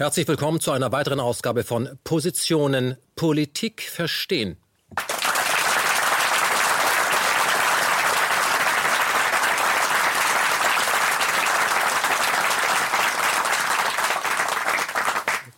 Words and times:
Herzlich 0.00 0.26
willkommen 0.28 0.60
zu 0.60 0.70
einer 0.70 0.92
weiteren 0.92 1.20
Ausgabe 1.20 1.62
von 1.62 1.98
Positionen 2.04 2.96
Politik 3.16 3.82
verstehen. 3.82 4.56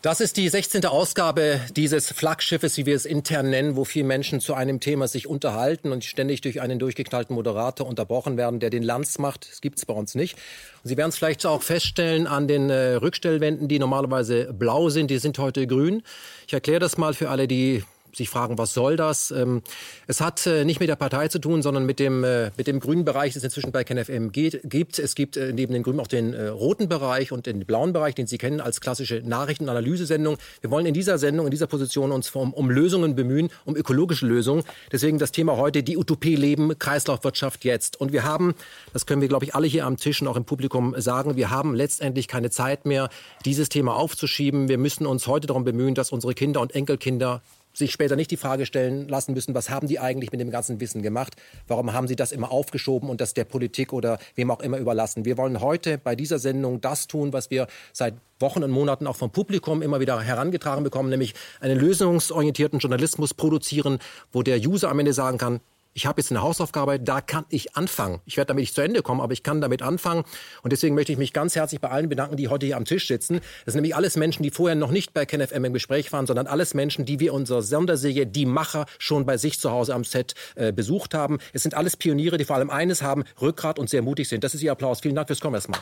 Das 0.03 0.21
ist 0.21 0.37
die 0.37 0.49
16. 0.49 0.85
Ausgabe 0.87 1.61
dieses 1.77 2.09
Flaggschiffes, 2.09 2.77
wie 2.77 2.87
wir 2.87 2.97
es 2.97 3.07
intern 3.07 3.51
nennen, 3.51 3.77
wo 3.77 3.85
vier 3.85 4.03
Menschen 4.03 4.41
zu 4.41 4.53
einem 4.53 4.81
Thema 4.81 5.07
sich 5.07 5.29
unterhalten 5.29 5.93
und 5.93 6.03
ständig 6.03 6.41
durch 6.41 6.61
einen 6.61 6.81
durchgeknallten 6.81 7.37
Moderator 7.37 7.87
unterbrochen 7.87 8.37
werden, 8.37 8.59
der 8.59 8.71
den 8.71 8.83
Lanz 8.83 9.21
macht. 9.21 9.49
Das 9.49 9.61
gibt 9.61 9.79
es 9.79 9.87
bei 9.87 9.95
uns 9.95 10.17
nicht. 10.17 10.35
Und 10.83 10.89
Sie 10.89 10.97
werden 10.97 11.11
es 11.11 11.19
vielleicht 11.19 11.47
auch 11.47 11.63
feststellen 11.63 12.27
an 12.27 12.49
den 12.49 12.69
äh, 12.69 12.95
Rückstellwänden, 12.95 13.69
die 13.69 13.79
normalerweise 13.79 14.53
blau 14.53 14.89
sind, 14.89 15.09
die 15.09 15.19
sind 15.19 15.39
heute 15.39 15.69
grün. 15.69 16.03
Ich 16.49 16.53
erkläre 16.53 16.81
das 16.81 16.99
mal 16.99 17.15
für 17.15 17.31
alle, 17.31 17.47
die 17.47 17.85
sich 18.15 18.29
fragen, 18.29 18.59
was 18.59 18.75
soll 18.75 18.97
das? 18.97 19.31
Ähm, 19.31 19.63
es 20.07 20.21
hat 20.21 20.47
äh, 20.47 20.65
nicht 20.65 20.81
mit 20.81 20.89
der 20.89 20.97
Partei 20.97 21.29
zu 21.29 21.39
tun, 21.39 21.63
sondern 21.63 21.87
mit 21.87 21.99
dem, 21.99 22.25
äh, 22.25 22.51
mit 22.57 22.67
dem 22.67 22.81
grünen 22.81 23.05
Bereich, 23.05 23.33
den 23.33 23.39
es 23.39 23.45
inzwischen 23.45 23.73
bei 23.73 23.85
KenFM 23.85 24.33
gibt. 24.33 24.99
Es 24.99 25.15
gibt 25.15 25.37
äh, 25.37 25.53
neben 25.53 25.73
den 25.73 25.83
grünen 25.83 26.01
auch 26.01 26.07
den 26.07 26.35
roten 26.35 26.89
Bereich 26.89 27.33
und 27.33 27.47
den 27.47 27.65
blauen 27.65 27.93
Bereich, 27.93 28.15
den 28.15 28.27
Sie 28.27 28.39
kennen 28.39 28.61
als 28.61 28.81
klassische 28.81 29.23
Nachrichten- 29.25 29.65
und 29.65 29.71
Analysesendung. 29.71 30.37
Wir 30.61 30.71
wollen 30.71 30.87
in 30.87 30.95
dieser 30.95 31.19
Sendung, 31.19 31.47
in 31.47 31.51
dieser 31.51 31.67
Position 31.67 32.13
uns 32.13 32.31
um, 32.35 32.53
um 32.53 32.71
Lösungen 32.71 33.15
bemühen, 33.15 33.51
um 33.65 33.77
ökologische 33.77 34.27
Lösungen. 34.27 34.65
Deswegen 34.91 35.19
das 35.19 35.33
Thema 35.33 35.57
heute, 35.57 35.83
die 35.83 35.97
Utopie 35.97 36.37
leben, 36.37 36.79
Kreislaufwirtschaft 36.79 37.65
jetzt. 37.65 38.01
Und 38.01 38.13
wir 38.13 38.25
haben, 38.25 38.55
das 38.93 39.07
können 39.07 39.21
wir, 39.21 39.29
glaube 39.29 39.45
ich, 39.45 39.55
alle 39.55 39.67
hier 39.67 39.87
am 39.87 39.97
Tisch 39.97 40.21
und 40.23 40.29
auch 40.29 40.37
im 40.37 40.45
Publikum 40.45 40.95
sagen, 40.99 41.37
wir 41.37 41.51
haben 41.51 41.75
letztendlich 41.75 42.29
keine 42.29 42.51
Zeit 42.51 42.87
mehr, 42.87 43.09
dieses 43.45 43.69
Thema 43.69 43.97
aufzuschieben. 43.97 44.69
Wir 44.69 44.79
müssen 44.79 45.07
uns 45.07 45.27
heute 45.27 45.47
darum 45.47 45.65
bemühen, 45.65 45.95
dass 45.95 46.11
unsere 46.11 46.35
Kinder 46.35 46.61
und 46.61 46.75
Enkelkinder 46.75 47.43
sich 47.73 47.93
später 47.93 48.17
nicht 48.17 48.31
die 48.31 48.37
Frage 48.37 48.67
stellen 48.67 49.09
lassen 49.09 49.35
müssen, 49.35 49.55
was 49.55 49.71
haben 49.71 49.89
die 49.89 49.99
eigentlich 49.99 50.33
mit 50.33 50.41
dem 50.41 50.51
ganzen 50.51 50.81
Wissen 50.81 51.03
gemacht? 51.03 51.35
Warum 51.67 51.93
haben 51.93 52.09
sie 52.09 52.17
das 52.17 52.33
immer 52.33 52.51
aufgeschoben 52.51 53.09
und 53.09 53.21
das 53.21 53.35
der 53.35 53.45
Politik 53.45 53.93
oder 53.93 54.19
wem 54.35 54.51
auch 54.51 54.61
immer 54.61 54.79
überlassen? 54.79 55.25
Wir 55.25 55.37
wollen 55.39 55.61
heute 55.61 55.99
bei 55.99 56.17
dieser 56.17 56.39
Sendung 56.39 56.81
das 56.81 57.07
tun, 57.07 57.33
was 57.33 57.51
wir 57.51 57.67
seit 57.93 58.15
Wochen 58.41 58.63
und 58.63 58.71
Monaten 58.71 59.07
auch 59.07 59.17
vom 59.17 59.31
Publikum 59.31 59.83
immer 59.83 60.01
wieder 60.01 60.21
herangetragen 60.21 60.85
bekommen, 60.85 61.09
nämlich 61.09 61.35
einen 61.61 61.79
lösungsorientierten 61.79 62.81
Journalismus 62.81 63.35
produzieren, 63.35 63.99
wo 64.33 64.43
der 64.43 64.59
User 64.59 64.91
am 64.91 64.99
Ende 64.99 65.13
sagen 65.13 65.39
kann, 65.39 65.61
ich 65.95 66.07
habe 66.07 66.21
jetzt 66.21 66.31
eine 66.31 66.43
Hausaufgabe, 66.43 66.99
da 66.99 67.21
kann 67.21 67.45
ich 67.49 67.77
anfangen. 67.77 68.21
Ich 68.25 68.37
werde 68.37 68.49
damit 68.49 68.63
nicht 68.63 68.75
zu 68.75 68.81
Ende 68.81 69.03
kommen, 69.03 69.21
aber 69.21 69.33
ich 69.33 69.43
kann 69.43 69.61
damit 69.61 69.83
anfangen. 69.83 70.25
Und 70.63 70.73
deswegen 70.73 70.95
möchte 70.95 71.13
ich 71.13 71.19
mich 71.19 71.33
ganz 71.33 71.55
herzlich 71.55 71.81
bei 71.81 71.91
allen 71.91 72.09
bedanken, 72.09 72.37
die 72.37 72.49
heute 72.49 72.67
hier 72.67 72.77
am 72.77 72.85
Tisch 72.85 73.07
sitzen. 73.07 73.41
Das 73.65 73.73
sind 73.73 73.83
nämlich 73.83 73.95
alles 73.95 74.17
Menschen, 74.17 74.43
die 74.43 74.51
vorher 74.51 74.75
noch 74.75 74.91
nicht 74.91 75.13
bei 75.13 75.27
KenFM 75.27 75.65
im 75.65 75.73
Gespräch 75.73 76.13
waren, 76.13 76.27
sondern 76.27 76.47
alles 76.47 76.75
Menschen, 76.75 77.05
die 77.05 77.21
wir 77.21 77.35
unsere 77.35 77.63
Sonderserie 77.63 78.27
Die 78.27 78.47
Macher 78.47 78.87
schon 78.99 79.27
bei 79.27 79.37
sich 79.37 79.61
zu 79.61 79.71
Hause 79.71 79.95
am 79.95 80.05
Set 80.05 80.35
äh, 80.55 80.73
besucht 80.73 81.15
haben. 81.15 81.39
Es 81.53 81.63
sind 81.63 81.75
alles 81.75 81.97
Pioniere, 81.97 82.39
die 82.39 82.45
vor 82.45 82.57
allem 82.57 82.71
eines 82.71 83.03
haben, 83.03 83.25
Rückgrat 83.41 83.79
und 83.79 83.91
sehr 83.91 84.03
mutig 84.03 84.29
sind. 84.29 84.45
Das 84.45 84.55
ist 84.55 84.63
Ihr 84.63 84.73
Applaus. 84.73 85.01
Vielen 85.01 85.15
Dank 85.15 85.29
fürs 85.29 85.41
Kommen 85.41 85.55
erstmal. 85.55 85.81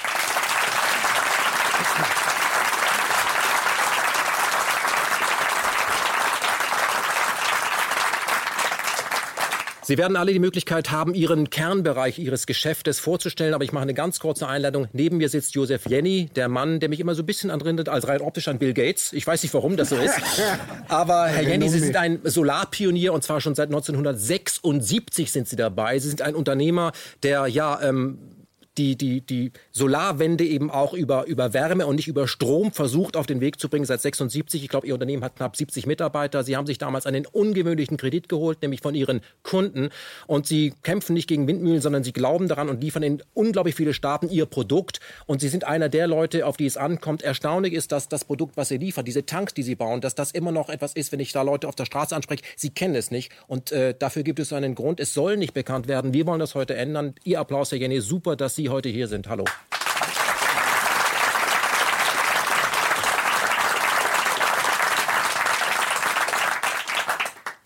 Sie 9.90 9.98
werden 9.98 10.16
alle 10.16 10.32
die 10.32 10.38
Möglichkeit 10.38 10.92
haben, 10.92 11.14
Ihren 11.14 11.50
Kernbereich 11.50 12.20
Ihres 12.20 12.46
Geschäftes 12.46 13.00
vorzustellen. 13.00 13.54
Aber 13.54 13.64
ich 13.64 13.72
mache 13.72 13.82
eine 13.82 13.92
ganz 13.92 14.20
kurze 14.20 14.46
Einleitung. 14.46 14.86
Neben 14.92 15.16
mir 15.16 15.28
sitzt 15.28 15.56
Josef 15.56 15.88
Jenny, 15.88 16.30
der 16.36 16.48
Mann, 16.48 16.78
der 16.78 16.88
mich 16.88 17.00
immer 17.00 17.16
so 17.16 17.24
ein 17.24 17.26
bisschen 17.26 17.50
anrindet 17.50 17.88
als 17.88 18.06
rein 18.06 18.20
optisch 18.20 18.46
an 18.46 18.60
Bill 18.60 18.72
Gates. 18.72 19.12
Ich 19.12 19.26
weiß 19.26 19.42
nicht, 19.42 19.52
warum 19.52 19.76
das 19.76 19.88
so 19.88 19.96
ist. 19.96 20.14
Aber 20.88 21.26
Herr 21.26 21.42
Jenny, 21.42 21.68
Sie 21.68 21.80
sind 21.80 21.96
ein 21.96 22.20
Solarpionier 22.22 23.12
und 23.12 23.24
zwar 23.24 23.40
schon 23.40 23.56
seit 23.56 23.70
1976 23.70 25.32
sind 25.32 25.48
Sie 25.48 25.56
dabei. 25.56 25.98
Sie 25.98 26.08
sind 26.08 26.22
ein 26.22 26.36
Unternehmer, 26.36 26.92
der 27.24 27.48
ja 27.48 27.80
ähm, 27.82 28.18
die, 28.80 28.96
die, 28.96 29.20
die 29.20 29.52
Solarwende 29.72 30.44
eben 30.44 30.70
auch 30.70 30.94
über, 30.94 31.26
über 31.26 31.52
Wärme 31.52 31.86
und 31.86 31.96
nicht 31.96 32.08
über 32.08 32.26
Strom 32.26 32.72
versucht 32.72 33.14
auf 33.14 33.26
den 33.26 33.42
Weg 33.42 33.60
zu 33.60 33.68
bringen 33.68 33.84
seit 33.84 34.00
76. 34.00 34.62
Ich 34.62 34.68
glaube, 34.70 34.86
Ihr 34.86 34.94
Unternehmen 34.94 35.22
hat 35.22 35.36
knapp 35.36 35.54
70 35.54 35.86
Mitarbeiter. 35.86 36.44
Sie 36.44 36.56
haben 36.56 36.66
sich 36.66 36.78
damals 36.78 37.04
einen 37.04 37.26
ungewöhnlichen 37.26 37.98
Kredit 37.98 38.30
geholt, 38.30 38.62
nämlich 38.62 38.80
von 38.80 38.94
Ihren 38.94 39.20
Kunden. 39.42 39.90
Und 40.26 40.46
Sie 40.46 40.72
kämpfen 40.82 41.12
nicht 41.12 41.28
gegen 41.28 41.46
Windmühlen, 41.46 41.82
sondern 41.82 42.04
Sie 42.04 42.14
glauben 42.14 42.48
daran 42.48 42.70
und 42.70 42.82
liefern 42.82 43.02
in 43.02 43.22
unglaublich 43.34 43.74
viele 43.74 43.92
Staaten 43.92 44.30
Ihr 44.30 44.46
Produkt. 44.46 45.00
Und 45.26 45.42
Sie 45.42 45.48
sind 45.48 45.64
einer 45.64 45.90
der 45.90 46.06
Leute, 46.06 46.46
auf 46.46 46.56
die 46.56 46.66
es 46.66 46.78
ankommt. 46.78 47.20
Erstaunlich 47.22 47.74
ist, 47.74 47.92
dass 47.92 48.08
das 48.08 48.24
Produkt, 48.24 48.56
was 48.56 48.68
Sie 48.68 48.78
liefern, 48.78 49.04
diese 49.04 49.26
Tanks, 49.26 49.52
die 49.52 49.62
Sie 49.62 49.74
bauen, 49.74 50.00
dass 50.00 50.14
das 50.14 50.30
immer 50.30 50.52
noch 50.52 50.70
etwas 50.70 50.94
ist, 50.94 51.12
wenn 51.12 51.20
ich 51.20 51.32
da 51.32 51.42
Leute 51.42 51.68
auf 51.68 51.74
der 51.74 51.84
Straße 51.84 52.16
anspreche. 52.16 52.44
Sie 52.56 52.70
kennen 52.70 52.94
es 52.94 53.10
nicht. 53.10 53.30
Und 53.46 53.72
äh, 53.72 53.94
dafür 53.98 54.22
gibt 54.22 54.38
es 54.38 54.54
einen 54.54 54.74
Grund. 54.74 55.00
Es 55.00 55.12
soll 55.12 55.36
nicht 55.36 55.52
bekannt 55.52 55.86
werden. 55.86 56.14
Wir 56.14 56.26
wollen 56.26 56.40
das 56.40 56.54
heute 56.54 56.76
ändern. 56.76 57.14
Ihr 57.24 57.40
Applaus, 57.40 57.72
Herr 57.72 57.78
Jenny. 57.78 58.00
Super, 58.00 58.36
dass 58.36 58.54
Sie 58.54 58.69
heute 58.70 58.88
hier 58.88 59.08
sind. 59.08 59.28
Hallo. 59.28 59.44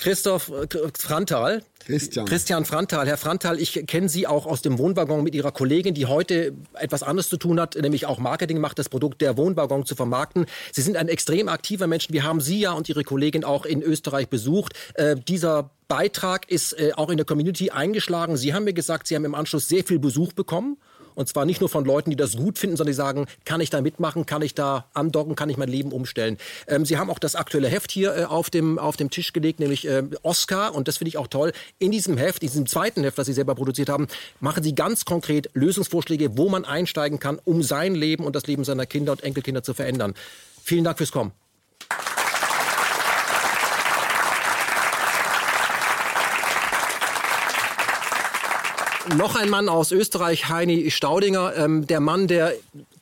Christoph 0.04 0.50
äh, 0.50 0.66
Frantal. 0.98 1.62
Christian. 1.86 2.26
Christian 2.26 2.66
Frantal. 2.66 3.06
Herr 3.06 3.16
Frantal, 3.16 3.58
ich 3.58 3.86
kenne 3.86 4.10
Sie 4.10 4.26
auch 4.26 4.44
aus 4.44 4.60
dem 4.60 4.78
Wohnwaggon 4.78 5.22
mit 5.24 5.34
Ihrer 5.34 5.50
Kollegin, 5.50 5.94
die 5.94 6.04
heute 6.04 6.52
etwas 6.74 7.02
anderes 7.02 7.30
zu 7.30 7.38
tun 7.38 7.58
hat, 7.58 7.74
nämlich 7.76 8.04
auch 8.04 8.18
Marketing 8.18 8.58
macht, 8.58 8.78
das 8.78 8.90
Produkt 8.90 9.22
der 9.22 9.38
Wohnwaggon 9.38 9.86
zu 9.86 9.94
vermarkten. 9.94 10.44
Sie 10.72 10.82
sind 10.82 10.98
ein 10.98 11.08
extrem 11.08 11.48
aktiver 11.48 11.86
Mensch. 11.86 12.08
Wir 12.10 12.22
haben 12.22 12.42
Sie 12.42 12.60
ja 12.60 12.72
und 12.72 12.86
Ihre 12.90 13.02
Kollegin 13.02 13.44
auch 13.44 13.64
in 13.64 13.80
Österreich 13.80 14.28
besucht. 14.28 14.74
Äh, 14.92 15.16
dieser 15.16 15.70
Beitrag 15.88 16.50
ist 16.50 16.78
äh, 16.78 16.92
auch 16.96 17.08
in 17.08 17.16
der 17.16 17.24
Community 17.24 17.70
eingeschlagen. 17.70 18.36
Sie 18.36 18.52
haben 18.52 18.64
mir 18.64 18.74
gesagt, 18.74 19.06
Sie 19.06 19.14
haben 19.14 19.24
im 19.24 19.34
Anschluss 19.34 19.68
sehr 19.68 19.84
viel 19.84 19.98
Besuch 19.98 20.34
bekommen. 20.34 20.76
Und 21.14 21.28
zwar 21.28 21.44
nicht 21.44 21.60
nur 21.60 21.68
von 21.68 21.84
Leuten, 21.84 22.10
die 22.10 22.16
das 22.16 22.36
gut 22.36 22.58
finden, 22.58 22.76
sondern 22.76 22.92
die 22.92 22.96
sagen, 22.96 23.26
kann 23.44 23.60
ich 23.60 23.70
da 23.70 23.80
mitmachen, 23.80 24.26
kann 24.26 24.42
ich 24.42 24.54
da 24.54 24.86
andocken, 24.94 25.36
kann 25.36 25.50
ich 25.50 25.56
mein 25.56 25.68
Leben 25.68 25.92
umstellen. 25.92 26.38
Ähm, 26.66 26.84
Sie 26.84 26.98
haben 26.98 27.10
auch 27.10 27.18
das 27.18 27.34
aktuelle 27.34 27.68
Heft 27.68 27.90
hier 27.90 28.16
äh, 28.16 28.24
auf, 28.24 28.50
dem, 28.50 28.78
auf 28.78 28.96
dem 28.96 29.10
Tisch 29.10 29.32
gelegt, 29.32 29.60
nämlich 29.60 29.86
äh, 29.86 30.02
Oscar. 30.22 30.74
Und 30.74 30.88
das 30.88 30.98
finde 30.98 31.08
ich 31.08 31.18
auch 31.18 31.28
toll. 31.28 31.52
In 31.78 31.90
diesem 31.90 32.16
Heft, 32.16 32.42
in 32.42 32.48
diesem 32.48 32.66
zweiten 32.66 33.02
Heft, 33.02 33.18
das 33.18 33.26
Sie 33.26 33.32
selber 33.32 33.54
produziert 33.54 33.88
haben, 33.88 34.08
machen 34.40 34.62
Sie 34.62 34.74
ganz 34.74 35.04
konkret 35.04 35.50
Lösungsvorschläge, 35.54 36.36
wo 36.36 36.48
man 36.48 36.64
einsteigen 36.64 37.18
kann, 37.18 37.38
um 37.44 37.62
sein 37.62 37.94
Leben 37.94 38.24
und 38.24 38.34
das 38.34 38.46
Leben 38.46 38.64
seiner 38.64 38.86
Kinder 38.86 39.12
und 39.12 39.22
Enkelkinder 39.22 39.62
zu 39.62 39.74
verändern. 39.74 40.14
Vielen 40.62 40.84
Dank 40.84 40.98
fürs 40.98 41.12
Kommen. 41.12 41.32
Noch 49.18 49.36
ein 49.36 49.50
Mann 49.50 49.68
aus 49.68 49.92
Österreich, 49.92 50.48
Heini 50.48 50.90
Staudinger, 50.90 51.54
ähm, 51.56 51.86
der 51.86 52.00
Mann, 52.00 52.26
der 52.26 52.54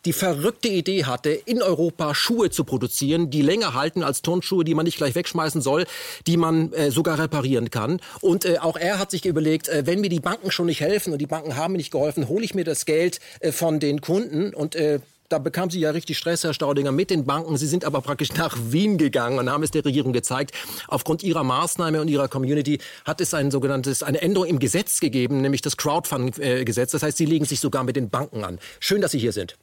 die 0.05 0.13
verrückte 0.13 0.67
Idee 0.69 1.05
hatte, 1.05 1.31
in 1.31 1.63
Europa 1.63 2.13
Schuhe 2.15 2.51
zu 2.51 2.65
produzieren, 2.65 3.31
die 3.31 3.41
länger 3.41 3.75
halten 3.75 4.03
als 4.03 4.21
Turnschuhe, 4.21 4.65
die 4.65 4.75
man 4.75 4.85
nicht 4.85 4.97
gleich 4.97 5.15
wegschmeißen 5.15 5.63
soll, 5.63 5.87
die 6.27 6.37
man 6.37 6.73
äh, 6.73 6.91
sogar 6.91 7.21
reparieren 7.21 7.71
kann. 7.71 8.01
Und 8.21 8.45
äh, 8.45 8.59
auch 8.59 8.77
er 8.77 8.99
hat 8.99 9.13
sich 9.13 9.25
überlegt, 9.25 9.69
äh, 9.69 9.87
wenn 9.87 10.01
mir 10.01 10.11
die 10.11 10.19
Banken 10.19 10.51
schon 10.51 10.67
nicht 10.67 10.81
helfen 10.81 11.13
und 11.13 11.21
die 11.21 11.27
Banken 11.27 11.57
haben 11.57 11.73
mir 11.73 11.79
nicht 11.79 11.93
geholfen, 11.93 12.29
hole 12.29 12.45
ich 12.45 12.55
mir 12.55 12.65
das 12.65 12.85
Geld 12.85 13.21
äh, 13.39 13.53
von 13.53 13.79
den 13.79 14.01
Kunden 14.01 14.53
und 14.53 14.75
äh, 14.75 14.99
da 15.33 15.39
bekam 15.39 15.71
sie 15.71 15.81
ja 15.81 15.91
richtig 15.91 16.19
Stress, 16.19 16.45
Herr 16.45 16.53
Staudinger, 16.53 16.93
mit 16.93 17.11
den 17.11 17.25
Banken. 17.25 17.57
Sie 17.57 17.67
sind 17.67 17.85
aber 17.85 18.03
praktisch 18.03 18.35
nach 18.35 18.57
Wien 18.69 18.99
gegangen 18.99 19.39
und 19.39 19.51
haben 19.51 19.63
es 19.63 19.71
der 19.71 19.85
Regierung 19.85 20.13
gezeigt. 20.13 20.53
Aufgrund 20.89 21.23
ihrer 21.23 21.43
Maßnahme 21.43 22.01
und 22.01 22.09
ihrer 22.09 22.29
Community 22.29 22.79
hat 23.07 23.21
es 23.23 23.33
ein 23.33 23.51
sogenanntes, 23.51 24.03
eine 24.03 24.21
Änderung 24.21 24.47
im 24.47 24.59
Gesetz 24.59 25.01
gegeben, 25.01 25.41
nämlich 25.41 25.63
das 25.63 25.79
Crowdfunding-Gesetz. 25.79 26.93
Das 26.93 27.03
heißt, 27.03 27.17
sie 27.17 27.25
legen 27.25 27.47
sich 27.47 27.61
sogar 27.61 27.83
mit 27.83 27.97
den 27.97 28.11
Banken 28.11 28.45
an. 28.45 28.59
Schön, 28.79 29.01
dass 29.01 29.13
Sie 29.13 29.19
hier 29.19 29.33
sind. 29.33 29.57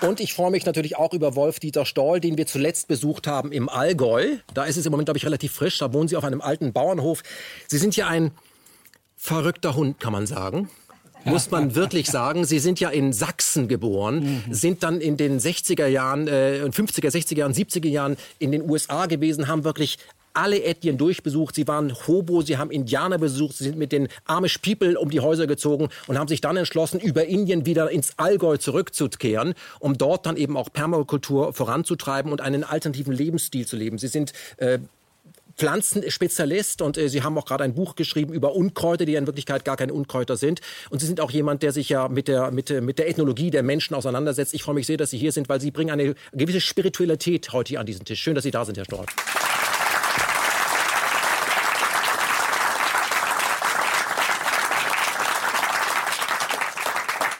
Und 0.00 0.20
ich 0.20 0.32
freue 0.32 0.50
mich 0.50 0.64
natürlich 0.64 0.96
auch 0.96 1.12
über 1.12 1.34
Wolf-Dieter 1.34 1.84
Stoll, 1.84 2.20
den 2.20 2.38
wir 2.38 2.46
zuletzt 2.46 2.86
besucht 2.88 3.26
haben 3.26 3.50
im 3.50 3.68
Allgäu. 3.68 4.36
Da 4.54 4.64
ist 4.64 4.76
es 4.76 4.86
im 4.86 4.92
Moment, 4.92 5.06
glaube 5.06 5.18
ich, 5.18 5.26
relativ 5.26 5.52
frisch. 5.52 5.78
Da 5.78 5.92
wohnen 5.92 6.08
Sie 6.08 6.16
auf 6.16 6.24
einem 6.24 6.40
alten 6.40 6.72
Bauernhof. 6.72 7.22
Sie 7.66 7.78
sind 7.78 7.96
ja 7.96 8.06
ein 8.06 8.30
verrückter 9.16 9.74
Hund, 9.74 9.98
kann 9.98 10.12
man 10.12 10.26
sagen 10.26 10.68
muss 11.24 11.50
man 11.50 11.74
wirklich 11.74 12.06
sagen. 12.06 12.44
Sie 12.44 12.58
sind 12.58 12.80
ja 12.80 12.90
in 12.90 13.12
Sachsen 13.12 13.68
geboren, 13.68 14.42
mhm. 14.46 14.54
sind 14.54 14.82
dann 14.82 15.00
in 15.00 15.16
den 15.16 15.38
60er 15.38 15.86
Jahren, 15.86 16.28
äh, 16.28 16.62
50er, 16.64 17.10
60er 17.10 17.36
Jahren, 17.36 17.52
70er 17.52 17.88
Jahren 17.88 18.16
in 18.38 18.52
den 18.52 18.68
USA 18.68 19.06
gewesen, 19.06 19.48
haben 19.48 19.64
wirklich 19.64 19.98
alle 20.34 20.62
Ethnien 20.62 20.98
durchbesucht. 20.98 21.54
Sie 21.54 21.66
waren 21.66 21.94
Hobo, 22.06 22.42
sie 22.42 22.58
haben 22.58 22.70
Indianer 22.70 23.18
besucht, 23.18 23.56
sie 23.56 23.64
sind 23.64 23.78
mit 23.78 23.92
den 23.92 24.08
Amish 24.24 24.58
People 24.58 24.98
um 24.98 25.10
die 25.10 25.20
Häuser 25.20 25.46
gezogen 25.46 25.88
und 26.06 26.18
haben 26.18 26.28
sich 26.28 26.40
dann 26.40 26.56
entschlossen, 26.56 27.00
über 27.00 27.26
Indien 27.26 27.66
wieder 27.66 27.90
ins 27.90 28.18
Allgäu 28.18 28.56
zurückzukehren, 28.56 29.54
um 29.80 29.98
dort 29.98 30.26
dann 30.26 30.36
eben 30.36 30.56
auch 30.56 30.72
Permakultur 30.72 31.52
voranzutreiben 31.52 32.32
und 32.32 32.40
einen 32.40 32.64
alternativen 32.64 33.12
Lebensstil 33.12 33.66
zu 33.66 33.76
leben. 33.76 33.98
Sie 33.98 34.08
sind 34.08 34.32
äh, 34.58 34.78
Pflanzenspezialist 35.58 36.82
und 36.82 36.96
äh, 36.96 37.08
Sie 37.08 37.22
haben 37.22 37.36
auch 37.36 37.44
gerade 37.44 37.64
ein 37.64 37.74
Buch 37.74 37.96
geschrieben 37.96 38.32
über 38.32 38.54
Unkräuter, 38.54 39.04
die 39.04 39.12
ja 39.12 39.18
in 39.18 39.26
Wirklichkeit 39.26 39.64
gar 39.64 39.76
keine 39.76 39.92
Unkräuter 39.92 40.36
sind. 40.36 40.60
Und 40.88 41.00
Sie 41.00 41.06
sind 41.06 41.20
auch 41.20 41.32
jemand, 41.32 41.62
der 41.62 41.72
sich 41.72 41.88
ja 41.88 42.08
mit 42.08 42.28
der, 42.28 42.52
mit, 42.52 42.70
mit 42.80 42.98
der 42.98 43.08
Ethnologie 43.08 43.50
der 43.50 43.64
Menschen 43.64 43.94
auseinandersetzt. 43.94 44.54
Ich 44.54 44.62
freue 44.62 44.76
mich 44.76 44.86
sehr, 44.86 44.96
dass 44.96 45.10
Sie 45.10 45.18
hier 45.18 45.32
sind, 45.32 45.48
weil 45.48 45.60
Sie 45.60 45.72
bringen 45.72 45.90
eine 45.90 46.14
gewisse 46.32 46.60
Spiritualität 46.60 47.52
heute 47.52 47.70
hier 47.70 47.80
an 47.80 47.86
diesen 47.86 48.04
Tisch. 48.04 48.20
Schön, 48.20 48.36
dass 48.36 48.44
Sie 48.44 48.52
da 48.52 48.64
sind, 48.64 48.78
Herr 48.78 48.84
Storch. 48.84 49.08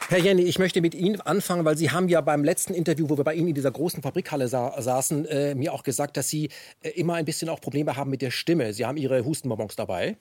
Herr 0.09 0.17
Jenny, 0.17 0.41
ich 0.41 0.57
möchte 0.57 0.81
mit 0.81 0.95
Ihnen 0.95 1.21
anfangen, 1.21 1.65
weil 1.65 1.77
Sie 1.77 1.91
haben 1.91 2.09
ja 2.09 2.19
beim 2.21 2.43
letzten 2.43 2.73
Interview, 2.73 3.09
wo 3.09 3.17
wir 3.17 3.23
bei 3.23 3.35
Ihnen 3.35 3.49
in 3.49 3.53
dieser 3.53 3.69
großen 3.69 4.01
Fabrikhalle 4.01 4.47
sa 4.47 4.81
saßen, 4.81 5.25
äh, 5.27 5.53
mir 5.53 5.71
auch 5.71 5.83
gesagt, 5.83 6.17
dass 6.17 6.27
Sie 6.29 6.49
äh, 6.81 6.89
immer 6.89 7.13
ein 7.13 7.25
bisschen 7.25 7.47
auch 7.47 7.61
Probleme 7.61 7.95
haben 7.95 8.09
mit 8.09 8.23
der 8.23 8.31
Stimme. 8.31 8.73
Sie 8.73 8.87
haben 8.87 8.97
Ihre 8.97 9.23
Hustenbonbons 9.23 9.75
dabei. 9.75 10.17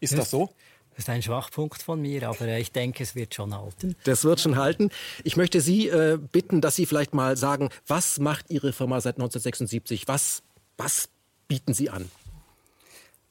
Ist 0.00 0.12
das, 0.12 0.20
das 0.20 0.30
so? 0.30 0.50
Das 0.90 1.04
ist 1.04 1.08
ein 1.08 1.22
Schwachpunkt 1.22 1.82
von 1.82 2.02
mir, 2.02 2.28
aber 2.28 2.46
ich 2.58 2.72
denke, 2.72 3.02
es 3.02 3.14
wird 3.14 3.34
schon 3.34 3.56
halten. 3.56 3.96
Das 4.04 4.22
wird 4.22 4.40
schon 4.40 4.56
halten. 4.56 4.90
Ich 5.22 5.38
möchte 5.38 5.62
Sie 5.62 5.88
äh, 5.88 6.18
bitten, 6.18 6.60
dass 6.60 6.76
Sie 6.76 6.84
vielleicht 6.84 7.14
mal 7.14 7.38
sagen, 7.38 7.70
was 7.86 8.18
macht 8.18 8.50
Ihre 8.50 8.74
Firma 8.74 9.00
seit 9.00 9.14
1976? 9.14 10.08
Was, 10.08 10.42
was 10.76 11.08
bieten 11.48 11.72
Sie 11.72 11.88
an? 11.88 12.10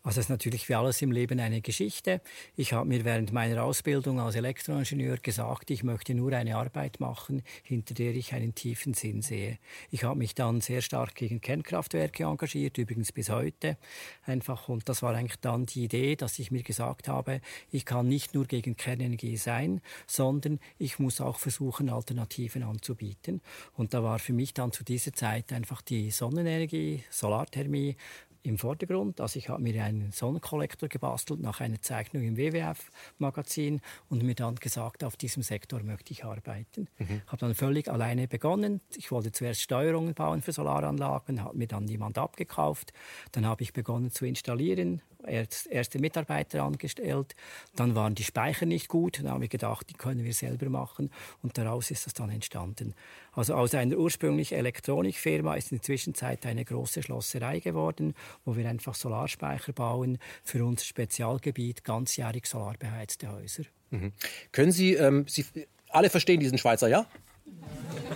Also 0.06 0.20
es 0.20 0.26
ist 0.26 0.30
natürlich 0.30 0.68
wie 0.68 0.76
alles 0.76 1.02
im 1.02 1.14
Leben 1.14 1.40
eine 1.40 1.62
Geschichte. 1.62 2.20
Ich 2.58 2.74
habe 2.74 2.90
mir 2.90 3.06
während 3.06 3.32
meiner 3.32 3.64
Ausbildung 3.64 4.20
als 4.20 4.36
Elektroingenieur 4.36 5.16
gesagt, 5.16 5.72
ich 5.72 5.86
möchte 5.86 6.14
nur 6.14 6.34
eine 6.34 6.58
Arbeit 6.58 7.00
machen, 7.00 7.42
hinter 7.64 7.94
der 7.94 8.14
ich 8.14 8.34
einen 8.34 8.54
tiefen 8.54 8.94
Sinn 8.94 9.22
sehe. 9.22 9.60
Ich 9.92 10.04
habe 10.04 10.20
mich 10.20 10.36
dann 10.36 10.60
sehr 10.60 10.82
stark 10.82 11.16
gegen 11.16 11.40
Kernkraftwerke 11.40 12.26
engagiert, 12.26 12.78
übrigens 12.78 13.14
bis 13.14 13.30
heute. 13.30 13.78
Einfach 14.26 14.68
und 14.68 14.90
das 14.90 15.04
war 15.04 15.16
eigentlich 15.16 15.40
dann 15.40 15.68
die 15.68 15.86
Idee, 15.86 16.18
dass 16.18 16.38
ich 16.38 16.52
mir 16.52 16.64
gesagt 16.64 17.08
habe, 17.08 17.40
ich 17.72 17.86
kann 17.86 18.10
nicht 18.10 18.34
nur 18.34 18.46
gegen 18.46 18.76
Kernenergie 18.76 19.38
sein, 19.38 19.80
sondern 20.06 20.60
ich 20.80 21.00
muss 21.00 21.22
auch 21.22 21.40
versuchen, 21.40 21.90
Alternativen 21.90 22.64
anzubieten. 22.64 23.42
Und 23.72 23.94
da 23.94 24.04
war 24.04 24.20
für 24.20 24.34
mich 24.34 24.54
dann 24.54 24.74
zu 24.74 24.84
dieser 24.84 25.14
Zeit 25.14 25.54
einfach 25.54 25.82
die 25.82 26.12
Sonnenenergie, 26.12 27.06
Solarthermie, 27.10 27.96
im 28.44 28.58
Vordergrund. 28.58 29.22
Also 29.22 29.40
ich 29.40 29.50
habe 29.50 29.62
mir 29.62 29.84
einen 29.84 30.12
Sonnenkollektor 30.12 30.90
gebastelt 30.90 31.40
nach 31.40 31.62
einer 31.62 31.82
Zeichnung 31.82 32.24
im 32.24 32.38
WWF-Magazin 32.38 33.82
und 34.10 34.22
mir 34.22 34.36
dann 34.36 34.56
gesagt, 34.56 35.04
auf 35.04 35.18
diesem 35.18 35.44
Sektor 35.44 35.82
möchte 35.82 36.12
ich 36.12 36.26
arbeiten. 36.26 36.88
Mhm. 37.00 37.22
Habe 37.28 37.38
dann 37.38 37.56
völlig 37.56 37.90
alleine 37.90 38.28
begonnen. 38.28 38.82
Ich 38.96 39.12
wollte 39.12 39.32
zuerst 39.32 39.62
Steuerungen 39.62 40.14
bauen 40.14 40.42
für 40.42 40.52
Solaranlagen, 40.52 41.44
hat 41.44 41.56
mir 41.56 41.68
dann 41.68 41.86
niemand 41.86 42.18
abgekauft. 42.18 42.94
Dann 43.32 43.46
habe 43.46 43.64
ich 43.64 43.74
begonnen 43.74 44.12
zu 44.12 44.26
installieren, 44.26 45.02
erste 45.26 46.00
Mitarbeiter 46.00 46.64
angestellt. 46.64 47.36
Dann 47.76 47.96
waren 47.96 48.16
die 48.16 48.24
Speicher 48.24 48.66
nicht 48.66 48.88
gut. 48.88 49.20
Dann 49.20 49.30
haben 49.30 49.42
wir 49.42 49.48
gedacht, 49.48 49.90
die 49.90 49.94
können 49.94 50.24
wir 50.24 50.34
selber 50.34 50.70
machen. 50.70 51.12
Und 51.42 51.58
daraus 51.58 51.92
ist 51.92 52.06
das 52.06 52.14
dann 52.14 52.30
entstanden. 52.30 52.94
Also 53.34 53.56
aus 53.56 53.74
einer 53.74 53.98
ursprünglich 53.98 54.54
Elektronikfirma 54.54 55.56
ist 55.56 55.72
in 55.72 55.78
der 55.78 55.84
Zwischenzeit 55.84 56.46
eine 56.46 56.66
große 56.66 57.04
Schlosserei 57.04 57.60
geworden, 57.60 58.14
wo 58.46 58.56
wir 58.56 58.68
einfach 58.70 58.96
Solarspeicher 58.96 59.74
bauen 59.74 60.20
für 60.44 60.64
unser 60.66 60.86
Spezialgebiet 60.86 61.84
ganzjährig 61.84 62.46
solarbeheizte 62.46 63.32
Häuser. 63.32 63.64
Mhm. 63.90 64.12
Können 64.52 64.72
Sie, 64.72 64.94
ähm, 64.94 65.26
Sie 65.28 65.46
alle 65.90 66.10
verstehen 66.10 66.40
diesen 66.40 66.58
Schweizer, 66.58 66.88
ja? 66.88 67.06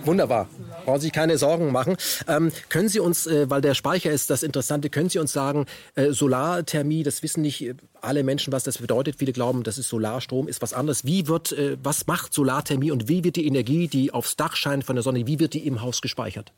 Wunderbar. 0.04 0.48
Brauchen 0.84 1.00
Sie 1.00 1.06
sich 1.06 1.12
keine 1.12 1.36
Sorgen 1.36 1.70
machen. 1.70 1.96
Ähm, 2.26 2.50
können 2.68 2.88
Sie 2.88 3.00
uns, 3.00 3.26
äh, 3.26 3.50
weil 3.50 3.60
der 3.60 3.74
Speicher 3.74 4.10
ist 4.10 4.30
das 4.30 4.42
Interessante, 4.42 4.90
können 4.90 5.10
Sie 5.10 5.18
uns 5.18 5.32
sagen, 5.32 5.66
äh, 5.96 6.12
Solarthermie, 6.12 7.02
das 7.02 7.22
wissen 7.22 7.42
nicht 7.42 7.62
äh, 7.62 7.74
alle 8.00 8.22
Menschen, 8.22 8.52
was 8.52 8.64
das 8.64 8.78
bedeutet. 8.78 9.16
Viele 9.18 9.32
glauben, 9.32 9.64
das 9.64 9.76
ist 9.76 9.88
Solarstrom, 9.88 10.48
ist 10.48 10.62
was 10.62 10.72
anderes. 10.72 11.04
Wie 11.04 11.28
wird, 11.28 11.52
äh, 11.52 11.76
was 11.82 12.06
macht 12.06 12.32
Solarthermie 12.32 12.90
und 12.90 13.08
wie 13.08 13.24
wird 13.24 13.36
die 13.36 13.46
Energie, 13.46 13.88
die 13.88 14.12
aufs 14.12 14.36
Dach 14.36 14.56
scheint 14.56 14.84
von 14.84 14.96
der 14.96 15.02
Sonne, 15.02 15.26
wie 15.26 15.38
wird 15.40 15.54
die 15.54 15.66
im 15.66 15.82
Haus 15.82 16.00
gespeichert? 16.00 16.52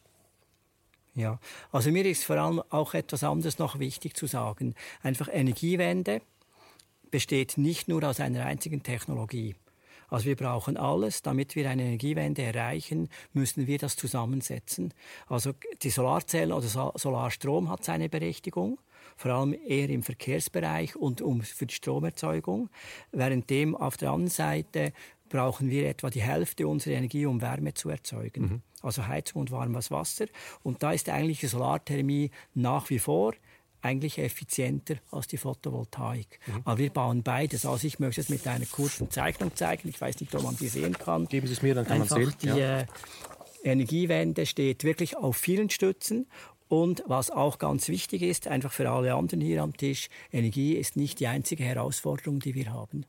Ja, 1.15 1.41
also 1.73 1.91
mir 1.91 2.07
ist 2.07 2.25
vor 2.25 2.37
allem 2.37 2.63
auch 2.71 2.95
etwas 2.95 3.25
anderes 3.25 3.59
noch 3.59 3.79
wichtig 3.79 4.17
zu 4.17 4.27
sagen. 4.27 4.75
Einfach 5.03 5.29
Energiewende 5.31 6.23
besteht 7.11 7.59
nicht 7.59 7.89
nur 7.89 8.05
aus 8.05 8.21
einer 8.21 8.47
einzigen 8.47 8.83
Technologie. 8.83 9.57
Also 10.11 10.27
wir 10.27 10.37
brauchen 10.37 10.77
alles, 10.77 11.23
damit 11.23 11.57
wir 11.57 11.71
eine 11.71 11.85
Energiewende 11.85 12.43
erreichen, 12.43 13.09
müssen 13.33 13.67
wir 13.67 13.79
das 13.79 13.97
zusammensetzen. 13.97 14.93
Also 15.29 15.53
die 15.83 15.91
Solarzelle 15.91 16.55
oder 16.55 16.93
Solarstrom 16.97 17.71
hat 17.71 17.85
seine 17.85 18.09
Berechtigung 18.09 18.79
vor 19.17 19.33
allem 19.33 19.55
eher 19.67 19.91
im 19.91 20.03
Verkehrsbereich 20.03 20.97
und 20.97 21.21
um, 21.21 21.43
für 21.43 21.67
die 21.67 21.75
Stromerzeugung. 21.75 22.71
Währenddem 23.13 23.77
auf 23.77 23.97
der 23.97 24.11
anderen 24.11 24.31
Seite 24.31 24.93
brauchen 25.29 25.71
wir 25.71 25.89
etwa 25.89 26.11
die 26.11 26.23
Hälfte 26.23 26.67
unserer 26.67 26.95
Energie, 26.95 27.27
um 27.27 27.41
Wärme 27.41 27.75
zu 27.75 27.89
erzeugen. 27.89 28.43
Mhm. 28.43 28.63
Also 28.83 29.07
Heizung 29.07 29.43
und 29.43 29.51
warmes 29.51 29.91
Wasser. 29.91 30.27
Und 30.63 30.83
da 30.83 30.93
ist 30.93 31.09
eigentlich 31.09 31.41
die 31.41 31.47
Solarthermie 31.47 32.31
nach 32.55 32.91
wie 32.91 32.99
vor 32.99 33.35
eigentlich 33.83 34.19
effizienter 34.19 34.97
als 35.11 35.27
die 35.27 35.37
Photovoltaik. 35.37 36.39
Mhm. 36.47 36.63
Aber 36.65 36.79
wir 36.79 36.91
bauen 36.91 37.23
beides. 37.23 37.67
Also 37.67 37.87
ich 37.87 37.99
möchte 37.99 38.21
es 38.21 38.29
mit 38.29 38.47
einer 38.47 38.67
kurzen 38.67 39.11
Zeichnung 39.11 39.55
zeigen. 39.55 39.89
Ich 39.89 40.01
weiß 40.01 40.21
nicht, 40.21 40.35
ob 40.35 40.43
man 40.43 40.57
die 40.57 40.69
sehen 40.69 40.97
kann. 40.97 41.27
Geben 41.27 41.47
Sie 41.47 41.53
es 41.55 41.63
mir, 41.63 41.75
dann 41.75 41.87
kann 41.87 41.99
man 41.99 42.09
sehen. 42.09 42.33
Die 42.43 42.47
ja. 42.49 42.81
Äh, 42.81 42.87
Energiewende 43.63 44.47
steht 44.47 44.85
wirklich 44.85 45.17
auf 45.17 45.37
vielen 45.37 45.69
Stützen 45.69 46.27
und 46.71 47.03
was 47.07 47.33
auch 47.33 47.59
ganz 47.59 47.89
wichtig 47.89 48.23
ist, 48.23 48.47
einfach 48.47 48.73
für 48.73 48.89
alle 48.89 49.15
anderen 49.15 49.41
hier 49.41 49.61
am 49.61 49.77
Tisch, 49.77 50.09
Energie 50.33 50.75
ist 50.75 50.97
nicht 50.97 51.19
die 51.19 51.27
einzige 51.27 51.65
Herausforderung, 51.65 52.39
die 52.39 52.55
wir 52.55 52.73
haben. 52.73 53.05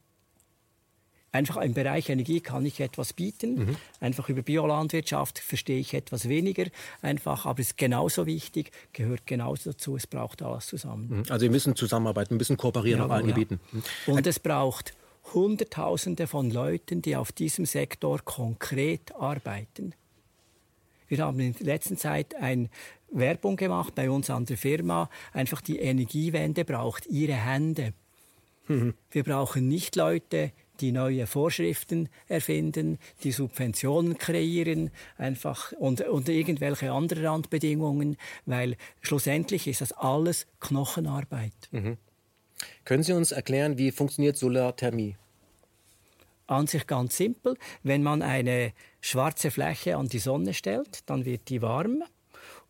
Einfach 1.33 1.57
im 1.57 1.73
Bereich 1.73 2.09
Energie 2.09 2.41
kann 2.41 2.65
ich 2.65 2.81
etwas 2.81 3.13
bieten. 3.13 3.55
Mhm. 3.55 3.75
Einfach 4.01 4.27
über 4.27 4.41
Biolandwirtschaft 4.41 5.39
verstehe 5.39 5.79
ich 5.79 5.93
etwas 5.93 6.27
weniger. 6.27 6.65
Einfach, 7.01 7.45
aber 7.45 7.61
es 7.61 7.67
ist 7.67 7.77
genauso 7.77 8.25
wichtig, 8.25 8.71
gehört 8.91 9.25
genauso 9.25 9.71
dazu. 9.71 9.95
Es 9.95 10.07
braucht 10.07 10.41
alles 10.41 10.67
zusammen. 10.67 11.07
Mhm. 11.09 11.23
Also 11.29 11.43
wir 11.43 11.51
müssen 11.51 11.75
zusammenarbeiten, 11.75 12.31
wir 12.31 12.37
müssen 12.37 12.57
kooperieren 12.57 12.99
ja, 12.99 13.05
auf 13.05 13.11
allen 13.11 13.29
ja. 13.29 13.35
Gebieten. 13.35 13.61
Und 14.07 14.27
es 14.27 14.39
braucht 14.39 14.93
Hunderttausende 15.33 16.27
von 16.27 16.51
Leuten, 16.51 17.01
die 17.01 17.15
auf 17.15 17.31
diesem 17.31 17.65
Sektor 17.65 18.19
konkret 18.19 19.15
arbeiten. 19.15 19.93
Wir 21.07 21.19
haben 21.19 21.39
in 21.39 21.53
der 21.53 21.65
letzten 21.65 21.97
Zeit 21.97 22.35
ein 22.35 22.69
Werbung 23.09 23.55
gemacht 23.55 23.95
bei 23.95 24.09
uns 24.09 24.29
an 24.29 24.45
der 24.45 24.57
Firma. 24.57 25.09
Einfach 25.33 25.61
die 25.61 25.79
Energiewende 25.79 26.65
braucht 26.65 27.05
ihre 27.07 27.33
Hände. 27.33 27.93
Mhm. 28.67 28.93
Wir 29.11 29.23
brauchen 29.23 29.67
nicht 29.67 29.95
Leute, 29.95 30.51
die 30.81 30.91
neue 30.91 31.27
Vorschriften 31.27 32.09
erfinden, 32.27 32.97
die 33.23 33.31
Subventionen 33.31 34.17
kreieren, 34.17 34.91
einfach 35.17 35.71
und, 35.73 36.01
und 36.01 36.27
irgendwelche 36.27 36.91
andere 36.91 37.23
Randbedingungen, 37.23 38.17
weil 38.45 38.75
schlussendlich 39.01 39.67
ist 39.67 39.81
das 39.81 39.93
alles 39.93 40.47
Knochenarbeit. 40.59 41.53
Mhm. 41.71 41.97
Können 42.85 43.03
Sie 43.03 43.13
uns 43.13 43.31
erklären, 43.31 43.77
wie 43.77 43.91
funktioniert 43.91 44.37
Solarthermie? 44.37 45.15
An 46.47 46.67
sich 46.67 46.85
ganz 46.85 47.15
simpel. 47.15 47.55
Wenn 47.81 48.03
man 48.03 48.21
eine 48.21 48.73
schwarze 48.99 49.51
Fläche 49.51 49.95
an 49.95 50.07
die 50.07 50.19
Sonne 50.19 50.53
stellt, 50.53 51.09
dann 51.09 51.25
wird 51.25 51.49
die 51.49 51.61
warm. 51.61 52.03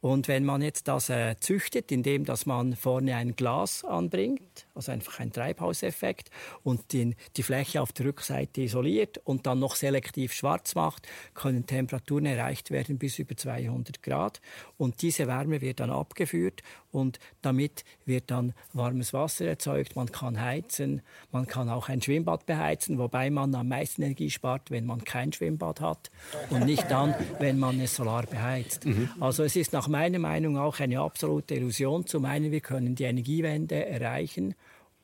Und 0.01 0.27
wenn 0.27 0.43
man 0.45 0.61
jetzt 0.61 0.87
das 0.87 1.09
äh, 1.09 1.35
züchtet, 1.39 1.91
indem 1.91 2.25
dass 2.25 2.47
man 2.47 2.75
vorne 2.75 3.15
ein 3.15 3.35
Glas 3.35 3.85
anbringt, 3.85 4.65
also 4.73 4.91
einfach 4.91 5.19
ein 5.19 5.31
Treibhauseffekt, 5.31 6.29
und 6.63 6.91
die, 6.93 7.15
die 7.37 7.43
Fläche 7.43 7.81
auf 7.81 7.91
der 7.93 8.07
Rückseite 8.07 8.61
isoliert 8.61 9.19
und 9.23 9.45
dann 9.45 9.59
noch 9.59 9.75
selektiv 9.75 10.33
schwarz 10.33 10.75
macht, 10.75 11.07
können 11.33 11.65
Temperaturen 11.65 12.25
erreicht 12.25 12.71
werden 12.71 12.97
bis 12.97 13.19
über 13.19 13.35
200 13.35 14.03
Grad. 14.03 14.41
Und 14.77 15.01
diese 15.01 15.27
Wärme 15.27 15.61
wird 15.61 15.79
dann 15.79 15.89
abgeführt 15.89 16.61
und 16.91 17.19
damit 17.41 17.83
wird 18.05 18.31
dann 18.31 18.53
warmes 18.73 19.13
Wasser 19.13 19.45
erzeugt. 19.45 19.95
Man 19.95 20.11
kann 20.11 20.39
heizen, 20.41 21.01
man 21.31 21.47
kann 21.47 21.69
auch 21.69 21.89
ein 21.89 22.01
Schwimmbad 22.01 22.45
beheizen, 22.45 22.97
wobei 22.97 23.29
man 23.29 23.55
am 23.55 23.67
meisten 23.69 24.01
Energie 24.01 24.29
spart, 24.29 24.71
wenn 24.71 24.85
man 24.85 25.03
kein 25.03 25.31
Schwimmbad 25.31 25.81
hat 25.81 26.11
und 26.49 26.65
nicht 26.65 26.89
dann, 26.89 27.15
wenn 27.39 27.59
man 27.59 27.79
es 27.79 27.95
solar 27.95 28.25
beheizt. 28.25 28.85
Mhm. 28.85 29.09
Also 29.19 29.43
es 29.43 29.55
ist 29.55 29.73
nach 29.73 29.87
meiner 29.87 30.19
Meinung 30.19 30.57
auch 30.57 30.79
eine 30.79 30.99
absolute 30.99 31.55
Illusion 31.55 32.05
zu 32.05 32.19
meinen, 32.19 32.51
wir 32.51 32.61
können 32.61 32.95
die 32.95 33.03
Energiewende 33.03 33.85
erreichen, 33.85 34.55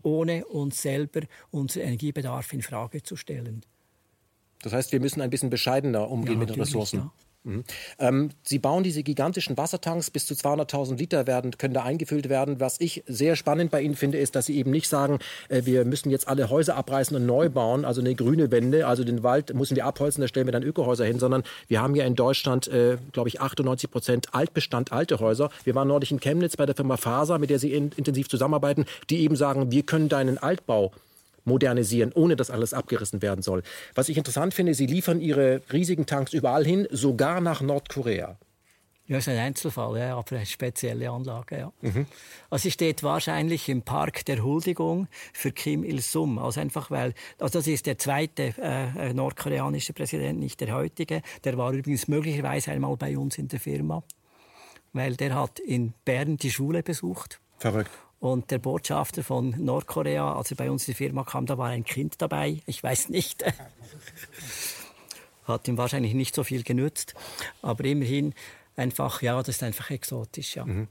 ohne 0.04 0.46
uns 0.46 0.82
selber 0.82 1.22
unseren 1.52 1.84
Energiebedarf 1.84 2.54
in 2.54 2.62
Frage 2.62 3.04
zu 3.04 3.16
stellen. 3.16 3.64
Das 4.62 4.74
heißt, 4.74 4.92
wir 4.92 5.00
müssen 5.00 5.22
ein 5.22 5.30
bisschen 5.30 5.50
bescheidener 5.50 6.10
umgehen 6.10 6.34
ja, 6.34 6.40
mit 6.40 6.50
den 6.50 6.60
Ressourcen. 6.60 7.00
Ja. 7.00 7.12
Mhm. 7.48 7.64
Ähm, 7.98 8.30
Sie 8.44 8.60
bauen 8.60 8.84
diese 8.84 9.04
gigantischen 9.04 9.58
Wassertanks, 9.58 10.12
bis 10.12 10.28
zu 10.28 10.34
200.000 10.34 10.98
Liter 10.98 11.28
werden, 11.28 11.52
können 11.52 11.74
da 11.74 11.84
eingefüllt 11.84 12.30
werden. 12.30 12.60
Was 12.60 12.80
ich 12.80 13.04
sehr 13.08 13.36
spannend 13.36 13.72
bei 13.72 13.82
Ihnen 13.82 13.96
finde, 13.96 14.18
ist, 14.18 14.36
dass 14.36 14.46
Sie 14.48 14.58
eben 14.58 14.70
nicht 14.72 14.90
sagen, 14.90 15.20
äh, 15.48 15.62
wir 15.64 15.86
müssen 15.86 16.10
jetzt 16.10 16.28
alle 16.28 16.50
Häuser 16.50 16.76
abreißen 16.76 17.16
und 17.16 17.26
neu 17.26 17.50
bauen, 17.50 17.86
also 17.86 18.02
eine 18.02 18.14
grüne 18.16 18.52
Wende, 18.52 18.86
also 18.86 19.04
den 19.04 19.24
Wald 19.24 19.54
müssen 19.54 19.76
wir 19.76 19.86
abholzen, 19.86 20.22
da 20.22 20.28
stellen 20.28 20.46
wir 20.46 20.52
dann 20.52 20.64
Ökohäuser 20.64 21.06
hin, 21.06 21.20
sondern 21.20 21.44
wir 21.68 21.82
haben 21.82 21.96
ja 21.96 22.06
in 22.06 22.16
Deutschland, 22.16 22.68
äh, 22.68 22.98
glaube 23.14 23.30
ich, 23.30 23.40
98 23.40 23.90
Prozent 23.90 24.34
Altbestand, 24.34 24.92
alte 24.92 25.20
Häuser. 25.20 25.50
Wir 25.64 25.74
waren 25.74 25.88
neulich 25.88 26.12
in 26.12 26.20
Chemnitz 26.20 26.58
bei 26.58 26.66
der 26.66 26.76
Firma 26.76 26.98
Faser, 26.98 27.40
mit 27.40 27.50
der 27.50 27.60
Sie 27.60 27.74
in, 27.74 27.92
intensiv 27.96 28.28
zusammenarbeiten, 28.28 28.86
die 29.10 29.20
eben 29.22 29.38
sagen, 29.38 29.72
wir 29.72 29.84
können 29.84 30.10
deinen 30.10 30.38
Altbau 30.38 30.92
modernisieren, 31.48 32.12
ohne 32.14 32.36
dass 32.36 32.52
alles 32.52 32.74
abgerissen 32.74 33.22
werden 33.22 33.42
soll. 33.42 33.64
Was 33.96 34.10
ich 34.10 34.18
interessant 34.18 34.54
finde, 34.54 34.74
Sie 34.74 34.86
liefern 34.86 35.20
Ihre 35.20 35.62
riesigen 35.74 36.06
Tanks 36.06 36.34
überall 36.34 36.66
hin, 36.66 36.88
sogar 36.92 37.42
nach 37.42 37.62
Nordkorea. 37.62 38.38
Ja, 39.08 39.20
ist 39.20 39.30
ein 39.30 39.38
Einzelfall, 39.38 39.98
ja, 40.00 40.18
aber 40.18 40.36
eine 40.36 40.46
spezielle 40.46 41.10
Anlage. 41.10 41.58
Ja. 41.58 41.74
Mhm. 41.80 42.08
Also 42.50 42.64
sie 42.64 42.72
steht 42.72 43.04
wahrscheinlich 43.04 43.70
im 43.70 43.82
Park 43.82 44.26
der 44.26 44.44
Huldigung 44.44 45.08
für 45.32 45.54
Kim 45.54 45.86
Il-sung. 45.86 46.38
Also 46.40 46.60
einfach 46.60 46.92
weil, 46.92 47.14
also 47.40 47.60
das 47.60 47.68
ist 47.68 47.86
der 47.86 47.98
zweite 47.98 48.54
äh, 48.58 49.10
äh, 49.10 49.14
nordkoreanische 49.14 49.94
Präsident, 49.94 50.40
nicht 50.40 50.60
der 50.60 50.76
heutige. 50.76 51.22
Der 51.46 51.58
war 51.58 51.72
übrigens 51.72 52.10
möglicherweise 52.10 52.72
einmal 52.72 52.98
bei 52.98 53.18
uns 53.18 53.38
in 53.38 53.48
der 53.48 53.62
Firma, 53.62 54.04
weil 54.92 55.16
der 55.16 55.36
hat 55.36 55.60
in 55.60 55.94
Bern 56.04 56.36
die 56.36 56.52
Schule 56.52 56.84
besucht. 56.84 57.40
Verrückt. 57.60 57.92
Und 58.20 58.50
der 58.50 58.58
Botschafter 58.58 59.24
von 59.24 59.54
Nordkorea, 59.58 60.36
als 60.36 60.52
er 60.52 60.58
bei 60.58 60.72
uns 60.72 60.88
in 60.88 60.94
die 60.94 60.98
Firma 60.98 61.24
kam, 61.24 61.46
da 61.46 61.58
war 61.58 61.68
ein 61.68 61.84
Kind 61.84 62.22
dabei. 62.22 62.62
Ich 62.66 62.82
weiß 62.82 63.10
nicht. 63.10 63.44
Hat 65.44 65.68
ihm 65.68 65.78
wahrscheinlich 65.78 66.14
nicht 66.14 66.34
so 66.34 66.44
viel 66.44 66.64
genützt. 66.64 67.14
Aber 67.62 67.86
immerhin 67.86 68.34
einfach, 68.76 69.22
ja, 69.22 69.38
das 69.38 69.50
ist 69.50 69.64
einfach 69.64 69.92
exotisch, 69.92 70.56
ja. 70.56 70.66
Mhm. 70.66 70.88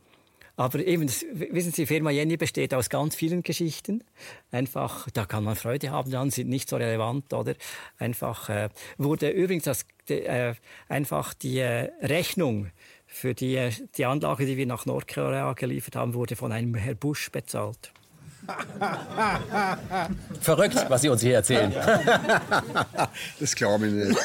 Aber 0.59 0.79
eben, 0.79 1.07
das, 1.07 1.25
wissen 1.33 1.71
Sie, 1.73 1.83
die 1.83 1.87
Firma 1.87 2.11
Jenny 2.11 2.39
besteht 2.39 2.73
aus 2.73 2.89
ganz 2.89 3.15
vielen 3.15 3.43
Geschichten. 3.43 4.03
Einfach, 4.51 5.11
da 5.11 5.27
kann 5.27 5.45
man 5.45 5.55
Freude 5.55 5.91
haben 5.91 6.11
dran, 6.11 6.31
sind 6.31 6.49
nicht 6.49 6.71
so 6.71 6.77
relevant, 6.77 7.35
oder? 7.35 7.55
Einfach 7.99 8.49
äh, 8.49 8.71
wurde 8.97 9.29
übrigens 9.29 9.65
das, 9.65 9.85
äh, 10.09 10.55
einfach 10.89 11.35
die 11.35 11.59
äh, 11.59 11.91
Rechnung 12.01 12.71
für 13.07 13.35
die, 13.35 13.71
die 13.97 14.05
Anlage, 14.05 14.47
die 14.47 14.57
wir 14.57 14.67
nach 14.67 14.87
Nordkorea 14.87 15.53
geliefert 15.55 15.97
haben, 15.97 16.15
wurde 16.15 16.37
von 16.37 16.53
einem 16.53 16.75
Herr 16.75 16.95
Bush 16.95 17.31
bezahlt. 17.31 17.93
Verrückt, 20.41 20.77
was 20.89 21.03
Sie 21.03 21.09
uns 21.09 21.21
hier 21.21 21.35
erzählen. 21.35 21.73
das 23.41 23.55
glaube 23.55 23.89
ich 23.89 23.93
nicht. 23.93 24.19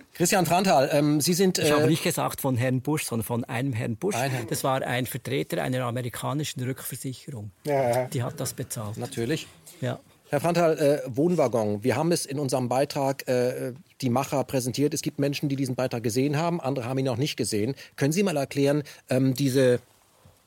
Christian 0.14 0.46
Franthal, 0.46 0.88
ähm, 0.92 1.20
Sie 1.20 1.34
sind. 1.34 1.58
Äh 1.58 1.64
ich 1.64 1.72
habe 1.72 1.86
nicht 1.86 2.02
gesagt 2.02 2.40
von 2.40 2.56
Herrn 2.56 2.80
Bush, 2.80 3.04
sondern 3.04 3.26
von 3.26 3.44
einem 3.44 3.72
Herrn 3.72 3.96
Bush. 3.96 4.14
Ein 4.14 4.30
Herrn. 4.30 4.46
Das 4.48 4.64
war 4.64 4.82
ein 4.82 5.06
Vertreter 5.06 5.62
einer 5.62 5.84
amerikanischen 5.84 6.62
Rückversicherung. 6.62 7.50
Ja. 7.64 8.06
Die 8.06 8.22
hat 8.22 8.40
das 8.40 8.54
bezahlt. 8.54 8.96
Natürlich. 8.96 9.46
Ja. 9.80 10.00
Herr 10.30 10.40
Franthal, 10.40 10.78
äh, 10.78 11.00
Wohnwaggon. 11.06 11.82
Wir 11.84 11.96
haben 11.96 12.12
es 12.12 12.26
in 12.26 12.38
unserem 12.38 12.68
Beitrag 12.68 13.26
äh, 13.28 13.72
die 14.00 14.10
Macher 14.10 14.42
präsentiert. 14.44 14.94
Es 14.94 15.02
gibt 15.02 15.18
Menschen, 15.18 15.48
die 15.48 15.56
diesen 15.56 15.74
Beitrag 15.74 16.02
gesehen 16.02 16.36
haben, 16.36 16.60
andere 16.60 16.86
haben 16.86 16.98
ihn 16.98 17.04
noch 17.04 17.16
nicht 17.16 17.36
gesehen. 17.36 17.74
Können 17.96 18.12
Sie 18.12 18.22
mal 18.22 18.36
erklären, 18.36 18.82
ähm, 19.08 19.34
diese 19.34 19.80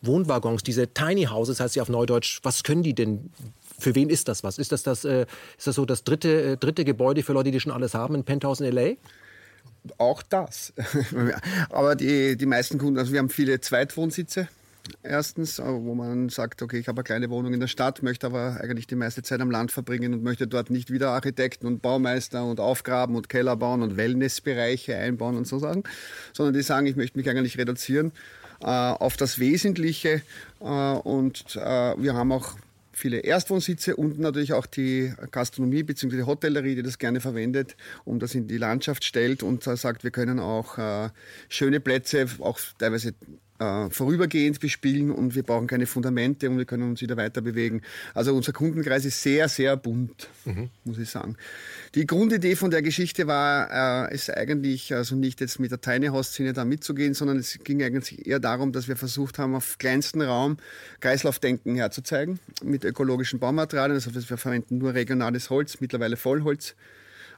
Wohnwaggons, 0.02 0.64
diese 0.64 0.88
Tiny 0.88 1.26
Houses, 1.26 1.60
heißt 1.60 1.76
sie 1.76 1.82
auf 1.82 1.90
Neudeutsch, 1.90 2.40
was 2.44 2.64
können 2.64 2.84
die 2.84 2.94
denn? 2.94 3.32
Für 3.78 3.96
wen 3.96 4.10
ist 4.10 4.28
das 4.28 4.44
was? 4.44 4.58
Ist 4.58 4.72
das, 4.72 4.84
das, 4.84 5.06
äh, 5.06 5.26
ist 5.58 5.68
das 5.68 5.76
so 5.76 5.86
das 5.86 6.04
dritte, 6.04 6.54
äh, 6.54 6.58
dritte 6.58 6.86
Gebäude 6.86 7.24
für 7.24 7.34
Leute, 7.34 7.52
die 7.52 7.60
schon 7.60 7.72
alles 7.72 7.94
haben, 7.94 8.16
ein 8.16 8.24
Penthouse 8.24 8.62
in 8.62 8.78
L.A.? 8.78 8.96
Auch 9.98 10.22
das. 10.22 10.74
Aber 11.70 11.96
die, 11.96 12.38
die 12.38 12.46
meisten 12.46 12.78
Kunden, 12.78 13.00
also 13.00 13.12
wir 13.12 13.20
haben 13.20 13.30
viele 13.30 13.60
Zweitwohnsitze 13.60 14.48
Erstens, 15.04 15.60
äh, 15.60 15.64
wo 15.66 15.96
man 15.96 16.30
sagt, 16.30 16.62
okay, 16.62 16.78
ich 16.78 16.88
habe 16.88 17.00
eine 17.00 17.04
kleine 17.04 17.30
Wohnung 17.30 17.54
in 17.54 17.60
der 17.60 17.68
Stadt, 17.68 18.04
möchte 18.04 18.28
aber 18.28 18.60
eigentlich 18.62 18.88
die 18.88 18.96
meiste 18.96 19.22
Zeit 19.24 19.42
am 19.42 19.52
Land 19.52 19.72
verbringen 19.72 20.14
und 20.14 20.24
möchte 20.24 20.48
dort 20.48 20.70
nicht 20.70 20.92
wieder 20.92 21.12
Architekten 21.12 21.68
und 21.68 21.82
Baumeister 21.82 22.46
und 22.46 22.60
Aufgraben 22.60 23.16
und 23.16 23.30
Keller 23.30 23.56
bauen 23.56 23.82
und 23.82 23.98
Wellnessbereiche 23.98 24.96
einbauen 24.96 25.38
und 25.38 25.48
so 25.48 25.60
sagen, 25.60 25.84
sondern 26.34 26.54
die 26.54 26.62
sagen, 26.62 26.86
ich 26.88 26.96
möchte 26.96 27.18
mich 27.18 27.30
eigentlich 27.30 27.58
reduzieren 27.58 28.12
äh, 28.62 28.66
auf 28.66 29.18
das 29.18 29.40
Wesentliche 29.40 30.22
äh, 30.60 30.64
und 30.64 31.56
äh, 31.56 31.60
wir 31.98 32.14
haben 32.14 32.32
auch 32.32 32.56
viele 32.94 33.20
Erstwohnsitze 33.20 33.96
und 33.96 34.20
natürlich 34.20 34.54
auch 34.54 34.66
die 34.66 35.14
Gastronomie 35.32 35.84
bzw. 35.84 36.24
Hotellerie, 36.24 36.76
die 36.76 36.84
das 36.84 37.00
gerne 37.00 37.20
verwendet, 37.20 37.76
um 38.06 38.20
das 38.20 38.36
in 38.36 38.48
die 38.48 38.58
Landschaft 38.58 39.04
stellt 39.04 39.44
und 39.44 39.64
sagt, 39.64 40.04
wir 40.04 40.12
können 40.12 40.40
auch 40.40 40.78
äh, 40.78 41.10
schöne 41.50 41.80
Plätze, 41.80 42.28
auch 42.40 42.60
teilweise 42.78 43.14
äh, 43.62 43.90
vorübergehend 43.92 44.60
bespielen 44.60 45.12
und 45.12 45.36
wir 45.36 45.44
brauchen 45.44 45.68
keine 45.68 45.86
Fundamente 45.86 46.50
und 46.50 46.58
wir 46.58 46.66
können 46.66 46.90
uns 46.90 47.02
wieder 47.02 47.16
weiter 47.16 47.42
bewegen. 47.42 47.84
Also 48.16 48.34
unser 48.34 48.54
Kundenkreis 48.54 49.06
ist 49.06 49.22
sehr, 49.22 49.48
sehr 49.50 49.78
bunt, 49.78 50.30
mhm. 50.46 50.72
muss 50.84 50.98
ich 50.98 51.10
sagen. 51.10 51.38
Die 51.94 52.08
Grundidee 52.08 52.56
von 52.56 52.72
der 52.72 52.82
Geschichte 52.82 53.28
war, 53.28 54.10
äh, 54.10 54.16
ist 54.16 54.36
eigentlich 54.36 54.94
also 54.96 55.16
nicht 55.16 55.42
jetzt 55.42 55.60
mit 55.60 55.70
der 55.70 55.80
Tiny 55.80 56.08
House 56.08 56.30
Szene 56.30 56.54
da 56.54 56.66
mitzugehen, 56.66 57.14
sondern 57.14 57.38
es 57.38 57.60
ging 57.64 57.84
eigentlich 57.84 58.26
eher 58.26 58.40
darum, 58.40 58.72
dass 58.72 58.88
wir 58.88 58.96
versucht 58.96 59.38
haben, 59.38 59.54
auf 59.54 59.78
kleinsten 59.78 60.24
Raum 60.24 60.58
Kreislaufdenken 61.00 61.76
herzuzeigen 61.76 62.40
mit 62.64 62.84
ökologischen 62.84 63.40
Baumaterialien. 63.40 63.96
Also 63.96 64.14
wir 64.16 64.38
verwenden 64.38 64.80
nur 64.80 64.96
regionales 64.96 65.52
Holz, 65.52 65.80
mittlerweile 65.82 66.18
Vollholz 66.18 66.76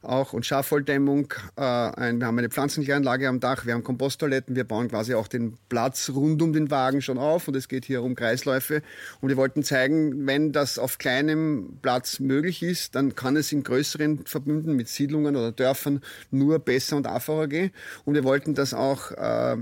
auch 0.03 0.33
und 0.33 0.45
Schafvolldämmung. 0.45 1.33
Äh, 1.55 1.61
wir 1.61 2.25
haben 2.25 2.37
eine 2.37 2.49
Pflanzenkläranlage 2.49 3.27
am 3.27 3.39
Dach, 3.39 3.65
wir 3.65 3.73
haben 3.73 3.83
Komposttoiletten, 3.83 4.55
wir 4.55 4.63
bauen 4.63 4.89
quasi 4.89 5.13
auch 5.13 5.27
den 5.27 5.57
Platz 5.69 6.11
rund 6.13 6.41
um 6.41 6.53
den 6.53 6.71
Wagen 6.71 7.01
schon 7.01 7.17
auf 7.17 7.47
und 7.47 7.55
es 7.55 7.67
geht 7.67 7.85
hier 7.85 8.03
um 8.03 8.15
Kreisläufe. 8.15 8.81
Und 9.21 9.29
wir 9.29 9.37
wollten 9.37 9.63
zeigen, 9.63 10.27
wenn 10.27 10.51
das 10.51 10.77
auf 10.77 10.97
kleinem 10.97 11.79
Platz 11.81 12.19
möglich 12.19 12.63
ist, 12.63 12.95
dann 12.95 13.15
kann 13.15 13.35
es 13.35 13.51
in 13.51 13.63
größeren 13.63 14.25
Verbünden 14.25 14.75
mit 14.75 14.87
Siedlungen 14.87 15.35
oder 15.35 15.51
Dörfern 15.51 16.01
nur 16.31 16.59
besser 16.59 16.97
und 16.97 17.07
einfacher 17.07 17.47
gehen. 17.47 17.71
Und 18.05 18.15
wir 18.15 18.23
wollten 18.23 18.53
das 18.53 18.73
auch 18.73 19.11
äh, 19.11 19.57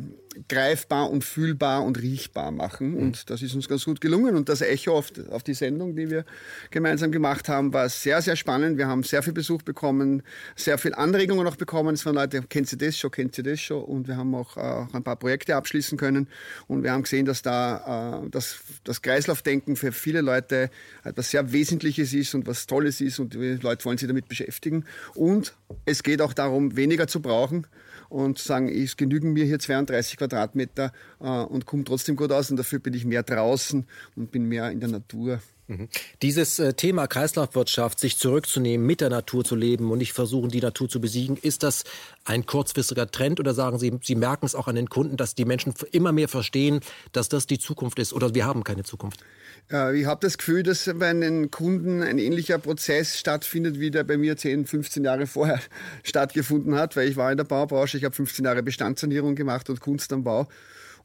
greifbar 0.48 1.10
und 1.10 1.24
fühlbar 1.24 1.84
und 1.84 2.02
riechbar 2.02 2.52
machen. 2.52 2.92
Mhm. 2.92 2.98
Und 2.98 3.30
das 3.30 3.42
ist 3.42 3.54
uns 3.54 3.68
ganz 3.68 3.86
gut 3.86 4.02
gelungen. 4.02 4.36
Und 4.36 4.50
das 4.50 4.62
Echo 4.62 4.98
auf, 4.98 5.12
auf 5.30 5.44
die 5.44 5.54
Sendung, 5.54 5.96
die 5.96 6.10
wir 6.10 6.26
gemeinsam 6.70 7.12
gemacht 7.12 7.50
haben, 7.50 7.74
war 7.74 7.90
sehr, 7.90 8.22
sehr 8.22 8.36
spannend. 8.36 8.78
Wir 8.78 8.88
haben 8.88 9.04
sehr 9.04 9.24
viel 9.24 9.34
Besuch 9.34 9.62
bekommen, 9.62 10.24
sehr 10.56 10.78
viel 10.78 10.94
Anregungen 10.94 11.46
auch 11.48 11.56
bekommen. 11.56 11.94
Es 11.94 12.06
waren 12.06 12.16
Leute, 12.16 12.42
kennt 12.44 12.68
Sie 12.68 12.78
das 12.78 12.98
schon, 12.98 13.12
kennt 13.12 13.36
Sie 13.36 13.44
das 13.44 13.60
schon? 13.60 13.84
Und 13.84 14.08
wir 14.08 14.18
haben 14.18 14.34
auch, 14.36 14.58
auch 14.58 14.94
ein 14.94 15.04
paar 15.04 15.18
Projekte 15.18 15.56
abschließen 15.56 15.98
können. 15.98 16.28
Und 16.68 16.84
wir 16.84 16.92
haben 16.92 17.04
gesehen, 17.04 17.26
dass 17.26 17.42
da 17.42 18.22
äh, 18.24 18.30
das, 18.30 18.60
das 18.84 19.02
Kreislaufdenken 19.02 19.76
für 19.76 19.92
viele 19.92 20.22
Leute 20.22 20.70
etwas 21.04 21.32
sehr 21.32 21.52
Wesentliches 21.52 22.14
ist 22.14 22.34
und 22.36 22.48
was 22.48 22.68
Tolles 22.68 23.02
ist. 23.02 23.20
Und 23.20 23.34
die 23.34 23.60
Leute 23.62 23.86
wollen 23.86 23.98
sich 23.98 24.08
damit 24.08 24.28
beschäftigen. 24.28 24.86
Und 25.14 25.54
es 25.86 26.04
geht 26.04 26.22
auch 26.22 26.34
darum, 26.34 26.76
weniger 26.78 27.08
zu 27.08 27.22
brauchen 27.22 27.68
und 28.12 28.38
sagen, 28.40 28.68
es 28.68 28.98
genügen 28.98 29.32
mir 29.34 29.46
hier 29.46 29.60
32 29.60 30.18
Quadratmeter 30.18 30.92
äh, 31.22 31.26
und 31.26 31.66
komme 31.66 31.84
trotzdem 31.86 32.16
gut 32.16 32.32
aus 32.32 32.52
und 32.52 32.58
dafür 32.58 32.80
bin 32.80 32.94
ich 32.94 33.06
mehr 33.06 33.24
draußen 33.24 33.86
und 34.16 34.32
bin 34.32 34.46
mehr 34.46 34.70
in 34.70 34.82
der 34.82 34.90
Natur. 34.90 35.40
Mhm. 35.68 35.88
Dieses 36.22 36.60
äh, 36.60 36.74
Thema 36.74 37.08
Kreislaufwirtschaft, 37.08 38.00
sich 38.00 38.18
zurückzunehmen, 38.18 38.86
mit 38.86 39.00
der 39.00 39.10
Natur 39.10 39.46
zu 39.46 39.56
leben 39.56 39.90
und 39.92 40.00
nicht 40.00 40.12
versuchen, 40.12 40.50
die 40.50 40.60
Natur 40.60 40.90
zu 40.90 41.00
besiegen, 41.00 41.38
ist 41.38 41.64
das 41.64 41.86
ein 42.26 42.46
kurzfristiger 42.46 43.10
Trend 43.10 43.40
oder 43.40 43.54
sagen 43.54 43.80
Sie, 43.80 43.98
Sie 44.02 44.16
merken 44.16 44.46
es 44.46 44.56
auch 44.56 44.68
an 44.68 44.76
den 44.76 44.90
Kunden, 44.90 45.16
dass 45.16 45.34
die 45.34 45.46
Menschen 45.46 45.74
immer 45.92 46.12
mehr 46.12 46.28
verstehen, 46.28 46.82
dass 47.14 47.30
das 47.30 47.48
die 47.48 47.60
Zukunft 47.60 48.00
ist 48.00 48.12
oder 48.12 48.36
wir 48.36 48.46
haben 48.46 48.66
keine 48.66 48.84
Zukunft? 48.84 49.22
Ich 49.70 50.06
habe 50.06 50.20
das 50.20 50.38
Gefühl, 50.38 50.64
dass 50.64 50.90
bei 50.96 51.10
einem 51.10 51.50
Kunden 51.50 52.04
ein 52.04 52.18
ähnlicher 52.18 52.58
Prozess 52.58 53.18
stattfindet, 53.18 53.80
wie 53.80 53.90
der 53.90 54.04
bei 54.04 54.18
mir 54.18 54.36
10, 54.36 54.66
15 54.66 55.06
Jahre 55.06 55.28
vorher 55.28 55.62
stattgefunden 56.04 56.76
hat, 56.76 56.98
weil 56.98 57.08
ich 57.08 57.16
war 57.16 57.32
in 57.32 57.38
der 57.38 57.46
Baubranche, 57.46 57.98
ich 57.98 58.04
habe 58.04 58.14
15 58.14 58.44
Jahre 58.44 58.64
Bestandssanierung 58.64 59.36
gemacht 59.36 59.70
und 59.70 59.80
Kunst 59.80 60.12
am 60.12 60.24
Bau 60.26 60.50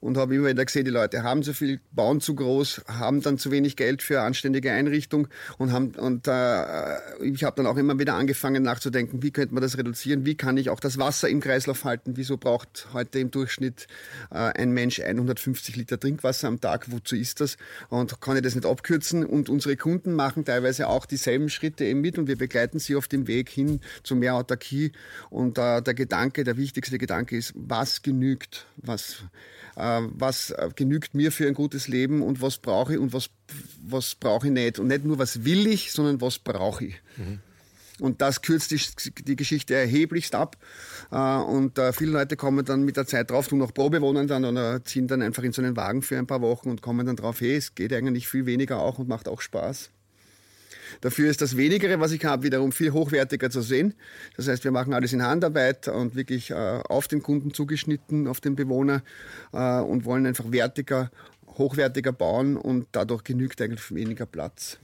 und 0.01 0.17
habe 0.17 0.35
immer 0.35 0.49
wieder 0.49 0.65
gesehen, 0.65 0.85
die 0.85 0.91
Leute 0.91 1.23
haben 1.23 1.43
zu 1.43 1.53
viel, 1.53 1.81
bauen 1.93 2.21
zu 2.21 2.35
groß, 2.35 2.83
haben 2.87 3.23
dann 3.23 3.39
zu 3.39 3.51
wenig 3.51 3.77
Geld 3.77 4.03
für 4.03 4.21
anständige 4.21 4.73
Einrichtung 4.73 5.29
und 5.59 5.73
haben 5.73 5.91
und 5.97 6.27
äh, 6.29 7.25
ich 7.25 7.45
habe 7.45 7.57
dann 7.57 7.67
auch 7.67 7.77
immer 7.77 7.99
wieder 7.99 8.15
angefangen 8.15 8.63
nachzudenken, 8.63 9.23
wie 9.23 9.31
könnte 9.31 9.55
man 9.55 9.63
das 9.63 9.79
reduzieren, 9.79 10.25
wie 10.27 10.35
kann 10.35 10.57
ich 10.57 10.71
auch 10.71 10.81
das 10.81 10.99
Wasser 10.99 11.29
im 11.29 11.41
Kreislauf 11.41 11.85
halten, 11.85 12.17
wieso 12.17 12.37
braucht 12.37 12.89
heute 12.93 13.19
im 13.19 13.31
Durchschnitt 13.31 13.87
äh, 14.31 14.37
ein 14.37 14.73
Mensch 14.73 15.01
150 15.01 15.77
Liter 15.77 15.99
Trinkwasser 15.99 16.49
am 16.49 16.61
Tag, 16.61 16.91
wozu 16.91 17.17
ist 17.17 17.41
das? 17.41 17.57
Und 17.89 18.21
kann 18.21 18.37
ich 18.37 18.43
das 18.43 18.55
nicht 18.55 18.67
abkürzen? 18.67 19.25
Und 19.25 19.49
unsere 19.49 19.77
Kunden 19.77 20.13
machen 20.13 20.45
teilweise 20.45 20.89
auch 20.89 21.07
dieselben 21.07 21.49
Schritte 21.49 21.85
eben 21.85 22.01
mit 22.01 22.19
und 22.19 22.29
wir 22.29 22.37
begleiten 22.37 22.79
sie 22.79 22.97
auf 22.97 23.09
dem 23.09 23.27
Weg 23.27 23.49
hin 23.49 23.81
zu 24.03 24.17
mehr 24.17 24.35
Autarkie. 24.35 24.93
Und 25.31 25.59
äh, 25.59 25.83
der 25.83 25.95
Gedanke, 25.95 26.45
der 26.45 26.57
wichtigste 26.57 26.99
Gedanke 26.99 27.37
ist, 27.37 27.53
was 27.55 28.03
genügt, 28.03 28.67
was 28.77 29.25
äh, 29.77 29.81
was 30.13 30.51
äh, 30.51 30.71
genügt 30.75 31.15
mir 31.15 31.33
für 31.33 31.47
ein 31.47 31.55
gutes 31.55 31.89
Leben 31.89 32.23
und 32.23 32.43
was 32.43 32.59
brauche 32.59 32.95
ich 32.95 32.99
und 32.99 33.13
was, 33.13 33.31
was 33.83 34.15
brauche 34.15 34.47
ich 34.47 34.53
nicht. 34.53 34.79
Und 34.79 34.89
nicht 34.89 35.05
nur, 35.05 35.19
was 35.19 35.45
will 35.45 35.67
ich, 35.67 35.93
sondern 35.93 36.21
was 36.21 36.39
brauche 36.39 36.87
ich. 36.87 36.95
Mhm. 37.17 37.41
Und 37.99 38.21
das 38.21 38.43
kürzt 38.43 38.73
die, 38.73 38.81
die 39.25 39.37
Geschichte 39.37 39.75
erheblichst 39.75 40.35
ab. 40.35 40.57
Äh, 41.11 41.17
und 41.17 41.79
äh, 41.79 41.93
viele 41.93 42.13
Leute 42.13 42.37
kommen 42.37 42.65
dann 42.65 42.85
mit 42.85 42.97
der 42.97 43.07
Zeit 43.07 43.31
drauf, 43.31 43.49
tun 43.49 43.59
noch 43.59 43.73
Probewohnen 43.73 44.27
dann 44.27 44.45
oder 44.45 44.85
ziehen 44.85 45.09
dann 45.09 45.23
einfach 45.23 45.43
in 45.43 45.53
so 45.53 45.63
einen 45.63 45.77
Wagen 45.77 46.03
für 46.03 46.19
ein 46.19 46.27
paar 46.27 46.43
Wochen 46.43 46.69
und 46.69 46.83
kommen 46.83 47.07
dann 47.07 47.17
drauf, 47.17 47.41
hey, 47.41 47.57
es 47.57 47.75
geht 47.75 47.93
eigentlich 47.93 48.29
viel 48.29 48.47
weniger 48.47 48.81
auch 48.81 48.99
und 48.99 49.09
macht 49.09 49.29
auch 49.29 49.41
Spaß. 49.41 49.91
Dafür 51.01 51.31
ist 51.31 51.43
das 51.43 51.57
Wenigere, 51.57 52.01
was 52.01 52.13
ich 52.13 52.25
habe, 52.25 52.43
wiederum 52.43 52.73
viel 52.73 52.93
hochwertiger 52.93 53.51
zu 53.51 53.63
sehen. 53.63 53.95
Das 54.37 54.49
heißt, 54.49 54.65
wir 54.65 54.71
machen 54.71 54.95
alles 54.95 55.13
in 55.13 55.23
Handarbeit 55.23 55.89
und 55.89 56.15
wirklich 56.15 56.51
äh, 56.51 56.55
auf 56.55 57.09
den 57.09 57.23
Kunden 57.23 57.53
zugeschnitten, 57.53 58.27
auf 58.27 58.41
den 58.41 58.57
Bewohner 58.57 59.03
äh, 59.53 59.81
und 59.81 60.05
wollen 60.05 60.27
einfach 60.27 60.51
wertiger, 60.51 61.11
hochwertiger 61.59 62.13
bauen 62.13 62.57
und 62.57 62.87
dadurch 62.93 63.25
genügt 63.25 63.61
eigentlich 63.61 63.95
weniger 63.95 64.27
Platz. 64.27 64.79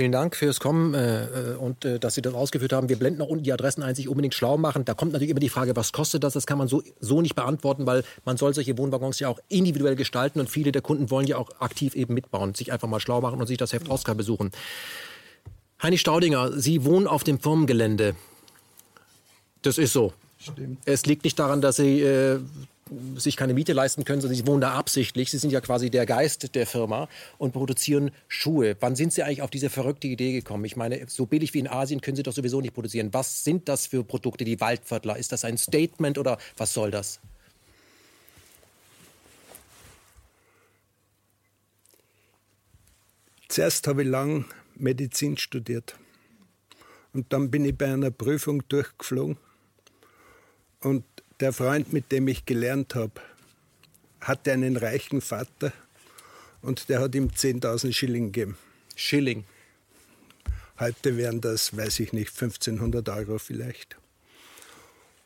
Vielen 0.00 0.12
Dank 0.12 0.34
fürs 0.34 0.60
Kommen 0.60 0.94
äh, 0.94 1.24
äh, 1.24 1.56
und 1.56 1.84
äh, 1.84 1.98
dass 1.98 2.14
Sie 2.14 2.22
das 2.22 2.32
ausgeführt 2.32 2.72
haben. 2.72 2.88
Wir 2.88 2.96
blenden 2.96 3.20
auch 3.20 3.28
unten 3.28 3.44
die 3.44 3.52
Adressen 3.52 3.82
ein, 3.82 3.94
sich 3.94 4.08
unbedingt 4.08 4.34
schlau 4.34 4.56
machen. 4.56 4.84
Da 4.86 4.94
kommt 4.94 5.12
natürlich 5.12 5.30
immer 5.30 5.40
die 5.40 5.50
Frage, 5.50 5.76
was 5.76 5.92
kostet 5.92 6.24
das? 6.24 6.32
Das 6.32 6.46
kann 6.46 6.56
man 6.56 6.68
so, 6.68 6.82
so 7.00 7.20
nicht 7.20 7.34
beantworten, 7.34 7.84
weil 7.84 8.02
man 8.24 8.38
soll 8.38 8.54
solche 8.54 8.78
Wohnwaggons 8.78 9.18
ja 9.18 9.28
auch 9.28 9.40
individuell 9.48 9.96
gestalten 9.96 10.40
und 10.40 10.48
viele 10.48 10.72
der 10.72 10.80
Kunden 10.80 11.10
wollen 11.10 11.26
ja 11.26 11.36
auch 11.36 11.50
aktiv 11.60 11.96
eben 11.96 12.14
mitbauen, 12.14 12.54
sich 12.54 12.72
einfach 12.72 12.88
mal 12.88 12.98
schlau 12.98 13.20
machen 13.20 13.40
und 13.40 13.46
sich 13.46 13.58
das 13.58 13.74
Heft 13.74 13.90
Oscar 13.90 14.14
besuchen. 14.14 14.52
Heini 15.82 15.96
Staudinger, 15.96 16.52
Sie 16.58 16.84
wohnen 16.84 17.06
auf 17.06 17.24
dem 17.24 17.38
Firmengelände. 17.38 18.14
Das 19.62 19.78
ist 19.78 19.94
so. 19.94 20.12
Stimmt. 20.38 20.78
Es 20.84 21.06
liegt 21.06 21.24
nicht 21.24 21.38
daran, 21.38 21.62
dass 21.62 21.76
Sie 21.76 22.00
äh, 22.00 22.38
sich 23.16 23.36
keine 23.36 23.54
Miete 23.54 23.72
leisten 23.72 24.04
können, 24.04 24.20
sondern 24.20 24.36
Sie 24.36 24.46
wohnen 24.46 24.60
da 24.60 24.72
absichtlich. 24.72 25.30
Sie 25.30 25.38
sind 25.38 25.52
ja 25.52 25.62
quasi 25.62 25.90
der 25.90 26.04
Geist 26.04 26.54
der 26.54 26.66
Firma 26.66 27.08
und 27.38 27.52
produzieren 27.52 28.10
Schuhe. 28.28 28.76
Wann 28.80 28.94
sind 28.94 29.14
Sie 29.14 29.22
eigentlich 29.22 29.40
auf 29.40 29.50
diese 29.50 29.70
verrückte 29.70 30.06
Idee 30.06 30.32
gekommen? 30.32 30.66
Ich 30.66 30.76
meine, 30.76 31.06
so 31.08 31.24
billig 31.24 31.54
wie 31.54 31.60
in 31.60 31.68
Asien 31.68 32.02
können 32.02 32.16
Sie 32.16 32.22
doch 32.22 32.34
sowieso 32.34 32.60
nicht 32.60 32.74
produzieren. 32.74 33.08
Was 33.12 33.44
sind 33.44 33.68
das 33.68 33.86
für 33.86 34.04
Produkte, 34.04 34.44
die 34.44 34.60
Waldviertler? 34.60 35.16
Ist 35.16 35.32
das 35.32 35.46
ein 35.46 35.56
Statement 35.56 36.18
oder 36.18 36.36
was 36.58 36.74
soll 36.74 36.90
das? 36.90 37.20
Zuerst 43.48 43.86
habe 43.86 44.02
ich 44.02 44.08
lang 44.08 44.44
Medizin 44.80 45.36
studiert. 45.36 45.96
Und 47.12 47.32
dann 47.32 47.50
bin 47.50 47.64
ich 47.64 47.76
bei 47.76 47.92
einer 47.92 48.10
Prüfung 48.10 48.62
durchgeflogen. 48.68 49.36
Und 50.80 51.04
der 51.40 51.52
Freund, 51.52 51.92
mit 51.92 52.12
dem 52.12 52.28
ich 52.28 52.46
gelernt 52.46 52.94
habe, 52.94 53.20
hatte 54.20 54.52
einen 54.52 54.76
reichen 54.76 55.20
Vater 55.20 55.72
und 56.62 56.88
der 56.88 57.00
hat 57.00 57.14
ihm 57.14 57.28
10.000 57.28 57.92
Schilling 57.92 58.32
gegeben. 58.32 58.56
Schilling? 58.94 59.44
Heute 60.78 61.16
wären 61.16 61.40
das, 61.40 61.76
weiß 61.76 62.00
ich 62.00 62.12
nicht, 62.12 62.30
1500 62.30 63.08
Euro 63.10 63.38
vielleicht. 63.38 63.96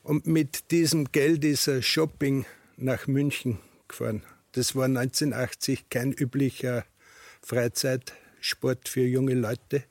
Und 0.02 0.26
mit 0.26 0.70
diesem 0.70 1.10
Geld 1.12 1.44
ist 1.44 1.66
er 1.66 1.82
Shopping 1.82 2.44
nach 2.76 3.06
München 3.06 3.58
gefahren. 3.88 4.22
Das 4.52 4.76
war 4.76 4.84
1980 4.84 5.88
kein 5.90 6.12
üblicher 6.12 6.84
Freizeit, 7.42 8.12
Sport 8.44 8.88
für 8.88 9.00
junge 9.00 9.34
Leute. 9.34 9.84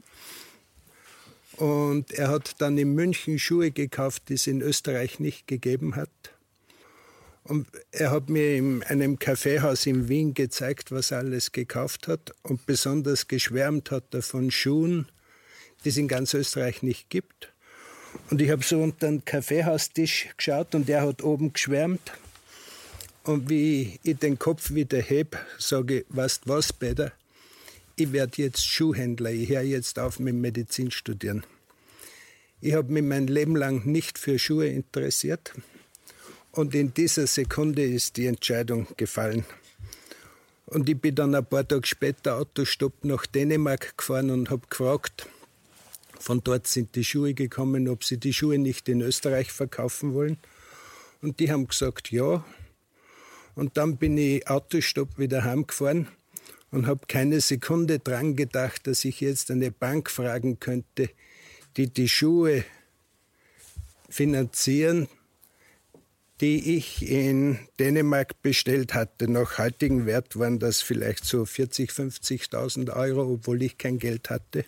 Und 1.57 2.11
er 2.11 2.29
hat 2.29 2.61
dann 2.61 2.77
in 2.77 2.93
München 2.93 3.39
Schuhe 3.39 3.71
gekauft, 3.71 4.23
die 4.29 4.35
es 4.35 4.45
in 4.45 4.61
Österreich 4.61 5.19
nicht 5.19 5.47
gegeben 5.47 5.95
hat. 5.95 6.09
Und 7.45 7.67
er 7.91 8.11
hat 8.11 8.29
mir 8.29 8.55
in 8.55 8.83
einem 8.83 9.17
Kaffeehaus 9.17 9.85
in 9.87 10.07
Wien 10.07 10.33
gezeigt, 10.35 10.91
was 10.91 11.11
er 11.11 11.19
alles 11.19 11.51
gekauft 11.51 12.07
hat. 12.07 12.31
Und 12.43 12.65
besonders 12.67 13.27
geschwärmt 13.27 13.89
hat 13.89 14.13
er 14.13 14.21
von 14.21 14.51
Schuhen, 14.51 15.07
die 15.83 15.89
es 15.89 15.97
in 15.97 16.07
ganz 16.07 16.33
Österreich 16.35 16.83
nicht 16.83 17.09
gibt. 17.09 17.51
Und 18.29 18.39
ich 18.39 18.51
habe 18.51 18.63
so 18.63 18.81
unter 18.81 19.07
den 19.07 19.25
Kaffeehaustisch 19.25 20.29
geschaut 20.37 20.75
und 20.75 20.87
er 20.89 21.01
hat 21.01 21.23
oben 21.23 21.53
geschwärmt. 21.53 22.13
Und 23.23 23.49
wie 23.49 23.99
ich 24.03 24.17
den 24.17 24.37
Kopf 24.37 24.71
wieder 24.73 24.99
heb, 24.99 25.37
sage 25.57 26.01
ich, 26.01 26.05
weißt 26.09 26.47
was, 26.47 26.71
Peter? 26.71 27.13
Ich 27.95 28.11
werde 28.11 28.41
jetzt 28.41 28.65
Schuhhändler, 28.65 29.31
ich 29.31 29.49
höre 29.49 29.61
jetzt 29.61 29.99
auf 29.99 30.19
mit 30.19 30.35
Medizin 30.35 30.91
studieren. 30.91 31.45
Ich 32.61 32.73
habe 32.73 32.91
mich 32.91 33.03
mein 33.03 33.27
Leben 33.27 33.55
lang 33.55 33.85
nicht 33.85 34.17
für 34.17 34.39
Schuhe 34.39 34.67
interessiert 34.67 35.53
und 36.51 36.73
in 36.73 36.93
dieser 36.93 37.27
Sekunde 37.27 37.83
ist 37.83 38.17
die 38.17 38.25
Entscheidung 38.25 38.87
gefallen. 38.97 39.45
Und 40.65 40.89
ich 40.89 40.99
bin 40.99 41.13
dann 41.13 41.35
ein 41.35 41.45
paar 41.45 41.67
Tage 41.67 41.85
später 41.85 42.37
Autostopp 42.37 43.03
nach 43.03 43.25
Dänemark 43.25 43.97
gefahren 43.97 44.31
und 44.31 44.49
habe 44.49 44.65
gefragt, 44.67 45.27
von 46.19 46.41
dort 46.43 46.67
sind 46.67 46.95
die 46.95 47.03
Schuhe 47.03 47.33
gekommen, 47.33 47.89
ob 47.89 48.03
sie 48.03 48.17
die 48.17 48.33
Schuhe 48.33 48.57
nicht 48.57 48.87
in 48.87 49.01
Österreich 49.01 49.51
verkaufen 49.51 50.13
wollen. 50.13 50.37
Und 51.21 51.39
die 51.39 51.51
haben 51.51 51.67
gesagt, 51.67 52.11
ja. 52.11 52.43
Und 53.55 53.77
dann 53.77 53.97
bin 53.97 54.17
ich 54.17 54.47
Autostopp 54.47 55.19
wieder 55.19 55.43
heimgefahren 55.43 56.07
und 56.73 56.87
habe 56.87 57.05
keine 57.07 57.39
Sekunde 57.39 57.99
dran 57.99 58.35
gedacht, 58.35 58.87
dass 58.87 59.05
ich 59.05 59.21
jetzt 59.21 59.51
eine 59.51 59.69
Bank 59.69 60.09
fragen 60.09 60.59
könnte, 60.59 61.09
die 61.77 61.87
die 61.87 62.09
Schuhe 62.09 62.65
finanzieren, 64.09 65.07
die 66.41 66.75
ich 66.75 67.07
in 67.07 67.59
Dänemark 67.79 68.41
bestellt 68.41 68.95
hatte. 68.95 69.29
Nach 69.29 69.59
heutigen 69.59 70.07
Wert 70.07 70.37
waren 70.39 70.57
das 70.57 70.81
vielleicht 70.81 71.25
so 71.25 71.43
40.000, 71.43 72.49
50.000 72.49 72.95
Euro, 72.95 73.33
obwohl 73.33 73.61
ich 73.61 73.77
kein 73.77 73.99
Geld 73.99 74.31
hatte. 74.31 74.65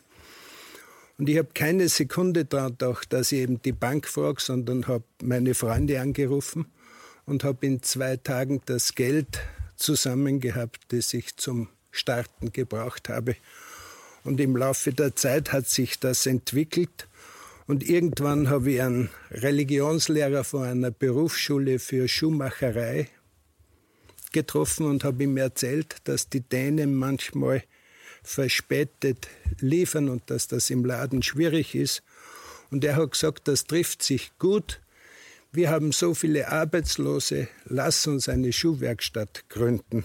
Und 1.18 1.28
ich 1.28 1.40
habe 1.40 1.50
keine 1.56 1.90
Sekunde 1.90 2.46
daran 2.46 2.74
gedacht, 2.74 3.14
dass 3.14 3.32
ich 3.32 3.40
eben 3.40 3.64
die 3.64 3.72
Bank 3.72 4.08
frage, 4.08 4.40
sondern 4.42 4.88
habe 4.88 5.06
meine 5.24 5.56
Freunde 5.56 6.00
angerufen 6.00 6.68
und 7.26 7.44
habe 7.44 7.66
in 7.66 7.82
zwei 7.82 8.18
Tagen 8.18 8.62
das 8.68 8.94
Geld 8.94 9.40
zusammen 9.76 10.40
gehabt, 10.40 10.82
das 10.90 11.12
ich 11.12 11.36
zum 11.38 11.70
Starten 11.98 12.52
gebraucht 12.52 13.10
habe. 13.10 13.36
Und 14.24 14.40
im 14.40 14.56
Laufe 14.56 14.92
der 14.92 15.16
Zeit 15.16 15.52
hat 15.52 15.68
sich 15.68 16.00
das 16.00 16.26
entwickelt. 16.26 17.08
Und 17.68 17.88
irgendwann 17.88 18.50
habe 18.50 18.72
ich 18.74 18.82
einen 18.82 19.10
Religionslehrer 19.32 20.44
von 20.44 20.64
einer 20.64 20.92
Berufsschule 20.92 21.80
für 21.80 22.08
Schuhmacherei 22.08 23.10
getroffen 24.32 24.86
und 24.86 25.04
habe 25.04 25.24
ihm 25.24 25.38
erzählt, 25.38 25.96
dass 26.04 26.30
die 26.30 26.42
Dänen 26.42 26.94
manchmal 26.96 27.64
verspätet 28.22 29.28
liefern 29.60 30.10
und 30.10 30.30
dass 30.30 30.48
das 30.48 30.70
im 30.70 30.84
Laden 30.86 31.24
schwierig 31.24 31.76
ist. 31.76 32.04
Und 32.72 32.84
er 32.84 32.96
hat 32.98 33.12
gesagt, 33.12 33.48
das 33.48 33.66
trifft 33.66 34.04
sich 34.04 34.32
gut. 34.38 34.82
Wir 35.52 35.70
haben 35.70 35.92
so 35.92 36.14
viele 36.14 36.50
Arbeitslose, 36.50 37.48
lass 37.66 38.06
uns 38.08 38.28
eine 38.28 38.52
Schuhwerkstatt 38.52 39.48
gründen. 39.48 40.04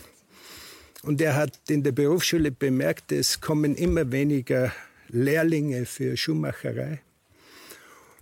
Und 1.02 1.20
er 1.20 1.34
hat 1.34 1.58
in 1.68 1.82
der 1.82 1.92
Berufsschule 1.92 2.50
bemerkt, 2.50 3.10
es 3.12 3.40
kommen 3.40 3.74
immer 3.74 4.12
weniger 4.12 4.72
Lehrlinge 5.08 5.86
für 5.86 6.16
Schuhmacherei. 6.16 7.00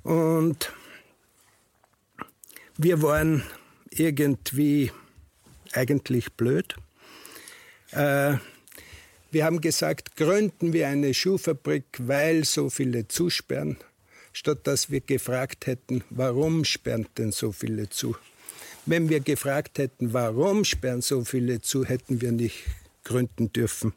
Und 0.05 0.73
wir 2.77 3.03
waren 3.03 3.43
irgendwie 3.91 4.93
eigentlich 5.73 6.33
blöd. 6.35 6.77
Äh, 7.91 8.37
wir 9.31 9.45
haben 9.45 9.61
gesagt, 9.61 10.17
gründen 10.17 10.73
wir 10.73 10.89
eine 10.89 11.13
Schuhfabrik, 11.13 11.85
weil 11.99 12.45
so 12.45 12.71
viele 12.71 13.09
zusperren, 13.09 13.77
statt 14.33 14.67
dass 14.67 14.91
wir 14.91 15.01
gefragt 15.01 15.67
hätten, 15.67 16.05
warum 16.11 16.65
sperren 16.65 17.09
denn 17.19 17.33
so 17.33 17.53
viele 17.53 17.89
zu? 17.91 18.17
Wenn 18.89 19.11
wir 19.11 19.21
gefragt 19.21 19.77
hätten, 19.77 20.15
warum 20.15 20.65
sperren 20.65 21.03
so 21.03 21.23
viele 21.23 21.61
zu, 21.61 21.85
hätten 21.85 22.23
wir 22.23 22.33
nicht 22.33 22.65
gründen 23.05 23.53
dürfen. 23.53 23.93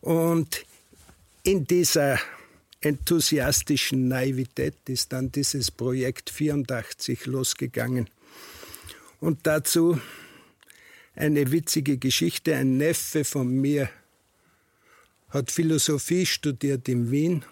Und 0.00 0.66
in 1.44 1.64
dieser 1.64 2.18
enthusiastischen 2.80 4.08
Naivität 4.08 4.74
ist 4.88 5.12
dann 5.12 5.30
dieses 5.30 5.70
Projekt 5.70 6.28
84 6.28 7.26
losgegangen. 7.26 8.10
Und 9.20 9.46
dazu 9.46 10.00
eine 11.14 11.52
witzige 11.52 11.96
Geschichte. 11.96 12.56
Ein 12.56 12.78
Neffe 12.78 13.24
von 13.24 13.48
mir 13.48 13.88
hat 15.28 15.52
Philosophie 15.52 16.26
studiert 16.26 16.88
in 16.88 17.12
Wien 17.12 17.44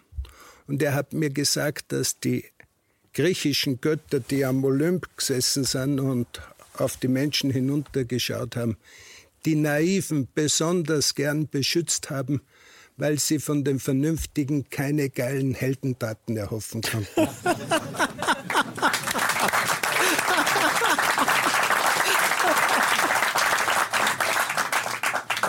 und 0.66 0.82
er 0.82 0.94
hat 0.94 1.12
mir 1.12 1.30
gesagt, 1.30 1.92
dass 1.92 2.18
die 2.18 2.44
griechischen 3.18 3.80
Götter, 3.80 4.20
die 4.20 4.44
am 4.44 4.62
Olymp 4.62 5.16
gesessen 5.16 5.64
sind 5.64 5.98
und 5.98 6.40
auf 6.74 6.98
die 6.98 7.08
Menschen 7.08 7.50
hinuntergeschaut 7.50 8.54
haben, 8.54 8.76
die 9.44 9.56
Naiven 9.56 10.28
besonders 10.36 11.16
gern 11.16 11.48
beschützt 11.48 12.10
haben, 12.10 12.42
weil 12.96 13.18
sie 13.18 13.40
von 13.40 13.64
den 13.64 13.80
Vernünftigen 13.80 14.70
keine 14.70 15.10
geilen 15.10 15.54
Heldentaten 15.54 16.36
erhoffen 16.36 16.80
konnten. 16.80 17.28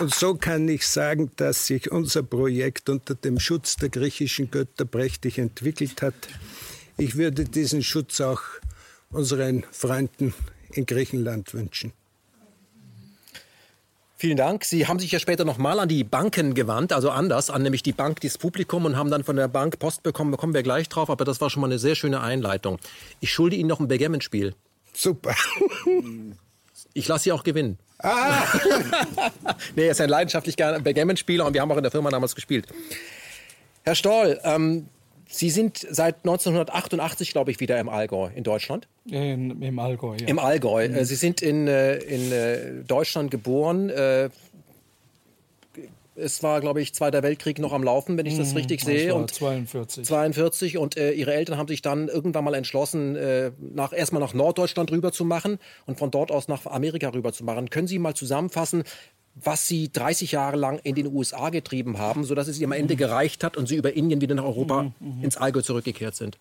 Und 0.00 0.12
so 0.12 0.34
kann 0.34 0.66
ich 0.68 0.88
sagen, 0.88 1.30
dass 1.36 1.66
sich 1.66 1.92
unser 1.92 2.24
Projekt 2.24 2.88
unter 2.88 3.14
dem 3.14 3.38
Schutz 3.38 3.76
der 3.76 3.90
griechischen 3.90 4.50
Götter 4.50 4.86
prächtig 4.86 5.38
entwickelt 5.38 6.02
hat. 6.02 6.14
Ich 7.00 7.16
würde 7.16 7.44
diesen 7.44 7.82
Schutz 7.82 8.20
auch 8.20 8.42
unseren 9.10 9.64
Freunden 9.72 10.34
in 10.72 10.84
Griechenland 10.84 11.54
wünschen. 11.54 11.94
Vielen 14.18 14.36
Dank. 14.36 14.66
Sie 14.66 14.86
haben 14.86 14.98
sich 14.98 15.10
ja 15.10 15.18
später 15.18 15.46
nochmal 15.46 15.80
an 15.80 15.88
die 15.88 16.04
Banken 16.04 16.52
gewandt, 16.52 16.92
also 16.92 17.08
anders, 17.08 17.48
an 17.48 17.62
nämlich 17.62 17.82
die 17.82 17.92
Bank 17.92 18.20
des 18.20 18.36
Publikum 18.36 18.84
und 18.84 18.98
haben 18.98 19.10
dann 19.10 19.24
von 19.24 19.36
der 19.36 19.48
Bank 19.48 19.78
Post 19.78 20.02
bekommen. 20.02 20.30
Da 20.30 20.36
kommen 20.36 20.52
wir 20.52 20.62
gleich 20.62 20.90
drauf, 20.90 21.08
aber 21.08 21.24
das 21.24 21.40
war 21.40 21.48
schon 21.48 21.62
mal 21.62 21.68
eine 21.68 21.78
sehr 21.78 21.94
schöne 21.94 22.20
Einleitung. 22.20 22.78
Ich 23.20 23.32
schulde 23.32 23.56
Ihnen 23.56 23.70
noch 23.70 23.80
ein 23.80 23.88
Backgammon-Spiel. 23.88 24.54
Super. 24.92 25.34
Ich 26.92 27.06
lasse 27.06 27.24
Sie 27.24 27.32
auch 27.32 27.44
gewinnen. 27.44 27.78
Ah. 27.98 28.42
nee, 29.76 29.84
er 29.84 29.92
ist 29.92 30.00
ein 30.00 30.08
leidenschaftlich 30.08 30.56
Backgammon-Spieler 30.56 31.46
und 31.46 31.54
wir 31.54 31.60
haben 31.60 31.70
auch 31.70 31.76
in 31.76 31.84
der 31.84 31.92
Firma 31.92 32.10
damals 32.10 32.34
gespielt. 32.34 32.66
Herr 33.84 33.94
Stoll, 33.94 34.40
ähm, 34.42 34.88
Sie 35.32 35.48
sind 35.48 35.78
seit 35.78 36.16
1988, 36.16 37.30
glaube 37.30 37.52
ich, 37.52 37.60
wieder 37.60 37.78
im 37.78 37.88
Allgäu 37.88 38.30
in 38.34 38.42
Deutschland. 38.42 38.88
In, 39.06 39.62
Im 39.62 39.78
Allgäu, 39.78 40.16
ja. 40.20 40.26
Im 40.26 40.40
Allgäu. 40.40 40.88
Mhm. 40.88 41.04
Sie 41.04 41.14
sind 41.14 41.40
in, 41.40 41.68
äh, 41.68 41.98
in 41.98 42.32
äh, 42.32 42.84
Deutschland 42.84 43.30
geboren. 43.30 43.90
Äh, 43.90 44.30
es 46.16 46.42
war, 46.42 46.60
glaube 46.60 46.82
ich, 46.82 46.94
Zweiter 46.94 47.22
Weltkrieg 47.22 47.60
noch 47.60 47.72
am 47.72 47.82
Laufen, 47.82 48.18
wenn 48.18 48.26
ich 48.26 48.36
das 48.36 48.50
mhm, 48.50 48.58
richtig 48.58 48.82
sehe. 48.82 49.08
Das 49.08 49.16
und 49.16 49.32
42. 49.32 50.04
42. 50.04 50.78
Und 50.78 50.96
äh, 50.96 51.12
ihre 51.12 51.32
Eltern 51.32 51.56
haben 51.56 51.68
sich 51.68 51.80
dann 51.80 52.08
irgendwann 52.08 52.44
mal 52.44 52.54
entschlossen, 52.54 53.14
äh, 53.14 53.52
nach, 53.60 53.92
erstmal 53.92 54.20
nach 54.20 54.34
Norddeutschland 54.34 54.90
rüber 54.90 55.12
zu 55.12 55.24
machen 55.24 55.58
und 55.86 55.98
von 55.98 56.10
dort 56.10 56.32
aus 56.32 56.48
nach 56.48 56.66
Amerika 56.66 57.08
rüber 57.08 57.32
zu 57.32 57.44
machen. 57.44 57.70
Können 57.70 57.86
Sie 57.86 57.98
mal 57.98 58.14
zusammenfassen, 58.14 58.82
was 59.44 59.66
sie 59.66 59.90
30 59.92 60.32
Jahre 60.32 60.56
lang 60.56 60.78
in 60.82 60.94
den 60.94 61.06
USA 61.06 61.50
getrieben 61.50 61.98
haben, 61.98 62.24
sodass 62.24 62.48
es 62.48 62.58
ihr 62.58 62.66
am 62.66 62.72
Ende 62.72 62.96
gereicht 62.96 63.44
hat 63.44 63.56
und 63.56 63.66
sie 63.66 63.76
über 63.76 63.92
Indien 63.92 64.20
wieder 64.20 64.34
nach 64.34 64.44
Europa 64.44 64.82
mhm, 64.82 64.92
mhm. 65.00 65.24
ins 65.24 65.36
Allgäu 65.36 65.62
zurückgekehrt 65.62 66.14
sind? 66.14 66.38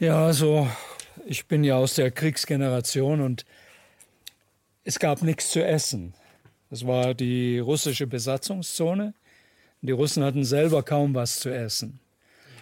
Ja, 0.00 0.24
also 0.24 0.68
ich 1.26 1.46
bin 1.46 1.64
ja 1.64 1.76
aus 1.76 1.94
der 1.94 2.10
Kriegsgeneration 2.10 3.20
und 3.20 3.44
es 4.84 4.98
gab 4.98 5.22
nichts 5.22 5.50
zu 5.50 5.64
essen. 5.64 6.14
Das 6.70 6.86
war 6.86 7.14
die 7.14 7.58
russische 7.58 8.06
Besatzungszone. 8.06 9.14
Die 9.82 9.92
Russen 9.92 10.24
hatten 10.24 10.44
selber 10.44 10.82
kaum 10.82 11.14
was 11.14 11.40
zu 11.40 11.50
essen. 11.50 12.00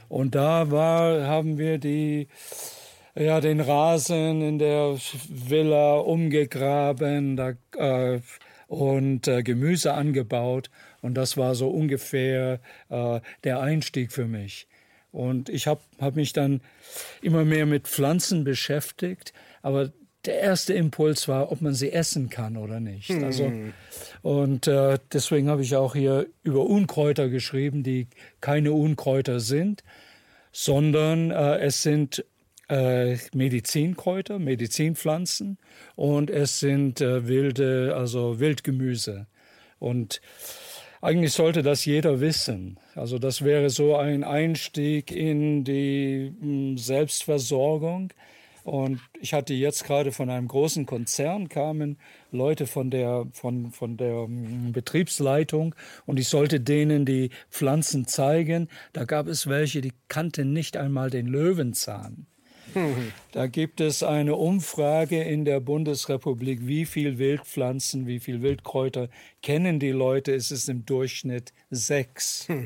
Und 0.09 0.35
da 0.35 0.71
war, 0.71 1.27
haben 1.27 1.57
wir 1.57 1.79
die 1.79 2.29
ja, 3.15 3.41
den 3.41 3.61
Rasen 3.61 4.41
in 4.41 4.59
der 4.59 4.97
Villa 5.29 5.97
umgegraben 5.97 7.37
da, 7.37 7.51
äh, 7.77 8.21
und 8.73 9.29
äh, 9.29 9.43
Gemüse 9.43 9.93
angebaut. 9.93 10.71
Und 11.03 11.15
das 11.15 11.37
war 11.37 11.55
so 11.55 11.69
ungefähr 11.69 12.59
äh, 12.89 13.21
der 13.45 13.61
Einstieg 13.61 14.13
für 14.13 14.27
mich. 14.27 14.67
Und 15.11 15.51
ich 15.51 15.67
habe 15.67 15.83
hab 16.01 16.17
mich 16.17 16.33
dann 16.33 16.63
immer 17.21 17.45
mehr 17.45 17.67
mit 17.67 17.87
Pflanzen 17.87 18.45
beschäftigt. 18.45 19.35
Aber 19.61 19.93
der 20.25 20.41
erste 20.41 20.73
Impuls 20.73 21.29
war, 21.29 21.53
ob 21.53 21.61
man 21.61 21.75
sie 21.75 21.93
essen 21.93 22.31
kann 22.31 22.57
oder 22.57 22.81
nicht. 22.81 23.11
Hm. 23.11 23.25
Also, 23.25 23.53
und 24.23 24.67
äh, 24.69 24.99
deswegen 25.13 25.51
habe 25.51 25.61
ich 25.61 25.77
auch 25.77 25.95
hier 25.95 26.27
über 26.43 26.65
Unkräuter 26.65 27.29
geschrieben, 27.29 27.83
die 27.83 28.07
keine 28.41 28.73
Unkräuter 28.73 29.41
sind, 29.41 29.85
sondern 30.51 31.31
äh, 31.31 31.59
es 31.59 31.83
sind 31.83 32.25
äh, 32.73 33.19
Medizinkräuter, 33.35 34.39
Medizinpflanzen 34.39 35.59
und 35.95 36.31
es 36.31 36.59
sind 36.59 37.03
äh, 37.03 37.29
wilde, 37.29 37.95
also 37.95 38.41
Wildgemüse. 38.41 39.27
Und 39.79 40.23
eigentlich 41.03 41.35
sollte 41.35 41.63
das 41.63 41.85
jeder 41.85 42.21
wissen. 42.21 42.79
Also 42.95 43.19
das 43.19 43.45
wäre 43.45 43.69
so 43.69 43.97
ein 43.97 44.25
Einstieg 44.25 45.13
in 45.13 45.65
die 45.65 46.33
mh, 46.41 46.47
hm, 46.47 46.79
Selbstversorgung. 46.79 48.13
Und 48.65 49.01
ich 49.21 49.35
hatte 49.35 49.53
jetzt 49.55 49.85
gerade 49.85 50.13
von 50.13 50.31
einem 50.31 50.47
großen 50.49 50.87
Konzern 50.87 51.49
kamen 51.49 51.99
Leute 52.31 52.67
von 52.67 52.91
der, 52.91 53.27
von, 53.33 53.73
von 53.73 53.99
der 53.99 54.23
hm, 54.23 54.73
Betriebsleitung 54.73 55.75
und 56.07 56.19
ich 56.19 56.29
sollte 56.29 56.61
denen 56.61 57.05
die 57.05 57.31
Pflanzen 57.51 58.07
zeigen. 58.07 58.69
Da 58.95 59.05
gab 59.05 59.27
es 59.27 59.47
welche, 59.47 59.83
die 59.83 59.93
kannten 60.09 60.55
nicht 60.55 60.79
einmal 60.79 61.11
den 61.11 61.27
Löwenzahn. 61.27 62.29
Da 63.33 63.47
gibt 63.47 63.81
es 63.81 64.03
eine 64.03 64.37
Umfrage 64.37 65.23
in 65.23 65.45
der 65.45 65.61
Bundesrepublik, 65.61 66.67
wie 66.67 66.85
viel 66.85 67.19
Wildpflanzen, 67.19 68.07
wie 68.07 68.21
viel 68.21 68.43
Wildkräuter 68.43 69.09
kennen 69.43 69.81
die 69.81 69.91
Leute. 69.91 70.35
Es 70.35 70.51
ist 70.51 70.69
im 70.69 70.85
Durchschnitt 70.85 71.53
sechs. 71.71 72.49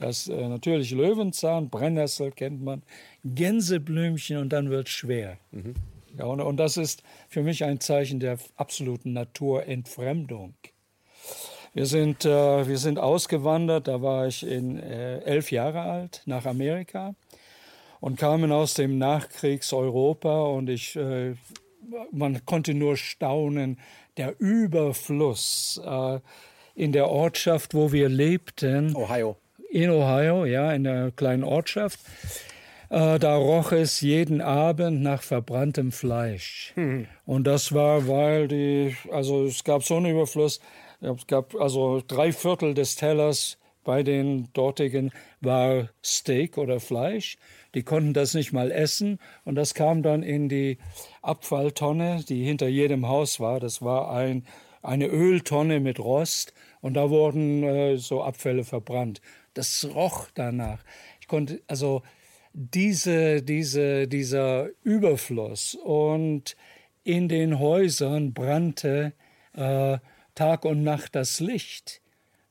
Das 0.00 0.28
äh, 0.28 0.48
natürlich 0.48 0.92
Löwenzahn, 0.92 1.68
Brennnessel 1.68 2.32
kennt 2.32 2.62
man, 2.62 2.82
Gänseblümchen 3.22 4.38
und 4.38 4.50
dann 4.50 4.70
wird 4.70 4.88
schwer. 4.88 5.36
Mhm. 5.50 5.74
Ja, 6.18 6.24
und, 6.24 6.40
und, 6.40 6.56
das 6.56 6.78
ist 6.78 7.02
für 7.28 7.42
mich 7.42 7.64
ein 7.64 7.80
Zeichen 7.80 8.18
der 8.18 8.38
absoluten 8.56 9.12
Naturentfremdung. 9.12 10.54
Wir 11.74 11.84
sind, 11.84 12.24
äh, 12.24 12.66
wir 12.66 12.78
sind 12.78 12.98
ausgewandert, 12.98 13.88
da 13.88 14.00
war 14.00 14.26
ich 14.26 14.44
in, 14.44 14.78
äh, 14.78 15.18
elf 15.18 15.52
Jahre 15.52 15.82
alt, 15.82 16.22
nach 16.24 16.46
Amerika 16.46 17.14
und 18.00 18.18
kamen 18.18 18.50
aus 18.50 18.74
dem 18.74 18.98
Nachkriegseuropa 18.98 20.44
und 20.44 20.68
ich, 20.68 20.96
äh, 20.96 21.34
man 22.10 22.44
konnte 22.44 22.74
nur 22.74 22.96
staunen, 22.96 23.78
der 24.16 24.34
Überfluss 24.38 25.80
äh, 25.84 26.20
in 26.74 26.92
der 26.92 27.08
Ortschaft, 27.08 27.74
wo 27.74 27.92
wir 27.92 28.08
lebten. 28.08 28.94
Ohio. 28.96 29.36
In 29.70 29.90
Ohio, 29.90 30.44
ja, 30.44 30.72
in 30.72 30.84
der 30.84 31.12
kleinen 31.12 31.44
Ortschaft. 31.44 32.00
Äh, 32.88 33.18
da 33.18 33.36
roch 33.36 33.70
es 33.72 34.00
jeden 34.00 34.40
Abend 34.40 35.02
nach 35.02 35.22
verbranntem 35.22 35.92
Fleisch. 35.92 36.72
Mhm. 36.74 37.06
Und 37.24 37.44
das 37.46 37.72
war, 37.72 38.08
weil 38.08 38.48
die, 38.48 38.96
also 39.12 39.44
es 39.44 39.62
gab 39.62 39.84
so 39.84 39.96
einen 39.96 40.06
Überfluss, 40.06 40.60
es 41.00 41.26
gab 41.26 41.54
also 41.54 42.02
drei 42.06 42.32
Viertel 42.32 42.74
des 42.74 42.96
Tellers 42.96 43.58
bei 43.84 44.02
den 44.02 44.52
dortigen 44.52 45.12
war 45.40 45.88
Steak 46.04 46.58
oder 46.58 46.80
Fleisch 46.80 47.38
die 47.74 47.82
konnten 47.82 48.14
das 48.14 48.34
nicht 48.34 48.52
mal 48.52 48.70
essen 48.70 49.18
und 49.44 49.54
das 49.54 49.74
kam 49.74 50.02
dann 50.02 50.22
in 50.22 50.48
die 50.48 50.78
Abfalltonne, 51.22 52.24
die 52.28 52.44
hinter 52.44 52.68
jedem 52.68 53.08
Haus 53.08 53.40
war. 53.40 53.60
Das 53.60 53.82
war 53.82 54.12
ein, 54.12 54.44
eine 54.82 55.06
Öltonne 55.06 55.80
mit 55.80 55.98
Rost 55.98 56.52
und 56.80 56.94
da 56.94 57.10
wurden 57.10 57.62
äh, 57.62 57.96
so 57.96 58.22
Abfälle 58.22 58.64
verbrannt. 58.64 59.20
Das 59.54 59.88
roch 59.94 60.28
danach. 60.34 60.82
Ich 61.20 61.28
konnte, 61.28 61.62
also 61.66 62.02
diese, 62.52 63.42
diese, 63.42 64.08
dieser 64.08 64.68
Überfluss 64.82 65.74
und 65.74 66.56
in 67.04 67.28
den 67.28 67.58
Häusern 67.58 68.32
brannte 68.32 69.12
äh, 69.54 69.98
Tag 70.34 70.64
und 70.64 70.82
Nacht 70.82 71.14
das 71.14 71.40
Licht. 71.40 72.00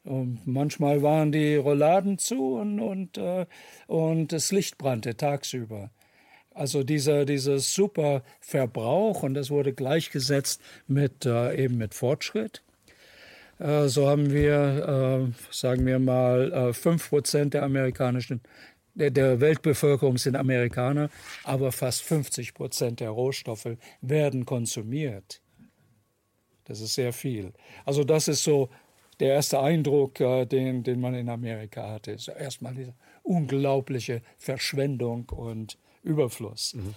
Und 0.04 0.48
manchmal 0.48 1.02
waren 1.02 1.32
die 1.32 1.56
Rolladen 1.56 2.18
zu 2.18 2.56
und, 2.56 2.80
und, 2.80 3.18
äh, 3.18 3.46
und 3.88 4.32
das 4.32 4.52
Licht 4.52 4.78
brannte 4.78 5.16
tagsüber. 5.16 5.92
Also 6.52 6.84
dieser, 6.84 7.26
dieser 7.26 7.60
super 7.60 8.24
Verbrauch 8.40 9.24
und 9.24 9.34
das 9.34 9.50
wurde 9.50 9.74
gleichgesetzt 9.74 10.62
mit 10.88 11.26
äh, 11.26 11.56
eben 11.56 11.78
mit 11.78 11.94
Fortschritt. 11.94 12.64
Äh, 13.60 13.88
so 13.88 14.08
haben 14.08 14.32
wir, 14.32 15.30
äh, 15.30 15.54
sagen 15.54 15.86
wir 15.86 16.00
mal, 16.00 16.52
äh, 16.52 16.74
fünf 16.74 17.10
Prozent 17.10 17.54
der 17.54 17.64
amerikanischen 17.64 18.42
der, 18.96 19.40
Weltbevölkerung 19.40 20.18
sind 20.18 20.36
Amerikaner, 20.36 21.10
aber 21.44 21.72
fast 21.72 22.02
50 22.02 22.54
Prozent 22.54 23.00
der 23.00 23.12
Rohstoffe 23.12 23.78
werden 24.02 24.46
konsumiert. 24.46 25.42
Das 26.66 26.82
ist 26.82 26.96
sehr 26.96 27.14
viel. 27.14 27.54
Also 27.86 28.04
das 28.04 28.28
ist 28.28 28.44
so 28.44 28.70
der 29.20 29.34
erste 29.34 29.60
Eindruck, 29.60 30.20
äh, 30.20 30.46
den, 30.46 30.84
den 30.84 31.00
man 31.00 31.14
in 31.14 31.30
Amerika 31.30 31.90
hatte. 31.90 32.12
ist 32.12 32.28
erstmal 32.28 32.74
diese 32.74 32.94
unglaubliche 33.24 34.22
Verschwendung 34.38 35.30
und 35.30 35.78
Überfluss. 36.04 36.74
Mhm. 36.74 36.96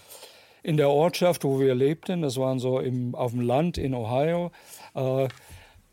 In 0.62 0.76
der 0.76 0.90
Ortschaft, 0.90 1.44
wo 1.44 1.58
wir 1.58 1.74
lebten, 1.74 2.22
das 2.22 2.37
waren 2.37 2.61
so 2.61 2.78
im, 2.78 3.14
auf 3.14 3.32
dem 3.32 3.40
Land 3.40 3.78
in 3.78 3.94
Ohio, 3.94 4.52
äh, 4.94 5.28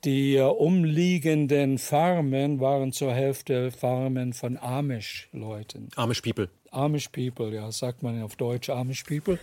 die 0.05 0.35
äh, 0.35 0.43
umliegenden 0.43 1.77
Farmen 1.77 2.59
waren 2.59 2.93
zur 2.93 3.13
Hälfte 3.13 3.71
Farmen 3.71 4.33
von 4.33 4.57
Amish-Leuten. 4.57 5.89
Amish 5.95 6.21
People. 6.21 6.49
Amish 6.71 7.09
People, 7.09 7.53
ja, 7.53 7.71
sagt 7.71 8.03
man 8.03 8.21
auf 8.21 8.35
Deutsch 8.35 8.69
Amish 8.69 9.03
People. 9.03 9.39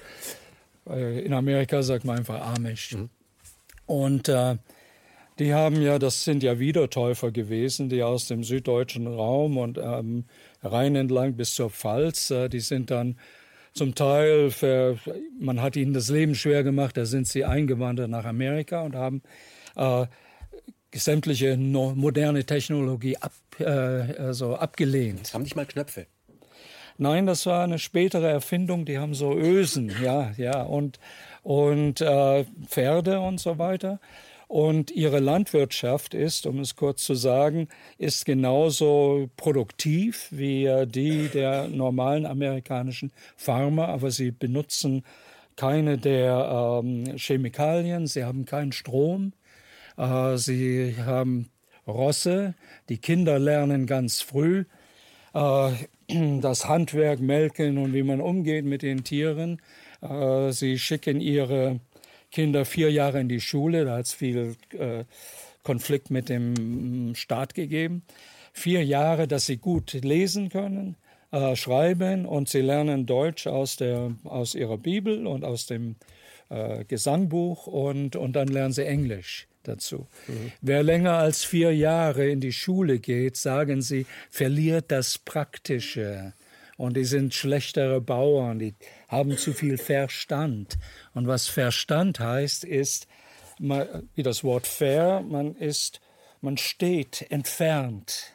Äh, 0.88 1.20
in 1.20 1.34
Amerika 1.34 1.82
sagt 1.82 2.04
man 2.04 2.18
einfach 2.18 2.40
Amish. 2.54 2.94
Mhm. 2.94 3.10
Und 3.86 4.28
äh, 4.28 4.56
die 5.38 5.52
haben 5.52 5.82
ja, 5.82 5.98
das 5.98 6.24
sind 6.24 6.42
ja 6.42 6.58
Wiedertäufer 6.58 7.30
gewesen, 7.30 7.88
die 7.88 8.02
aus 8.02 8.26
dem 8.26 8.42
süddeutschen 8.42 9.06
Raum 9.06 9.58
und 9.58 9.78
ähm, 9.78 10.24
Rhein 10.62 10.96
entlang 10.96 11.34
bis 11.34 11.54
zur 11.54 11.70
Pfalz, 11.70 12.30
äh, 12.30 12.48
die 12.48 12.60
sind 12.60 12.90
dann 12.90 13.18
zum 13.72 13.94
Teil, 13.94 14.50
für, 14.50 14.98
man 15.38 15.60
hat 15.60 15.76
ihnen 15.76 15.92
das 15.92 16.08
Leben 16.08 16.34
schwer 16.34 16.64
gemacht, 16.64 16.96
da 16.96 17.04
sind 17.04 17.28
sie 17.28 17.44
eingewandert 17.44 18.08
nach 18.08 18.24
Amerika 18.24 18.80
und 18.82 18.96
haben 18.96 19.22
äh, 19.76 20.06
sämtliche 20.94 21.58
no 21.58 21.94
moderne 21.94 22.44
Technologie 22.44 23.18
ab, 23.18 23.32
äh, 23.58 23.64
also 23.64 24.56
abgelehnt. 24.56 25.34
Haben 25.34 25.42
nicht 25.42 25.56
mal 25.56 25.66
Knöpfe. 25.66 26.06
Nein, 26.98 27.26
das 27.26 27.44
war 27.44 27.64
eine 27.64 27.78
spätere 27.78 28.30
Erfindung. 28.30 28.86
Die 28.86 28.98
haben 28.98 29.12
so 29.12 29.36
Ösen, 29.36 29.92
ja, 30.02 30.32
ja, 30.38 30.62
und, 30.62 30.98
und 31.42 32.00
äh, 32.00 32.46
Pferde 32.66 33.20
und 33.20 33.38
so 33.38 33.58
weiter. 33.58 34.00
Und 34.48 34.92
ihre 34.92 35.18
Landwirtschaft 35.18 36.14
ist, 36.14 36.46
um 36.46 36.60
es 36.60 36.76
kurz 36.76 37.04
zu 37.04 37.14
sagen, 37.14 37.68
ist 37.98 38.24
genauso 38.24 39.28
produktiv 39.36 40.28
wie 40.30 40.66
äh, 40.66 40.86
die 40.86 41.28
der 41.28 41.68
normalen 41.68 42.26
amerikanischen 42.26 43.10
Farmer, 43.36 43.88
aber 43.88 44.10
sie 44.10 44.30
benutzen 44.30 45.02
keine 45.56 45.98
der 45.98 46.82
ähm, 46.84 47.16
Chemikalien, 47.16 48.06
sie 48.06 48.24
haben 48.24 48.44
keinen 48.44 48.72
Strom, 48.72 49.32
äh, 49.96 50.36
sie 50.36 50.94
haben 51.04 51.48
Rosse, 51.86 52.54
die 52.88 52.98
Kinder 52.98 53.38
lernen 53.38 53.86
ganz 53.86 54.20
früh 54.20 54.64
äh, 55.34 55.70
das 56.40 56.68
Handwerk, 56.68 57.20
Melken 57.20 57.78
und 57.78 57.94
wie 57.94 58.02
man 58.02 58.20
umgeht 58.20 58.64
mit 58.64 58.82
den 58.82 59.04
Tieren. 59.04 59.60
Äh, 60.00 60.52
sie 60.52 60.78
schicken 60.78 61.20
ihre 61.20 61.80
Kinder 62.30 62.64
vier 62.64 62.90
Jahre 62.90 63.20
in 63.20 63.28
die 63.28 63.40
Schule, 63.40 63.84
da 63.84 63.96
hat 63.96 64.06
es 64.06 64.14
viel 64.14 64.56
äh, 64.78 65.04
Konflikt 65.62 66.10
mit 66.10 66.28
dem 66.28 67.14
Staat 67.14 67.54
gegeben. 67.54 68.02
Vier 68.52 68.84
Jahre, 68.84 69.26
dass 69.26 69.46
sie 69.46 69.56
gut 69.56 69.92
lesen 69.92 70.48
können, 70.48 70.96
äh, 71.32 71.56
schreiben 71.56 72.24
und 72.24 72.48
sie 72.48 72.60
lernen 72.60 73.06
Deutsch 73.06 73.46
aus, 73.46 73.76
der, 73.76 74.14
aus 74.24 74.54
ihrer 74.54 74.78
Bibel 74.78 75.26
und 75.26 75.44
aus 75.44 75.66
dem 75.66 75.96
äh, 76.48 76.84
Gesangbuch 76.84 77.66
und, 77.66 78.16
und 78.16 78.34
dann 78.34 78.48
lernen 78.48 78.72
sie 78.72 78.86
Englisch 78.86 79.48
dazu. 79.64 80.06
Mhm. 80.28 80.52
Wer 80.60 80.82
länger 80.82 81.14
als 81.14 81.44
vier 81.44 81.74
Jahre 81.74 82.28
in 82.28 82.40
die 82.40 82.52
Schule 82.52 82.98
geht, 82.98 83.36
sagen 83.36 83.82
sie, 83.82 84.06
verliert 84.30 84.92
das 84.92 85.18
Praktische. 85.18 86.32
Und 86.76 86.96
die 86.96 87.04
sind 87.04 87.34
schlechtere 87.34 88.00
Bauern, 88.00 88.58
die 88.58 88.74
haben 89.08 89.36
zu 89.36 89.52
viel 89.52 89.78
Verstand. 89.78 90.78
Und 91.14 91.26
was 91.26 91.46
Verstand 91.48 92.20
heißt, 92.20 92.64
ist, 92.64 93.06
wie 93.58 94.22
das 94.22 94.44
Wort 94.44 94.66
fair, 94.66 95.22
man 95.22 95.54
ist, 95.54 96.00
man 96.40 96.56
steht 96.56 97.26
entfernt. 97.30 98.32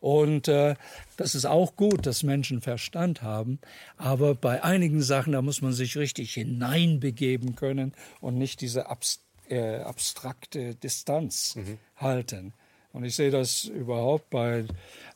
Und 0.00 0.48
äh, 0.48 0.76
das 1.16 1.34
ist 1.34 1.44
auch 1.44 1.76
gut, 1.76 2.06
dass 2.06 2.22
Menschen 2.22 2.62
Verstand 2.62 3.22
haben. 3.22 3.58
Aber 3.98 4.34
bei 4.34 4.64
einigen 4.64 5.02
Sachen, 5.02 5.34
da 5.34 5.42
muss 5.42 5.60
man 5.60 5.72
sich 5.72 5.96
richtig 5.96 6.32
hineinbegeben 6.34 7.54
können 7.54 7.94
und 8.20 8.38
nicht 8.38 8.62
diese 8.62 8.88
abstrakte 8.88 9.30
äh, 9.50 9.80
abstrakte 9.80 10.76
Distanz 10.76 11.56
mhm. 11.56 11.78
halten. 11.96 12.54
Und 12.92 13.04
ich 13.04 13.14
sehe 13.14 13.30
das 13.30 13.64
überhaupt 13.64 14.30
bei 14.30 14.64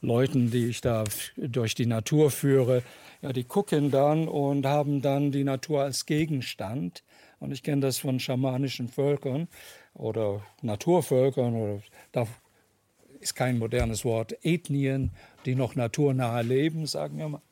Leuten, 0.00 0.50
die 0.50 0.66
ich 0.66 0.80
da 0.80 1.04
durch 1.36 1.74
die 1.74 1.86
Natur 1.86 2.30
führe. 2.30 2.82
Ja, 3.20 3.32
die 3.32 3.44
gucken 3.44 3.90
dann 3.90 4.28
und 4.28 4.66
haben 4.66 5.02
dann 5.02 5.32
die 5.32 5.44
Natur 5.44 5.82
als 5.82 6.06
Gegenstand. 6.06 7.02
Und 7.40 7.52
ich 7.52 7.62
kenne 7.62 7.82
das 7.82 7.98
von 7.98 8.20
schamanischen 8.20 8.88
Völkern 8.88 9.48
oder 9.94 10.42
Naturvölkern 10.62 11.54
oder 11.54 11.82
da 12.12 12.26
ist 13.20 13.34
kein 13.34 13.58
modernes 13.58 14.04
Wort, 14.04 14.36
Ethnien, 14.44 15.10
die 15.46 15.54
noch 15.54 15.74
naturnahe 15.74 16.42
leben, 16.42 16.86
sagen 16.86 17.18
wir 17.18 17.28
mal. 17.28 17.42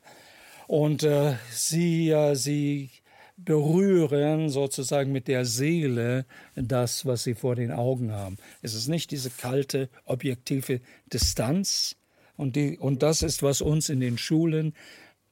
Und 0.67 1.03
äh, 1.03 1.35
sie, 1.51 2.11
äh, 2.11 2.35
sie 2.35 2.91
berühren 3.37 4.49
sozusagen 4.49 5.13
mit 5.13 5.29
der 5.29 5.45
Seele 5.45 6.27
das, 6.55 7.07
was 7.07 7.25
sie 7.25 7.35
vor 7.35 7.55
den 7.55 7.73
Augen 7.73 8.13
haben. 8.13 8.37
Es 8.63 8.75
ist 8.75 8.89
nicht 8.89 9.11
diese 9.11 9.31
kalte, 9.31 9.89
objektive 10.05 10.81
Distanz. 11.13 11.97
Und, 12.37 12.57
die, 12.57 12.79
und 12.79 13.03
das 13.03 13.23
ist, 13.23 13.43
was 13.43 13.61
uns 13.61 13.89
in 13.89 14.01
den 14.01 14.19
Schulen 14.19 14.75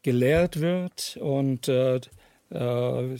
gelehrt 0.03 0.61
wird. 0.61 1.19
Und, 1.21 1.69
äh, 1.69 2.01
äh 2.51 3.19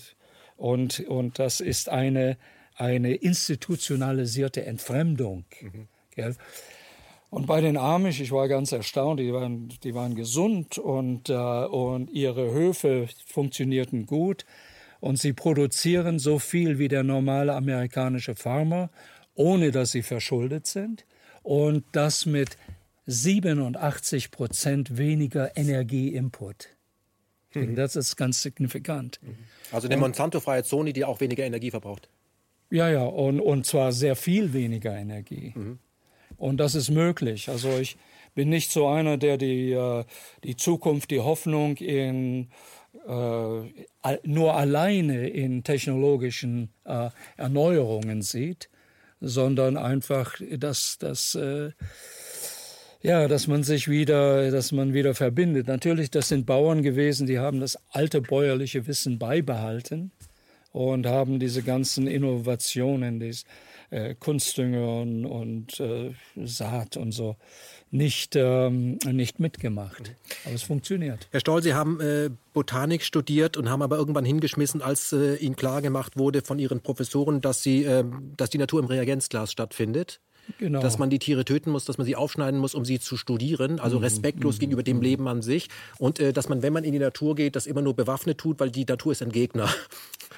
und, 0.57 1.01
und 1.01 1.39
das 1.39 1.61
ist 1.61 1.89
eine, 1.89 2.37
eine 2.75 3.15
institutionalisierte 3.15 4.67
Entfremdung. 4.67 5.45
Mhm. 5.61 5.89
Und 7.31 7.47
bei 7.47 7.61
den 7.61 7.77
Amish, 7.77 8.21
ich 8.21 8.33
war 8.33 8.49
ganz 8.49 8.73
erstaunt, 8.73 9.21
die 9.21 9.33
waren, 9.33 9.73
die 9.85 9.95
waren 9.95 10.17
gesund 10.17 10.79
und, 10.79 11.31
äh, 11.31 11.35
und 11.35 12.11
ihre 12.11 12.53
Höfe 12.53 13.09
funktionierten 13.25 14.05
gut 14.05 14.45
und 15.01 15.19
sie 15.19 15.33
produzieren 15.33 16.19
so 16.19 16.39
viel 16.39 16.79
wie 16.79 16.89
der 16.89 17.03
normale 17.03 17.55
amerikanische 17.55 18.35
Farmer, 18.35 18.91
ohne 19.35 19.71
dass 19.71 19.93
sie 19.93 20.03
verschuldet 20.03 20.67
sind 20.67 21.05
und 21.43 21.85
das 21.93 22.27
mit 22.27 22.57
87 23.07 24.31
Prozent 24.31 24.97
weniger 24.97 25.57
Energieinput. 25.57 26.69
Mhm. 27.55 27.75
Das 27.75 27.97
ist 27.97 28.17
ganz 28.17 28.43
signifikant. 28.43 29.19
Mhm. 29.23 29.37
Also 29.73 29.89
eine 29.89 29.97
Monsanto-freie 29.97 30.63
Zone, 30.63 30.93
die 30.93 31.05
auch 31.05 31.21
weniger 31.21 31.45
Energie 31.45 31.71
verbraucht. 31.71 32.09
Ja, 32.71 32.89
ja, 32.89 33.03
und, 33.03 33.41
und 33.41 33.67
zwar 33.67 33.93
sehr 33.93 34.15
viel 34.15 34.53
weniger 34.53 34.97
Energie. 34.97 35.53
Mhm. 35.57 35.79
Und 36.37 36.59
das 36.59 36.75
ist 36.75 36.91
möglich. 36.91 37.49
Also 37.49 37.79
ich 37.79 37.97
bin 38.35 38.49
nicht 38.49 38.71
so 38.71 38.87
einer, 38.87 39.17
der 39.17 39.37
die, 39.37 39.73
äh, 39.73 40.05
die 40.45 40.57
Zukunft, 40.57 41.11
die 41.11 41.21
Hoffnung 41.21 41.77
in 41.77 42.49
nur 44.25 44.55
alleine 44.55 45.29
in 45.29 45.63
technologischen 45.63 46.71
äh, 46.85 47.11
Erneuerungen 47.37 48.23
sieht, 48.23 48.69
sondern 49.21 49.77
einfach, 49.77 50.37
dass, 50.57 50.99
dass, 50.99 51.35
äh, 51.35 51.71
ja, 53.03 53.29
dass 53.29 53.47
man 53.47 53.63
sich 53.63 53.89
wieder, 53.89 54.51
dass 54.51 54.73
man 54.73 54.93
wieder 54.93 55.15
verbindet. 55.15 55.67
Natürlich, 55.69 56.11
das 56.11 56.29
sind 56.29 56.47
Bauern 56.47 56.83
gewesen, 56.83 57.27
die 57.27 57.39
haben 57.39 57.61
das 57.61 57.79
alte 57.91 58.21
bäuerliche 58.21 58.87
Wissen 58.87 59.19
beibehalten 59.19 60.11
und 60.73 61.07
haben 61.07 61.39
diese 61.39 61.63
ganzen 61.63 62.07
Innovationen, 62.07 63.21
die 63.21 63.35
äh, 63.91 64.15
Kunstdünger 64.15 65.01
und, 65.01 65.27
und 65.27 65.81
äh, 65.81 66.15
Saat 66.45 66.97
und 66.97 67.13
so 67.13 67.37
nicht, 67.91 68.37
ähm, 68.37 68.99
nicht 69.05 69.41
mitgemacht. 69.41 70.15
Aber 70.45 70.55
es 70.55 70.63
funktioniert. 70.63 71.29
Herr 71.31 71.41
Stoll, 71.41 71.63
Sie 71.63 71.75
haben 71.75 72.01
äh, 72.01 72.31
Botanik 72.53 73.03
studiert 73.03 73.57
und 73.57 73.69
haben 73.69 73.83
aber 73.83 73.97
irgendwann 73.97 74.25
hingeschmissen, 74.25 74.81
als 74.81 75.13
äh, 75.13 75.37
Ihnen 75.37 75.57
klargemacht 75.57 76.17
wurde 76.17 76.43
von 76.43 76.59
Ihren 76.59 76.81
Professoren, 76.81 77.41
dass, 77.41 77.63
sie, 77.63 77.85
äh, 77.85 78.05
dass 78.37 78.51
die 78.51 78.59
Natur 78.59 78.81
im 78.81 78.87
Reagenzglas 78.87 79.51
stattfindet. 79.53 80.21
Genau. 80.59 80.81
Dass 80.81 80.99
man 80.99 81.11
die 81.11 81.19
Tiere 81.19 81.45
töten 81.45 81.71
muss, 81.71 81.85
dass 81.85 81.99
man 81.99 82.05
sie 82.05 82.17
aufschneiden 82.17 82.59
muss, 82.59 82.75
um 82.75 82.85
sie 82.85 82.99
zu 82.99 83.17
studieren. 83.17 83.79
Also 83.79 83.99
mhm. 83.99 84.05
respektlos 84.05 84.57
mhm. 84.57 84.61
gegenüber 84.61 84.83
dem 84.83 84.97
mhm. 84.97 85.03
Leben 85.03 85.29
an 85.29 85.43
sich. 85.43 85.69
Und 85.99 86.19
äh, 86.19 86.33
dass 86.33 86.49
man, 86.49 86.63
wenn 86.63 86.73
man 86.73 86.83
in 86.83 86.93
die 86.93 86.99
Natur 86.99 87.35
geht, 87.37 87.55
das 87.57 87.67
immer 87.67 87.83
nur 87.83 87.95
bewaffnet 87.95 88.39
tut, 88.39 88.59
weil 88.59 88.71
die 88.71 88.85
Natur 88.85 89.13
ist 89.13 89.23
ein 89.23 89.33
Gegner. 89.33 89.69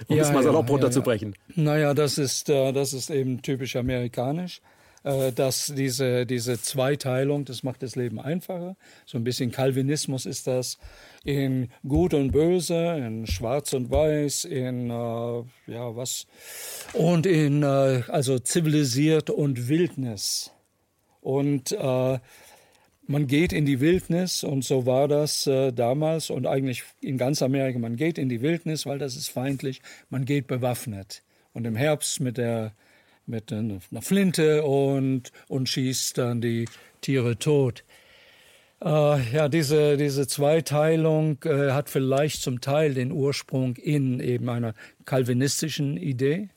Um 0.08 0.16
ja, 0.16 0.24
es 0.24 0.32
mal 0.32 0.42
salopp 0.42 0.66
ja, 0.66 0.72
runterzubrechen. 0.72 1.36
Ja, 1.54 1.62
Naja, 1.62 1.94
das 1.94 2.16
ist, 2.18 2.48
äh, 2.48 2.72
das 2.72 2.92
ist 2.92 3.10
eben 3.10 3.42
typisch 3.42 3.76
amerikanisch. 3.76 4.60
Äh, 5.04 5.32
dass 5.32 5.72
diese, 5.74 6.26
diese 6.26 6.60
Zweiteilung, 6.60 7.44
das 7.44 7.64
macht 7.64 7.82
das 7.82 7.96
Leben 7.96 8.20
einfacher. 8.20 8.76
So 9.04 9.18
ein 9.18 9.24
bisschen 9.24 9.50
Calvinismus 9.50 10.26
ist 10.26 10.46
das 10.46 10.78
in 11.24 11.70
Gut 11.86 12.14
und 12.14 12.30
Böse, 12.30 12.96
in 12.96 13.26
Schwarz 13.26 13.72
und 13.72 13.90
Weiß, 13.90 14.44
in 14.44 14.90
äh, 14.90 15.42
ja 15.72 15.96
was 15.96 16.26
und 16.92 17.26
in 17.26 17.64
äh, 17.64 18.02
also 18.08 18.38
zivilisiert 18.38 19.28
und 19.28 19.68
Wildnis. 19.68 20.52
Und 21.20 21.72
äh, 21.72 22.18
man 23.06 23.26
geht 23.26 23.52
in 23.52 23.66
die 23.66 23.80
Wildnis 23.80 24.44
und 24.44 24.64
so 24.64 24.86
war 24.86 25.08
das 25.08 25.48
äh, 25.48 25.72
damals 25.72 26.30
und 26.30 26.46
eigentlich 26.46 26.84
in 27.00 27.18
ganz 27.18 27.42
Amerika. 27.42 27.78
Man 27.80 27.96
geht 27.96 28.18
in 28.18 28.28
die 28.28 28.40
Wildnis, 28.40 28.86
weil 28.86 28.98
das 28.98 29.16
ist 29.16 29.28
feindlich. 29.28 29.82
Man 30.10 30.24
geht 30.24 30.46
bewaffnet. 30.46 31.22
Und 31.52 31.66
im 31.66 31.76
Herbst 31.76 32.20
mit 32.20 32.38
der 32.38 32.72
mit 33.26 33.52
einer 33.52 33.80
Flinte 34.00 34.62
und, 34.62 35.32
und 35.48 35.68
schießt 35.68 36.18
dann 36.18 36.40
die 36.40 36.66
Tiere 37.00 37.38
tot. 37.38 37.85
Äh, 38.82 39.32
ja, 39.32 39.48
diese, 39.48 39.96
diese 39.96 40.26
Zweiteilung 40.26 41.38
äh, 41.44 41.70
hat 41.70 41.88
vielleicht 41.88 42.42
zum 42.42 42.61
Teil 42.61 42.94
den 42.94 43.12
Ursprung 43.12 43.76
in 43.76 44.18
eben 44.18 44.48
einer 44.48 44.74
kalvinistischen 45.04 45.96
Idee. 45.96 46.48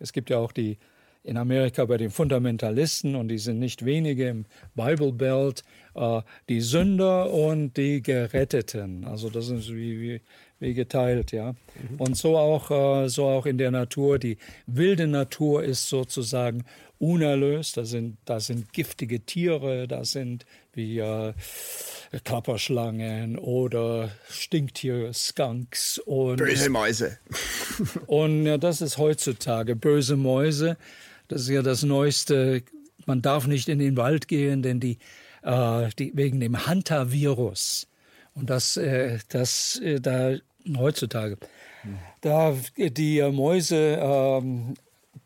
Es 0.00 0.12
gibt 0.12 0.30
ja 0.30 0.38
auch 0.38 0.52
die 0.52 0.78
in 1.22 1.36
Amerika 1.36 1.84
bei 1.84 1.98
den 1.98 2.10
Fundamentalisten, 2.10 3.14
und 3.14 3.28
die 3.28 3.38
sind 3.38 3.58
nicht 3.58 3.84
wenige 3.84 4.28
im 4.28 4.46
Bible 4.74 5.12
Belt, 5.12 5.62
äh, 5.94 6.22
die 6.48 6.60
Sünder 6.60 7.30
und 7.30 7.76
die 7.76 8.02
Geretteten. 8.02 9.04
Also 9.04 9.28
das 9.28 9.48
ist 9.50 9.68
wie, 9.70 10.00
wie 10.00 10.20
wie 10.60 10.74
geteilt, 10.74 11.32
ja. 11.32 11.52
Mhm. 11.52 12.00
Und 12.00 12.16
so 12.16 12.36
auch, 12.36 12.70
äh, 12.70 13.08
so 13.08 13.26
auch 13.26 13.46
in 13.46 13.58
der 13.58 13.70
Natur. 13.70 14.18
Die 14.18 14.38
wilde 14.66 15.06
Natur 15.06 15.62
ist 15.62 15.88
sozusagen 15.88 16.64
unerlöst. 16.98 17.76
Da 17.76 17.84
sind, 17.84 18.18
da 18.24 18.40
sind 18.40 18.72
giftige 18.72 19.20
Tiere, 19.20 19.86
da 19.86 20.04
sind 20.04 20.46
wie 20.72 20.98
äh, 20.98 21.32
Klapperschlangen 22.24 23.38
oder 23.38 24.10
Stinktiere, 24.28 25.12
Skunks 25.14 25.98
und 25.98 26.36
böse 26.36 26.70
Mäuse. 26.70 27.18
und 28.06 28.46
ja, 28.46 28.58
das 28.58 28.80
ist 28.80 28.98
heutzutage 28.98 29.76
böse 29.76 30.16
Mäuse. 30.16 30.76
Das 31.28 31.42
ist 31.42 31.50
ja 31.50 31.62
das 31.62 31.82
neueste 31.82 32.62
man 33.08 33.22
darf 33.22 33.46
nicht 33.46 33.68
in 33.68 33.80
den 33.80 33.96
Wald 33.96 34.28
gehen, 34.28 34.62
denn 34.62 34.78
die, 34.78 34.98
äh, 35.42 35.88
die 35.98 36.12
wegen 36.14 36.38
dem 36.38 36.68
Hunter-Virus. 36.68 37.88
Und 38.34 38.50
das, 38.50 38.76
äh, 38.76 39.18
das 39.30 39.80
äh, 39.80 39.98
da 39.98 40.36
heutzutage, 40.76 41.38
da 42.20 42.54
die 42.76 43.22
Mäuse 43.30 43.98
ähm, 44.00 44.74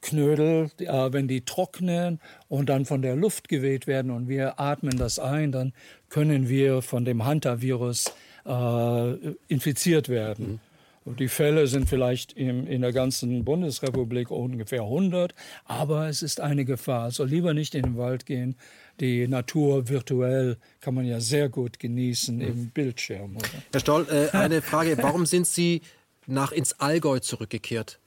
Knödel, 0.02 0.70
äh, 0.78 1.12
wenn 1.12 1.28
die 1.28 1.42
trocknen 1.42 2.20
und 2.48 2.68
dann 2.68 2.84
von 2.84 3.02
der 3.02 3.16
Luft 3.16 3.48
geweht 3.48 3.86
werden 3.86 4.10
und 4.10 4.28
wir 4.28 4.60
atmen 4.60 4.96
das 4.98 5.18
ein, 5.18 5.52
dann 5.52 5.72
können 6.08 6.48
wir 6.48 6.82
von 6.82 7.04
dem 7.04 7.26
Hunter-Virus 7.26 8.12
äh, 8.44 9.12
infiziert 9.48 10.08
werden. 10.08 10.60
Mhm. 11.04 11.16
Die 11.16 11.28
Fälle 11.28 11.66
sind 11.66 11.88
vielleicht 11.88 12.32
im, 12.34 12.66
in 12.66 12.82
der 12.82 12.92
ganzen 12.92 13.44
Bundesrepublik 13.44 14.30
ungefähr 14.30 14.82
100, 14.82 15.34
aber 15.64 16.08
es 16.08 16.22
ist 16.22 16.40
eine 16.40 16.64
Gefahr. 16.64 17.04
Also 17.04 17.24
lieber 17.24 17.54
nicht 17.54 17.74
in 17.74 17.82
den 17.82 17.96
Wald 17.96 18.24
gehen. 18.24 18.54
Die 19.00 19.26
Natur 19.26 19.88
virtuell 19.88 20.56
kann 20.80 20.94
man 20.94 21.04
ja 21.04 21.20
sehr 21.20 21.48
gut 21.48 21.78
genießen 21.78 22.36
mhm. 22.36 22.42
im 22.42 22.70
Bildschirm. 22.70 23.36
Oder? 23.36 23.48
Herr 23.72 23.80
Stoll, 23.80 24.06
äh, 24.10 24.36
eine 24.36 24.62
Frage. 24.62 24.96
Warum 25.00 25.26
sind 25.26 25.46
Sie 25.46 25.82
nach 26.26 26.52
ins 26.52 26.78
Allgäu 26.80 27.18
zurückgekehrt? 27.18 27.98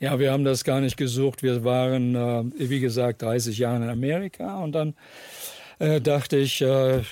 Ja, 0.00 0.18
wir 0.20 0.30
haben 0.30 0.44
das 0.44 0.62
gar 0.62 0.80
nicht 0.80 0.96
gesucht. 0.96 1.42
Wir 1.42 1.64
waren, 1.64 2.14
äh, 2.14 2.44
wie 2.56 2.80
gesagt, 2.80 3.22
30 3.22 3.58
Jahre 3.58 3.84
in 3.84 3.88
Amerika 3.88 4.60
und 4.62 4.72
dann 4.72 4.94
äh, 5.80 6.00
dachte 6.00 6.36
ich, 6.36 6.60
äh, 6.60 7.02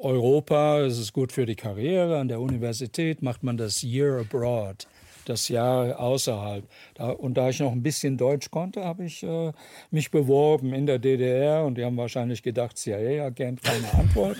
Europa, 0.00 0.80
es 0.80 0.98
ist 0.98 1.12
gut 1.12 1.32
für 1.32 1.46
die 1.46 1.56
Karriere. 1.56 2.18
An 2.18 2.28
der 2.28 2.40
Universität 2.40 3.22
macht 3.22 3.42
man 3.42 3.56
das 3.56 3.82
Year 3.82 4.20
Abroad, 4.20 4.86
das 5.28 5.48
Jahr 5.48 5.98
außerhalb. 5.98 6.64
Da, 6.94 7.10
und 7.10 7.34
da 7.34 7.48
ich 7.48 7.60
noch 7.60 7.72
ein 7.72 7.82
bisschen 7.82 8.16
Deutsch 8.16 8.50
konnte, 8.50 8.84
habe 8.84 9.04
ich 9.04 9.22
äh, 9.22 9.52
mich 9.90 10.10
beworben 10.10 10.72
in 10.72 10.86
der 10.86 10.98
DDR 10.98 11.64
und 11.64 11.76
die 11.76 11.84
haben 11.84 11.96
wahrscheinlich 11.96 12.42
gedacht, 12.42 12.78
CIA-Agent, 12.78 13.62
keine 13.62 13.92
Antwort. 13.94 14.38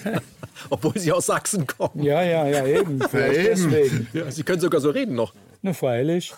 Obwohl 0.70 0.98
Sie 0.98 1.12
aus 1.12 1.26
Sachsen 1.26 1.66
kommen. 1.66 2.02
Ja, 2.02 2.22
ja, 2.22 2.46
ja, 2.46 2.66
eben. 2.66 3.00
Vielleicht 3.10 3.36
ja, 3.36 3.52
eben. 3.52 3.70
deswegen. 3.70 4.08
Ja, 4.12 4.30
Sie 4.30 4.42
können 4.42 4.60
sogar 4.60 4.80
so 4.80 4.90
reden 4.90 5.14
noch. 5.14 5.34
Ne, 5.62 5.74
freilich. 5.74 6.32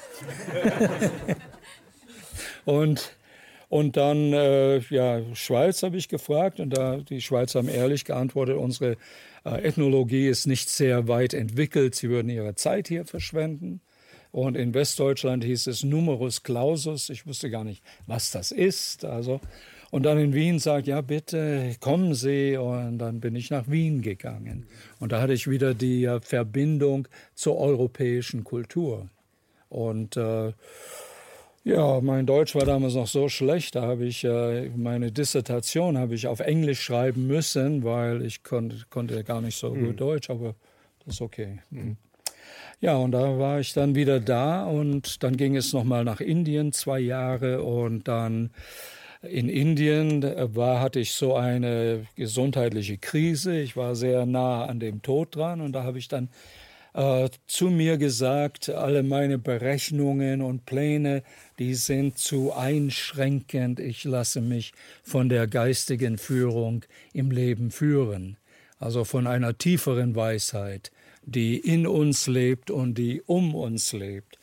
und 2.64 3.16
und 3.73 3.97
dann, 3.97 4.35
äh, 4.35 4.81
ja, 4.90 5.23
Schweiz 5.33 5.83
habe 5.83 5.97
ich 5.97 6.11
gefragt 6.11 6.61
und 6.61 6.77
da 6.77 6.99
die 6.99 7.23
Schweiz 7.23 7.55
haben 7.55 7.71
ehrlich 7.71 8.05
geantwortet, 8.05 8.59
unsere 8.59 8.99
Ethnologie 9.44 10.28
ist 10.28 10.46
nicht 10.46 10.68
sehr 10.70 11.09
weit 11.09 11.35
entwickelt, 11.35 11.94
sie 11.94 12.09
würden 12.09 12.28
ihre 12.28 12.55
Zeit 12.55 12.88
hier 12.88 13.05
verschwenden. 13.05 13.81
Und 14.31 14.57
in 14.57 14.72
Westdeutschland 14.72 15.44
hieß 15.44 15.66
es 15.66 15.83
Numerus 15.83 16.42
Clausus, 16.42 17.11
ich 17.11 17.26
wusste 17.26 17.50
gar 17.50 17.64
nicht, 17.64 17.83
was 18.07 18.31
das 18.31 18.50
ist. 18.50 19.05
Also, 19.05 19.40
und 19.92 20.05
dann 20.05 20.18
in 20.18 20.33
Wien 20.33 20.59
sagt, 20.59 20.87
ja 20.87 21.02
bitte, 21.02 21.76
kommen 21.78 22.14
Sie. 22.14 22.57
Und 22.57 22.96
dann 22.96 23.20
bin 23.20 23.37
ich 23.37 23.50
nach 23.50 23.68
Wien 23.68 24.00
gegangen. 24.00 24.66
Und 25.00 25.12
da 25.12 25.20
hatte 25.20 25.35
ich 25.35 25.50
wieder 25.50 25.74
die 25.74 26.05
äh, 26.05 26.18
Verbindung 26.22 27.09
zur 27.35 27.59
europäischen 27.59 28.42
Kultur. 28.42 29.11
Und 29.68 30.16
äh, 30.16 30.55
ja, 31.64 32.01
mein 32.01 32.27
Deutsch 32.27 32.55
war 32.55 32.64
damals 32.64 32.94
noch 32.94 33.07
so 33.07 33.29
schlecht, 33.29 33.77
da 33.77 33.83
habe 33.83 34.05
ich 34.05 34.25
äh, 34.25 34.68
meine 34.70 35.12
Dissertation 35.12 35.96
habe 35.96 36.14
ich 36.14 36.27
auf 36.27 36.40
Englisch 36.40 36.83
schreiben 36.83 37.27
müssen, 37.27 37.85
weil 37.85 38.22
ich 38.22 38.42
konnte, 38.42 38.85
konnte 38.90 39.22
gar 39.22 39.40
nicht 39.40 39.57
so 39.57 39.75
mhm. 39.75 39.87
gut 39.87 40.01
Deutsch, 40.01 40.31
aber 40.31 40.55
das 41.05 41.14
ist 41.14 41.20
okay. 41.20 41.61
Mhm. 41.70 41.96
Ja, 42.81 42.96
und 42.96 43.12
da 43.12 43.38
war 43.38 43.61
ich 43.61 43.72
dann 43.75 43.94
wieder 43.94 44.18
da 44.18 44.64
und 44.64 45.22
dann 45.22 45.37
ging 45.37 45.55
es 45.55 45.72
nochmal 45.72 46.03
nach 46.03 46.20
Indien 46.20 46.72
zwei 46.72 46.98
Jahre 46.98 47.62
und 47.62 48.09
dann 48.09 48.51
in 49.22 49.48
Indien 49.48 50.25
war, 50.57 50.81
hatte 50.81 50.98
ich 50.98 51.12
so 51.12 51.37
eine 51.37 52.07
gesundheitliche 52.16 52.98
Krise. 52.98 53.57
Ich 53.61 53.77
war 53.77 53.94
sehr 53.94 54.27
nah 54.27 54.64
an 54.64 54.81
dem 54.81 55.01
Tod 55.01 55.37
dran 55.37 55.61
und 55.61 55.72
da 55.72 55.85
habe 55.85 55.98
ich 55.98 56.09
dann 56.09 56.29
äh, 56.94 57.28
zu 57.46 57.66
mir 57.66 57.96
gesagt, 57.96 58.68
alle 58.68 59.02
meine 59.02 59.38
Berechnungen 59.38 60.42
und 60.42 60.66
Pläne, 60.66 61.22
die 61.59 61.74
sind 61.74 62.18
zu 62.18 62.52
einschränkend. 62.52 63.81
Ich 63.81 64.05
lasse 64.05 64.40
mich 64.40 64.72
von 65.02 65.28
der 65.28 65.46
geistigen 65.46 66.18
Führung 66.18 66.85
im 67.12 67.31
Leben 67.31 67.70
führen. 67.70 68.37
Also 68.78 69.05
von 69.05 69.26
einer 69.26 69.57
tieferen 69.57 70.16
Weisheit, 70.16 70.90
die 71.24 71.57
in 71.57 71.87
uns 71.87 72.26
lebt 72.26 72.70
und 72.70 72.98
die 72.98 73.22
um 73.22 73.55
uns 73.55 73.92
lebt. 73.92 74.38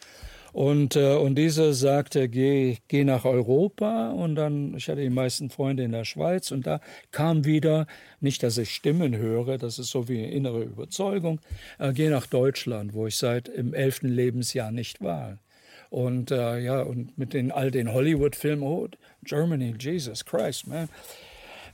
Und, 0.53 0.95
äh, 0.95 1.15
und 1.15 1.35
dieser 1.35 1.73
sagte, 1.73 2.27
geh, 2.29 2.77
geh 2.87 3.03
nach 3.03 3.25
Europa. 3.25 4.11
Und 4.11 4.35
dann, 4.35 4.75
ich 4.75 4.89
hatte 4.89 5.01
die 5.01 5.09
meisten 5.09 5.49
Freunde 5.49 5.83
in 5.83 5.91
der 5.91 6.05
Schweiz. 6.05 6.51
Und 6.51 6.65
da 6.67 6.81
kam 7.11 7.45
wieder, 7.45 7.87
nicht, 8.19 8.43
dass 8.43 8.57
ich 8.57 8.71
Stimmen 8.71 9.15
höre, 9.15 9.57
das 9.57 9.79
ist 9.79 9.91
so 9.91 10.07
wie 10.07 10.19
eine 10.19 10.31
innere 10.31 10.63
Überzeugung, 10.63 11.39
äh, 11.77 11.93
geh 11.93 12.09
nach 12.09 12.25
Deutschland, 12.25 12.93
wo 12.93 13.07
ich 13.07 13.17
seit 13.17 13.47
im 13.47 13.73
elften 13.73 14.09
Lebensjahr 14.09 14.71
nicht 14.71 15.01
war. 15.01 15.37
Und 15.89 16.31
äh, 16.31 16.59
ja, 16.59 16.81
und 16.81 17.17
mit 17.17 17.33
den 17.33 17.51
all 17.51 17.71
den 17.71 17.91
Hollywood-Filmen, 17.91 18.63
oh, 18.63 18.87
Germany, 19.23 19.73
Jesus 19.79 20.23
Christ, 20.25 20.67
man. 20.67 20.87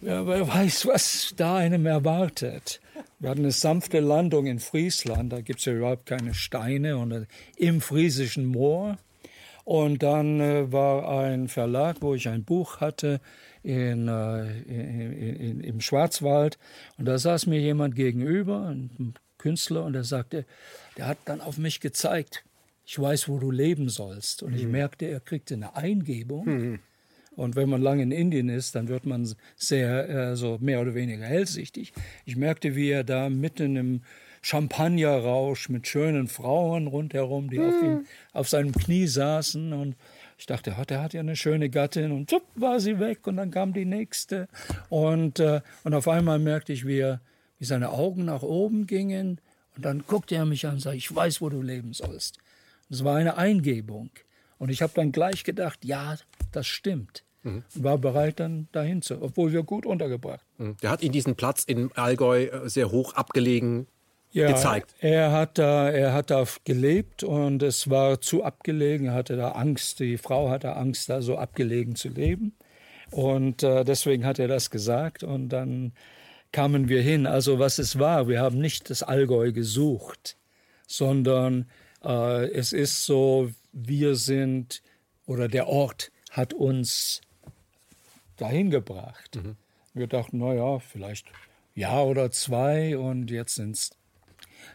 Wer 0.01 0.47
weiß, 0.47 0.88
was 0.88 1.34
da 1.36 1.58
einem 1.58 1.86
erwartet. 1.86 2.81
Wir 3.19 3.29
hatten 3.29 3.41
eine 3.41 3.51
sanfte 3.51 3.99
Landung 4.01 4.45
in 4.45 4.60
Friesland, 4.60 5.31
da 5.31 5.41
gibt 5.41 5.60
es 5.60 5.65
ja 5.65 5.73
überhaupt 5.73 6.05
keine 6.05 6.34
Steine 6.34 6.97
und 6.97 7.12
äh, 7.12 7.25
im 7.58 7.81
friesischen 7.81 8.45
Moor. 8.45 8.97
Und 9.63 10.03
dann 10.03 10.39
äh, 10.39 10.71
war 10.71 11.21
ein 11.21 11.47
Verlag, 11.47 11.97
wo 12.01 12.13
ich 12.13 12.27
ein 12.29 12.43
Buch 12.43 12.81
hatte 12.81 13.19
in, 13.63 14.08
äh, 14.08 14.62
in, 14.62 15.39
in, 15.39 15.60
im 15.62 15.81
Schwarzwald. 15.81 16.60
Und 16.97 17.05
da 17.05 17.17
saß 17.17 17.47
mir 17.47 17.60
jemand 17.60 17.95
gegenüber, 17.95 18.67
ein 18.67 19.15
Künstler, 19.39 19.84
und 19.84 19.95
er 19.95 20.03
sagte, 20.03 20.45
der 20.97 21.08
hat 21.08 21.17
dann 21.25 21.41
auf 21.41 21.58
mich 21.58 21.79
gezeigt, 21.79 22.43
ich 22.86 22.99
weiß, 22.99 23.27
wo 23.27 23.39
du 23.39 23.49
leben 23.49 23.89
sollst. 23.89 24.43
Und 24.43 24.53
ich 24.55 24.65
mhm. 24.65 24.71
merkte, 24.71 25.05
er 25.05 25.19
kriegte 25.19 25.55
eine 25.55 25.75
Eingebung. 25.75 26.45
Mhm. 26.45 26.79
Und 27.36 27.56
wenn 27.56 27.69
man 27.69 27.82
lange 27.82 28.04
in 28.04 28.12
Indien 28.12 28.50
ist, 28.50 28.76
dann 28.76 28.88
wird 28.88 29.06
man 29.06 29.30
sehr, 29.56 30.10
äh, 30.10 30.36
so 30.36 30.58
mehr 30.62 30.82
oder 30.82 30.95
weniger 30.95 31.26
hellsichtig. 31.26 31.93
Ich 32.26 32.36
merkte, 32.36 32.76
wie 32.76 32.89
er 32.89 33.04
da 33.04 33.30
mitten 33.30 33.76
im 33.76 34.02
Champagnerrausch 34.41 35.69
mit 35.69 35.88
schönen 35.88 36.28
Frauen 36.28 36.88
rundherum, 36.88 37.50
die 37.50 37.58
mm. 37.58 37.67
auf, 37.67 37.82
ihm, 37.82 37.98
hm. 37.98 38.06
auf 38.32 38.48
seinem 38.48 38.71
Knie 38.74 39.08
saßen 39.08 39.74
und 39.74 39.95
ich 40.38 40.45
dachte, 40.45 40.76
der 40.88 41.02
hat 41.02 41.13
ja 41.13 41.21
eine 41.21 41.36
schöne 41.36 41.69
Gattin 41.69 42.12
und 42.12 42.30
zup, 42.30 42.43
war 42.56 42.80
sie 42.80 43.00
weg 43.00 43.26
und 43.26 43.38
dann 43.38 43.52
kam 43.52 43.74
die 43.74 43.86
nächste. 43.86 44.48
Und, 44.89 45.39
äh, 45.39 45.62
und 45.84 45.93
auf 45.93 46.08
einmal 46.08 46.39
merkte 46.39 46.74
ich, 46.74 46.86
wie, 46.86 47.00
er, 47.00 47.21
wie 47.58 47.65
seine 47.65 47.89
Augen 47.89 48.26
nach 48.26 48.43
oben 48.43 48.86
gingen 48.86 49.39
und 49.76 49.86
dann 49.86 50.04
guckte 50.06 50.36
er 50.36 50.45
mich 50.45 50.65
an 50.67 50.76
und 50.76 50.80
sagte, 50.80 50.98
ich 50.98 51.13
weiß, 51.13 51.41
wo 51.41 51.50
du 51.50 51.62
leben 51.62 51.93
sollst. 51.93 52.38
Es 52.89 53.04
war 53.04 53.15
eine 53.15 53.38
Eingebung. 53.38 54.10
Und 54.57 54.69
ich 54.69 54.81
habe 54.81 54.93
dann 54.95 55.11
gleich 55.11 55.43
gedacht, 55.43 55.83
ja, 55.83 56.15
das 56.51 56.67
stimmt. 56.67 57.23
Mhm. 57.43 57.63
Und 57.75 57.83
war 57.83 57.97
bereit, 57.97 58.39
dann 58.39 58.67
dahin 58.71 59.01
zu, 59.01 59.21
obwohl 59.21 59.51
wir 59.51 59.63
gut 59.63 59.85
untergebracht. 59.85 60.45
Mhm. 60.57 60.77
Der 60.81 60.89
hat 60.89 61.01
Ihnen 61.01 61.11
diesen 61.11 61.35
Platz 61.35 61.63
in 61.63 61.91
Allgäu 61.93 62.45
äh, 62.45 62.69
sehr 62.69 62.91
hoch 62.91 63.13
abgelegen 63.13 63.87
ja, 64.31 64.47
gezeigt. 64.47 64.93
Er 64.99 65.31
hat, 65.31 65.57
da, 65.57 65.89
er 65.89 66.13
hat 66.13 66.29
da 66.29 66.45
gelebt 66.65 67.23
und 67.23 67.63
es 67.63 67.89
war 67.89 68.19
zu 68.19 68.43
abgelegen. 68.43 69.07
Er 69.07 69.13
hatte 69.13 69.37
da 69.37 69.51
Angst, 69.51 69.99
die 70.01 70.17
Frau 70.17 70.49
hatte 70.49 70.75
Angst, 70.75 71.09
da 71.09 71.21
so 71.21 71.37
abgelegen 71.37 71.95
zu 71.95 72.09
leben. 72.09 72.53
Und 73.11 73.63
äh, 73.63 73.85
deswegen 73.85 74.25
hat 74.25 74.39
er 74.39 74.49
das 74.49 74.71
gesagt 74.71 75.23
und 75.23 75.49
dann 75.49 75.93
kamen 76.51 76.89
wir 76.89 77.01
hin. 77.01 77.27
Also 77.27 77.59
was 77.59 77.79
es 77.79 77.97
war, 77.97 78.27
wir 78.27 78.41
haben 78.41 78.59
nicht 78.59 78.89
das 78.89 79.03
Allgäu 79.03 79.53
gesucht, 79.53 80.37
sondern 80.87 81.69
äh, 82.03 82.49
es 82.51 82.73
ist 82.73 83.05
so, 83.05 83.51
wir 83.75 84.15
sind 84.15 84.81
oder 85.27 85.47
der 85.47 85.67
Ort 85.67 86.11
hat 86.31 86.53
uns 86.53 87.21
dahin 88.38 88.71
gebracht. 88.71 89.35
Mhm. 89.35 89.57
Wir 89.93 90.07
dachten, 90.07 90.39
naja, 90.39 90.79
vielleicht 90.79 91.27
Jahr 91.75 92.07
oder 92.07 92.31
zwei 92.31 92.97
und 92.97 93.29
jetzt 93.29 93.55
sind 93.55 93.71
es 93.75 93.91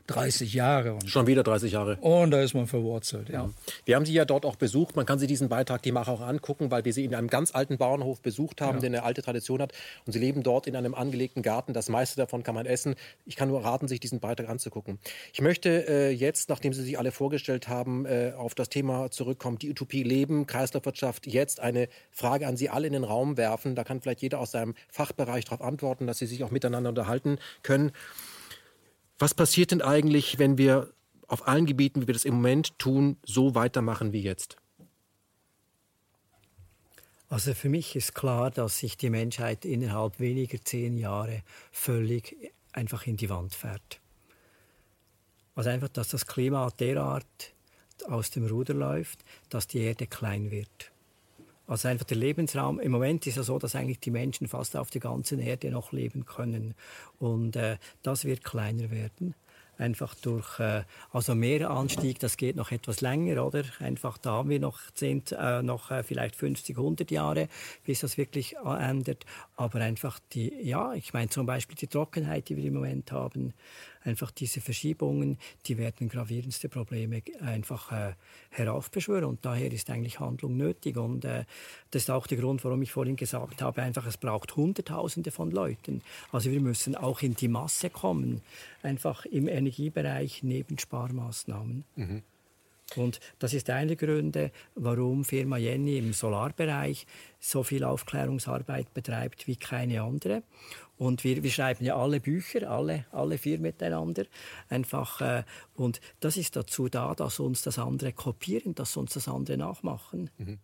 30 0.07 0.55
Jahre. 0.55 0.95
Und 0.95 1.09
Schon 1.09 1.27
wieder 1.27 1.43
30 1.43 1.73
Jahre. 1.73 1.97
Und 1.97 2.31
da 2.31 2.43
ist 2.43 2.55
man 2.55 2.67
verwurzelt, 2.67 3.29
ja. 3.29 3.51
Wir 3.85 3.97
haben 3.97 4.05
Sie 4.05 4.13
ja 4.13 4.25
dort 4.25 4.45
auch 4.45 4.57
besucht. 4.57 4.97
Man 4.97 5.07
kann 5.07 5.19
sich 5.19 5.29
diesen 5.29 5.49
Beitrag 5.49 5.83
die 5.83 5.93
Macher 5.93 6.13
auch 6.13 6.21
angucken, 6.21 6.71
weil 6.71 6.85
wir 6.85 6.93
Sie 6.93 7.05
in 7.05 7.15
einem 7.15 7.29
ganz 7.29 7.55
alten 7.55 7.79
Bauernhof 7.79 8.21
besucht 8.21 8.61
haben, 8.61 8.77
ja. 8.77 8.81
der 8.81 8.89
eine 8.89 9.03
alte 9.03 9.23
Tradition 9.23 9.61
hat. 9.63 9.73
Und 10.07 10.13
Sie 10.13 10.19
leben 10.19 10.43
dort 10.43 10.67
in 10.67 10.77
einem 10.77 10.95
angelegten 10.95 11.43
Garten. 11.43 11.73
Das 11.73 11.89
meiste 11.89 12.17
davon 12.17 12.43
kann 12.43 12.55
man 12.55 12.67
essen. 12.67 12.95
Ich 13.27 13.37
kann 13.37 13.49
nur 13.49 13.65
raten, 13.65 13.89
sich 13.89 14.01
diesen 14.01 14.21
Beitrag 14.21 14.49
anzugucken. 14.49 14.99
Ich 15.33 15.41
möchte 15.41 15.89
äh, 15.89 16.11
jetzt, 16.11 16.49
nachdem 16.49 16.73
Sie 16.73 16.83
sich 16.83 16.99
alle 16.99 17.13
vorgestellt 17.13 17.69
haben, 17.69 18.07
äh, 18.07 18.33
auf 18.37 18.55
das 18.55 18.69
Thema 18.69 19.11
zurückkommen. 19.11 19.59
Die 19.59 19.71
Utopie 19.71 20.03
Leben, 20.03 20.47
Kreislaufwirtschaft. 20.47 21.27
Jetzt 21.27 21.61
eine 21.61 21.89
Frage 22.11 22.47
an 22.47 22.57
Sie 22.57 22.69
alle 22.69 22.87
in 22.87 22.93
den 22.93 23.05
Raum 23.05 23.37
werfen. 23.37 23.75
Da 23.75 23.85
kann 23.85 24.01
vielleicht 24.01 24.23
jeder 24.23 24.41
aus 24.41 24.51
seinem 24.53 24.75
Fachbereich 24.89 25.45
darauf 25.45 25.63
antworten, 25.63 26.07
dass 26.07 26.19
Sie 26.19 26.27
sich 26.27 26.45
auch 26.45 26.51
miteinander 26.51 26.91
unterhalten 26.91 27.39
können. 27.63 27.93
Was 29.21 29.35
passiert 29.35 29.71
denn 29.71 29.83
eigentlich, 29.83 30.39
wenn 30.39 30.57
wir 30.57 30.95
auf 31.29 31.47
allen 31.47 31.67
Gebieten, 31.67 32.01
wie 32.01 32.07
wir 32.07 32.15
das 32.15 32.25
im 32.25 32.37
Moment 32.37 32.79
tun, 32.79 33.19
so 33.23 33.55
weitermachen 33.55 34.15
wie 34.15 34.23
jetzt? 34.23 34.57
Also 37.29 37.53
für 37.53 37.69
mich 37.69 37.95
ist 37.95 38.15
klar, 38.15 38.51
dass 38.51 38.79
sich 38.79 38.97
die 38.97 39.11
Menschheit 39.11 39.67
innerhalb 39.67 40.21
weniger 40.21 40.59
zehn 40.65 40.97
Jahre 40.97 41.43
völlig 41.71 42.35
einfach 42.73 43.07
in 43.07 43.19
die 43.19 43.29
Wand 43.29 43.55
fährt. 43.55 44.01
Also 45.55 45.69
einfach, 45.69 45.91
dass 45.91 46.09
das 46.09 46.27
Klima 46.27 46.71
derart 46.71 47.53
aus 48.09 48.31
dem 48.31 48.47
Ruder 48.47 48.73
läuft, 48.73 49.23
dass 49.51 49.67
die 49.67 49.81
Erde 49.81 50.07
klein 50.07 50.51
wird. 50.51 50.93
Also 51.71 51.87
einfach 51.87 52.05
der 52.05 52.17
Lebensraum. 52.17 52.81
Im 52.81 52.91
Moment 52.91 53.29
ist 53.29 53.37
es 53.37 53.47
so, 53.47 53.57
dass 53.61 53.77
eigentlich 53.77 54.01
die 54.01 54.11
Menschen 54.11 54.49
fast 54.49 54.77
auf 54.77 54.91
der 54.91 55.01
ganzen 55.01 55.39
Erde 55.39 55.71
noch 55.71 55.93
leben 55.93 56.27
können. 56.27 56.75
Und 57.21 57.55
äh, 57.55 57.77
das 58.03 58.25
wird 58.25 58.43
kleiner 58.43 58.91
werden 58.91 59.37
einfach 59.79 60.15
durch 60.15 60.61
äh, 60.61 60.83
also 61.11 61.35
Meeranstieg, 61.35 62.19
das 62.19 62.37
geht 62.37 62.55
noch 62.55 62.71
etwas 62.71 63.01
länger, 63.01 63.45
oder? 63.45 63.65
Einfach 63.79 64.19
da 64.19 64.33
haben 64.33 64.51
wir 64.51 64.61
noch, 64.61 64.79
zehn, 64.93 65.23
äh, 65.31 65.63
noch 65.63 65.91
äh, 65.91 66.03
vielleicht 66.03 66.37
50, 66.37 66.77
100 66.77 67.11
Jahre, 67.11 67.49
bis 67.85 68.01
das 68.01 68.19
wirklich 68.19 68.57
äh, 68.57 68.91
ändert. 68.91 69.25
Aber 69.57 69.81
einfach 69.81 70.21
die, 70.33 70.53
ja, 70.63 70.93
ich 70.93 71.15
meine 71.15 71.31
zum 71.31 71.47
Beispiel 71.47 71.77
die 71.77 71.87
Trockenheit, 71.87 72.51
die 72.51 72.57
wir 72.57 72.65
im 72.65 72.75
Moment 72.75 73.11
haben, 73.11 73.55
einfach 74.05 74.31
diese 74.31 74.61
Verschiebungen, 74.61 75.39
die 75.67 75.79
werden 75.79 76.09
gravierendste 76.09 76.69
Probleme 76.69 77.23
einfach 77.41 77.93
äh, 77.93 78.15
heraufbeschwören. 78.51 79.25
Und 79.25 79.45
daher 79.45 79.73
ist 79.73 79.91
eigentlich 79.91 80.21
Handlung 80.21 80.57
nötig. 80.57 80.97
Und 80.97 81.25
äh, 81.25 81.45
das 81.91 82.03
ist 82.03 82.11
auch 82.11 82.27
der 82.27 82.39
Grund, 82.39 82.65
warum 82.65 82.83
ich 82.83 82.93
vorhin 82.93 83.17
gesagt 83.17 83.63
habe, 83.63 83.83
einfach 83.83 84.07
es 84.07 84.17
braucht 84.17 84.57
Hunderttausende 84.57 85.31
von 85.31 85.51
Leuten. 85.51 86.03
Also 86.33 86.51
wir 86.51 86.61
müssen 86.61 86.95
auch 86.95 87.23
in 87.23 87.35
die 87.35 87.49
Masse 87.49 87.91
kommen, 87.91 88.43
einfach 88.83 89.25
im 89.27 89.49
Energiebereich 89.49 90.43
neben 90.43 90.79
Sparmaßnahmen. 90.79 91.85
Mhm. 91.97 92.23
Und 92.97 93.21
das 93.39 93.55
ist 93.55 93.71
einer 93.71 93.95
der 93.95 93.97
Gründe, 93.97 94.51
warum 94.75 95.25
Firma 95.25 95.59
Jenny 95.59 95.99
im 95.99 96.13
Solarbereich 96.13 97.07
so 97.39 97.63
viel 97.63 97.85
Aufklärungsarbeit 97.85 98.93
betreibt 98.95 99.47
wie 99.47 99.57
keine 99.57 100.03
andere. 100.03 100.43
Und 101.01 101.25
wir, 101.25 101.43
wir 101.43 101.51
schreiben 101.51 101.83
ja 101.83 101.97
alle 101.97 102.21
Bücher, 102.21 102.71
alle, 102.71 103.07
alle 103.11 103.39
vier 103.39 103.59
miteinander. 103.59 104.27
Einfach, 104.69 105.23
äh, 105.23 105.45
und 105.75 105.99
das 106.21 106.37
ist 106.37 106.57
dazu 106.57 106.91
da, 106.91 107.15
dass 107.15 107.41
uns 107.41 107.63
das 107.63 107.79
andere 107.79 108.13
kopieren, 108.13 108.75
dass 108.75 108.99
uns 108.99 109.15
das 109.15 109.27
andere 109.27 109.57
nachmachen. 109.57 110.29
Mhm. 110.37 110.59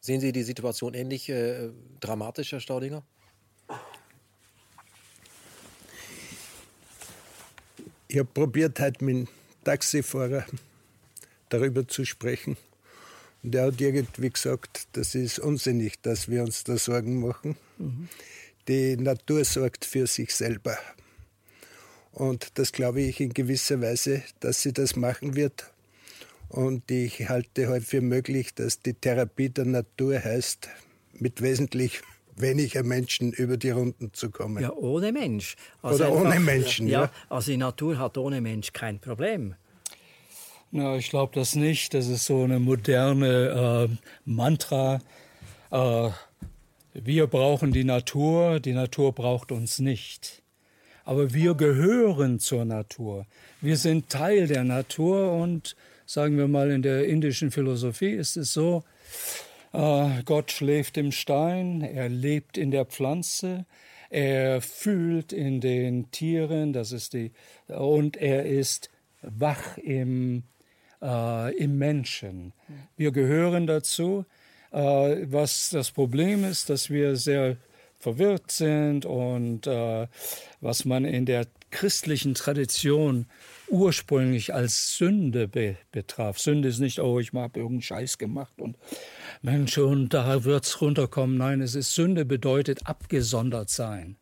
Sehen 0.00 0.22
Sie 0.22 0.32
die 0.32 0.42
Situation 0.42 0.94
ähnlich 0.94 1.28
äh, 1.28 1.68
dramatisch, 2.00 2.52
Herr 2.52 2.60
Staudinger? 2.60 3.02
Ich 8.08 8.18
habe 8.18 8.30
probiert, 8.32 8.80
heute 8.80 9.04
mit 9.04 9.16
dem 9.16 9.28
Taxifahrer 9.64 10.46
darüber 11.50 11.86
zu 11.86 12.06
sprechen. 12.06 12.56
Und 13.42 13.54
er 13.54 13.66
hat 13.66 13.78
irgendwie 13.82 14.30
gesagt, 14.30 14.88
das 14.92 15.14
ist 15.14 15.40
unsinnig, 15.40 16.00
dass 16.00 16.30
wir 16.30 16.42
uns 16.42 16.64
da 16.64 16.78
Sorgen 16.78 17.20
machen. 17.20 17.58
Mhm 17.76 18.08
die 18.68 18.96
Natur 18.96 19.44
sorgt 19.44 19.84
für 19.84 20.06
sich 20.06 20.34
selber. 20.34 20.76
Und 22.12 22.58
das 22.58 22.72
glaube 22.72 23.00
ich 23.00 23.20
in 23.20 23.32
gewisser 23.32 23.80
Weise, 23.80 24.22
dass 24.40 24.62
sie 24.62 24.72
das 24.72 24.96
machen 24.96 25.34
wird. 25.34 25.72
Und 26.48 26.90
ich 26.90 27.28
halte 27.28 27.68
halt 27.68 27.84
für 27.84 28.02
möglich, 28.02 28.54
dass 28.54 28.80
die 28.80 28.92
Therapie 28.92 29.48
der 29.48 29.64
Natur 29.64 30.22
heißt, 30.22 30.68
mit 31.14 31.40
wesentlich 31.40 32.02
weniger 32.36 32.82
Menschen 32.82 33.32
über 33.32 33.56
die 33.56 33.70
Runden 33.70 34.12
zu 34.12 34.30
kommen. 34.30 34.62
Ja, 34.62 34.72
ohne 34.72 35.12
Mensch. 35.12 35.56
Also 35.80 36.04
Oder 36.04 36.06
einfach, 36.12 36.20
ohne 36.20 36.40
Menschen, 36.40 36.88
ja, 36.88 37.02
ja. 37.02 37.10
Also 37.28 37.50
die 37.52 37.56
Natur 37.56 37.98
hat 37.98 38.18
ohne 38.18 38.40
Mensch 38.40 38.72
kein 38.72 38.98
Problem. 38.98 39.54
Na, 40.70 40.96
ich 40.96 41.10
glaube 41.10 41.32
das 41.34 41.54
nicht. 41.54 41.94
Das 41.94 42.08
ist 42.08 42.26
so 42.26 42.44
eine 42.44 42.58
moderne 42.58 43.88
äh, 43.90 43.96
Mantra. 44.24 45.00
Äh, 45.70 46.10
wir 46.94 47.26
brauchen 47.26 47.72
die 47.72 47.84
Natur, 47.84 48.60
die 48.60 48.72
Natur 48.72 49.12
braucht 49.12 49.52
uns 49.52 49.78
nicht. 49.78 50.42
Aber 51.04 51.34
wir 51.34 51.54
gehören 51.54 52.38
zur 52.38 52.64
Natur. 52.64 53.26
Wir 53.60 53.76
sind 53.76 54.08
Teil 54.08 54.46
der 54.46 54.64
Natur 54.64 55.32
und 55.32 55.74
sagen 56.06 56.36
wir 56.36 56.48
mal, 56.48 56.70
in 56.70 56.82
der 56.82 57.06
indischen 57.06 57.50
Philosophie 57.50 58.12
ist 58.12 58.36
es 58.36 58.52
so, 58.52 58.84
äh, 59.72 60.22
Gott 60.24 60.52
schläft 60.52 60.96
im 60.98 61.10
Stein, 61.10 61.80
er 61.80 62.08
lebt 62.08 62.58
in 62.58 62.70
der 62.70 62.84
Pflanze, 62.84 63.64
er 64.10 64.60
fühlt 64.60 65.32
in 65.32 65.60
den 65.60 66.10
Tieren, 66.10 66.72
das 66.72 66.92
ist 66.92 67.14
die, 67.14 67.32
und 67.68 68.16
er 68.18 68.44
ist 68.44 68.90
wach 69.22 69.78
im, 69.78 70.42
äh, 71.00 71.56
im 71.56 71.78
Menschen. 71.78 72.52
Wir 72.96 73.10
gehören 73.10 73.66
dazu. 73.66 74.26
Äh, 74.72 75.26
was 75.30 75.70
das 75.70 75.90
Problem 75.90 76.44
ist, 76.44 76.70
dass 76.70 76.90
wir 76.90 77.16
sehr 77.16 77.56
verwirrt 77.98 78.50
sind 78.50 79.04
und 79.04 79.66
äh, 79.66 80.08
was 80.60 80.84
man 80.84 81.04
in 81.04 81.24
der 81.24 81.46
christlichen 81.70 82.34
Tradition 82.34 83.26
ursprünglich 83.68 84.52
als 84.52 84.96
Sünde 84.96 85.48
be 85.48 85.76
betraf. 85.92 86.38
Sünde 86.38 86.68
ist 86.68 86.80
nicht, 86.80 86.98
oh, 87.00 87.20
ich 87.20 87.32
habe 87.32 87.60
irgendeinen 87.60 87.82
Scheiß 87.82 88.18
gemacht 88.18 88.60
und 88.60 88.76
Mensch, 89.40 89.78
und 89.78 90.10
da 90.10 90.44
wird's 90.44 90.80
runterkommen. 90.80 91.38
Nein, 91.38 91.60
es 91.60 91.74
ist 91.74 91.94
Sünde 91.94 92.24
bedeutet 92.24 92.86
abgesondert 92.86 93.70
sein. 93.70 94.16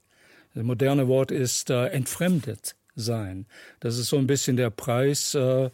Das 0.55 0.65
moderne 0.65 1.09
Wort 1.09 1.31
ist 1.31 1.71
äh, 1.71 1.87
entfremdet 1.87 2.77
sein. 3.01 3.47
Das 3.81 3.99
ist 3.99 4.09
so 4.09 4.19
ein 4.19 4.27
bisschen 4.27 4.57
der 4.57 4.71
Preis, 4.71 5.35
äh, 5.35 5.71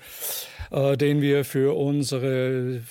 äh, 0.71 0.97
den 0.97 1.21
wir 1.21 1.45
für 1.45 1.77
unsere, 1.77 2.83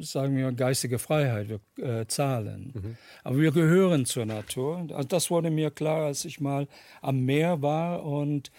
sagen 0.00 0.36
wir, 0.36 0.52
geistige 0.52 0.98
Freiheit 0.98 1.48
äh, 1.78 2.06
zahlen. 2.06 2.72
Mhm. 2.74 2.96
Aber 3.24 3.38
wir 3.38 3.52
gehören 3.52 4.04
zur 4.04 4.26
Natur. 4.26 4.86
Also 4.90 5.08
das 5.08 5.30
wurde 5.30 5.50
mir 5.50 5.70
klar, 5.70 6.06
als 6.06 6.24
ich 6.24 6.40
mal 6.40 6.68
am 7.00 7.20
Meer 7.20 7.62
war 7.62 8.04
und 8.04 8.50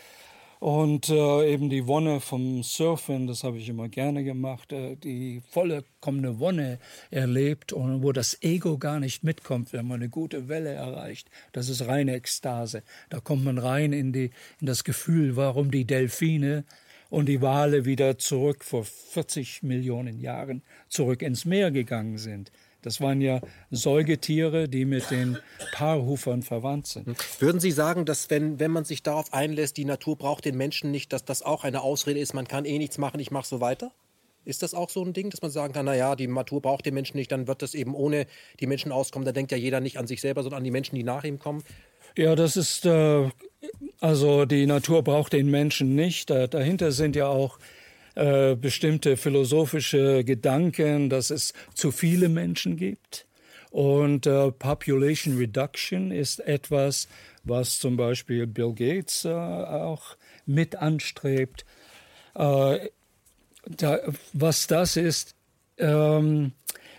und 0.62 1.10
äh, 1.10 1.52
eben 1.52 1.72
die 1.72 1.88
Wonne 1.88 2.20
vom 2.20 2.62
Surfen, 2.62 3.26
das 3.26 3.44
habe 3.44 3.58
ich 3.58 3.68
immer 3.68 3.90
gerne 3.90 4.24
gemacht, 4.24 4.72
äh, 4.72 4.96
die 4.96 5.42
vollkommene 5.50 6.38
Wonne 6.40 6.78
erlebt 7.10 7.74
und 7.74 8.04
wo 8.04 8.12
das 8.12 8.38
Ego 8.44 8.78
gar 8.78 9.00
nicht 9.00 9.24
mitkommt, 9.24 9.74
wenn 9.74 9.88
man 9.88 10.02
eine 10.02 10.10
gute 10.10 10.50
Welle 10.50 10.70
erreicht. 10.70 11.32
Das 11.52 11.68
ist 11.68 11.88
reine 11.88 12.14
Ekstase. 12.14 12.84
Da 13.10 13.20
kommt 13.20 13.44
man 13.44 13.58
rein 13.58 13.92
in, 13.92 14.14
die, 14.14 14.30
in 14.60 14.68
das 14.68 14.84
Gefühl, 14.84 15.36
warum 15.36 15.72
die 15.72 15.86
Delfine 15.86 16.64
und 17.10 17.26
die 17.26 17.42
Wale 17.42 17.86
wieder 17.86 18.20
zurück 18.20 18.64
vor 18.64 18.86
40 18.86 19.64
Millionen 19.64 20.20
Jahren 20.20 20.62
zurück 20.90 21.24
ins 21.24 21.44
Meer 21.44 21.72
gegangen 21.72 22.20
sind. 22.20 22.52
Das 22.82 23.00
waren 23.00 23.22
ja 23.22 23.42
Säugetiere, 23.70 24.68
die 24.68 24.86
mit 24.86 25.12
den 25.12 25.38
Paarhufern 25.74 26.42
verwandt 26.42 26.88
sind. 26.88 27.16
Würden 27.40 27.60
Sie 27.60 27.72
sagen, 27.72 28.06
dass 28.06 28.30
wenn, 28.30 28.60
wenn 28.60 28.72
man 28.72 28.86
sich 28.86 29.04
darauf 29.04 29.34
einlässt, 29.34 29.78
die 29.78 29.86
Natur 29.86 30.18
braucht 30.18 30.46
den 30.46 30.58
Menschen 30.58 30.92
nicht, 30.92 31.14
dass 31.14 31.24
das 31.24 31.44
auch 31.44 31.64
eine 31.64 31.82
Ausrede 31.82 32.20
ist, 32.20 32.34
man 32.34 32.48
kann 32.48 32.66
eh 32.66 32.78
nichts 32.78 32.98
machen, 32.98 33.20
ich 33.20 33.32
mache 33.32 33.48
so 33.48 33.62
weiter? 33.62 33.92
Ist 34.44 34.64
das 34.64 34.74
auch 34.74 34.90
so 34.90 35.04
ein 35.04 35.14
Ding, 35.14 35.30
dass 35.30 35.44
man 35.44 35.52
sagen 35.52 35.74
kann, 35.74 35.86
naja, 35.86 36.16
die 36.16 36.28
Natur 36.28 36.62
braucht 36.62 36.88
den 36.88 36.96
Menschen 36.96 37.18
nicht, 37.18 37.32
dann 37.32 37.48
wird 37.48 37.62
das 37.62 37.76
eben 37.76 37.94
ohne 37.94 38.26
die 38.60 38.66
Menschen 38.66 38.92
auskommen. 38.92 39.26
Da 39.26 39.32
denkt 39.32 39.52
ja 39.52 39.58
jeder 39.58 39.80
nicht 39.80 39.98
an 39.98 40.08
sich 40.08 40.20
selber, 40.20 40.42
sondern 40.42 40.60
an 40.60 40.64
die 40.64 40.72
Menschen, 40.72 40.96
die 40.96 41.04
nach 41.04 41.24
ihm 41.24 41.38
kommen. 41.38 41.64
Ja, 42.18 42.36
das 42.36 42.58
ist, 42.58 42.86
äh, 42.86 43.30
also 44.00 44.46
die 44.46 44.66
Natur 44.66 45.04
braucht 45.04 45.34
den 45.34 45.52
Menschen 45.52 45.96
nicht. 45.96 46.32
Da, 46.32 46.48
dahinter 46.48 46.92
sind 46.92 47.16
ja 47.16 47.28
auch 47.28 47.60
äh, 48.16 48.56
bestimmte 48.56 49.18
philosophische 49.18 50.24
Gedanken, 50.24 51.10
dass 51.10 51.30
es 51.30 51.54
zu 51.74 51.92
viele 51.92 52.30
Menschen 52.30 52.78
gibt. 52.78 53.26
Und 53.72 54.28
äh, 54.28 54.52
Population 54.52 55.38
Reduction 55.38 56.12
ist 56.12 56.40
etwas, 56.40 57.08
was 57.46 57.80
zum 57.80 57.96
Beispiel 57.96 58.46
Bill 58.46 58.74
Gates 58.74 59.24
äh, 59.24 59.30
auch 59.30 60.18
mit 60.46 60.76
anstrebt. 60.76 61.66
Äh, 62.36 62.90
da, 63.66 64.00
was 64.34 64.68
das 64.68 64.98
ist, 64.98 65.36
ähm, 65.78 66.52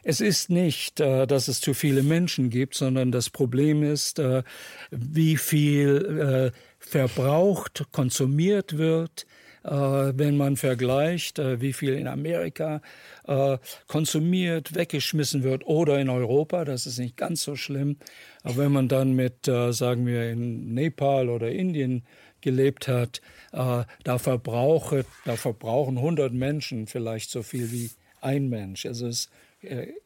es 0.03 0.21
ist 0.21 0.49
nicht, 0.49 0.99
äh, 1.01 1.27
dass 1.27 1.49
es 1.49 1.61
zu 1.61 1.75
viele 1.75 2.03
Menschen 2.03 2.49
gibt, 2.49 2.75
sondern 2.75 3.13
das 3.13 3.29
Problem 3.29 3.83
ist, 3.83 4.19
äh, 4.19 4.43
wie 4.91 5.37
viel 5.37 6.53
verbraucht, 6.79 7.85
konsumiert 7.93 8.77
wird, 8.77 9.27
wenn 9.65 10.37
man 10.37 10.57
vergleicht, 10.57 11.39
äh, 11.39 11.61
wie 11.61 11.73
viel 11.73 11.95
in 11.95 12.09
Amerika 12.09 12.83
äh, 13.27 13.59
konsumiert, 13.87 14.75
weggeschmissen 14.75 15.43
wird 15.43 15.67
oder 15.67 16.01
in 16.01 16.09
Europa, 16.09 16.65
das 16.65 16.87
ist 16.87 16.99
nicht 16.99 17.17
ganz 17.17 17.43
so 17.43 17.57
schlimm. 17.57 17.97
Aber 18.43 18.57
wenn 18.57 18.73
man 18.73 18.89
dann 18.89 19.13
mit, 19.13 19.45
sagen 19.45 20.05
wir, 20.05 20.31
in 20.31 20.75
Nepal 20.75 21.29
oder 21.29 21.51
Indien 21.51 22.05
gelebt 22.41 22.89
hat, 22.89 23.21
da, 23.53 23.87
verbrauche, 24.19 25.05
da 25.25 25.37
verbrauchen 25.37 25.97
100 25.97 26.33
Menschen 26.33 26.89
vielleicht 26.89 27.31
so 27.31 27.45
viel 27.45 27.71
wie 27.71 27.91
ein 28.21 28.49
Mensch. 28.49 28.85
Also 28.85 29.07
es, 29.07 29.31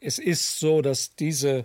es 0.00 0.18
ist 0.18 0.60
so, 0.60 0.82
dass 0.82 1.14
diese 1.16 1.64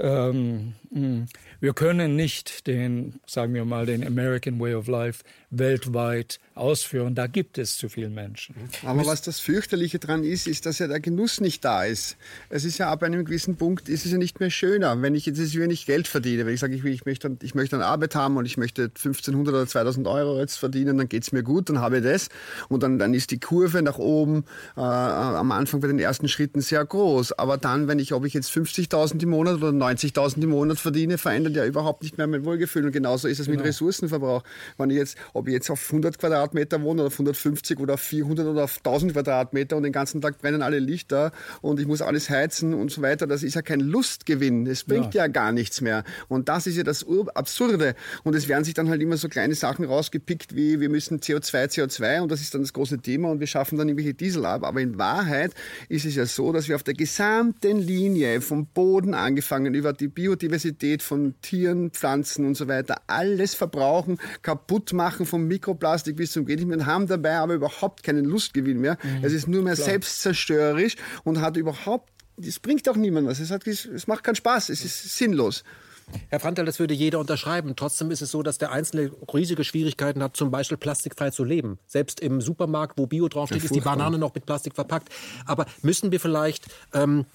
ähm, 0.00 0.32
hm, 0.32 0.74
wir 0.92 1.72
können 1.72 2.16
nicht 2.16 2.66
den, 2.66 3.20
sagen 3.24 3.54
wir 3.54 3.64
mal, 3.64 3.86
den 3.86 4.04
American 4.04 4.58
Way 4.58 4.74
of 4.74 4.88
Life 4.88 5.22
weltweit 5.50 6.40
ausführen. 6.56 7.14
Da 7.14 7.28
gibt 7.28 7.58
es 7.58 7.76
zu 7.76 7.88
viele 7.88 8.08
Menschen. 8.08 8.56
Aber 8.84 9.06
was 9.06 9.22
das 9.22 9.38
fürchterliche 9.38 10.00
daran 10.00 10.24
ist, 10.24 10.48
ist, 10.48 10.66
dass 10.66 10.80
ja 10.80 10.88
der 10.88 10.98
Genuss 10.98 11.40
nicht 11.40 11.64
da 11.64 11.84
ist. 11.84 12.16
Es 12.48 12.64
ist 12.64 12.78
ja 12.78 12.90
ab 12.90 13.04
einem 13.04 13.24
gewissen 13.24 13.56
Punkt 13.56 13.88
ist 13.88 14.04
es 14.04 14.10
ja 14.10 14.18
nicht 14.18 14.40
mehr 14.40 14.50
schöner, 14.50 15.00
wenn 15.00 15.14
ich 15.14 15.26
jetzt 15.26 15.38
wenig 15.56 15.86
Geld 15.86 16.08
verdiene. 16.08 16.44
Wenn 16.44 16.54
ich 16.54 16.60
sage, 16.60 16.74
ich, 16.74 16.84
ich, 16.84 17.04
möchte, 17.04 17.36
ich 17.40 17.54
möchte 17.54 17.76
eine 17.76 17.86
Arbeit 17.86 18.16
haben 18.16 18.36
und 18.36 18.46
ich 18.46 18.56
möchte 18.56 18.84
1500 18.84 19.54
oder 19.54 19.66
2000 19.68 20.08
Euro 20.08 20.40
jetzt 20.40 20.56
verdienen, 20.56 20.98
dann 20.98 21.08
geht 21.08 21.22
es 21.22 21.30
mir 21.30 21.44
gut, 21.44 21.68
dann 21.68 21.80
habe 21.80 21.98
ich 21.98 22.04
das. 22.04 22.30
Und 22.68 22.82
dann, 22.82 22.98
dann 22.98 23.14
ist 23.14 23.30
die 23.30 23.38
Kurve 23.38 23.82
nach 23.82 23.98
oben 23.98 24.44
äh, 24.76 24.80
am 24.80 25.52
Anfang 25.52 25.80
bei 25.80 25.86
den 25.86 26.00
ersten 26.00 26.26
Schritten 26.26 26.60
sehr 26.60 26.84
groß. 26.84 27.32
Aber 27.32 27.58
dann, 27.58 27.86
wenn 27.86 28.00
ich, 28.00 28.12
ob 28.12 28.24
ich 28.24 28.34
jetzt 28.34 28.50
50.000 28.50 29.22
im 29.22 29.30
Monat 29.30 29.56
oder 29.56 29.68
90.000 29.68 30.42
im 30.42 30.50
Monat 30.50 30.79
verdiene, 30.80 31.18
verändert 31.18 31.56
ja 31.56 31.64
überhaupt 31.64 32.02
nicht 32.02 32.18
mehr 32.18 32.26
mein 32.26 32.44
Wohlgefühl. 32.44 32.84
Und 32.84 32.92
genauso 32.92 33.28
ist 33.28 33.38
es 33.38 33.46
genau. 33.46 33.58
mit 33.58 33.66
Ressourcenverbrauch. 33.66 34.42
Wenn 34.78 34.90
ich 34.90 34.96
jetzt, 34.96 35.16
ob 35.32 35.48
ich 35.48 35.54
jetzt 35.54 35.70
auf 35.70 35.84
100 35.86 36.18
Quadratmeter 36.18 36.82
wohne 36.82 37.02
oder 37.02 37.08
auf 37.08 37.14
150 37.14 37.78
oder 37.78 37.94
auf 37.94 38.00
400 38.00 38.46
oder 38.46 38.64
auf 38.64 38.78
1000 38.78 39.12
Quadratmeter 39.12 39.76
und 39.76 39.82
den 39.82 39.92
ganzen 39.92 40.20
Tag 40.20 40.38
brennen 40.38 40.62
alle 40.62 40.78
Lichter 40.78 41.32
und 41.60 41.80
ich 41.80 41.86
muss 41.86 42.02
alles 42.02 42.30
heizen 42.30 42.74
und 42.74 42.90
so 42.90 43.02
weiter, 43.02 43.26
das 43.26 43.42
ist 43.42 43.54
ja 43.54 43.62
kein 43.62 43.80
Lustgewinn. 43.80 44.66
Es 44.66 44.84
bringt 44.84 45.14
ja. 45.14 45.22
ja 45.22 45.28
gar 45.28 45.52
nichts 45.52 45.80
mehr. 45.80 46.04
Und 46.28 46.48
das 46.48 46.66
ist 46.66 46.76
ja 46.76 46.82
das 46.82 47.06
Absurde. 47.34 47.94
Und 48.24 48.34
es 48.34 48.48
werden 48.48 48.64
sich 48.64 48.74
dann 48.74 48.88
halt 48.88 49.02
immer 49.02 49.16
so 49.16 49.28
kleine 49.28 49.54
Sachen 49.54 49.84
rausgepickt 49.84 50.54
wie 50.54 50.80
wir 50.80 50.88
müssen 50.88 51.20
CO2, 51.20 51.70
CO2 51.70 52.20
und 52.22 52.30
das 52.30 52.40
ist 52.40 52.54
dann 52.54 52.62
das 52.62 52.72
große 52.72 52.98
Thema 52.98 53.30
und 53.30 53.40
wir 53.40 53.46
schaffen 53.46 53.78
dann 53.78 53.88
irgendwelche 53.88 54.14
Diesel 54.14 54.44
ab. 54.46 54.64
Aber 54.64 54.80
in 54.80 54.98
Wahrheit 54.98 55.52
ist 55.88 56.04
es 56.04 56.14
ja 56.14 56.26
so, 56.26 56.52
dass 56.52 56.68
wir 56.68 56.76
auf 56.76 56.82
der 56.82 56.94
gesamten 56.94 57.78
Linie 57.78 58.40
vom 58.40 58.66
Boden 58.66 59.14
angefangen 59.14 59.74
über 59.74 59.92
die 59.92 60.08
Biodiversität 60.08 60.69
von 61.02 61.34
Tieren, 61.42 61.90
Pflanzen 61.90 62.46
und 62.46 62.54
so 62.54 62.68
weiter 62.68 63.02
alles 63.06 63.54
verbrauchen, 63.54 64.18
kaputt 64.42 64.92
machen 64.92 65.26
vom 65.26 65.46
Mikroplastik 65.46 66.16
bis 66.16 66.32
zum 66.32 66.46
geht 66.46 66.58
nicht 66.58 66.68
mehr 66.68 66.78
und 66.78 66.86
haben 66.86 67.06
dabei 67.06 67.36
aber 67.36 67.54
überhaupt 67.54 68.02
keinen 68.02 68.24
Lustgewinn 68.24 68.80
mehr. 68.80 68.98
Mhm. 69.02 69.24
Es 69.24 69.32
ist 69.32 69.48
nur 69.48 69.62
mehr 69.62 69.74
Klar. 69.74 69.88
selbstzerstörerisch 69.88 70.96
und 71.24 71.40
hat 71.40 71.56
überhaupt, 71.56 72.10
es 72.40 72.58
bringt 72.58 72.88
auch 72.88 72.96
niemand 72.96 73.26
was. 73.26 73.40
Es, 73.40 73.50
hat, 73.50 73.66
es 73.66 74.06
macht 74.06 74.24
keinen 74.24 74.36
Spaß, 74.36 74.70
es 74.70 74.84
ist 74.84 75.16
sinnlos. 75.16 75.64
Herr 76.28 76.40
Frantel, 76.40 76.64
das 76.64 76.78
würde 76.78 76.94
jeder 76.94 77.18
unterschreiben. 77.18 77.74
Trotzdem 77.76 78.10
ist 78.10 78.22
es 78.22 78.30
so, 78.30 78.42
dass 78.42 78.58
der 78.58 78.72
Einzelne 78.72 79.10
riesige 79.32 79.64
Schwierigkeiten 79.64 80.22
hat, 80.22 80.36
zum 80.36 80.50
Beispiel 80.50 80.76
plastikfrei 80.76 81.30
zu 81.30 81.44
leben. 81.44 81.78
Selbst 81.86 82.20
im 82.20 82.40
Supermarkt, 82.40 82.98
wo 82.98 83.06
Bio 83.06 83.28
draufsteht, 83.28 83.64
ist 83.64 83.74
die 83.74 83.80
Banane 83.80 84.18
noch 84.18 84.34
mit 84.34 84.46
Plastik 84.46 84.74
verpackt. 84.74 85.08
Aber 85.46 85.66
müssen 85.82 86.12
wir 86.12 86.20
vielleicht 86.20 86.66
ähm, 86.94 87.26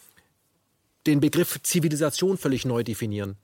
den 1.07 1.19
Begriff 1.19 1.61
Zivilisation 1.61 2.37
völlig 2.37 2.65
neu 2.65 2.83
definieren? 2.83 3.37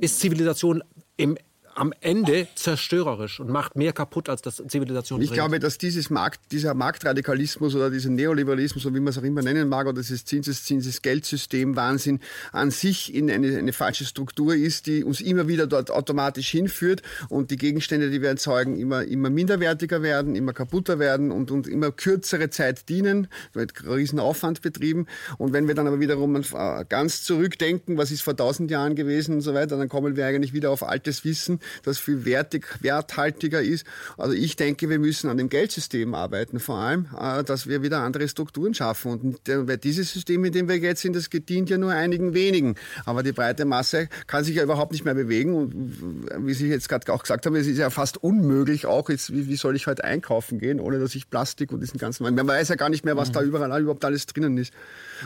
Ist 0.00 0.20
Zivilisation 0.20 0.82
im 1.16 1.38
am 1.74 1.92
Ende 2.00 2.46
zerstörerisch 2.54 3.40
und 3.40 3.50
macht 3.50 3.76
mehr 3.76 3.92
kaputt, 3.92 4.28
als 4.28 4.42
das 4.42 4.62
Zivilisation 4.68 5.20
Ich 5.20 5.28
bringt. 5.28 5.38
glaube, 5.38 5.58
dass 5.58 5.78
dieses 5.78 6.10
Markt, 6.10 6.40
dieser 6.52 6.74
Marktradikalismus 6.74 7.74
oder 7.74 7.90
dieser 7.90 8.10
Neoliberalismus, 8.10 8.82
so 8.82 8.94
wie 8.94 9.00
man 9.00 9.08
es 9.08 9.18
auch 9.18 9.22
immer 9.22 9.42
nennen 9.42 9.68
mag, 9.68 9.86
oder 9.86 10.00
dieses 10.00 10.24
Zinseszinses 10.24 11.02
Geldsystem 11.02 11.76
Wahnsinn 11.76 12.20
an 12.52 12.70
sich 12.70 13.14
in 13.14 13.30
eine, 13.30 13.58
eine 13.58 13.72
falsche 13.72 14.04
Struktur 14.04 14.54
ist, 14.54 14.86
die 14.86 15.04
uns 15.04 15.20
immer 15.20 15.48
wieder 15.48 15.66
dort 15.66 15.90
automatisch 15.90 16.50
hinführt 16.50 17.02
und 17.28 17.50
die 17.50 17.56
Gegenstände, 17.56 18.10
die 18.10 18.22
wir 18.22 18.28
erzeugen, 18.28 18.76
immer, 18.76 19.04
immer 19.04 19.30
minderwertiger 19.30 20.02
werden, 20.02 20.36
immer 20.36 20.52
kaputter 20.52 20.98
werden 20.98 21.32
und, 21.32 21.50
und 21.50 21.66
immer 21.66 21.90
kürzere 21.90 22.50
Zeit 22.50 22.88
dienen, 22.88 23.28
wird 23.52 23.84
riesen 23.84 24.20
Aufwand 24.20 24.62
betrieben. 24.62 25.06
Und 25.38 25.52
wenn 25.52 25.66
wir 25.68 25.74
dann 25.74 25.86
aber 25.86 26.00
wiederum 26.00 26.36
äh, 26.36 26.84
ganz 26.88 27.24
zurückdenken, 27.24 27.98
was 27.98 28.10
ist 28.10 28.22
vor 28.22 28.36
tausend 28.36 28.70
Jahren 28.70 28.94
gewesen 28.94 29.34
und 29.34 29.40
so 29.40 29.54
weiter, 29.54 29.76
dann 29.76 29.88
kommen 29.88 30.16
wir 30.16 30.26
eigentlich 30.26 30.52
wieder 30.52 30.70
auf 30.70 30.82
altes 30.82 31.24
Wissen 31.24 31.58
das 31.82 31.98
viel 31.98 32.24
wertig, 32.24 32.66
werthaltiger 32.80 33.62
ist. 33.62 33.86
Also 34.16 34.34
ich 34.34 34.56
denke, 34.56 34.88
wir 34.88 34.98
müssen 34.98 35.28
an 35.28 35.36
dem 35.36 35.48
Geldsystem 35.48 36.14
arbeiten, 36.14 36.60
vor 36.60 36.76
allem, 36.76 37.08
äh, 37.18 37.44
dass 37.44 37.66
wir 37.66 37.82
wieder 37.82 38.00
andere 38.00 38.28
Strukturen 38.28 38.74
schaffen. 38.74 39.12
Und 39.12 39.40
weil 39.46 39.78
dieses 39.78 40.12
System, 40.12 40.44
in 40.44 40.52
dem 40.52 40.68
wir 40.68 40.76
jetzt 40.76 41.02
sind, 41.02 41.16
das 41.16 41.30
gedient 41.30 41.70
ja 41.70 41.78
nur 41.78 41.92
einigen 41.92 42.34
wenigen. 42.34 42.76
Aber 43.04 43.22
die 43.22 43.32
breite 43.32 43.64
Masse 43.64 44.08
kann 44.26 44.44
sich 44.44 44.56
ja 44.56 44.62
überhaupt 44.62 44.92
nicht 44.92 45.04
mehr 45.04 45.14
bewegen. 45.14 45.54
Und 45.54 46.46
wie 46.46 46.54
Sie 46.54 46.68
jetzt 46.68 46.88
gerade 46.88 47.12
auch 47.12 47.22
gesagt 47.22 47.46
haben, 47.46 47.54
es 47.56 47.66
ist 47.66 47.78
ja 47.78 47.90
fast 47.90 48.22
unmöglich, 48.22 48.86
auch 48.86 49.08
jetzt, 49.08 49.32
wie, 49.32 49.48
wie 49.48 49.56
soll 49.56 49.76
ich 49.76 49.86
heute 49.86 50.04
einkaufen 50.04 50.58
gehen, 50.58 50.80
ohne 50.80 50.98
dass 50.98 51.14
ich 51.14 51.30
Plastik 51.30 51.72
und 51.72 51.80
diesen 51.80 51.98
ganzen, 51.98 52.22
man 52.22 52.48
weiß 52.48 52.68
ja 52.68 52.74
gar 52.76 52.88
nicht 52.88 53.04
mehr, 53.04 53.16
was 53.16 53.28
mhm. 53.28 53.32
da 53.34 53.42
überall 53.42 53.82
überhaupt 53.82 54.04
alles 54.04 54.26
drinnen 54.26 54.58
ist. 54.58 54.72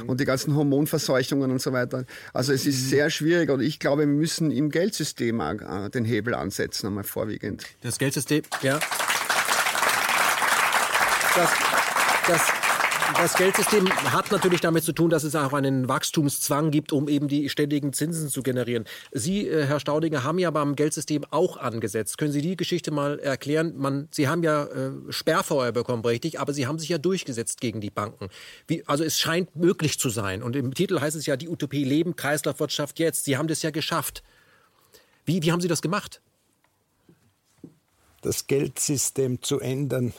Mhm. 0.03 0.09
Und 0.09 0.21
die 0.21 0.25
ganzen 0.25 0.55
Hormonverseuchungen 0.55 1.51
und 1.51 1.61
so 1.61 1.73
weiter. 1.73 2.05
Also 2.33 2.53
es 2.53 2.67
ist 2.67 2.85
mhm. 2.85 2.89
sehr 2.89 3.11
schwierig 3.11 3.51
und 3.51 3.61
ich 3.61 3.79
glaube, 3.79 4.03
wir 4.03 4.07
müssen 4.07 4.51
im 4.51 4.71
Geldsystem 4.71 5.41
äh, 5.41 5.91
den 5.91 6.05
Hebel 6.05 6.29
Hebel 6.29 6.35
ansetzen, 6.35 6.89
einmal 6.89 7.05
vorwiegend. 7.05 7.65
Das 7.81 7.99
Geldsystem, 7.99 8.43
ja. 8.63 8.79
Das, 11.35 11.51
das, 12.27 12.43
das 13.17 13.35
Geldsystem 13.35 13.89
hat 14.13 14.31
natürlich 14.31 14.61
damit 14.61 14.85
zu 14.85 14.93
tun, 14.93 15.11
dass 15.11 15.25
es 15.25 15.35
auch 15.35 15.53
einen 15.53 15.89
Wachstumszwang 15.89 16.71
gibt, 16.71 16.93
um 16.93 17.09
eben 17.09 17.29
die 17.29 17.49
ständigen 17.49 17.93
Zinsen 17.93 18.29
zu 18.29 18.43
generieren. 18.43 18.85
Sie, 19.13 19.49
äh, 19.49 19.65
Herr 19.65 19.81
Staudinger, 19.81 20.25
haben 20.25 20.39
ja 20.39 20.51
beim 20.51 20.77
Geldsystem 20.77 21.25
auch 21.31 21.57
angesetzt. 21.57 22.19
Können 22.19 22.33
Sie 22.33 22.43
die 22.43 22.57
Geschichte 22.57 22.91
mal 22.91 23.19
erklären? 23.19 23.75
Man, 23.77 24.09
Sie 24.11 24.29
haben 24.29 24.43
ja 24.43 24.65
äh, 24.65 24.91
Sperrfeuer 25.11 25.73
bekommen, 25.73 26.05
richtig, 26.05 26.41
aber 26.41 26.53
Sie 26.53 26.67
haben 26.67 26.79
sich 26.79 26.89
ja 26.89 26.99
durchgesetzt 26.99 27.61
gegen 27.61 27.81
die 27.81 27.91
Banken. 27.91 28.29
Wie, 28.67 28.85
also 28.87 29.05
es 29.05 29.19
scheint 29.19 29.57
möglich 29.57 29.99
zu 29.99 30.11
sein. 30.11 30.43
Und 30.43 30.57
im 30.57 30.75
Titel 30.75 31.01
heißt 31.01 31.17
es 31.17 31.27
ja 31.27 31.37
die 31.37 31.49
Utopie 31.49 31.85
Leben, 31.85 32.17
Kreislaufwirtschaft 32.17 32.99
jetzt. 32.99 33.25
Sie 33.25 33.37
haben 33.37 33.49
das 33.49 33.63
ja 33.63 33.71
geschafft. 33.71 34.23
Wie, 35.25 35.43
wie 35.43 35.53
haben 35.53 35.61
Sie 35.61 35.69
das 35.69 35.83
gemacht? 35.83 36.21
Das 38.23 38.47
Geldsystem 38.47 39.43
zu 39.43 39.61
ändern 39.61 40.13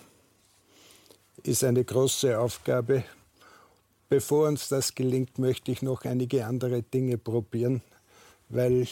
ist 1.44 1.64
eine 1.64 1.84
große 1.84 2.40
Aufgabe. 2.40 3.04
Bevor 4.10 4.48
uns 4.48 4.70
das 4.70 4.96
gelingt, 4.96 5.38
möchte 5.38 5.72
ich 5.72 5.82
noch 5.82 6.04
einige 6.04 6.46
andere 6.46 6.82
Dinge 6.82 7.18
probieren, 7.18 7.82
weil 8.50 8.88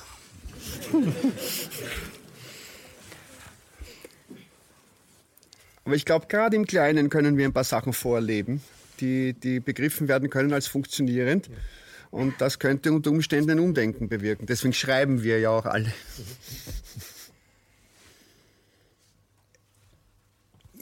Aber 5.84 5.94
ich 5.94 6.04
glaube, 6.04 6.26
gerade 6.26 6.56
im 6.56 6.66
Kleinen 6.66 7.10
können 7.10 7.36
wir 7.36 7.44
ein 7.44 7.52
paar 7.52 7.64
Sachen 7.64 7.92
vorleben, 7.92 8.62
die, 9.00 9.32
die 9.34 9.60
begriffen 9.60 10.08
werden 10.08 10.30
können 10.30 10.52
als 10.52 10.66
funktionierend. 10.66 11.48
Ja. 11.48 11.54
Und 12.10 12.40
das 12.40 12.58
könnte 12.58 12.92
unter 12.92 13.10
Umständen 13.10 13.50
ein 13.50 13.60
Umdenken 13.60 14.08
bewirken. 14.08 14.46
Deswegen 14.46 14.72
schreiben 14.72 15.22
wir 15.22 15.38
ja 15.38 15.50
auch 15.50 15.66
alle. 15.66 15.92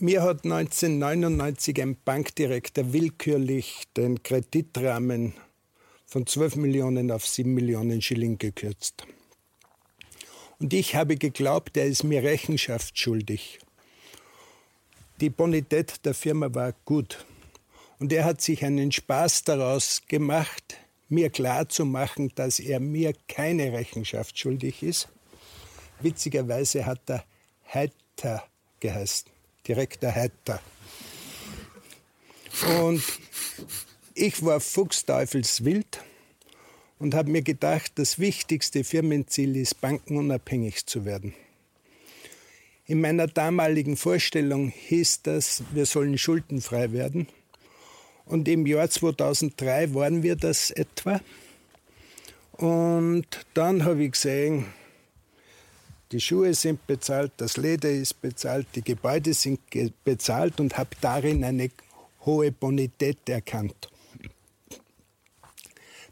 Mir 0.00 0.22
hat 0.22 0.44
1999 0.44 1.82
ein 1.82 1.96
Bankdirektor 2.04 2.92
willkürlich 2.92 3.82
den 3.96 4.22
Kreditrahmen 4.22 5.34
von 6.06 6.24
12 6.24 6.54
Millionen 6.54 7.10
auf 7.10 7.26
7 7.26 7.52
Millionen 7.52 8.00
Schilling 8.00 8.38
gekürzt. 8.38 9.04
Und 10.60 10.72
ich 10.72 10.94
habe 10.94 11.16
geglaubt, 11.16 11.76
er 11.76 11.86
ist 11.86 12.04
mir 12.04 12.22
Rechenschaft 12.22 12.96
schuldig. 12.96 13.58
Die 15.20 15.30
Bonität 15.30 16.04
der 16.04 16.14
Firma 16.14 16.54
war 16.54 16.74
gut. 16.84 17.26
Und 17.98 18.12
er 18.12 18.24
hat 18.24 18.40
sich 18.40 18.64
einen 18.64 18.92
Spaß 18.92 19.42
daraus 19.42 20.02
gemacht, 20.06 20.76
mir 21.08 21.28
klar 21.28 21.68
zu 21.68 21.84
machen, 21.84 22.30
dass 22.36 22.60
er 22.60 22.78
mir 22.78 23.14
keine 23.26 23.72
Rechenschaft 23.72 24.38
schuldig 24.38 24.84
ist. 24.84 25.08
Witzigerweise 25.98 26.86
hat 26.86 27.00
er 27.10 27.24
Heiter 27.74 28.44
geheißen, 28.78 29.28
Direktor 29.68 30.14
Heiter. 30.14 30.60
Und 32.80 33.02
ich 34.14 34.44
war 34.44 34.60
fuchsteufelswild 34.60 36.00
und 36.98 37.14
habe 37.14 37.30
mir 37.30 37.42
gedacht, 37.42 37.92
das 37.96 38.18
wichtigste 38.18 38.82
Firmenziel 38.82 39.56
ist, 39.56 39.80
bankenunabhängig 39.80 40.86
zu 40.86 41.04
werden. 41.04 41.34
In 42.86 43.00
meiner 43.00 43.26
damaligen 43.26 43.96
Vorstellung 43.96 44.70
hieß 44.70 45.22
das, 45.22 45.62
wir 45.72 45.84
sollen 45.84 46.16
schuldenfrei 46.16 46.92
werden. 46.92 47.28
Und 48.24 48.48
im 48.48 48.66
Jahr 48.66 48.88
2003 48.88 49.94
waren 49.94 50.22
wir 50.22 50.36
das 50.36 50.70
etwa. 50.70 51.20
Und 52.52 53.26
dann 53.54 53.84
habe 53.84 54.04
ich 54.04 54.12
gesehen, 54.12 54.64
die 56.12 56.20
Schuhe 56.20 56.54
sind 56.54 56.86
bezahlt, 56.86 57.32
das 57.36 57.56
Leder 57.56 57.90
ist 57.90 58.20
bezahlt, 58.20 58.66
die 58.74 58.82
Gebäude 58.82 59.34
sind 59.34 59.60
bezahlt 60.04 60.58
und 60.60 60.78
habe 60.78 60.90
darin 61.00 61.44
eine 61.44 61.70
hohe 62.24 62.50
Bonität 62.50 63.28
erkannt. 63.28 63.90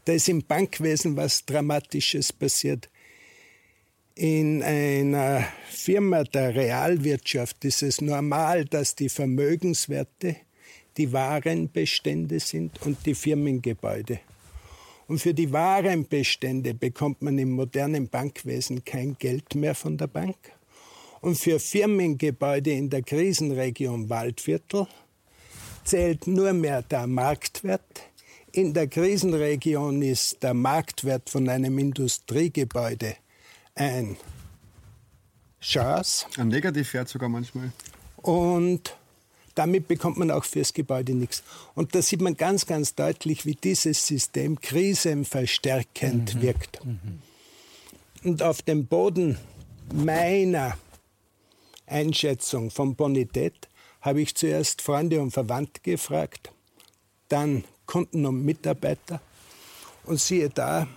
Da 0.05 0.13
ist 0.13 0.29
im 0.29 0.43
Bankwesen 0.43 1.17
was 1.17 1.45
Dramatisches 1.45 2.31
passiert. 2.31 2.89
In 4.15 4.63
einer 4.63 5.45
Firma 5.69 6.23
der 6.23 6.55
Realwirtschaft 6.55 7.65
ist 7.65 7.83
es 7.83 8.01
normal, 8.01 8.65
dass 8.65 8.95
die 8.95 9.09
Vermögenswerte 9.09 10.37
die 10.97 11.11
Warenbestände 11.11 12.39
sind 12.39 12.81
und 12.83 13.05
die 13.05 13.13
Firmengebäude. 13.13 14.19
Und 15.07 15.19
für 15.19 15.33
die 15.33 15.51
Warenbestände 15.51 16.73
bekommt 16.73 17.21
man 17.21 17.37
im 17.37 17.51
modernen 17.51 18.09
Bankwesen 18.09 18.83
kein 18.83 19.17
Geld 19.17 19.55
mehr 19.55 19.73
von 19.73 19.97
der 19.97 20.07
Bank. 20.07 20.35
Und 21.21 21.37
für 21.37 21.59
Firmengebäude 21.59 22.71
in 22.71 22.89
der 22.89 23.01
Krisenregion 23.01 24.09
Waldviertel 24.09 24.87
zählt 25.83 26.27
nur 26.27 26.53
mehr 26.53 26.81
der 26.81 27.07
Marktwert. 27.07 28.03
In 28.51 28.73
der 28.73 28.87
Krisenregion 28.87 30.01
ist 30.01 30.43
der 30.43 30.53
Marktwert 30.53 31.29
von 31.29 31.47
einem 31.47 31.77
Industriegebäude 31.79 33.15
ein 33.75 34.17
Chance. 35.61 36.25
Ein 36.37 36.49
Negativwert 36.49 37.07
sogar 37.07 37.29
manchmal. 37.29 37.71
Und 38.17 38.97
damit 39.57 39.87
bekommt 39.87 40.17
man 40.17 40.31
auch 40.31 40.43
fürs 40.43 40.73
Gebäude 40.73 41.13
nichts. 41.13 41.43
Und 41.73 41.95
da 41.95 42.01
sieht 42.01 42.21
man 42.21 42.37
ganz, 42.37 42.65
ganz 42.65 42.95
deutlich, 42.95 43.45
wie 43.45 43.55
dieses 43.55 44.05
System 44.05 44.61
krisenverstärkend 44.61 46.35
mhm. 46.35 46.41
wirkt. 46.41 46.85
Mhm. 46.85 47.21
Und 48.23 48.43
auf 48.43 48.61
dem 48.61 48.85
Boden 48.85 49.37
meiner 49.93 50.77
Einschätzung 51.85 52.69
von 52.69 52.95
Bonität 52.95 53.67
habe 54.01 54.21
ich 54.21 54.35
zuerst 54.35 54.81
Freunde 54.81 55.21
und 55.21 55.31
Verwandte 55.31 55.81
gefragt, 55.81 56.51
dann 57.29 57.63
Kunden 57.85 58.25
und 58.25 58.43
Mitarbeiter. 58.45 59.21
Und 60.03 60.19
siehe 60.19 60.49
da, 60.49 60.87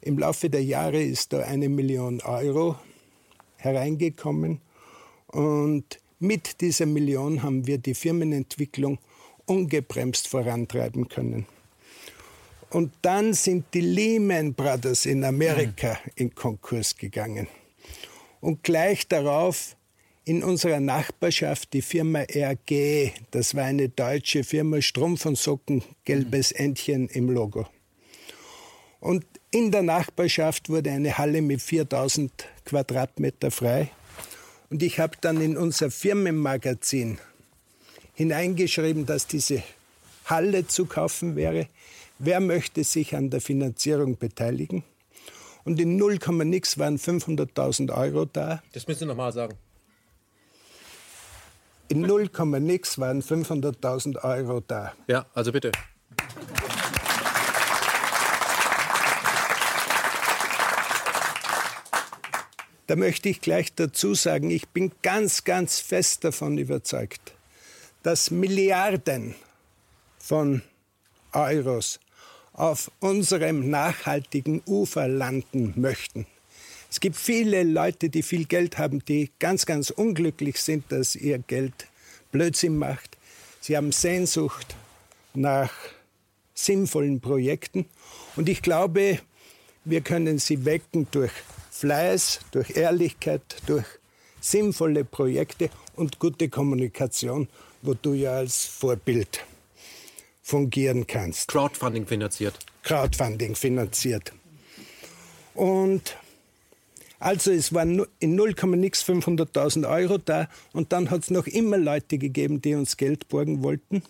im 0.00 0.18
Laufe 0.18 0.50
der 0.50 0.64
Jahre 0.64 1.02
ist 1.02 1.32
da 1.32 1.40
eine 1.40 1.68
Million 1.68 2.20
Euro 2.22 2.76
hereingekommen. 3.56 4.60
Und 5.28 6.00
mit 6.18 6.60
dieser 6.60 6.86
Million 6.86 7.42
haben 7.42 7.66
wir 7.66 7.78
die 7.78 7.94
Firmenentwicklung 7.94 8.98
ungebremst 9.46 10.28
vorantreiben 10.28 11.08
können. 11.08 11.46
Und 12.70 12.92
dann 13.02 13.32
sind 13.32 13.66
die 13.72 13.80
Lehman 13.80 14.52
Brothers 14.52 15.06
in 15.06 15.24
Amerika 15.24 15.92
mhm. 15.92 16.12
in 16.16 16.34
Konkurs 16.34 16.96
gegangen. 16.96 17.48
Und 18.40 18.62
gleich 18.62 19.08
darauf 19.08 19.76
in 20.24 20.42
unserer 20.42 20.78
Nachbarschaft 20.78 21.72
die 21.72 21.80
Firma 21.80 22.20
RG, 22.20 23.12
das 23.30 23.54
war 23.54 23.64
eine 23.64 23.88
deutsche 23.88 24.44
Firma, 24.44 24.82
Strumpf 24.82 25.24
und 25.24 25.38
Socken, 25.38 25.82
gelbes. 26.04 26.52
Entchen 26.52 27.08
im 27.08 27.30
Logo. 27.30 27.66
Und 29.00 29.24
in 29.50 29.70
der 29.70 29.82
Nachbarschaft 29.82 30.68
wurde 30.68 30.90
eine 30.90 31.16
Halle 31.16 31.40
mit 31.40 31.62
4000 31.62 32.30
Quadratmeter 32.66 33.50
frei. 33.50 33.90
Und 34.70 34.82
ich 34.82 35.00
habe 35.00 35.16
dann 35.20 35.40
in 35.40 35.56
unser 35.56 35.90
Firmenmagazin 35.90 37.18
hineingeschrieben, 38.14 39.06
dass 39.06 39.26
diese 39.26 39.62
Halle 40.26 40.66
zu 40.66 40.84
kaufen 40.84 41.36
wäre. 41.36 41.68
Wer 42.18 42.40
möchte 42.40 42.84
sich 42.84 43.16
an 43.16 43.30
der 43.30 43.40
Finanzierung 43.40 44.18
beteiligen? 44.18 44.84
Und 45.64 45.80
in 45.80 45.96
0, 45.96 46.18
nix 46.44 46.78
waren 46.78 46.98
500.000 46.98 47.96
Euro 47.96 48.24
da. 48.24 48.62
Das 48.72 48.86
müssen 48.86 49.00
Sie 49.00 49.06
nochmal 49.06 49.32
sagen. 49.32 49.56
In 51.88 52.02
0, 52.02 52.30
nix 52.60 52.98
waren 52.98 53.22
500.000 53.22 54.22
Euro 54.22 54.60
da. 54.60 54.94
Ja, 55.06 55.26
also 55.34 55.52
bitte. 55.52 55.72
Da 62.88 62.96
möchte 62.96 63.28
ich 63.28 63.42
gleich 63.42 63.74
dazu 63.74 64.14
sagen, 64.14 64.50
ich 64.50 64.66
bin 64.68 64.90
ganz, 65.02 65.44
ganz 65.44 65.78
fest 65.78 66.24
davon 66.24 66.56
überzeugt, 66.56 67.34
dass 68.02 68.30
Milliarden 68.30 69.34
von 70.18 70.62
Euros 71.32 72.00
auf 72.54 72.90
unserem 73.00 73.68
nachhaltigen 73.68 74.62
Ufer 74.66 75.06
landen 75.06 75.74
möchten. 75.76 76.26
Es 76.90 76.98
gibt 77.00 77.16
viele 77.16 77.62
Leute, 77.62 78.08
die 78.08 78.22
viel 78.22 78.46
Geld 78.46 78.78
haben, 78.78 79.04
die 79.04 79.30
ganz, 79.38 79.66
ganz 79.66 79.90
unglücklich 79.90 80.58
sind, 80.58 80.90
dass 80.90 81.14
ihr 81.14 81.40
Geld 81.40 81.88
Blödsinn 82.32 82.78
macht. 82.78 83.18
Sie 83.60 83.76
haben 83.76 83.92
Sehnsucht 83.92 84.76
nach 85.34 85.72
sinnvollen 86.54 87.20
Projekten. 87.20 87.84
Und 88.34 88.48
ich 88.48 88.62
glaube, 88.62 89.20
wir 89.84 90.00
können 90.00 90.38
sie 90.38 90.64
wecken 90.64 91.06
durch 91.10 91.32
Fleiß, 91.78 92.40
durch 92.50 92.76
Ehrlichkeit, 92.76 93.42
durch 93.66 93.84
sinnvolle 94.40 95.04
Projekte 95.04 95.70
und 95.94 96.18
gute 96.18 96.48
Kommunikation, 96.48 97.48
wo 97.82 97.94
du 97.94 98.14
ja 98.14 98.32
als 98.32 98.64
Vorbild 98.64 99.44
fungieren 100.42 101.06
kannst. 101.06 101.46
Crowdfunding 101.46 102.04
finanziert. 102.04 102.58
Crowdfunding 102.82 103.54
finanziert. 103.54 104.32
Und 105.54 106.16
also 107.20 107.52
es 107.52 107.72
waren 107.72 108.04
in 108.18 108.34
0, 108.34 108.56
nix 108.76 109.04
500.000 109.04 109.88
Euro 109.88 110.18
da 110.18 110.48
und 110.72 110.92
dann 110.92 111.10
hat 111.10 111.22
es 111.22 111.30
noch 111.30 111.46
immer 111.46 111.78
Leute 111.78 112.18
gegeben, 112.18 112.60
die 112.60 112.74
uns 112.74 112.96
Geld 112.96 113.28
borgen 113.28 113.62
wollten. 113.62 114.02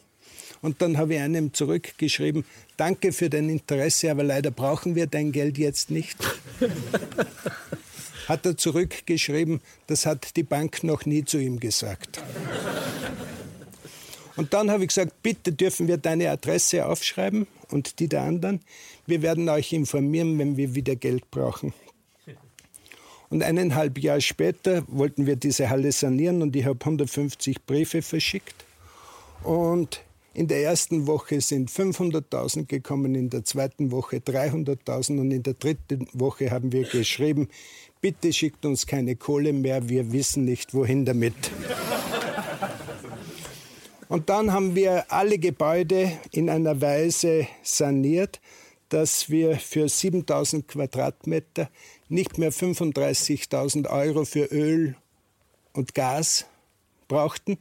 Und 0.61 0.82
dann 0.82 0.98
habe 0.98 1.14
ich 1.14 1.20
einem 1.20 1.52
zurückgeschrieben, 1.52 2.44
danke 2.76 3.12
für 3.12 3.30
dein 3.30 3.48
Interesse, 3.48 4.11
aber 4.11 4.24
leider 4.24 4.50
brauchen 4.50 4.94
wir 4.94 5.06
dein 5.06 5.32
Geld 5.32 5.59
jetzt 5.59 5.90
nicht. 5.90 6.16
hat 8.28 8.44
er 8.44 8.56
zurückgeschrieben, 8.56 9.61
das 9.86 10.04
hat 10.04 10.36
die 10.36 10.42
Bank 10.42 10.84
noch 10.84 11.06
nie 11.06 11.24
zu 11.24 11.38
ihm 11.38 11.61
gesagt. 11.61 12.22
Und 14.36 14.52
dann 14.54 14.70
habe 14.70 14.84
ich 14.84 14.88
gesagt, 14.88 15.22
bitte 15.22 15.52
dürfen 15.52 15.88
wir 15.88 15.96
deine 15.96 16.30
Adresse 16.30 16.86
aufschreiben 16.86 17.46
und 17.70 17.98
die 17.98 18.09
der 18.09 18.22
anderen. 18.22 18.61
Wir 19.06 19.22
werden 19.22 19.48
euch 19.48 19.72
informieren, 19.72 20.38
wenn 20.38 20.56
wir 20.56 20.74
wieder 20.74 20.94
Geld 20.94 21.30
brauchen. 21.30 21.72
Und 23.30 23.42
eineinhalb 23.42 23.98
Jahre 23.98 24.20
später 24.20 24.84
wollten 24.86 25.26
wir 25.26 25.36
diese 25.36 25.70
Halle 25.70 25.92
sanieren 25.92 26.40
und 26.40 26.54
ich 26.56 26.64
habe 26.64 26.78
150 26.80 27.66
Briefe 27.66 28.00
verschickt. 28.00 28.64
Und 29.42 30.02
in 30.39 30.47
der 30.47 30.62
ersten 30.62 31.09
Woche 31.09 31.41
sind 31.41 31.68
500.000 31.68 32.66
gekommen, 32.66 33.16
in 33.16 33.28
der 33.28 33.43
zweiten 33.43 33.91
Woche 33.91 34.18
300.000 34.18 35.18
und 35.18 35.32
in 35.32 35.43
der 35.43 35.55
dritten 35.55 36.07
Woche 36.12 36.53
haben 36.53 36.70
wir 36.70 36.84
geschrieben, 36.84 37.49
bitte 38.01 38.32
schickt 38.32 38.64
uns 38.64 38.86
keine 38.86 39.16
Kohle 39.16 39.53
mehr, 39.53 39.89
wir 39.89 40.12
wissen 40.12 40.45
nicht, 40.45 40.74
wohin 40.74 41.05
damit. 41.05 41.34
Und 44.09 44.28
dann 44.28 44.53
haben 44.53 44.76
wir 44.76 45.11
alle 45.12 45.39
Gebäude 45.41 46.12
in 46.30 46.49
einer 46.49 46.80
Weise 46.80 47.49
saniert, 47.64 48.41
dass 48.91 49.30
wir 49.30 49.57
für 49.57 49.89
7000 49.89 50.68
Quadratmeter 50.68 51.68
nicht 52.09 52.39
mehr 52.39 52.53
35.000 52.53 53.91
Euro 53.91 54.24
für 54.24 54.45
Öl 54.53 54.95
und 55.72 55.97
Gas 55.97 56.47
brauchten, 57.09 57.59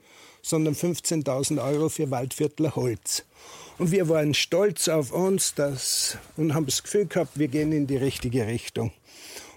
sondern 0.50 0.76
15.000 0.76 1.64
Euro 1.64 1.90
für 1.90 2.10
Waldviertler 2.12 2.76
Holz. 2.76 3.24
Und 3.78 3.92
wir 3.92 4.10
waren 4.10 4.34
stolz 4.34 4.88
auf 4.88 5.12
uns 5.12 5.54
das, 5.54 6.18
und 6.36 6.54
haben 6.54 6.66
das 6.66 6.84
Gefühl 6.84 7.06
gehabt, 7.06 7.38
wir 7.38 7.48
gehen 7.48 7.72
in 7.72 7.86
die 7.86 7.98
richtige 7.98 8.48
Richtung. 8.48 8.92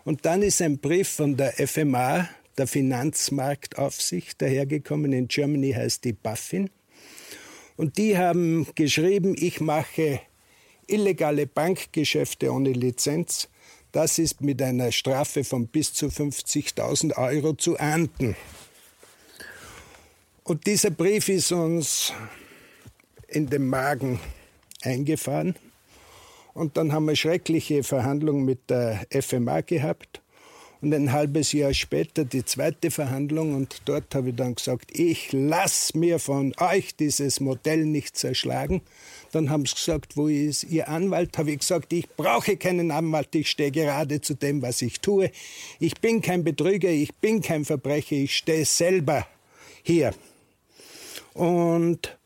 Und 0.05 0.27
dann 0.27 0.43
ist 0.43 0.61
ein 0.61 0.79
Brief 0.79 1.09
von 1.09 1.37
der 1.37 1.53
FMA, 1.53 2.29
der 2.59 2.67
Finanzmarktaufsicht, 2.67 4.41
dahergekommen. 4.43 5.13
In 5.13 5.29
Germany 5.29 5.73
heißt 5.73 6.05
die 6.05 6.13
BaFin. 6.13 6.71
Und 7.77 7.97
die 7.97 8.19
haben 8.19 8.67
geschrieben, 8.75 9.35
ich 9.39 9.61
mache 9.61 10.21
illegale 10.87 11.47
Bankgeschäfte 11.47 12.53
ohne 12.53 12.73
Lizenz. 12.73 13.49
Das 13.93 14.19
ist 14.19 14.41
mit 14.41 14.61
einer 14.61 14.93
Strafe 14.93 15.45
von 15.45 15.67
bis 15.67 15.93
zu 15.95 16.07
50.000 16.07 17.17
Euro 17.17 17.55
zu 17.55 17.79
ahnden. 17.79 18.37
Und 20.45 20.67
dieser 20.67 20.91
Brief 20.91 21.29
ist 21.29 21.53
uns 21.53 22.13
in 23.29 23.49
den 23.49 23.67
Magen 23.67 24.19
eingefahren. 24.83 25.55
Und 26.55 26.77
dann 26.77 26.93
haben 26.93 27.07
wir 27.07 27.17
schreckliche 27.17 27.83
Verhandlungen 27.83 28.45
mit 28.45 28.71
der 28.71 29.07
FMA 29.11 29.61
gehabt. 29.61 30.21
Und 30.83 30.95
ein 30.95 31.13
halbes 31.13 31.53
Jahr 31.53 31.75
später 31.75 32.25
die 32.25 32.45
zweite 32.45 32.91
Verhandlung. 32.91 33.55
Und 33.55 33.83
dort 33.85 34.15
habe 34.15 34.31
ich 34.31 34.37
dann 34.37 34.55
gesagt, 34.55 34.91
ich 34.99 35.31
lasse 35.33 35.97
mir 35.97 36.19
von 36.19 36.55
euch 36.59 36.97
dieses 36.97 37.39
Modell 37.39 37.85
nicht 37.85 38.17
zerschlagen. 38.17 38.81
Dann 39.31 39.51
haben 39.51 39.67
sie 39.67 39.75
gesagt, 39.75 40.17
wo 40.17 40.27
ist 40.27 40.65
Ihr 40.65 40.89
Anwalt? 40.89 41.37
Habe 41.37 41.53
ich 41.53 41.61
gesagt, 41.61 41.93
ich 41.93 42.09
brauche 42.09 42.57
keinen 42.57 42.91
Anwalt, 42.91 43.35
ich 43.35 43.51
stehe 43.51 43.71
gerade 43.71 44.23
zu 44.23 44.35
dem, 44.35 44.63
was 44.63 44.81
ich 44.81 45.01
tue. 45.01 45.31
Ich 45.79 46.01
bin 46.01 46.23
kein 46.23 46.45
Betrüger, 46.45 46.89
ich 46.89 47.15
bin 47.15 47.43
kein 47.43 47.67
Verbrecher, 47.67 48.17
ich 48.17 48.37
stehe 48.37 48.65
selber 48.65 49.27
hier. 49.83 50.15
Und 51.41 52.19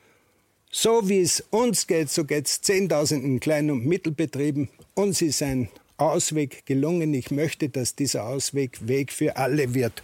so 0.73 1.09
wie 1.09 1.21
es 1.21 1.41
uns 1.51 1.87
geht, 1.87 2.11
so 2.11 2.25
geht 2.25 2.47
es 2.47 2.61
Zehntausenden 2.63 3.39
Klein- 3.39 3.71
und 3.71 3.87
Mittelbetrieben. 3.87 4.69
Uns 4.95 5.23
ist 5.23 5.41
ein 5.41 5.69
Ausweg 5.99 6.67
gelungen. 6.67 7.15
Ich 7.15 7.31
möchte, 7.31 7.69
dass 7.69 7.95
dieser 7.95 8.25
Ausweg 8.25 8.89
Weg 8.89 9.13
für 9.13 9.37
alle 9.37 9.73
wird. 9.73 10.03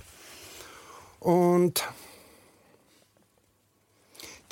Und 1.18 1.82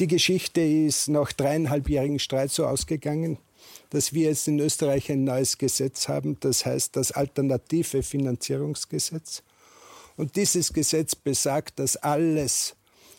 Die 0.01 0.07
Geschichte 0.07 0.61
ist 0.61 1.09
nach 1.09 1.33
dreieinhalbjährigen 1.33 2.21
Streit 2.21 2.53
so 2.53 2.67
ausgegangen, 2.67 3.39
dass 3.91 4.13
wir 4.13 4.29
jetzt 4.29 4.47
in 4.47 4.61
Österreich 4.61 5.11
ein 5.11 5.25
neues 5.25 5.59
Gesetz 5.59 6.07
haben, 6.07 6.39
das 6.39 6.65
heißt 6.65 6.95
das 6.95 7.11
alternative 7.11 8.05
Finanzierungsgesetz. 8.05 9.43
Und 10.17 10.37
dieses 10.37 10.73
Gesetz 10.73 11.17
besagt, 11.17 11.81
dass 11.81 11.97
alles, 11.97 12.77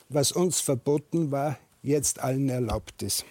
was 0.09 0.31
uns 0.31 0.59
verboten 0.59 1.31
war, 1.31 1.59
jetzt 1.83 2.19
allen 2.19 2.49
erlaubt 2.49 3.03
ist. 3.03 3.25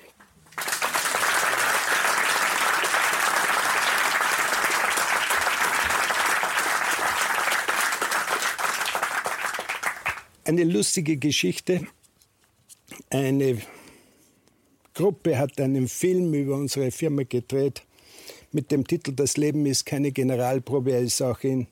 Eine 10.45 10.65
lustige 10.65 11.19
Geschichte. 11.19 11.87
Eine 13.11 13.61
Gruppe 14.95 15.37
hat 15.37 15.61
einen 15.61 15.89
Film 15.89 16.33
über 16.33 16.55
unsere 16.55 16.91
Firma 16.91 17.25
gedreht 17.25 17.83
mit 18.51 18.71
dem 18.71 18.87
Titel 18.87 19.13
Das 19.13 19.37
Leben 19.37 19.67
ist 19.67 19.85
keine 19.85 20.11
Generalprobe. 20.11 20.93
Er 20.93 21.01
ist 21.01 21.21
auch 21.21 21.41
in 21.43 21.67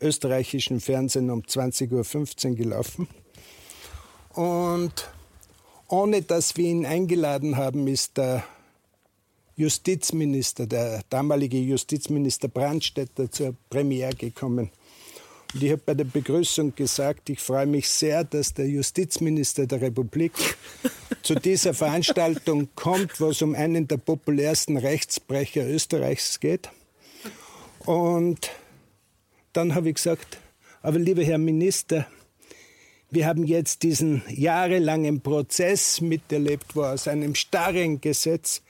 österreichischen 0.00 0.80
Fernsehen 0.80 1.28
um 1.30 1.42
20.15 1.42 2.50
Uhr 2.50 2.54
gelaufen. 2.54 3.08
Und 4.34 5.08
ohne 5.88 6.22
dass 6.22 6.56
wir 6.56 6.66
ihn 6.66 6.86
eingeladen 6.86 7.56
haben, 7.56 7.86
ist 7.88 8.16
der 8.16 8.44
Justizminister, 9.56 10.66
der 10.66 11.02
damalige 11.10 11.58
Justizminister 11.58 12.48
Brandstätter 12.48 13.30
zur 13.30 13.54
Premiere 13.68 14.14
gekommen. 14.14 14.70
Und 15.52 15.62
ich 15.62 15.72
habe 15.72 15.82
bei 15.84 15.94
der 15.94 16.04
Begrüßung 16.04 16.74
gesagt, 16.76 17.28
ich 17.28 17.40
freue 17.40 17.66
mich 17.66 17.88
sehr, 17.88 18.22
dass 18.22 18.54
der 18.54 18.68
Justizminister 18.68 19.66
der 19.66 19.80
Republik 19.80 20.32
zu 21.22 21.34
dieser 21.34 21.74
Veranstaltung 21.74 22.68
kommt, 22.76 23.20
wo 23.20 23.30
es 23.30 23.42
um 23.42 23.54
einen 23.54 23.88
der 23.88 23.96
populärsten 23.96 24.76
Rechtsbrecher 24.76 25.66
Österreichs 25.68 26.38
geht. 26.38 26.70
Und 27.80 28.50
dann 29.52 29.74
habe 29.74 29.88
ich 29.88 29.96
gesagt, 29.96 30.38
aber 30.82 30.98
lieber 30.98 31.24
Herr 31.24 31.38
Minister, 31.38 32.06
wir 33.10 33.26
haben 33.26 33.44
jetzt 33.44 33.82
diesen 33.82 34.22
jahrelangen 34.28 35.20
Prozess 35.20 36.00
miterlebt, 36.00 36.76
wo 36.76 36.82
aus 36.82 37.08
einem 37.08 37.34
starren 37.34 38.00
Gesetz 38.00 38.62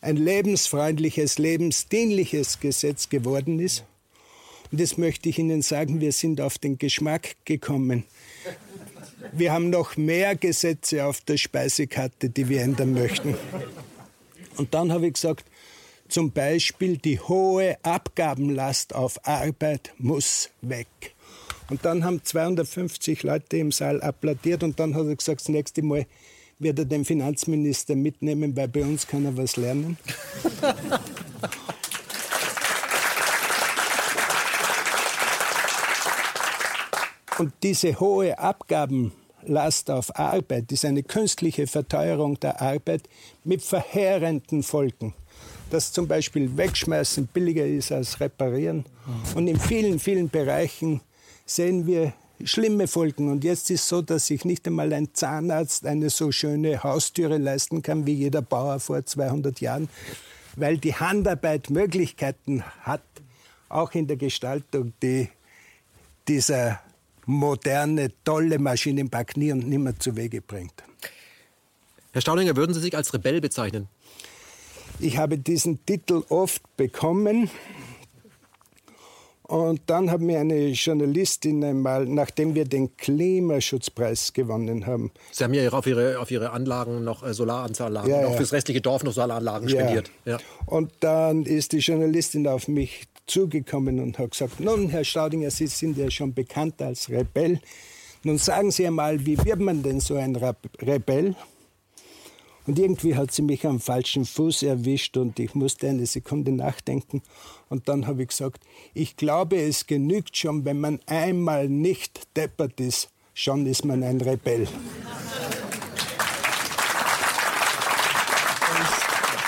ein 0.00 0.16
lebensfreundliches, 0.16 1.38
lebensdienliches 1.38 2.60
Gesetz 2.60 3.08
geworden 3.08 3.58
ist. 3.58 3.84
Und 4.70 4.80
das 4.80 4.98
möchte 4.98 5.28
ich 5.28 5.38
Ihnen 5.38 5.62
sagen, 5.62 6.00
wir 6.00 6.12
sind 6.12 6.40
auf 6.40 6.58
den 6.58 6.78
Geschmack 6.78 7.36
gekommen. 7.44 8.04
Wir 9.32 9.52
haben 9.52 9.70
noch 9.70 9.96
mehr 9.96 10.34
Gesetze 10.36 11.06
auf 11.06 11.20
der 11.20 11.36
Speisekarte, 11.36 12.28
die 12.28 12.48
wir 12.48 12.62
ändern 12.62 12.92
möchten. 12.92 13.36
Und 14.56 14.74
dann 14.74 14.92
habe 14.92 15.06
ich 15.06 15.14
gesagt, 15.14 15.44
zum 16.08 16.32
Beispiel 16.32 16.98
die 16.98 17.18
hohe 17.18 17.76
Abgabenlast 17.82 18.94
auf 18.94 19.26
Arbeit 19.26 19.92
muss 19.98 20.50
weg. 20.60 21.13
Und 21.70 21.84
dann 21.84 22.04
haben 22.04 22.22
250 22.22 23.22
Leute 23.22 23.56
im 23.56 23.72
Saal 23.72 24.02
applaudiert 24.02 24.62
und 24.62 24.78
dann 24.78 24.94
hat 24.94 25.06
er 25.06 25.16
gesagt, 25.16 25.40
das 25.40 25.48
nächste 25.48 25.82
Mal 25.82 26.06
wird 26.58 26.78
er 26.78 26.84
den 26.84 27.04
Finanzminister 27.04 27.96
mitnehmen, 27.96 28.56
weil 28.56 28.68
bei 28.68 28.82
uns 28.82 29.06
kann 29.06 29.24
er 29.24 29.36
was 29.36 29.56
lernen. 29.56 29.96
Und 37.38 37.52
diese 37.64 37.98
hohe 37.98 38.38
Abgabenlast 38.38 39.90
auf 39.90 40.16
Arbeit 40.16 40.70
ist 40.70 40.84
eine 40.84 41.02
künstliche 41.02 41.66
Verteuerung 41.66 42.38
der 42.38 42.62
Arbeit 42.62 43.08
mit 43.42 43.62
verheerenden 43.62 44.62
Folgen. 44.62 45.14
Dass 45.70 45.92
zum 45.92 46.06
Beispiel 46.06 46.56
Wegschmeißen 46.56 47.26
billiger 47.26 47.66
ist 47.66 47.90
als 47.90 48.20
Reparieren. 48.20 48.84
Und 49.34 49.48
in 49.48 49.58
vielen, 49.58 49.98
vielen 49.98 50.28
Bereichen 50.28 51.00
sehen 51.44 51.86
wir 51.86 52.12
schlimme 52.42 52.88
Folgen. 52.88 53.30
Und 53.30 53.44
jetzt 53.44 53.70
ist 53.70 53.82
es 53.82 53.88
so, 53.88 54.02
dass 54.02 54.26
sich 54.26 54.44
nicht 54.44 54.66
einmal 54.66 54.92
ein 54.92 55.14
Zahnarzt 55.14 55.86
eine 55.86 56.10
so 56.10 56.32
schöne 56.32 56.82
Haustüre 56.82 57.38
leisten 57.38 57.82
kann 57.82 58.06
wie 58.06 58.14
jeder 58.14 58.42
Bauer 58.42 58.80
vor 58.80 59.04
200 59.04 59.60
Jahren, 59.60 59.88
weil 60.56 60.78
die 60.78 60.94
Handarbeit 60.94 61.70
Möglichkeiten 61.70 62.62
hat, 62.80 63.02
auch 63.68 63.92
in 63.92 64.06
der 64.06 64.16
Gestaltung 64.16 64.92
die, 65.02 65.28
dieser 66.28 66.80
moderne, 67.26 68.12
tolle 68.24 68.58
Maschinenpark 68.58 69.36
nie 69.36 69.52
und 69.52 69.68
nimmer 69.68 69.98
zu 69.98 70.16
Wege 70.16 70.40
bringt. 70.40 70.74
Herr 72.12 72.20
Staudinger, 72.20 72.56
würden 72.56 72.74
Sie 72.74 72.80
sich 72.80 72.96
als 72.96 73.12
Rebell 73.12 73.40
bezeichnen? 73.40 73.88
Ich 75.00 75.18
habe 75.18 75.38
diesen 75.38 75.84
Titel 75.84 76.22
oft 76.28 76.62
bekommen. 76.76 77.50
Und 79.46 79.82
dann 79.86 80.10
hat 80.10 80.22
mir 80.22 80.40
eine 80.40 80.68
Journalistin 80.68 81.62
einmal, 81.62 82.06
nachdem 82.06 82.54
wir 82.54 82.64
den 82.64 82.96
Klimaschutzpreis 82.96 84.32
gewonnen 84.32 84.86
haben. 84.86 85.12
Sie 85.32 85.44
haben 85.44 85.52
ja 85.52 85.70
auf 85.70 85.86
Ihre, 85.86 86.18
auf 86.18 86.30
Ihre 86.30 86.50
Anlagen 86.50 87.04
noch 87.04 87.22
äh, 87.22 87.34
Solaranlagen, 87.34 88.10
ja, 88.10 88.22
ja. 88.22 88.26
auch 88.26 88.36
fürs 88.36 88.52
restliche 88.54 88.80
Dorf 88.80 89.04
noch 89.04 89.12
Solaranlagen 89.12 89.68
ja. 89.68 89.80
spendiert. 89.80 90.10
Ja. 90.24 90.38
Und 90.64 90.92
dann 91.00 91.44
ist 91.44 91.72
die 91.72 91.78
Journalistin 91.78 92.48
auf 92.48 92.68
mich 92.68 93.04
zugekommen 93.26 94.00
und 94.00 94.18
hat 94.18 94.30
gesagt, 94.30 94.60
nun, 94.60 94.88
Herr 94.88 95.04
Staudinger, 95.04 95.50
Sie 95.50 95.66
sind 95.66 95.98
ja 95.98 96.10
schon 96.10 96.32
bekannt 96.32 96.80
als 96.80 97.10
Rebell. 97.10 97.60
Nun 98.22 98.38
sagen 98.38 98.70
Sie 98.70 98.86
einmal, 98.86 99.26
wie 99.26 99.36
wird 99.44 99.60
man 99.60 99.82
denn 99.82 100.00
so 100.00 100.14
ein 100.14 100.36
Rebell? 100.80 101.36
Und 102.66 102.78
irgendwie 102.78 103.14
hat 103.14 103.30
sie 103.30 103.42
mich 103.42 103.66
am 103.66 103.78
falschen 103.78 104.24
Fuß 104.24 104.62
erwischt 104.62 105.16
und 105.16 105.38
ich 105.38 105.54
musste 105.54 105.88
eine 105.88 106.06
Sekunde 106.06 106.52
nachdenken. 106.52 107.22
Und 107.68 107.88
dann 107.88 108.06
habe 108.06 108.22
ich 108.22 108.28
gesagt, 108.28 108.64
ich 108.94 109.16
glaube, 109.16 109.56
es 109.60 109.86
genügt 109.86 110.36
schon, 110.36 110.64
wenn 110.64 110.80
man 110.80 111.00
einmal 111.06 111.68
nicht 111.68 112.22
deppert 112.36 112.80
ist, 112.80 113.10
schon 113.34 113.66
ist 113.66 113.84
man 113.84 114.02
ein 114.02 114.20
Rebell. 114.20 114.66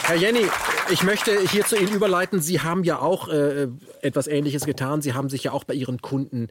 Herr 0.03 0.17
Jenny, 0.17 0.47
ich 0.91 1.03
möchte 1.03 1.41
hier 1.49 1.65
zu 1.65 1.77
Ihnen 1.77 1.93
überleiten. 1.93 2.41
Sie 2.41 2.61
haben 2.61 2.85
ja 2.85 3.01
auch 3.01 3.29
äh, 3.29 3.69
etwas 4.03 4.29
Ähnliches 4.29 4.65
getan. 4.65 5.03
Sie 5.03 5.15
haben 5.15 5.29
sich 5.29 5.45
ja 5.45 5.53
auch 5.53 5.65
bei 5.65 5.75
Ihren 5.75 6.01
Kunden, 6.01 6.49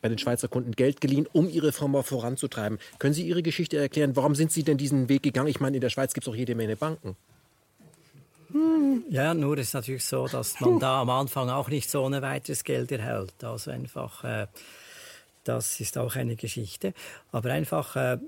bei 0.00 0.08
den 0.08 0.18
Schweizer 0.18 0.48
Kunden 0.48 0.72
Geld 0.72 1.00
geliehen, 1.00 1.26
um 1.32 1.48
Ihre 1.48 1.72
Firma 1.72 2.02
voranzutreiben. 2.02 2.78
Können 2.98 3.14
Sie 3.14 3.26
Ihre 3.26 3.42
Geschichte 3.42 3.76
erklären? 3.76 4.16
Warum 4.16 4.34
sind 4.34 4.52
Sie 4.52 4.62
denn 4.62 4.78
diesen 4.78 5.08
Weg 5.08 5.22
gegangen? 5.22 5.48
Ich 5.48 5.60
meine, 5.60 5.76
in 5.76 5.80
der 5.80 5.90
Schweiz 5.90 6.14
gibt 6.14 6.26
es 6.26 6.32
auch 6.32 6.36
jede 6.36 6.54
Menge 6.54 6.76
Banken. 6.76 7.16
Ja, 9.10 9.34
nur 9.34 9.58
ist 9.58 9.74
natürlich 9.74 10.04
so, 10.04 10.26
dass 10.26 10.60
man 10.60 10.78
da 10.78 11.00
am 11.00 11.10
Anfang 11.10 11.50
auch 11.50 11.68
nicht 11.68 11.90
so 11.90 12.02
ohne 12.04 12.22
weiteres 12.22 12.64
Geld 12.64 12.90
erhält. 12.92 13.44
Also 13.44 13.70
einfach, 13.70 14.24
äh, 14.24 14.46
das 15.44 15.80
ist 15.80 15.98
auch 15.98 16.16
eine 16.16 16.36
Geschichte. 16.36 16.94
Aber 17.30 17.50
einfach, 17.50 17.96
äh, 17.96 18.18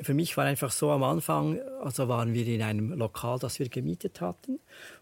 für 0.00 0.14
mich 0.14 0.36
war 0.36 0.44
einfach 0.44 0.70
so 0.70 0.90
am 0.90 1.02
Anfang, 1.02 1.60
also 1.82 2.08
waren 2.08 2.34
wir 2.34 2.46
in 2.46 2.62
einem 2.62 2.92
Lokal, 2.92 3.38
das 3.38 3.58
wir 3.58 3.68
gemietet 3.68 4.20
hatten. 4.20 4.60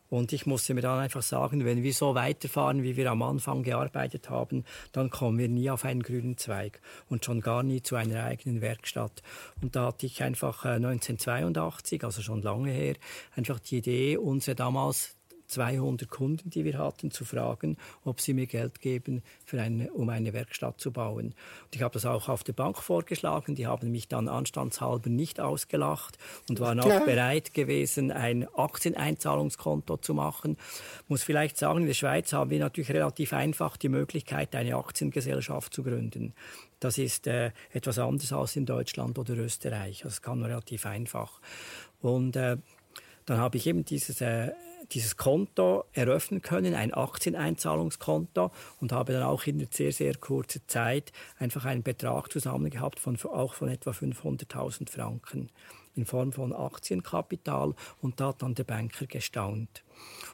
Und 0.08 0.32
ich 0.32 0.46
musste 0.46 0.74
mir 0.74 0.82
dann 0.82 0.98
einfach 0.98 1.22
sagen, 1.22 1.64
wenn 1.64 1.82
wir 1.82 1.92
so 1.92 2.14
weiterfahren, 2.14 2.82
wie 2.82 2.96
wir 2.96 3.10
am 3.10 3.22
Anfang 3.22 3.62
gearbeitet 3.62 4.30
haben, 4.30 4.64
dann 4.92 5.10
kommen 5.10 5.38
wir 5.38 5.48
nie 5.48 5.70
auf 5.70 5.84
einen 5.84 6.02
grünen 6.02 6.36
Zweig 6.36 6.80
und 7.08 7.24
schon 7.24 7.40
gar 7.40 7.62
nie 7.62 7.82
zu 7.82 7.96
einer 7.96 8.24
eigenen 8.24 8.60
Werkstatt. 8.60 9.22
Und 9.60 9.76
da 9.76 9.86
hatte 9.86 10.06
ich 10.06 10.22
einfach 10.22 10.64
1982, 10.64 12.02
äh, 12.02 12.06
also 12.06 12.22
schon 12.22 12.42
lange 12.42 12.70
her, 12.70 12.94
einfach 13.34 13.58
die 13.58 13.78
Idee, 13.78 14.16
unsere 14.16 14.54
damals 14.54 15.15
200 15.46 16.08
Kunden, 16.08 16.50
die 16.50 16.64
wir 16.64 16.78
hatten, 16.78 17.10
zu 17.10 17.24
fragen, 17.24 17.76
ob 18.04 18.20
sie 18.20 18.34
mir 18.34 18.46
Geld 18.46 18.80
geben, 18.80 19.22
eine, 19.52 19.90
um 19.92 20.08
eine 20.08 20.32
Werkstatt 20.32 20.80
zu 20.80 20.92
bauen. 20.92 21.34
Und 21.64 21.74
ich 21.74 21.82
habe 21.82 21.94
das 21.94 22.04
auch 22.04 22.28
auf 22.28 22.44
der 22.44 22.52
Bank 22.52 22.78
vorgeschlagen. 22.78 23.54
Die 23.54 23.66
haben 23.66 23.90
mich 23.90 24.08
dann 24.08 24.28
anstandshalber 24.28 25.08
nicht 25.08 25.40
ausgelacht 25.40 26.18
und 26.48 26.60
waren 26.60 26.80
auch 26.80 27.04
bereit 27.04 27.54
gewesen, 27.54 28.10
ein 28.10 28.46
Aktieneinzahlungskonto 28.54 29.96
zu 29.98 30.14
machen. 30.14 30.56
Ich 31.04 31.08
muss 31.08 31.22
vielleicht 31.22 31.56
sagen, 31.56 31.80
in 31.80 31.86
der 31.86 31.94
Schweiz 31.94 32.32
haben 32.32 32.50
wir 32.50 32.58
natürlich 32.58 32.90
relativ 32.90 33.32
einfach 33.32 33.76
die 33.76 33.88
Möglichkeit, 33.88 34.54
eine 34.54 34.76
Aktiengesellschaft 34.76 35.72
zu 35.72 35.82
gründen. 35.82 36.34
Das 36.80 36.98
ist 36.98 37.26
äh, 37.26 37.52
etwas 37.72 37.98
anderes 37.98 38.32
als 38.32 38.56
in 38.56 38.66
Deutschland 38.66 39.18
oder 39.18 39.34
Österreich. 39.36 40.00
Das 40.02 40.20
kann 40.20 40.40
man 40.40 40.50
relativ 40.50 40.84
einfach. 40.84 41.40
Und 42.00 42.36
äh, 42.36 42.58
dann 43.24 43.38
habe 43.38 43.56
ich 43.56 43.66
eben 43.66 43.84
dieses 43.84 44.20
äh, 44.20 44.52
dieses 44.92 45.16
Konto 45.16 45.84
eröffnen 45.92 46.42
können, 46.42 46.74
ein 46.74 46.92
Aktieneinzahlungskonto 46.92 48.50
und 48.80 48.92
habe 48.92 49.12
dann 49.12 49.22
auch 49.22 49.44
in 49.44 49.66
sehr, 49.70 49.92
sehr 49.92 50.14
kurzer 50.16 50.60
Zeit 50.66 51.12
einfach 51.38 51.64
einen 51.64 51.82
Betrag 51.82 52.30
zusammen 52.32 52.70
gehabt 52.70 53.00
von 53.00 53.16
auch 53.24 53.54
von 53.54 53.68
etwa 53.68 53.90
500.000 53.90 54.90
Franken. 54.90 55.50
In 55.96 56.04
Form 56.04 56.32
von 56.32 56.52
Aktienkapital 56.52 57.74
und 58.00 58.20
da 58.20 58.28
hat 58.28 58.42
dann 58.42 58.54
der 58.54 58.64
Banker 58.64 59.06
gestaunt. 59.06 59.82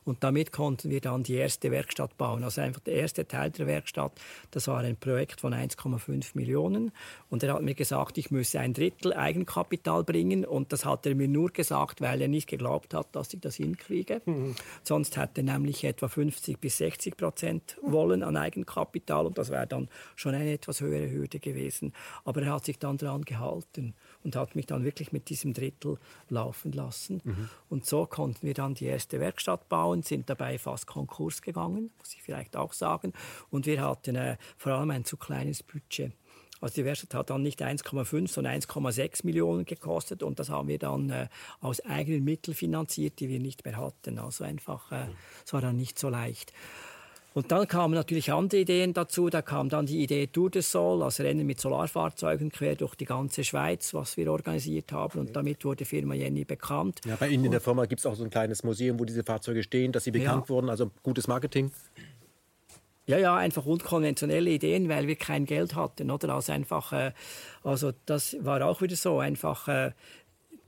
Und 0.04 0.24
damit 0.24 0.50
konnten 0.50 0.90
wir 0.90 1.00
dann 1.00 1.22
die 1.22 1.34
erste 1.34 1.70
Werkstatt 1.70 2.16
bauen. 2.18 2.42
Also 2.42 2.60
einfach 2.60 2.80
der 2.80 2.94
erste 2.94 3.26
Teil 3.26 3.50
der 3.50 3.66
Werkstatt, 3.66 4.12
das 4.50 4.66
war 4.66 4.80
ein 4.80 4.96
Projekt 4.96 5.40
von 5.40 5.54
1,5 5.54 6.30
Millionen. 6.34 6.90
Und 7.30 7.42
er 7.44 7.54
hat 7.54 7.62
mir 7.62 7.74
gesagt, 7.74 8.18
ich 8.18 8.30
müsse 8.30 8.58
ein 8.58 8.74
Drittel 8.74 9.12
Eigenkapital 9.12 10.02
bringen. 10.02 10.44
Und 10.44 10.72
das 10.72 10.84
hat 10.84 11.06
er 11.06 11.14
mir 11.14 11.28
nur 11.28 11.50
gesagt, 11.50 12.00
weil 12.00 12.20
er 12.20 12.28
nicht 12.28 12.48
geglaubt 12.48 12.94
hat, 12.94 13.14
dass 13.14 13.32
ich 13.32 13.40
das 13.40 13.56
hinkriege. 13.56 14.22
Mhm. 14.24 14.56
Sonst 14.82 15.16
hätte 15.16 15.42
er 15.42 15.44
nämlich 15.44 15.84
etwa 15.84 16.08
50 16.08 16.58
bis 16.58 16.78
60 16.78 17.16
Prozent 17.16 17.76
wollen 17.82 18.24
an 18.24 18.36
Eigenkapital. 18.36 19.26
Und 19.26 19.38
das 19.38 19.50
wäre 19.50 19.68
dann 19.68 19.88
schon 20.16 20.34
eine 20.34 20.52
etwas 20.52 20.80
höhere 20.80 21.10
Hürde 21.10 21.38
gewesen. 21.38 21.92
Aber 22.24 22.42
er 22.42 22.54
hat 22.54 22.64
sich 22.64 22.78
dann 22.78 22.96
daran 22.96 23.22
gehalten 23.22 23.94
und 24.24 24.36
hat 24.36 24.56
mich 24.56 24.66
dann 24.66 24.84
wirklich 24.84 25.12
mit 25.12 25.28
diesem 25.28 25.52
Drittel 25.52 25.98
laufen 26.28 26.72
lassen. 26.72 27.20
Mhm. 27.24 27.48
Und 27.68 27.86
so 27.86 28.06
konnten 28.06 28.46
wir 28.46 28.54
dann 28.54 28.74
die 28.74 28.86
erste 28.86 29.20
Werkstatt 29.20 29.68
bauen, 29.68 30.02
sind 30.02 30.30
dabei 30.30 30.58
fast 30.58 30.86
Konkurs 30.86 31.42
gegangen, 31.42 31.90
muss 31.98 32.14
ich 32.14 32.22
vielleicht 32.22 32.56
auch 32.56 32.72
sagen. 32.72 33.12
Und 33.50 33.66
wir 33.66 33.82
hatten 33.82 34.16
äh, 34.16 34.36
vor 34.56 34.72
allem 34.72 34.90
ein 34.90 35.04
zu 35.04 35.16
kleines 35.16 35.62
Budget. 35.62 36.12
Also 36.62 36.76
die 36.76 36.84
Werkstatt 36.84 37.14
hat 37.14 37.30
dann 37.30 37.42
nicht 37.42 37.60
1,5, 37.60 38.28
sondern 38.28 38.54
1,6 38.54 39.26
Millionen 39.26 39.64
gekostet 39.64 40.22
und 40.22 40.38
das 40.38 40.48
haben 40.48 40.68
wir 40.68 40.78
dann 40.78 41.10
äh, 41.10 41.28
aus 41.60 41.80
eigenen 41.80 42.22
Mitteln 42.22 42.54
finanziert, 42.54 43.18
die 43.18 43.28
wir 43.28 43.40
nicht 43.40 43.64
mehr 43.64 43.76
hatten. 43.76 44.20
Also 44.20 44.44
einfach, 44.44 44.92
äh, 44.92 45.08
es 45.44 45.52
war 45.52 45.60
dann 45.60 45.76
nicht 45.76 45.98
so 45.98 46.08
leicht. 46.08 46.52
Und 47.34 47.50
dann 47.50 47.66
kamen 47.66 47.94
natürlich 47.94 48.32
andere 48.32 48.60
Ideen 48.60 48.92
dazu. 48.92 49.30
Da 49.30 49.42
kam 49.42 49.68
dann 49.68 49.86
die 49.86 50.02
Idee 50.02 50.26
Tour 50.26 50.50
de 50.50 50.62
Sol, 50.62 51.02
also 51.02 51.22
Rennen 51.22 51.46
mit 51.46 51.60
Solarfahrzeugen 51.60 52.50
quer 52.50 52.76
durch 52.76 52.94
die 52.94 53.06
ganze 53.06 53.42
Schweiz, 53.44 53.94
was 53.94 54.16
wir 54.16 54.30
organisiert 54.30 54.92
haben. 54.92 55.20
Und 55.20 55.34
damit 55.34 55.64
wurde 55.64 55.78
die 55.78 55.84
Firma 55.84 56.14
Jenny 56.14 56.44
bekannt. 56.44 57.00
Ja, 57.06 57.16
bei 57.16 57.28
Ihnen 57.28 57.46
in 57.46 57.50
der 57.50 57.60
Firma 57.60 57.86
gibt 57.86 58.00
es 58.00 58.06
auch 58.06 58.14
so 58.14 58.24
ein 58.24 58.30
kleines 58.30 58.62
Museum, 58.64 58.98
wo 59.00 59.04
diese 59.04 59.24
Fahrzeuge 59.24 59.62
stehen, 59.62 59.92
dass 59.92 60.04
sie 60.04 60.10
bekannt 60.10 60.44
ja. 60.44 60.48
wurden. 60.50 60.68
Also 60.68 60.90
gutes 61.02 61.26
Marketing. 61.26 61.70
Ja, 63.06 63.18
ja, 63.18 63.36
einfach 63.36 63.66
unkonventionelle 63.66 64.48
Ideen, 64.48 64.88
weil 64.88 65.08
wir 65.08 65.16
kein 65.16 65.44
Geld 65.44 65.74
hatten, 65.74 66.10
oder? 66.10 66.34
Also 66.34 66.52
einfach, 66.52 66.92
äh, 66.92 67.12
also 67.64 67.92
das 68.06 68.36
war 68.40 68.64
auch 68.64 68.80
wieder 68.80 68.94
so, 68.94 69.18
einfach 69.18 69.66
äh, 69.66 69.90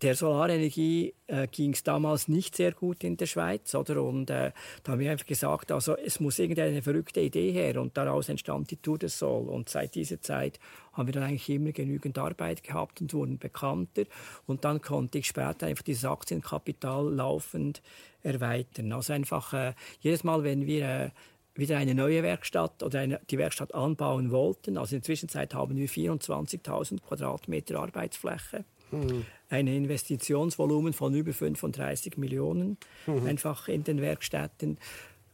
der 0.04 0.14
Solarenergie 0.14 1.14
äh, 1.28 1.46
ging 1.46 1.72
es 1.72 1.82
damals 1.82 2.28
nicht 2.28 2.54
sehr 2.54 2.72
gut 2.72 3.02
in 3.04 3.16
der 3.16 3.24
Schweiz, 3.24 3.74
oder? 3.74 4.02
Und 4.02 4.28
äh, 4.28 4.52
da 4.82 4.92
haben 4.92 4.98
wir 4.98 5.10
einfach 5.10 5.24
gesagt, 5.24 5.72
also 5.72 5.96
es 5.96 6.20
muss 6.20 6.38
irgendeine 6.38 6.82
verrückte 6.82 7.20
Idee 7.20 7.52
her 7.52 7.80
und 7.80 7.96
daraus 7.96 8.28
entstand 8.28 8.70
die 8.70 8.76
Tour 8.76 8.98
de 8.98 9.08
Sol. 9.08 9.48
Und 9.48 9.70
seit 9.70 9.94
dieser 9.94 10.20
Zeit 10.20 10.60
haben 10.92 11.08
wir 11.08 11.14
dann 11.14 11.22
eigentlich 11.22 11.48
immer 11.48 11.72
genügend 11.72 12.18
Arbeit 12.18 12.62
gehabt 12.62 13.00
und 13.00 13.14
wurden 13.14 13.38
bekannter. 13.38 14.02
Und 14.46 14.66
dann 14.66 14.82
konnte 14.82 15.16
ich 15.16 15.26
später 15.26 15.66
einfach 15.66 15.84
dieses 15.84 16.04
Aktienkapital 16.04 17.10
laufend 17.10 17.80
erweitern. 18.22 18.92
Also 18.92 19.14
einfach 19.14 19.54
äh, 19.54 19.72
jedes 20.00 20.22
Mal, 20.22 20.44
wenn 20.44 20.66
wir 20.66 20.84
äh, 20.86 21.10
wieder 21.54 21.78
eine 21.78 21.94
neue 21.94 22.22
Werkstatt 22.22 22.82
oder 22.82 23.00
eine, 23.00 23.20
die 23.30 23.38
Werkstatt 23.38 23.74
anbauen 23.74 24.30
wollten. 24.30 24.76
Also 24.76 24.96
in 24.96 25.00
der 25.00 25.06
Zwischenzeit 25.06 25.54
haben 25.54 25.76
wir 25.76 25.88
24.000 25.88 27.00
Quadratmeter 27.00 27.78
Arbeitsfläche. 27.80 28.66
Mhm. 28.94 29.26
Ein 29.48 29.66
Investitionsvolumen 29.66 30.92
von 30.92 31.14
über 31.14 31.32
35 31.32 32.16
Millionen 32.16 32.76
mhm. 33.06 33.26
einfach 33.26 33.68
in 33.68 33.84
den 33.84 34.00
Werkstätten. 34.00 34.78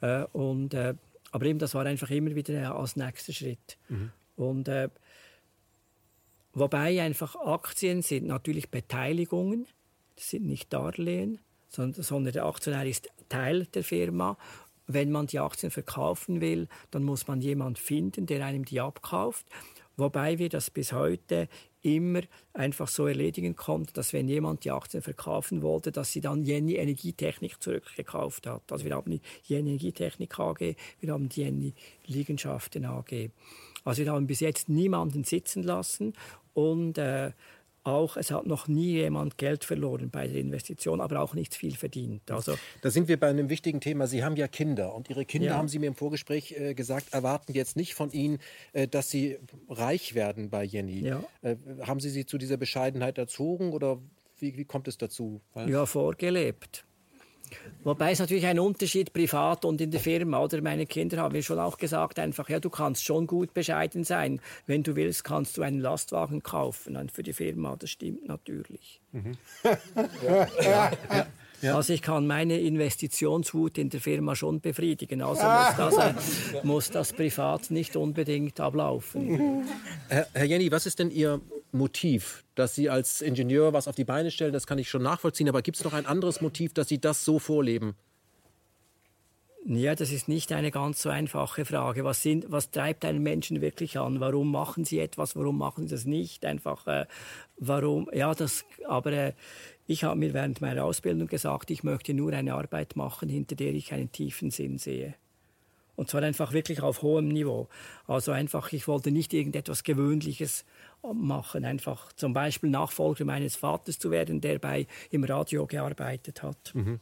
Äh, 0.01 0.25
und, 0.33 0.75
äh, 0.75 0.95
aber 1.33 1.47
eben, 1.47 1.59
das 1.59 1.75
war 1.75 1.87
einfach 1.87 2.11
immer 2.11 2.35
wieder 2.35 2.75
als 2.75 2.97
nächster 2.97 3.33
Schritt. 3.33 3.79
Mhm. 3.89 4.11
Und 4.37 4.69
äh, 4.69 4.89
wobei 6.53 7.03
einfach 7.03 7.37
Aktien 7.37 8.03
sind 8.03 8.27
natürlich 8.27 8.71
Beteiligungen, 8.71 9.67
das 10.17 10.31
sind 10.31 10.47
nicht 10.47 10.73
Darlehen, 10.73 11.39
sondern, 11.69 12.03
sondern 12.03 12.33
der 12.33 12.47
Aktionär 12.47 12.87
ist 12.87 13.09
Teil 13.29 13.67
der 13.67 13.85
Firma 13.85 14.37
wenn 14.93 15.11
man 15.11 15.27
die 15.27 15.39
Aktien 15.39 15.71
verkaufen 15.71 16.41
will, 16.41 16.69
dann 16.91 17.03
muss 17.03 17.29
man 17.29 17.41
jemanden 17.41 17.77
finden, 17.77 18.27
der 18.27 18.45
einem 18.45 18.65
die 18.65 18.81
abkauft. 18.81 19.47
Wobei 19.97 20.39
wir 20.39 20.49
das 20.49 20.71
bis 20.71 20.93
heute 20.93 21.49
immer 21.83 22.21
einfach 22.53 22.89
so 22.89 23.07
erledigen 23.07 23.57
konnten, 23.57 23.93
dass 23.95 24.13
wenn 24.13 24.29
jemand 24.29 24.65
die 24.65 24.71
Aktien 24.71 25.03
verkaufen 25.03 25.63
wollte, 25.63 25.93
dass 25.93 26.13
sie 26.13 26.21
dann 26.21 26.45
Jenny 26.45 26.75
Energietechnik 26.75 27.63
zurückgekauft 27.63 28.47
hat. 28.47 28.71
Also 28.71 28.85
wir 28.85 28.95
haben 28.95 29.11
die 29.11 29.21
Jenny 29.45 29.71
Energietechnik 29.71 30.39
AG, 30.39 30.77
wir 31.01 31.13
haben 31.13 31.29
die 31.29 31.41
Jenny 31.41 31.75
Liegenschaften 32.07 32.85
AG. 32.85 33.31
Also 33.85 34.05
wir 34.05 34.13
haben 34.13 34.27
bis 34.27 34.41
jetzt 34.41 34.69
niemanden 34.69 35.25
sitzen 35.25 35.63
lassen 35.63 36.13
und 36.55 36.99
äh, 36.99 37.33
auch, 37.91 38.17
es 38.17 38.31
hat 38.31 38.47
noch 38.47 38.69
nie 38.69 38.93
jemand 38.93 39.39
Geld 39.39 39.65
verloren 39.65 40.11
bei 40.11 40.27
der 40.27 40.41
Investition, 40.41 41.01
aber 41.01 41.21
auch 41.21 41.35
nicht 41.35 41.55
viel 41.55 41.77
verdient. 41.77 42.31
Also, 42.31 42.57
da 42.83 42.91
sind 42.91 43.09
wir 43.09 43.19
bei 43.19 43.29
einem 43.29 43.49
wichtigen 43.49 43.81
Thema. 43.81 44.07
Sie 44.07 44.25
haben 44.25 44.37
ja 44.37 44.49
Kinder 44.49 44.95
und 44.95 45.11
Ihre 45.11 45.25
Kinder, 45.25 45.49
ja. 45.49 45.57
haben 45.57 45.69
Sie 45.69 45.79
mir 45.79 45.87
im 45.87 45.95
Vorgespräch 45.95 46.53
äh, 46.53 46.75
gesagt, 46.75 47.13
erwarten 47.13 47.53
jetzt 47.53 47.77
nicht 47.77 47.95
von 47.95 48.11
Ihnen, 48.11 48.39
äh, 48.73 48.89
dass 48.89 49.11
Sie 49.11 49.39
reich 49.69 50.15
werden 50.15 50.51
bei 50.51 50.65
Jenny. 50.65 51.01
Ja. 51.01 51.23
Äh, 51.43 51.57
haben 51.83 52.01
Sie 52.01 52.11
sie 52.11 52.27
zu 52.27 52.39
dieser 52.39 52.57
Bescheidenheit 52.57 53.19
erzogen 53.19 53.73
oder 53.73 54.01
wie, 54.39 54.57
wie 54.57 54.65
kommt 54.65 54.89
es 54.89 54.99
dazu? 54.99 55.41
Ja, 55.67 55.87
vorgelebt. 55.87 56.85
Wobei 57.83 58.13
es 58.13 58.19
natürlich 58.19 58.47
ein 58.47 58.59
Unterschied 58.59 59.13
privat 59.13 59.65
und 59.65 59.81
in 59.81 59.91
der 59.91 60.01
Firma. 60.01 60.41
Oder 60.41 60.61
meine 60.61 60.87
Kinder 60.87 61.19
haben 61.19 61.33
mir 61.33 61.43
schon 61.43 61.59
auch 61.59 61.79
gesagt, 61.79 62.19
einfach, 62.19 62.49
ja, 62.49 62.61
du 62.61 62.71
kannst 62.71 63.05
schon 63.05 63.27
gut 63.27 63.55
bescheiden 63.55 64.05
sein. 64.05 64.41
Wenn 64.67 64.83
du 64.83 64.97
willst, 64.97 65.25
kannst 65.25 65.57
du 65.57 65.63
einen 65.63 65.81
Lastwagen 65.81 66.43
kaufen 66.43 67.09
für 67.09 67.23
die 67.23 67.33
Firma. 67.33 67.77
Das 67.77 67.91
stimmt 67.91 68.29
natürlich. 68.29 69.01
Mhm. 69.13 69.37
ja, 70.23 70.49
ja, 70.63 70.93
ja. 71.13 71.27
Ja. 71.63 71.77
Also 71.77 71.93
ich 71.93 72.03
kann 72.03 72.27
meine 72.27 72.59
Investitionswut 72.59 73.79
in 73.79 73.91
der 73.91 74.01
Firma 74.01 74.35
schon 74.35 74.61
befriedigen. 74.61 75.23
Also 75.23 75.43
muss 75.47 75.77
das, 75.77 75.97
äh, 75.97 76.15
muss 76.67 76.91
das 76.91 77.13
privat 77.13 77.71
nicht 77.71 77.97
unbedingt 77.97 78.61
ablaufen. 78.61 79.65
Herr, 80.09 80.27
Herr 80.33 80.45
Jenny, 80.45 80.71
was 80.71 80.87
ist 80.87 80.99
denn 80.99 81.11
Ihr 81.11 81.41
Motiv, 81.73 82.45
dass 82.55 82.75
Sie 82.75 82.91
als 82.91 83.21
Ingenieur 83.21 83.73
was 83.73 83.89
auf 83.89 83.95
die 83.95 84.05
Beine 84.05 84.31
stellen? 84.31 84.53
Das 84.53 84.67
kann 84.67 84.79
ich 84.79 84.89
schon 84.89 85.03
nachvollziehen. 85.03 85.49
Aber 85.49 85.63
gibt 85.63 85.77
es 85.77 85.85
noch 85.85 85.93
ein 85.93 86.07
anderes 86.07 86.41
Motiv, 86.41 86.75
dass 86.75 86.89
Sie 86.89 87.01
das 87.01 87.25
so 87.25 87.39
vorleben? 87.39 87.95
Ja, 89.67 89.95
das 89.95 90.11
ist 90.11 90.27
nicht 90.27 90.53
eine 90.53 90.71
ganz 90.71 91.03
so 91.03 91.11
einfache 91.11 91.65
Frage. 91.67 92.03
Was, 92.05 92.23
sind, 92.23 92.51
was 92.51 92.71
treibt 92.71 93.05
einen 93.05 93.23
Menschen 93.23 93.61
wirklich 93.61 93.99
an? 93.99 94.19
Warum 94.19 94.51
machen 94.51 94.85
sie 94.85 94.99
etwas? 94.99 95.37
Warum 95.37 95.59
machen 95.59 95.87
sie 95.87 95.95
das 95.95 96.07
nicht? 96.07 96.47
Einfach, 96.47 96.87
äh, 96.87 97.07
warum? 97.59 98.09
Ja, 98.13 98.35
das, 98.35 98.65
aber 98.89 99.13
äh, 99.13 99.33
ich 99.87 100.05
habe 100.05 100.19
mir 100.19 100.33
während 100.33 100.63
meiner 100.63 100.85
Ausbildung 100.85 101.27
gesagt, 101.27 101.71
ich 101.71 101.85
möchte 101.85 102.15
nur 102.15 102.33
eine 102.33 102.55
Arbeit 102.55 102.97
machen, 102.97 103.29
hinter 103.29 103.55
der 103.55 103.75
ich 103.75 103.93
einen 103.93 104.11
tiefen 104.11 104.51
Sinn 104.51 104.79
sehe. 104.79 105.15
Und 105.95 106.09
zwar 106.09 106.23
einfach 106.23 106.55
wirklich 106.55 106.81
auf 106.81 107.03
hohem 107.03 107.29
Niveau. 107.29 107.69
Also 108.07 108.33
einfach, 108.33 108.73
ich 108.73 108.89
wollte 108.89 109.11
nicht 109.11 109.35
irgendetwas 109.35 109.85
Gewöhnliches 109.85 110.65
machen. 111.13 111.67
Einfach 111.67 112.15
zum 112.15 112.33
Beispiel 112.33 112.71
Nachfolger 112.71 113.27
meines 113.27 113.57
Vaters 113.57 113.99
zu 113.99 114.11
werden, 114.11 114.41
der 114.41 114.59
bei 114.59 114.87
im 115.11 115.25
Radio 115.25 115.67
gearbeitet 115.67 116.43
hat. 116.43 116.75
Mhm. 116.75 117.01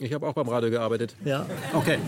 Ich 0.00 0.12
habe 0.14 0.26
auch 0.26 0.32
beim 0.32 0.48
Radio 0.48 0.70
gearbeitet. 0.70 1.14
Ja. 1.24 1.46
Okay. 1.74 1.98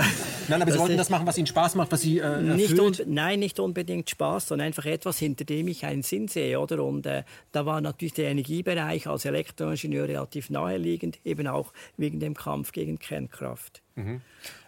Nein, 0.49 0.63
aber 0.63 0.73
Sie 0.73 0.79
wollten 0.79 0.97
das 0.97 1.11
machen, 1.11 1.27
was 1.27 1.37
Ihnen 1.37 1.47
Spaß 1.47 1.75
macht, 1.75 1.93
was 1.93 2.01
Sie 2.01 2.19
äh, 2.19 2.41
nicht 2.41 2.75
Nein, 3.07 3.41
nicht 3.41 3.61
unbedingt 3.61 4.09
Spaß, 4.09 4.49
sondern 4.49 4.67
einfach 4.67 4.87
etwas, 4.87 5.19
hinter 5.19 5.45
dem 5.45 5.69
ich 5.69 5.85
einen 5.85 6.03
Sinn 6.03 6.29
sehe, 6.29 6.59
oder? 6.59 6.83
Und 6.83 7.07
äh, 7.07 7.25
da 7.53 7.67
war 7.67 7.81
natürlich 7.81 8.15
der 8.15 8.31
Energiebereich 8.31 9.07
als 9.07 9.25
Elektroingenieur 9.25 10.09
relativ 10.09 10.51
naheliegend, 10.51 11.19
eben 11.25 11.47
auch 11.47 11.73
wegen 11.97 12.19
dem 12.19 12.35
Kampf 12.35 12.73
gegen 12.73 12.99
Kernkraft. 12.99 13.83
Mhm. 13.95 14.23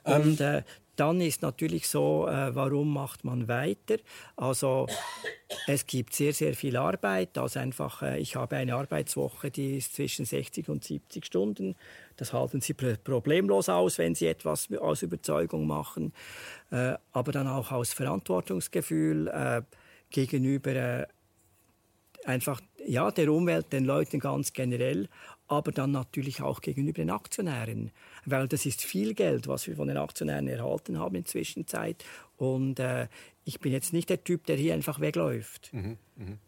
Und 0.04 0.40
ähm, 0.40 0.46
äh, 0.46 0.62
dann 0.96 1.20
ist 1.20 1.42
natürlich 1.42 1.88
so, 1.88 2.28
äh, 2.28 2.54
warum 2.54 2.92
macht 2.92 3.24
man 3.24 3.48
weiter? 3.48 3.96
Also 4.36 4.86
es 5.66 5.86
gibt 5.86 6.14
sehr, 6.14 6.32
sehr 6.32 6.54
viel 6.54 6.76
Arbeit. 6.76 7.36
Also 7.38 7.58
einfach, 7.60 8.02
äh, 8.02 8.18
ich 8.18 8.36
habe 8.36 8.56
eine 8.56 8.74
Arbeitswoche, 8.74 9.50
die 9.50 9.78
ist 9.78 9.94
zwischen 9.94 10.24
60 10.24 10.68
und 10.68 10.84
70 10.84 11.24
Stunden. 11.24 11.74
Das 12.16 12.32
halten 12.32 12.60
Sie 12.60 12.74
problemlos 12.74 13.68
aus, 13.68 13.98
wenn 13.98 14.14
Sie 14.14 14.26
etwas 14.26 14.68
aus 14.72 15.02
Überzeugung 15.02 15.66
machen. 15.66 16.12
Äh, 16.70 16.94
aber 17.12 17.32
dann 17.32 17.48
auch 17.48 17.72
aus 17.72 17.92
Verantwortungsgefühl 17.92 19.28
äh, 19.28 19.62
gegenüber 20.10 20.74
äh, 20.74 21.06
einfach 22.24 22.60
ja, 22.86 23.10
der 23.10 23.30
Umwelt, 23.32 23.72
den 23.72 23.84
Leuten 23.84 24.18
ganz 24.18 24.52
generell, 24.52 25.08
aber 25.46 25.72
dann 25.72 25.90
natürlich 25.90 26.40
auch 26.42 26.60
gegenüber 26.60 26.96
den 26.96 27.10
Aktionären, 27.10 27.90
weil 28.26 28.48
das 28.48 28.66
ist 28.66 28.82
viel 28.82 29.14
Geld, 29.14 29.48
was 29.48 29.66
wir 29.66 29.76
von 29.76 29.88
den 29.88 29.96
Aktionären 29.96 30.48
erhalten 30.48 30.98
haben 30.98 31.14
in 31.14 31.26
Zwischenzeit. 31.26 32.04
Und 32.36 32.78
äh, 32.80 33.08
ich 33.44 33.60
bin 33.60 33.72
jetzt 33.72 33.92
nicht 33.92 34.10
der 34.10 34.24
Typ, 34.24 34.46
der 34.46 34.56
hier 34.56 34.74
einfach 34.74 35.00
wegläuft. 35.00 35.72
Mhm, 35.72 35.98
mh. 36.16 36.38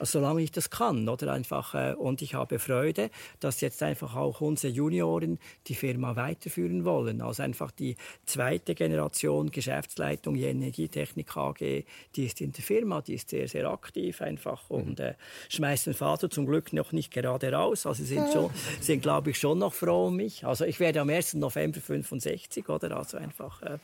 Solange 0.00 0.42
ich 0.42 0.50
das 0.50 0.70
kann. 0.70 1.08
Oder 1.08 1.32
einfach, 1.32 1.74
äh, 1.74 1.94
und 1.94 2.22
ich 2.22 2.34
habe 2.34 2.58
Freude, 2.58 3.10
dass 3.40 3.60
jetzt 3.60 3.82
einfach 3.82 4.16
auch 4.16 4.40
unsere 4.40 4.72
Junioren 4.72 5.38
die 5.66 5.74
Firma 5.74 6.16
weiterführen 6.16 6.84
wollen. 6.84 7.20
Also 7.20 7.42
einfach 7.42 7.70
die 7.70 7.96
zweite 8.26 8.74
Generation 8.74 9.50
Geschäftsleitung 9.50 10.36
Energietechnik 10.36 11.36
AG, 11.36 11.84
die 12.16 12.26
ist 12.26 12.40
in 12.40 12.52
der 12.52 12.64
Firma, 12.64 13.00
die 13.02 13.14
ist 13.14 13.30
sehr, 13.30 13.48
sehr 13.48 13.68
aktiv 13.70 14.20
einfach 14.22 14.68
und 14.70 14.98
mhm. 14.98 15.04
äh, 15.04 15.14
schmeißt 15.48 15.86
den 15.86 15.94
Vater 15.94 16.30
zum 16.30 16.46
Glück 16.46 16.72
noch 16.72 16.92
nicht 16.92 17.12
gerade 17.12 17.52
raus. 17.52 17.86
Also 17.86 18.02
sie 18.02 18.14
sind, 18.14 18.32
schon, 18.32 18.50
sind 18.80 19.02
glaube 19.02 19.30
ich, 19.30 19.38
schon 19.38 19.58
noch 19.58 19.72
froh 19.72 20.06
um 20.06 20.16
mich. 20.16 20.44
Also 20.44 20.64
ich 20.64 20.80
werde 20.80 21.00
am 21.00 21.10
1. 21.10 21.34
November 21.34 21.80
65, 21.80 22.68
oder? 22.68 22.96
Also 22.96 23.18
einfach, 23.18 23.62
äh, 23.62 23.78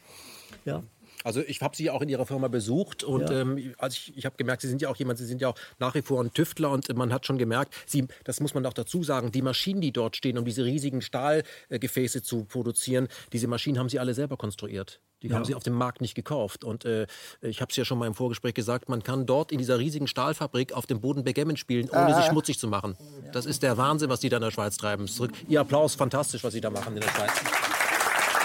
ja. 0.65 0.83
Also 1.25 1.43
ich 1.47 1.61
habe 1.61 1.77
Sie 1.77 1.91
auch 1.91 2.03
in 2.03 2.09
Ihrer 2.09 2.27
Firma 2.27 2.49
besucht 2.49 3.05
und 3.05 3.31
ja. 3.31 3.41
ähm, 3.41 3.75
also 3.79 3.97
ich, 3.97 4.17
ich 4.17 4.27
habe 4.27 4.37
gemerkt, 4.37 4.63
Sie 4.63 4.69
sind 4.69 4.83
ja 4.83 4.89
auch 4.89 4.97
jemand, 4.97 5.19
Sie 5.19 5.27
sind 5.27 5.41
ja 5.41 5.49
auch 5.49 5.59
nach 5.79 5.95
wie 5.95 6.03
vor 6.03 6.23
ein 6.23 6.33
Tüftler 6.33 6.71
und 6.71 6.95
man 6.97 7.13
hat 7.13 7.27
schon 7.27 7.39
gemerkt, 7.39 7.75
Sie, 7.87 8.07
das 8.25 8.41
muss 8.41 8.55
man 8.55 8.65
auch 8.67 8.73
dazu 8.73 9.03
sagen, 9.03 9.33
die 9.33 9.43
Maschinen, 9.43 9.81
die 9.81 9.93
dort 9.93 10.17
stehen, 10.17 10.39
um 10.39 10.45
diese 10.45 10.65
riesigen 10.65 11.03
Stahlgefäße 11.03 12.23
zu 12.23 12.45
produzieren, 12.45 13.09
diese 13.33 13.49
Maschinen 13.49 13.79
haben 13.79 13.89
Sie 13.89 13.99
alle 13.99 14.15
selber 14.15 14.37
konstruiert. 14.37 15.01
Die 15.23 15.29
ja. 15.29 15.37
haben 15.37 15.45
sie 15.45 15.55
auf 15.55 15.63
dem 15.63 15.73
Markt 15.73 16.03
nicht 16.03 16.15
gekauft. 16.15 16.63
Und 16.63 16.85
äh, 16.85 17.07
ich 17.41 17.63
habe 17.63 17.71
es 17.71 17.77
ja 17.77 17.85
schon 17.85 17.99
mal 17.99 18.07
im 18.07 18.15
Vorgespräch 18.15 18.53
gesagt, 18.53 18.89
man 18.89 19.03
kann 19.03 19.25
dort 19.25 19.51
in 19.51 19.59
dieser 19.59 19.79
riesigen 19.79 20.07
Stahlfabrik 20.07 20.73
auf 20.75 20.87
dem 20.87 21.01
Boden 21.01 21.25
Backgammon 21.25 21.57
spielen, 21.57 21.89
ohne 21.89 22.15
ah. 22.15 22.17
sich 22.17 22.27
schmutzig 22.27 22.59
zu 22.59 22.69
machen. 22.69 22.97
Das 23.33 23.47
ist 23.47 23.63
der 23.63 23.79
Wahnsinn, 23.79 24.11
was 24.11 24.21
die 24.21 24.29
da 24.29 24.37
in 24.37 24.43
der 24.43 24.51
Schweiz 24.51 24.77
treiben. 24.77 25.09
Zurück. 25.09 25.33
Ihr 25.49 25.61
Applaus, 25.61 25.95
fantastisch, 25.95 26.45
was 26.45 26.53
Sie 26.53 26.61
da 26.61 26.69
machen 26.71 26.95
in 26.95 27.01
der 27.01 27.09
Schweiz. 27.09 27.31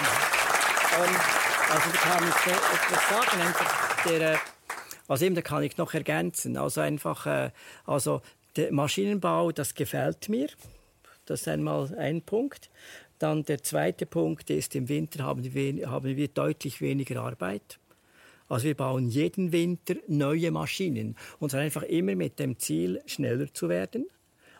Ja. 0.02 1.04
Um 1.04 1.41
also 1.72 1.90
da 1.90 1.98
kann 1.98 2.28
ich 2.28 2.52
etwas 2.52 3.08
sagen. 3.08 3.40
Einfach 3.40 4.04
der, 4.04 4.40
also 5.08 5.24
eben, 5.24 5.34
da 5.34 5.40
kann 5.40 5.62
ich 5.62 5.78
noch 5.78 5.94
ergänzen. 5.94 6.56
Also 6.58 6.82
einfach, 6.82 7.26
äh, 7.26 7.50
also 7.86 8.20
der 8.56 8.72
Maschinenbau, 8.72 9.52
das 9.52 9.74
gefällt 9.74 10.28
mir. 10.28 10.48
Das 11.24 11.42
ist 11.42 11.48
einmal 11.48 11.94
ein 11.96 12.20
Punkt. 12.20 12.68
Dann 13.18 13.44
der 13.44 13.62
zweite 13.62 14.04
Punkt 14.04 14.50
ist, 14.50 14.74
im 14.74 14.88
Winter 14.88 15.24
haben 15.24 15.42
wir, 15.54 15.90
haben 15.90 16.16
wir 16.16 16.28
deutlich 16.28 16.80
weniger 16.82 17.22
Arbeit. 17.22 17.78
Also 18.48 18.66
wir 18.66 18.74
bauen 18.74 19.08
jeden 19.08 19.52
Winter 19.52 19.94
neue 20.08 20.50
Maschinen 20.50 21.16
und 21.38 21.50
zwar 21.50 21.60
einfach 21.60 21.84
immer 21.84 22.14
mit 22.16 22.38
dem 22.38 22.58
Ziel, 22.58 23.00
schneller 23.06 23.52
zu 23.54 23.70
werden. 23.70 24.06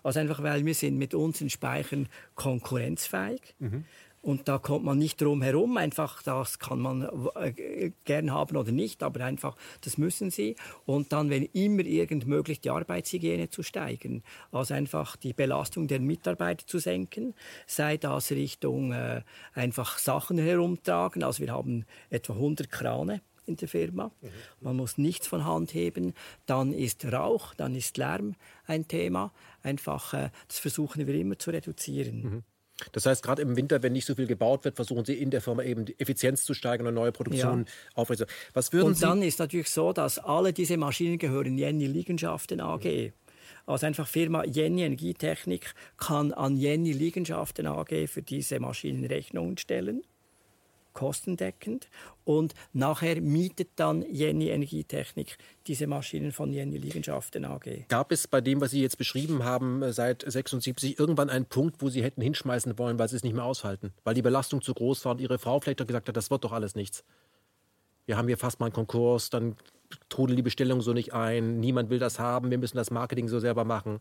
Also 0.03 0.21
einfach, 0.21 0.43
weil 0.43 0.65
wir 0.65 0.75
sind 0.75 0.97
mit 0.97 1.15
unseren 1.15 1.51
Speichern 1.51 2.09
konkurrenzfähig. 2.35 3.55
Mhm. 3.59 3.85
Und 4.23 4.47
da 4.47 4.59
kommt 4.59 4.85
man 4.85 4.99
nicht 4.99 5.21
drum 5.21 5.43
herum. 5.43 5.77
Einfach, 5.77 6.23
das 6.23 6.61
kann 6.61 6.79
man 6.79 7.29
äh, 7.35 7.91
gern 8.05 8.31
haben 8.31 8.57
oder 8.57 8.71
nicht, 8.71 9.03
aber 9.03 9.25
einfach, 9.25 9.57
das 9.81 9.99
müssen 9.99 10.31
sie. 10.31 10.55
Und 10.87 11.13
dann, 11.13 11.29
wenn 11.29 11.45
immer 11.47 11.83
irgend 11.83 12.29
möglich, 12.29 12.61
die 12.61 12.71
Arbeitshygiene 12.71 13.51
zu 13.51 13.65
steigern. 13.65 14.23
Also 14.53 14.75
einfach 14.75 15.17
die 15.17 15.33
Belastung 15.33 15.89
der 15.89 15.99
Mitarbeiter 15.99 16.65
zu 16.67 16.79
senken. 16.79 17.35
Sei 17.67 17.97
das 17.97 18.31
Richtung 18.31 18.93
äh, 18.93 19.23
einfach 19.55 19.99
Sachen 19.99 20.39
herumtragen. 20.39 21.25
Also 21.25 21.41
wir 21.41 21.53
haben 21.53 21.85
etwa 22.09 22.35
100 22.35 22.71
Krane 22.71 23.23
in 23.47 23.57
der 23.57 23.67
Firma. 23.67 24.13
Mhm. 24.21 24.29
Man 24.61 24.77
muss 24.77 24.99
nichts 24.99 25.27
von 25.27 25.45
Hand 25.45 25.75
heben. 25.75 26.15
Dann 26.47 26.73
ist 26.73 27.05
Rauch, 27.05 27.55
dann 27.55 27.75
ist 27.75 27.97
Lärm 27.97 28.37
ein 28.67 28.87
Thema. 28.87 29.33
Einfach, 29.63 30.15
äh, 30.15 30.31
das 30.47 30.61
versuchen 30.61 31.07
wir 31.09 31.15
immer 31.15 31.39
zu 31.39 31.51
reduzieren. 31.51 32.23
Mhm. 32.23 32.43
Das 32.93 33.07
heißt, 33.07 33.23
gerade 33.23 33.43
im 33.43 33.57
Winter, 33.57 33.83
wenn 33.83 33.93
nicht 33.93 34.07
so 34.07 34.15
viel 34.15 34.27
gebaut 34.27 34.65
wird, 34.65 34.77
versuchen 34.77 35.05
Sie 35.05 35.15
in 35.15 35.31
der 35.31 35.41
Firma 35.41 35.63
eben 35.63 35.85
die 35.85 35.99
Effizienz 36.01 36.45
zu 36.45 36.55
steigern 36.55 36.87
und 36.87 36.95
neue 36.95 37.13
Produktionen 37.13 37.67
ja. 37.97 38.05
Was 38.55 38.73
würden 38.73 38.89
und 38.89 38.95
Sie 38.95 39.03
dann 39.03 39.23
ist 39.23 39.39
natürlich 39.39 39.71
so, 39.71 39.93
dass 39.93 40.19
alle 40.19 40.53
diese 40.53 40.77
Maschinen 40.77 41.19
gehören 41.19 41.57
Jenny 41.59 41.87
Liegenschaften 41.87 42.61
AG. 42.61 43.13
Also 43.67 43.87
einfach 43.87 44.09
Firma 44.09 44.45
Jenny 44.45 44.83
Energietechnik 44.83 45.75
kann 45.97 46.33
an 46.33 46.57
Jenny 46.57 46.93
Liegenschaften 46.93 47.67
AG 47.67 48.09
für 48.09 48.23
diese 48.23 48.59
Maschinen 48.59 49.05
Rechnungen 49.05 49.57
stellen 49.59 50.03
kostendeckend 50.93 51.89
und 52.25 52.55
nachher 52.73 53.21
mietet 53.21 53.71
dann 53.77 54.03
Jenny 54.03 54.49
Energietechnik 54.49 55.39
diese 55.67 55.87
Maschinen 55.87 56.33
von 56.33 56.53
Jenny 56.53 56.79
Liegenschaften 56.79 57.45
AG. 57.45 57.87
Gab 57.89 58.13
es 58.13 58.29
bei 58.29 58.41
dem, 58.41 58.61
was 58.61 58.71
Sie 58.71 58.83
jetzt 58.83 58.99
beschrieben 58.99 59.45
haben, 59.45 59.83
äh, 59.83 59.93
seit 59.93 60.25
76 60.27 60.99
irgendwann 60.99 61.31
einen 61.31 61.47
Punkt, 61.47 61.83
wo 61.83 61.89
Sie 61.89 62.03
hätten 62.03 62.23
hinschmeißen 62.23 62.79
wollen, 62.79 62.99
weil 62.99 63.09
Sie 63.09 63.17
es 63.17 63.25
nicht 63.25 63.35
mehr 63.35 63.45
aushalten? 63.45 63.93
Weil 64.05 64.15
die 64.15 64.23
Belastung 64.23 64.63
zu 64.63 64.75
groß 64.75 65.05
war 65.05 65.13
und 65.13 65.21
Ihre 65.21 65.39
Frau 65.39 65.61
vielleicht 65.61 65.87
gesagt 65.87 66.09
hat, 66.09 66.17
das 66.17 66.31
wird 66.31 66.45
doch 66.45 66.53
alles 66.53 66.75
nichts. 66.75 67.05
Wir 68.07 68.17
haben 68.17 68.27
hier 68.27 68.39
fast 68.39 68.61
mal 68.61 68.67
einen 68.67 68.75
Konkurs, 68.75 69.31
dann 69.31 69.57
trudelt 70.09 70.39
die 70.39 70.43
Bestellung 70.43 70.81
so 70.81 70.93
nicht 70.93 71.13
ein, 71.13 71.61
niemand 71.61 71.91
will 71.91 71.99
das 71.99 72.19
haben, 72.19 72.51
wir 72.51 72.59
müssen 72.59 72.77
das 72.77 72.91
Marketing 72.91 73.29
so 73.29 73.39
selber 73.39 73.65
machen. 73.65 74.01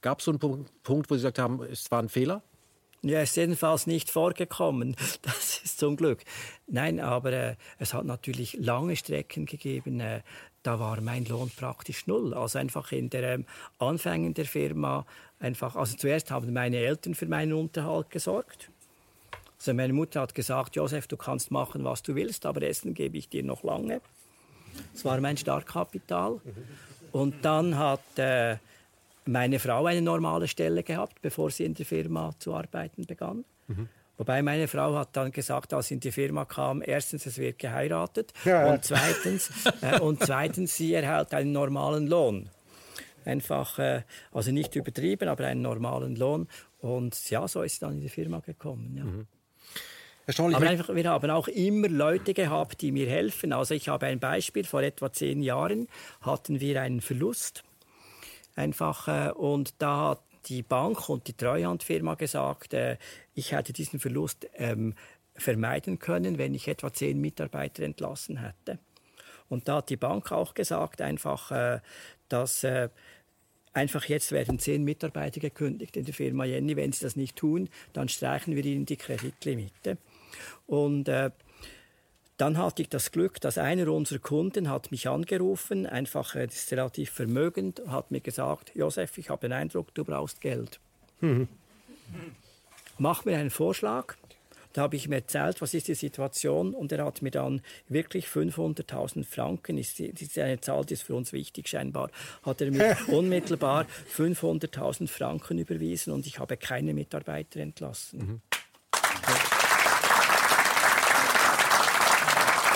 Gab 0.00 0.18
es 0.18 0.24
so 0.24 0.30
einen 0.30 0.38
Punkt, 0.38 1.10
wo 1.10 1.14
Sie 1.14 1.18
gesagt 1.18 1.38
haben, 1.38 1.62
es 1.62 1.90
war 1.90 2.02
ein 2.02 2.08
Fehler? 2.08 2.42
Ja, 3.04 3.20
ist 3.20 3.36
jedenfalls 3.36 3.86
nicht 3.86 4.10
vorgekommen. 4.10 4.96
Das 5.22 5.60
ist 5.64 5.78
zum 5.78 5.96
Glück. 5.96 6.20
Nein, 6.66 7.00
aber 7.00 7.32
äh, 7.32 7.56
es 7.78 7.94
hat 7.94 8.04
natürlich 8.04 8.54
lange 8.54 8.96
Strecken 8.96 9.46
gegeben. 9.46 10.00
Äh, 10.00 10.22
da 10.62 10.78
war 10.78 11.00
mein 11.00 11.24
Lohn 11.24 11.50
praktisch 11.50 12.06
null. 12.06 12.32
Also 12.34 12.58
einfach 12.58 12.92
in 12.92 13.10
der 13.10 13.34
ähm, 13.34 13.46
Anfängen 13.78 14.34
der 14.34 14.44
Firma 14.44 15.04
einfach. 15.40 15.74
Also 15.74 15.96
zuerst 15.96 16.30
haben 16.30 16.52
meine 16.52 16.76
Eltern 16.76 17.14
für 17.14 17.26
meinen 17.26 17.52
Unterhalt 17.52 18.10
gesorgt. 18.10 18.70
Also 19.58 19.74
meine 19.74 19.92
Mutter 19.92 20.20
hat 20.20 20.34
gesagt, 20.34 20.76
Josef, 20.76 21.06
du 21.08 21.16
kannst 21.16 21.50
machen, 21.50 21.84
was 21.84 22.02
du 22.02 22.14
willst, 22.14 22.46
aber 22.46 22.62
Essen 22.62 22.94
gebe 22.94 23.18
ich 23.18 23.28
dir 23.28 23.42
noch 23.42 23.62
lange. 23.64 24.00
Das 24.92 25.04
war 25.04 25.20
mein 25.20 25.36
Startkapital. 25.36 26.40
Und 27.10 27.44
dann 27.44 27.76
hat 27.76 28.18
äh, 28.18 28.56
meine 29.24 29.58
Frau 29.58 29.86
eine 29.86 30.02
normale 30.02 30.48
Stelle 30.48 30.82
gehabt, 30.82 31.22
bevor 31.22 31.50
sie 31.50 31.64
in 31.64 31.74
der 31.74 31.86
Firma 31.86 32.32
zu 32.38 32.54
arbeiten 32.54 33.06
begann. 33.06 33.44
Mhm. 33.68 33.88
Wobei 34.18 34.42
meine 34.42 34.68
Frau 34.68 34.94
hat 34.94 35.16
dann 35.16 35.32
gesagt, 35.32 35.72
als 35.72 35.88
sie 35.88 35.94
in 35.94 36.00
die 36.00 36.12
Firma 36.12 36.44
kam, 36.44 36.82
erstens, 36.84 37.26
es 37.26 37.38
wird 37.38 37.58
geheiratet 37.58 38.32
ja, 38.44 38.72
und 38.72 38.84
zweitens, 38.84 39.50
äh, 39.80 39.98
und 40.00 40.22
zweitens, 40.24 40.76
sie 40.76 40.92
erhält 40.94 41.32
einen 41.34 41.52
normalen 41.52 42.06
Lohn. 42.06 42.48
Einfach, 43.24 43.78
äh, 43.78 44.02
also 44.32 44.52
nicht 44.52 44.76
übertrieben, 44.76 45.28
aber 45.28 45.46
einen 45.46 45.62
normalen 45.62 46.16
Lohn. 46.16 46.48
Und 46.80 47.30
ja, 47.30 47.48
so 47.48 47.62
ist 47.62 47.74
sie 47.74 47.80
dann 47.80 47.94
in 47.94 48.00
die 48.00 48.08
Firma 48.08 48.40
gekommen. 48.40 48.94
Ja. 48.96 49.04
Mhm. 49.04 49.26
Aber 50.54 50.68
einfach, 50.68 50.94
wir 50.94 51.10
haben 51.10 51.30
auch 51.30 51.48
immer 51.48 51.88
Leute 51.88 52.32
gehabt, 52.32 52.80
die 52.80 52.92
mir 52.92 53.08
helfen. 53.08 53.52
Also 53.52 53.74
ich 53.74 53.88
habe 53.88 54.06
ein 54.06 54.20
Beispiel, 54.20 54.64
vor 54.64 54.82
etwa 54.82 55.12
zehn 55.12 55.42
Jahren 55.42 55.88
hatten 56.20 56.60
wir 56.60 56.80
einen 56.80 57.00
Verlust 57.00 57.64
einfach. 58.54 59.08
Äh, 59.08 59.32
und 59.32 59.74
da 59.80 60.10
hat 60.10 60.22
die 60.46 60.62
Bank 60.62 61.08
und 61.08 61.28
die 61.28 61.34
Treuhandfirma 61.34 62.14
gesagt, 62.14 62.74
äh, 62.74 62.96
ich 63.34 63.52
hätte 63.52 63.72
diesen 63.72 64.00
Verlust 64.00 64.48
ähm, 64.54 64.94
vermeiden 65.34 65.98
können, 65.98 66.38
wenn 66.38 66.54
ich 66.54 66.68
etwa 66.68 66.92
zehn 66.92 67.20
Mitarbeiter 67.20 67.82
entlassen 67.82 68.38
hätte. 68.38 68.78
Und 69.48 69.68
da 69.68 69.76
hat 69.76 69.90
die 69.90 69.96
Bank 69.96 70.32
auch 70.32 70.54
gesagt, 70.54 71.00
einfach, 71.00 71.50
äh, 71.50 71.80
dass 72.28 72.64
äh, 72.64 72.88
einfach 73.72 74.04
jetzt 74.06 74.32
werden 74.32 74.58
zehn 74.58 74.84
Mitarbeiter 74.84 75.40
gekündigt 75.40 75.96
in 75.96 76.04
der 76.04 76.14
Firma 76.14 76.44
Jenny. 76.44 76.76
Wenn 76.76 76.92
sie 76.92 77.04
das 77.04 77.16
nicht 77.16 77.36
tun, 77.36 77.68
dann 77.92 78.08
streichen 78.08 78.56
wir 78.56 78.64
ihnen 78.64 78.86
die 78.86 78.96
Kreditlimite. 78.96 79.98
Und 80.66 81.08
äh, 81.08 81.30
dann 82.36 82.58
hatte 82.58 82.82
ich 82.82 82.88
das 82.88 83.12
Glück, 83.12 83.40
dass 83.40 83.58
einer 83.58 83.88
unserer 83.88 84.18
Kunden 84.18 84.68
hat 84.68 84.90
mich 84.90 85.08
angerufen, 85.08 85.86
einfach 85.86 86.34
äh, 86.34 86.46
ist 86.46 86.72
relativ 86.72 87.10
vermögend, 87.10 87.82
hat 87.86 88.10
mir 88.10 88.20
gesagt, 88.20 88.72
Josef, 88.74 89.18
ich 89.18 89.30
habe 89.30 89.42
den 89.42 89.52
Eindruck, 89.52 89.94
du 89.94 90.04
brauchst 90.04 90.40
Geld. 90.40 90.80
Mhm. 91.20 91.48
Mach 92.98 93.24
mir 93.24 93.38
einen 93.38 93.50
Vorschlag. 93.50 94.16
Da 94.72 94.82
habe 94.82 94.96
ich 94.96 95.04
ihm 95.04 95.12
erzählt, 95.12 95.60
was 95.60 95.74
ist 95.74 95.88
die 95.88 95.94
Situation 95.94 96.72
und 96.72 96.92
er 96.92 97.04
hat 97.04 97.20
mir 97.20 97.30
dann 97.30 97.60
wirklich 97.88 98.26
500.000 98.26 99.24
Franken, 99.24 99.76
ist, 99.76 100.00
ist 100.00 100.38
eine 100.38 100.60
Zahl, 100.60 100.86
die 100.86 100.94
ist 100.94 101.02
für 101.02 101.14
uns 101.14 101.34
wichtig 101.34 101.68
scheinbar, 101.68 102.10
hat 102.42 102.62
er 102.62 102.70
mir 102.70 102.96
unmittelbar 103.08 103.86
500.000 104.16 105.08
Franken 105.08 105.58
überwiesen 105.58 106.12
und 106.12 106.26
ich 106.26 106.38
habe 106.38 106.56
keine 106.56 106.94
Mitarbeiter 106.94 107.60
entlassen. 107.60 108.18
Mhm. 108.18 108.40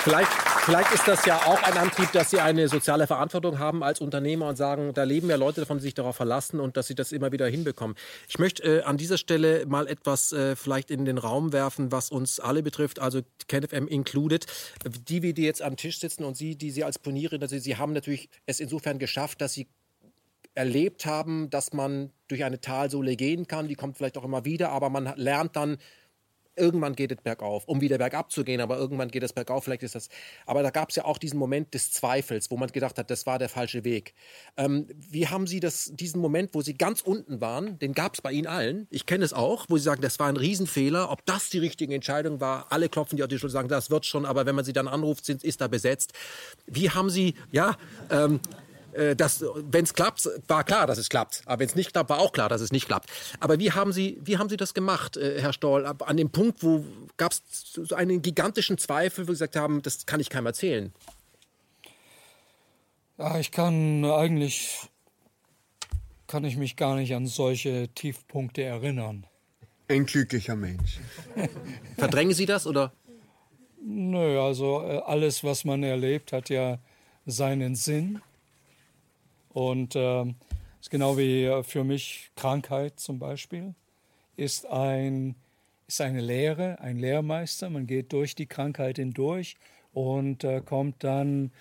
Vielleicht, 0.07 0.31
vielleicht 0.65 0.93
ist 0.93 1.09
das 1.09 1.27
ja 1.27 1.37
auch 1.47 1.61
ein 1.65 1.77
Antrieb, 1.77 2.13
dass 2.13 2.31
Sie 2.31 2.39
eine 2.39 2.69
soziale 2.69 3.09
Verantwortung 3.09 3.59
haben 3.59 3.83
als 3.83 4.01
Unternehmer 4.01 4.47
und 4.47 4.55
sagen, 4.55 4.95
da 4.95 5.03
leben 5.03 5.29
ja 5.29 5.35
Leute 5.35 5.63
davon, 5.63 5.79
die 5.79 5.83
sich 5.83 5.95
darauf 5.95 6.15
verlassen 6.15 6.61
und 6.61 6.77
dass 6.77 6.87
Sie 6.87 6.95
das 6.95 7.11
immer 7.11 7.33
wieder 7.33 7.49
hinbekommen. 7.49 7.97
Ich 8.29 8.39
möchte 8.39 8.63
äh, 8.63 8.83
an 8.83 8.99
dieser 8.99 9.19
Stelle 9.19 9.67
mal 9.67 9.89
etwas 9.89 10.31
äh, 10.31 10.55
vielleicht 10.55 10.93
in 10.93 11.07
den 11.07 11.19
Raum 11.19 11.53
werfen, 11.53 11.91
was 11.91 12.13
uns 12.13 12.39
alle 12.39 12.63
betrifft, 12.63 13.01
also 13.01 13.23
KenFM 13.49 13.89
included. 13.89 14.47
Die, 15.09 15.35
die 15.35 15.43
jetzt 15.43 15.61
am 15.61 15.77
Tisch 15.77 15.99
sitzen 15.99 16.23
und 16.23 16.37
Sie, 16.37 16.55
die 16.55 16.71
Sie 16.71 16.85
als 16.85 17.01
Pionierin, 17.01 17.43
also 17.43 17.59
Sie 17.59 17.77
haben 17.77 17.93
natürlich 17.93 18.29
es 18.47 18.61
insofern 18.61 19.01
geschafft, 19.01 19.41
dass 19.41 19.55
Sie 19.55 19.67
erlebt 20.55 21.05
haben, 21.05 21.51
dass 21.51 21.73
man 21.73 22.13
durch 22.29 22.45
eine 22.45 22.61
Talsohle 22.61 23.17
gehen 23.17 23.49
kann. 23.49 23.67
Die 23.67 23.75
kommt 23.75 23.97
vielleicht 23.97 24.17
auch 24.19 24.25
immer 24.25 24.45
wieder, 24.45 24.69
aber 24.69 24.89
man 24.89 25.15
lernt 25.17 25.57
dann 25.57 25.79
irgendwann 26.57 26.95
geht 26.95 27.13
es 27.13 27.19
bergauf, 27.23 27.65
um 27.67 27.81
wieder 27.81 27.99
bergab 27.99 28.31
zu 28.31 28.45
gehen, 28.45 28.61
aber 28.61 28.77
irgendwann 28.77 29.11
geht 29.11 29.23
es 29.23 29.33
bergauf, 29.33 29.65
vielleicht 29.65 29.83
ist 29.83 29.95
das. 29.95 30.09
Aber 30.47 30.63
da 30.63 30.71
gab 30.71 30.91
es 30.91 30.97
ja 30.97 31.05
auch 31.05 31.19
diesen 31.19 31.39
Moment 31.39 31.75
des 31.75 31.93
Zweifels, 31.93 32.51
wo 32.51 32.57
man 32.57 32.71
gedacht 32.71 32.99
hat, 32.99 33.11
das 33.11 33.27
war 33.27 33.39
der 33.39 33.49
falsche 33.49 33.85
Weg. 33.85 34.15
Ähm, 34.57 34.87
wie 35.11 35.29
haben 35.29 35.47
Sie 35.47 35.61
das, 35.61 35.91
diesen 35.95 36.21
Moment, 36.21 36.55
wo 36.55 36.63
Sie 36.63 36.75
ganz 36.75 37.01
unten 37.01 37.41
waren, 37.41 37.79
den 37.79 37.93
gab 37.93 38.15
es 38.15 38.21
bei 38.21 38.33
Ihnen 38.33 38.47
allen, 38.47 38.87
ich 38.91 39.07
kenne 39.07 39.25
es 39.25 39.33
auch, 39.33 39.67
wo 39.69 39.77
Sie 39.77 39.85
sagen, 39.85 40.03
das 40.03 40.19
war 40.19 40.29
ein 40.29 40.37
Riesenfehler, 40.37 41.11
ob 41.11 41.25
das 41.27 41.51
die 41.51 41.59
richtige 41.59 41.95
Entscheidung 41.95 42.41
war, 42.41 42.67
alle 42.71 42.89
klopfen 42.89 43.17
die 43.17 43.23
auf 43.23 43.29
die 43.29 43.39
Schulter, 43.39 43.53
sagen, 43.53 43.69
das 43.69 43.91
wird 43.91 44.07
schon, 44.07 44.25
aber 44.25 44.47
wenn 44.47 44.55
man 44.55 44.65
Sie 44.65 44.73
dann 44.73 44.89
anruft, 44.89 45.25
sind, 45.25 45.45
ist 45.45 45.61
da 45.61 45.69
besetzt. 45.69 46.13
Wie 46.67 46.91
haben 46.91 47.11
Sie, 47.11 47.35
ja, 47.53 47.77
ähm, 48.11 48.41
äh, 48.97 49.17
wenn 49.19 49.85
es 49.85 49.95
klappt, 49.95 50.29
war 50.49 50.65
klar, 50.65 50.87
dass 50.87 50.99
es 50.99 51.09
klappt. 51.09 51.43
Aber 51.47 51.61
wenn 51.61 51.69
es 51.69 51.75
nicht 51.75 51.93
klappt, 51.93 52.11
war 52.11 52.19
auch 52.19 52.33
klar, 52.33 52.49
dass 52.49 52.61
es 52.61 52.73
nicht 52.73 52.87
klappt. 52.87 53.11
Aber 53.41 53.59
wie 53.59 53.73
haben 53.73 53.93
Sie, 53.93 54.19
wie 54.23 54.39
haben 54.39 54.49
Sie 54.49 54.57
das 54.57 54.75
gemacht, 54.75 55.17
äh, 55.17 55.41
Herr 55.41 55.53
Stoll? 55.53 55.87
An 55.87 56.17
dem 56.17 56.31
Punkt, 56.31 56.63
wo 56.63 56.85
gab 57.17 57.33
es 57.33 57.43
so 57.73 57.95
einen 57.95 58.23
gigantischen 58.23 58.79
Zweifel, 58.79 59.29
wo 59.29 59.33
Sie 59.33 59.39
gesagt 59.39 59.57
haben, 59.57 59.83
das 59.83 60.07
kann 60.07 60.21
ich 60.21 60.31
keinem 60.31 60.47
erzählen? 60.47 60.93
Ja, 63.19 63.39
ich 63.39 63.51
kann 63.51 64.05
eigentlich 64.05 64.89
kann 66.27 66.45
ich 66.45 66.57
mich 66.57 66.77
gar 66.77 66.97
nicht 66.97 67.15
an 67.15 67.27
solche 67.27 67.89
Tiefpunkte 67.95 68.63
erinnern. 68.63 69.27
Ein 69.89 70.07
glücklicher 70.07 70.57
Mensch. 70.57 70.99
Verdrängen 71.97 72.35
Sie 72.35 72.47
das 72.47 72.67
oder? 72.67 72.93
Nö, 73.81 74.41
also 74.41 74.83
äh, 74.83 75.01
alles, 75.07 75.45
was 75.45 75.65
man 75.65 75.83
erlebt, 75.85 76.33
hat 76.33 76.49
ja 76.49 76.79
seinen 77.25 77.77
Sinn. 77.77 78.21
Und 79.57 79.97
äh, 79.97 80.25
ist 80.83 80.91
genau 80.91 81.17
wie 81.17 81.51
für 81.63 81.83
mich 81.83 82.31
Krankheit 82.37 83.01
zum 83.01 83.19
Beispiel 83.19 83.75
ist 84.37 84.67
ein 84.67 85.35
ist 85.89 86.03
eine 86.03 86.21
Lehre, 86.21 86.79
ein 86.81 86.99
Lehrmeister. 86.99 87.71
Man 87.71 87.87
geht 87.87 88.13
durch 88.13 88.35
die 88.35 88.45
Krankheit 88.45 88.97
hindurch 88.97 89.57
und 89.95 90.45
äh, 90.45 90.61
kommt 90.61 91.03
dann 91.05 91.53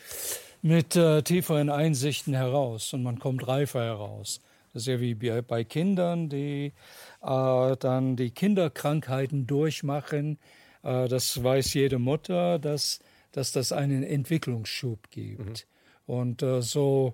mit 0.61 0.97
äh, 0.97 1.21
tieferen 1.21 1.69
Einsichten 1.69 2.33
heraus 2.33 2.91
und 2.91 3.01
man 3.01 3.17
kommt 3.17 3.47
reifer 3.47 3.85
heraus. 3.85 4.41
Das 4.73 4.81
ist 4.81 4.87
ja 4.87 4.99
wie 4.99 5.13
bei 5.13 5.63
Kindern, 5.63 6.27
die 6.27 6.73
äh, 7.21 7.77
dann 7.77 8.17
die 8.17 8.31
Kinderkrankheiten 8.31 9.47
durchmachen. 9.47 10.37
Äh, 10.83 11.07
das 11.07 11.41
weiß 11.41 11.73
jede 11.75 11.99
Mutter, 11.99 12.59
dass, 12.59 12.99
dass 13.31 13.53
das 13.53 13.71
einen 13.71 14.03
Entwicklungsschub 14.03 15.11
gibt. 15.11 15.65
Mhm. 16.07 16.13
Und 16.13 16.43
äh, 16.43 16.61
so 16.61 17.13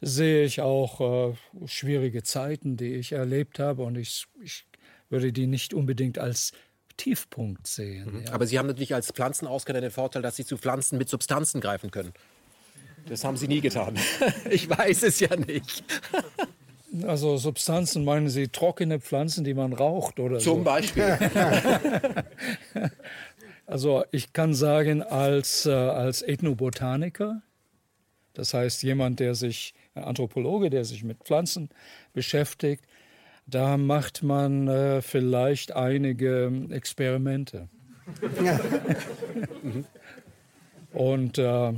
sehe 0.00 0.44
ich 0.44 0.60
auch 0.60 1.32
äh, 1.32 1.34
schwierige 1.66 2.22
Zeiten, 2.22 2.76
die 2.76 2.94
ich 2.94 3.12
erlebt 3.12 3.58
habe. 3.58 3.82
Und 3.82 3.96
ich, 3.96 4.26
ich 4.42 4.66
würde 5.08 5.32
die 5.32 5.46
nicht 5.46 5.74
unbedingt 5.74 6.18
als 6.18 6.52
Tiefpunkt 6.96 7.66
sehen. 7.66 8.12
Mhm. 8.12 8.24
Ja. 8.26 8.32
Aber 8.32 8.46
Sie 8.46 8.58
haben 8.58 8.66
natürlich 8.66 8.94
als 8.94 9.10
Pflanzenauskenner 9.10 9.80
den 9.80 9.90
Vorteil, 9.90 10.22
dass 10.22 10.36
Sie 10.36 10.44
zu 10.44 10.58
Pflanzen 10.58 10.98
mit 10.98 11.08
Substanzen 11.08 11.60
greifen 11.60 11.90
können. 11.90 12.12
Das 13.06 13.24
haben 13.24 13.36
Sie 13.36 13.48
nie 13.48 13.60
getan. 13.60 13.98
ich 14.50 14.68
weiß 14.68 15.02
es 15.04 15.20
ja 15.20 15.34
nicht. 15.36 15.84
Also 17.04 17.36
Substanzen 17.36 18.04
meinen 18.04 18.28
Sie 18.28 18.48
trockene 18.48 18.98
Pflanzen, 18.98 19.44
die 19.44 19.54
man 19.54 19.72
raucht 19.72 20.18
oder 20.18 20.40
Zum 20.40 20.58
so? 20.58 20.64
Beispiel. 20.64 21.16
also 23.66 24.02
ich 24.10 24.32
kann 24.32 24.54
sagen, 24.54 25.00
als, 25.00 25.66
äh, 25.66 25.70
als 25.70 26.20
Ethnobotaniker, 26.20 27.42
das 28.34 28.54
heißt 28.54 28.82
jemand, 28.82 29.20
der 29.20 29.36
sich 29.36 29.72
ein 29.94 30.04
Anthropologe, 30.04 30.70
der 30.70 30.84
sich 30.84 31.04
mit 31.04 31.24
Pflanzen 31.24 31.68
beschäftigt, 32.12 32.84
da 33.46 33.76
macht 33.76 34.22
man 34.22 34.68
äh, 34.68 35.02
vielleicht 35.02 35.72
einige 35.72 36.52
Experimente. 36.70 37.68
Und 40.92 41.38
äh, 41.38 41.72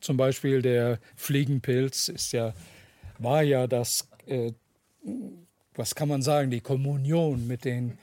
zum 0.00 0.16
Beispiel 0.16 0.62
der 0.62 0.98
Fliegenpilz 1.16 2.08
ist 2.08 2.32
ja, 2.32 2.52
war 3.18 3.42
ja 3.42 3.66
das, 3.66 4.08
äh, 4.26 4.52
was 5.74 5.94
kann 5.94 6.08
man 6.08 6.22
sagen, 6.22 6.50
die 6.50 6.60
Kommunion 6.60 7.46
mit 7.46 7.64
den 7.64 7.98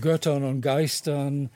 Göttern 0.00 0.42
und 0.44 0.60
Geistern 0.60 1.50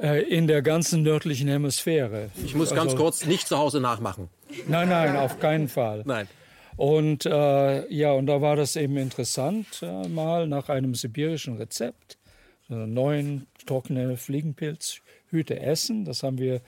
äh, 0.00 0.22
in 0.22 0.46
der 0.46 0.62
ganzen 0.62 1.02
nördlichen 1.02 1.48
Hemisphäre. 1.48 2.30
Ich 2.44 2.54
muss 2.54 2.70
ganz 2.70 2.92
also, 2.92 2.96
kurz 2.96 3.24
nicht 3.24 3.46
zu 3.46 3.56
Hause 3.56 3.80
nachmachen. 3.80 4.28
Nein, 4.68 4.88
nein, 4.88 5.16
auf 5.16 5.38
keinen 5.38 5.68
Fall. 5.68 6.02
Nein. 6.04 6.28
Und 6.76 7.24
äh, 7.24 7.92
ja, 7.92 8.12
und 8.12 8.26
da 8.26 8.40
war 8.42 8.56
das 8.56 8.76
eben 8.76 8.96
interessant, 8.98 9.82
äh, 9.82 10.08
mal 10.08 10.46
nach 10.46 10.68
einem 10.68 10.94
sibirischen 10.94 11.56
Rezept, 11.56 12.18
so 12.68 12.74
neun 12.74 13.46
trockene 13.64 14.16
Fliegenpilzhüte 14.16 15.58
essen. 15.58 16.04
Das 16.04 16.22
haben 16.22 16.38
wir 16.38 16.60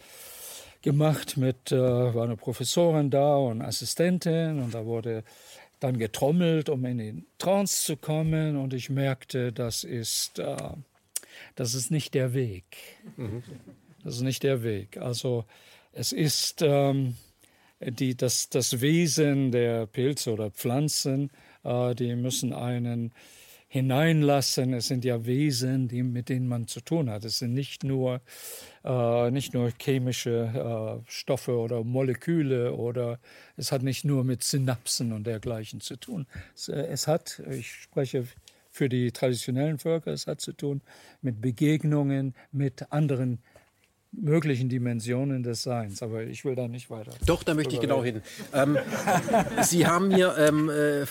gemacht 0.83 1.37
mit, 1.37 1.73
äh, 1.73 1.79
war 1.79 2.25
eine 2.25 2.37
Professorin 2.37 3.11
da 3.11 3.37
und 3.37 3.61
Assistentin 3.61 4.61
und 4.61 4.75
da 4.75 4.87
wurde 4.87 5.25
dann 5.81 5.99
getrommelt, 5.99 6.69
um 6.69 6.85
in 6.87 6.99
den 6.99 7.27
Trance 7.39 7.85
zu 7.85 7.97
kommen 7.97 8.57
und 8.57 8.73
ich 8.75 8.91
merkte, 8.91 9.53
das 9.53 9.85
ist, 9.85 10.39
äh, 10.39 10.57
das 11.55 11.75
ist 11.75 11.91
nicht 11.91 12.15
der 12.15 12.33
Weg. 12.33 12.65
Mhm. 13.17 13.43
Das 14.05 14.17
ist 14.17 14.23
nicht 14.23 14.43
der 14.43 14.63
Weg. 14.63 14.97
Also 14.97 15.45
es 15.93 16.13
ist 16.13 16.63
ähm, 16.63 17.17
die, 17.81 18.17
das, 18.17 18.49
das 18.49 18.81
Wesen 18.81 19.53
der 19.53 19.87
Pilze 19.87 20.33
oder 20.33 20.51
Pflanzen, 20.51 21.31
äh, 21.65 21.95
die 21.95 22.15
müssen 22.17 22.53
einen 22.53 23.13
hineinlassen. 23.69 24.73
Es 24.73 24.87
sind 24.87 25.05
ja 25.05 25.27
Wesen, 25.27 25.89
die, 25.89 26.03
mit 26.03 26.31
denen 26.31 26.49
man 26.49 26.67
zu 26.67 26.81
tun 26.81 27.11
hat. 27.11 27.25
Es 27.25 27.39
sind 27.39 27.53
nicht 27.53 27.85
nur, 27.85 28.23
äh, 28.85 29.31
nicht 29.31 29.53
nur 29.53 29.71
chemische 29.79 31.03
äh, 31.05 31.11
Stoffe 31.11 31.57
oder 31.57 31.85
Moleküle 31.85 32.75
oder 32.75 33.21
es 33.57 33.71
hat 33.71 33.83
nicht 33.83 34.05
nur 34.05 34.25
mit 34.25 34.43
Synapsen 34.43 35.13
und 35.13 35.27
dergleichen 35.27 35.81
zu 35.81 35.97
tun. 35.97 36.27
Es, 36.55 36.69
äh, 36.69 36.87
es 36.87 37.07
hat, 37.07 37.43
ich 37.51 37.71
spreche 37.71 38.25
für 38.71 38.89
die 38.89 39.13
traditionellen 39.13 39.79
Völker, 39.79 40.13
es 40.13 40.27
hat 40.27 40.41
zu 40.41 40.53
tun 40.53 40.81
mit 41.21 41.41
Begegnungen 41.41 42.35
mit 42.53 42.91
anderen 42.91 43.43
möglichen 44.13 44.69
Dimensionen 44.69 45.43
des 45.43 45.63
Seins. 45.63 46.03
Aber 46.03 46.25
ich 46.25 46.45
will 46.45 46.55
da 46.55 46.69
nicht 46.69 46.91
weiter. 46.91 47.13
Doch, 47.27 47.43
da 47.43 47.55
möchte 47.55 47.75
ich 47.75 47.81
genau 47.81 48.03
hin. 48.03 48.23
Ähm, 48.53 48.79
Sie 49.63 49.87
haben 49.87 50.09
mir, 50.09 50.35
ähm, 50.39 50.71
äh, 50.71 51.05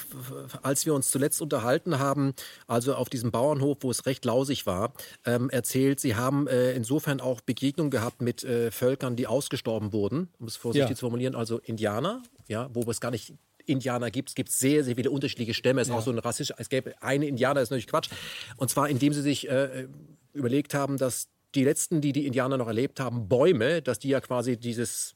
als 0.61 0.85
wir 0.85 0.93
uns 0.93 1.09
zuletzt 1.09 1.41
unterhalten 1.41 1.99
haben, 1.99 2.33
also 2.65 2.95
auf 2.95 3.09
diesem 3.09 3.31
Bauernhof, 3.31 3.77
wo 3.81 3.91
es 3.91 4.05
recht 4.05 4.25
lausig 4.25 4.65
war, 4.65 4.93
ähm, 5.25 5.49
erzählt, 5.49 5.99
Sie 5.99 6.15
haben 6.15 6.47
äh, 6.47 6.71
insofern 6.71 7.21
auch 7.21 7.41
Begegnungen 7.41 7.91
gehabt 7.91 8.21
mit 8.21 8.43
äh, 8.43 8.71
Völkern, 8.71 9.15
die 9.15 9.27
ausgestorben 9.27 9.93
wurden, 9.93 10.29
um 10.39 10.47
es 10.47 10.55
vorsichtig 10.55 10.89
ja. 10.89 10.95
zu 10.95 11.01
formulieren, 11.01 11.35
also 11.35 11.59
Indianer, 11.59 12.23
ja, 12.47 12.69
wo 12.73 12.89
es 12.89 12.99
gar 12.99 13.11
nicht 13.11 13.33
Indianer 13.65 14.11
gibt. 14.11 14.29
Es 14.29 14.35
gibt 14.35 14.49
sehr, 14.49 14.83
sehr 14.83 14.95
viele 14.95 15.11
unterschiedliche 15.11 15.53
Stämme. 15.53 15.81
Es 15.81 15.87
ist 15.87 15.93
ja. 15.93 15.99
auch 15.99 16.03
so 16.03 16.11
ein 16.11 16.19
rassistisch, 16.19 16.55
es 16.57 16.69
gäbe 16.69 16.95
eine 17.01 17.27
Indianer, 17.27 17.55
das 17.55 17.63
ist 17.63 17.71
natürlich 17.71 17.87
Quatsch. 17.87 18.09
Und 18.55 18.69
zwar, 18.69 18.89
indem 18.89 19.13
sie 19.13 19.21
sich 19.21 19.49
äh, 19.49 19.87
überlegt 20.33 20.73
haben, 20.73 20.97
dass 20.97 21.27
die 21.57 21.63
letzten, 21.63 22.01
die 22.01 22.13
die 22.13 22.25
Indianer 22.25 22.57
noch 22.57 22.67
erlebt 22.67 22.99
haben, 22.99 23.27
Bäume, 23.27 23.81
dass 23.81 23.99
die 23.99 24.09
ja 24.09 24.21
quasi 24.21 24.57
dieses 24.57 25.15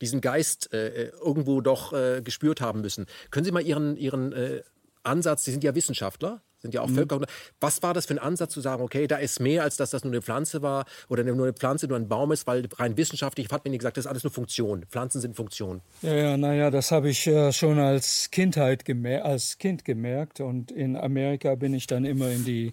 diesen 0.00 0.20
Geist 0.20 0.72
äh, 0.72 1.10
irgendwo 1.10 1.60
doch 1.60 1.92
äh, 1.92 2.22
gespürt 2.22 2.60
haben 2.60 2.80
müssen. 2.80 3.06
Können 3.30 3.44
Sie 3.44 3.52
mal 3.52 3.62
Ihren, 3.62 3.96
Ihren 3.96 4.32
äh, 4.32 4.62
Ansatz, 5.04 5.44
Sie 5.44 5.52
sind 5.52 5.62
ja 5.62 5.76
Wissenschaftler, 5.76 6.42
sind 6.58 6.74
ja 6.74 6.80
auch 6.80 6.88
mhm. 6.88 6.94
Völker. 6.94 7.20
Was 7.60 7.84
war 7.84 7.94
das 7.94 8.06
für 8.06 8.14
ein 8.14 8.18
Ansatz 8.18 8.52
zu 8.52 8.60
sagen, 8.60 8.82
okay, 8.82 9.06
da 9.06 9.16
ist 9.16 9.38
mehr, 9.38 9.62
als 9.62 9.76
dass 9.76 9.90
das 9.90 10.02
nur 10.02 10.12
eine 10.12 10.20
Pflanze 10.20 10.60
war 10.60 10.86
oder 11.08 11.22
nur 11.22 11.44
eine 11.44 11.52
Pflanze, 11.52 11.86
nur 11.86 11.96
ein 11.96 12.08
Baum 12.08 12.32
ist, 12.32 12.48
weil 12.48 12.68
rein 12.78 12.96
wissenschaftlich 12.96 13.48
hat 13.50 13.64
man 13.64 13.78
gesagt, 13.78 13.96
das 13.96 14.06
ist 14.06 14.10
alles 14.10 14.24
nur 14.24 14.32
Funktion. 14.32 14.84
Pflanzen 14.90 15.20
sind 15.20 15.36
Funktion. 15.36 15.82
Ja, 16.02 16.14
ja 16.14 16.36
naja, 16.36 16.72
das 16.72 16.90
habe 16.90 17.08
ich 17.08 17.26
äh, 17.28 17.52
schon 17.52 17.78
als 17.78 18.30
Kindheit 18.32 18.84
als 19.22 19.58
Kind 19.58 19.84
gemerkt 19.84 20.40
und 20.40 20.72
in 20.72 20.96
Amerika 20.96 21.54
bin 21.54 21.74
ich 21.74 21.86
dann 21.86 22.04
immer 22.04 22.28
in 22.28 22.44
die 22.44 22.72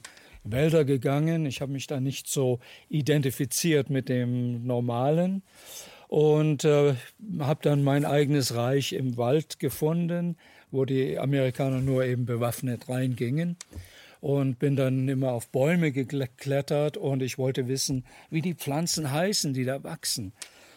Wälder 0.52 0.86
gegangen. 0.86 1.46
Ich 1.46 1.62
habe 1.62 1.72
mich 1.72 1.88
da 1.88 2.00
nicht 2.00 2.28
so 2.28 2.60
identifiziert 2.90 3.90
mit 3.90 4.10
dem 4.10 4.66
Normalen 4.66 5.44
und 6.08 6.66
äh, 6.66 6.96
habe 7.40 7.60
dann 7.62 7.84
mein 7.84 8.06
eigenes 8.06 8.56
Reich 8.56 8.94
im 8.94 9.18
Wald 9.18 9.60
gefunden, 9.60 10.38
wo 10.72 10.86
die 10.86 11.18
Amerikaner 11.20 11.82
nur 11.82 12.04
eben 12.04 12.26
bewaffnet 12.26 12.90
reingingen 12.90 13.58
und 14.22 14.60
bin 14.60 14.76
dann 14.76 15.08
immer 15.08 15.32
auf 15.32 15.50
Bäume 15.50 15.92
geklettert 15.92 16.98
und 16.98 17.22
ich 17.22 17.38
wollte 17.38 17.68
wissen, 17.68 18.06
wie 18.30 18.42
die 18.42 18.56
Pflanzen 18.56 19.12
heißen, 19.12 19.54
die 19.54 19.66
da 19.66 19.84
wachsen. 19.84 20.34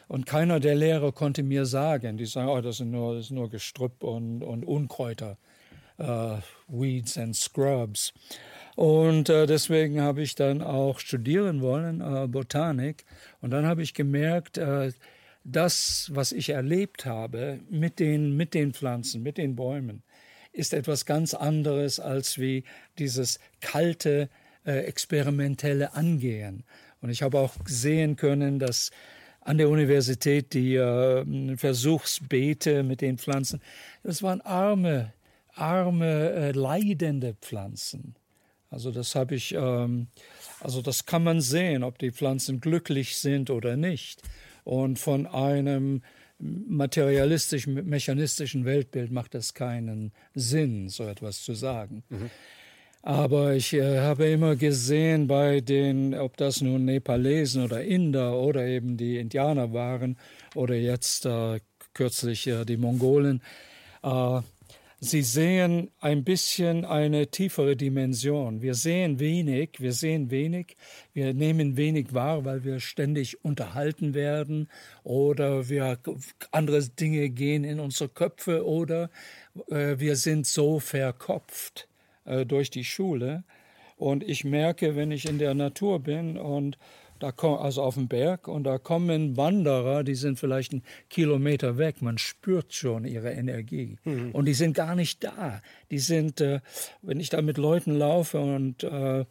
Und 0.09 0.27
keiner 0.27 0.61
der 0.61 0.75
Lehrer 0.75 1.13
konnte 1.13 1.43
mir 1.43 1.65
sagen, 1.65 2.19
die 2.19 2.27
sagen, 2.27 2.49
oh, 2.49 2.61
das 2.61 2.77
sind 2.77 2.91
nur, 2.91 3.17
das 3.17 3.29
sind 3.29 3.37
nur 3.37 3.49
Gestrüpp 3.49 4.03
und, 4.03 4.43
und 4.43 4.65
Unkräuter, 4.65 5.39
uh, 5.99 6.37
Weeds 6.69 7.17
and 7.17 7.35
Scrubs. 7.35 8.13
Und 8.75 9.29
äh, 9.29 9.47
deswegen 9.47 10.01
habe 10.01 10.23
ich 10.23 10.35
dann 10.35 10.63
auch 10.63 10.99
studieren 10.99 11.61
wollen, 11.61 12.01
äh, 12.01 12.27
Botanik. 12.27 13.05
Und 13.41 13.51
dann 13.51 13.67
habe 13.67 13.83
ich 13.83 13.95
gemerkt, 13.95 14.59
äh, 14.59 14.93
das, 15.45 16.11
was 16.15 16.33
ich 16.33 16.51
erlebt 16.51 17.05
habe 17.05 17.61
mit 17.69 17.99
den, 17.99 18.37
mit 18.37 18.55
den 18.55 18.73
Pflanzen, 18.73 19.23
mit 19.23 19.39
den 19.39 19.57
Bäumen, 19.57 20.03
ist 20.53 20.75
etwas 20.75 21.07
ganz 21.07 21.35
anderes 21.35 21.99
als 21.99 22.39
wie 22.39 22.65
dieses 22.99 23.41
kalte 23.61 24.29
äh, 24.65 24.85
experimentelle 24.85 25.95
Angehen. 25.95 26.65
Und 27.01 27.11
ich 27.11 27.23
habe 27.23 27.39
auch 27.39 27.55
sehen 27.67 28.17
können, 28.17 28.59
dass 28.59 28.91
an 29.41 29.59
der 29.59 29.69
Universität 29.69 30.53
die 30.55 30.77
äh, 30.77 31.57
Versuchsbeete 31.57 32.83
mit 32.85 33.01
den 33.01 33.19
Pflanzen, 33.19 33.61
das 34.05 34.23
waren 34.23 34.41
arme, 34.41 35.13
arme, 35.55 36.31
äh, 36.31 36.53
leidende 36.53 37.35
Pflanzen. 37.35 38.15
Also 38.73 38.91
das 38.91 39.15
habe 39.15 39.35
ich, 39.35 39.55
ähm, 39.55 40.09
also 40.61 40.81
das 40.81 41.05
kann 41.05 41.23
man 41.23 41.41
sehen, 41.41 41.85
ob 41.85 41.99
die 41.99 42.11
Pflanzen 42.11 42.61
glücklich 42.61 43.17
sind 43.19 43.51
oder 43.51 43.77
nicht. 43.77 44.23
Und 44.65 44.99
von 44.99 45.27
einem 45.27 46.03
materialistischen, 46.39 47.87
mechanistischen 47.89 48.65
Weltbild 48.65 49.13
macht 49.13 49.35
es 49.35 49.55
keinen 49.55 50.13
Sinn, 50.35 50.89
so 50.89 51.05
etwas 51.05 51.43
zu 51.43 51.55
sagen. 51.55 52.03
Mhm. 52.09 52.31
Aber 53.03 53.55
ich 53.55 53.75
äh, 53.75 54.01
habe 54.01 54.27
immer 54.27 54.57
gesehen 54.57 55.27
bei 55.27 55.61
den, 55.61 56.15
ob 56.15 56.37
das 56.37 56.61
nun 56.61 56.85
Nepalesen 56.85 57.65
oder 57.65 57.83
Inder 57.83 58.39
oder 58.39 58.65
eben 58.65 58.97
die 58.97 59.19
Indianer 59.19 59.73
waren 59.73 60.17
oder 60.55 60.77
jetzt 60.77 61.27
äh, 61.27 61.61
kürzlich 61.95 62.47
äh, 62.47 62.65
die 62.65 62.77
Mongolen, 62.77 63.43
äh, 64.03 64.41
sie 65.05 65.23
sehen 65.23 65.91
ein 66.01 66.23
bisschen 66.23 66.85
eine 66.85 67.27
tiefere 67.27 67.75
Dimension. 67.75 68.63
Wir 68.63 68.75
sehen 68.75 69.19
wenig, 69.19 69.71
wir 69.81 69.93
sehen 69.93 70.31
wenig, 70.31 70.77
wir 71.13 71.35
nehmen 71.35 71.77
wenig 71.77 72.15
wahr, 72.15 72.45
weil 72.45 72.63
wir 72.63 72.79
ständig 72.79 73.45
unterhalten 73.45 74.15
werden 74.15 74.69
oder 75.03 75.69
wir 75.69 75.99
andere 76.53 76.83
Dinge 76.85 77.31
gehen 77.31 77.65
in 77.65 77.81
unsere 77.81 78.09
Köpfe 78.09 78.65
oder 78.65 79.11
äh, 79.69 79.99
wir 79.99 80.15
sind 80.15 80.47
so 80.47 80.79
verkopft 80.79 81.89
äh, 82.25 82.47
durch 82.47 82.71
die 82.71 82.85
Schule. 82.85 83.43
Und 83.97 84.23
ich 84.23 84.45
merke, 84.45 84.95
wenn 84.95 85.11
ich 85.11 85.29
in 85.29 85.39
der 85.39 85.55
Natur 85.55 85.99
bin 85.99 86.39
und 86.39 86.79
da 87.23 87.31
kommen, 87.31 87.59
also 87.59 87.83
auf 87.83 87.95
dem 87.95 88.09
Berg, 88.09 88.49
und 88.49 88.65
da 88.65 88.79
kommen 88.79 89.37
Wanderer, 89.37 90.03
die 90.03 90.15
sind 90.17 90.39
vielleicht 90.39 90.73
einen 90.73 90.83
Kilometer 91.09 91.79
weg. 91.79 92.03
Man 92.03 92.19
spürt 92.19 92.75
schon 92.75 93.05
ihre 93.05 93.33
Energie. 93.33 93.97
Mhm. 94.05 94.33
Und 94.33 94.47
die 94.47 94.55
sind 94.55 94.75
gar 94.75 94.97
nicht 94.97 95.23
da. 95.23 95.63
Die 95.91 96.01
sind, 96.01 96.41
äh, 96.41 96.61
wenn 97.01 97.21
ich 97.21 97.29
da 97.29 97.41
mit 97.41 97.59
Leuten 97.59 97.95
laufe 97.95 98.41
und 98.41 98.83
äh, 98.83 99.25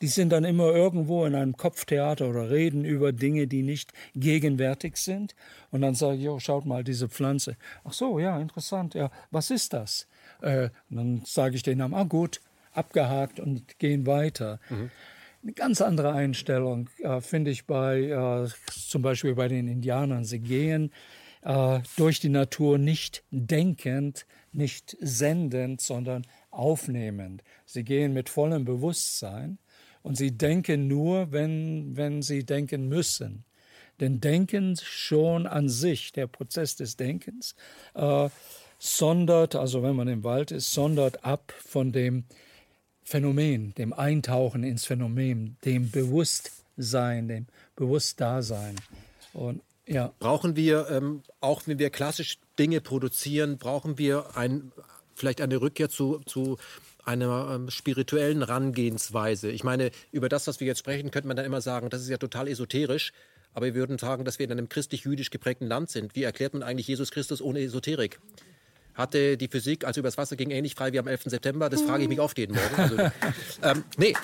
die 0.00 0.08
sind 0.08 0.30
dann 0.30 0.44
immer 0.44 0.66
irgendwo 0.66 1.24
in 1.24 1.34
einem 1.34 1.56
Kopftheater 1.56 2.28
oder 2.28 2.50
reden 2.50 2.84
über 2.84 3.12
Dinge, 3.12 3.46
die 3.46 3.62
nicht 3.62 3.92
gegenwärtig 4.14 4.96
sind. 4.96 5.34
Und 5.70 5.80
dann 5.80 5.94
sage 5.94 6.18
ich, 6.18 6.28
oh, 6.28 6.38
schaut 6.38 6.66
mal, 6.66 6.84
diese 6.84 7.08
Pflanze. 7.08 7.56
Ach 7.84 7.92
so, 7.92 8.18
ja, 8.18 8.38
interessant. 8.40 8.94
Ja, 8.94 9.10
was 9.30 9.50
ist 9.50 9.72
das? 9.72 10.08
Äh, 10.40 10.70
dann 10.90 11.22
sage 11.24 11.56
ich 11.56 11.62
denen, 11.62 11.94
ah 11.94 12.04
gut, 12.04 12.40
abgehakt 12.72 13.40
und 13.40 13.78
gehen 13.78 14.06
weiter. 14.06 14.60
Mhm. 14.70 14.90
Eine 15.42 15.54
ganz 15.54 15.80
andere 15.80 16.12
Einstellung 16.12 16.88
äh, 16.98 17.20
finde 17.20 17.50
ich 17.50 17.66
bei 17.66 18.02
äh, 18.02 18.48
zum 18.70 19.02
Beispiel 19.02 19.34
bei 19.34 19.48
den 19.48 19.66
Indianern. 19.66 20.24
Sie 20.24 20.38
gehen 20.38 20.92
äh, 21.42 21.80
durch 21.96 22.20
die 22.20 22.28
Natur 22.28 22.78
nicht 22.78 23.24
denkend, 23.32 24.26
nicht 24.52 24.96
sendend, 25.00 25.80
sondern 25.80 26.24
aufnehmend. 26.52 27.42
Sie 27.66 27.82
gehen 27.82 28.12
mit 28.12 28.28
vollem 28.28 28.64
Bewusstsein 28.64 29.58
und 30.02 30.16
sie 30.16 30.30
denken 30.30 30.86
nur, 30.86 31.32
wenn, 31.32 31.96
wenn 31.96 32.22
sie 32.22 32.44
denken 32.44 32.88
müssen. 32.88 33.44
Denn 33.98 34.20
Denken 34.20 34.76
schon 34.80 35.48
an 35.48 35.68
sich, 35.68 36.12
der 36.12 36.28
Prozess 36.28 36.76
des 36.76 36.96
Denkens, 36.96 37.56
äh, 37.94 38.28
sondert, 38.78 39.56
also 39.56 39.82
wenn 39.82 39.96
man 39.96 40.08
im 40.08 40.22
Wald 40.22 40.52
ist, 40.52 40.72
sondert 40.72 41.24
ab 41.24 41.52
von 41.58 41.90
dem 41.90 42.24
Phänomen, 43.12 43.74
dem 43.74 43.92
Eintauchen 43.92 44.64
ins 44.64 44.86
Phänomen, 44.86 45.58
dem 45.66 45.90
Bewusstsein, 45.90 47.28
dem 47.28 47.46
Bewusstdasein. 47.76 48.76
Und 49.34 49.60
ja. 49.86 50.14
Brauchen 50.18 50.56
wir, 50.56 50.88
ähm, 50.90 51.22
auch 51.40 51.66
wenn 51.66 51.78
wir 51.78 51.90
klassisch 51.90 52.38
Dinge 52.58 52.80
produzieren, 52.80 53.58
brauchen 53.58 53.98
wir 53.98 54.34
ein, 54.34 54.72
vielleicht 55.14 55.42
eine 55.42 55.60
Rückkehr 55.60 55.90
zu, 55.90 56.20
zu 56.24 56.56
einer 57.04 57.50
ähm, 57.54 57.68
spirituellen 57.68 58.38
Herangehensweise. 58.46 59.50
Ich 59.50 59.62
meine, 59.62 59.90
über 60.10 60.30
das, 60.30 60.46
was 60.46 60.60
wir 60.60 60.66
jetzt 60.66 60.78
sprechen, 60.78 61.10
könnte 61.10 61.28
man 61.28 61.36
dann 61.36 61.44
immer 61.44 61.60
sagen, 61.60 61.90
das 61.90 62.00
ist 62.00 62.08
ja 62.08 62.16
total 62.16 62.48
esoterisch. 62.48 63.12
Aber 63.52 63.66
wir 63.66 63.74
würden 63.74 63.98
sagen, 63.98 64.24
dass 64.24 64.38
wir 64.38 64.46
in 64.46 64.52
einem 64.52 64.70
christlich-jüdisch 64.70 65.28
geprägten 65.28 65.66
Land 65.66 65.90
sind. 65.90 66.14
Wie 66.14 66.22
erklärt 66.22 66.54
man 66.54 66.62
eigentlich 66.62 66.88
Jesus 66.88 67.10
Christus 67.10 67.42
ohne 67.42 67.60
Esoterik? 67.60 68.18
Hatte 68.94 69.36
die 69.36 69.48
Physik, 69.48 69.84
also 69.84 70.00
übers 70.00 70.18
Wasser 70.18 70.36
ging, 70.36 70.50
ähnlich 70.50 70.74
frei 70.74 70.92
wie 70.92 70.98
am 70.98 71.06
11. 71.06 71.22
September. 71.26 71.68
Das 71.68 71.82
frage 71.82 72.02
ich 72.02 72.08
mich 72.08 72.20
oft 72.20 72.36
jeden 72.38 72.54
Morgen. 72.54 72.74
Also, 72.76 72.96
ähm, 73.62 73.84
nee. 73.96 74.14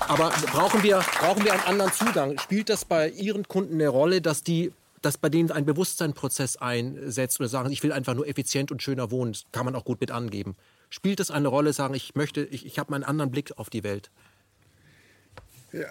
Aber 0.00 0.30
brauchen 0.52 0.82
wir, 0.82 1.02
brauchen 1.18 1.44
wir 1.44 1.52
einen 1.52 1.62
anderen 1.62 1.92
Zugang? 1.92 2.38
Spielt 2.38 2.68
das 2.68 2.84
bei 2.84 3.08
Ihren 3.08 3.48
Kunden 3.48 3.74
eine 3.74 3.88
Rolle, 3.88 4.20
dass 4.20 4.42
die 4.42 4.72
dass 5.04 5.18
bei 5.18 5.28
denen 5.28 5.50
ein 5.50 5.66
Bewusstseinsprozess 5.66 6.56
einsetzt 6.56 7.38
oder 7.38 7.48
sagen, 7.48 7.70
ich 7.70 7.82
will 7.82 7.92
einfach 7.92 8.14
nur 8.14 8.26
effizient 8.26 8.72
und 8.72 8.82
schöner 8.82 9.10
wohnen, 9.10 9.32
das 9.32 9.44
kann 9.52 9.66
man 9.66 9.74
auch 9.74 9.84
gut 9.84 10.00
mit 10.00 10.10
angeben. 10.10 10.56
Spielt 10.88 11.20
das 11.20 11.30
eine 11.30 11.48
Rolle, 11.48 11.74
sagen, 11.74 11.92
ich 11.94 12.14
möchte, 12.14 12.42
ich, 12.42 12.64
ich 12.64 12.78
habe 12.78 12.94
einen 12.94 13.04
anderen 13.04 13.30
Blick 13.30 13.58
auf 13.58 13.68
die 13.68 13.84
Welt? 13.84 14.10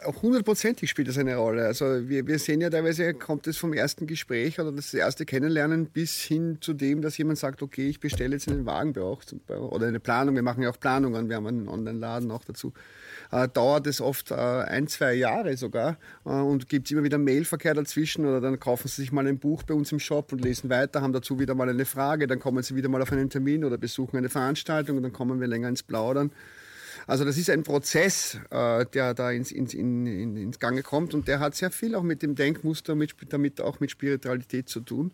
Auch 0.05 0.21
hundertprozentig 0.21 0.89
spielt 0.89 1.07
das 1.07 1.17
eine 1.17 1.35
Rolle. 1.35 1.65
Also 1.65 2.07
wir, 2.07 2.25
wir 2.25 2.39
sehen 2.39 2.61
ja 2.61 2.69
teilweise, 2.69 3.13
kommt 3.13 3.47
es 3.47 3.57
vom 3.57 3.73
ersten 3.73 4.07
Gespräch 4.07 4.59
oder 4.59 4.71
das 4.71 4.93
erste 4.93 5.25
Kennenlernen 5.25 5.87
bis 5.87 6.21
hin 6.21 6.57
zu 6.61 6.73
dem, 6.73 7.01
dass 7.01 7.17
jemand 7.17 7.39
sagt, 7.39 7.61
okay, 7.61 7.89
ich 7.89 7.99
bestelle 7.99 8.35
jetzt 8.35 8.47
einen 8.47 8.65
Wagen 8.65 8.93
bei 8.93 9.01
euch 9.01 9.19
oder 9.49 9.87
eine 9.87 9.99
Planung. 9.99 10.35
Wir 10.35 10.43
machen 10.43 10.63
ja 10.63 10.69
auch 10.69 10.79
Planungen, 10.79 11.27
wir 11.27 11.35
haben 11.35 11.47
einen 11.47 11.67
Online-Laden 11.67 12.31
auch 12.31 12.45
dazu. 12.45 12.71
Äh, 13.31 13.49
dauert 13.49 13.87
es 13.87 13.99
oft 13.99 14.31
äh, 14.31 14.35
ein, 14.35 14.87
zwei 14.87 15.15
Jahre 15.15 15.57
sogar 15.57 15.97
äh, 16.25 16.29
und 16.29 16.69
gibt 16.69 16.87
es 16.87 16.91
immer 16.91 17.03
wieder 17.03 17.17
Mailverkehr 17.17 17.73
dazwischen 17.73 18.25
oder 18.25 18.39
dann 18.39 18.59
kaufen 18.59 18.87
sie 18.87 19.01
sich 19.01 19.11
mal 19.11 19.27
ein 19.27 19.39
Buch 19.39 19.63
bei 19.63 19.73
uns 19.73 19.91
im 19.91 19.99
Shop 19.99 20.31
und 20.31 20.41
lesen 20.41 20.69
weiter, 20.69 21.01
haben 21.01 21.13
dazu 21.13 21.39
wieder 21.39 21.55
mal 21.55 21.67
eine 21.67 21.85
Frage, 21.85 22.27
dann 22.27 22.39
kommen 22.39 22.63
sie 22.63 22.75
wieder 22.75 22.89
mal 22.89 23.01
auf 23.01 23.11
einen 23.11 23.29
Termin 23.29 23.65
oder 23.65 23.77
besuchen 23.77 24.17
eine 24.17 24.29
Veranstaltung 24.29 24.97
und 24.97 25.03
dann 25.03 25.13
kommen 25.13 25.41
wir 25.41 25.47
länger 25.47 25.67
ins 25.67 25.83
Plaudern. 25.83 26.31
Also 27.07 27.25
das 27.25 27.37
ist 27.37 27.49
ein 27.49 27.63
Prozess, 27.63 28.37
äh, 28.49 28.85
der 28.93 29.13
da 29.13 29.31
ins, 29.31 29.51
ins, 29.51 29.73
in, 29.73 30.05
in, 30.05 30.37
ins 30.37 30.59
Gange 30.59 30.83
kommt 30.83 31.13
und 31.13 31.27
der 31.27 31.39
hat 31.39 31.55
sehr 31.55 31.71
viel 31.71 31.95
auch 31.95 32.03
mit 32.03 32.21
dem 32.21 32.35
Denkmuster, 32.35 32.95
mit, 32.95 33.15
damit 33.29 33.61
auch 33.61 33.79
mit 33.79 33.91
Spiritualität 33.91 34.69
zu 34.69 34.79
tun. 34.81 35.13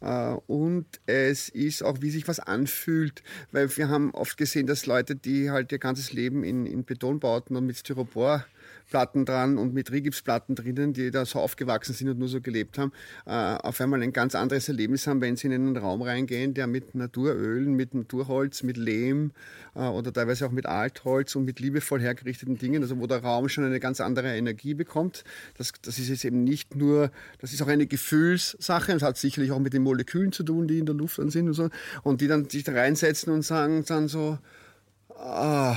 Uh, 0.00 0.38
und 0.48 0.86
es 1.06 1.48
ist 1.48 1.82
auch, 1.82 2.02
wie 2.02 2.10
sich 2.10 2.28
was 2.28 2.38
anfühlt, 2.38 3.22
weil 3.52 3.74
wir 3.74 3.88
haben 3.88 4.10
oft 4.10 4.36
gesehen, 4.36 4.66
dass 4.66 4.84
Leute, 4.84 5.16
die 5.16 5.50
halt 5.50 5.72
ihr 5.72 5.78
ganzes 5.78 6.12
Leben 6.12 6.44
in, 6.44 6.66
in 6.66 6.84
Betonbauten 6.84 7.56
und 7.56 7.64
mit 7.64 7.78
Styropor 7.78 8.44
Platten 8.88 9.24
dran 9.24 9.58
und 9.58 9.74
mit 9.74 9.90
Rigipsplatten 9.90 10.54
drinnen, 10.54 10.92
die 10.92 11.10
da 11.10 11.24
so 11.24 11.40
aufgewachsen 11.40 11.94
sind 11.94 12.08
und 12.08 12.18
nur 12.18 12.28
so 12.28 12.40
gelebt 12.40 12.78
haben, 12.78 12.92
äh, 13.26 13.30
auf 13.30 13.80
einmal 13.80 14.02
ein 14.02 14.12
ganz 14.12 14.34
anderes 14.34 14.68
Erlebnis 14.68 15.06
haben, 15.06 15.20
wenn 15.20 15.36
sie 15.36 15.48
in 15.48 15.52
einen 15.52 15.76
Raum 15.76 16.02
reingehen, 16.02 16.54
der 16.54 16.66
mit 16.66 16.94
Naturölen, 16.94 17.74
mit 17.74 17.94
Naturholz, 17.94 18.62
mit 18.62 18.76
Lehm 18.76 19.32
äh, 19.74 19.80
oder 19.80 20.12
teilweise 20.12 20.46
auch 20.46 20.50
mit 20.50 20.66
Altholz 20.66 21.34
und 21.36 21.44
mit 21.44 21.60
liebevoll 21.60 22.00
hergerichteten 22.00 22.58
Dingen, 22.58 22.82
also 22.82 22.98
wo 22.98 23.06
der 23.06 23.22
Raum 23.22 23.48
schon 23.48 23.64
eine 23.64 23.80
ganz 23.80 24.00
andere 24.00 24.36
Energie 24.36 24.74
bekommt. 24.74 25.24
Das, 25.56 25.72
das 25.82 25.98
ist 25.98 26.08
jetzt 26.08 26.24
eben 26.24 26.44
nicht 26.44 26.76
nur, 26.76 27.10
das 27.40 27.52
ist 27.52 27.62
auch 27.62 27.68
eine 27.68 27.86
Gefühlssache, 27.86 28.92
das 28.92 29.02
hat 29.02 29.16
sicherlich 29.16 29.52
auch 29.52 29.58
mit 29.58 29.72
den 29.72 29.82
Molekülen 29.82 30.32
zu 30.32 30.42
tun, 30.42 30.68
die 30.68 30.78
in 30.78 30.86
der 30.86 30.94
Luft 30.94 31.18
dann 31.18 31.30
sind 31.30 31.48
und 31.48 31.54
so, 31.54 31.70
und 32.02 32.20
die 32.20 32.28
dann 32.28 32.48
sich 32.48 32.64
da 32.64 32.72
reinsetzen 32.72 33.32
und 33.32 33.42
sagen 33.42 33.84
dann 33.86 34.08
so, 34.08 34.38
ah, 35.16 35.76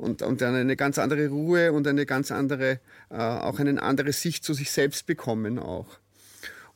und, 0.00 0.22
und 0.22 0.40
dann 0.40 0.54
eine 0.54 0.76
ganz 0.76 0.98
andere 0.98 1.28
Ruhe 1.28 1.72
und 1.72 1.86
eine 1.86 2.06
ganz 2.06 2.32
andere, 2.32 2.80
äh, 3.10 3.16
auch 3.16 3.58
eine 3.58 3.82
andere 3.82 4.12
Sicht 4.12 4.44
zu 4.44 4.54
sich 4.54 4.70
selbst 4.70 5.06
bekommen 5.06 5.58
auch. 5.58 5.98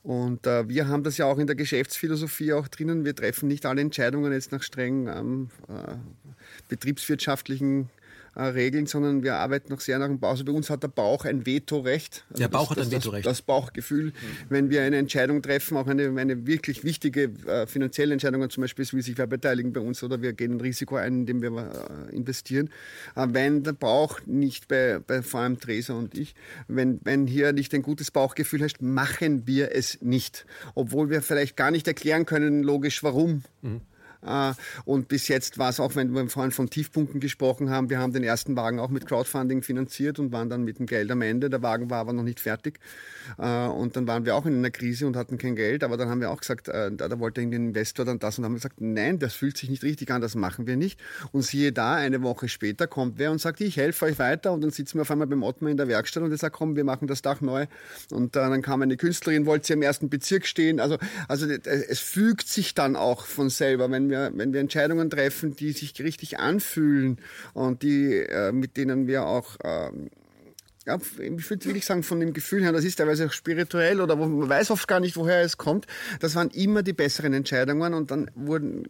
Und 0.02 0.46
äh, 0.46 0.68
wir 0.68 0.88
haben 0.88 1.02
das 1.02 1.16
ja 1.16 1.24
auch 1.24 1.38
in 1.38 1.46
der 1.46 1.56
Geschäftsphilosophie 1.56 2.52
auch 2.52 2.68
drinnen. 2.68 3.06
Wir 3.06 3.16
treffen 3.16 3.48
nicht 3.48 3.64
alle 3.64 3.80
Entscheidungen 3.80 4.32
jetzt 4.32 4.52
nach 4.52 4.62
streng 4.62 5.09
ähm, 5.09 5.48
äh, 5.68 5.94
betriebswirtschaftlichen 6.68 7.88
Regeln, 8.36 8.86
sondern 8.86 9.23
wir 9.23 9.36
arbeiten 9.36 9.73
noch 9.73 9.81
sehr 9.81 9.98
nach 9.98 10.09
dem 10.09 10.19
Bauch. 10.19 10.31
Also 10.31 10.44
bei 10.44 10.52
uns 10.52 10.70
hat 10.70 10.82
der 10.82 10.89
Bauch 10.89 11.24
ein 11.24 11.47
Vetorecht. 11.47 12.24
Also 12.31 12.43
der 12.43 12.48
Bauch 12.48 12.69
das, 12.69 12.78
hat 12.78 12.85
ein 12.85 12.90
das, 12.90 13.05
Vetorecht. 13.05 13.27
Das, 13.27 13.39
das 13.39 13.43
Bauchgefühl, 13.43 14.06
mhm. 14.06 14.12
wenn 14.48 14.70
wir 14.70 14.82
eine 14.82 14.97
Entscheidung 14.97 15.43
treffen, 15.43 15.77
auch 15.77 15.86
eine, 15.86 16.09
eine 16.20 16.47
wirklich 16.47 16.85
wichtige 16.85 17.31
äh, 17.47 17.66
finanzielle 17.66 18.12
Entscheidung, 18.12 18.48
zum 18.51 18.62
Beispiel 18.62 18.85
will 18.93 19.02
sich 19.02 19.16
wer 19.16 19.27
beteiligen 19.27 19.73
bei 19.73 19.81
uns 19.81 20.02
oder 20.02 20.20
wir 20.23 20.32
gehen 20.32 20.52
ein 20.52 20.61
Risiko 20.61 20.97
ein, 20.97 21.20
indem 21.20 21.43
wir 21.43 21.51
äh, 22.11 22.15
investieren. 22.15 22.70
Äh, 23.15 23.28
wenn 23.31 23.62
der 23.62 23.73
Bauch 23.73 24.20
nicht 24.27 24.69
bei, 24.69 24.98
bei 24.98 25.23
vor 25.23 25.40
allem 25.40 25.59
Theresa 25.59 25.94
und 25.94 26.16
ich, 26.16 26.35
wenn, 26.69 27.01
wenn 27.05 27.27
hier 27.27 27.52
nicht 27.52 27.74
ein 27.74 27.82
gutes 27.82 28.11
Bauchgefühl 28.11 28.61
herrscht, 28.61 28.81
machen 28.81 29.47
wir 29.47 29.74
es 29.74 30.01
nicht. 30.02 30.47
Obwohl 30.74 31.11
wir 31.11 31.23
vielleicht 31.23 31.56
gar 31.56 31.70
nicht 31.70 31.86
erklären 31.86 32.27
können, 32.27 32.62
logisch 32.62 33.02
warum. 33.02 33.43
Mhm. 33.62 33.81
Äh, 34.26 34.52
und 34.84 35.09
bis 35.09 35.28
jetzt 35.28 35.59
war 35.59 35.70
es 35.70 35.80
auch, 35.80 35.96
wenn 35.96 36.14
wir 36.14 36.28
vorhin 36.28 36.52
von 36.52 36.70
Tiefpunkten 36.70 37.20
gesprochen 37.20 37.70
haben, 37.70 37.90
wir 37.90 37.98
haben 37.98 38.12
den 38.12 38.24
ersten 38.24 38.56
Wagen 38.56 38.78
auch 38.78 38.90
mit 38.90 39.06
Crowdfunding 39.06 39.62
finanziert 39.62 40.18
und 40.18 40.32
waren 40.32 40.48
dann 40.48 40.64
mit 40.64 40.78
dem 40.78 40.86
Geld 40.86 41.10
am 41.10 41.22
Ende. 41.22 41.51
Der 41.51 41.62
Wagen 41.62 41.90
war 41.90 41.98
aber 41.98 42.12
noch 42.12 42.22
nicht 42.22 42.40
fertig. 42.40 42.78
Äh, 43.38 43.66
und 43.66 43.96
dann 43.96 44.06
waren 44.06 44.24
wir 44.24 44.34
auch 44.34 44.46
in 44.46 44.59
einer 44.59 44.70
Krise 44.70 45.06
und 45.06 45.16
hatten 45.16 45.38
kein 45.38 45.56
Geld. 45.56 45.84
Aber 45.84 45.96
dann 45.96 46.09
haben 46.09 46.20
wir 46.20 46.30
auch 46.30 46.40
gesagt, 46.40 46.68
äh, 46.68 46.90
da 46.92 47.18
wollte 47.18 47.40
irgendwie 47.40 47.59
ein 47.59 47.68
Investor 47.68 48.05
dann 48.05 48.18
das 48.18 48.38
und 48.38 48.44
haben 48.44 48.55
gesagt, 48.55 48.80
nein, 48.80 49.18
das 49.18 49.34
fühlt 49.34 49.56
sich 49.56 49.70
nicht 49.70 49.82
richtig 49.82 50.10
an, 50.10 50.20
das 50.20 50.34
machen 50.34 50.66
wir 50.66 50.76
nicht. 50.76 51.01
Und 51.32 51.42
siehe 51.42 51.72
da, 51.72 51.94
eine 51.94 52.22
Woche 52.22 52.48
später 52.48 52.86
kommt 52.86 53.18
wer 53.18 53.30
und 53.30 53.40
sagt, 53.40 53.60
ich 53.60 53.76
helfe 53.76 54.06
euch 54.06 54.18
weiter. 54.18 54.52
Und 54.52 54.62
dann 54.62 54.70
sitzen 54.70 54.98
wir 54.98 55.02
auf 55.02 55.10
einmal 55.10 55.26
beim 55.26 55.42
Ottmar 55.42 55.70
in 55.70 55.76
der 55.76 55.88
Werkstatt 55.88 56.22
und 56.22 56.30
er 56.30 56.38
sagt, 56.38 56.56
komm, 56.56 56.76
wir 56.76 56.84
machen 56.84 57.09
das 57.09 57.22
Dach 57.22 57.40
neu. 57.40 57.66
Und 58.10 58.36
dann 58.36 58.62
kam 58.62 58.82
eine 58.82 58.96
Künstlerin, 58.96 59.46
wollte 59.46 59.66
sie 59.66 59.72
im 59.74 59.82
ersten 59.82 60.09
Bezirk 60.09 60.46
stehen. 60.46 60.80
Also, 60.80 60.98
also 61.28 61.46
es 61.46 62.01
fügt 62.01 62.48
sich 62.48 62.74
dann 62.74 62.96
auch 62.96 63.26
von 63.26 63.51
selber, 63.51 63.90
wenn 63.90 64.10
wir, 64.10 64.14
wenn 64.35 64.53
wir 64.53 64.61
Entscheidungen 64.61 65.11
treffen, 65.11 65.57
die 65.57 65.73
sich 65.73 65.99
richtig 66.01 66.39
anfühlen 66.39 67.19
und 67.53 67.82
die, 67.82 68.15
äh, 68.15 68.53
mit 68.53 68.77
denen 68.77 69.07
wir 69.07 69.27
auch 69.27 69.57
ähm, 69.65 70.11
ja, 70.86 70.97
ich 70.97 71.51
würde 71.51 71.65
wirklich 71.65 71.86
sagen, 71.86 72.03
von 72.03 72.20
dem 72.20 72.35
Gefühl 72.35 72.62
her, 72.62 72.73
das 72.73 72.85
ist 72.85 72.97
teilweise 72.97 73.27
auch 73.27 73.32
spirituell 73.32 74.01
oder 74.01 74.16
man 74.16 74.49
weiß 74.49 74.70
oft 74.70 74.86
gar 74.86 75.01
nicht, 75.01 75.16
woher 75.16 75.41
es 75.41 75.57
kommt. 75.57 75.86
Das 76.20 76.35
waren 76.35 76.51
immer 76.51 76.82
die 76.82 76.93
besseren 76.93 77.32
Entscheidungen 77.32 77.95
und 77.95 78.11
dann 78.11 78.31
wurden 78.35 78.85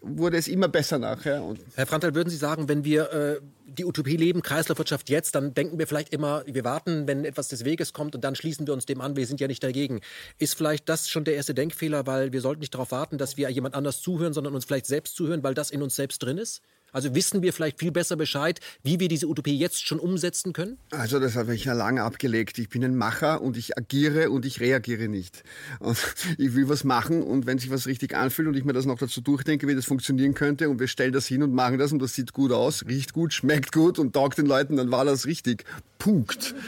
wurde 0.00 0.36
es 0.36 0.48
immer 0.48 0.68
besser 0.68 0.98
nachher. 0.98 1.42
Und 1.42 1.60
Herr 1.74 1.86
Frantal, 1.86 2.14
würden 2.14 2.30
Sie 2.30 2.36
sagen, 2.36 2.68
wenn 2.68 2.84
wir 2.84 3.12
äh, 3.12 3.40
die 3.66 3.84
Utopie 3.84 4.16
leben, 4.16 4.42
Kreislaufwirtschaft 4.42 5.10
jetzt, 5.10 5.34
dann 5.34 5.54
denken 5.54 5.78
wir 5.78 5.86
vielleicht 5.86 6.12
immer, 6.12 6.44
wir 6.46 6.64
warten, 6.64 7.06
wenn 7.06 7.24
etwas 7.24 7.48
des 7.48 7.64
Weges 7.64 7.92
kommt 7.92 8.14
und 8.14 8.22
dann 8.22 8.34
schließen 8.34 8.66
wir 8.66 8.74
uns 8.74 8.86
dem 8.86 9.00
an, 9.00 9.16
wir 9.16 9.26
sind 9.26 9.40
ja 9.40 9.48
nicht 9.48 9.62
dagegen. 9.62 10.00
Ist 10.38 10.54
vielleicht 10.54 10.88
das 10.88 11.08
schon 11.08 11.24
der 11.24 11.34
erste 11.34 11.54
Denkfehler, 11.54 12.06
weil 12.06 12.32
wir 12.32 12.40
sollten 12.40 12.60
nicht 12.60 12.74
darauf 12.74 12.90
warten, 12.90 13.18
dass 13.18 13.36
wir 13.36 13.50
jemand 13.50 13.74
anders 13.74 14.00
zuhören, 14.00 14.32
sondern 14.32 14.54
uns 14.54 14.64
vielleicht 14.64 14.86
selbst 14.86 15.16
zuhören, 15.16 15.42
weil 15.42 15.54
das 15.54 15.70
in 15.70 15.82
uns 15.82 15.96
selbst 15.96 16.22
drin 16.22 16.38
ist? 16.38 16.62
Also 16.92 17.14
wissen 17.14 17.42
wir 17.42 17.52
vielleicht 17.52 17.78
viel 17.78 17.92
besser 17.92 18.16
Bescheid, 18.16 18.60
wie 18.82 19.00
wir 19.00 19.08
diese 19.08 19.26
Utopie 19.26 19.56
jetzt 19.56 19.86
schon 19.86 19.98
umsetzen 19.98 20.52
können? 20.52 20.78
Also 20.90 21.18
das 21.18 21.36
habe 21.36 21.54
ich 21.54 21.64
ja 21.64 21.72
lange 21.72 22.02
abgelegt. 22.02 22.58
Ich 22.58 22.68
bin 22.68 22.84
ein 22.84 22.96
Macher 22.96 23.42
und 23.42 23.56
ich 23.56 23.76
agiere 23.76 24.30
und 24.30 24.46
ich 24.46 24.60
reagiere 24.60 25.08
nicht. 25.08 25.42
Und 25.78 25.98
ich 26.38 26.54
will 26.54 26.68
was 26.68 26.84
machen 26.84 27.22
und 27.22 27.46
wenn 27.46 27.58
sich 27.58 27.70
was 27.70 27.86
richtig 27.86 28.16
anfühlt 28.16 28.48
und 28.48 28.56
ich 28.56 28.64
mir 28.64 28.72
das 28.72 28.86
noch 28.86 28.98
dazu 28.98 29.20
durchdenke, 29.20 29.68
wie 29.68 29.74
das 29.74 29.84
funktionieren 29.84 30.34
könnte 30.34 30.70
und 30.70 30.80
wir 30.80 30.88
stellen 30.88 31.12
das 31.12 31.26
hin 31.26 31.42
und 31.42 31.52
machen 31.52 31.78
das 31.78 31.92
und 31.92 32.00
das 32.00 32.14
sieht 32.14 32.32
gut 32.32 32.52
aus, 32.52 32.84
riecht 32.86 33.12
gut, 33.12 33.32
schmeckt 33.32 33.72
gut 33.72 33.98
und 33.98 34.12
taugt 34.12 34.38
den 34.38 34.46
Leuten, 34.46 34.76
dann 34.76 34.90
war 34.90 35.04
das 35.04 35.26
richtig. 35.26 35.64
Punkt. 35.98 36.54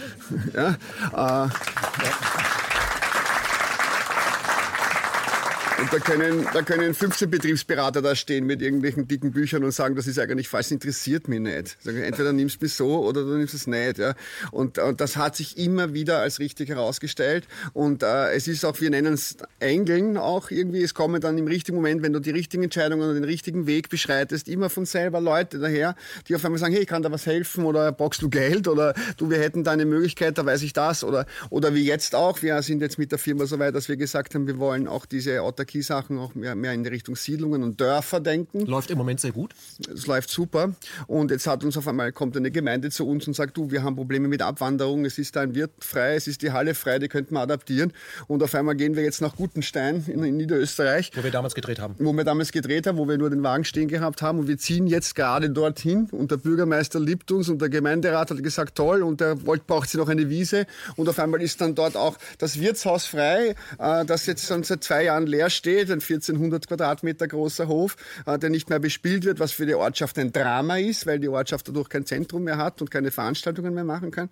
Ja, 0.54 0.70
äh, 1.12 1.48
ja. 1.48 1.50
Und 5.78 5.92
da 5.92 5.98
können, 6.00 6.44
da 6.52 6.62
können 6.62 6.92
15 6.92 7.30
Betriebsberater 7.30 8.02
da 8.02 8.16
stehen 8.16 8.46
mit 8.46 8.60
irgendwelchen 8.60 9.06
dicken 9.06 9.30
Büchern 9.30 9.62
und 9.62 9.70
sagen, 9.70 9.94
das 9.94 10.08
ist 10.08 10.18
eigentlich 10.18 10.48
falsch, 10.48 10.72
interessiert 10.72 11.28
mich 11.28 11.38
nicht. 11.38 11.78
Entweder 11.84 12.32
nimmst 12.32 12.60
du 12.60 12.64
mich 12.64 12.74
so 12.74 13.04
oder 13.04 13.22
du 13.22 13.36
nimmst 13.36 13.54
es 13.54 13.68
nicht. 13.68 13.98
Ja. 13.98 14.14
Und, 14.50 14.78
und 14.78 15.00
das 15.00 15.16
hat 15.16 15.36
sich 15.36 15.56
immer 15.56 15.94
wieder 15.94 16.18
als 16.18 16.40
richtig 16.40 16.70
herausgestellt. 16.70 17.46
Und 17.74 18.02
äh, 18.02 18.32
es 18.32 18.48
ist 18.48 18.64
auch, 18.64 18.80
wir 18.80 18.90
nennen 18.90 19.14
es 19.14 19.36
Engeln 19.60 20.16
auch 20.16 20.50
irgendwie, 20.50 20.82
es 20.82 20.94
kommen 20.94 21.20
dann 21.20 21.38
im 21.38 21.46
richtigen 21.46 21.76
Moment, 21.76 22.02
wenn 22.02 22.12
du 22.12 22.18
die 22.18 22.32
richtigen 22.32 22.64
Entscheidungen 22.64 23.08
und 23.08 23.14
den 23.14 23.22
richtigen 23.22 23.68
Weg 23.68 23.88
beschreitest, 23.88 24.48
immer 24.48 24.70
von 24.70 24.84
selber 24.84 25.20
Leute 25.20 25.60
daher, 25.60 25.94
die 26.26 26.34
auf 26.34 26.44
einmal 26.44 26.58
sagen, 26.58 26.72
hey, 26.72 26.82
ich 26.82 26.88
kann 26.88 27.04
da 27.04 27.12
was 27.12 27.24
helfen 27.24 27.64
oder 27.64 27.92
boxst 27.92 28.20
du 28.20 28.28
Geld 28.30 28.66
oder 28.66 28.94
du, 29.16 29.30
wir 29.30 29.38
hätten 29.38 29.62
da 29.62 29.70
eine 29.70 29.84
Möglichkeit, 29.84 30.38
da 30.38 30.44
weiß 30.44 30.62
ich 30.62 30.72
das 30.72 31.04
oder, 31.04 31.24
oder 31.50 31.72
wie 31.72 31.84
jetzt 31.84 32.16
auch, 32.16 32.42
wir 32.42 32.60
sind 32.62 32.80
jetzt 32.80 32.98
mit 32.98 33.12
der 33.12 33.20
Firma 33.20 33.46
so 33.46 33.60
weit, 33.60 33.76
dass 33.76 33.88
wir 33.88 33.96
gesagt 33.96 34.34
haben, 34.34 34.48
wir 34.48 34.58
wollen 34.58 34.88
auch 34.88 35.06
diese 35.06 35.40
Autarkie 35.42 35.67
Autarkie-Sachen 35.68 36.18
auch 36.18 36.34
mehr, 36.34 36.54
mehr 36.54 36.72
in 36.72 36.82
die 36.82 36.88
Richtung 36.88 37.14
Siedlungen 37.14 37.62
und 37.62 37.80
Dörfer 37.80 38.20
denken. 38.20 38.66
Läuft 38.66 38.90
im 38.90 38.98
Moment 38.98 39.20
sehr 39.20 39.32
gut. 39.32 39.54
Es 39.92 40.06
läuft 40.06 40.30
super. 40.30 40.74
Und 41.06 41.30
jetzt 41.30 41.46
hat 41.46 41.62
uns 41.62 41.76
auf 41.76 41.86
einmal 41.86 42.12
kommt 42.12 42.36
eine 42.36 42.50
Gemeinde 42.50 42.90
zu 42.90 43.06
uns 43.06 43.26
und 43.26 43.34
sagt, 43.34 43.56
du, 43.56 43.70
wir 43.70 43.82
haben 43.82 43.96
Probleme 43.96 44.28
mit 44.28 44.42
Abwanderung. 44.42 45.04
Es 45.04 45.18
ist 45.18 45.36
da 45.36 45.42
ein 45.42 45.54
Wirt 45.54 45.70
frei, 45.80 46.14
es 46.14 46.26
ist 46.26 46.42
die 46.42 46.52
Halle 46.52 46.74
frei, 46.74 46.98
die 46.98 47.08
könnten 47.08 47.34
wir 47.34 47.40
adaptieren. 47.40 47.92
Und 48.26 48.42
auf 48.42 48.54
einmal 48.54 48.76
gehen 48.76 48.96
wir 48.96 49.02
jetzt 49.02 49.20
nach 49.20 49.36
Gutenstein 49.36 50.04
in, 50.06 50.24
in 50.24 50.36
Niederösterreich. 50.36 51.10
Wo 51.14 51.22
wir 51.22 51.30
damals 51.30 51.54
gedreht 51.54 51.78
haben. 51.78 51.94
Wo 51.98 52.12
wir 52.12 52.24
damals 52.24 52.50
gedreht 52.50 52.86
haben, 52.86 52.96
wo 52.96 53.06
wir 53.06 53.18
nur 53.18 53.30
den 53.30 53.42
Wagen 53.42 53.64
stehen 53.64 53.88
gehabt 53.88 54.22
haben. 54.22 54.38
Und 54.38 54.48
wir 54.48 54.58
ziehen 54.58 54.86
jetzt 54.86 55.14
gerade 55.14 55.50
dorthin. 55.50 56.08
Und 56.10 56.30
der 56.30 56.38
Bürgermeister 56.38 56.98
liebt 56.98 57.30
uns 57.30 57.48
und 57.48 57.60
der 57.60 57.68
Gemeinderat 57.68 58.30
hat 58.30 58.42
gesagt, 58.42 58.76
toll. 58.76 59.02
Und 59.02 59.20
der 59.20 59.44
wollte, 59.44 59.64
braucht 59.66 59.90
sie 59.90 59.98
noch 59.98 60.08
eine 60.08 60.30
Wiese. 60.30 60.66
Und 60.96 61.08
auf 61.08 61.18
einmal 61.18 61.42
ist 61.42 61.60
dann 61.60 61.74
dort 61.74 61.96
auch 61.96 62.16
das 62.38 62.58
Wirtshaus 62.58 63.04
frei, 63.04 63.54
äh, 63.78 64.04
das 64.04 64.26
jetzt 64.26 64.46
schon 64.46 64.62
seit 64.62 64.82
zwei 64.84 65.04
Jahren 65.04 65.26
leer 65.26 65.50
steht, 65.50 65.57
ein 65.66 66.00
1400 66.00 66.66
Quadratmeter 66.66 67.28
großer 67.28 67.68
Hof, 67.68 67.96
äh, 68.26 68.38
der 68.38 68.50
nicht 68.50 68.68
mehr 68.70 68.78
bespielt 68.78 69.24
wird, 69.24 69.40
was 69.40 69.52
für 69.52 69.66
die 69.66 69.74
Ortschaft 69.74 70.18
ein 70.18 70.32
Drama 70.32 70.78
ist, 70.78 71.06
weil 71.06 71.18
die 71.18 71.28
Ortschaft 71.28 71.68
dadurch 71.68 71.88
kein 71.88 72.06
Zentrum 72.06 72.44
mehr 72.44 72.58
hat 72.58 72.80
und 72.80 72.90
keine 72.90 73.10
Veranstaltungen 73.10 73.74
mehr 73.74 73.84
machen 73.84 74.10
kann. 74.10 74.30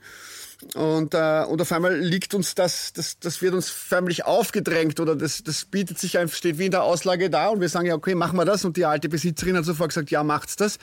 Und, 0.75 1.13
äh, 1.13 1.45
und 1.45 1.61
auf 1.61 1.71
einmal 1.71 1.99
liegt 1.99 2.33
uns 2.33 2.55
das, 2.55 2.93
das, 2.95 3.19
das 3.19 3.43
wird 3.43 3.53
uns 3.53 3.69
förmlich 3.69 4.25
aufgedrängt 4.25 4.99
oder 5.01 5.15
das, 5.15 5.43
das 5.43 5.67
bietet 5.67 5.99
sich 5.99 6.17
einfach, 6.17 6.35
steht 6.35 6.59
wie 6.59 6.65
in 6.67 6.71
der 6.71 6.83
Auslage 6.83 7.29
da 7.29 7.49
und 7.49 7.61
wir 7.61 7.69
sagen 7.69 7.87
ja, 7.87 7.95
okay, 7.95 8.15
machen 8.15 8.39
wir 8.39 8.47
das. 8.47 8.65
Und 8.65 8.79
die 8.79 8.87
alte 8.87 9.11
Besitzerin 9.11 9.57
hat 9.57 9.67
sofort 9.67 9.91
gesagt, 9.91 10.11
ja, 10.11 10.25
macht's 10.25 10.57
das. 10.57 10.79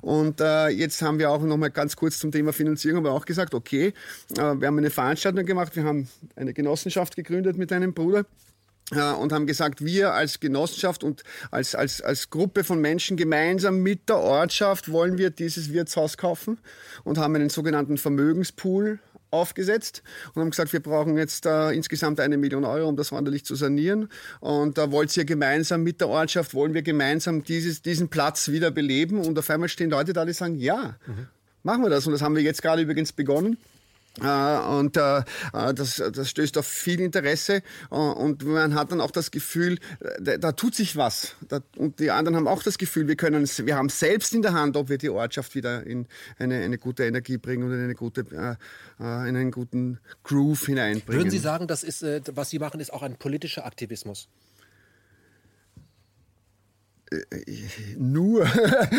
Und 0.00 0.40
äh, 0.40 0.68
jetzt 0.68 1.00
haben 1.00 1.20
wir 1.20 1.30
auch 1.30 1.40
nochmal 1.42 1.70
ganz 1.70 1.94
kurz 1.94 2.18
zum 2.18 2.32
Thema 2.32 2.52
Finanzierung 2.52 3.06
aber 3.06 3.12
auch 3.12 3.24
gesagt, 3.24 3.54
okay, 3.54 3.94
äh, 4.36 4.36
wir 4.36 4.66
haben 4.66 4.78
eine 4.78 4.90
Veranstaltung 4.90 5.46
gemacht, 5.46 5.76
wir 5.76 5.84
haben 5.84 6.08
eine 6.34 6.52
Genossenschaft 6.52 7.14
gegründet 7.14 7.56
mit 7.56 7.72
einem 7.72 7.94
Bruder 7.94 8.26
und 8.90 9.32
haben 9.32 9.46
gesagt, 9.46 9.84
wir 9.84 10.12
als 10.12 10.40
Genossenschaft 10.40 11.04
und 11.04 11.22
als, 11.50 11.74
als, 11.74 12.02
als 12.02 12.28
Gruppe 12.28 12.64
von 12.64 12.80
Menschen 12.80 13.16
gemeinsam 13.16 13.78
mit 13.78 14.08
der 14.10 14.18
Ortschaft 14.18 14.92
wollen 14.92 15.16
wir 15.16 15.30
dieses 15.30 15.72
Wirtshaus 15.72 16.18
kaufen 16.18 16.58
und 17.02 17.16
haben 17.16 17.34
einen 17.34 17.48
sogenannten 17.48 17.96
Vermögenspool 17.96 18.98
aufgesetzt 19.34 20.02
und 20.34 20.42
haben 20.42 20.50
gesagt, 20.50 20.72
wir 20.72 20.80
brauchen 20.80 21.18
jetzt 21.18 21.44
äh, 21.44 21.72
insgesamt 21.72 22.20
eine 22.20 22.36
Million 22.36 22.64
Euro, 22.64 22.88
um 22.88 22.96
das 22.96 23.12
ordentlich 23.12 23.44
zu 23.44 23.54
sanieren. 23.54 24.08
Und 24.40 24.78
da 24.78 24.84
äh, 24.84 24.90
wollt 24.92 25.14
ihr 25.16 25.24
gemeinsam 25.24 25.82
mit 25.82 26.00
der 26.00 26.08
Ortschaft, 26.08 26.54
wollen 26.54 26.72
wir 26.72 26.82
gemeinsam 26.82 27.42
dieses, 27.42 27.82
diesen 27.82 28.08
Platz 28.08 28.48
wieder 28.48 28.70
beleben. 28.70 29.18
Und 29.18 29.38
auf 29.38 29.50
einmal 29.50 29.68
stehen 29.68 29.90
Leute 29.90 30.12
da, 30.12 30.24
die 30.24 30.32
sagen, 30.32 30.56
ja, 30.56 30.96
mhm. 31.06 31.26
machen 31.62 31.82
wir 31.82 31.90
das. 31.90 32.06
Und 32.06 32.12
das 32.12 32.22
haben 32.22 32.36
wir 32.36 32.42
jetzt 32.42 32.62
gerade 32.62 32.82
übrigens 32.82 33.12
begonnen. 33.12 33.58
Äh, 34.22 34.58
und 34.68 34.96
äh, 34.96 35.18
äh, 35.52 35.74
das, 35.74 35.96
das 35.96 36.30
stößt 36.30 36.56
auf 36.58 36.66
viel 36.66 37.00
Interesse 37.00 37.62
und 37.90 38.44
man 38.44 38.74
hat 38.74 38.92
dann 38.92 39.00
auch 39.00 39.10
das 39.10 39.30
Gefühl, 39.30 39.78
da, 40.20 40.36
da 40.36 40.52
tut 40.52 40.74
sich 40.74 40.96
was. 40.96 41.34
Und 41.76 41.98
die 41.98 42.10
anderen 42.10 42.36
haben 42.36 42.46
auch 42.46 42.62
das 42.62 42.78
Gefühl, 42.78 43.08
wir 43.08 43.16
können, 43.16 43.44
wir 43.44 43.76
haben 43.76 43.88
selbst 43.88 44.32
in 44.32 44.42
der 44.42 44.52
Hand, 44.52 44.76
ob 44.76 44.88
wir 44.88 44.98
die 44.98 45.10
Ortschaft 45.10 45.54
wieder 45.54 45.84
in 45.84 46.06
eine, 46.38 46.62
eine 46.62 46.78
gute 46.78 47.04
Energie 47.04 47.38
bringen 47.38 47.64
und 47.64 47.72
in 47.72 47.82
eine 47.82 47.94
gute, 47.94 48.20
in 48.20 48.56
einen 48.98 49.50
guten 49.50 49.98
Groove 50.22 50.66
hineinbringen. 50.66 51.20
Würden 51.20 51.30
Sie 51.30 51.38
sagen, 51.38 51.66
das 51.66 51.82
ist, 51.82 52.04
was 52.34 52.50
Sie 52.50 52.58
machen, 52.58 52.80
ist 52.80 52.92
auch 52.92 53.02
ein 53.02 53.16
politischer 53.16 53.66
Aktivismus? 53.66 54.28
Nur. 57.96 58.46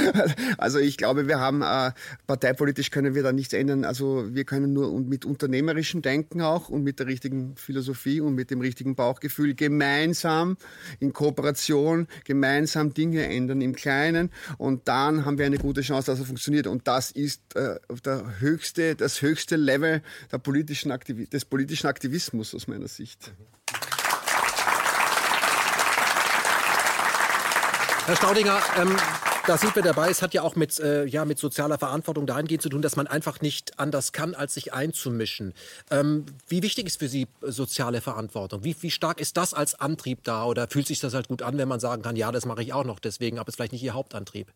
also 0.57 0.79
ich 0.79 0.97
glaube, 0.97 1.27
wir 1.27 1.39
haben 1.39 1.61
äh, 1.61 1.91
parteipolitisch 2.27 2.91
können 2.91 3.15
wir 3.15 3.23
da 3.23 3.31
nichts 3.31 3.53
ändern. 3.53 3.85
Also 3.85 4.33
wir 4.33 4.45
können 4.45 4.73
nur 4.73 4.99
mit 5.01 5.25
unternehmerischem 5.25 6.01
Denken 6.01 6.41
auch 6.41 6.69
und 6.69 6.83
mit 6.83 6.99
der 6.99 7.07
richtigen 7.07 7.55
Philosophie 7.55 8.21
und 8.21 8.35
mit 8.35 8.51
dem 8.51 8.61
richtigen 8.61 8.95
Bauchgefühl 8.95 9.55
gemeinsam 9.55 10.57
in 10.99 11.13
Kooperation 11.13 12.07
gemeinsam 12.23 12.93
Dinge 12.93 13.25
ändern 13.25 13.61
im 13.61 13.75
Kleinen 13.75 14.31
und 14.57 14.87
dann 14.87 15.25
haben 15.25 15.37
wir 15.37 15.45
eine 15.45 15.57
gute 15.57 15.81
Chance, 15.81 16.11
dass 16.11 16.19
es 16.19 16.27
funktioniert. 16.27 16.67
Und 16.67 16.87
das 16.87 17.11
ist 17.11 17.55
äh, 17.55 17.79
der 18.05 18.39
höchste, 18.39 18.95
das 18.95 19.21
höchste 19.21 19.55
Level 19.55 20.01
der 20.31 20.37
politischen 20.37 20.93
des 21.31 21.45
politischen 21.45 21.87
Aktivismus 21.87 22.53
aus 22.53 22.67
meiner 22.67 22.87
Sicht. 22.87 23.31
Herr 28.05 28.15
Staudinger, 28.15 28.61
ähm, 28.77 28.95
da 29.47 29.57
sind 29.57 29.75
wir 29.75 29.81
dabei. 29.81 30.11
Es 30.11 30.21
hat 30.21 30.35
ja 30.35 30.43
auch 30.43 30.55
mit, 30.55 30.79
äh, 30.79 31.05
ja, 31.05 31.25
mit 31.25 31.39
sozialer 31.39 31.79
Verantwortung 31.79 32.27
dahingehend 32.27 32.61
zu 32.61 32.69
tun, 32.69 32.83
dass 32.83 32.95
man 32.95 33.07
einfach 33.07 33.41
nicht 33.41 33.79
anders 33.79 34.11
kann, 34.11 34.35
als 34.35 34.53
sich 34.53 34.73
einzumischen. 34.73 35.55
Ähm, 35.89 36.27
wie 36.47 36.61
wichtig 36.61 36.85
ist 36.85 36.99
für 36.99 37.07
Sie 37.07 37.27
soziale 37.41 38.01
Verantwortung? 38.01 38.63
Wie, 38.63 38.75
wie 38.79 38.91
stark 38.91 39.19
ist 39.19 39.37
das 39.37 39.55
als 39.55 39.73
Antrieb 39.73 40.23
da? 40.23 40.45
Oder 40.45 40.67
fühlt 40.67 40.85
sich 40.85 40.99
das 40.99 41.15
halt 41.15 41.29
gut 41.29 41.41
an, 41.41 41.57
wenn 41.57 41.67
man 41.67 41.79
sagen 41.79 42.03
kann, 42.03 42.15
ja, 42.15 42.31
das 42.31 42.45
mache 42.45 42.61
ich 42.61 42.73
auch 42.73 42.83
noch 42.83 42.99
deswegen, 42.99 43.39
aber 43.39 43.47
es 43.47 43.53
ist 43.53 43.55
vielleicht 43.55 43.73
nicht 43.73 43.81
Ihr 43.81 43.95
Hauptantrieb? 43.95 44.53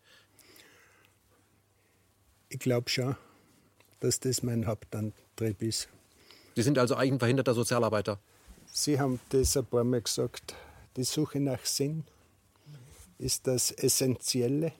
Ich 2.49 2.59
glaube 2.59 2.87
schon, 2.87 3.15
dass 3.99 4.19
das 4.19 4.43
mein 4.43 4.67
Hauptantrieb 4.67 5.63
ist. 5.63 5.89
Sie 6.55 6.61
sind 6.61 6.77
also 6.77 6.93
eigentlich 6.93 7.13
ein 7.13 7.19
verhinderter 7.19 7.55
Sozialarbeiter? 7.55 8.19
Sie 8.71 8.99
haben 8.99 9.19
das 9.29 9.57
ein 9.57 9.65
paar 9.65 9.83
Mal 9.83 10.01
gesagt, 10.03 10.53
die 10.97 11.03
Suche 11.03 11.39
nach 11.39 11.65
Sinn 11.65 12.03
ist 13.19 13.47
das 13.47 13.71
Essentielle. 13.71 14.71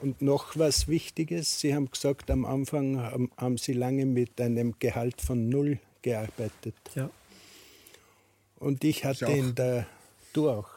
Und 0.00 0.22
noch 0.22 0.56
was 0.56 0.86
Wichtiges, 0.86 1.58
Sie 1.58 1.74
haben 1.74 1.90
gesagt, 1.90 2.30
am 2.30 2.44
Anfang 2.44 3.00
haben, 3.00 3.32
haben 3.36 3.58
Sie 3.58 3.72
lange 3.72 4.06
mit 4.06 4.40
einem 4.40 4.74
Gehalt 4.78 5.20
von 5.20 5.48
null 5.48 5.80
gearbeitet. 6.02 6.76
Ja. 6.94 7.10
Und 8.56 8.84
ich 8.84 9.04
hatte 9.04 9.26
in 9.26 9.54
der, 9.54 9.86
du 10.32 10.50
auch, 10.50 10.70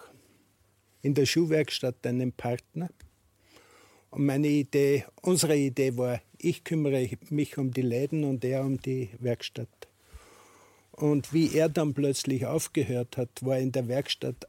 in 1.04 1.14
der 1.14 1.26
Schuhwerkstatt 1.26 2.06
einen 2.08 2.32
Partner. 2.32 2.90
Und 4.10 4.26
meine 4.26 4.48
Idee, 4.48 5.06
unsere 5.22 5.56
Idee 5.56 5.96
war, 5.98 6.22
ich 6.38 6.64
kümmere 6.64 7.08
mich 7.30 7.58
um 7.58 7.72
die 7.72 7.82
Läden 7.82 8.24
und 8.24 8.44
er 8.44 8.64
um 8.64 8.82
die 8.82 9.10
Werkstatt. 9.20 9.70
Und 10.92 11.34
wie 11.34 11.56
er 11.56 11.70
dann 11.70 11.94
plötzlich 11.94 12.46
aufgehört 12.46 13.18
hat, 13.18 13.30
war 13.42 13.58
in 13.58 13.72
der 13.72 13.88
Werkstatt 13.88 14.48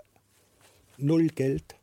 null 0.99 1.29
Geld. 1.29 1.75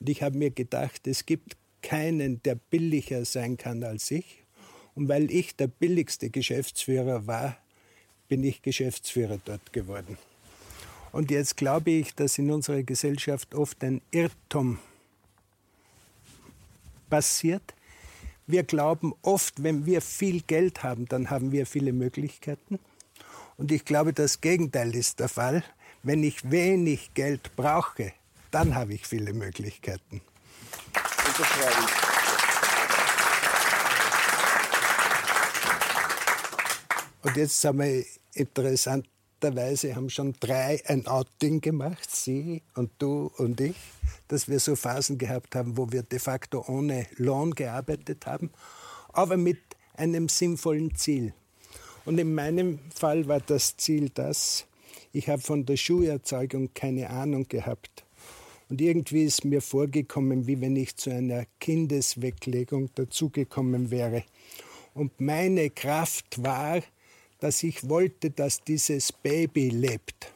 Und 0.00 0.08
ich 0.08 0.22
habe 0.22 0.36
mir 0.36 0.50
gedacht, 0.50 1.06
es 1.06 1.26
gibt 1.26 1.56
keinen, 1.82 2.42
der 2.42 2.54
billiger 2.54 3.24
sein 3.24 3.56
kann 3.56 3.84
als 3.84 4.10
ich. 4.10 4.42
Und 4.94 5.08
weil 5.08 5.30
ich 5.30 5.56
der 5.56 5.66
billigste 5.66 6.30
Geschäftsführer 6.30 7.26
war, 7.26 7.56
bin 8.28 8.42
ich 8.44 8.62
Geschäftsführer 8.62 9.38
dort 9.44 9.72
geworden. 9.72 10.16
Und 11.12 11.30
jetzt 11.30 11.56
glaube 11.56 11.90
ich, 11.90 12.14
dass 12.14 12.38
in 12.38 12.50
unserer 12.50 12.82
Gesellschaft 12.82 13.54
oft 13.54 13.82
ein 13.84 14.00
Irrtum 14.10 14.78
passiert. 17.08 17.74
Wir 18.46 18.64
glauben 18.64 19.14
oft, 19.22 19.62
wenn 19.62 19.86
wir 19.86 20.00
viel 20.00 20.42
Geld 20.42 20.82
haben, 20.82 21.06
dann 21.06 21.30
haben 21.30 21.52
wir 21.52 21.66
viele 21.66 21.92
Möglichkeiten. 21.92 22.78
Und 23.56 23.70
ich 23.70 23.84
glaube, 23.84 24.12
das 24.12 24.40
Gegenteil 24.40 24.94
ist 24.94 25.20
der 25.20 25.28
Fall. 25.28 25.62
Wenn 26.02 26.22
ich 26.24 26.50
wenig 26.50 27.14
Geld 27.14 27.54
brauche, 27.56 28.12
dann 28.54 28.76
habe 28.76 28.94
ich 28.94 29.04
viele 29.04 29.32
Möglichkeiten. 29.32 30.20
Und 37.22 37.36
jetzt 37.36 37.64
haben 37.64 37.80
wir 37.80 38.04
interessanterweise 38.32 39.96
haben 39.96 40.08
schon 40.08 40.34
drei 40.38 40.80
ein 40.86 41.08
Outing 41.08 41.62
gemacht, 41.62 42.08
Sie 42.14 42.62
und 42.76 42.92
du 43.00 43.32
und 43.38 43.60
ich, 43.60 43.74
dass 44.28 44.48
wir 44.48 44.60
so 44.60 44.76
Phasen 44.76 45.18
gehabt 45.18 45.56
haben, 45.56 45.76
wo 45.76 45.90
wir 45.90 46.04
de 46.04 46.20
facto 46.20 46.64
ohne 46.68 47.08
Lohn 47.16 47.56
gearbeitet 47.56 48.24
haben, 48.26 48.52
aber 49.12 49.36
mit 49.36 49.58
einem 49.94 50.28
sinnvollen 50.28 50.94
Ziel. 50.94 51.34
Und 52.04 52.18
in 52.18 52.32
meinem 52.36 52.78
Fall 52.94 53.26
war 53.26 53.40
das 53.40 53.76
Ziel 53.76 54.10
das, 54.10 54.66
ich 55.10 55.28
habe 55.28 55.42
von 55.42 55.66
der 55.66 55.76
Schuherzeugung 55.76 56.72
keine 56.72 57.10
Ahnung 57.10 57.48
gehabt. 57.48 58.03
Und 58.74 58.80
irgendwie 58.80 59.22
ist 59.22 59.44
mir 59.44 59.62
vorgekommen, 59.62 60.48
wie 60.48 60.60
wenn 60.60 60.74
ich 60.74 60.96
zu 60.96 61.10
einer 61.10 61.46
Kindesweglegung 61.60 62.90
dazugekommen 62.96 63.92
wäre. 63.92 64.24
Und 64.94 65.20
meine 65.20 65.70
Kraft 65.70 66.42
war, 66.42 66.82
dass 67.38 67.62
ich 67.62 67.88
wollte, 67.88 68.30
dass 68.32 68.64
dieses 68.64 69.12
Baby 69.12 69.68
lebt. 69.68 70.32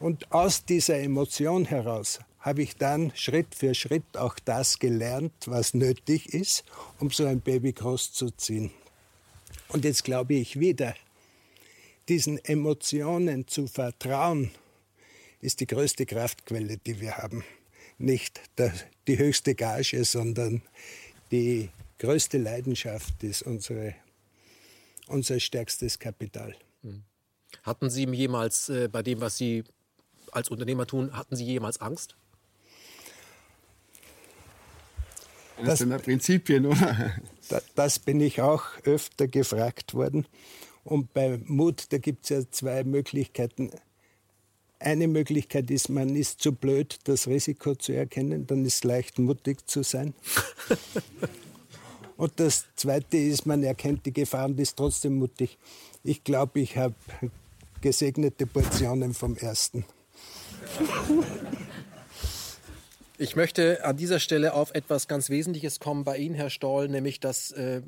Und 0.00 0.32
aus 0.32 0.64
dieser 0.64 1.00
Emotion 1.00 1.66
heraus 1.66 2.20
habe 2.40 2.62
ich 2.62 2.78
dann 2.78 3.12
Schritt 3.14 3.54
für 3.54 3.74
Schritt 3.74 4.16
auch 4.16 4.38
das 4.42 4.78
gelernt, 4.78 5.34
was 5.44 5.74
nötig 5.74 6.32
ist, 6.32 6.64
um 7.00 7.10
so 7.10 7.26
ein 7.26 7.42
Baby 7.42 7.74
großzuziehen. 7.74 8.70
Und 9.68 9.84
jetzt 9.84 10.04
glaube 10.04 10.32
ich 10.32 10.58
wieder, 10.58 10.94
diesen 12.08 12.42
Emotionen 12.46 13.46
zu 13.46 13.66
vertrauen, 13.66 14.52
ist 15.42 15.60
die 15.60 15.66
größte 15.66 16.06
Kraftquelle, 16.06 16.78
die 16.78 17.00
wir 17.00 17.18
haben. 17.18 17.44
Nicht 17.98 18.40
der, 18.56 18.72
die 19.06 19.18
höchste 19.18 19.54
Gage, 19.54 20.04
sondern 20.04 20.62
die 21.30 21.68
größte 21.98 22.38
Leidenschaft 22.38 23.22
ist 23.22 23.42
unsere, 23.42 23.94
unser 25.08 25.38
stärkstes 25.38 25.98
Kapital. 25.98 26.56
Hm. 26.82 27.02
Hatten 27.62 27.90
Sie 27.90 28.06
jemals 28.06 28.70
äh, 28.70 28.88
bei 28.90 29.02
dem, 29.02 29.20
was 29.20 29.36
Sie 29.36 29.64
als 30.30 30.48
Unternehmer 30.48 30.86
tun, 30.86 31.12
hatten 31.12 31.36
Sie 31.36 31.44
jemals 31.44 31.80
Angst? 31.80 32.16
Das, 35.62 35.80
sind 35.80 35.90
ja 35.90 35.98
Prinzipien, 35.98 36.66
oder? 36.66 37.12
Das 37.74 37.98
bin 37.98 38.20
ich 38.22 38.40
auch 38.40 38.64
öfter 38.84 39.28
gefragt 39.28 39.92
worden. 39.92 40.26
Und 40.84 41.12
bei 41.12 41.38
Mut, 41.44 41.92
da 41.92 41.98
gibt 41.98 42.24
es 42.24 42.28
ja 42.30 42.50
zwei 42.50 42.82
Möglichkeiten. 42.82 43.70
Eine 44.84 45.06
Möglichkeit 45.06 45.70
ist, 45.70 45.88
man 45.88 46.16
ist 46.16 46.40
zu 46.40 46.52
blöd, 46.52 46.98
das 47.04 47.28
Risiko 47.28 47.76
zu 47.76 47.92
erkennen, 47.92 48.48
dann 48.48 48.64
ist 48.64 48.74
es 48.74 48.84
leicht, 48.84 49.18
mutig 49.18 49.66
zu 49.68 49.84
sein. 49.84 50.12
und 52.16 52.32
das 52.36 52.66
Zweite 52.74 53.16
ist, 53.16 53.46
man 53.46 53.62
erkennt 53.62 54.04
die 54.06 54.12
Gefahr 54.12 54.46
und 54.46 54.58
ist 54.58 54.76
trotzdem 54.76 55.18
mutig. 55.18 55.56
Ich 56.02 56.24
glaube, 56.24 56.58
ich 56.60 56.76
habe 56.76 56.94
gesegnete 57.80 58.46
Portionen 58.46 59.14
vom 59.14 59.36
Ersten. 59.36 59.84
Ich 63.18 63.36
möchte 63.36 63.84
an 63.84 63.96
dieser 63.96 64.18
Stelle 64.18 64.52
auf 64.52 64.74
etwas 64.74 65.06
ganz 65.06 65.30
Wesentliches 65.30 65.78
kommen 65.78 66.02
bei 66.02 66.16
Ihnen, 66.16 66.34
Herr 66.34 66.50
Stoll, 66.50 66.88
nämlich 66.88 67.20
dass 67.20 67.52
äh, 67.52 67.82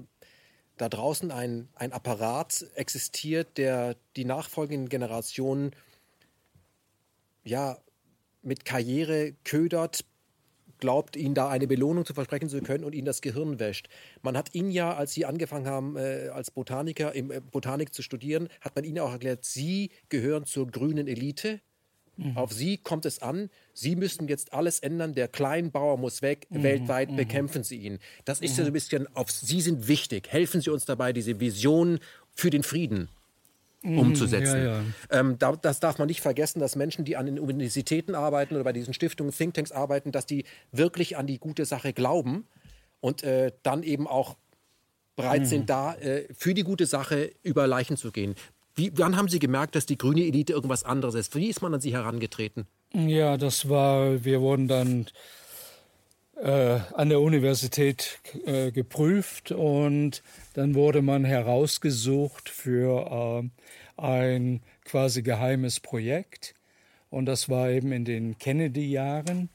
da 0.77 0.89
draußen 0.89 1.33
ein, 1.33 1.69
ein 1.75 1.93
Apparat 1.93 2.65
existiert, 2.77 3.59
der 3.59 3.97
die 4.15 4.27
nachfolgenden 4.27 4.89
Generationen 4.89 5.73
ja 7.45 7.79
mit 8.43 8.65
Karriere 8.65 9.35
ködert, 9.45 10.05
glaubt, 10.79 11.17
ihnen 11.17 11.35
da 11.35 11.49
eine 11.49 11.67
Belohnung 11.67 12.05
zu 12.05 12.15
versprechen 12.15 12.49
zu 12.49 12.61
können 12.61 12.85
und 12.85 12.95
ihnen 12.95 13.07
das 13.07 13.23
Gehirn 13.23 13.59
wäscht. 13.59 13.89
Man 14.23 14.37
hat 14.37 14.55
ihnen 14.55 14.71
ja, 14.71 14.95
als 14.95 15.15
sie 15.15 15.25
angefangen 15.25 15.67
haben, 15.67 15.97
äh, 15.97 16.29
als 16.33 16.51
Botaniker 16.51 17.15
im 17.15 17.31
äh, 17.31 17.41
Botanik 17.41 17.95
zu 17.95 18.03
studieren, 18.03 18.49
hat 18.61 18.75
man 18.77 18.85
ihnen 18.85 18.99
auch 18.99 19.13
erklärt, 19.13 19.45
sie 19.45 19.91
gehören 20.09 20.45
zur 20.45 20.67
grünen 20.67 21.07
Elite 21.07 21.61
Mhm. 22.17 22.37
Auf 22.37 22.53
Sie 22.53 22.79
kommt 22.79 23.07
es 23.07 23.21
an. 23.21 23.51
Sie 23.73 23.97
müssen 23.97 24.29
jetzt 24.29 24.53
alles 24.53 24.79
ändern. 24.81 25.15
Der 25.15 25.29
Kleinbauer 25.29 25.99
muss 25.99 26.23
weg. 26.23 26.47
Mhm. 26.51 26.63
Weltweit 26.63 27.11
mhm. 27.11 27.17
bekämpfen 27.17 27.65
Sie 27.65 27.79
ihn. 27.79 27.99
Das 28.25 28.41
ist 28.41 28.57
ja 28.57 28.65
so 28.65 28.71
ein 28.71 28.73
bisschen 28.73 29.07
auf 29.17 29.31
Sie 29.31 29.61
sind 29.61 29.89
wichtig. 29.89 30.29
Helfen 30.31 30.61
Sie 30.61 30.71
uns 30.71 30.85
dabei, 30.85 31.13
diese 31.13 31.41
Vision 31.41 31.99
für 32.33 32.51
den 32.51 32.63
Frieden 32.63 33.01
mhm. 33.01 33.09
Umzusetzen. 33.85 34.59
Ja, 34.59 34.65
ja. 34.65 34.83
Ähm, 35.11 35.39
da, 35.39 35.53
das 35.57 35.81
darf 35.81 35.99
man 35.99 36.09
nicht 36.09 36.21
vergessen, 36.21 36.59
dass 36.59 36.77
Menschen, 36.77 37.05
die 37.05 37.17
an 37.17 37.27
den 37.27 37.39
Universitäten 37.39 38.15
arbeiten 38.15 38.55
oder 38.55 38.65
bei 38.65 38.73
diesen 38.73 38.95
Stiftungen, 38.95 39.33
Thinktanks 39.33 39.73
arbeiten, 39.73 40.13
dass 40.13 40.27
die 40.27 40.45
wirklich 40.73 41.17
an 41.17 41.27
die 41.27 41.39
gute 41.39 41.65
Sache 41.65 41.93
glauben 41.93 42.47
und 43.01 43.23
äh, 43.23 43.53
dann 43.63 43.83
eben 43.83 44.07
auch 44.07 44.37
bereit 45.17 45.43
mhm. 45.43 45.47
sind, 45.47 45.71
da 45.71 45.95
äh, 45.95 46.27
für 46.35 46.55
die 46.55 46.63
gute 46.63 46.87
Sache 46.87 47.31
über 47.43 47.67
Leichen 47.67 47.97
zu 47.97 48.11
gehen. 48.11 48.35
Wie, 48.75 48.91
wann 48.97 49.17
haben 49.17 49.29
Sie 49.29 49.39
gemerkt, 49.39 49.77
dass 49.77 49.87
die 49.87 49.99
grüne 49.99 50.25
Elite 50.25 50.53
irgendwas 50.53 50.83
anderes 50.85 51.15
ist? 51.15 51.37
Wie 51.37 51.49
ist 51.49 51.63
man 51.63 51.73
an 51.75 51.81
Sie 51.81 51.93
herangetreten? 51.93 52.67
Ja, 52.93 53.37
das 53.37 53.69
war, 53.69 54.25
wir 54.25 54.41
wurden 54.41 54.67
dann 54.67 55.07
äh, 56.37 56.81
an 56.95 57.09
der 57.09 57.21
Universität 57.21 58.19
äh, 58.45 58.73
geprüft 58.73 59.53
und 59.53 60.23
dann 60.55 60.75
wurde 60.75 61.03
man 61.03 61.25
herausgesucht 61.25 62.49
für 62.49 63.43
äh, 63.47 64.01
ein 64.01 64.61
quasi 64.85 65.23
geheimes 65.23 65.81
Projekt. 65.81 66.55
Und 67.11 67.27
das 67.27 67.49
war 67.49 67.71
eben 67.71 67.93
in 67.93 68.05
den 68.05 68.39
Kennedy-Jahren, 68.39 69.49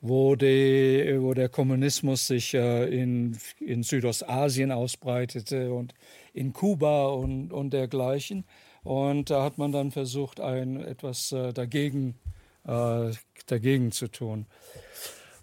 wo, 0.00 0.32
wo 0.32 1.34
der 1.34 1.48
Kommunismus 1.50 2.26
sich 2.26 2.54
äh, 2.54 2.86
in, 2.86 3.36
in 3.60 3.82
Südostasien 3.82 4.72
ausbreitete 4.72 5.72
und 5.74 5.92
in 6.32 6.52
Kuba 6.54 7.08
und, 7.08 7.52
und 7.52 7.74
dergleichen. 7.74 8.44
Und 8.82 9.30
da 9.30 9.42
hat 9.42 9.58
man 9.58 9.72
dann 9.72 9.90
versucht, 9.90 10.40
ein, 10.40 10.80
etwas 10.80 11.32
äh, 11.32 11.52
dagegen, 11.52 12.14
dagegen 13.46 13.92
zu 13.92 14.08
tun. 14.08 14.46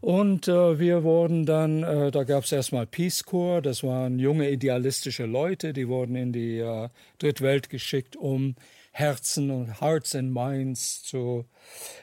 Und 0.03 0.49
äh, 0.49 0.79
wir 0.79 1.03
wurden 1.03 1.45
dann, 1.45 1.81
äh, 1.81 2.11
da 2.11 2.25
gab 2.25 2.43
es 2.43 2.51
erstmal 2.51 2.85
Peace 2.85 3.23
Corps, 3.23 3.61
das 3.61 3.83
waren 3.83 4.19
junge 4.19 4.49
idealistische 4.49 5.25
Leute, 5.25 5.71
die 5.71 5.87
wurden 5.87 6.17
in 6.17 6.33
die 6.33 6.57
äh, 6.57 6.89
Drittwelt 7.19 7.69
geschickt, 7.69 8.17
um 8.17 8.55
Herzen 8.91 9.49
und 9.49 9.79
Hearts 9.79 10.13
and 10.13 10.33
Minds 10.33 11.03
zu 11.03 11.45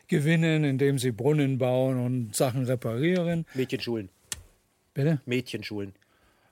gewinnen, 0.08 0.64
indem 0.64 0.98
sie 0.98 1.12
Brunnen 1.12 1.58
bauen 1.58 2.02
und 2.02 2.34
Sachen 2.34 2.64
reparieren. 2.64 3.44
Mädchenschulen. 3.52 4.08
Bitte? 4.94 5.20
Mädchenschulen. 5.26 5.92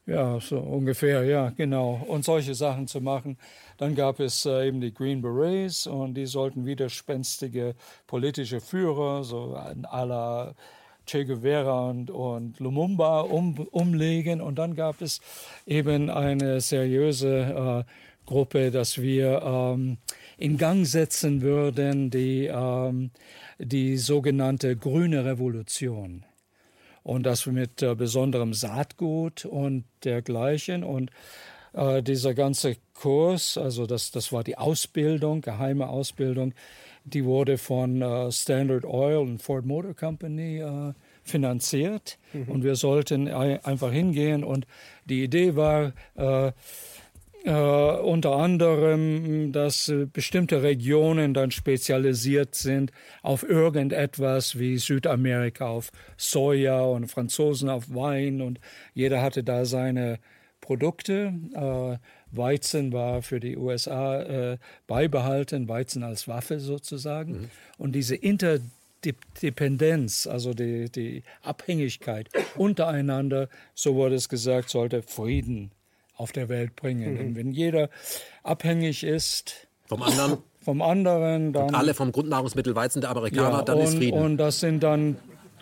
Ja, 0.04 0.40
so 0.40 0.58
ungefähr, 0.58 1.24
ja, 1.24 1.48
genau. 1.56 2.04
Und 2.08 2.26
solche 2.26 2.54
Sachen 2.54 2.88
zu 2.88 3.00
machen. 3.00 3.38
Dann 3.78 3.94
gab 3.94 4.20
es 4.20 4.44
äh, 4.44 4.68
eben 4.68 4.82
die 4.82 4.92
Green 4.92 5.22
Berets 5.22 5.86
und 5.86 6.12
die 6.12 6.26
sollten 6.26 6.66
widerspenstige 6.66 7.74
politische 8.06 8.60
Führer, 8.60 9.24
so 9.24 9.56
à 9.56 10.04
la 10.04 10.54
Che 11.08 11.24
Guevara 11.24 11.88
und, 11.88 12.10
und 12.10 12.60
Lumumba 12.60 13.20
um, 13.20 13.58
umlegen. 13.70 14.40
Und 14.40 14.56
dann 14.58 14.74
gab 14.74 15.00
es 15.00 15.20
eben 15.66 16.10
eine 16.10 16.60
seriöse 16.60 17.84
äh, 17.86 17.92
Gruppe, 18.26 18.70
dass 18.70 19.00
wir 19.00 19.40
ähm, 19.42 19.96
in 20.36 20.58
Gang 20.58 20.86
setzen 20.86 21.40
würden, 21.40 22.10
die, 22.10 22.44
ähm, 22.46 23.10
die 23.58 23.96
sogenannte 23.96 24.76
grüne 24.76 25.24
Revolution 25.24 26.24
und 27.02 27.22
das 27.22 27.46
mit 27.46 27.82
äh, 27.82 27.94
besonderem 27.94 28.52
Saatgut 28.52 29.46
und 29.46 29.84
dergleichen. 30.04 30.84
Und 30.84 31.10
äh, 31.72 32.02
dieser 32.02 32.34
ganze 32.34 32.76
Kurs, 32.92 33.56
also 33.56 33.86
das, 33.86 34.10
das 34.10 34.30
war 34.30 34.44
die 34.44 34.58
Ausbildung, 34.58 35.40
geheime 35.40 35.88
Ausbildung, 35.88 36.52
die 37.14 37.24
wurde 37.24 37.58
von 37.58 38.02
äh, 38.02 38.30
Standard 38.32 38.84
Oil 38.84 39.18
und 39.18 39.42
Ford 39.42 39.64
Motor 39.64 39.94
Company 39.94 40.58
äh, 40.58 40.92
finanziert. 41.22 42.18
Mhm. 42.32 42.48
Und 42.48 42.64
wir 42.64 42.76
sollten 42.76 43.28
einfach 43.28 43.92
hingehen. 43.92 44.44
Und 44.44 44.66
die 45.04 45.24
Idee 45.24 45.56
war, 45.56 45.92
äh, 46.16 46.52
äh, 47.44 47.52
unter 47.52 48.32
anderem, 48.36 49.52
dass 49.52 49.88
äh, 49.88 50.06
bestimmte 50.06 50.62
Regionen 50.62 51.34
dann 51.34 51.50
spezialisiert 51.50 52.54
sind 52.54 52.90
auf 53.22 53.42
irgendetwas 53.42 54.58
wie 54.58 54.76
Südamerika 54.76 55.68
auf 55.68 55.90
Soja 56.16 56.80
und 56.80 57.06
Franzosen 57.06 57.68
auf 57.68 57.94
Wein 57.94 58.40
und 58.40 58.60
jeder 58.92 59.22
hatte 59.22 59.44
da 59.44 59.64
seine 59.64 60.18
Produkte. 60.60 61.32
Äh, 61.54 61.98
Weizen 62.32 62.92
war 62.92 63.22
für 63.22 63.40
die 63.40 63.56
USA 63.56 64.22
äh, 64.22 64.58
beibehalten, 64.86 65.68
Weizen 65.68 66.02
als 66.02 66.28
Waffe 66.28 66.60
sozusagen. 66.60 67.32
Mhm. 67.32 67.50
Und 67.78 67.92
diese 67.92 68.16
Interdependenz, 68.16 70.26
also 70.26 70.54
die, 70.54 70.90
die 70.90 71.22
Abhängigkeit 71.42 72.28
untereinander, 72.56 73.48
so 73.74 73.94
wurde 73.94 74.16
es 74.16 74.28
gesagt, 74.28 74.70
sollte 74.70 75.02
Frieden 75.02 75.70
auf 76.16 76.32
der 76.32 76.48
Welt 76.48 76.76
bringen. 76.76 77.14
Mhm. 77.14 77.18
Denn 77.18 77.36
wenn 77.36 77.52
jeder 77.52 77.90
abhängig 78.42 79.04
ist 79.04 79.68
vom 79.86 80.02
anderen, 80.02 80.38
vom 80.60 80.82
anderen 80.82 81.52
dann. 81.52 81.68
Und 81.68 81.74
alle 81.74 81.94
vom 81.94 82.12
Grundnahrungsmittel 82.12 82.74
Weizen 82.74 83.00
der 83.00 83.10
Amerikaner, 83.10 83.58
ja, 83.58 83.62
dann 83.62 83.78
und, 83.78 83.84
ist 83.84 83.94
Frieden. 83.94 84.18
Und 84.18 84.36
das 84.36 84.60
sind 84.60 84.82
dann, 84.82 85.16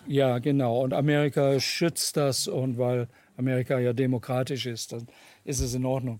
ja 0.05 0.39
genau, 0.39 0.83
und 0.83 0.93
Amerika 0.93 1.59
schützt 1.59 2.17
das 2.17 2.47
und 2.47 2.77
weil 2.77 3.07
Amerika 3.37 3.79
ja 3.79 3.93
demokratisch 3.93 4.65
ist, 4.65 4.91
dann 4.91 5.07
ist 5.45 5.61
es 5.61 5.73
in 5.73 5.85
Ordnung. 5.85 6.19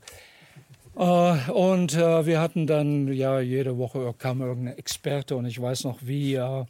Uh, 0.99 1.37
und 1.51 1.95
uh, 1.95 2.25
wir 2.25 2.41
hatten 2.41 2.65
dann, 2.65 3.13
ja, 3.13 3.39
jede 3.39 3.77
Woche 3.77 4.15
kam 4.17 4.41
irgendein 4.41 4.77
Experte 4.77 5.35
und 5.35 5.45
ich 5.45 5.61
weiß 5.61 5.83
noch, 5.83 5.99
wie 6.01 6.39
uh, 6.39 6.65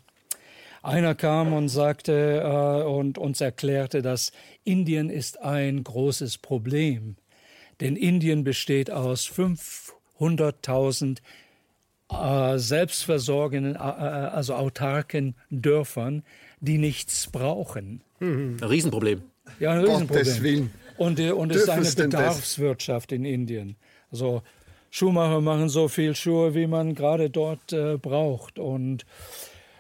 einer 0.84 1.16
kam 1.16 1.54
und 1.54 1.70
sagte 1.70 2.86
und 2.86 3.18
uns 3.18 3.42
erklärte, 3.42 4.02
dass 4.02 4.32
Indien 4.64 5.10
ist 5.10 5.42
ein 5.42 5.84
großes 5.84 6.38
Problem 6.38 7.16
denn 7.80 7.96
Indien 7.96 8.44
besteht 8.44 8.92
aus 8.92 9.28
500.000 9.28 11.20
äh, 12.10 12.58
selbstversorgenden, 12.58 13.76
äh, 13.76 13.78
äh, 13.78 13.82
also 13.82 14.56
autarken 14.56 15.36
Dörfern, 15.50 16.24
die 16.60 16.78
nichts 16.78 17.28
brauchen. 17.28 18.02
Mhm. 18.20 18.58
Ein 18.62 18.68
Riesenproblem. 18.68 19.22
Ja, 19.60 19.72
ein 19.72 19.86
Riesenproblem. 19.86 20.72
Und, 20.98 21.20
äh, 21.20 21.32
und 21.32 21.52
es 21.52 21.64
ist 21.64 21.70
eine 21.70 21.90
Bedarfswirtschaft 21.90 23.12
in 23.12 23.26
Indien. 23.26 23.76
Also 24.12 24.42
Schuhmacher 24.90 25.42
machen 25.42 25.70
so 25.70 25.88
viel 25.88 26.16
Schuhe, 26.16 26.54
wie 26.56 26.68
man 26.68 26.96
gerade 26.96 27.30
dort 27.30 27.74
äh, 27.74 27.98
braucht. 27.98 28.60
Und 28.60 29.06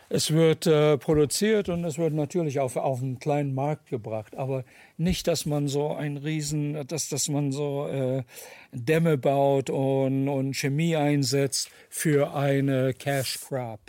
es 0.09 0.31
wird 0.31 0.65
äh, 0.67 0.97
produziert 0.97 1.69
und 1.69 1.83
es 1.83 1.97
wird 1.97 2.13
natürlich 2.13 2.59
auf, 2.59 2.77
auf 2.77 3.01
einen 3.01 3.19
kleinen 3.19 3.53
Markt 3.53 3.89
gebracht, 3.89 4.37
aber 4.37 4.63
nicht, 4.97 5.27
dass 5.27 5.45
man 5.45 5.67
so 5.67 5.93
ein 5.93 6.15
Riesen, 6.15 6.87
dass, 6.87 7.09
dass 7.09 7.27
man 7.27 7.51
so 7.51 7.87
äh, 7.87 8.23
Dämme 8.71 9.17
baut 9.17 9.69
und, 9.69 10.29
und 10.29 10.53
Chemie 10.55 10.95
einsetzt 10.95 11.69
für 11.89 12.33
eine 12.33 12.93
Cash 12.93 13.39
Crop. 13.41 13.81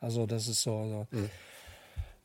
Also 0.00 0.26
das 0.26 0.46
ist 0.46 0.62
so. 0.62 1.06
so. 1.10 1.16
Mhm. 1.16 1.30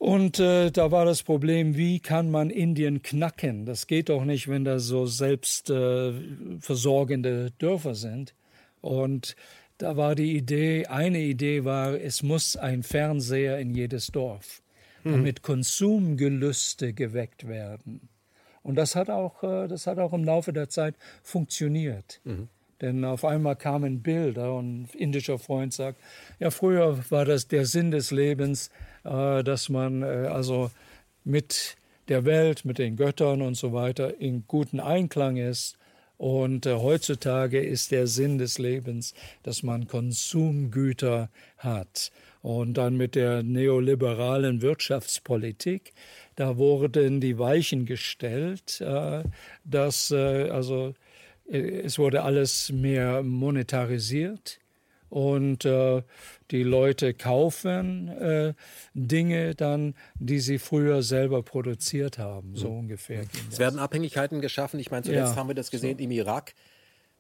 Und 0.03 0.38
äh, 0.38 0.69
da 0.69 0.91
war 0.91 1.05
das 1.05 1.23
Problem, 1.23 1.77
wie 1.77 2.01
kann 2.01 2.30
man 2.30 2.49
Indien 2.49 3.03
knacken? 3.03 3.65
Das 3.65 3.88
geht 3.88 4.09
doch 4.09 4.25
nicht, 4.25 4.49
wenn 4.49 4.65
da 4.65 4.80
so 4.80 5.05
selbstversorgende 5.05 7.45
äh, 7.45 7.51
Dörfer 7.57 7.95
sind. 7.95 8.34
Und 8.81 9.38
da 9.77 9.95
war 9.95 10.15
die 10.15 10.35
Idee, 10.35 10.88
eine 10.88 11.21
Idee 11.21 11.63
war, 11.63 11.93
es 11.93 12.21
muss 12.21 12.57
ein 12.57 12.84
Fernseher 12.84 13.59
in 13.59 13.73
jedes 13.73 14.07
Dorf, 14.07 14.61
damit 15.05 15.39
mhm. 15.39 15.41
Konsumgelüste 15.41 16.91
geweckt 16.91 17.47
werden. 17.47 18.09
Und 18.61 18.75
das 18.75 18.97
hat 18.97 19.09
auch, 19.09 19.41
äh, 19.41 19.69
das 19.69 19.88
hat 19.88 19.99
auch 19.99 20.11
im 20.11 20.25
Laufe 20.25 20.51
der 20.51 20.67
Zeit 20.67 20.95
funktioniert. 21.23 22.19
Mhm. 22.25 22.49
Denn 22.81 23.05
auf 23.05 23.23
einmal 23.23 23.55
kamen 23.55 24.01
Bilder 24.01 24.53
und 24.53 24.81
ein 24.81 24.89
indischer 24.97 25.39
Freund 25.39 25.71
sagt, 25.71 25.97
ja, 26.39 26.51
früher 26.51 26.99
war 27.09 27.23
das 27.23 27.47
der 27.47 27.65
Sinn 27.65 27.91
des 27.91 28.11
Lebens, 28.11 28.69
dass 29.03 29.69
man 29.69 30.03
äh, 30.03 30.27
also 30.31 30.71
mit 31.23 31.75
der 32.07 32.25
Welt, 32.25 32.65
mit 32.65 32.77
den 32.77 32.95
Göttern 32.95 33.41
und 33.41 33.55
so 33.55 33.73
weiter 33.73 34.19
in 34.19 34.45
guten 34.47 34.80
Einklang 34.80 35.38
ist 35.38 35.77
und 36.17 36.65
äh, 36.65 36.75
heutzutage 36.75 37.61
ist 37.61 37.91
der 37.91 38.07
Sinn 38.07 38.38
des 38.38 38.57
Lebens, 38.57 39.13
dass 39.43 39.63
man 39.63 39.88
Konsumgüter 39.88 41.30
hat. 41.57 42.11
Und 42.41 42.75
dann 42.75 42.97
mit 42.97 43.15
der 43.15 43.43
neoliberalen 43.43 44.61
Wirtschaftspolitik, 44.61 45.93
da 46.35 46.57
wurden 46.57 47.19
die 47.19 47.38
Weichen 47.39 47.85
gestellt, 47.85 48.80
äh, 48.81 49.23
dass 49.63 50.11
äh, 50.11 50.49
also 50.49 50.93
äh, 51.49 51.57
es 51.57 51.97
wurde 51.99 52.23
alles 52.23 52.71
mehr 52.71 53.23
monetarisiert 53.23 54.59
und 55.14 55.64
äh, 55.64 56.02
die 56.49 56.64
Leute 56.64 57.14
kaufen 57.14 58.07
äh, 58.07 58.56
Dinge 58.95 59.53
dann, 59.53 59.94
die 60.15 60.40
sie 60.40 60.57
früher 60.57 61.03
selber 61.03 61.44
produziert 61.44 62.18
haben, 62.18 62.56
so 62.56 62.69
ungefähr. 62.69 63.23
Es 63.52 63.60
werden 63.60 63.77
Abhängigkeiten 63.77 64.41
geschaffen. 64.41 64.80
Ich 64.80 64.90
meine, 64.90 65.03
zuletzt 65.03 65.34
ja, 65.34 65.35
haben 65.35 65.49
wir 65.49 65.56
das 65.56 65.69
gesehen 65.69 65.99
so. 65.99 66.03
im 66.03 66.10
Irak 66.10 66.56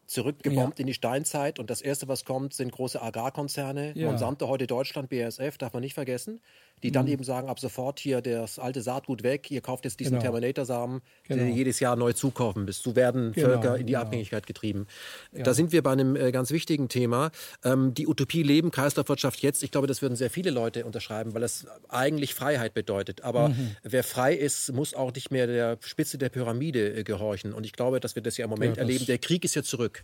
zurückgebombt 0.07 0.79
ja. 0.79 0.81
in 0.81 0.87
die 0.87 0.95
Steinzeit 0.95 1.59
und 1.59 1.69
das 1.69 1.81
erste, 1.81 2.07
was 2.07 2.25
kommt, 2.25 2.55
sind 2.55 2.71
große 2.71 2.99
Agrarkonzerne. 2.99 3.93
Ja. 3.95 4.07
Monsanto 4.07 4.47
heute 4.47 4.65
Deutschland, 4.65 5.09
BASF, 5.09 5.59
darf 5.59 5.73
man 5.73 5.81
nicht 5.81 5.93
vergessen 5.93 6.41
die 6.83 6.91
dann 6.91 7.05
mhm. 7.05 7.13
eben 7.13 7.23
sagen, 7.23 7.47
ab 7.47 7.59
sofort 7.59 7.99
hier 7.99 8.21
das 8.21 8.59
alte 8.59 8.81
Saatgut 8.81 9.23
weg, 9.23 9.49
ihr 9.49 9.61
kauft 9.61 9.85
jetzt 9.85 9.99
diesen 9.99 10.19
genau. 10.19 10.31
Terminator-Samen, 10.31 11.01
genau. 11.27 11.43
den 11.43 11.55
jedes 11.55 11.79
Jahr 11.79 11.95
neu 11.95 12.13
zukaufen 12.13 12.65
bist. 12.65 12.83
So 12.83 12.95
werden 12.95 13.31
genau. 13.31 13.47
Völker 13.47 13.77
in 13.77 13.87
die 13.87 13.93
genau. 13.93 14.05
Abhängigkeit 14.05 14.45
getrieben. 14.45 14.87
Ja. 15.31 15.43
Da 15.43 15.53
sind 15.53 15.71
wir 15.71 15.81
bei 15.81 15.91
einem 15.91 16.15
äh, 16.15 16.31
ganz 16.31 16.51
wichtigen 16.51 16.89
Thema. 16.89 17.31
Ähm, 17.63 17.93
die 17.93 18.07
Utopie 18.07 18.43
Leben, 18.43 18.69
Kreislaufwirtschaft 18.71 19.41
jetzt. 19.41 19.63
Ich 19.63 19.71
glaube, 19.71 19.87
das 19.87 20.01
würden 20.01 20.15
sehr 20.15 20.29
viele 20.29 20.51
Leute 20.51 20.85
unterschreiben, 20.85 21.33
weil 21.33 21.41
das 21.41 21.65
eigentlich 21.87 22.33
Freiheit 22.33 22.73
bedeutet. 22.73 23.21
Aber 23.21 23.49
mhm. 23.49 23.75
wer 23.83 24.03
frei 24.03 24.35
ist, 24.35 24.73
muss 24.73 24.93
auch 24.93 25.13
nicht 25.13 25.31
mehr 25.31 25.47
der 25.47 25.77
Spitze 25.81 26.17
der 26.17 26.29
Pyramide 26.29 26.93
äh, 26.93 27.03
gehorchen. 27.03 27.53
Und 27.53 27.65
ich 27.65 27.73
glaube, 27.73 28.01
dass 28.01 28.15
wir 28.15 28.21
das 28.21 28.37
ja 28.37 28.43
im 28.43 28.49
Moment 28.49 28.75
ja, 28.75 28.83
erleben. 28.83 29.05
Der 29.05 29.17
Krieg 29.17 29.45
ist 29.45 29.55
ja 29.55 29.63
zurück. 29.63 30.03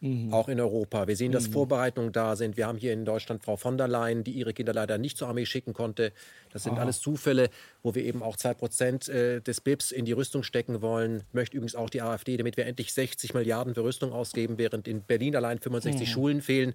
Mhm. 0.00 0.32
Auch 0.32 0.48
in 0.48 0.60
Europa. 0.60 1.08
Wir 1.08 1.16
sehen, 1.16 1.32
dass 1.32 1.48
mhm. 1.48 1.52
Vorbereitungen 1.52 2.12
da 2.12 2.36
sind. 2.36 2.58
Wir 2.58 2.66
haben 2.66 2.76
hier 2.76 2.92
in 2.92 3.06
Deutschland 3.06 3.42
Frau 3.42 3.56
von 3.56 3.78
der 3.78 3.88
Leyen, 3.88 4.24
die 4.24 4.32
ihre 4.32 4.52
Kinder 4.52 4.74
leider 4.74 4.98
nicht 4.98 5.16
zur 5.16 5.28
Armee 5.28 5.46
schicken 5.46 5.72
konnte. 5.72 6.12
Das 6.52 6.64
sind 6.64 6.76
ah. 6.76 6.82
alles 6.82 7.00
Zufälle, 7.00 7.48
wo 7.82 7.94
wir 7.94 8.04
eben 8.04 8.22
auch 8.22 8.36
zwei 8.36 8.52
Prozent 8.52 9.08
äh, 9.08 9.40
des 9.40 9.62
BIPs 9.62 9.92
in 9.92 10.04
die 10.04 10.12
Rüstung 10.12 10.42
stecken 10.42 10.82
wollen. 10.82 11.22
Möchte 11.32 11.56
übrigens 11.56 11.74
auch 11.74 11.88
die 11.88 12.02
AfD, 12.02 12.36
damit 12.36 12.58
wir 12.58 12.66
endlich 12.66 12.92
60 12.92 13.32
Milliarden 13.32 13.74
für 13.74 13.84
Rüstung 13.84 14.12
ausgeben, 14.12 14.58
während 14.58 14.86
in 14.86 15.02
Berlin 15.02 15.34
allein 15.34 15.58
65 15.58 16.08
mhm. 16.08 16.12
Schulen 16.12 16.42
fehlen. 16.42 16.74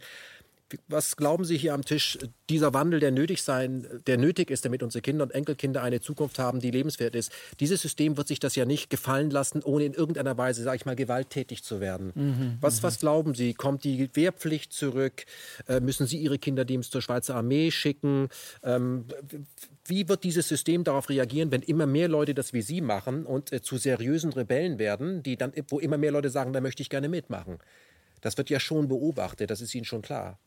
Was 0.88 1.15
glauben 1.15 1.45
Sie 1.45 1.57
hier 1.57 1.73
am 1.73 1.84
Tisch, 1.84 2.18
dieser 2.49 2.73
Wandel, 2.73 2.99
der 2.99 3.11
nötig 3.11 3.43
sein, 3.43 3.88
der 4.07 4.18
nötig 4.18 4.52
ist, 4.52 4.65
damit 4.65 4.84
unsere 4.84 5.02
Kinder 5.02 5.23
und 5.23 5.31
Enkelkinder 5.31 5.84
eine 5.84 6.02
Zukunft 6.02 6.39
haben, 6.39 6.60
die 6.60 6.72
lebenswert 6.72 7.15
ist? 7.15 7.31
Dieses 7.60 7.81
System 7.81 8.18
wird 8.18 8.27
sich 8.27 8.39
das 8.39 8.56
ja 8.56 8.65
nicht 8.65 8.89
gefallen 8.89 9.30
lassen, 9.30 9.61
ohne 9.64 9.85
in 9.85 9.93
irgendeiner 9.93 10.38
Weise, 10.38 10.64
sage 10.64 10.77
ich 10.77 10.85
mal, 10.85 10.95
gewalttätig 10.95 11.64
zu 11.64 11.80
werden. 11.80 12.11
Mhm, 12.15 12.57
was, 12.61 12.80
mhm. 12.80 12.84
was 12.84 12.99
glauben 12.99 13.35
Sie? 13.35 13.53
Kommt 13.53 13.84
die 13.84 14.10
Wehrpflicht 14.14 14.73
zurück? 14.73 15.26
Äh, 15.68 15.80
müssen 15.80 16.07
Sie 16.07 16.18
Ihre 16.18 16.39
Kinder 16.39 16.65
zur 16.81 17.02
Schweizer 17.02 17.35
Armee 17.35 17.72
schicken? 17.72 18.30
Ähm, 18.64 19.06
wie 19.85 20.07
wird 20.07 20.23
dieses 20.23 20.48
System 20.48 20.84
darauf 20.84 21.10
reagieren, 21.10 21.52
wenn 21.52 21.61
immer 21.61 21.85
mehr 21.85 22.07
Leute 22.07 22.34
das 22.34 22.53
wie 22.53 22.61
Sie 22.61 22.81
machen 22.81 23.26
und 23.26 23.52
äh, 23.52 23.61
zu 23.61 23.77
seriösen 23.77 24.31
Rebellen 24.31 24.80
werden, 24.80 25.23
die 25.23 25.38
dann, 25.38 25.53
wo 25.69 25.80
immer 25.80 25.98
mehr 25.98 26.11
Leute 26.11 26.30
sagen, 26.30 26.53
da 26.53 26.61
möchte 26.61 26.81
ich 26.81 26.89
gerne 26.89 27.10
mitmachen? 27.10 27.57
Das 28.22 28.38
wird 28.38 28.49
ja 28.49 28.60
schon 28.60 28.88
beobachtet, 28.88 29.49
das 29.49 29.61
ist 29.61 29.73
Ihnen 29.76 29.85
schon 29.85 30.02
klar. 30.02 30.39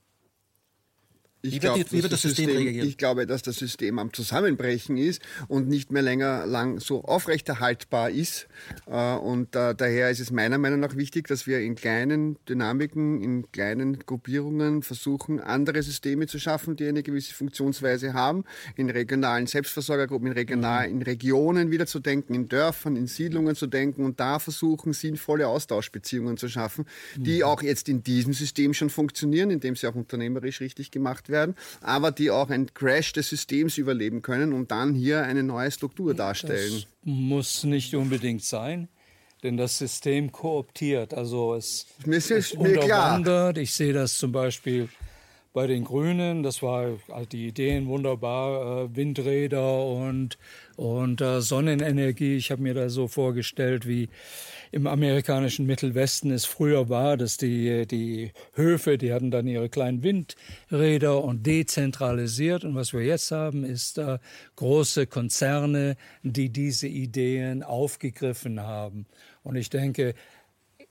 Ich, 1.46 1.60
glaub, 1.60 1.76
wie, 1.76 2.02
wird 2.02 2.10
das 2.10 2.22
System, 2.22 2.46
System 2.46 2.62
reagieren? 2.62 2.88
Ich 2.88 2.96
glaube, 2.96 3.26
dass 3.26 3.42
das 3.42 3.56
System 3.56 3.98
am 3.98 4.14
Zusammenbrechen 4.14 4.96
ist 4.96 5.20
und 5.46 5.68
nicht 5.68 5.92
mehr 5.92 6.00
länger 6.00 6.46
lang 6.46 6.80
so 6.80 7.04
aufrechterhaltbar 7.04 8.08
ist. 8.08 8.46
Äh, 8.86 9.16
und 9.16 9.54
äh, 9.54 9.74
daher 9.74 10.08
ist 10.08 10.20
es 10.20 10.30
meiner 10.30 10.56
Meinung 10.56 10.80
nach 10.80 10.96
wichtig, 10.96 11.28
dass 11.28 11.46
wir 11.46 11.60
in 11.60 11.74
kleinen 11.74 12.38
Dynamiken, 12.48 13.20
in 13.20 13.52
kleinen 13.52 13.98
Gruppierungen 13.98 14.82
versuchen, 14.82 15.38
andere 15.38 15.82
Systeme 15.82 16.26
zu 16.26 16.38
schaffen, 16.38 16.76
die 16.76 16.86
eine 16.86 17.02
gewisse 17.02 17.34
Funktionsweise 17.34 18.14
haben, 18.14 18.44
in 18.76 18.88
regionalen 18.88 19.46
Selbstversorgergruppen, 19.46 20.28
in, 20.28 20.32
regional, 20.32 20.88
in 20.88 21.02
Regionen 21.02 21.70
wieder 21.70 21.84
zu 21.84 22.00
denken, 22.00 22.32
in 22.32 22.48
Dörfern, 22.48 22.96
in 22.96 23.06
Siedlungen 23.06 23.54
zu 23.54 23.66
denken 23.66 24.06
und 24.06 24.18
da 24.18 24.38
versuchen, 24.38 24.94
sinnvolle 24.94 25.46
Austauschbeziehungen 25.48 26.38
zu 26.38 26.48
schaffen, 26.48 26.86
die 27.16 27.38
mhm. 27.38 27.42
auch 27.42 27.62
jetzt 27.62 27.90
in 27.90 28.02
diesem 28.02 28.32
System 28.32 28.72
schon 28.72 28.88
funktionieren, 28.88 29.50
indem 29.50 29.76
sie 29.76 29.86
auch 29.86 29.94
unternehmerisch 29.94 30.62
richtig 30.62 30.90
gemacht 30.90 31.28
werden 31.28 31.33
werden, 31.34 31.54
aber 31.82 32.10
die 32.12 32.30
auch 32.30 32.48
einen 32.48 32.72
Crash 32.72 33.12
des 33.12 33.28
Systems 33.28 33.76
überleben 33.76 34.22
können 34.22 34.52
und 34.54 34.70
dann 34.70 34.94
hier 34.94 35.24
eine 35.24 35.42
neue 35.42 35.70
Struktur 35.70 36.14
darstellen. 36.14 36.72
Das 36.72 36.86
muss 37.02 37.64
nicht 37.64 37.94
unbedingt 37.94 38.42
sein. 38.42 38.88
denn 39.42 39.58
das 39.58 39.76
System 39.76 40.32
kooptiert. 40.32 41.12
Also 41.12 41.54
es, 41.54 41.86
Mir 42.06 42.16
ist 42.16 42.30
es 42.30 42.56
mir 42.56 42.78
klar. 42.78 43.54
Ich 43.56 43.72
sehe 43.72 43.92
das 43.92 44.16
zum 44.16 44.32
Beispiel 44.32 44.88
bei 45.52 45.66
den 45.66 45.84
Grünen. 45.84 46.42
Das 46.42 46.62
war 46.62 46.98
also 47.08 47.28
die 47.30 47.48
Ideen 47.48 47.86
wunderbar, 47.86 48.84
äh, 48.84 48.96
Windräder 48.96 49.84
und, 49.86 50.38
und 50.76 51.20
äh, 51.20 51.40
Sonnenenergie. 51.40 52.36
Ich 52.36 52.50
habe 52.50 52.62
mir 52.62 52.74
da 52.74 52.88
so 52.88 53.06
vorgestellt, 53.06 53.86
wie 53.86 54.08
im 54.74 54.88
amerikanischen 54.88 55.66
Mittelwesten 55.66 56.32
es 56.32 56.46
früher 56.46 56.88
war, 56.88 57.16
dass 57.16 57.36
die, 57.36 57.86
die 57.86 58.32
Höfe, 58.54 58.98
die 58.98 59.12
hatten 59.12 59.30
dann 59.30 59.46
ihre 59.46 59.68
kleinen 59.68 60.02
Windräder 60.02 61.22
und 61.22 61.46
dezentralisiert. 61.46 62.64
Und 62.64 62.74
was 62.74 62.92
wir 62.92 63.02
jetzt 63.02 63.30
haben, 63.30 63.62
ist 63.62 63.98
äh, 63.98 64.18
große 64.56 65.06
Konzerne, 65.06 65.96
die 66.24 66.48
diese 66.48 66.88
Ideen 66.88 67.62
aufgegriffen 67.62 68.58
haben. 68.62 69.06
Und 69.44 69.54
ich 69.54 69.70
denke, 69.70 70.14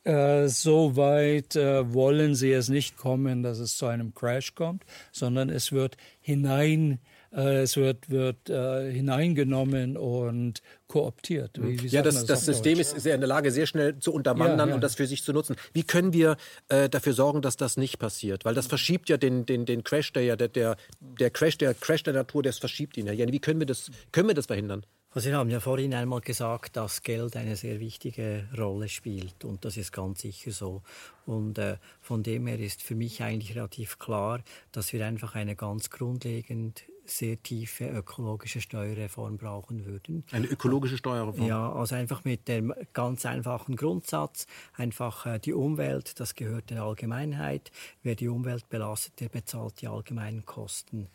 äh, 0.06 0.48
so 0.48 0.96
weit 0.96 1.58
äh, 1.58 1.94
wollen 1.94 2.36
sie 2.36 2.54
es 2.54 2.70
nicht 2.70 2.96
kommen, 2.96 3.44
dass 3.44 3.60
es 3.60 3.76
zu 3.76 3.88
einem 3.88 4.14
Crash 4.14 4.56
kommt, 4.56 4.86
sondern 5.12 5.50
es 5.50 5.74
wird 5.74 5.98
hinein 6.22 7.00
es 7.42 7.78
wird, 7.78 8.10
wird 8.10 8.50
äh, 8.50 8.92
hineingenommen 8.92 9.98
und 9.98 10.62
kooptiert. 10.88 11.60
Wie, 11.60 11.82
wie 11.82 11.88
ja, 11.88 12.04
das, 12.04 12.26
das 12.26 12.46
System 12.46 12.80
ist 12.80 13.00
sehr 13.00 13.16
in 13.16 13.22
der 13.22 13.28
Lage, 13.28 13.52
sehr 13.52 13.66
schnell 13.66 13.98
zu 13.98 14.14
unterwandern 14.14 14.60
ja, 14.60 14.68
ja. 14.68 14.76
und 14.76 14.82
das 14.82 14.96
für 14.96 15.08
sich 15.08 15.24
zu 15.24 15.34
nutzen. 15.34 15.56
Wie 15.74 15.84
können 15.84 16.14
wir 16.14 16.38
äh, 16.70 16.90
dafür 16.90 17.14
sorgen, 17.14 17.42
dass 17.42 17.58
das 17.58 17.76
nicht 17.76 17.98
passiert? 17.98 18.46
Weil 18.46 18.54
das 18.54 18.68
verschiebt 18.68 19.10
ja 19.10 19.18
den, 19.18 19.46
den, 19.48 19.66
den 19.66 19.84
Crash, 19.84 20.14
der 20.14 20.24
ja 20.24 20.36
der, 20.36 20.50
der, 20.50 20.78
der 21.00 21.32
Crash, 21.32 21.58
der 21.58 21.74
Crash 21.74 22.04
der 22.04 22.14
Natur, 22.14 22.44
das 22.44 22.60
verschiebt 22.60 22.98
ihn 22.98 23.08
ja. 23.08 23.14
Wie 23.14 23.40
können 23.40 23.60
wir 23.60 23.68
das, 23.68 23.90
können 24.12 24.28
wir 24.28 24.36
das 24.36 24.46
verhindern? 24.46 24.86
Also 25.10 25.30
Sie 25.30 25.36
haben 25.36 25.52
ja 25.52 25.60
vorhin 25.60 25.94
einmal 25.94 26.22
gesagt, 26.22 26.76
dass 26.76 27.04
Geld 27.04 27.36
eine 27.36 27.56
sehr 27.56 27.80
wichtige 27.80 28.48
Rolle 28.58 28.90
spielt 28.90 29.46
und 29.46 29.64
das 29.64 29.78
ist 29.78 29.92
ganz 29.92 30.22
sicher 30.22 30.52
so. 30.52 30.82
Und 31.28 31.60
äh, 31.60 31.78
von 32.02 32.24
dem 32.24 32.48
her 32.48 32.60
ist 32.60 32.82
für 32.82 32.96
mich 32.96 33.22
eigentlich 33.22 33.56
relativ 33.56 34.00
klar, 34.00 34.44
dass 34.72 34.92
wir 34.92 35.06
einfach 35.06 35.36
eine 35.36 35.56
ganz 35.56 35.92
grundlegend 35.92 36.84
sehr 37.06 37.42
tiefe 37.42 37.88
ökologische 37.88 38.62
Steuerreform 38.62 39.38
brauchen 39.38 39.86
würden. 39.86 40.24
Eine 40.32 40.48
ökologische 40.48 40.98
Steuerreform? 40.98 41.48
Ja, 41.48 41.72
also 41.72 41.96
einfach 41.96 42.24
mit 42.24 42.48
dem 42.48 42.74
ganz 42.94 43.26
einfachen 43.26 43.76
Grundsatz, 43.76 44.48
einfach 44.74 45.26
äh, 45.26 45.40
die 45.40 45.54
Umwelt, 45.54 46.20
das 46.20 46.36
gehört 46.36 46.70
der 46.70 46.84
Allgemeinheit. 46.84 47.72
Wer 48.02 48.16
die 48.16 48.28
Umwelt 48.28 48.70
belastet, 48.70 49.20
der 49.20 49.30
bezahlt 49.30 49.82
die 49.82 49.88
allgemeinen 49.88 50.46
Kosten. 50.46 51.08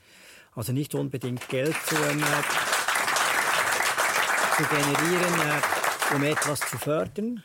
Also 0.55 0.73
nicht 0.73 0.95
unbedingt 0.95 1.49
Geld 1.49 1.77
zu, 1.87 1.95
ähm, 1.95 2.25
zu 4.57 4.63
generieren, 4.65 5.35
äh, 5.41 6.15
um 6.15 6.23
etwas 6.23 6.61
zu 6.61 6.79
fördern, 6.79 7.43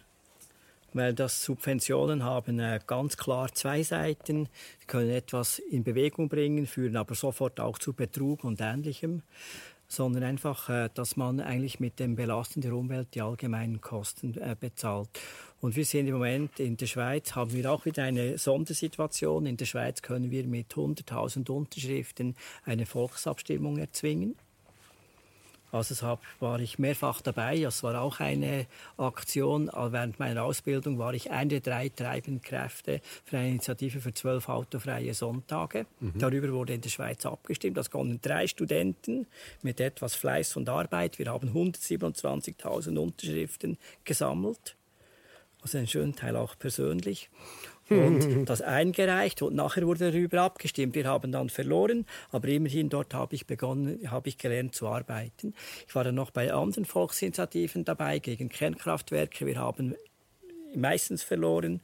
weil 0.93 1.13
das 1.13 1.43
Subventionen 1.43 2.23
haben 2.23 2.59
äh, 2.59 2.79
ganz 2.85 3.17
klar 3.17 3.53
zwei 3.53 3.83
Seiten. 3.83 4.47
Sie 4.79 4.87
können 4.87 5.09
etwas 5.09 5.59
in 5.59 5.83
Bewegung 5.83 6.29
bringen, 6.29 6.67
führen 6.67 6.97
aber 6.97 7.15
sofort 7.15 7.59
auch 7.59 7.77
zu 7.79 7.93
Betrug 7.93 8.43
und 8.43 8.61
Ähnlichem, 8.61 9.23
sondern 9.87 10.23
einfach, 10.23 10.69
äh, 10.69 10.89
dass 10.93 11.15
man 11.15 11.39
eigentlich 11.39 11.79
mit 11.79 11.99
dem 11.99 12.15
Belasten 12.15 12.61
der 12.61 12.73
Umwelt 12.73 13.09
die 13.13 13.21
allgemeinen 13.21 13.81
Kosten 13.81 14.37
äh, 14.37 14.55
bezahlt. 14.59 15.09
Und 15.61 15.75
wir 15.75 15.85
sind 15.85 16.07
im 16.07 16.15
Moment 16.15 16.59
in 16.59 16.75
der 16.75 16.87
Schweiz, 16.87 17.35
haben 17.35 17.53
wir 17.53 17.71
auch 17.71 17.85
wieder 17.85 18.03
eine 18.03 18.37
Sondersituation. 18.37 19.45
In 19.45 19.55
der 19.55 19.65
Schweiz 19.65 20.01
können 20.01 20.29
wir 20.29 20.45
mit 20.45 20.73
100.000 20.73 21.49
Unterschriften 21.49 22.35
eine 22.65 22.85
Volksabstimmung 22.85 23.77
erzwingen. 23.77 24.35
Also 25.73 25.95
deshalb 25.95 26.19
war 26.39 26.59
ich 26.59 26.77
mehrfach 26.77 27.21
dabei. 27.21 27.59
Das 27.59 27.81
war 27.81 27.99
auch 27.99 28.19
eine 28.19 28.67
Aktion. 28.97 29.71
Während 29.73 30.19
meiner 30.19 30.43
Ausbildung 30.43 30.99
war 30.99 31.15
ich 31.15 31.31
eine 31.31 31.49
der 31.49 31.61
drei 31.61 31.89
treibenden 31.89 32.43
Kräfte 32.43 33.01
für 33.25 33.39
eine 33.39 33.49
Initiative 33.49 33.99
für 33.99 34.13
zwölf 34.13 34.49
autofreie 34.49 35.15
Sonntage. 35.15 35.87
Mhm. 35.99 36.19
Darüber 36.19 36.51
wurde 36.51 36.75
in 36.75 36.81
der 36.81 36.89
Schweiz 36.89 37.25
abgestimmt. 37.25 37.75
Das 37.75 37.89
konnten 37.89 38.21
drei 38.21 38.45
Studenten 38.45 39.25
mit 39.63 39.79
etwas 39.79 40.13
Fleiß 40.13 40.57
und 40.57 40.69
Arbeit. 40.69 41.17
Wir 41.17 41.31
haben 41.31 41.49
127.000 41.49 42.95
Unterschriften 42.97 43.79
gesammelt. 44.05 44.75
Also 45.63 45.79
einen 45.79 45.87
schönen 45.87 46.15
Teil 46.15 46.35
auch 46.35 46.55
persönlich 46.59 47.29
und 47.99 48.45
das 48.45 48.61
eingereicht 48.61 49.41
und 49.41 49.55
nachher 49.55 49.85
wurde 49.85 50.11
darüber 50.11 50.41
abgestimmt. 50.41 50.95
Wir 50.95 51.05
haben 51.05 51.31
dann 51.31 51.49
verloren, 51.49 52.05
aber 52.31 52.47
immerhin 52.47 52.89
dort 52.89 53.13
habe 53.13 53.35
ich 53.35 53.47
begonnen, 53.47 53.99
habe 54.09 54.29
ich 54.29 54.37
gelernt 54.37 54.75
zu 54.75 54.87
arbeiten. 54.87 55.53
Ich 55.87 55.95
war 55.95 56.03
dann 56.03 56.15
noch 56.15 56.31
bei 56.31 56.53
anderen 56.53 56.85
Volksinitiativen 56.85 57.85
dabei 57.85 58.19
gegen 58.19 58.49
Kernkraftwerke. 58.49 59.45
Wir 59.45 59.57
haben 59.57 59.95
meistens 60.75 61.23
verloren. 61.23 61.81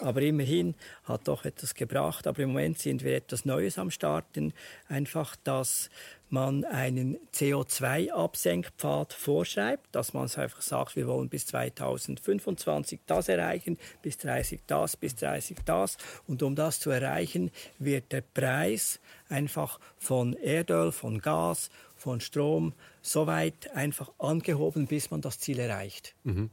Aber 0.00 0.22
immerhin 0.22 0.74
hat 1.04 1.28
doch 1.28 1.44
etwas 1.44 1.74
gebracht. 1.74 2.26
Aber 2.26 2.42
im 2.42 2.50
Moment 2.50 2.78
sind 2.78 3.04
wir 3.04 3.16
etwas 3.16 3.44
Neues 3.44 3.78
am 3.78 3.90
Starten. 3.90 4.52
Einfach, 4.88 5.36
dass 5.36 5.90
man 6.30 6.64
einen 6.64 7.18
CO2-Absenkpfad 7.34 9.12
vorschreibt, 9.12 9.94
dass 9.94 10.14
man 10.14 10.22
einfach 10.22 10.62
sagt, 10.62 10.96
wir 10.96 11.06
wollen 11.06 11.28
bis 11.28 11.46
2025 11.46 13.00
das 13.06 13.28
erreichen, 13.28 13.78
bis 14.02 14.16
30 14.18 14.60
das, 14.66 14.96
bis 14.96 15.16
30 15.16 15.58
das. 15.64 15.96
Und 16.26 16.42
um 16.42 16.54
das 16.54 16.80
zu 16.80 16.90
erreichen, 16.90 17.50
wird 17.78 18.12
der 18.12 18.22
Preis 18.22 19.00
einfach 19.28 19.80
von 19.98 20.34
Erdöl, 20.34 20.92
von 20.92 21.20
Gas, 21.20 21.70
von 21.96 22.20
Strom 22.20 22.72
so 23.02 23.26
weit 23.26 23.70
einfach 23.74 24.10
angehoben, 24.18 24.86
bis 24.86 25.10
man 25.10 25.20
das 25.20 25.38
Ziel 25.38 25.58
erreicht. 25.58 26.14
Mhm. 26.24 26.50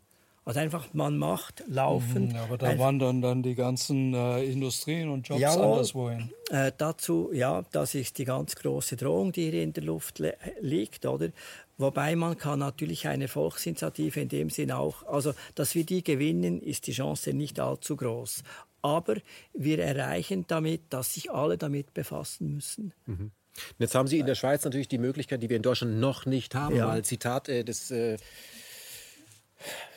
Also 0.47 0.61
einfach, 0.61 0.93
man 0.93 1.17
macht 1.17 1.61
laufend. 1.67 2.31
Mhm, 2.31 2.39
aber 2.39 2.57
da 2.57 2.79
wandern 2.79 3.21
dann 3.21 3.43
die 3.43 3.53
ganzen 3.53 4.13
äh, 4.13 4.45
Industrien 4.45 5.09
und 5.09 5.27
Jobs 5.27 5.41
jawohl, 5.41 5.65
anderswo 5.65 6.09
hin. 6.09 6.31
Äh, 6.49 6.71
dazu, 6.77 7.31
ja, 7.33 7.65
das 7.73 7.93
ist 7.95 8.17
die 8.17 8.23
ganz 8.23 8.55
große 8.55 8.95
Drohung, 8.95 9.33
die 9.33 9.51
hier 9.51 9.61
in 9.61 9.73
der 9.73 9.83
Luft 9.83 10.23
liegt, 10.61 11.05
oder? 11.05 11.31
Wobei 11.77 12.15
man 12.15 12.37
kann 12.37 12.59
natürlich 12.59 13.09
eine 13.09 13.27
Volksinitiative 13.27 14.21
in 14.21 14.29
dem 14.29 14.49
Sinn 14.49 14.71
auch, 14.71 15.03
also 15.03 15.33
dass 15.55 15.75
wir 15.75 15.85
die 15.85 16.01
gewinnen, 16.01 16.61
ist 16.61 16.87
die 16.87 16.93
Chance 16.93 17.33
nicht 17.33 17.59
allzu 17.59 17.97
groß. 17.97 18.43
Aber 18.81 19.15
wir 19.53 19.79
erreichen 19.79 20.45
damit, 20.47 20.83
dass 20.91 21.15
sich 21.15 21.29
alle 21.29 21.57
damit 21.57 21.93
befassen 21.93 22.53
müssen. 22.55 22.93
Mhm. 23.05 23.31
Jetzt 23.79 23.95
haben 23.95 24.07
Sie 24.07 24.19
in 24.19 24.25
der 24.25 24.35
Schweiz 24.35 24.63
natürlich 24.63 24.87
die 24.87 24.97
Möglichkeit, 24.97 25.43
die 25.43 25.49
wir 25.49 25.57
in 25.57 25.63
Deutschland 25.63 25.99
noch 25.99 26.25
nicht 26.25 26.55
haben, 26.55 26.77
ja. 26.77 26.87
weil 26.87 27.03
Zitat 27.03 27.49
äh, 27.49 27.65
des 27.65 27.91
äh, 27.91 28.17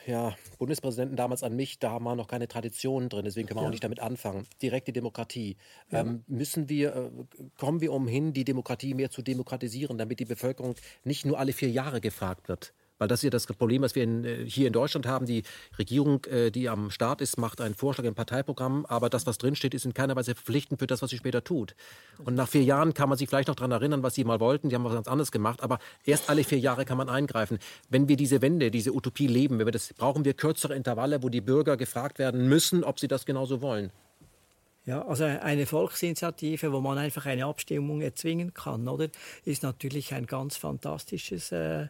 ja, 0.06 0.34
Bundespräsidenten 0.58 1.16
damals 1.16 1.42
an 1.42 1.54
mich, 1.54 1.78
da 1.78 2.02
war 2.02 2.16
noch 2.16 2.28
keine 2.28 2.48
Tradition 2.48 3.08
drin, 3.08 3.24
deswegen 3.24 3.46
können 3.46 3.58
wir 3.58 3.62
ja. 3.62 3.68
auch 3.68 3.72
nicht 3.72 3.84
damit 3.84 4.00
anfangen. 4.00 4.46
Direkte 4.62 4.92
Demokratie. 4.92 5.56
Ja. 5.90 6.00
Ähm, 6.00 6.24
müssen 6.26 6.68
wir, 6.68 6.94
äh, 6.96 7.10
kommen 7.58 7.80
wir 7.80 7.92
umhin, 7.92 8.32
die 8.32 8.44
Demokratie 8.44 8.94
mehr 8.94 9.10
zu 9.10 9.22
demokratisieren, 9.22 9.98
damit 9.98 10.20
die 10.20 10.24
Bevölkerung 10.24 10.74
nicht 11.04 11.24
nur 11.26 11.38
alle 11.38 11.52
vier 11.52 11.70
Jahre 11.70 12.00
gefragt 12.00 12.48
wird? 12.48 12.72
Weil 13.00 13.08
das 13.08 13.20
ist 13.20 13.24
ja 13.24 13.30
das 13.30 13.46
Problem, 13.46 13.80
was 13.80 13.94
wir 13.94 14.04
in, 14.04 14.24
äh, 14.24 14.44
hier 14.44 14.66
in 14.66 14.74
Deutschland 14.74 15.06
haben. 15.06 15.24
Die 15.24 15.42
Regierung, 15.78 16.22
äh, 16.26 16.50
die 16.50 16.68
am 16.68 16.90
Start 16.90 17.22
ist, 17.22 17.38
macht 17.38 17.62
einen 17.62 17.74
Vorschlag 17.74 18.04
im 18.04 18.14
Parteiprogramm, 18.14 18.84
aber 18.86 19.08
das, 19.08 19.26
was 19.26 19.38
drinsteht, 19.38 19.72
ist 19.72 19.86
in 19.86 19.94
keiner 19.94 20.14
Weise 20.16 20.34
verpflichtend 20.34 20.80
für 20.80 20.86
das, 20.86 21.00
was 21.00 21.08
sie 21.08 21.16
später 21.16 21.42
tut. 21.42 21.74
Und 22.22 22.34
nach 22.34 22.46
vier 22.46 22.62
Jahren 22.62 22.92
kann 22.92 23.08
man 23.08 23.16
sich 23.16 23.26
vielleicht 23.26 23.48
noch 23.48 23.54
daran 23.54 23.72
erinnern, 23.72 24.02
was 24.02 24.14
sie 24.14 24.24
mal 24.24 24.38
wollten. 24.38 24.68
Die 24.68 24.74
haben 24.74 24.84
was 24.84 24.92
ganz 24.92 25.08
anderes 25.08 25.32
gemacht, 25.32 25.62
aber 25.62 25.78
erst 26.04 26.28
alle 26.28 26.44
vier 26.44 26.58
Jahre 26.58 26.84
kann 26.84 26.98
man 26.98 27.08
eingreifen. 27.08 27.58
Wenn 27.88 28.06
wir 28.06 28.16
diese 28.16 28.42
Wende, 28.42 28.70
diese 28.70 28.94
Utopie 28.94 29.26
leben, 29.26 29.58
wenn 29.58 29.66
wir 29.66 29.72
das, 29.72 29.94
brauchen 29.94 30.26
wir 30.26 30.34
kürzere 30.34 30.76
Intervalle, 30.76 31.22
wo 31.22 31.30
die 31.30 31.40
Bürger 31.40 31.78
gefragt 31.78 32.18
werden 32.18 32.50
müssen, 32.50 32.84
ob 32.84 33.00
sie 33.00 33.08
das 33.08 33.24
genauso 33.24 33.62
wollen. 33.62 33.90
Ja, 34.84 35.06
also 35.06 35.24
eine 35.24 35.66
Volksinitiative, 35.66 36.72
wo 36.72 36.80
man 36.80 36.98
einfach 36.98 37.24
eine 37.24 37.46
Abstimmung 37.46 38.00
erzwingen 38.00 38.52
kann, 38.52 38.88
oder, 38.88 39.08
ist 39.44 39.62
natürlich 39.62 40.12
ein 40.12 40.26
ganz 40.26 40.56
fantastisches 40.56 41.52
äh, 41.52 41.88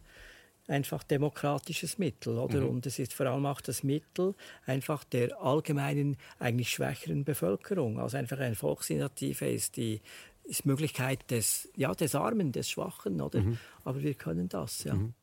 einfach 0.70 1.02
demokratisches 1.02 1.98
Mittel, 1.98 2.38
oder? 2.38 2.60
Mhm. 2.60 2.68
Und 2.68 2.86
es 2.86 2.98
ist 2.98 3.12
vor 3.12 3.26
allem 3.26 3.44
auch 3.46 3.60
das 3.60 3.82
Mittel 3.82 4.34
einfach 4.64 5.04
der 5.04 5.40
allgemeinen, 5.42 6.16
eigentlich 6.38 6.70
schwächeren 6.70 7.24
Bevölkerung. 7.24 7.98
Also 7.98 8.16
einfach 8.16 8.38
eine 8.38 8.54
Volksinitiative 8.54 9.50
ist 9.50 9.76
die 9.76 10.00
ist 10.44 10.66
Möglichkeit 10.66 11.30
des, 11.30 11.68
ja, 11.76 11.94
des 11.94 12.14
Armen, 12.14 12.50
des 12.50 12.68
Schwachen, 12.68 13.20
oder? 13.20 13.40
Mhm. 13.40 13.58
Aber 13.84 14.02
wir 14.02 14.14
können 14.14 14.48
das, 14.48 14.84
ja. 14.84 14.94
Mhm. 14.94 15.14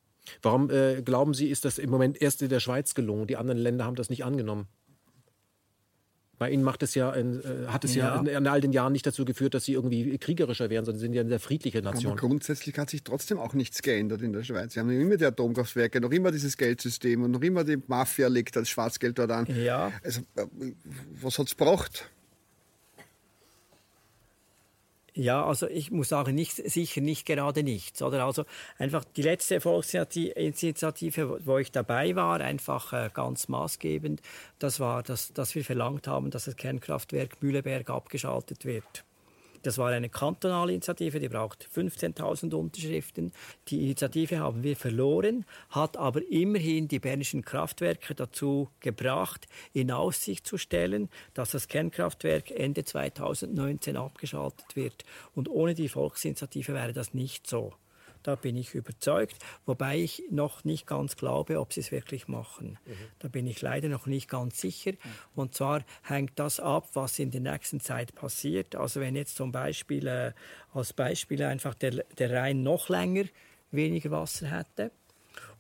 Warum 0.42 0.70
äh, 0.70 1.02
glauben 1.02 1.34
Sie, 1.34 1.48
ist 1.48 1.66
das 1.66 1.78
im 1.78 1.90
Moment 1.90 2.22
erst 2.22 2.42
in 2.42 2.50
der 2.50 2.60
Schweiz 2.60 2.94
gelungen? 2.94 3.28
Die 3.28 3.38
anderen 3.38 3.58
Länder 3.58 3.86
haben 3.86 3.96
das 3.96 4.10
nicht 4.10 4.26
angenommen. 4.26 4.68
Bei 6.40 6.52
Ihnen 6.52 6.64
macht 6.64 6.84
es 6.84 6.94
ja, 6.94 7.12
in, 7.14 7.40
äh, 7.40 7.68
hat 7.68 7.84
es 7.84 7.96
ja, 7.96 8.24
ja 8.24 8.38
in, 8.38 8.48
all 8.48 8.62
den 8.62 8.72
Jahren 8.72 8.94
nicht 8.94 9.08
dazu 9.08 9.26
geführt, 9.26 9.56
dass 9.56 9.66
Sie 9.66 9.74
irgendwie 9.74 10.18
kriegerischer 10.20 10.70
wären, 10.70 10.86
sondern 10.86 11.00
Sie 11.00 11.06
sind 11.06 11.14
ja 11.14 11.22
eine 11.22 11.30
sehr 11.30 11.40
friedliche 11.40 11.82
Nation. 11.82 12.12
Aber 12.12 12.22
grundsätzlich 12.22 12.78
hat 12.78 12.92
sich 12.92 13.04
trotzdem 13.04 13.40
auch 13.40 13.54
nichts 13.54 13.82
geändert 13.82 14.22
in 14.22 14.34
der 14.34 14.44
Schweiz. 14.44 14.74
Sie 14.74 14.80
haben 14.80 14.90
immer 14.90 15.18
die 15.18 15.26
Atomkraftwerke, 15.26 16.00
noch 16.00 16.12
immer 16.12 16.32
dieses 16.32 16.56
Geldsystem 16.58 17.24
und 17.24 17.32
noch 17.32 17.42
immer 17.42 17.64
die 17.64 17.78
Mafia 17.88 18.28
legt 18.28 18.56
das 18.56 18.70
Schwarzgeld 18.70 19.18
dort 19.18 19.32
an. 19.32 19.48
Ja. 19.48 19.92
Also, 20.04 20.22
äh, 20.36 20.46
was 21.22 21.40
hat 21.40 21.48
es 21.48 21.58
gebracht? 21.58 22.08
Ja, 25.18 25.44
also 25.44 25.68
ich 25.68 25.90
muss 25.90 26.10
sagen, 26.10 26.36
nicht, 26.36 26.54
sicher 26.54 27.02
nicht 27.02 27.26
gerade 27.26 27.64
nichts. 27.64 28.04
Oder? 28.04 28.24
Also 28.24 28.46
einfach 28.78 29.04
die 29.04 29.24
letzte 29.24 29.60
Volksinitiative, 29.60 31.40
wo 31.44 31.58
ich 31.58 31.72
dabei 31.72 32.16
war, 32.16 32.40
einfach 32.40 32.94
äh, 32.94 33.10
ganz 33.12 33.48
maßgebend, 33.48 34.22
das 34.60 34.80
war, 34.80 35.02
dass, 35.02 35.34
dass 35.34 35.56
wir 35.56 35.66
verlangt 35.66 36.08
haben, 36.08 36.30
dass 36.30 36.46
das 36.46 36.56
Kernkraftwerk 36.56 37.42
Mühleberg 37.42 37.90
abgeschaltet 37.90 38.64
wird. 38.64 39.07
Das 39.68 39.78
war 39.78 39.90
eine 39.90 40.08
kantonale 40.08 40.72
Initiative, 40.72 41.20
die 41.20 41.28
braucht 41.28 41.68
15.000 41.76 42.56
Unterschriften. 42.56 43.34
Die 43.68 43.84
Initiative 43.84 44.40
haben 44.40 44.64
wir 44.64 44.78
verloren, 44.78 45.44
hat 45.72 45.98
aber 45.98 46.22
immerhin 46.32 46.88
die 46.88 47.00
bernischen 47.00 47.44
Kraftwerke 47.44 48.16
dazu 48.16 48.70
gebracht, 48.80 49.46
in 49.74 49.92
Aussicht 49.92 50.48
zu 50.48 50.58
stellen, 50.58 51.10
dass 51.34 51.52
das 51.52 51.68
Kernkraftwerk 51.68 52.50
Ende 52.50 52.86
2019 52.86 53.98
abgeschaltet 53.98 54.78
wird. 54.78 55.04
Und 55.36 55.50
ohne 55.50 55.74
die 55.74 55.90
Volksinitiative 55.90 56.74
wäre 56.74 56.94
das 56.94 57.14
nicht 57.14 57.46
so. 57.46 57.74
Da 58.28 58.36
bin 58.36 58.58
ich 58.58 58.76
überzeugt, 58.76 59.38
wobei 59.66 60.00
ich 60.00 60.22
noch 60.30 60.66
nicht 60.66 60.86
ganz 60.86 61.16
glaube, 61.16 61.62
ob 61.62 61.72
sie 61.72 61.80
es 61.80 61.94
wirklich 61.94 62.28
machen. 62.28 62.78
Mhm. 62.86 62.94
Da 63.20 63.30
bin 63.30 63.48
ich 63.48 63.62
leider 63.62 63.88
noch 63.88 64.06
nicht 64.06 64.30
ganz 64.30 64.60
sicher. 64.60 64.92
Und 65.34 65.56
zwar 65.56 65.86
hängt 66.04 66.38
das 66.38 66.60
ab, 66.60 66.90
was 66.92 67.20
in 67.20 67.32
der 67.32 67.40
nächsten 67.40 67.80
Zeit 67.80 68.14
passiert. 68.16 68.76
Also 68.76 69.00
wenn 69.00 69.16
jetzt 69.16 69.38
zum 69.38 69.54
Beispiel 69.54 70.08
äh, 70.08 70.34
als 70.74 70.92
Beispiel 70.92 71.42
einfach 71.42 71.74
der, 71.74 72.04
der 72.18 72.34
Rhein 72.34 72.64
noch 72.64 72.90
länger 72.90 73.24
weniger 73.72 74.12
Wasser 74.12 74.48
hätte 74.48 74.92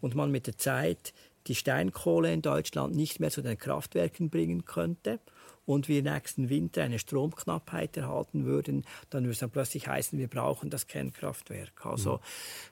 und 0.01 0.13
man 0.13 0.29
mit 0.29 0.47
der 0.47 0.57
Zeit 0.57 1.13
die 1.47 1.55
Steinkohle 1.55 2.33
in 2.33 2.41
Deutschland 2.41 2.93
nicht 2.93 3.21
mehr 3.21 3.31
zu 3.31 3.41
den 3.41 3.57
Kraftwerken 3.57 4.29
bringen 4.29 4.65
könnte 4.65 5.21
und 5.67 5.89
wir 5.89 6.01
nächsten 6.01 6.49
Winter 6.49 6.81
eine 6.81 6.97
Stromknappheit 6.97 7.97
erhalten 7.97 8.45
würden, 8.45 8.85
dann 9.09 9.23
würde 9.23 9.33
es 9.33 9.39
dann 9.39 9.51
plötzlich 9.51 9.87
heißen, 9.87 10.17
wir 10.17 10.29
brauchen 10.29 10.69
das 10.69 10.87
Kernkraftwerk. 10.87 11.85
Also 11.85 12.13
mhm. 12.13 12.19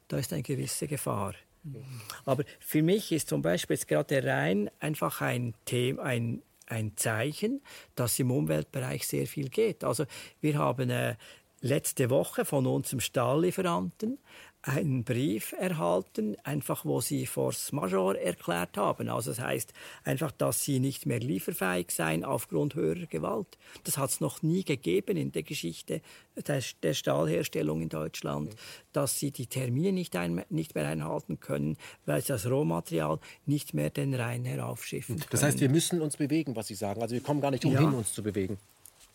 da 0.08 0.18
ist 0.18 0.34
eine 0.34 0.42
gewisse 0.42 0.88
Gefahr. 0.88 1.34
Mhm. 1.64 1.84
Aber 2.24 2.46
für 2.60 2.82
mich 2.82 3.12
ist 3.12 3.28
zum 3.28 3.42
Beispiel 3.42 3.76
jetzt 3.76 3.90
gerade 3.90 4.22
der 4.22 4.26
Rhein 4.26 4.72
einfach 4.80 5.20
ein 5.20 5.54
Thema, 5.66 6.04
ein, 6.04 6.42
ein 6.68 6.96
Zeichen, 6.96 7.62
dass 7.96 8.18
im 8.18 8.32
Umweltbereich 8.32 9.06
sehr 9.06 9.28
viel 9.28 9.50
geht. 9.50 9.84
Also 9.84 10.06
wir 10.40 10.58
haben 10.58 10.90
äh, 10.90 11.18
letzte 11.60 12.10
Woche 12.10 12.46
von 12.46 12.66
unserem 12.66 13.02
Stalllieferanten 13.02 14.20
einen 14.68 15.04
Brief 15.04 15.54
erhalten, 15.58 16.36
einfach 16.44 16.86
wo 16.86 17.00
sie 17.00 17.28
Force 17.28 17.72
Major 17.72 18.16
erklärt 18.16 18.78
haben. 18.78 19.10
Also 19.10 19.32
das 19.32 19.40
heißt 19.40 19.74
einfach, 20.04 20.32
dass 20.32 20.64
sie 20.64 20.80
nicht 20.80 21.06
mehr 21.06 21.20
lieferfähig 21.20 21.92
seien 21.92 22.26
aufgrund 22.26 22.74
höherer 22.74 23.06
Gewalt. 23.06 23.58
Das 23.84 23.98
hat 23.98 24.10
es 24.10 24.22
noch 24.22 24.42
nie 24.42 24.64
gegeben 24.64 25.18
in 25.18 25.32
der 25.32 25.44
Geschichte 25.44 26.02
der, 26.48 26.62
der 26.82 26.94
Stahlherstellung 26.94 27.82
in 27.82 27.90
Deutschland, 27.90 28.56
dass 28.92 29.20
sie 29.20 29.32
die 29.32 29.48
Termine 29.48 29.92
nicht, 29.92 30.16
ein, 30.16 30.44
nicht 30.50 30.74
mehr 30.74 30.88
einhalten 30.88 31.40
können, 31.40 31.78
weil 32.06 32.22
sie 32.22 32.30
das 32.30 32.50
Rohmaterial 32.50 33.20
nicht 33.46 33.74
mehr 33.74 33.92
den 33.92 34.16
Rhein 34.16 34.46
heraufschiffen 34.46 35.18
können. 35.18 35.30
Das 35.30 35.44
heißt, 35.44 35.60
wir 35.60 35.70
müssen 35.70 36.02
uns 36.02 36.18
bewegen, 36.18 36.56
was 36.56 36.68
Sie 36.68 36.76
sagen. 36.76 37.02
Also 37.02 37.14
wir 37.14 37.22
kommen 37.22 37.42
gar 37.42 37.52
nicht 37.52 37.66
umhin, 37.66 37.92
ja. 37.92 37.98
uns 37.98 38.14
zu 38.14 38.24
bewegen. 38.24 38.58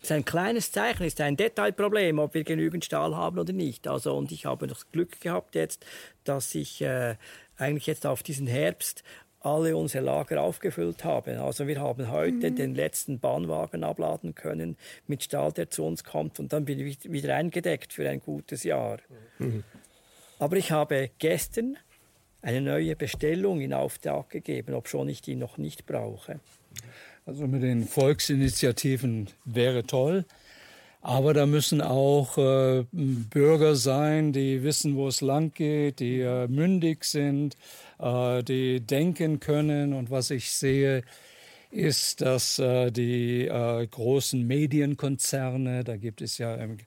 Das 0.00 0.10
ist 0.10 0.16
ein 0.16 0.24
kleines 0.24 0.72
Zeichen, 0.72 1.04
ist 1.04 1.20
ein 1.20 1.36
Detailproblem, 1.36 2.18
ob 2.18 2.32
wir 2.34 2.44
genügend 2.44 2.84
Stahl 2.84 3.14
haben 3.14 3.38
oder 3.38 3.52
nicht. 3.52 3.86
Also, 3.86 4.16
und 4.16 4.32
ich 4.32 4.46
habe 4.46 4.66
das 4.66 4.90
Glück 4.90 5.20
gehabt 5.20 5.54
jetzt, 5.54 5.84
dass 6.24 6.54
ich 6.54 6.80
äh, 6.80 7.16
eigentlich 7.58 7.86
jetzt 7.86 8.06
auf 8.06 8.22
diesen 8.22 8.46
Herbst 8.46 9.04
alle 9.40 9.76
unsere 9.76 10.04
Lager 10.04 10.42
aufgefüllt 10.42 11.04
habe. 11.04 11.40
Also 11.40 11.66
wir 11.66 11.80
haben 11.80 12.10
heute 12.10 12.50
mhm. 12.50 12.56
den 12.56 12.74
letzten 12.74 13.18
Bahnwagen 13.18 13.84
abladen 13.84 14.34
können 14.34 14.76
mit 15.06 15.24
Stahl, 15.24 15.52
der 15.52 15.70
zu 15.70 15.84
uns 15.84 16.04
kommt 16.04 16.38
und 16.38 16.52
dann 16.52 16.66
bin 16.66 16.78
ich 16.78 17.10
wieder 17.10 17.34
eingedeckt 17.34 17.92
für 17.92 18.08
ein 18.08 18.20
gutes 18.20 18.64
Jahr. 18.64 18.98
Mhm. 19.38 19.64
Aber 20.38 20.56
ich 20.56 20.70
habe 20.72 21.10
gestern 21.18 21.78
eine 22.42 22.60
neue 22.60 22.96
Bestellung 22.96 23.60
in 23.60 23.72
Auftrag 23.72 24.30
gegeben, 24.30 24.74
obschon 24.74 25.08
ich 25.08 25.22
die 25.22 25.36
noch 25.36 25.58
nicht 25.58 25.86
brauche. 25.86 26.40
Also 27.30 27.46
mit 27.46 27.62
den 27.62 27.84
Volksinitiativen 27.86 29.28
wäre 29.44 29.84
toll. 29.84 30.24
Aber 31.00 31.32
da 31.32 31.46
müssen 31.46 31.80
auch 31.80 32.36
äh, 32.36 32.84
Bürger 32.90 33.76
sein, 33.76 34.32
die 34.32 34.64
wissen, 34.64 34.96
wo 34.96 35.06
es 35.06 35.20
lang 35.20 35.54
geht, 35.54 36.00
die 36.00 36.22
äh, 36.22 36.48
mündig 36.48 37.04
sind, 37.04 37.56
äh, 38.00 38.42
die 38.42 38.80
denken 38.80 39.38
können. 39.38 39.92
Und 39.92 40.10
was 40.10 40.30
ich 40.30 40.50
sehe, 40.50 41.04
ist, 41.70 42.20
dass 42.20 42.58
äh, 42.58 42.90
die 42.90 43.46
äh, 43.46 43.86
großen 43.86 44.44
Medienkonzerne, 44.44 45.84
da 45.84 45.96
gibt 45.96 46.22
es 46.22 46.36
ja 46.38 46.56
im 46.56 46.78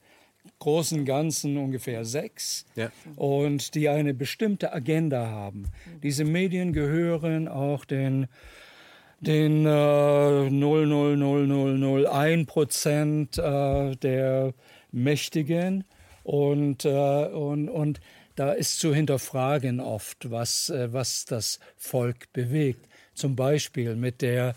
großen 0.60 1.06
Ganzen 1.06 1.56
ungefähr 1.56 2.04
sechs, 2.04 2.66
ja. 2.76 2.92
und 3.16 3.76
die 3.76 3.88
eine 3.88 4.14
bestimmte 4.14 4.74
Agenda 4.74 5.26
haben. 5.28 5.70
Diese 6.04 6.26
Medien 6.26 6.74
gehören 6.74 7.48
auch 7.48 7.86
den 7.86 8.28
den 9.24 9.66
äh, 9.66 9.70
0,00001 9.70 12.46
Prozent 12.46 13.38
äh, 13.38 13.96
der 13.96 14.54
Mächtigen 14.92 15.86
und, 16.24 16.86
äh, 16.86 17.26
und, 17.28 17.70
und 17.70 18.00
da 18.36 18.52
ist 18.52 18.80
zu 18.80 18.94
hinterfragen 18.94 19.80
oft, 19.80 20.32
was, 20.32 20.70
äh, 20.70 20.92
was 20.92 21.26
das 21.26 21.60
Volk 21.78 22.32
bewegt. 22.34 22.88
Zum 23.14 23.36
Beispiel 23.36 23.96
mit 23.96 24.22
der 24.22 24.56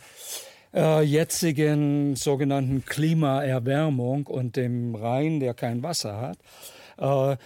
äh, 0.75 1.03
jetzigen 1.03 2.17
sogenannten 2.17 2.85
Klimaerwärmung 2.85 4.27
und 4.27 4.57
dem 4.57 4.95
Rhein, 4.95 5.41
der 5.41 5.55
kein 5.55 5.83
Wasser 5.83 6.33
hat. 6.99 6.99
Äh, 6.99 7.37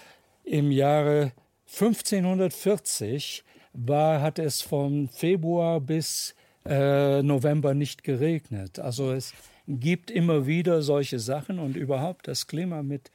Im 0.45 0.71
Jahre 0.71 1.33
1540 1.73 3.45
war, 3.73 4.21
hat 4.21 4.39
es 4.39 4.63
von 4.63 5.09
Februar 5.09 5.81
bis 5.81 6.35
äh, 6.65 7.23
November 7.23 7.75
nicht 7.75 8.05
geregnet. 8.05 8.79
Also 8.79 9.13
es 9.13 9.35
gibt 9.67 10.11
immer 10.11 10.47
wieder 10.47 10.83
solche 10.83 11.19
Sachen 11.19 11.59
und 11.59 11.77
überhaupt 11.77 12.29
das 12.29 12.47
Klima 12.47 12.83
mit 12.83 13.11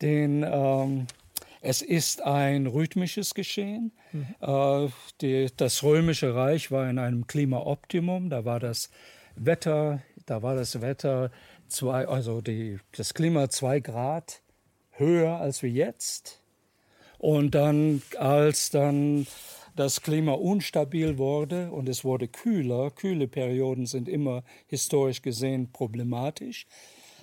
den 0.00 0.44
ähm, 0.48 1.06
es 1.60 1.82
ist 1.82 2.22
ein 2.22 2.66
rhythmisches 2.66 3.34
Geschehen. 3.34 3.92
Mhm. 4.12 4.34
Äh, 4.40 4.88
die, 5.20 5.48
das 5.56 5.82
römische 5.82 6.34
Reich 6.34 6.70
war 6.70 6.88
in 6.88 6.98
einem 6.98 7.26
Klimaoptimum. 7.26 8.30
Da 8.30 8.44
war 8.44 8.60
das 8.60 8.90
Wetter, 9.34 10.00
da 10.26 10.42
war 10.42 10.54
das 10.54 10.80
Wetter 10.80 11.30
zwei, 11.68 12.06
also 12.06 12.40
die, 12.40 12.78
das 12.96 13.14
Klima 13.14 13.48
zwei 13.50 13.80
Grad 13.80 14.40
höher 14.92 15.38
als 15.38 15.62
wir 15.62 15.70
jetzt. 15.70 16.40
Und 17.18 17.54
dann, 17.54 18.02
als 18.16 18.70
dann 18.70 19.26
das 19.78 20.02
Klima 20.02 20.32
unstabil 20.32 21.18
wurde 21.18 21.70
und 21.70 21.88
es 21.88 22.04
wurde 22.04 22.26
kühler. 22.26 22.90
Kühle 22.90 23.28
Perioden 23.28 23.86
sind 23.86 24.08
immer 24.08 24.42
historisch 24.66 25.22
gesehen 25.22 25.70
problematisch. 25.70 26.66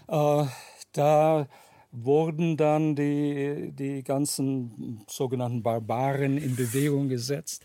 Äh, 0.08 0.46
da 0.94 1.50
wurden 1.92 2.56
dann 2.56 2.96
die, 2.96 3.72
die 3.74 4.04
ganzen 4.04 5.04
sogenannten 5.08 5.64
Barbaren 5.64 6.38
in 6.38 6.56
Bewegung 6.56 7.10
gesetzt. 7.10 7.64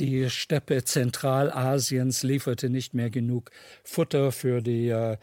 Die 0.00 0.28
Steppe 0.28 0.82
Zentralasiens 0.82 2.24
lieferte 2.24 2.68
nicht 2.68 2.94
mehr 2.94 3.10
genug 3.10 3.52
Futter 3.84 4.32
für 4.32 4.60
die 4.60 4.88
äh, 4.88 5.18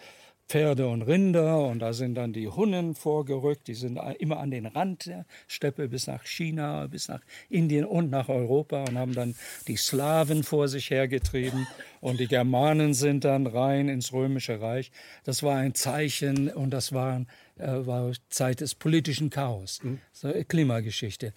Pferde 0.49 0.87
und 0.87 1.03
Rinder 1.03 1.63
und 1.67 1.77
da 1.79 1.93
sind 1.93 2.15
dann 2.15 2.33
die 2.33 2.47
Hunnen 2.47 2.95
vorgerückt, 2.95 3.67
die 3.67 3.75
sind 3.75 3.99
immer 4.17 4.39
an 4.39 4.49
den 4.49 4.65
Rand 4.65 5.05
der 5.05 5.25
Steppe 5.47 5.87
bis 5.87 6.07
nach 6.07 6.25
China, 6.25 6.87
bis 6.87 7.07
nach 7.07 7.21
Indien 7.49 7.85
und 7.85 8.09
nach 8.09 8.29
Europa 8.29 8.83
und 8.85 8.97
haben 8.97 9.13
dann 9.13 9.35
die 9.67 9.75
Slawen 9.75 10.43
vor 10.43 10.67
sich 10.67 10.89
hergetrieben 10.89 11.67
und 12.01 12.19
die 12.19 12.27
Germanen 12.27 12.95
sind 12.95 13.25
dann 13.25 13.45
rein 13.45 13.89
ins 13.89 14.11
römische 14.11 14.59
Reich. 14.59 14.91
Das 15.23 15.43
war 15.43 15.55
ein 15.55 15.75
Zeichen 15.75 16.49
und 16.49 16.71
das 16.71 16.93
war, 16.93 17.25
äh, 17.59 17.85
war 17.85 18.11
Zeit 18.29 18.61
des 18.61 18.73
politischen 18.73 19.29
Chaos, 19.29 19.81
mhm. 19.83 19.99
Klimageschichte. 20.47 21.31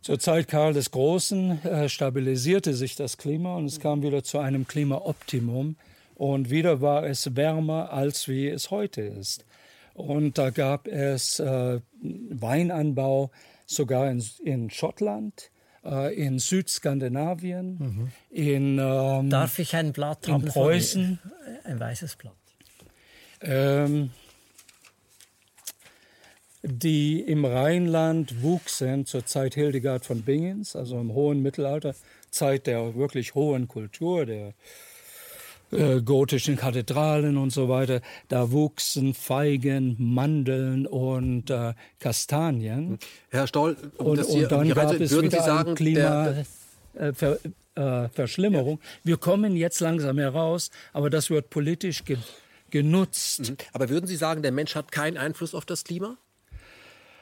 Zur 0.00 0.18
Zeit 0.18 0.48
Karl 0.48 0.72
des 0.72 0.90
Großen 0.90 1.64
äh, 1.64 1.88
stabilisierte 1.90 2.72
sich 2.72 2.96
das 2.96 3.18
Klima 3.18 3.56
und 3.56 3.66
es 3.66 3.78
kam 3.78 4.02
wieder 4.02 4.22
zu 4.22 4.38
einem 4.38 4.66
Klimaoptimum. 4.66 5.76
Und 6.16 6.48
wieder 6.48 6.80
war 6.80 7.04
es 7.04 7.36
wärmer, 7.36 7.92
als 7.92 8.26
wie 8.26 8.48
es 8.48 8.70
heute 8.70 9.02
ist. 9.02 9.44
Und 9.92 10.38
da 10.38 10.50
gab 10.50 10.88
es 10.88 11.38
äh, 11.38 11.80
Weinanbau 12.00 13.30
sogar 13.66 14.10
in, 14.10 14.24
in 14.42 14.70
Schottland, 14.70 15.50
äh, 15.84 16.14
in 16.14 16.38
Südskandinavien, 16.38 17.78
mhm. 17.78 18.12
in 18.30 18.78
ähm, 18.78 19.30
Darf 19.30 19.58
ich 19.58 19.76
ein 19.76 19.92
Blatt 19.92 20.26
haben? 20.28 20.44
Preußen. 20.44 21.18
Ein 21.64 21.80
weißes 21.80 22.16
Blatt. 22.16 22.34
Ähm, 23.42 24.10
die 26.62 27.20
im 27.20 27.44
Rheinland 27.44 28.42
wuchsen 28.42 29.04
zur 29.04 29.26
Zeit 29.26 29.54
Hildegard 29.54 30.06
von 30.06 30.22
Bingens, 30.22 30.74
also 30.74 30.98
im 30.98 31.12
hohen 31.12 31.42
Mittelalter, 31.42 31.94
Zeit 32.30 32.66
der 32.66 32.94
wirklich 32.96 33.34
hohen 33.34 33.68
Kultur, 33.68 34.24
der 34.26 34.54
äh, 35.72 36.00
gotischen 36.00 36.56
Kathedralen 36.56 37.36
und 37.36 37.50
so 37.50 37.68
weiter, 37.68 38.00
da 38.28 38.50
wuchsen 38.52 39.14
Feigen, 39.14 39.96
Mandeln 39.98 40.86
und 40.86 41.50
äh, 41.50 41.74
Kastanien. 41.98 42.98
Herr 43.30 43.46
Stoll, 43.46 43.76
um 43.98 44.06
und, 44.06 44.22
und 44.24 44.52
dann 44.52 44.68
gab 44.68 44.92
es 45.00 45.10
würden 45.10 45.26
wieder 45.26 45.40
Sie 45.40 45.46
sagen, 45.46 45.74
Klima, 45.74 46.34
der, 46.94 47.08
äh, 47.08 47.12
Ver, 47.12 47.38
äh. 47.74 48.08
Wir 49.04 49.16
kommen 49.18 49.56
jetzt 49.56 49.80
langsam 49.80 50.18
heraus, 50.18 50.70
aber 50.92 51.10
das 51.10 51.30
wird 51.30 51.50
politisch 51.50 52.04
ge 52.04 52.16
genutzt. 52.70 53.50
Mhm. 53.50 53.56
Aber 53.72 53.88
würden 53.88 54.06
Sie 54.06 54.16
sagen, 54.16 54.42
der 54.42 54.50
Mensch 54.50 54.74
hat 54.74 54.90
keinen 54.90 55.16
Einfluss 55.16 55.54
auf 55.54 55.64
das 55.64 55.84
Klima? 55.84 56.16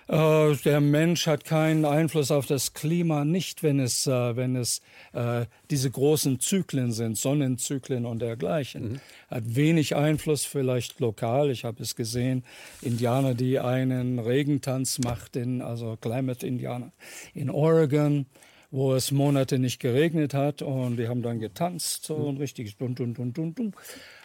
Äh, 0.08 0.54
der 0.64 0.80
Mensch 0.80 1.26
hat 1.26 1.44
keinen 1.44 1.84
Einfluss 1.84 2.30
auf 2.30 2.46
das 2.46 2.74
Klima, 2.74 3.24
nicht 3.24 3.62
wenn 3.62 3.80
es, 3.80 4.06
äh, 4.06 4.36
wenn 4.36 4.56
es 4.56 4.80
äh, 5.12 5.46
diese 5.70 5.90
großen 5.90 6.40
Zyklen 6.40 6.92
sind, 6.92 7.16
Sonnenzyklen 7.16 8.04
und 8.06 8.20
dergleichen. 8.20 8.92
Mhm. 8.92 9.00
Hat 9.30 9.42
wenig 9.46 9.96
Einfluss, 9.96 10.44
vielleicht 10.44 11.00
lokal. 11.00 11.50
Ich 11.50 11.64
habe 11.64 11.82
es 11.82 11.96
gesehen, 11.96 12.44
Indianer, 12.82 13.34
die 13.34 13.58
einen 13.58 14.18
Regentanz 14.18 14.98
machten, 14.98 15.62
also 15.62 15.96
Climate-Indianer 16.00 16.92
in 17.34 17.50
Oregon 17.50 18.26
wo 18.74 18.92
es 18.92 19.12
Monate 19.12 19.60
nicht 19.60 19.78
geregnet 19.78 20.34
hat 20.34 20.60
und 20.60 20.96
die 20.96 21.06
haben 21.06 21.22
dann 21.22 21.38
getanzt, 21.38 22.06
so 22.06 22.28
ein 22.28 22.38
richtiges 22.38 22.76
Dun, 22.76 22.96
Dun, 22.96 23.14
Dun, 23.14 23.32
Dun, 23.32 23.54
Dun, 23.54 23.72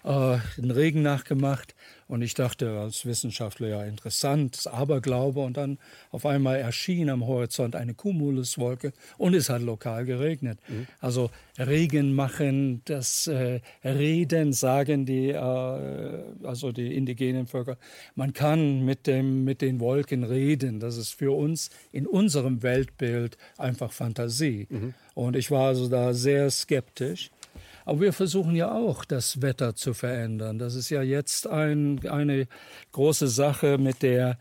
äh, 0.03 0.37
den 0.57 0.71
Regen 0.71 1.01
nachgemacht 1.01 1.75
und 2.09 2.23
ich 2.23 2.33
dachte 2.33 2.79
als 2.79 3.05
Wissenschaftler, 3.05 3.67
ja 3.67 3.83
interessant, 3.83 4.57
das 4.57 4.65
Aberglaube 4.65 5.41
und 5.41 5.57
dann 5.57 5.77
auf 6.09 6.25
einmal 6.25 6.57
erschien 6.57 7.07
am 7.09 7.27
Horizont 7.27 7.75
eine 7.75 7.93
Cumuluswolke 7.93 8.93
und 9.19 9.35
es 9.35 9.49
hat 9.49 9.61
lokal 9.61 10.05
geregnet. 10.05 10.59
Mhm. 10.67 10.87
Also 10.99 11.29
Regen 11.59 12.15
machen, 12.15 12.81
das 12.85 13.27
äh, 13.27 13.61
Reden, 13.83 14.53
sagen 14.53 15.05
die, 15.05 15.29
äh, 15.29 16.23
also 16.43 16.71
die 16.71 16.95
indigenen 16.95 17.45
Völker, 17.45 17.77
man 18.15 18.33
kann 18.33 18.83
mit, 18.83 19.05
dem, 19.05 19.43
mit 19.43 19.61
den 19.61 19.79
Wolken 19.79 20.23
reden. 20.23 20.79
Das 20.79 20.97
ist 20.97 21.13
für 21.13 21.35
uns 21.35 21.69
in 21.91 22.07
unserem 22.07 22.63
Weltbild 22.63 23.37
einfach 23.57 23.91
Fantasie. 23.91 24.65
Mhm. 24.69 24.95
Und 25.13 25.35
ich 25.35 25.51
war 25.51 25.67
also 25.67 25.87
da 25.87 26.13
sehr 26.13 26.49
skeptisch. 26.49 27.29
Aber 27.89 28.01
wir 28.01 28.13
versuchen 28.13 28.55
ja 28.55 28.71
auch, 28.71 29.03
das 29.03 29.41
Wetter 29.41 29.73
zu 29.73 29.95
verändern. 29.95 30.59
Das 30.59 30.75
ist 30.75 30.91
ja 30.91 31.01
jetzt 31.01 31.47
ein, 31.47 32.07
eine 32.07 32.47
große 32.91 33.27
Sache 33.27 33.79
mit 33.79 34.03
der, 34.03 34.37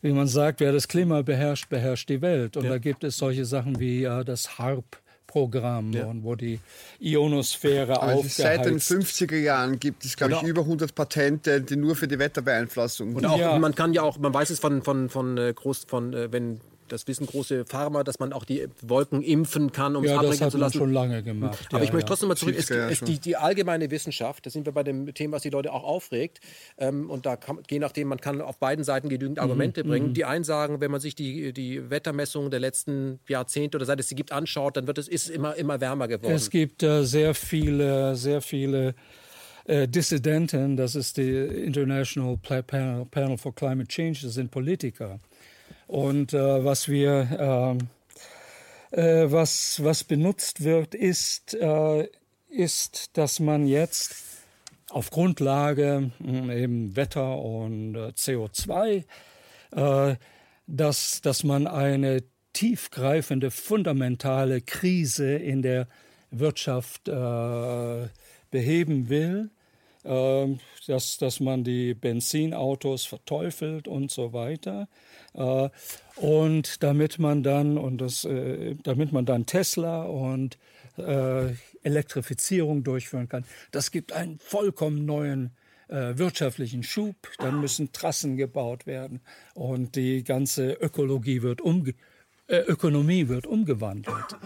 wie 0.00 0.12
man 0.12 0.28
sagt, 0.28 0.60
wer 0.60 0.72
das 0.72 0.88
Klima 0.88 1.20
beherrscht, 1.20 1.68
beherrscht 1.68 2.08
die 2.08 2.22
Welt. 2.22 2.56
Und 2.56 2.64
ja. 2.64 2.70
da 2.70 2.78
gibt 2.78 3.04
es 3.04 3.18
solche 3.18 3.44
Sachen 3.44 3.80
wie 3.80 4.00
ja, 4.00 4.24
das 4.24 4.58
HARP. 4.58 4.98
Programm, 5.26 5.92
ja. 5.92 6.14
wo 6.22 6.36
die 6.36 6.60
Ionosphäre 7.00 8.00
also 8.00 8.20
aufgeheizt. 8.20 8.36
Seit 8.36 8.66
den 8.66 8.78
50er 8.78 9.36
Jahren 9.36 9.80
gibt 9.80 10.04
es, 10.04 10.16
glaube 10.16 10.34
ich, 10.34 10.42
über 10.44 10.60
100 10.60 10.94
Patente, 10.94 11.60
die 11.60 11.74
nur 11.74 11.96
für 11.96 12.06
die 12.06 12.20
Wetterbeeinflussung. 12.20 13.16
Und 13.16 13.26
auch, 13.26 13.36
ja. 13.36 13.58
man 13.58 13.74
kann 13.74 13.92
ja 13.94 14.02
auch, 14.02 14.16
man 14.16 14.32
weiß 14.32 14.50
es 14.50 14.60
von, 14.60 14.82
von, 14.82 15.08
von, 15.08 15.36
äh, 15.36 15.52
groß, 15.52 15.86
von 15.88 16.12
äh, 16.14 16.30
wenn 16.30 16.60
das 16.88 17.06
wissen 17.08 17.26
große 17.26 17.64
Pharma, 17.64 18.04
dass 18.04 18.18
man 18.18 18.32
auch 18.32 18.44
die 18.44 18.66
Wolken 18.82 19.22
impfen 19.22 19.72
kann, 19.72 19.96
um 19.96 20.04
ja, 20.04 20.12
es 20.12 20.18
abbrechen 20.18 20.50
zu 20.50 20.58
lassen. 20.58 20.60
Das 20.60 20.74
hat 20.74 20.80
man 20.80 20.88
schon 20.88 20.92
lange 20.92 21.22
gemacht. 21.22 21.66
Aber 21.70 21.78
ja, 21.78 21.84
ich 21.84 21.92
möchte 21.92 22.08
trotzdem 22.08 22.28
mal 22.28 22.36
zurück, 22.36 22.54
es, 22.58 22.70
es, 22.70 23.00
die, 23.00 23.18
die, 23.18 23.36
allgemeine 23.36 23.90
Wissenschaft, 23.90 24.46
da 24.46 24.50
sind 24.50 24.66
wir 24.66 24.72
bei 24.72 24.82
dem 24.82 25.12
Thema, 25.14 25.36
was 25.36 25.42
die 25.42 25.50
Leute 25.50 25.72
auch 25.72 25.84
aufregt, 25.84 26.40
ähm, 26.78 27.10
und 27.10 27.26
da 27.26 27.36
kann, 27.36 27.58
je 27.70 27.78
nachdem, 27.78 28.08
man 28.08 28.20
kann 28.20 28.40
auf 28.40 28.58
beiden 28.58 28.84
Seiten 28.84 29.08
genügend 29.08 29.38
Argumente 29.38 29.84
mhm, 29.84 29.88
bringen. 29.88 30.08
Mhm. 30.08 30.14
Die 30.14 30.24
einen 30.24 30.44
sagen, 30.44 30.80
wenn 30.80 30.90
man 30.90 31.00
sich 31.00 31.14
die, 31.14 31.52
die 31.52 31.90
Wettermessungen 31.90 32.50
der 32.50 32.60
letzten 32.60 33.20
Jahrzehnte 33.28 33.78
oder 33.78 33.86
seit 33.86 34.00
es 34.00 34.08
sie 34.08 34.14
gibt 34.14 34.32
anschaut, 34.32 34.76
dann 34.76 34.86
wird 34.86 34.98
es 34.98 35.08
ist 35.08 35.30
immer, 35.30 35.54
immer 35.56 35.80
wärmer 35.80 36.08
geworden. 36.08 36.34
Es 36.34 36.50
gibt 36.50 36.82
äh, 36.82 37.04
sehr 37.04 37.34
viele, 37.34 38.16
sehr 38.16 38.40
viele 38.40 38.94
äh, 39.66 39.88
Dissidenten, 39.88 40.76
das 40.76 40.94
ist 40.94 41.16
die 41.16 41.30
International 41.30 42.36
Panel, 42.36 43.06
Panel 43.06 43.38
for 43.38 43.54
Climate 43.54 43.88
Change, 43.88 44.20
das 44.22 44.34
sind 44.34 44.50
Politiker. 44.50 45.20
Und 45.86 46.32
äh, 46.32 46.64
was 46.64 46.88
wir 46.88 47.76
äh, 47.80 47.84
äh, 48.94 49.30
was, 49.32 49.82
was 49.82 50.04
benutzt 50.04 50.62
wird, 50.62 50.94
ist, 50.94 51.54
äh, 51.54 52.08
ist, 52.48 53.16
dass 53.16 53.40
man 53.40 53.66
jetzt 53.66 54.14
auf 54.90 55.10
Grundlage 55.10 56.12
hm, 56.18 56.50
eben 56.50 56.94
Wetter 56.94 57.38
und 57.38 57.96
äh, 57.96 58.12
CO2, 58.16 59.04
äh, 59.72 60.16
dass, 60.68 61.20
dass 61.20 61.42
man 61.42 61.66
eine 61.66 62.22
tiefgreifende, 62.52 63.50
fundamentale 63.50 64.60
Krise 64.60 65.34
in 65.34 65.62
der 65.62 65.88
Wirtschaft 66.30 67.04
beheben 67.04 68.08
will. 69.08 69.40
ähm, 69.40 69.53
dass, 70.04 71.16
dass 71.18 71.40
man 71.40 71.64
die 71.64 71.94
Benzinautos 71.94 73.04
verteufelt 73.04 73.88
und 73.88 74.10
so 74.10 74.32
weiter. 74.32 74.88
Äh, 75.34 75.68
und 76.16 76.82
damit 76.82 77.18
man 77.18 77.42
dann 77.42 77.78
und 77.78 77.98
das, 77.98 78.24
äh, 78.24 78.76
damit 78.82 79.12
man 79.12 79.26
dann 79.26 79.46
Tesla 79.46 80.04
und 80.04 80.58
äh, 80.96 81.52
Elektrifizierung 81.82 82.84
durchführen 82.84 83.28
kann, 83.28 83.44
das 83.72 83.90
gibt 83.90 84.12
einen 84.12 84.38
vollkommen 84.38 85.04
neuen 85.04 85.50
wirtschaftlichen 85.86 86.82
Schub. 86.82 87.14
Dann 87.36 87.60
müssen 87.60 87.92
Trassen 87.92 88.38
gebaut 88.38 88.86
werden 88.86 89.20
und 89.52 89.96
die 89.96 90.24
ganze 90.24 90.72
Ökologie 90.72 91.42
wird 91.42 91.60
umge 91.60 91.94
Ökonomie 92.48 93.28
wird 93.28 93.46
umgewandelt. 93.46 94.38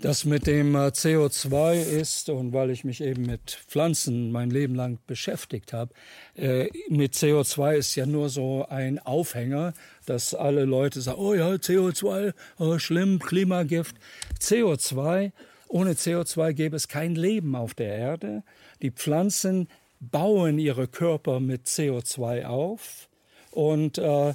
Das 0.00 0.24
mit 0.24 0.46
dem 0.46 0.74
äh, 0.76 0.88
CO2 0.88 1.74
ist, 1.74 2.30
und 2.30 2.54
weil 2.54 2.70
ich 2.70 2.84
mich 2.84 3.02
eben 3.02 3.26
mit 3.26 3.58
Pflanzen 3.68 4.32
mein 4.32 4.48
Leben 4.48 4.74
lang 4.74 4.98
beschäftigt 5.06 5.74
habe, 5.74 5.92
äh, 6.36 6.70
mit 6.88 7.12
CO2 7.12 7.74
ist 7.74 7.94
ja 7.96 8.06
nur 8.06 8.30
so 8.30 8.64
ein 8.70 8.98
Aufhänger, 8.98 9.74
dass 10.06 10.32
alle 10.32 10.64
Leute 10.64 11.02
sagen, 11.02 11.20
oh 11.20 11.34
ja, 11.34 11.50
CO2, 11.50 12.32
oh, 12.58 12.78
schlimm, 12.78 13.18
Klimagift. 13.18 13.94
CO2, 14.40 15.32
ohne 15.68 15.92
CO2 15.92 16.54
gäbe 16.54 16.76
es 16.76 16.88
kein 16.88 17.14
Leben 17.14 17.54
auf 17.54 17.74
der 17.74 17.94
Erde. 17.94 18.42
Die 18.80 18.92
Pflanzen 18.92 19.68
bauen 20.00 20.58
ihre 20.58 20.88
Körper 20.88 21.40
mit 21.40 21.66
CO2 21.66 22.46
auf 22.46 23.08
und 23.50 23.98
äh, 23.98 24.32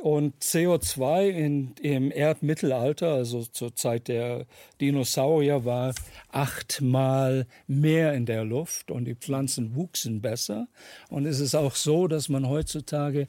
und 0.00 0.42
CO2 0.42 1.28
in, 1.28 1.74
im 1.82 2.10
Erdmittelalter, 2.10 3.12
also 3.12 3.42
zur 3.44 3.74
Zeit 3.76 4.08
der 4.08 4.46
Dinosaurier, 4.80 5.64
war 5.64 5.94
achtmal 6.30 7.46
mehr 7.66 8.14
in 8.14 8.24
der 8.24 8.44
Luft 8.44 8.90
und 8.90 9.04
die 9.04 9.14
Pflanzen 9.14 9.74
wuchsen 9.74 10.22
besser. 10.22 10.68
Und 11.08 11.26
es 11.26 11.40
ist 11.40 11.54
auch 11.54 11.74
so, 11.74 12.08
dass 12.08 12.28
man 12.28 12.48
heutzutage 12.48 13.28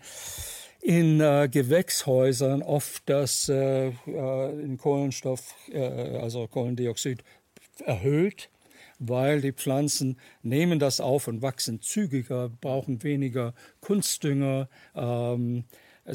in 0.82 1.20
äh, 1.20 1.50
Gewächshäusern 1.52 2.64
oft 2.64 3.04
das 3.06 3.50
äh, 3.50 3.90
äh 3.90 4.78
Kohlenstoff, 4.78 5.54
äh, 5.72 6.18
also 6.18 6.48
Kohlendioxid 6.48 7.24
erhöht, 7.86 8.50
weil 8.98 9.42
die 9.42 9.52
Pflanzen 9.52 10.18
nehmen 10.42 10.80
das 10.80 11.02
auf 11.02 11.28
und 11.28 11.42
wachsen 11.42 11.82
zügiger, 11.82 12.50
brauchen 12.50 13.04
weniger 13.04 13.54
Kunstdünger. 13.82 14.70
Ähm, 14.96 15.66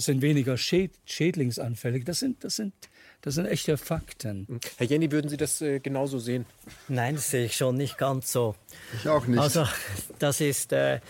sind 0.04 0.22
weniger 0.22 0.56
schäd 0.56 0.92
schädlingsanfällig. 1.04 2.04
Das 2.04 2.18
sind, 2.18 2.44
das, 2.44 2.56
sind, 2.56 2.74
das 3.22 3.34
sind 3.34 3.46
echte 3.46 3.76
Fakten. 3.76 4.60
Herr 4.76 4.86
Jenny, 4.86 5.10
würden 5.10 5.28
Sie 5.28 5.36
das 5.36 5.60
äh, 5.62 5.80
genauso 5.80 6.18
sehen? 6.18 6.46
Nein, 6.88 7.16
das 7.16 7.30
sehe 7.30 7.46
ich 7.46 7.56
schon 7.56 7.76
nicht 7.76 7.98
ganz 7.98 8.32
so. 8.32 8.54
Ich 8.94 9.08
auch 9.08 9.26
nicht. 9.26 9.38
Also 9.38 9.66
das 10.18 10.40
ist, 10.40 10.72
äh, 10.72 11.00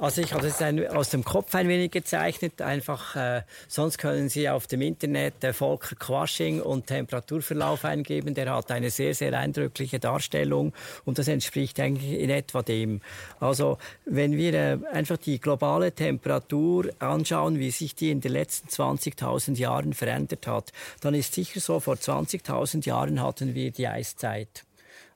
also 0.00 0.22
ich 0.22 0.32
habe 0.32 0.46
es 0.46 0.62
aus 0.94 1.10
dem 1.10 1.24
Kopf 1.24 1.54
ein 1.54 1.68
wenig 1.68 1.90
gezeichnet. 1.90 2.62
Einfach, 2.62 3.16
äh, 3.16 3.42
sonst 3.68 3.98
können 3.98 4.30
Sie 4.30 4.48
auf 4.48 4.66
dem 4.66 4.80
Internet 4.80 5.44
äh, 5.44 5.52
Volker 5.52 5.94
Quasching 5.94 6.62
und 6.62 6.86
Temperaturverlauf 6.86 7.84
eingeben. 7.84 8.34
Der 8.34 8.54
hat 8.54 8.70
eine 8.70 8.88
sehr, 8.88 9.14
sehr 9.14 9.38
eindrückliche 9.38 10.00
Darstellung 10.00 10.72
und 11.04 11.18
das 11.18 11.28
entspricht 11.28 11.78
eigentlich 11.80 12.18
in 12.18 12.30
etwa 12.30 12.62
dem. 12.62 13.02
Also 13.40 13.76
wenn 14.06 14.38
wir 14.38 14.54
äh, 14.54 14.78
einfach 14.90 15.18
die 15.18 15.38
globale 15.38 15.92
Temperatur 15.92 16.88
anschauen, 16.98 17.58
wie 17.58 17.70
sich 17.70 17.94
die 17.94 18.10
in 18.10 18.22
den 18.22 18.32
letzten 18.32 18.68
20.000 18.68 19.58
Jahren 19.58 19.92
verändert 19.92 20.46
hat, 20.46 20.72
dann 21.02 21.12
ist 21.12 21.34
sicher 21.34 21.60
so, 21.60 21.78
vor 21.78 21.96
20.000 21.96 22.86
Jahren 22.86 23.22
hatten 23.22 23.54
wir 23.54 23.70
die 23.70 23.86
Eiszeit. 23.86 24.64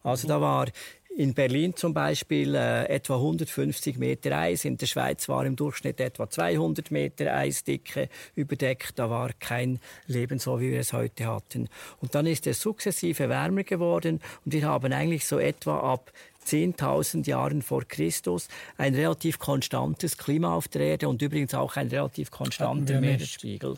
Also 0.02 0.28
da 0.28 0.42
war 0.42 0.66
in 1.16 1.34
Berlin 1.34 1.76
zum 1.76 1.94
Beispiel 1.94 2.54
äh, 2.54 2.86
etwa 2.86 3.16
150 3.16 3.98
Meter 3.98 4.36
Eis. 4.36 4.64
In 4.64 4.76
der 4.76 4.86
Schweiz 4.86 5.28
war 5.28 5.46
im 5.46 5.56
Durchschnitt 5.56 6.00
etwa 6.00 6.28
200 6.28 6.90
Meter 6.90 7.34
Eisdicke 7.34 8.08
überdeckt. 8.34 8.98
Da 8.98 9.10
war 9.10 9.30
kein 9.38 9.78
Leben 10.06 10.38
so, 10.38 10.60
wie 10.60 10.72
wir 10.72 10.80
es 10.80 10.92
heute 10.92 11.26
hatten. 11.26 11.68
Und 12.00 12.14
dann 12.14 12.26
ist 12.26 12.46
es 12.46 12.60
sukzessive 12.60 13.28
wärmer 13.28 13.62
geworden 13.62 14.20
und 14.44 14.52
wir 14.52 14.66
haben 14.66 14.92
eigentlich 14.92 15.26
so 15.26 15.38
etwa 15.38 15.92
ab 15.92 16.12
10.000 16.46 17.26
Jahren 17.26 17.62
vor 17.62 17.84
Christus 17.88 18.48
ein 18.76 18.94
relativ 18.94 19.38
konstantes 19.38 20.18
Klima 20.18 20.54
auf 20.54 20.68
der 20.68 20.82
Erde 20.82 21.08
und 21.08 21.22
übrigens 21.22 21.54
auch 21.54 21.76
ein 21.76 21.88
relativ 21.88 22.30
konstanter 22.30 23.00
Meeresspiegel. 23.00 23.76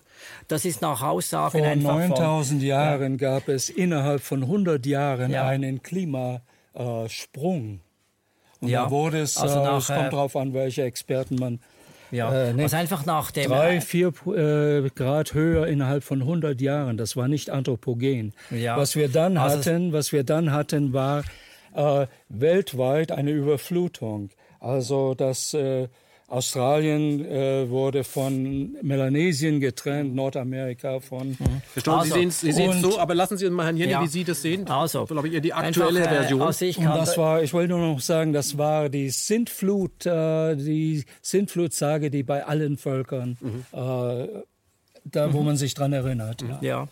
Das 0.48 0.64
ist 0.64 0.82
nach 0.82 1.02
Aussagen 1.02 1.58
vor 1.58 1.66
einfach 1.66 1.96
9.000 1.96 2.62
Jahren 2.62 3.12
ja. 3.12 3.18
gab 3.18 3.48
es 3.48 3.68
innerhalb 3.70 4.20
von 4.20 4.42
100 4.42 4.84
Jahren 4.84 5.30
ja. 5.30 5.46
einen 5.46 5.82
Klima 5.82 6.40
äh, 6.76 7.08
Sprung. 7.08 7.80
Und 8.60 8.68
ja. 8.68 8.84
da 8.84 8.90
wurde 8.90 9.20
es, 9.20 9.36
also 9.36 9.62
nach, 9.62 9.78
es 9.78 9.86
kommt 9.86 10.12
darauf 10.12 10.36
an, 10.36 10.54
welche 10.54 10.82
Experten 10.82 11.36
man 11.36 11.60
ja, 12.10 12.32
äh, 12.32 12.62
also 12.62 12.76
einfach 12.76 13.04
nach 13.04 13.30
dem... 13.30 13.50
Drei, 13.50 13.80
vier 13.80 14.12
äh, 14.26 14.88
Grad 14.90 15.34
höher 15.34 15.66
innerhalb 15.66 16.04
von 16.04 16.22
100 16.22 16.60
Jahren, 16.60 16.96
das 16.96 17.16
war 17.16 17.28
nicht 17.28 17.50
anthropogen. 17.50 18.32
Ja. 18.50 18.76
Was 18.76 18.96
wir 18.96 19.08
dann 19.08 19.36
also 19.36 19.58
hatten, 19.58 19.92
was 19.92 20.12
wir 20.12 20.24
dann 20.24 20.52
hatten, 20.52 20.92
war 20.92 21.24
äh, 21.74 22.06
weltweit 22.28 23.12
eine 23.12 23.32
Überflutung. 23.32 24.30
Also 24.60 25.14
das 25.14 25.52
äh, 25.54 25.88
Australien 26.28 27.24
äh, 27.24 27.70
wurde 27.70 28.02
von 28.02 28.76
Melanesien 28.82 29.60
getrennt, 29.60 30.14
Nordamerika 30.14 30.98
von. 30.98 31.36
Mhm. 31.38 31.62
Also, 31.86 32.14
Sie 32.14 32.30
sehen 32.30 32.30
Sie 32.30 32.62
es 32.62 32.80
so, 32.80 32.98
aber 32.98 33.14
lassen 33.14 33.38
Sie 33.38 33.46
uns 33.46 33.54
mal 33.54 33.64
Herrn 33.66 33.76
Jenny, 33.76 33.92
ja. 33.92 34.02
wie 34.02 34.08
Sie 34.08 34.24
das 34.24 34.42
sehen. 34.42 34.66
Also, 34.66 35.04
glaube 35.06 35.28
ich, 35.28 35.40
die 35.40 35.52
aktuelle 35.52 36.00
einfach, 36.00 36.12
Version. 36.12 36.42
Also 36.42 36.64
ich 36.64 36.78
Und 36.78 36.86
das 36.86 37.16
war, 37.16 37.42
ich 37.42 37.52
wollte 37.52 37.74
nur 37.74 37.86
noch 37.86 38.00
sagen, 38.00 38.32
das 38.32 38.58
war 38.58 38.88
die 38.88 39.10
Sintflut, 39.10 40.04
äh, 40.04 40.56
die 40.56 41.04
Sintflutsage, 41.22 42.10
die 42.10 42.24
bei 42.24 42.44
allen 42.44 42.76
Völkern, 42.76 43.36
mhm. 43.40 43.64
äh, 43.72 44.26
da 45.04 45.32
wo 45.32 45.40
mhm. 45.40 45.46
man 45.46 45.56
sich 45.56 45.74
dran 45.74 45.92
erinnert. 45.92 46.42
Ja. 46.42 46.58
ja. 46.60 46.88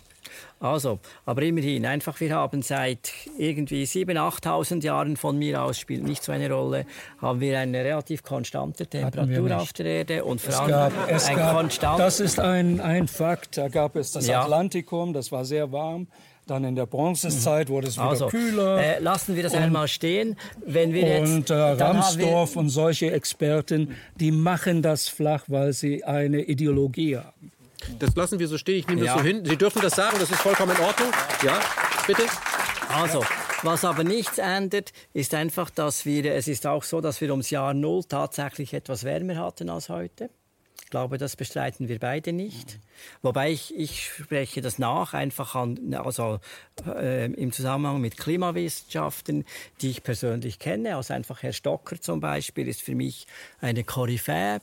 Also, 0.64 0.98
aber 1.26 1.42
immerhin, 1.42 1.84
einfach 1.84 2.18
wir 2.20 2.34
haben 2.34 2.62
seit 2.62 3.12
irgendwie 3.36 3.84
7.000, 3.84 4.40
8.000 4.40 4.82
Jahren 4.82 5.18
von 5.18 5.38
mir 5.38 5.62
aus, 5.62 5.78
spielt 5.78 6.04
nicht 6.04 6.24
so 6.24 6.32
eine 6.32 6.50
Rolle, 6.50 6.86
haben 7.20 7.40
wir 7.40 7.58
eine 7.58 7.84
relativ 7.84 8.22
konstante 8.22 8.86
Temperatur 8.86 9.58
auf 9.58 9.74
der 9.74 9.84
Erde 9.84 10.24
und 10.24 10.40
vor 10.40 10.58
allem 10.58 10.92
ein 11.06 11.54
konstant... 11.54 11.98
Das 11.98 12.18
ist 12.18 12.40
ein, 12.40 12.80
ein 12.80 13.08
Fakt, 13.08 13.58
da 13.58 13.68
gab 13.68 13.94
es 13.94 14.12
das 14.12 14.26
ja. 14.26 14.40
Atlantikum, 14.40 15.12
das 15.12 15.30
war 15.30 15.44
sehr 15.44 15.70
warm. 15.70 16.06
Dann 16.46 16.64
in 16.64 16.74
der 16.74 16.86
Bronzezeit 16.86 17.68
wurde 17.68 17.88
es 17.88 17.96
wieder 17.96 18.08
also, 18.08 18.28
kühler. 18.28 18.78
Äh, 18.78 18.98
lassen 19.00 19.36
wir 19.36 19.42
das 19.42 19.52
und, 19.52 19.60
einmal 19.60 19.88
stehen. 19.88 20.36
Wenn 20.64 20.94
wir 20.94 21.08
jetzt, 21.08 21.30
und 21.30 21.50
äh, 21.50 21.54
Ramsdorff 21.54 22.56
und 22.56 22.70
solche 22.70 23.12
Experten, 23.12 23.96
die 24.16 24.30
machen 24.30 24.80
das 24.80 25.08
flach, 25.08 25.44
weil 25.48 25.74
sie 25.74 26.04
eine 26.04 26.42
Ideologie 26.42 27.16
haben. 27.16 27.50
Das 27.98 28.15
lassen 28.15 28.39
wir 28.39 28.48
so 28.48 28.59
stehen. 28.59 28.78
Ich 28.78 28.86
nehme 28.86 29.05
ja. 29.05 29.15
das 29.15 29.23
so 29.23 29.27
hin. 29.27 29.44
Sie 29.44 29.56
dürfen 29.56 29.82
das 29.82 29.94
sagen, 29.94 30.16
das 30.19 30.31
ist 30.31 30.40
vollkommen 30.40 30.77
in 30.77 30.82
Ordnung. 30.82 31.11
Ja, 31.43 31.61
bitte. 32.06 32.24
Also, 32.89 33.24
was 33.62 33.85
aber 33.85 34.05
nichts 34.05 34.39
ändert, 34.39 34.93
ist 35.12 35.35
einfach, 35.35 35.70
dass 35.70 36.05
wir, 36.05 36.35
es 36.35 36.48
ist 36.48 36.66
auch 36.66 36.82
so, 36.82 37.01
dass 37.01 37.20
wir 37.20 37.31
ums 37.31 37.51
Jahr 37.51 37.74
Null 37.74 38.05
tatsächlich 38.05 38.74
etwas 38.74 39.05
wärmer 39.05 39.36
hatten 39.36 39.70
als 39.70 39.89
heute. 39.89 40.31
Ich 40.82 40.90
glaube, 40.90 41.19
das 41.19 41.35
bestreiten 41.35 41.89
wir 41.89 41.98
beide 41.98 42.32
nicht. 42.32 42.78
Wobei 43.23 43.51
ich, 43.51 43.74
ich 43.77 44.11
spreche 44.11 44.61
das 44.61 44.78
nach, 44.78 45.15
einfach 45.15 45.55
an, 45.55 45.94
also 45.94 46.40
äh, 46.86 47.27
im 47.32 47.52
Zusammenhang 47.52 48.01
mit 48.01 48.16
Klimawissenschaften, 48.16 49.44
die 49.81 49.90
ich 49.90 50.02
persönlich 50.02 50.59
kenne. 50.59 50.97
Also 50.97 51.15
einfach 51.15 51.43
Herr 51.43 51.52
Stocker 51.52 52.01
zum 52.01 52.20
Beispiel 52.20 52.69
ist 52.69 52.82
für 52.82 52.94
mich 52.94 53.27
eine 53.61 53.82
Koryphäe 53.82 54.61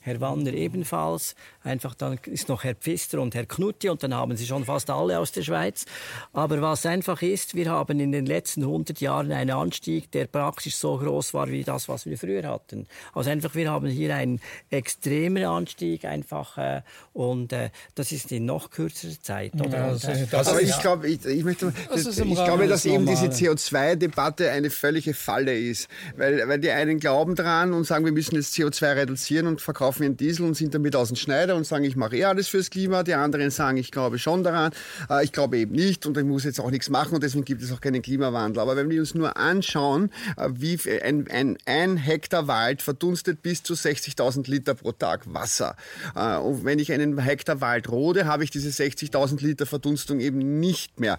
Herr 0.00 0.20
Wanner 0.20 0.54
ebenfalls. 0.54 1.34
Einfach 1.62 1.94
dann 1.94 2.18
ist 2.26 2.48
noch 2.48 2.64
Herr 2.64 2.74
Pfister 2.74 3.20
und 3.20 3.34
Herr 3.34 3.46
Knutti 3.46 3.88
und 3.90 4.02
dann 4.02 4.14
haben 4.14 4.36
sie 4.36 4.46
schon 4.46 4.64
fast 4.64 4.88
alle 4.90 5.18
aus 5.18 5.32
der 5.32 5.42
Schweiz. 5.42 5.84
Aber 6.32 6.60
was 6.62 6.86
einfach 6.86 7.20
ist, 7.22 7.54
wir 7.54 7.70
haben 7.70 8.00
in 8.00 8.12
den 8.12 8.26
letzten 8.26 8.62
100 8.62 9.00
Jahren 9.00 9.30
einen 9.30 9.50
Anstieg, 9.50 10.10
der 10.12 10.26
praktisch 10.26 10.76
so 10.76 10.96
groß 10.96 11.34
war 11.34 11.48
wie 11.48 11.62
das, 11.62 11.88
was 11.88 12.06
wir 12.06 12.16
früher 12.18 12.44
hatten. 12.48 12.86
Also 13.12 13.30
einfach, 13.30 13.54
wir 13.54 13.70
haben 13.70 13.88
hier 13.88 14.14
einen 14.14 14.40
extremen 14.70 15.44
Anstieg 15.44 16.04
einfach 16.06 16.56
äh, 16.56 16.82
und 17.12 17.52
äh, 17.52 17.70
das 17.94 18.12
ist 18.12 18.32
in 18.32 18.46
noch 18.46 18.70
kürzerer 18.70 19.20
Zeit. 19.20 19.54
Oder? 19.54 19.70
Ja, 19.70 19.90
das, 19.92 20.02
das, 20.02 20.30
das 20.30 20.48
aber 20.48 20.62
ich 20.62 20.78
glaube, 20.80 21.08
ich, 21.08 21.24
ich, 21.26 21.44
möchte, 21.44 21.72
das 21.90 22.06
ich 22.18 22.34
glaube, 22.34 22.68
dass 22.68 22.86
eben 22.86 23.06
diese 23.06 23.26
CO2-Debatte 23.26 24.50
eine 24.50 24.70
völlige 24.70 25.14
Falle 25.14 25.58
ist, 25.58 25.88
weil, 26.16 26.48
weil 26.48 26.58
die 26.58 26.70
einen 26.70 26.98
glauben 26.98 27.34
dran 27.34 27.74
und 27.74 27.84
sagen, 27.84 28.06
wir 28.06 28.12
müssen 28.12 28.34
jetzt 28.36 28.54
CO2 28.54 28.96
reduzieren 28.96 29.46
und 29.46 29.60
verkaufen 29.60 29.90
kaufen 29.90 30.02
ihren 30.04 30.16
Diesel 30.16 30.46
und 30.46 30.54
sind 30.54 30.74
damit 30.74 30.94
aus 30.94 31.08
dem 31.08 31.16
Schneider 31.16 31.49
und 31.54 31.66
sagen, 31.66 31.84
ich 31.84 31.96
mache 31.96 32.16
eh 32.16 32.24
alles 32.24 32.48
fürs 32.48 32.70
Klima. 32.70 33.02
Die 33.02 33.14
anderen 33.14 33.50
sagen, 33.50 33.76
ich 33.76 33.90
glaube 33.90 34.18
schon 34.18 34.42
daran. 34.42 34.72
Äh, 35.08 35.24
ich 35.24 35.32
glaube 35.32 35.58
eben 35.58 35.74
nicht 35.74 36.06
und 36.06 36.16
ich 36.16 36.24
muss 36.24 36.44
jetzt 36.44 36.60
auch 36.60 36.70
nichts 36.70 36.90
machen 36.90 37.14
und 37.14 37.22
deswegen 37.22 37.44
gibt 37.44 37.62
es 37.62 37.72
auch 37.72 37.80
keinen 37.80 38.02
Klimawandel. 38.02 38.60
Aber 38.60 38.76
wenn 38.76 38.90
wir 38.90 39.00
uns 39.00 39.14
nur 39.14 39.36
anschauen, 39.36 40.10
äh, 40.36 40.48
wie 40.52 40.78
ein, 41.02 41.28
ein, 41.30 41.58
ein 41.66 41.96
Hektar 41.96 42.46
Wald 42.46 42.82
verdunstet 42.82 43.42
bis 43.42 43.62
zu 43.62 43.74
60.000 43.74 44.48
Liter 44.50 44.74
pro 44.74 44.92
Tag 44.92 45.32
Wasser. 45.32 45.76
Äh, 46.14 46.36
und 46.36 46.64
wenn 46.64 46.78
ich 46.78 46.92
einen 46.92 47.18
Hektar 47.18 47.60
Wald 47.60 47.88
rode, 47.88 48.26
habe 48.26 48.44
ich 48.44 48.50
diese 48.50 48.70
60.000 48.70 49.42
Liter 49.42 49.66
Verdunstung 49.66 50.20
eben 50.20 50.60
nicht 50.60 51.00
mehr. 51.00 51.18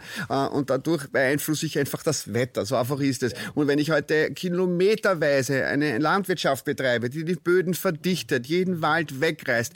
Und 0.52 0.70
dadurch 0.70 1.08
beeinflusse 1.10 1.66
ich 1.66 1.78
einfach 1.78 2.04
das 2.04 2.34
Wetter. 2.34 2.66
So 2.66 2.76
einfach 2.76 3.00
ist 3.00 3.24
es. 3.24 3.34
Und 3.54 3.68
wenn 3.68 3.80
ich 3.80 3.92
heute 3.92 4.32
kilometerweise 4.32 5.66
eine 5.66 5.98
Landwirtschaft 5.98 6.66
betreibe, 6.66 7.10
die 7.10 7.26
die 7.26 7.36
Böden 7.36 7.74
verdichtet, 7.74 8.48
jeden 8.48 8.82
Wald 8.82 9.22
wegreißt, 9.22 9.74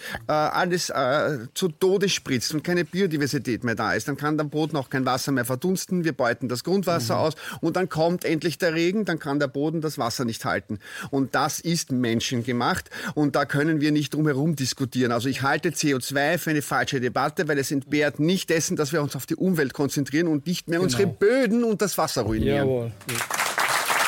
alles 0.54 0.90
äh, 0.90 1.40
zu 1.54 1.70
Tode 1.70 2.10
spritzt 2.10 2.54
und 2.54 2.64
keine 2.64 2.86
Biodiversität 2.86 3.64
mehr 3.64 3.76
da 3.76 3.94
ist, 3.94 4.08
dann 4.08 4.18
kann 4.18 4.38
der 4.38 4.46
Boden 4.46 4.78
auch 4.78 4.90
kein 4.90 5.06
Wasser 5.06 5.32
mehr 5.32 5.46
verdunsten. 5.46 6.04
Wir 6.04 6.14
beuten 6.14 6.48
das 6.48 6.64
Grundwasser 6.64 7.16
mhm. 7.16 7.22
aus 7.22 7.34
und 7.62 7.76
dann 7.76 7.90
kommt 7.90 8.26
endlich 8.26 8.58
der 8.58 8.74
Regen, 8.74 9.06
dann 9.06 9.20
kann 9.20 9.40
der 9.40 9.48
Boden 9.48 9.82
das 9.82 9.98
Wasser 9.98 10.26
nicht 10.26 10.46
halten. 10.46 10.80
Und 11.12 11.36
das 11.36 11.60
ist 11.60 11.92
menschengemacht 11.92 12.90
und 13.14 13.36
da 13.36 13.46
können 13.46 13.82
wir 13.82 13.92
nicht 13.92 14.14
drum 14.14 14.28
herum 14.28 14.56
diskutieren. 14.56 15.12
Also 15.12 15.30
ich 15.30 15.42
halte 15.42 15.70
CO2 15.70 16.38
für 16.38 16.50
eine 16.52 16.62
falsche 16.62 17.00
Debatte, 17.00 17.48
weil 17.48 17.60
es 17.60 17.72
entbehrt 17.72 18.20
nicht 18.20 18.50
dessen, 18.50 18.76
dass 18.76 18.94
wir 18.94 19.02
uns 19.02 19.16
auf 19.16 19.26
die 19.26 19.36
Umwelt 19.36 19.74
konzentrieren 19.74 20.28
und 20.28 20.48
nicht 20.48 20.68
mehr 20.68 20.80
genau. 20.80 20.86
unsere 20.86 21.08
Böden 21.08 21.64
und 21.64 21.82
das 21.82 21.98
Wasser 21.98 22.24
ruinieren. 22.24 22.68
Jawohl. 22.68 22.92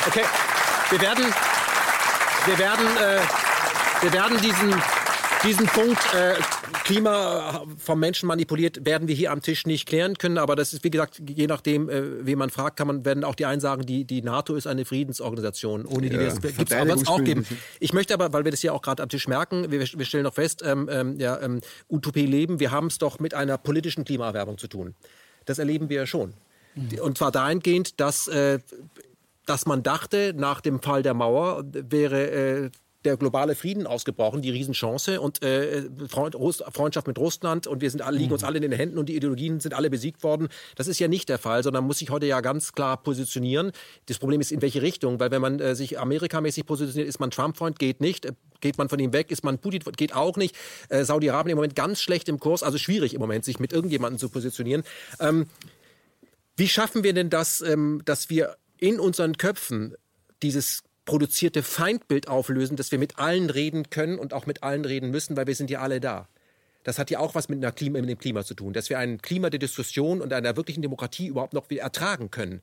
Okay, 0.06 0.24
wir 0.90 1.00
werden, 1.00 1.24
wir 2.46 2.58
werden 2.58 2.86
äh 2.96 3.20
wir 4.00 4.12
werden 4.12 4.40
diesen, 4.40 4.74
diesen 5.44 5.66
Punkt 5.66 5.98
äh, 6.14 6.34
Klima 6.84 7.64
vom 7.78 8.00
Menschen 8.00 8.26
manipuliert, 8.26 8.84
werden 8.84 9.08
wir 9.08 9.14
hier 9.14 9.30
am 9.30 9.42
Tisch 9.42 9.66
nicht 9.66 9.86
klären 9.86 10.16
können. 10.16 10.38
Aber 10.38 10.56
das 10.56 10.72
ist, 10.72 10.84
wie 10.84 10.90
gesagt, 10.90 11.20
je 11.26 11.46
nachdem, 11.46 11.88
äh, 11.88 12.26
wen 12.26 12.38
man 12.38 12.50
fragt, 12.50 12.76
kann 12.76 12.86
man, 12.86 13.04
werden 13.04 13.24
auch 13.24 13.34
die 13.34 13.46
einen 13.46 13.60
sagen, 13.60 13.84
die, 13.86 14.04
die 14.04 14.22
NATO 14.22 14.54
ist 14.54 14.66
eine 14.66 14.84
Friedensorganisation, 14.84 15.86
ohne 15.86 16.08
die 16.08 16.16
ja, 16.16 16.22
es 16.22 16.40
gibt 16.40 16.72
es 16.72 17.08
auch 17.08 17.22
geben. 17.22 17.46
Ich 17.80 17.92
möchte 17.92 18.14
aber, 18.14 18.32
weil 18.32 18.44
wir 18.44 18.50
das 18.50 18.62
ja 18.62 18.72
auch 18.72 18.82
gerade 18.82 19.02
am 19.02 19.08
Tisch 19.08 19.28
merken, 19.28 19.70
wir, 19.70 19.80
wir 19.80 20.04
stellen 20.04 20.24
noch 20.24 20.34
fest, 20.34 20.62
ähm, 20.64 20.88
ähm, 20.90 21.18
ja, 21.18 21.40
ähm, 21.40 21.60
Utopie 21.88 22.26
leben, 22.26 22.60
wir 22.60 22.70
haben 22.70 22.88
es 22.88 22.98
doch 22.98 23.18
mit 23.18 23.34
einer 23.34 23.58
politischen 23.58 24.04
Klimaerwerbung 24.04 24.58
zu 24.58 24.68
tun. 24.68 24.94
Das 25.44 25.58
erleben 25.58 25.88
wir 25.88 25.98
ja 25.98 26.06
schon. 26.06 26.34
Mhm. 26.74 26.98
Und 27.00 27.18
zwar 27.18 27.32
dahingehend, 27.32 28.00
dass, 28.00 28.28
äh, 28.28 28.58
dass 29.46 29.66
man 29.66 29.82
dachte, 29.82 30.34
nach 30.36 30.60
dem 30.60 30.82
Fall 30.82 31.02
der 31.02 31.14
Mauer 31.14 31.64
wäre 31.72 32.30
äh, 32.30 32.70
der 33.08 33.16
globale 33.16 33.54
Frieden 33.54 33.86
ausgebrochen, 33.86 34.42
die 34.42 34.50
Riesenchance 34.50 35.18
und 35.18 35.42
äh, 35.42 35.84
Freundschaft 36.08 37.06
mit 37.06 37.18
Russland 37.18 37.66
und 37.66 37.80
wir 37.80 37.90
sind 37.90 38.02
alle, 38.02 38.18
liegen 38.18 38.32
uns 38.32 38.42
mhm. 38.42 38.48
alle 38.48 38.56
in 38.56 38.62
den 38.62 38.72
Händen 38.72 38.98
und 38.98 39.08
die 39.08 39.16
Ideologien 39.16 39.60
sind 39.60 39.72
alle 39.72 39.88
besiegt 39.88 40.22
worden. 40.22 40.48
Das 40.76 40.88
ist 40.88 40.98
ja 40.98 41.08
nicht 41.08 41.30
der 41.30 41.38
Fall, 41.38 41.62
sondern 41.62 41.84
muss 41.84 42.00
sich 42.00 42.10
heute 42.10 42.26
ja 42.26 42.42
ganz 42.42 42.72
klar 42.72 43.02
positionieren. 43.02 43.72
Das 44.06 44.18
Problem 44.18 44.42
ist, 44.42 44.52
in 44.52 44.60
welche 44.60 44.82
Richtung, 44.82 45.18
weil 45.20 45.30
wenn 45.30 45.40
man 45.40 45.58
äh, 45.58 45.74
sich 45.74 45.98
amerikamäßig 45.98 46.66
positioniert, 46.66 47.08
ist 47.08 47.18
man 47.18 47.30
Trump-Freund, 47.30 47.78
geht 47.78 48.02
nicht. 48.02 48.26
Äh, 48.26 48.32
geht 48.60 48.76
man 48.76 48.88
von 48.88 48.98
ihm 48.98 49.12
weg, 49.12 49.30
ist 49.30 49.44
man 49.44 49.58
Putin, 49.58 49.80
geht 49.96 50.14
auch 50.14 50.36
nicht. 50.36 50.54
Äh, 50.90 51.04
Saudi-Arabien 51.04 51.52
im 51.52 51.56
Moment 51.56 51.76
ganz 51.76 52.02
schlecht 52.02 52.28
im 52.28 52.38
Kurs, 52.38 52.62
also 52.62 52.76
schwierig 52.76 53.14
im 53.14 53.20
Moment, 53.20 53.44
sich 53.44 53.58
mit 53.58 53.72
irgendjemandem 53.72 54.18
zu 54.18 54.28
positionieren. 54.28 54.82
Ähm, 55.20 55.46
wie 56.56 56.68
schaffen 56.68 57.04
wir 57.04 57.14
denn 57.14 57.30
das, 57.30 57.60
ähm, 57.60 58.02
dass 58.04 58.28
wir 58.28 58.56
in 58.78 59.00
unseren 59.00 59.36
Köpfen 59.38 59.94
dieses 60.42 60.82
produzierte 61.08 61.62
Feindbild 61.62 62.28
auflösen, 62.28 62.76
dass 62.76 62.92
wir 62.92 62.98
mit 62.98 63.18
allen 63.18 63.48
reden 63.48 63.88
können 63.88 64.18
und 64.18 64.34
auch 64.34 64.44
mit 64.44 64.62
allen 64.62 64.84
reden 64.84 65.10
müssen, 65.10 65.38
weil 65.38 65.46
wir 65.46 65.54
sind 65.54 65.70
ja 65.70 65.80
alle 65.80 66.00
da. 66.00 66.28
Das 66.84 66.98
hat 66.98 67.10
ja 67.10 67.18
auch 67.18 67.34
was 67.34 67.48
mit, 67.48 67.56
einer 67.56 67.72
Klima, 67.72 67.98
mit 67.98 68.10
dem 68.10 68.18
Klima 68.18 68.44
zu 68.44 68.52
tun, 68.52 68.74
dass 68.74 68.90
wir 68.90 68.98
ein 68.98 69.22
Klima 69.22 69.48
der 69.48 69.58
Diskussion 69.58 70.20
und 70.20 70.34
einer 70.34 70.54
wirklichen 70.58 70.82
Demokratie 70.82 71.28
überhaupt 71.28 71.54
noch 71.54 71.70
ertragen 71.70 72.30
können 72.30 72.60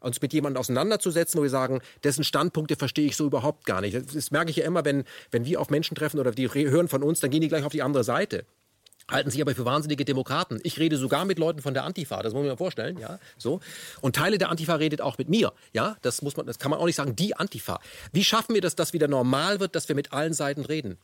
uns 0.00 0.20
mit 0.22 0.32
jemandem 0.32 0.60
auseinanderzusetzen, 0.60 1.38
wo 1.38 1.42
wir 1.42 1.50
sagen, 1.50 1.80
dessen 2.04 2.22
Standpunkte 2.22 2.76
verstehe 2.76 3.06
ich 3.06 3.16
so 3.16 3.26
überhaupt 3.26 3.64
gar 3.64 3.80
nicht. 3.80 3.96
Das 4.14 4.30
merke 4.30 4.50
ich 4.50 4.56
ja 4.56 4.64
immer, 4.64 4.84
wenn, 4.84 5.04
wenn 5.32 5.44
wir 5.46 5.60
auf 5.60 5.68
Menschen 5.68 5.96
treffen 5.96 6.20
oder 6.20 6.30
die 6.30 6.48
hören 6.48 6.86
von 6.86 7.02
uns, 7.02 7.18
dann 7.18 7.30
gehen 7.30 7.40
die 7.40 7.48
gleich 7.48 7.64
auf 7.64 7.72
die 7.72 7.82
andere 7.82 8.04
Seite 8.04 8.44
halten 9.10 9.30
sich 9.30 9.40
aber 9.40 9.54
für 9.54 9.64
wahnsinnige 9.64 10.04
Demokraten. 10.04 10.60
Ich 10.62 10.78
rede 10.78 10.96
sogar 10.96 11.24
mit 11.24 11.38
Leuten 11.38 11.62
von 11.62 11.74
der 11.74 11.84
Antifa, 11.84 12.22
das 12.22 12.32
muss 12.32 12.42
man 12.42 12.50
mir 12.50 12.56
vorstellen, 12.56 12.98
ja, 12.98 13.18
so. 13.38 13.60
Und 14.00 14.16
Teile 14.16 14.38
der 14.38 14.50
Antifa 14.50 14.74
redet 14.74 15.00
auch 15.00 15.18
mit 15.18 15.28
mir, 15.28 15.52
ja, 15.72 15.96
das 16.02 16.22
muss 16.22 16.36
man, 16.36 16.46
das 16.46 16.58
kann 16.58 16.70
man 16.70 16.80
auch 16.80 16.86
nicht 16.86 16.96
sagen, 16.96 17.16
die 17.16 17.36
Antifa. 17.36 17.80
Wie 18.12 18.24
schaffen 18.24 18.54
wir 18.54 18.60
das, 18.60 18.74
dass 18.74 18.92
wieder 18.92 19.08
normal 19.08 19.60
wird, 19.60 19.74
dass 19.76 19.88
wir 19.88 19.94
mit 19.94 20.12
allen 20.12 20.32
Seiten 20.32 20.64
reden? 20.64 20.98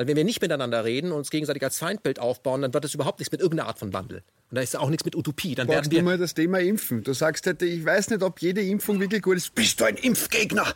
Weil 0.00 0.06
wenn 0.06 0.16
wir 0.16 0.24
nicht 0.24 0.40
miteinander 0.40 0.82
reden 0.82 1.12
und 1.12 1.18
uns 1.18 1.28
gegenseitig 1.28 1.62
als 1.62 1.76
Feindbild 1.76 2.20
aufbauen, 2.20 2.62
dann 2.62 2.72
wird 2.72 2.86
es 2.86 2.94
überhaupt 2.94 3.18
nichts 3.18 3.30
mit 3.32 3.42
irgendeiner 3.42 3.68
Art 3.68 3.78
von 3.78 3.92
Wandel. 3.92 4.22
Und 4.50 4.56
da 4.56 4.62
ist 4.62 4.76
auch 4.76 4.88
nichts 4.90 5.04
mit 5.04 5.14
Utopie. 5.14 5.54
Dann 5.54 5.68
Brauchst 5.68 5.76
werden 5.76 5.92
wir 5.92 5.98
du 6.00 6.04
mal 6.06 6.18
das 6.18 6.34
Thema 6.34 6.58
Impfen. 6.58 7.04
Du 7.04 7.12
sagst 7.12 7.46
halt, 7.46 7.62
ich 7.62 7.84
weiß 7.84 8.10
nicht, 8.10 8.22
ob 8.22 8.40
jede 8.40 8.60
Impfung 8.60 8.98
wirklich 8.98 9.22
gut 9.22 9.36
ist. 9.36 9.54
Bist 9.54 9.78
du 9.78 9.84
ein 9.84 9.94
Impfgegner? 9.96 10.66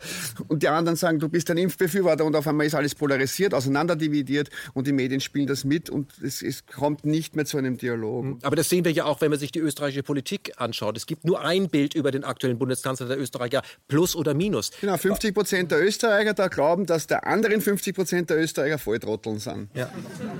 Und 0.47 0.63
die 0.63 0.69
anderen 0.69 0.95
sagen, 0.95 1.19
du 1.19 1.27
bist 1.27 1.49
ein 1.51 1.57
Impfbefürworter. 1.57 2.23
Und 2.23 2.37
auf 2.37 2.47
einmal 2.47 2.67
ist 2.67 2.75
alles 2.75 2.95
polarisiert, 2.95 3.53
auseinanderdividiert 3.53 4.49
und 4.73 4.87
die 4.87 4.93
Medien 4.93 5.19
spielen 5.19 5.47
das 5.47 5.65
mit 5.65 5.89
und 5.89 6.13
es, 6.23 6.41
es 6.41 6.65
kommt 6.67 7.03
nicht 7.03 7.35
mehr 7.35 7.45
zu 7.45 7.57
einem 7.57 7.77
Dialog. 7.77 8.37
Aber 8.43 8.55
das 8.55 8.69
sehen 8.69 8.85
wir 8.85 8.93
ja 8.93 9.05
auch, 9.05 9.19
wenn 9.19 9.29
man 9.29 9.39
sich 9.39 9.51
die 9.51 9.59
österreichische 9.59 10.03
Politik 10.03 10.53
anschaut. 10.55 10.95
Es 10.95 11.05
gibt 11.05 11.25
nur 11.25 11.41
ein 11.41 11.67
Bild 11.67 11.95
über 11.95 12.11
den 12.11 12.23
aktuellen 12.23 12.57
Bundeskanzler 12.57 13.07
der 13.07 13.19
Österreicher, 13.19 13.61
plus 13.89 14.15
oder 14.15 14.33
minus. 14.33 14.71
Genau, 14.79 14.95
50 14.95 15.33
Prozent 15.33 15.71
der 15.71 15.83
Österreicher 15.83 16.33
da 16.33 16.47
glauben, 16.47 16.85
dass 16.85 17.07
der 17.07 17.27
anderen 17.27 17.59
50 17.59 17.93
Prozent 17.93 18.29
der 18.29 18.37
Österreicher 18.37 18.77
Volltrotteln 19.15 19.39
sind. 19.39 19.69
Ja. 19.73 19.89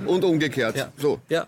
Und 0.06 0.24
umgekehrt. 0.24 0.76
Ja. 0.76 0.92
So. 0.96 1.20
Ja. 1.28 1.46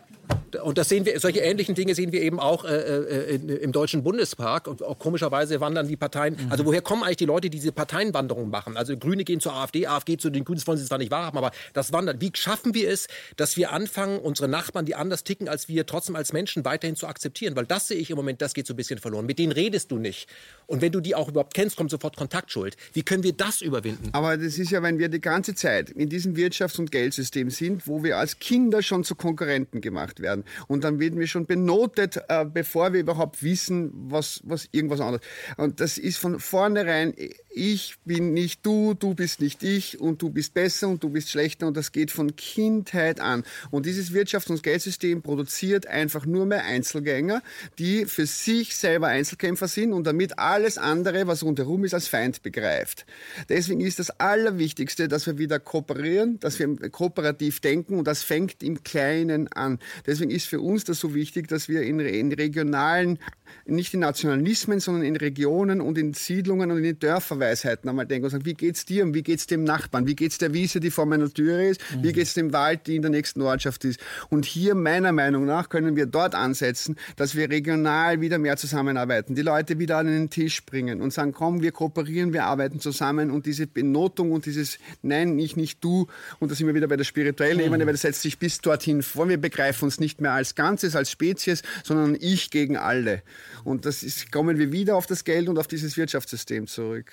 Und 0.62 0.78
das 0.78 0.88
sehen 0.88 1.05
wir, 1.05 1.18
solche 1.20 1.40
ähnlichen 1.40 1.74
Dinge 1.74 1.94
sehen 1.94 2.12
wir 2.12 2.22
eben 2.22 2.40
auch 2.40 2.64
äh, 2.64 2.76
äh, 2.76 3.34
in, 3.34 3.48
im 3.48 3.72
Deutschen 3.72 4.02
Bundestag. 4.02 4.66
Und 4.66 4.82
auch 4.82 4.98
komischerweise 4.98 5.60
wandern 5.60 5.88
die 5.88 5.96
Parteien. 5.96 6.36
Mhm. 6.38 6.50
Also 6.52 6.64
woher 6.64 6.82
kommen 6.82 7.02
eigentlich 7.02 7.18
die 7.18 7.26
Leute, 7.26 7.50
die 7.50 7.59
diese 7.59 7.72
Parteienwanderung 7.72 8.50
machen? 8.50 8.76
Also 8.76 8.96
Grüne 8.96 9.24
gehen 9.24 9.40
zur 9.40 9.55
AfD, 9.55 9.86
AfD 9.86 10.16
zu 10.16 10.30
den 10.30 10.44
Grünen, 10.44 10.59
das 10.59 10.66
wollen 10.66 10.78
sie 10.78 10.84
zwar 10.84 10.98
nicht 10.98 11.10
wahrhaben, 11.10 11.38
aber 11.38 11.50
das 11.72 11.92
wandert. 11.92 12.20
Wie 12.20 12.30
schaffen 12.34 12.74
wir 12.74 12.90
es, 12.90 13.09
dass 13.36 13.56
wir 13.56 13.72
anfangen, 13.72 14.18
unsere 14.18 14.48
Nachbarn, 14.48 14.86
die 14.86 14.94
anders 14.94 15.24
ticken 15.24 15.48
als 15.48 15.68
wir, 15.68 15.86
trotzdem 15.86 16.16
als 16.16 16.32
Menschen 16.32 16.64
weiterhin 16.64 16.96
zu 16.96 17.06
akzeptieren? 17.06 17.56
Weil 17.56 17.66
das 17.66 17.88
sehe 17.88 17.98
ich 17.98 18.10
im 18.10 18.16
Moment, 18.16 18.40
das 18.42 18.55
geht 18.55 18.66
so 18.66 18.74
ein 18.74 18.76
bisschen 18.76 18.98
verloren. 18.98 19.26
Mit 19.26 19.38
denen 19.38 19.52
redest 19.52 19.90
du 19.90 19.98
nicht. 19.98 20.28
Und 20.66 20.82
wenn 20.82 20.92
du 20.92 21.00
die 21.00 21.14
auch 21.14 21.28
überhaupt 21.28 21.55
kennst, 21.55 21.76
kommt 21.76 21.90
sofort 21.90 22.16
Kontaktschuld. 22.16 22.76
Wie 22.92 23.02
können 23.02 23.22
wir 23.22 23.32
das 23.32 23.60
überwinden? 23.60 24.10
Aber 24.12 24.36
das 24.36 24.59
ist 24.59 24.70
ja, 24.70 24.82
wenn 24.82 24.98
wir 24.98 25.09
die 25.09 25.20
ganze 25.20 25.55
Zeit 25.55 25.90
in 25.90 26.09
diesem 26.09 26.34
Wirtschafts- 26.34 26.78
und 26.78 26.90
Geldsystem 26.90 27.50
sind, 27.50 27.86
wo 27.86 28.02
wir 28.02 28.18
als 28.18 28.38
Kinder 28.38 28.82
schon 28.82 29.05
zu 29.05 29.14
Konkurrenten 29.14 29.80
gemacht 29.80 30.18
werden. 30.20 30.45
Und 30.66 30.85
dann 30.85 31.01
werden 31.01 31.19
wir 31.19 31.27
schon 31.27 31.47
benotet, 31.47 32.20
äh, 32.28 32.45
bevor 32.45 32.93
wir 32.93 33.01
überhaupt 33.01 33.43
wissen, 33.43 33.90
was, 34.11 34.40
was 34.45 34.69
irgendwas 34.73 35.01
anderes. 35.01 35.27
Und 35.57 35.81
das 35.81 35.99
ist 35.99 36.19
von 36.19 36.40
vornherein, 36.40 37.15
ich 37.50 37.96
bin 38.04 38.34
nicht 38.34 38.64
du, 38.64 38.94
du 38.94 39.14
bist 39.14 39.40
nicht 39.40 39.62
ich 39.62 40.00
und 40.00 40.22
du 40.22 40.30
bist 40.30 40.54
besser 40.54 40.88
und 40.88 41.02
du 41.02 41.08
bist 41.08 41.30
schlechter 41.30 41.66
und 41.66 41.76
das 41.76 41.92
geht 41.92 42.10
von 42.10 42.36
Kindheit 42.36 43.20
an. 43.20 43.42
Und 43.70 43.86
dieses 43.86 44.12
Wirtschafts- 44.12 44.50
und 44.50 44.62
Geldsystem 44.62 45.22
produziert 45.22 45.86
einfach 45.86 46.26
nur 46.26 46.46
mehr 46.46 46.64
Einzelgänger, 46.64 47.42
die 47.78 48.04
für 48.04 48.26
sich 48.26 48.76
selber 48.76 49.08
Einzelkämpfer 49.08 49.66
sind 49.66 49.92
und 49.92 50.06
damit 50.06 50.38
alles 50.38 50.78
andere, 50.78 51.26
was 51.26 51.42
rundherum 51.42 51.84
ist, 51.84 51.94
als 51.94 52.08
Feind 52.08 52.42
begreift. 52.42 53.06
Deswegen 53.48 53.80
ist 53.80 53.98
das 53.98 54.10
Allerwichtigste, 54.10 55.08
dass 55.08 55.26
wir 55.26 55.38
wieder 55.38 55.58
kooperieren, 55.58 56.38
dass 56.40 56.58
wir 56.58 56.68
kooperativ 56.90 57.60
denken 57.60 57.98
und 57.98 58.06
das 58.06 58.22
fängt 58.22 58.62
im 58.62 58.82
Kleinen 58.82 59.48
an. 59.48 59.78
Deswegen 60.06 60.30
ist 60.30 60.46
für 60.46 60.60
uns 60.60 60.84
das 60.84 61.00
so 61.00 61.14
wichtig, 61.14 61.48
dass 61.48 61.68
wir 61.68 61.82
in, 61.82 62.00
in 62.00 62.32
regionalen, 62.32 63.18
nicht 63.66 63.94
in 63.94 64.00
Nationalismen, 64.00 64.80
sondern 64.80 65.04
in 65.04 65.16
Regionen 65.16 65.80
und 65.80 65.98
in 65.98 66.14
Siedlungen 66.14 66.70
und 66.70 66.78
in 66.78 66.84
den 66.84 66.98
Dörferweisheiten 66.98 67.88
einmal 67.88 68.06
denken 68.06 68.24
und 68.24 68.30
sagen, 68.30 68.44
wie 68.44 68.54
geht's 68.54 68.84
dir 68.84 69.04
und 69.04 69.14
wie 69.14 69.22
geht's 69.22 69.46
dem 69.46 69.64
Nachbarn? 69.64 70.06
Wie 70.06 70.16
geht's 70.16 70.38
der 70.38 70.54
Wiese, 70.54 70.80
die 70.80 70.90
vor 70.90 71.06
meiner 71.06 71.32
Tür 71.32 71.60
ist? 71.60 71.80
Wie 72.02 72.12
geht's 72.12 72.34
dem 72.34 72.52
Wald, 72.52 72.86
die 72.86 72.96
in 72.96 73.02
der 73.02 73.10
nächsten 73.10 73.42
Ortschaft 73.42 73.84
ist? 73.84 74.00
Und 74.30 74.44
hier, 74.44 74.74
meiner 74.74 75.12
Meinung 75.12 75.44
nach, 75.44 75.68
können 75.68 75.96
wir 75.96 76.06
dort 76.06 76.34
ansetzen, 76.34 76.96
dass 77.16 77.34
wir 77.34 77.50
regional 77.50 78.20
wieder 78.20 78.38
mehr 78.38 78.56
zusammenarbeiten, 78.56 79.34
die 79.34 79.42
Leute 79.42 79.78
wieder 79.78 79.98
an 79.98 80.06
den 80.06 80.30
Tisch 80.30 80.64
bringen 80.64 81.00
und 81.00 81.12
sagen, 81.12 81.32
komm, 81.32 81.62
wir 81.62 81.72
kooperieren, 81.72 82.32
wir 82.32 82.44
arbeiten 82.44 82.80
zusammen 82.80 83.30
und 83.30 83.46
diese 83.46 83.66
Benotung 83.66 84.32
und 84.32 84.46
dieses 84.46 84.78
Nein, 85.02 85.38
ich 85.38 85.56
nicht 85.56 85.82
du, 85.82 86.06
und 86.38 86.50
da 86.50 86.54
sind 86.54 86.66
wir 86.66 86.74
wieder 86.74 86.88
bei 86.88 86.96
der 86.96 87.04
spirituellen 87.04 87.60
Ebene, 87.60 87.86
weil 87.86 87.92
das 87.92 88.02
setzt 88.02 88.22
sich 88.22 88.38
bis 88.38 88.60
dorthin 88.60 89.02
vor. 89.02 89.28
Wir 89.28 89.38
begreifen 89.38 89.84
uns 89.84 90.00
nicht 90.00 90.20
mehr 90.20 90.32
als 90.32 90.54
Ganzes, 90.54 90.96
als 90.96 91.10
Spezies, 91.10 91.62
sondern 91.84 92.16
ich 92.18 92.50
gegen 92.50 92.76
alle. 92.76 93.22
Und 93.65 93.85
das 93.85 94.02
ist, 94.02 94.31
kommen 94.32 94.59
wir 94.59 94.73
wieder 94.73 94.97
auf 94.97 95.06
das 95.06 95.24
Geld 95.24 95.48
und 95.48 95.59
auf 95.59 95.66
dieses 95.66 95.97
Wirtschaftssystem 95.97 96.66
zurück. 96.66 97.12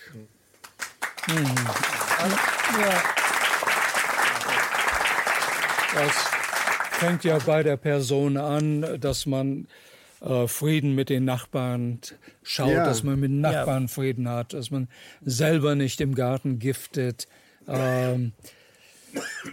Das 5.94 6.12
fängt 7.00 7.24
ja 7.24 7.38
bei 7.40 7.64
der 7.64 7.78
Person 7.78 8.38
an, 8.38 9.00
dass 9.00 9.26
man 9.26 9.68
äh, 10.22 10.48
Frieden 10.48 10.96
mit 10.96 11.10
den 11.10 11.26
Nachbarn 11.26 12.00
schaut, 12.44 12.72
Ja. 12.72 12.86
dass 12.86 13.04
man 13.04 13.20
mit 13.20 13.32
den 13.32 13.42
Nachbarn 13.42 13.88
Frieden 13.88 14.28
hat, 14.30 14.54
dass 14.54 14.72
man 14.72 14.88
selber 15.24 15.76
nicht 15.76 16.02
im 16.02 16.16
Garten 16.16 16.60
giftet. 16.60 17.28
Ähm, 17.68 18.34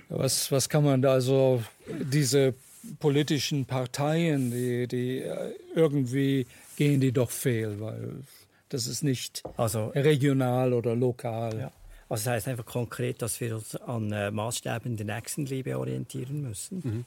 was, 0.08 0.50
was 0.50 0.68
kann 0.68 0.84
man 0.84 1.02
da 1.02 1.12
also 1.12 1.62
diese 1.86 2.54
politischen 2.98 3.64
Parteien, 3.66 4.50
die, 4.50 4.88
die 4.88 5.18
äh, 5.18 5.54
irgendwie 5.74 6.46
gehen 6.82 7.00
die 7.00 7.12
doch 7.12 7.30
fehl, 7.30 7.80
weil 7.80 8.22
das 8.68 8.86
ist 8.86 9.02
nicht 9.02 9.42
Also 9.56 9.88
regional 9.88 10.72
oder 10.72 10.96
lokal. 10.96 11.58
Ja. 11.58 11.72
Also 12.08 12.24
das 12.24 12.26
heißt 12.26 12.48
einfach 12.48 12.66
konkret, 12.66 13.22
dass 13.22 13.40
wir 13.40 13.54
uns 13.56 13.76
an 13.76 14.12
äh, 14.12 14.30
Maßstäben 14.30 14.96
der 14.96 15.06
Nächstenliebe 15.06 15.78
orientieren 15.78 16.42
müssen. 16.42 17.06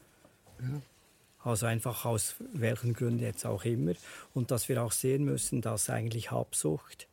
Also 1.43 1.65
einfach 1.65 2.05
aus 2.05 2.35
welchen 2.53 2.93
Gründen 2.93 3.23
jetzt 3.23 3.45
auch 3.45 3.65
immer. 3.65 3.93
Und 4.33 4.51
dass 4.51 4.69
wir 4.69 4.81
auch 4.81 4.91
sehen 4.91 5.25
müssen, 5.25 5.61
dass 5.61 5.89
eigentlich 5.89 6.31
Habsucht 6.31 7.07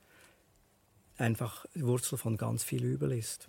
einfach 1.18 1.66
Wurzel 1.74 2.16
von 2.16 2.36
ganz 2.36 2.64
viel 2.64 2.84
Übel 2.84 3.12
ist. 3.12 3.46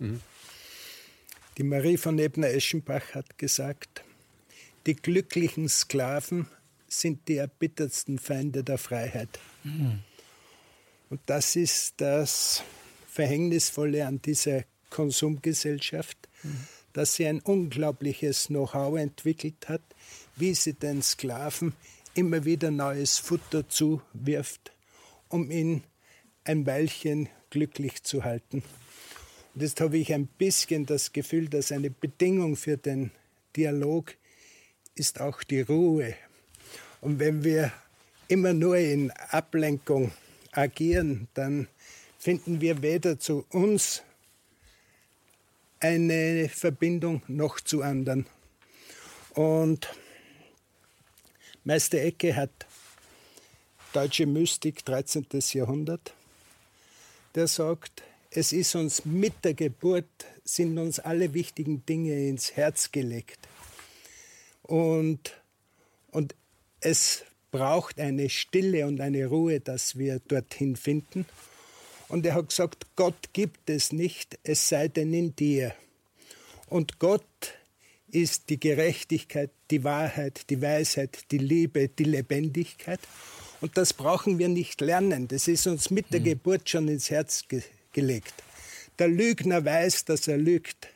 Die 1.56 1.62
Marie 1.62 1.96
von 1.96 2.18
Ebner-Eschenbach 2.18 3.14
hat 3.14 3.38
gesagt, 3.38 4.04
die 4.86 4.96
glücklichen 4.96 5.68
Sklaven 5.68 6.46
sind 7.00 7.28
die 7.28 7.36
erbittertsten 7.36 8.18
Feinde 8.18 8.64
der 8.64 8.78
Freiheit. 8.78 9.28
Und 11.10 11.20
das 11.26 11.56
ist 11.56 11.94
das 11.98 12.62
Verhängnisvolle 13.06 14.06
an 14.06 14.20
dieser 14.20 14.64
Konsumgesellschaft, 14.90 16.16
dass 16.92 17.14
sie 17.14 17.26
ein 17.26 17.40
unglaubliches 17.40 18.46
Know-how 18.46 18.98
entwickelt 18.98 19.68
hat, 19.68 19.82
wie 20.36 20.54
sie 20.54 20.74
den 20.74 21.02
Sklaven 21.02 21.74
immer 22.14 22.44
wieder 22.44 22.70
neues 22.70 23.18
Futter 23.18 23.68
zuwirft, 23.68 24.72
um 25.28 25.50
ihn 25.50 25.82
ein 26.44 26.66
Weilchen 26.66 27.28
glücklich 27.50 28.02
zu 28.02 28.24
halten. 28.24 28.62
Und 29.54 29.62
jetzt 29.62 29.80
habe 29.80 29.98
ich 29.98 30.12
ein 30.12 30.26
bisschen 30.26 30.86
das 30.86 31.12
Gefühl, 31.12 31.48
dass 31.48 31.72
eine 31.72 31.90
Bedingung 31.90 32.56
für 32.56 32.76
den 32.76 33.10
Dialog 33.56 34.16
ist 34.94 35.20
auch 35.20 35.42
die 35.42 35.60
Ruhe. 35.60 36.14
Und 37.04 37.18
wenn 37.18 37.44
wir 37.44 37.70
immer 38.28 38.54
nur 38.54 38.78
in 38.78 39.10
Ablenkung 39.10 40.12
agieren, 40.52 41.28
dann 41.34 41.68
finden 42.18 42.62
wir 42.62 42.80
weder 42.80 43.18
zu 43.18 43.44
uns 43.50 44.02
eine 45.80 46.48
Verbindung 46.48 47.20
noch 47.28 47.60
zu 47.60 47.82
anderen. 47.82 48.24
Und 49.34 49.94
Meister 51.64 51.98
Ecke 51.98 52.34
hat 52.34 52.66
deutsche 53.92 54.24
Mystik 54.24 54.82
13. 54.86 55.26
Jahrhundert, 55.52 56.14
der 57.34 57.48
sagt, 57.48 58.02
es 58.30 58.50
ist 58.50 58.74
uns 58.76 59.04
mit 59.04 59.44
der 59.44 59.52
Geburt, 59.52 60.08
sind 60.42 60.78
uns 60.78 61.00
alle 61.00 61.34
wichtigen 61.34 61.84
Dinge 61.84 62.28
ins 62.28 62.56
Herz 62.56 62.92
gelegt. 62.92 63.40
Und, 64.62 65.38
und 66.10 66.34
es 66.84 67.22
braucht 67.50 67.98
eine 67.98 68.28
Stille 68.28 68.86
und 68.86 69.00
eine 69.00 69.26
Ruhe, 69.26 69.60
dass 69.60 69.96
wir 69.96 70.20
dorthin 70.28 70.76
finden. 70.76 71.24
Und 72.08 72.26
er 72.26 72.34
hat 72.34 72.50
gesagt, 72.50 72.86
Gott 72.94 73.32
gibt 73.32 73.70
es 73.70 73.92
nicht, 73.92 74.38
es 74.44 74.68
sei 74.68 74.88
denn 74.88 75.14
in 75.14 75.34
dir. 75.34 75.74
Und 76.68 76.98
Gott 76.98 77.24
ist 78.08 78.50
die 78.50 78.60
Gerechtigkeit, 78.60 79.50
die 79.70 79.82
Wahrheit, 79.82 80.50
die 80.50 80.60
Weisheit, 80.60 81.30
die 81.30 81.38
Liebe, 81.38 81.88
die 81.88 82.04
Lebendigkeit. 82.04 83.00
Und 83.60 83.76
das 83.78 83.94
brauchen 83.94 84.38
wir 84.38 84.48
nicht 84.48 84.80
lernen. 84.80 85.26
Das 85.26 85.48
ist 85.48 85.66
uns 85.66 85.90
mit 85.90 86.12
der 86.12 86.20
Geburt 86.20 86.68
schon 86.68 86.88
ins 86.88 87.10
Herz 87.10 87.44
ge 87.48 87.62
gelegt. 87.92 88.34
Der 88.98 89.06
Lügner 89.08 89.64
weiß, 89.64 90.04
dass 90.04 90.26
er 90.26 90.36
lügt. 90.36 90.88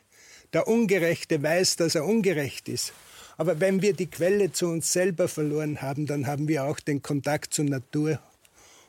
Der 0.51 0.67
Ungerechte 0.67 1.41
weiß, 1.41 1.77
dass 1.77 1.95
er 1.95 2.05
ungerecht 2.05 2.67
ist. 2.67 2.93
Aber 3.39 3.61
wenn 3.61 3.81
wir 3.81 3.93
die 3.93 4.07
Quelle 4.07 4.51
zu 4.51 4.67
uns 4.67 4.91
selber 4.91 5.29
verloren 5.29 5.81
haben, 5.81 6.05
dann 6.05 6.27
haben 6.27 6.49
wir 6.49 6.65
auch 6.65 6.81
den 6.81 7.01
Kontakt 7.01 7.53
zur 7.53 7.63
Natur 7.63 8.19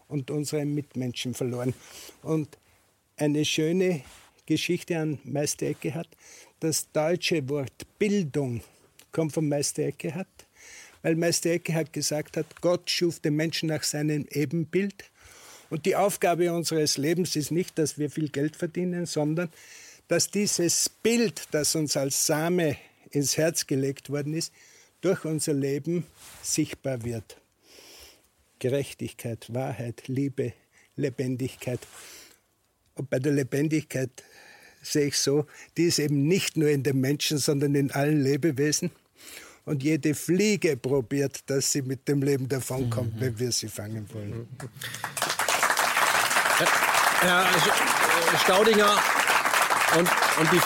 und 0.09 0.33
unseren 0.33 0.75
Mitmenschen 0.75 1.35
verloren. 1.35 1.73
Und 2.23 2.59
eine 3.17 3.45
schöne 3.45 4.03
Geschichte 4.47 4.99
an 4.99 5.21
Meister 5.23 5.67
Eckehart. 5.67 6.09
Das 6.59 6.91
deutsche 6.91 7.49
Wort 7.49 7.87
Bildung 8.01 8.61
kommt 9.13 9.35
von 9.35 9.49
Meister 9.49 9.85
Eckehart, 9.85 10.27
weil 11.03 11.15
Meister 11.15 11.51
Eckehart 11.51 11.93
gesagt 11.93 12.37
hat, 12.37 12.61
Gott 12.61 12.91
schuf 12.91 13.21
den 13.21 13.37
Menschen 13.37 13.69
nach 13.69 13.85
seinem 13.85 14.27
Ebenbild. 14.33 15.05
Und 15.71 15.87
die 15.87 15.95
Aufgabe 15.95 16.53
unseres 16.53 16.97
Lebens 16.97 17.37
ist 17.37 17.53
nicht, 17.53 17.79
dass 17.79 17.99
wir 17.99 18.11
viel 18.11 18.31
Geld 18.31 18.57
verdienen, 18.57 19.07
sondern 19.07 19.49
dass 20.09 20.29
dieses 20.29 20.89
Bild, 20.89 21.47
das 21.53 21.77
uns 21.77 21.97
als 21.97 22.27
Same 22.27 22.77
ins 23.11 23.37
Herz 23.37 23.67
gelegt 23.67 24.11
worden 24.11 24.35
ist, 24.35 24.53
durch 25.01 25.25
unser 25.25 25.55
Leben 25.55 26.05
sichtbar 26.43 27.05
wird. 27.05 27.41
Gerechtigkeit, 28.59 29.47
Wahrheit, 29.53 30.07
Liebe, 30.07 30.53
Lebendigkeit. 30.97 31.81
Und 32.95 33.09
bei 33.09 33.19
der 33.19 33.33
Lebendigkeit 33.33 34.11
sehe 34.83 35.07
ich 35.07 35.19
so, 35.19 35.47
die 35.77 35.85
ist 35.85 35.99
eben 35.99 36.27
nicht 36.27 36.57
nur 36.57 36.69
in 36.69 36.83
den 36.83 37.01
Menschen, 37.01 37.39
sondern 37.39 37.75
in 37.75 37.91
allen 37.91 38.23
Lebewesen. 38.23 38.91
Und 39.65 39.83
jede 39.83 40.15
Fliege 40.15 40.77
probiert, 40.77 41.41
dass 41.47 41.73
sie 41.73 41.83
mit 41.83 42.09
dem 42.09 42.23
Leben 42.23 42.49
davonkommt, 42.49 43.17
mhm. 43.17 43.21
wenn 43.21 43.39
wir 43.39 43.53
sie 43.53 43.69
fangen 43.69 44.09
wollen. 44.13 44.49
Herr 47.21 47.47
Staudinger, 48.43 48.97
und, 49.97 50.09
und 50.39 50.53
die, 50.53 50.61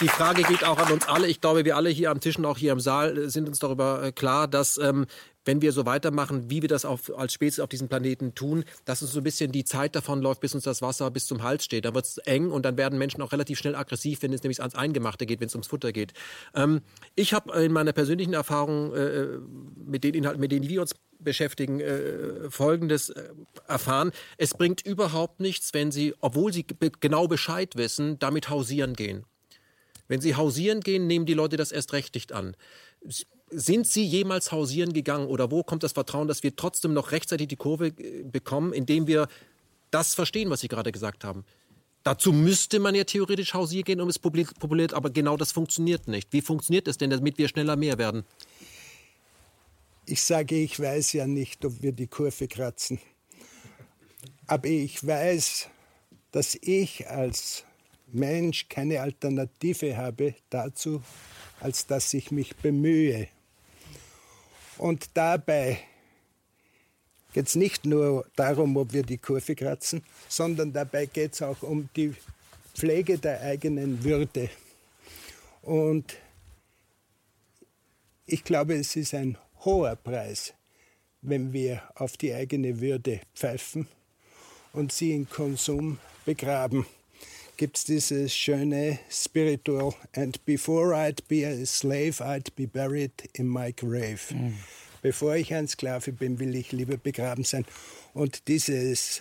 die 0.00 0.08
Frage 0.08 0.42
geht 0.42 0.64
auch 0.64 0.78
an 0.78 0.92
uns 0.92 1.06
alle. 1.06 1.28
Ich 1.28 1.40
glaube, 1.40 1.64
wir 1.64 1.76
alle 1.76 1.90
hier 1.90 2.10
am 2.10 2.20
Tisch 2.20 2.36
und 2.36 2.44
auch 2.44 2.58
hier 2.58 2.72
im 2.72 2.80
Saal 2.80 3.28
sind 3.28 3.48
uns 3.48 3.58
darüber 3.58 4.02
äh, 4.02 4.12
klar, 4.12 4.48
dass 4.48 4.78
ähm, 4.78 5.06
wenn 5.44 5.62
wir 5.62 5.72
so 5.72 5.86
weitermachen, 5.86 6.50
wie 6.50 6.62
wir 6.62 6.68
das 6.68 6.84
auf, 6.84 7.16
als 7.16 7.34
Spezies 7.34 7.60
auf 7.60 7.68
diesem 7.68 7.88
Planeten 7.88 8.34
tun, 8.34 8.64
dass 8.84 9.02
uns 9.02 9.12
so 9.12 9.20
ein 9.20 9.24
bisschen 9.24 9.52
die 9.52 9.64
Zeit 9.64 9.94
davon 9.94 10.22
läuft, 10.22 10.40
bis 10.40 10.54
uns 10.54 10.64
das 10.64 10.82
Wasser 10.82 11.10
bis 11.10 11.26
zum 11.26 11.42
Hals 11.42 11.64
steht. 11.64 11.84
Da 11.84 11.94
wird 11.94 12.06
es 12.06 12.18
eng 12.18 12.50
und 12.50 12.64
dann 12.64 12.76
werden 12.76 12.98
Menschen 12.98 13.22
auch 13.22 13.32
relativ 13.32 13.58
schnell 13.58 13.76
aggressiv, 13.76 14.22
wenn 14.22 14.32
es 14.32 14.42
nämlich 14.42 14.60
ans 14.60 14.74
Eingemachte 14.74 15.26
geht, 15.26 15.40
wenn 15.40 15.48
es 15.48 15.54
ums 15.54 15.68
Futter 15.68 15.92
geht. 15.92 16.12
Ähm, 16.54 16.80
ich 17.14 17.34
habe 17.34 17.52
in 17.62 17.72
meiner 17.72 17.92
persönlichen 17.92 18.34
Erfahrung 18.34 18.94
äh, 18.94 19.38
mit 19.76 20.04
den 20.04 20.14
Inhalten, 20.14 20.40
mit 20.40 20.50
denen 20.50 20.68
wir 20.68 20.80
uns 20.80 20.94
beschäftigen, 21.20 21.80
äh, 21.80 22.50
Folgendes 22.50 23.10
äh, 23.10 23.22
erfahren. 23.68 24.12
Es 24.38 24.54
bringt 24.54 24.84
überhaupt 24.84 25.40
nichts, 25.40 25.74
wenn 25.74 25.92
Sie, 25.92 26.14
obwohl 26.20 26.52
Sie 26.52 26.66
genau 27.00 27.28
Bescheid 27.28 27.76
wissen, 27.76 28.18
damit 28.18 28.48
hausieren 28.48 28.94
gehen. 28.94 29.24
Wenn 30.08 30.20
Sie 30.20 30.36
hausieren 30.36 30.80
gehen, 30.80 31.06
nehmen 31.06 31.26
die 31.26 31.34
Leute 31.34 31.56
das 31.56 31.72
erst 31.72 31.92
recht 31.92 32.14
nicht 32.14 32.32
an. 32.32 32.56
Sind 33.50 33.86
Sie 33.86 34.04
jemals 34.04 34.52
hausieren 34.52 34.92
gegangen 34.92 35.26
oder 35.26 35.50
wo 35.50 35.62
kommt 35.62 35.82
das 35.82 35.92
Vertrauen, 35.92 36.28
dass 36.28 36.42
wir 36.42 36.56
trotzdem 36.56 36.92
noch 36.92 37.12
rechtzeitig 37.12 37.48
die 37.48 37.56
Kurve 37.56 37.88
äh, 37.88 38.22
bekommen, 38.24 38.72
indem 38.72 39.06
wir 39.06 39.28
das 39.90 40.14
verstehen, 40.14 40.50
was 40.50 40.60
Sie 40.60 40.68
gerade 40.68 40.92
gesagt 40.92 41.24
haben? 41.24 41.44
Dazu 42.02 42.32
müsste 42.32 42.80
man 42.80 42.94
ja 42.94 43.04
theoretisch 43.04 43.54
hausieren 43.54 43.84
gehen, 43.84 44.00
um 44.00 44.08
es 44.10 44.18
populiert, 44.18 44.92
aber 44.92 45.08
genau 45.08 45.38
das 45.38 45.52
funktioniert 45.52 46.06
nicht. 46.06 46.32
Wie 46.32 46.42
funktioniert 46.42 46.86
es 46.86 46.98
denn, 46.98 47.08
damit 47.08 47.38
wir 47.38 47.48
schneller 47.48 47.76
mehr 47.76 47.96
werden? 47.96 48.24
Ich 50.04 50.22
sage, 50.22 50.56
ich 50.56 50.78
weiß 50.78 51.14
ja 51.14 51.26
nicht, 51.26 51.64
ob 51.64 51.80
wir 51.80 51.92
die 51.92 52.06
Kurve 52.06 52.46
kratzen. 52.46 52.98
Aber 54.46 54.68
ich 54.68 55.06
weiß, 55.06 55.70
dass 56.30 56.58
ich 56.60 57.08
als 57.08 57.64
Mensch 58.08 58.68
keine 58.68 59.00
Alternative 59.00 59.96
habe 59.96 60.34
dazu, 60.50 61.02
als 61.60 61.86
dass 61.86 62.12
ich 62.14 62.30
mich 62.30 62.54
bemühe. 62.56 63.28
Und 64.78 65.08
dabei 65.14 65.78
geht 67.32 67.48
es 67.48 67.54
nicht 67.54 67.84
nur 67.84 68.26
darum, 68.36 68.76
ob 68.76 68.92
wir 68.92 69.02
die 69.02 69.18
Kurve 69.18 69.54
kratzen, 69.54 70.02
sondern 70.28 70.72
dabei 70.72 71.06
geht 71.06 71.34
es 71.34 71.42
auch 71.42 71.62
um 71.62 71.88
die 71.96 72.14
Pflege 72.74 73.18
der 73.18 73.40
eigenen 73.40 74.02
Würde. 74.04 74.50
Und 75.62 76.16
ich 78.26 78.44
glaube, 78.44 78.74
es 78.74 78.96
ist 78.96 79.14
ein 79.14 79.38
hoher 79.64 79.96
Preis, 79.96 80.54
wenn 81.22 81.52
wir 81.52 81.82
auf 81.94 82.16
die 82.16 82.34
eigene 82.34 82.80
Würde 82.80 83.20
pfeifen 83.34 83.88
und 84.72 84.92
sie 84.92 85.12
in 85.12 85.28
Konsum 85.28 85.98
begraben. 86.24 86.86
Gibt 87.56 87.76
es 87.76 87.84
dieses 87.84 88.34
schöne 88.34 88.98
Spiritual 89.08 89.94
And 90.14 90.44
before 90.44 90.94
I'd 90.94 91.22
be 91.28 91.46
a 91.46 91.64
slave, 91.64 92.20
I'd 92.20 92.54
be 92.56 92.66
buried 92.66 93.12
in 93.34 93.48
my 93.48 93.72
grave. 93.72 94.20
Mhm. 94.30 94.58
Bevor 95.02 95.36
ich 95.36 95.54
ein 95.54 95.68
Sklave 95.68 96.12
bin, 96.12 96.40
will 96.40 96.54
ich 96.56 96.72
lieber 96.72 96.96
begraben 96.96 97.44
sein. 97.44 97.64
Und 98.12 98.48
dieses, 98.48 99.20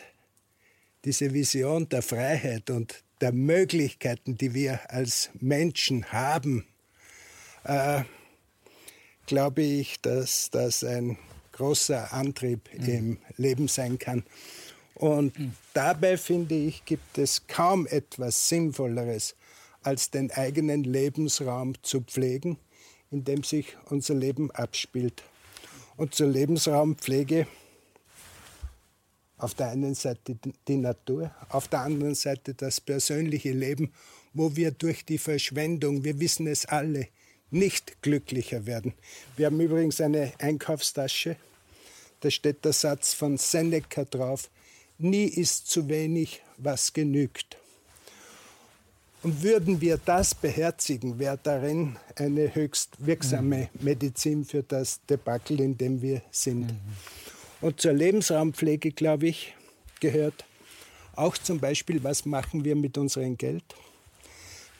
diese 1.06 1.34
Vision 1.34 1.90
der 1.90 2.02
Freiheit 2.02 2.70
und 2.70 3.04
der 3.22 3.34
Möglichkeiten, 3.34 4.38
die 4.38 4.54
wir 4.54 4.90
als 4.90 5.30
Menschen 5.40 6.12
haben, 6.12 6.66
äh, 7.66 8.04
glaube 9.28 9.62
ich, 9.62 10.02
dass 10.02 10.50
das 10.50 10.84
ein 10.84 11.18
großer 11.52 12.14
Antrieb 12.14 12.70
mhm. 12.74 12.86
im 12.86 13.18
Leben 13.38 13.68
sein 13.68 14.00
kann. 14.00 14.24
Und 14.96 15.34
dabei 15.74 16.18
finde 16.18 16.56
ich, 16.56 16.86
gibt 16.86 17.18
es 17.18 17.48
kaum 17.48 17.88
etwas 17.88 18.50
Sinnvolleres, 18.50 19.36
als 19.82 20.12
den 20.12 20.32
eigenen 20.32 20.84
Lebensraum 20.84 21.74
zu 21.84 22.02
pflegen, 22.02 22.58
in 23.12 23.24
dem 23.24 23.44
sich 23.44 23.76
unser 23.90 24.14
Leben 24.14 24.52
abspielt. 24.52 25.24
Und 25.98 26.16
zur 26.16 26.28
Lebensraumpflege 26.28 27.48
auf 29.38 29.54
der 29.56 29.70
einen 29.70 29.94
Seite 29.94 30.38
die 30.68 30.78
Natur, 30.78 31.32
auf 31.50 31.68
der 31.68 31.82
anderen 31.82 32.16
Seite 32.16 32.54
das 32.54 32.80
persönliche 32.80 33.52
Leben, 33.52 33.92
wo 34.34 34.56
wir 34.56 34.72
durch 34.72 35.06
die 35.06 35.18
Verschwendung, 35.18 36.04
wir 36.04 36.20
wissen 36.20 36.48
es 36.48 36.66
alle, 36.66 37.08
nicht 37.52 38.02
glücklicher 38.02 38.66
werden. 38.66 38.94
Wir 39.36 39.48
haben 39.48 39.60
übrigens 39.60 40.02
eine 40.02 40.34
Einkaufstasche, 40.40 41.36
da 42.22 42.32
steht 42.32 42.64
der 42.64 42.74
Satz 42.74 43.14
von 43.14 43.38
Seneca 43.38 44.06
drauf, 44.06 44.50
nie 45.04 45.26
ist 45.26 45.68
zu 45.70 45.88
wenig, 45.90 46.42
was 46.58 46.94
genügt. 46.94 47.58
Und 49.24 49.42
würden 49.42 49.80
wir 49.80 49.98
das 50.04 50.36
beherzigen, 50.36 51.18
wäre 51.18 51.40
darin 51.42 51.96
eine 52.16 52.54
höchst 52.54 53.06
wirksame 53.06 53.70
mhm. 53.74 53.86
Medizin 53.86 54.44
für 54.44 54.64
das 54.64 55.00
Debakel, 55.10 55.62
in 55.62 55.78
dem 55.78 56.02
wir 56.02 56.22
sind. 56.32 56.68
Mhm. 56.68 56.80
Und 57.62 57.80
zur 57.80 57.94
Lebensraumpflege, 57.94 58.92
glaube 58.92 59.28
ich, 59.28 59.56
gehört 60.02 60.44
auch 61.16 61.38
zum 61.38 61.60
Beispiel, 61.60 62.04
was 62.04 62.26
machen 62.26 62.66
wir 62.66 62.76
mit 62.76 62.98
unserem 62.98 63.38
Geld. 63.38 63.64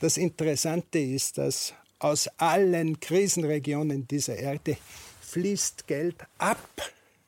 Das 0.00 0.18
Interessante 0.18 0.98
ist, 0.98 1.38
dass 1.38 1.72
aus 1.98 2.28
allen 2.36 3.00
Krisenregionen 3.00 4.06
dieser 4.06 4.36
Erde 4.36 4.76
fließt 5.22 5.86
Geld 5.86 6.16
ab. 6.36 6.58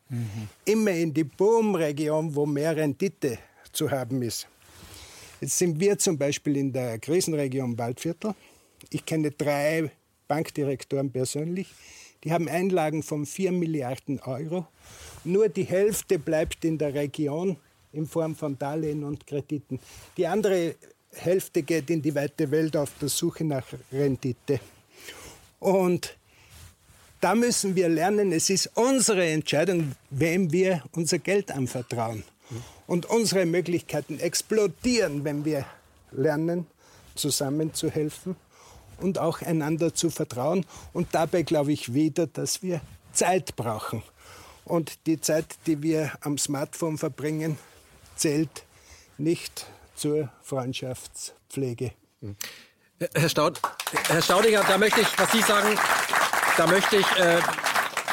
Mhm. 0.09 0.49
Immer 0.65 0.93
in 0.93 1.13
die 1.13 1.25
Boomregion, 1.25 2.35
wo 2.35 2.47
mehr 2.47 2.77
Rendite 2.77 3.39
zu 3.73 3.91
haben 3.91 4.23
ist. 4.23 4.47
Jetzt 5.41 5.59
sind 5.59 5.79
wir 5.79 5.99
zum 5.99 6.17
Beispiel 6.17 6.57
in 6.57 6.73
der 6.73 6.99
Krisenregion 6.99 7.77
Waldviertel. 7.77 8.35
Ich 8.91 9.05
kenne 9.05 9.31
drei 9.31 9.91
Bankdirektoren 10.29 11.11
persönlich. 11.11 11.69
Die 12.25 12.33
haben 12.33 12.49
Einlagen 12.49 13.03
von 13.03 13.27
4 13.27 13.53
Milliarden 13.53 14.21
Euro. 14.21 14.67
Nur 15.25 15.49
die 15.49 15.65
Hälfte 15.65 16.19
bleibt 16.19 16.65
in 16.65 16.79
der 16.79 16.95
Region 16.95 17.57
in 17.93 18.07
Form 18.07 18.35
von 18.35 18.59
Darlehen 18.59 19.05
und 19.05 19.27
Krediten. 19.27 19.81
Die 20.17 20.27
andere 20.27 20.75
Hälfte 21.13 21.63
geht 21.63 21.91
in 21.91 22.03
die 22.03 22.15
weite 22.15 22.51
Welt 22.51 22.77
auf 22.77 22.93
der 23.01 23.09
Suche 23.09 23.45
nach 23.45 23.67
Rendite. 23.93 24.61
Und 25.59 26.17
da 27.21 27.35
müssen 27.35 27.77
wir 27.77 27.89
lernen, 27.89 28.33
es 28.33 28.51
ist 28.51 28.71
unsere 28.75 29.27
Entscheidung, 29.27 29.93
wem 30.11 30.53
wir 30.53 30.83
unser 30.93 31.19
Geld 31.19 31.51
anvertrauen. 31.51 32.25
Und 32.87 33.07
unsere 33.07 33.47
Möglichkeiten 33.47 34.21
explodieren, 34.21 35.25
wenn 35.25 35.45
wir 35.45 35.65
lernen, 36.13 36.67
zusammenzuhelfen 37.17 38.37
und 39.01 39.19
auch 39.19 39.43
einander 39.43 39.95
zu 39.95 40.11
vertrauen. 40.11 40.65
Und 40.93 41.09
dabei 41.13 41.43
glaube 41.43 41.73
ich 41.73 41.95
wieder, 41.95 42.27
dass 42.27 42.63
wir 42.63 42.81
Zeit 43.13 43.57
brauchen. 43.57 44.03
Und 44.65 45.07
die 45.07 45.21
Zeit, 45.21 45.47
die 45.67 45.83
wir 45.83 46.13
am 46.21 46.39
Smartphone 46.39 46.99
verbringen, 46.99 47.59
zählt 48.17 48.65
nicht 49.19 49.67
zur 49.95 50.31
Freundschaftspflege. 50.43 51.93
Herr, 53.15 53.29
Staud, 53.29 53.61
Herr 54.09 54.23
Staudinger, 54.23 54.63
da 54.65 54.79
möchte 54.79 55.01
ich, 55.01 55.19
was 55.19 55.31
Sie 55.33 55.43
sagen, 55.43 55.79
da 56.57 56.67
möchte 56.67 56.97
ich 56.97 57.07
äh, 57.19 57.39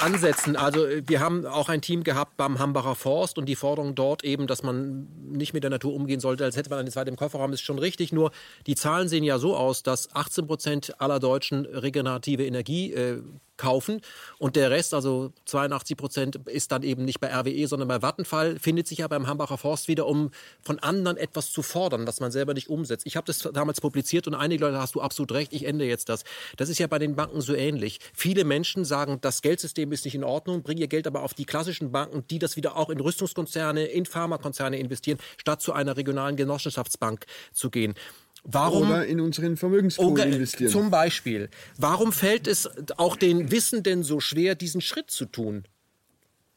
ansetzen. 0.02 0.56
Also 0.56 0.86
wir 1.06 1.20
haben 1.20 1.46
auch 1.46 1.70
ein 1.70 1.82
Team 1.82 2.04
gehabt 2.04 2.38
beim 2.38 2.60
Hambacher 2.60 2.96
Forst 2.96 3.38
und 3.38 3.46
die 3.46 3.56
Forderung 3.56 3.96
dort 3.96 4.24
eben, 4.24 4.48
dass 4.48 4.64
man 4.64 5.08
nicht 5.22 5.54
mit 5.54 5.64
der 5.64 5.70
Natur 5.70 5.94
umgehen 5.94 6.20
sollte, 6.20 6.44
als 6.44 6.56
hätte 6.56 6.70
man 6.70 6.80
eine 6.80 6.92
zweite 6.92 7.10
im 7.10 7.16
Kofferraum, 7.16 7.54
ist 7.54 7.62
schon 7.62 7.80
richtig. 7.80 8.12
Nur 8.12 8.32
die 8.68 8.76
Zahlen 8.76 9.08
sehen 9.08 9.24
ja 9.24 9.40
so 9.40 9.56
aus, 9.56 9.84
dass 9.84 10.14
18 10.16 10.48
Prozent 10.48 11.02
aller 11.02 11.20
Deutschen 11.20 11.66
regenerative 11.66 12.46
Energie 12.46 12.94
äh, 12.94 13.22
kaufen 13.58 14.02
und 14.40 14.56
der 14.56 14.72
Rest, 14.72 14.94
also 14.94 15.32
82 15.46 15.98
Prozent, 15.98 16.36
ist 16.48 16.72
dann 16.72 16.84
eben 16.84 17.06
nicht 17.06 17.20
bei 17.20 17.34
RWE, 17.34 17.68
sondern 17.68 17.88
bei 17.88 18.02
Vattenfall, 18.02 18.58
findet 18.60 18.88
sich 18.88 19.00
ja 19.00 19.08
beim 19.08 19.28
Hambacher 19.28 19.58
Forst 19.58 19.88
wieder, 19.88 20.08
um 20.08 20.32
von 20.62 20.80
anderen 20.80 21.18
etwas 21.18 21.52
zu 21.52 21.62
fordern, 21.62 22.08
was 22.08 22.20
man 22.20 22.32
selber 22.32 22.54
nicht 22.54 22.70
umsetzt. 22.70 23.06
Ich 23.06 23.16
habe 23.16 23.26
das 23.26 23.40
damals 23.54 23.80
publiziert 23.80 24.28
und 24.28 24.34
einige 24.34 24.66
Leute, 24.66 24.80
hast 24.80 24.96
du 24.96 25.02
absolut 25.02 25.32
recht, 25.34 25.54
ich 25.54 25.66
ende 25.66 25.86
jetzt 25.86 26.10
das. 26.10 26.24
Das 26.58 26.70
ist 26.70 26.80
ja 26.80 26.88
bei 26.88 27.00
den 27.00 27.16
Banken 27.16 27.42
so 27.42 27.54
ähnlich. 27.54 28.00
Viele 28.14 28.44
Menschen 28.44 28.86
sagen, 28.86 29.20
das 29.22 29.42
Geldsystem 29.42 29.83
ist 29.92 30.06
nicht 30.06 30.16
in 30.16 30.24
Ordnung, 30.24 30.64
bringen 30.64 30.82
ihr 30.82 30.88
Geld 30.88 31.08
aber 31.08 31.24
auf 31.24 31.34
die 31.34 31.46
klassischen 31.46 31.92
Banken, 31.92 32.26
die 32.30 32.40
das 32.40 32.56
wieder 32.56 32.78
auch 32.78 32.90
in 32.90 33.00
Rüstungskonzerne, 33.00 33.86
in 33.86 34.06
Pharmakonzerne 34.06 34.78
investieren, 34.78 35.20
statt 35.38 35.62
zu 35.62 35.74
einer 35.74 35.98
regionalen 35.98 36.36
Genossenschaftsbank 36.36 37.26
zu 37.52 37.70
gehen. 37.70 37.96
Warum, 38.44 38.90
oder 38.90 39.06
in 39.06 39.22
unseren 39.22 39.56
Vermögenspool 39.56 40.12
Okay, 40.12 40.34
investieren. 40.34 40.72
Zum 40.72 40.92
Beispiel. 40.92 41.50
Warum 41.78 42.12
fällt 42.12 42.48
es 42.48 42.70
auch 42.98 43.16
den 43.16 43.52
Wissenden 43.52 44.04
so 44.04 44.20
schwer, 44.20 44.56
diesen 44.56 44.82
Schritt 44.82 45.10
zu 45.12 45.26
tun? 45.26 45.64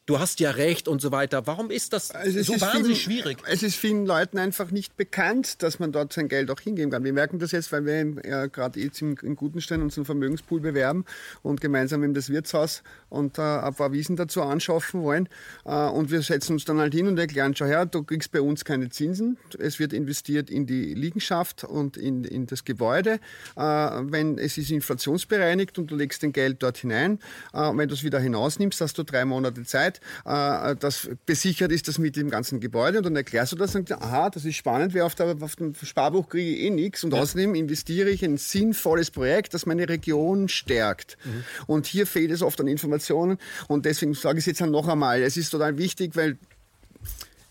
Du 0.07 0.21
hast 0.21 0.39
ja 0.39 0.53
recht 0.53 0.87
und 0.87 1.01
so 1.01 1.11
weiter. 1.11 1.49
Warum 1.49 1.69
ist 1.69 1.93
das 1.93 2.13
Also 2.13 2.41
so 2.41 2.55
ist 2.55 2.61
wahnsinnig 2.61 3.05
vielen, 3.05 3.23
schwierig? 3.23 3.39
Es 3.49 3.65
ist 3.65 3.75
vielen 3.75 4.07
Leuten 4.07 4.39
einfach 4.39 4.71
nicht 4.71 4.97
bekannt, 4.97 5.65
dass 5.65 5.81
man 5.81 5.91
dort 5.91 6.13
sein 6.13 6.29
Geld 6.29 6.49
auch 6.53 6.61
hingeben 6.61 6.93
kann. 6.93 7.03
Wir 7.03 7.13
merken 7.13 7.41
das 7.41 7.51
jetzt, 7.51 7.73
weil 7.73 7.85
wir 7.87 8.23
ja, 8.25 8.47
gerade 8.47 8.79
jetzt 8.79 9.03
im, 9.03 9.17
in 9.21 9.35
Gutenstein 9.35 9.83
unseren 9.83 10.05
Vermögenspool 10.05 10.61
bewerben 10.61 11.05
und 11.43 11.61
gemeinsam 11.61 12.05
in 12.05 12.15
das 12.15 12.31
Wirtshaus 12.31 12.85
und 13.09 13.39
äh, 13.39 13.43
ein 13.43 13.75
paar 13.75 13.91
Wiesen 13.91 14.15
dazu 14.15 14.43
anschaffen 14.43 15.03
wollen. 15.03 15.29
Äh, 15.65 15.75
und 15.75 16.13
wir 16.13 16.23
setzen 16.23 16.53
uns 16.53 16.65
dann 16.65 16.79
halt 16.79 16.95
hin 16.95 17.09
und 17.09 17.19
erklären, 17.19 17.57
schau 17.57 17.67
her, 17.67 17.85
du 17.85 18.05
kriegst 18.05 18.31
bei 18.31 18.41
uns 18.41 18.65
keine 18.65 18.91
Zinsen. 18.91 19.39
Es 19.59 19.81
wird 19.81 19.93
investiert 19.93 20.51
in 20.51 20.67
die 20.67 20.95
Liegenschaft 20.95 21.65
und 21.65 21.97
in, 21.97 22.23
in 22.23 22.47
das 22.47 22.65
Gebäude. 22.65 23.19
Äh, 23.57 23.61
wenn 23.61 24.39
es 24.39 24.57
ist 24.57 24.71
inflationsbereinigt 24.71 25.81
und 25.81 25.91
du 25.91 25.97
legst 25.97 26.23
dein 26.23 26.33
Geld 26.33 26.63
dort 26.63 26.79
hinein, 26.79 27.19
äh, 27.53 27.73
wenn 27.75 27.89
du 27.89 27.95
es 27.95 28.05
wieder 28.05 28.21
hinausnimmst, 28.21 28.81
hast 28.81 28.97
du 28.99 29.03
drei 29.03 29.25
Monate 29.25 29.65
Zeit. 29.65 29.96
Äh, 30.25 30.77
das 30.77 31.09
besichert 31.27 31.73
ist 31.73 31.89
das 31.89 31.99
mit 31.99 32.17
dem 32.17 32.31
ganzen 32.31 32.61
Gebäude. 32.61 32.99
Und 32.99 33.05
dann 33.05 33.17
erklärst 33.17 33.53
du 33.53 33.57
das 33.57 33.75
und 33.75 33.89
sagst, 33.89 34.03
aha, 34.03 34.31
das 34.31 34.45
ist 34.45 34.57
spannend, 34.57 34.95
wer 34.95 35.07
auf, 35.07 35.15
der, 35.15 35.37
auf 35.41 35.57
dem 35.57 35.75
Sparbuch 35.75 36.29
kriege 36.29 36.51
ich 36.51 36.63
eh 36.63 36.71
nichts 36.71 37.05
und 37.05 37.15
außerdem 37.15 37.55
investiere 37.55 38.11
ich 38.11 38.23
in 38.23 38.35
ein 38.35 38.39
sinnvolles 38.39 39.11
Projekt, 39.11 39.55
das 39.55 39.67
meine 39.67 39.89
Region 39.89 40.49
stärkt. 40.49 41.19
Und 41.67 41.87
hier 41.87 42.07
fehlt 42.07 42.31
es 42.31 42.43
oft 42.43 42.61
an 42.61 42.69
Informationen. 42.69 43.39
Und 43.69 43.85
deswegen 43.85 44.15
sage 44.15 44.39
ich 44.39 44.47
es 44.47 44.59
jetzt 44.59 44.61
noch 44.61 44.89
einmal, 44.89 45.23
es 45.23 45.37
ist 45.37 45.51
total 45.51 45.79
wichtig, 45.79 46.17
weil 46.17 46.39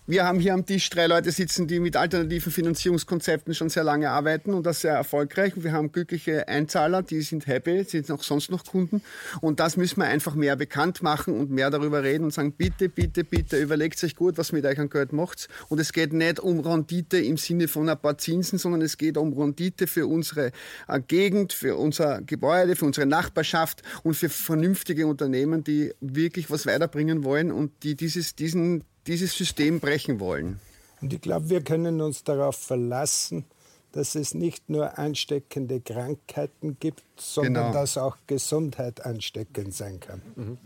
wir 0.08 0.24
haben 0.26 0.40
hier 0.40 0.54
am 0.54 0.68
Tisch 0.68 0.88
drei 0.92 1.08
Leute 1.08 1.32
sitzen, 1.32 1.68
die 1.68 1.80
mit 1.80 1.96
alternativen 1.96 2.52
Finanzierungskonzepten 2.52 3.56
schon 3.56 3.70
sehr 3.70 3.84
lange 3.84 4.12
arbeiten 4.12 4.54
und 4.54 4.64
das 4.64 4.82
sehr 4.82 4.94
erfolgreich. 4.94 5.54
Wir 5.56 5.72
haben 5.72 5.92
glückliche 5.92 6.48
Einzahler, 6.48 7.02
die 7.02 7.22
sind 7.22 7.48
happy, 7.48 7.84
sind 7.86 8.12
auch 8.12 8.22
sonst 8.22 8.52
noch 8.52 8.64
Kunden. 8.66 9.02
Und 9.42 9.60
das 9.60 9.78
müssen 9.78 10.02
wir 10.02 10.06
einfach 10.06 10.36
mehr 10.36 10.56
bekannt 10.56 11.02
machen 11.02 11.40
und 11.40 11.50
mehr 11.50 11.72
darüber 11.72 12.04
reden 12.04 12.26
und 12.26 12.34
sagen, 12.34 12.52
bitte, 12.52 12.88
bitte, 12.88 13.24
bitte, 13.24 13.60
überlegt 13.60 14.04
euch 14.04 14.16
gut, 14.16 14.38
was 14.38 14.52
mit 14.52 14.64
euch 14.66 14.80
an 14.80 14.92
Geld 14.92 15.12
macht. 15.12 15.48
Und 15.70 15.80
es 15.80 15.92
geht 15.92 16.14
nicht 16.14 16.40
um 16.40 16.60
Rendite 16.60 17.18
im 17.18 17.38
Sinne 17.38 17.68
von 17.68 17.90
ein 17.90 18.00
paar 18.00 18.20
Zinsen, 18.20 18.60
sondern 18.60 18.84
es 18.84 18.98
geht 18.98 19.18
um 19.18 19.34
Rendite 19.34 19.88
für 19.88 20.06
unsere 20.06 20.52
äh, 20.88 21.02
Gegend, 21.02 21.52
für 21.52 21.78
unser 21.78 22.22
Gebäude, 22.22 22.76
für 22.76 22.86
unsere 22.86 23.08
Nachbarschaft 23.08 23.82
und 24.04 24.14
für 24.14 24.30
vernünftige 24.30 25.08
Unternehmen, 25.08 25.64
die 25.64 25.94
wirklich 26.00 26.52
was 26.52 26.68
weiterbringen 26.68 27.24
wollen 27.24 27.52
und 27.52 27.72
die 27.82 27.96
dieses, 27.96 28.36
diesen 28.36 28.84
dieses 29.08 29.36
System 29.36 29.80
brechen 29.80 30.20
wollen. 30.20 30.60
Und 31.02 31.14
ich 31.14 31.22
glaube, 31.22 31.50
wir 31.50 31.62
können 31.64 32.02
uns 32.02 32.24
darauf 32.24 32.56
verlassen, 32.56 33.46
dass 33.92 34.16
es 34.16 34.34
nicht 34.34 34.70
nur 34.70 34.98
ansteckende 34.98 35.80
Krankheiten 35.80 36.78
gibt, 36.80 37.04
sondern 37.18 37.54
Genau. 37.72 37.74
dass 37.74 37.98
auch 37.98 38.18
Gesundheit 38.28 39.06
ansteckend 39.06 39.74
sein 39.74 40.00
kann. 40.00 40.58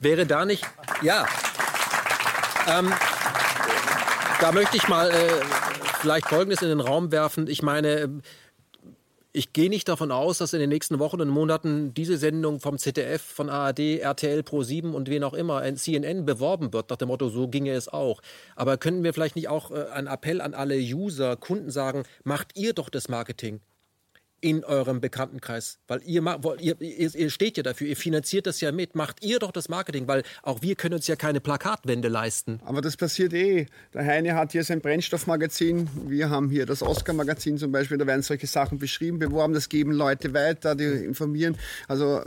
Wäre 0.00 0.26
da 0.26 0.44
nicht. 0.44 0.64
Ja. 1.02 1.26
Ähm, 2.68 2.92
da 4.40 4.52
möchte 4.52 4.76
ich 4.76 4.88
mal 4.88 5.10
äh, 5.10 5.28
vielleicht 6.00 6.28
Folgendes 6.28 6.62
in 6.62 6.68
den 6.68 6.80
Raum 6.80 7.12
werfen. 7.12 7.46
Ich 7.46 7.62
meine, 7.62 7.88
äh, 7.88 8.08
ich 9.32 9.52
gehe 9.54 9.70
nicht 9.70 9.88
davon 9.88 10.12
aus, 10.12 10.38
dass 10.38 10.52
in 10.52 10.60
den 10.60 10.68
nächsten 10.68 10.98
Wochen 10.98 11.20
und 11.20 11.28
Monaten 11.28 11.94
diese 11.94 12.18
Sendung 12.18 12.60
vom 12.60 12.76
ZDF, 12.76 13.22
von 13.22 13.48
ARD, 13.48 14.00
RTL 14.00 14.40
Pro7 14.40 14.92
und 14.92 15.08
wen 15.08 15.24
auch 15.24 15.32
immer, 15.32 15.62
CNN 15.74 16.26
beworben 16.26 16.72
wird, 16.72 16.90
nach 16.90 16.98
dem 16.98 17.08
Motto, 17.08 17.30
so 17.30 17.48
ginge 17.48 17.72
es 17.72 17.88
auch. 17.88 18.20
Aber 18.56 18.76
könnten 18.76 19.04
wir 19.04 19.14
vielleicht 19.14 19.36
nicht 19.36 19.48
auch 19.48 19.70
äh, 19.70 19.86
einen 19.92 20.06
Appell 20.06 20.42
an 20.42 20.52
alle 20.52 20.76
User, 20.76 21.36
Kunden 21.36 21.70
sagen, 21.70 22.04
macht 22.24 22.58
ihr 22.58 22.74
doch 22.74 22.90
das 22.90 23.08
Marketing? 23.08 23.60
In 24.42 24.64
eurem 24.64 25.00
Bekanntenkreis, 25.00 25.78
weil 25.86 26.02
ihr, 26.04 26.22
ihr, 26.58 26.80
ihr, 27.14 27.30
steht 27.30 27.56
ja 27.56 27.62
dafür, 27.62 27.86
ihr 27.86 27.96
finanziert 27.96 28.46
das 28.46 28.60
ja 28.60 28.72
mit, 28.72 28.96
macht 28.96 29.24
ihr 29.24 29.38
doch 29.38 29.52
das 29.52 29.68
Marketing, 29.68 30.08
weil 30.08 30.24
auch 30.42 30.62
wir 30.62 30.74
können 30.74 30.96
uns 30.96 31.06
ja 31.06 31.14
keine 31.14 31.40
Plakatwände 31.40 32.08
leisten. 32.08 32.60
Aber 32.64 32.80
das 32.80 32.96
passiert 32.96 33.32
eh. 33.32 33.66
Der 33.94 34.04
Heine 34.04 34.34
hat 34.34 34.50
hier 34.50 34.64
sein 34.64 34.80
Brennstoffmagazin. 34.80 35.88
Wir 36.08 36.28
haben 36.28 36.50
hier 36.50 36.66
das 36.66 36.82
Oscar-Magazin 36.82 37.56
zum 37.56 37.70
Beispiel. 37.70 37.98
Da 37.98 38.06
werden 38.06 38.22
solche 38.22 38.48
Sachen 38.48 38.78
beschrieben, 38.78 39.20
beworben. 39.20 39.54
Das 39.54 39.68
geben 39.68 39.92
Leute 39.92 40.34
weiter, 40.34 40.74
die 40.74 40.84
informieren. 40.84 41.56
Also 41.86 42.20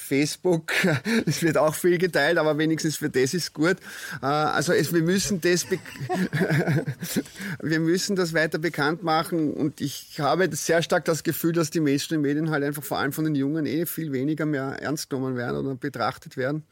Facebook, 0.00 0.72
es 1.26 1.42
wird 1.42 1.58
auch 1.58 1.74
viel 1.74 1.98
geteilt, 1.98 2.38
aber 2.38 2.58
wenigstens 2.58 2.96
für 2.96 3.10
das 3.10 3.34
ist 3.34 3.54
gut. 3.54 3.76
Äh, 4.22 4.26
Also 4.26 4.72
es, 4.72 4.92
wir 4.92 5.02
müssen 5.02 5.40
das, 5.40 5.66
wir 7.62 7.80
müssen 7.80 8.16
das 8.16 8.34
weiter 8.34 8.58
bekannt 8.58 9.02
machen 9.02 9.52
und 9.52 9.80
ich 9.80 10.18
habe 10.18 10.48
sehr 10.54 10.82
stark 10.82 11.04
das 11.04 11.22
Gefühl, 11.22 11.52
dass 11.52 11.70
die 11.70 11.80
Mainstream-Medien 11.80 12.50
halt 12.50 12.64
einfach 12.64 12.82
vor 12.82 12.98
allem 12.98 13.12
von 13.12 13.24
den 13.24 13.34
Jungen 13.34 13.66
eh 13.66 13.86
viel 13.86 14.12
weniger 14.12 14.46
mehr 14.46 14.76
ernst 14.80 15.10
genommen 15.10 15.36
werden 15.36 15.58
oder 15.64 15.74
betrachtet 15.76 16.36
werden. 16.36 16.64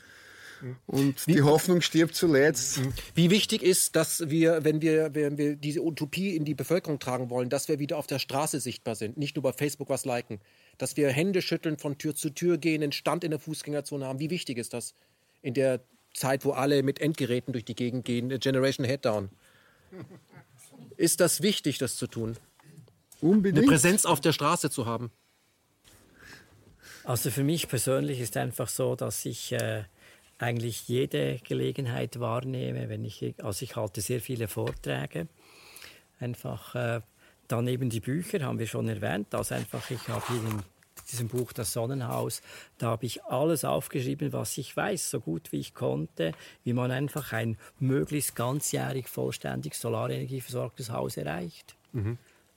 Und 0.86 1.26
die 1.26 1.42
Hoffnung 1.42 1.80
stirbt 1.80 2.14
zuletzt. 2.14 2.80
Wie 3.14 3.30
wichtig 3.30 3.62
ist, 3.62 3.96
dass 3.96 4.28
wir, 4.28 4.64
wenn 4.64 4.82
wir, 4.82 5.14
wenn 5.14 5.38
wir 5.38 5.56
diese 5.56 5.82
Utopie 5.82 6.34
in 6.34 6.44
die 6.44 6.54
Bevölkerung 6.54 6.98
tragen 6.98 7.30
wollen, 7.30 7.48
dass 7.48 7.68
wir 7.68 7.78
wieder 7.78 7.96
auf 7.96 8.06
der 8.06 8.18
Straße 8.18 8.60
sichtbar 8.60 8.94
sind, 8.94 9.16
nicht 9.16 9.36
nur 9.36 9.42
bei 9.42 9.52
Facebook 9.52 9.88
was 9.88 10.04
liken, 10.04 10.40
dass 10.78 10.96
wir 10.96 11.10
Hände 11.10 11.42
schütteln, 11.42 11.78
von 11.78 11.98
Tür 11.98 12.14
zu 12.14 12.30
Tür 12.30 12.58
gehen, 12.58 12.82
einen 12.82 12.92
Stand 12.92 13.24
in 13.24 13.30
der 13.30 13.40
Fußgängerzone 13.40 14.04
haben. 14.04 14.20
Wie 14.20 14.30
wichtig 14.30 14.58
ist 14.58 14.72
das 14.72 14.94
in 15.42 15.54
der 15.54 15.80
Zeit, 16.14 16.44
wo 16.44 16.52
alle 16.52 16.82
mit 16.82 17.00
Endgeräten 17.00 17.52
durch 17.52 17.64
die 17.64 17.74
Gegend 17.74 18.04
gehen, 18.04 18.28
Generation 18.40 18.86
Headdown? 18.86 19.30
Ist 20.96 21.20
das 21.20 21.42
wichtig, 21.42 21.78
das 21.78 21.96
zu 21.96 22.06
tun? 22.06 22.36
Eine 23.20 23.30
Unbedingt. 23.30 23.66
Präsenz 23.66 24.04
auf 24.04 24.20
der 24.20 24.32
Straße 24.32 24.70
zu 24.70 24.86
haben? 24.86 25.10
Also 27.04 27.30
für 27.30 27.42
mich 27.42 27.68
persönlich 27.68 28.20
ist 28.20 28.36
einfach 28.36 28.68
so, 28.68 28.94
dass 28.94 29.24
ich 29.24 29.52
äh, 29.52 29.84
eigentlich 30.38 30.88
jede 30.88 31.38
Gelegenheit 31.38 32.20
wahrnehme, 32.20 32.88
wenn 32.88 33.04
ich, 33.04 33.34
also 33.42 33.64
ich 33.64 33.76
halte 33.76 34.00
sehr 34.00 34.20
viele 34.20 34.48
Vorträge, 34.48 35.28
einfach 36.20 36.74
äh, 36.74 37.00
dann 37.48 37.66
die 37.66 38.00
Bücher, 38.00 38.40
haben 38.40 38.58
wir 38.58 38.66
schon 38.66 38.88
erwähnt, 38.88 39.34
also 39.34 39.54
einfach, 39.54 39.90
ich 39.90 40.06
habe 40.08 40.24
hier 40.28 40.36
in 40.36 40.62
diesem 41.10 41.28
Buch 41.28 41.52
Das 41.52 41.72
Sonnenhaus, 41.72 42.42
da 42.76 42.88
habe 42.88 43.06
ich 43.06 43.24
alles 43.24 43.64
aufgeschrieben, 43.64 44.32
was 44.32 44.58
ich 44.58 44.76
weiß, 44.76 45.10
so 45.10 45.20
gut 45.20 45.50
wie 45.52 45.60
ich 45.60 45.74
konnte, 45.74 46.32
wie 46.64 46.72
man 46.72 46.90
einfach 46.90 47.32
ein 47.32 47.56
möglichst 47.78 48.36
ganzjährig 48.36 49.08
vollständig 49.08 49.74
solarenergieversorgtes 49.74 50.90
Haus 50.90 51.16
erreicht. 51.16 51.76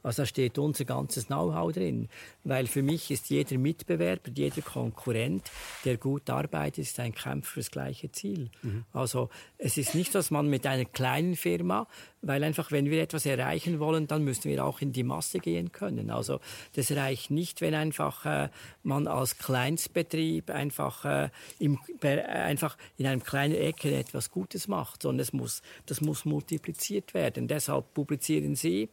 Also 0.04 0.24
da 0.24 0.26
steht 0.26 0.58
unser 0.58 0.86
ganzes 0.86 1.28
Know-how 1.28 1.72
drin. 1.72 2.10
Weil 2.44 2.68
für 2.68 2.82
mich 2.82 3.12
ist 3.12 3.30
jeder 3.30 3.58
Mitbewerber, 3.58 4.32
jeder 4.34 4.62
Konkurrent, 4.62 5.44
der 5.86 5.98
gut 5.98 6.30
arbeitet, 6.30 6.80
ist 6.80 7.00
ein 7.00 7.14
Kampf 7.14 7.50
für 7.50 7.60
das 7.60 7.72
gleiche 7.72 8.12
Ziel. 8.12 8.50
Also 8.94 9.30
es 9.58 9.78
ist 9.78 9.96
nicht, 9.96 10.16
dass 10.16 10.32
man 10.32 10.48
mit 10.48 10.66
einer 10.66 10.86
kleinen 10.86 11.36
Firma, 11.36 11.88
weil 12.22 12.44
einfach, 12.44 12.72
wenn 12.72 12.90
wir 12.90 13.02
etwas 13.02 13.26
erreichen 13.26 13.80
wollen, 13.80 14.08
dann 14.08 14.24
müssen 14.24 14.50
wir 14.50 14.64
auch 14.66 14.82
in 14.82 14.92
die 14.92 15.04
Masse 15.04 15.40
gehen 15.40 15.72
können. 15.72 16.10
Also 16.10 16.40
das 16.74 16.92
reicht 16.92 17.32
nicht, 17.32 17.62
wenn 17.62 17.74
einfach 17.74 18.26
äh, 18.26 18.50
man 18.84 19.08
als 19.08 19.38
Kleinstbetrieb 19.38 20.50
einfach, 20.50 21.06
äh, 21.06 21.30
im, 21.60 21.80
äh, 22.02 22.22
einfach 22.22 22.78
in 22.98 23.08
einem 23.08 23.24
kleinen 23.24 23.56
Ecke 23.56 23.96
etwas 23.96 24.32
Gutes 24.32 24.68
macht, 24.68 25.02
sondern 25.04 25.22
es 25.22 25.34
muss, 25.34 25.62
das 25.86 26.02
muss 26.02 26.26
multipliziert 26.26 27.14
werden. 27.14 27.48
Deshalb 27.48 27.94
publizieren 27.94 28.56
Sie. 28.56 28.90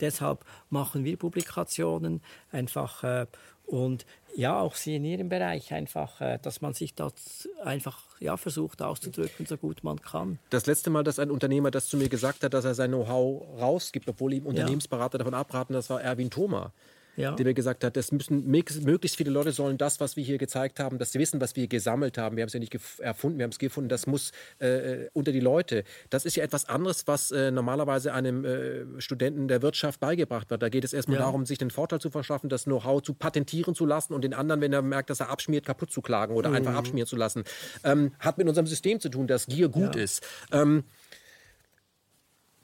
Deshalb 0.00 0.44
machen 0.70 1.04
wir 1.04 1.16
Publikationen 1.16 2.22
einfach 2.50 3.04
äh, 3.04 3.26
und 3.66 4.04
ja, 4.34 4.58
auch 4.58 4.74
Sie 4.74 4.96
in 4.96 5.04
Ihrem 5.04 5.28
Bereich 5.28 5.72
einfach, 5.72 6.20
äh, 6.20 6.38
dass 6.40 6.60
man 6.60 6.74
sich 6.74 6.94
das 6.94 7.48
einfach 7.62 8.02
ja, 8.18 8.36
versucht 8.36 8.82
auszudrücken, 8.82 9.46
so 9.46 9.56
gut 9.56 9.84
man 9.84 10.00
kann. 10.00 10.38
Das 10.50 10.66
letzte 10.66 10.90
Mal, 10.90 11.04
dass 11.04 11.18
ein 11.18 11.30
Unternehmer 11.30 11.70
das 11.70 11.88
zu 11.88 11.96
mir 11.96 12.08
gesagt 12.08 12.44
hat, 12.44 12.54
dass 12.54 12.64
er 12.64 12.74
sein 12.74 12.90
Know-how 12.90 13.60
rausgibt, 13.60 14.08
obwohl 14.08 14.32
ihm 14.34 14.46
Unternehmensberater 14.46 15.18
davon 15.18 15.34
abraten, 15.34 15.74
das 15.74 15.90
war 15.90 16.02
Erwin 16.02 16.30
Thoma. 16.30 16.72
Ja. 17.16 17.32
Der 17.32 17.44
mir 17.44 17.52
gesagt 17.52 17.84
hat, 17.84 17.94
es 17.98 18.10
müssen 18.10 18.46
möglichst 18.46 19.16
viele 19.16 19.30
Leute 19.30 19.52
sollen 19.52 19.76
das, 19.76 20.00
was 20.00 20.16
wir 20.16 20.24
hier 20.24 20.38
gezeigt 20.38 20.80
haben, 20.80 20.98
das 20.98 21.12
Wissen, 21.14 21.40
was 21.42 21.54
wir 21.56 21.66
gesammelt 21.68 22.16
haben, 22.16 22.36
wir 22.36 22.42
haben 22.42 22.46
es 22.48 22.54
ja 22.54 22.60
nicht 22.60 22.74
erfunden, 23.00 23.38
wir 23.38 23.44
haben 23.44 23.50
es 23.50 23.58
gefunden, 23.58 23.90
das 23.90 24.06
muss 24.06 24.32
äh, 24.60 25.08
unter 25.12 25.30
die 25.30 25.40
Leute. 25.40 25.84
Das 26.08 26.24
ist 26.24 26.36
ja 26.36 26.42
etwas 26.44 26.68
anderes, 26.70 27.06
was 27.06 27.30
äh, 27.30 27.50
normalerweise 27.50 28.14
einem 28.14 28.44
äh, 28.46 29.00
Studenten 29.00 29.46
der 29.48 29.60
Wirtschaft 29.60 30.00
beigebracht 30.00 30.48
wird. 30.48 30.62
Da 30.62 30.70
geht 30.70 30.84
es 30.84 30.94
erstmal 30.94 31.18
Ja. 31.18 31.24
darum, 31.24 31.44
sich 31.44 31.58
den 31.58 31.70
Vorteil 31.70 32.00
zu 32.00 32.10
verschaffen, 32.10 32.48
das 32.48 32.64
Know-how 32.64 33.02
zu 33.02 33.12
patentieren 33.12 33.74
zu 33.74 33.84
lassen 33.84 34.14
und 34.14 34.22
den 34.22 34.32
anderen, 34.32 34.60
wenn 34.62 34.72
er 34.72 34.80
merkt, 34.80 35.10
dass 35.10 35.20
er 35.20 35.28
abschmiert, 35.28 35.66
kaputt 35.66 35.90
zu 35.92 36.00
klagen 36.00 36.34
oder 36.34 36.50
einfach 36.52 36.74
abschmieren 36.74 37.06
zu 37.06 37.16
lassen. 37.16 37.44
Ähm, 37.84 38.12
hat 38.20 38.38
mit 38.38 38.48
unserem 38.48 38.66
System 38.66 39.00
zu 39.00 39.10
tun, 39.10 39.26
dass 39.26 39.46
Gier 39.46 39.68
gut 39.68 39.96
Ja. 39.96 40.02
ist. 40.02 40.22
Ähm, 40.50 40.84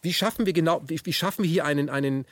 wie 0.01 0.12
schaffen 0.12 0.47
wir 0.47 0.53
genau, 0.53 0.83
wie, 0.87 1.01
wie 1.05 1.12
schaffen 1.12 1.43
wir 1.43 1.51
hier 1.51 1.65
einen, 1.65 1.91
einen 1.91 2.25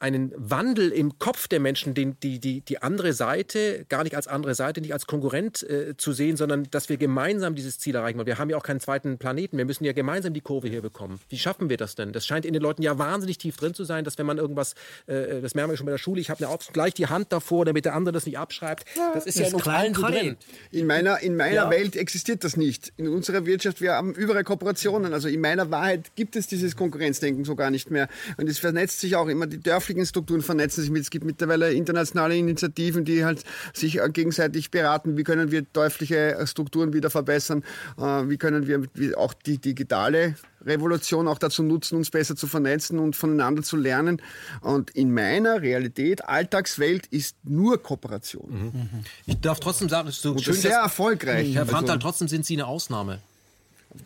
einen 0.00 0.32
Wandel 0.36 0.90
im 0.90 1.18
Kopf 1.18 1.48
der 1.48 1.60
Menschen, 1.60 1.94
den, 1.94 2.18
die, 2.20 2.38
die, 2.38 2.60
die 2.60 2.82
andere 2.82 3.12
Seite 3.14 3.86
gar 3.88 4.02
nicht 4.02 4.16
als 4.16 4.26
andere 4.26 4.54
Seite, 4.54 4.80
nicht 4.80 4.92
als 4.92 5.06
Konkurrent 5.06 5.62
äh, 5.62 5.96
zu 5.96 6.12
sehen, 6.12 6.36
sondern 6.36 6.64
dass 6.70 6.88
wir 6.88 6.98
gemeinsam 6.98 7.54
dieses 7.54 7.78
Ziel 7.78 7.94
erreichen 7.94 8.18
wollen. 8.18 8.26
Wir 8.26 8.38
haben 8.38 8.50
ja 8.50 8.56
auch 8.56 8.62
keinen 8.62 8.80
zweiten 8.80 9.18
Planeten. 9.18 9.56
Wir 9.56 9.64
müssen 9.64 9.84
ja 9.84 9.92
gemeinsam 9.92 10.34
die 10.34 10.42
Kurve 10.42 10.68
hier 10.68 10.82
bekommen. 10.82 11.20
Wie 11.30 11.38
schaffen 11.38 11.70
wir 11.70 11.78
das 11.78 11.94
denn? 11.94 12.12
Das 12.12 12.26
scheint 12.26 12.44
in 12.44 12.52
den 12.52 12.60
Leuten 12.60 12.82
ja 12.82 12.98
wahnsinnig 12.98 13.38
tief 13.38 13.56
drin 13.56 13.72
zu 13.72 13.84
sein, 13.84 14.04
dass 14.04 14.18
wenn 14.18 14.26
man 14.26 14.36
irgendwas, 14.36 14.74
äh, 15.06 15.40
das 15.40 15.54
merken 15.54 15.70
wir 15.70 15.76
schon 15.78 15.86
bei 15.86 15.92
der 15.92 15.98
Schule, 15.98 16.20
ich 16.20 16.28
habe 16.28 16.46
eine 16.46 16.58
gleich 16.72 16.92
die 16.92 17.06
Hand 17.06 17.32
davor, 17.32 17.64
damit 17.64 17.86
der 17.86 17.94
andere 17.94 18.12
das 18.12 18.26
nicht 18.26 18.38
abschreibt. 18.38 18.84
Das 19.14 19.24
ist 19.24 19.40
das 19.40 19.42
ja 19.42 19.48
in 19.48 19.54
uns 19.54 19.68
allen 19.68 19.92
drin. 19.94 20.36
In 20.70 20.86
meiner, 20.86 21.20
in 21.20 21.36
meiner 21.36 21.54
ja. 21.54 21.70
Welt 21.70 21.96
existiert 21.96 22.44
das 22.44 22.56
nicht. 22.56 22.92
In 22.98 23.08
unserer 23.08 23.46
Wirtschaft, 23.46 23.80
wir 23.80 23.92
haben 23.92 24.12
überall 24.12 24.44
Kooperationen. 24.44 25.14
Also 25.14 25.28
in 25.28 25.40
meiner 25.40 25.70
Wahrheit 25.70 26.14
gibt 26.14 26.36
es 26.36 26.46
dieses 26.46 26.76
Konkurrenzdenken 26.76 27.44
so 27.44 27.54
gar 27.54 27.70
nicht 27.70 27.90
mehr. 27.90 28.08
Und 28.36 28.50
es 28.50 28.58
vernetzt 28.58 29.00
sich 29.00 29.16
auch 29.16 29.28
immer, 29.28 29.46
die 29.46 29.60
dörflichen 29.60 29.83
Strukturen 30.06 30.42
vernetzen 30.42 30.82
sich 30.82 30.90
mit. 30.90 31.02
Es 31.02 31.10
gibt 31.10 31.24
mittlerweile 31.24 31.72
internationale 31.72 32.36
Initiativen, 32.36 33.04
die 33.04 33.24
halt 33.24 33.44
sich 33.72 34.00
äh, 34.00 34.08
gegenseitig 34.10 34.70
beraten. 34.70 35.16
Wie 35.16 35.24
können 35.24 35.50
wir 35.50 35.62
dörfliche 35.62 36.36
äh, 36.36 36.46
Strukturen 36.46 36.92
wieder 36.92 37.10
verbessern? 37.10 37.64
Äh, 37.98 38.28
wie 38.28 38.36
können 38.36 38.66
wir 38.66 39.18
auch 39.18 39.34
die 39.34 39.58
digitale 39.58 40.36
Revolution 40.66 41.28
auch 41.28 41.38
dazu 41.38 41.62
nutzen, 41.62 41.96
uns 41.96 42.10
besser 42.10 42.36
zu 42.36 42.46
vernetzen 42.46 42.98
und 42.98 43.16
voneinander 43.16 43.62
zu 43.62 43.76
lernen. 43.76 44.22
Und 44.60 44.90
in 44.90 45.12
meiner 45.12 45.62
Realität, 45.62 46.24
Alltagswelt 46.24 47.06
ist 47.06 47.36
nur 47.44 47.82
Kooperation. 47.82 48.72
Mhm. 48.72 48.88
Ich 49.26 49.40
darf 49.40 49.60
trotzdem 49.60 49.88
sagen, 49.88 50.08
es 50.08 50.16
ist 50.16 50.22
so 50.22 50.36
schön, 50.38 50.54
sehr 50.54 50.78
erfolgreich. 50.78 51.54
Herr 51.54 51.66
Frantal, 51.66 51.98
trotzdem 51.98 52.28
sind 52.28 52.46
Sie 52.46 52.54
eine 52.54 52.66
Ausnahme. 52.66 53.20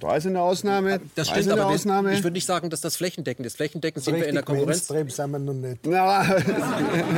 Da 0.00 0.16
ist 0.16 0.26
eine 0.26 0.40
Ausnahme. 0.42 1.00
Das 1.14 1.28
stimmt, 1.28 1.50
aber 1.50 1.66
Ausnahme. 1.66 2.12
ich 2.12 2.22
würde 2.22 2.34
nicht 2.34 2.44
sagen, 2.44 2.68
dass 2.68 2.82
das 2.82 2.96
flächendeckend 2.96 3.46
ist. 3.46 3.56
Flächendeckend 3.56 4.04
sind 4.04 4.16
wir 4.16 4.26
in 4.26 4.34
der 4.34 4.44
Konkurrenz. 4.44 4.86
sind 4.86 5.30
wir 5.30 5.38
noch 5.38 5.54
nicht. 5.54 5.80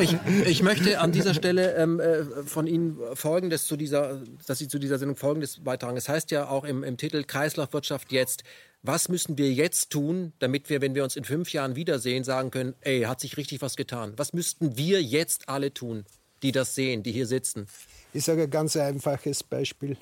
ich, 0.00 0.16
ich, 0.46 0.62
möchte 0.62 1.00
an 1.00 1.10
dieser 1.10 1.34
Stelle 1.34 1.74
ähm, 1.74 1.98
äh, 1.98 2.24
von 2.44 2.66
Ihnen 2.68 2.96
Folgendes 3.14 3.66
zu 3.66 3.76
dieser, 3.76 4.22
dass 4.46 4.58
Sie 4.58 4.68
zu 4.68 4.78
dieser 4.78 4.98
Sendung 4.98 5.16
Folgendes 5.16 5.62
beitragen. 5.62 5.96
Es 5.96 6.04
das 6.04 6.14
heißt 6.14 6.30
ja 6.30 6.48
auch 6.48 6.64
im, 6.64 6.84
im 6.84 6.96
Titel 6.96 7.24
Kreislaufwirtschaft 7.24 8.12
jetzt. 8.12 8.44
Was 8.82 9.08
müssen 9.08 9.36
wir 9.36 9.52
jetzt 9.52 9.90
tun, 9.90 10.32
damit 10.38 10.70
wir, 10.70 10.80
wenn 10.80 10.94
wir 10.94 11.04
uns 11.04 11.16
in 11.16 11.24
fünf 11.24 11.52
Jahren 11.52 11.76
wiedersehen, 11.76 12.24
sagen 12.24 12.50
können, 12.50 12.74
ey, 12.80 13.02
hat 13.02 13.20
sich 13.20 13.36
richtig 13.36 13.60
was 13.60 13.76
getan? 13.76 14.14
Was 14.16 14.32
müssten 14.32 14.78
wir 14.78 15.02
jetzt 15.02 15.48
alle 15.48 15.74
tun, 15.74 16.04
die 16.42 16.52
das 16.52 16.74
sehen, 16.76 17.02
die 17.02 17.12
hier 17.12 17.26
sitzen? 17.26 17.66
Ich 18.14 18.24
sage 18.24 18.44
ein 18.44 18.50
ganz 18.50 18.76
einfaches 18.76 19.42
Beispiel. 19.42 19.96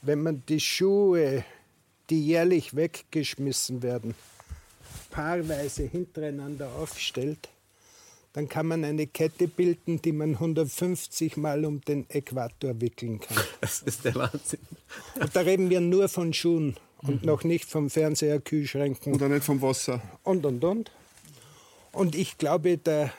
Wenn 0.00 0.22
man 0.22 0.42
die 0.48 0.58
Schuhe 0.58 1.44
die 2.10 2.24
jährlich 2.24 2.74
weggeschmissen 2.74 3.82
werden, 3.82 4.14
paarweise 5.10 5.84
hintereinander 5.84 6.70
aufstellt, 6.76 7.48
dann 8.32 8.48
kann 8.48 8.66
man 8.66 8.84
eine 8.84 9.06
Kette 9.06 9.46
bilden, 9.46 10.00
die 10.00 10.12
man 10.12 10.34
150 10.34 11.36
Mal 11.36 11.64
um 11.64 11.82
den 11.82 12.08
Äquator 12.08 12.80
wickeln 12.80 13.20
kann. 13.20 13.36
Das 13.60 13.82
ist 13.82 14.04
der 14.04 14.14
Wahnsinn. 14.14 14.60
Und 15.20 15.36
da 15.36 15.40
reden 15.40 15.70
wir 15.70 15.80
nur 15.80 16.08
von 16.08 16.32
Schuhen 16.32 16.76
und 17.02 17.22
mhm. 17.22 17.26
noch 17.26 17.44
nicht 17.44 17.66
vom 17.66 17.90
Fernseher, 17.90 18.40
Kühlschränken. 18.40 19.12
Und 19.12 19.22
auch 19.22 19.28
nicht 19.28 19.44
vom 19.44 19.60
Wasser. 19.60 20.00
Und, 20.22 20.46
und, 20.46 20.64
und. 20.64 20.90
Und 21.92 22.14
ich 22.14 22.38
glaube, 22.38 22.78
da 22.78 23.12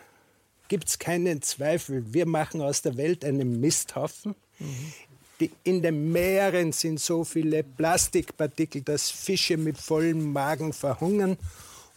gibt 0.67 0.87
es 0.87 0.97
keinen 0.97 1.41
Zweifel. 1.43 2.13
Wir 2.13 2.25
machen 2.25 2.61
aus 2.61 2.81
der 2.81 2.97
Welt 2.97 3.23
einen 3.23 3.59
Misthaufen. 3.59 4.33
Mhm. 4.59 4.93
Die, 5.43 5.51
in 5.65 5.81
den 5.81 6.13
Meeren 6.13 6.71
sind 6.71 7.01
so 7.01 7.25
viele 7.25 7.63
Plastikpartikel, 7.63 8.81
dass 8.81 9.09
Fische 9.09 9.57
mit 9.57 9.77
vollem 9.77 10.31
Magen 10.31 10.71
verhungern. 10.71 11.37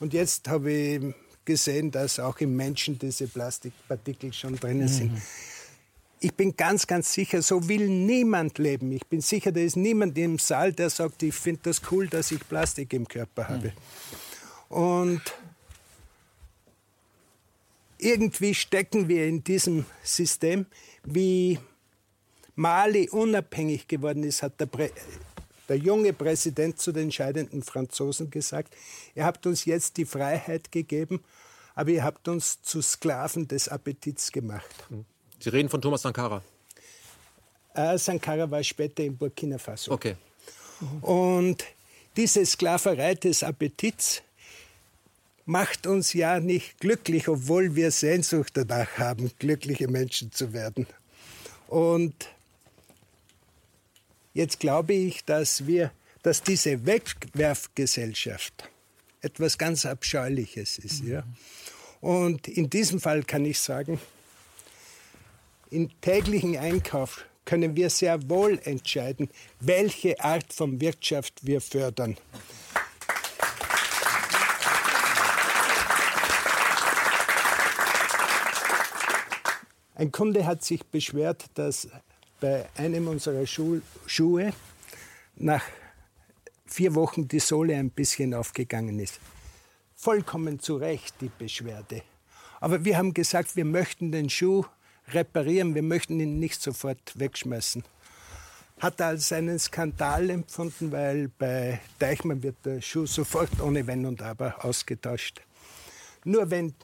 Und 0.01 0.13
jetzt 0.13 0.49
habe 0.49 0.73
ich 0.73 1.15
gesehen, 1.45 1.93
dass 1.93 2.19
auch 2.19 2.41
im 2.41 2.57
Menschen 2.57 2.99
diese 2.99 3.29
Plastikpartikel 3.29 4.33
schon 4.33 4.57
drinnen 4.57 4.89
sind. 4.89 5.13
Mhm. 5.13 5.23
Ich 6.19 6.35
bin 6.35 6.57
ganz, 6.57 6.89
ganz 6.89 7.13
sicher, 7.13 7.41
so 7.41 7.69
will 7.69 7.89
niemand 7.89 8.59
leben. 8.59 8.91
Ich 8.91 9.07
bin 9.07 9.21
sicher, 9.21 9.53
da 9.53 9.61
ist 9.61 9.77
niemand 9.77 10.19
im 10.19 10.41
Saal, 10.41 10.73
der 10.73 10.91
sagt, 10.91 11.23
ich 11.23 11.35
finde 11.35 11.61
das 11.65 11.81
cool, 11.93 12.09
dass 12.09 12.33
ich 12.33 12.41
Plastik 12.49 12.93
im 12.95 13.07
Körper 13.07 13.49
habe. 13.49 13.73
Mhm. 14.71 14.77
Und 14.77 15.23
irgendwie 17.99 18.55
stecken 18.55 19.07
wir 19.07 19.27
in 19.27 19.45
diesem 19.45 19.87
System, 20.03 20.67
wie 21.05 21.61
Mali 22.57 23.09
unabhängig 23.11 23.87
geworden 23.87 24.25
ist, 24.25 24.43
hat 24.43 24.59
der, 24.59 24.67
Prä 24.67 24.91
der 25.69 25.77
junge 25.77 26.13
Präsident 26.13 26.81
zu 26.81 26.91
den 26.91 27.13
scheidenden 27.13 27.63
Franzosen 27.63 28.31
gesagt, 28.31 28.75
ihr 29.15 29.25
habt 29.25 29.47
uns 29.47 29.65
jetzt 29.67 29.97
die 29.99 30.07
Freiheit 30.07 30.73
gegeben, 30.73 31.23
aber 31.75 31.91
ihr 31.91 32.03
habt 32.03 32.27
uns 32.29 32.63
zu 32.63 32.81
Sklaven 32.81 33.47
des 33.47 33.69
Appetits 33.69 34.33
gemacht. 34.33 34.75
Hm. 34.89 35.05
Sie 35.39 35.51
reden 35.51 35.69
von 35.69 35.83
Thomas 35.83 36.03
Sankara. 36.03 36.43
Äh, 37.75 37.99
Sankara 37.99 38.51
war 38.51 38.63
später 38.63 39.05
in 39.05 39.17
Burkina 39.17 39.59
Faso. 39.59 39.93
Okay. 39.93 40.17
Und 41.03 41.65
diese 42.17 42.45
Sklaverei 42.47 43.15
des 43.15 43.43
Appetits 43.43 44.23
macht 45.45 45.87
uns 45.87 46.15
ja 46.15 46.41
nicht 46.41 46.81
glücklich, 46.81 47.29
obwohl 47.29 47.75
wir 47.77 47.91
Sehnsucht 47.91 48.57
danach 48.57 48.99
haben, 48.99 49.31
glückliche 49.39 49.89
Menschen 49.89 50.33
zu 50.33 50.55
werden. 50.55 50.87
Und 51.69 52.15
Jetzt 54.37 54.61
glaube 54.61 54.93
ich, 54.93 55.25
dass 55.25 55.67
wir, 55.67 55.93
dass 56.23 56.43
diese 56.43 56.85
Wegwerfgesellschaft 56.85 58.69
etwas 59.23 59.57
ganz 59.57 59.87
Abscheuliches 59.87 60.77
ist. 60.77 61.05
Mhm. 61.05 61.11
Ja? 61.11 61.23
Und 62.03 62.47
in 62.47 62.69
diesem 62.69 63.01
Fall 63.01 63.23
kann 63.23 63.47
ich 63.47 63.59
sagen, 63.59 63.99
im 65.71 65.89
täglichen 66.03 66.55
Einkauf 66.59 67.25
können 67.47 67.77
wir 67.77 67.89
sehr 67.89 68.29
wohl 68.29 68.61
entscheiden, 68.65 69.31
welche 69.61 70.21
Art 70.21 70.53
von 70.53 70.83
Wirtschaft 70.83 71.47
wir 71.47 71.63
fördern. 71.63 72.19
Ein 79.95 80.13
Kunde 80.13 80.45
hat 80.45 80.63
sich 80.63 80.85
beschwert, 80.85 81.47
dass 81.55 81.89
bei 82.41 82.67
einem 82.77 83.09
unserer 83.09 83.47
Schu 83.47 83.81
Schuhe 84.07 84.53
nach 85.37 85.63
vier 86.67 86.95
Wochen 86.95 87.29
die 87.29 87.41
Sohle 87.41 87.77
ein 87.77 87.91
bisschen 87.91 88.35
aufgegangen 88.35 88.99
ist. 88.99 89.21
Vollkommen 89.95 90.61
zu 90.61 90.77
Recht 90.77 91.15
die 91.21 91.31
Beschwerde. 91.39 92.03
Aber 92.61 92.85
wir 92.85 92.99
haben 92.99 93.15
gesagt, 93.15 93.57
wir 93.57 93.65
möchten 93.65 94.13
den 94.13 94.29
Schuh 94.29 94.65
reparieren, 95.09 95.75
wir 95.75 95.83
möchten 95.83 96.21
ihn 96.21 96.39
nicht 96.39 96.61
sofort 96.61 97.19
wegschmeißen. 97.19 97.85
Hat 98.79 99.01
er 99.01 99.07
als 99.07 99.33
einen 99.33 99.59
Skandal 99.59 100.29
empfunden, 100.29 100.93
weil 100.93 101.29
bei 101.29 101.81
Deichmann 101.99 102.43
wird 102.43 102.57
der 102.65 102.83
Schuh 102.83 103.07
sofort 103.07 103.61
ohne 103.61 103.87
Wenn 103.87 104.05
und 104.05 104.21
Aber 104.21 104.65
ausgetauscht. 104.65 105.41
Nur 106.25 106.51
wenn, 106.51 106.75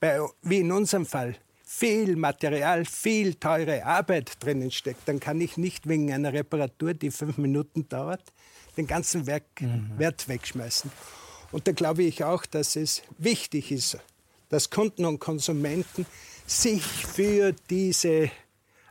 bei, 0.00 0.20
wie 0.42 0.58
in 0.58 0.72
unserem 0.72 1.06
Fall, 1.06 1.36
viel 1.76 2.14
Material, 2.14 2.84
viel 2.84 3.34
teure 3.34 3.84
Arbeit 3.84 4.36
drinnen 4.38 4.70
steckt, 4.70 5.08
dann 5.08 5.18
kann 5.18 5.40
ich 5.40 5.56
nicht 5.56 5.88
wegen 5.88 6.12
einer 6.12 6.32
Reparatur, 6.32 6.94
die 6.94 7.10
fünf 7.10 7.36
Minuten 7.36 7.88
dauert, 7.88 8.22
den 8.76 8.86
ganzen 8.86 9.26
Werk, 9.26 9.44
mhm. 9.60 9.90
Wert 9.98 10.28
wegschmeißen. 10.28 10.90
Und 11.50 11.66
da 11.66 11.72
glaube 11.72 12.04
ich 12.04 12.22
auch, 12.22 12.46
dass 12.46 12.76
es 12.76 13.02
wichtig 13.18 13.72
ist, 13.72 13.98
dass 14.50 14.70
Kunden 14.70 15.04
und 15.04 15.18
Konsumenten 15.18 16.06
sich 16.46 16.84
für 16.84 17.52
diese 17.68 18.30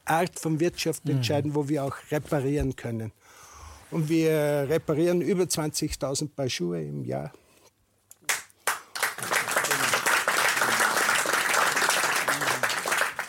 Art 0.04 0.38
von 0.38 0.60
Wirtschaft 0.60 1.06
mhm. 1.06 1.18
entscheiden, 1.18 1.56
wo 1.56 1.70
wir 1.70 1.86
auch 1.86 1.96
reparieren 2.12 2.76
können. 2.76 3.14
Und 3.92 4.10
wir 4.10 4.68
reparieren 4.70 5.22
über 5.22 5.44
20.000 5.44 6.30
Paar 6.36 6.50
Schuhe 6.50 6.84
im 6.84 7.06
Jahr. 7.06 7.32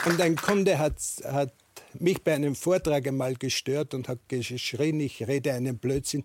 Und 0.06 0.20
ein 0.20 0.36
Kunde 0.36 0.78
hat, 0.78 0.98
hat 1.24 1.52
mich 1.98 2.22
bei 2.22 2.34
einem 2.34 2.54
Vortrag 2.54 3.06
einmal 3.06 3.34
gestört 3.36 3.94
und 3.94 4.08
hat 4.08 4.18
geschrien, 4.28 5.00
ich 5.00 5.26
rede 5.26 5.52
einen 5.52 5.78
Blödsinn. 5.78 6.24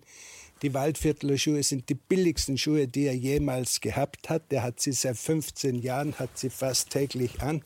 Die 0.62 0.74
Waldviertler 0.74 1.38
Schuhe 1.38 1.62
sind 1.62 1.88
die 1.88 1.94
billigsten 1.94 2.58
Schuhe, 2.58 2.86
die 2.86 3.06
er 3.06 3.16
jemals 3.16 3.80
gehabt 3.80 4.28
hat. 4.28 4.52
Er 4.52 4.62
hat 4.62 4.80
sie 4.80 4.92
seit 4.92 5.16
15 5.16 5.76
Jahren, 5.76 6.18
hat 6.18 6.36
sie 6.36 6.50
fast 6.50 6.90
täglich 6.90 7.40
an 7.40 7.62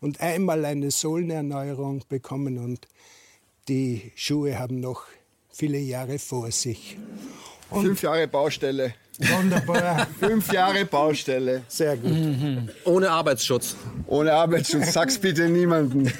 und 0.00 0.20
einmal 0.20 0.64
eine 0.64 0.92
Sohlenerneuerung 0.92 2.04
bekommen 2.08 2.58
und 2.58 2.86
die 3.66 4.12
Schuhe 4.14 4.58
haben 4.58 4.78
noch 4.78 5.06
viele 5.50 5.78
Jahre 5.78 6.20
vor 6.20 6.52
sich. 6.52 6.96
Und 7.70 7.84
Fünf 7.84 8.02
Jahre 8.02 8.28
Baustelle. 8.28 8.94
Wunderbar. 9.18 10.06
Fünf 10.18 10.52
Jahre 10.52 10.84
Baustelle. 10.84 11.62
Sehr 11.68 11.96
gut. 11.96 12.12
Mhm. 12.12 12.68
Ohne 12.84 13.10
Arbeitsschutz. 13.10 13.76
Ohne 14.06 14.32
Arbeitsschutz. 14.32 14.92
Sag's 14.92 15.18
bitte 15.18 15.48
niemandem. 15.48 16.06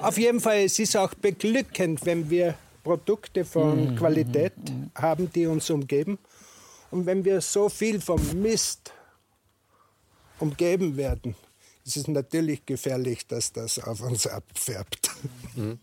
Auf 0.00 0.18
jeden 0.18 0.40
Fall, 0.40 0.64
es 0.64 0.78
ist 0.78 0.96
auch 0.96 1.14
beglückend, 1.14 2.04
wenn 2.04 2.28
wir 2.28 2.54
Produkte 2.82 3.44
von 3.44 3.92
mhm. 3.92 3.96
Qualität 3.96 4.52
haben, 4.94 5.30
die 5.32 5.46
uns 5.46 5.70
umgeben. 5.70 6.18
Und 6.90 7.06
wenn 7.06 7.24
wir 7.24 7.40
so 7.40 7.68
viel 7.68 8.00
vom 8.00 8.20
Mist 8.42 8.92
umgeben 10.38 10.96
werden, 10.96 11.34
ist 11.84 11.96
es 11.96 12.08
natürlich 12.08 12.66
gefährlich, 12.66 13.26
dass 13.26 13.52
das 13.52 13.78
auf 13.78 14.00
uns 14.00 14.26
abfärbt. 14.26 15.10
Mhm. 15.54 15.78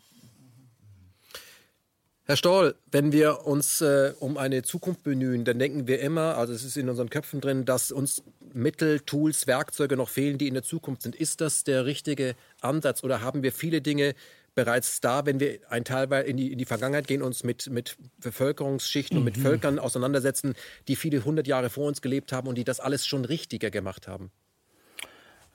Herr 2.25 2.37
Stoll, 2.37 2.75
wenn 2.89 3.11
wir 3.11 3.45
uns 3.45 3.81
äh, 3.81 4.13
um 4.17 4.37
eine 4.37 4.63
Zukunft 4.63 5.03
bemühen, 5.03 5.43
dann 5.43 5.59
denken 5.59 5.87
wir 5.87 5.99
immer, 5.99 6.37
also 6.37 6.53
es 6.53 6.63
ist 6.63 6.77
in 6.77 6.87
unseren 6.87 7.09
Köpfen 7.09 7.41
drin, 7.41 7.65
dass 7.65 7.91
uns 7.91 8.23
Mittel, 8.53 9.01
Tools, 9.01 9.45
Werkzeuge 9.45 9.97
noch 9.97 10.07
fehlen, 10.07 10.37
die 10.37 10.47
in 10.47 10.53
der 10.53 10.63
Zukunft 10.63 11.01
sind. 11.01 11.17
Ist 11.17 11.41
das 11.41 11.65
der 11.65 11.85
richtige 11.85 12.35
Ansatz 12.61 13.03
oder 13.03 13.19
haben 13.19 13.43
wir 13.43 13.51
viele 13.51 13.81
Dinge 13.81 14.15
bereits 14.55 15.01
da, 15.01 15.25
wenn 15.25 15.41
wir 15.41 15.59
ein 15.69 15.83
Teil 15.83 16.09
in 16.25 16.37
die, 16.37 16.53
in 16.53 16.57
die 16.57 16.65
Vergangenheit 16.65 17.07
gehen, 17.07 17.21
uns 17.21 17.43
mit, 17.43 17.69
mit 17.69 17.97
Bevölkerungsschichten 18.21 19.17
mhm. 19.17 19.21
und 19.21 19.25
mit 19.25 19.37
mhm. 19.37 19.41
Völkern 19.41 19.79
auseinandersetzen, 19.79 20.55
die 20.87 20.95
viele 20.95 21.25
hundert 21.25 21.47
Jahre 21.47 21.69
vor 21.69 21.87
uns 21.87 22.01
gelebt 22.01 22.31
haben 22.31 22.47
und 22.47 22.57
die 22.57 22.63
das 22.63 22.79
alles 22.79 23.05
schon 23.05 23.25
richtiger 23.25 23.69
gemacht 23.69 24.07
haben? 24.07 24.31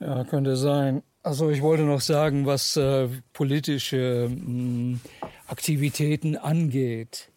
Ja, 0.00 0.24
könnte 0.24 0.56
sein. 0.56 1.02
Also 1.22 1.50
ich 1.50 1.60
wollte 1.62 1.82
noch 1.82 2.00
sagen, 2.00 2.46
was 2.46 2.76
äh, 2.76 3.08
politische 3.32 4.30
mh, 4.30 4.44
hm, 4.44 5.00
Aktivitäten 5.46 6.36
angeht. 6.36 7.30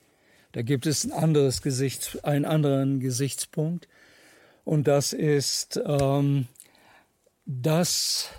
Da 0.52 0.62
gibt 0.62 0.86
es 0.86 1.04
ein 1.04 1.12
anderes 1.12 1.62
Gesichts, 1.62 2.24
einen 2.24 2.46
anderen 2.46 3.00
Gesichtspunkt. 3.00 3.88
Und 4.64 4.88
das 4.88 5.14
ist 5.14 5.82
ähm, 5.84 6.48
das, 7.46 8.30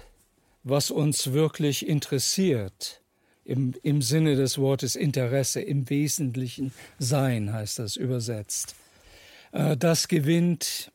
was 0.62 0.90
uns 0.90 1.32
wirklich 1.32 1.86
interessiert. 1.88 3.00
Im, 3.44 3.74
Im 3.82 4.02
Sinne 4.02 4.36
des 4.36 4.58
Wortes 4.58 4.94
Interesse, 4.94 5.60
im 5.60 5.90
Wesentlichen 5.90 6.72
Sein 6.98 7.52
heißt 7.52 7.80
das 7.80 7.96
übersetzt. 7.96 8.76
Äh, 9.50 9.76
das 9.76 10.06
gewinnt 10.06 10.91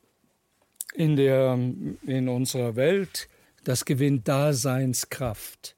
in, 0.98 1.16
der, 1.16 1.58
in 2.06 2.28
unserer 2.28 2.76
Welt, 2.76 3.30
das 3.64 3.86
gewinnt 3.86 4.28
Daseinskraft. 4.28 5.76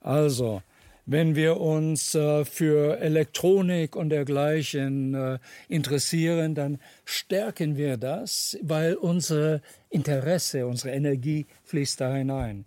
Also, 0.00 0.62
wenn 1.06 1.36
wir 1.36 1.60
uns 1.60 2.14
äh, 2.14 2.46
für 2.46 2.98
Elektronik 2.98 3.94
und 3.94 4.08
dergleichen 4.08 5.14
äh, 5.14 5.38
interessieren, 5.68 6.54
dann 6.54 6.78
stärken 7.04 7.76
wir 7.76 7.98
das, 7.98 8.56
weil 8.62 8.94
unser 8.94 9.60
Interesse, 9.90 10.66
unsere 10.66 10.94
Energie 10.94 11.44
fließt 11.64 12.00
da 12.00 12.14
hinein. 12.14 12.64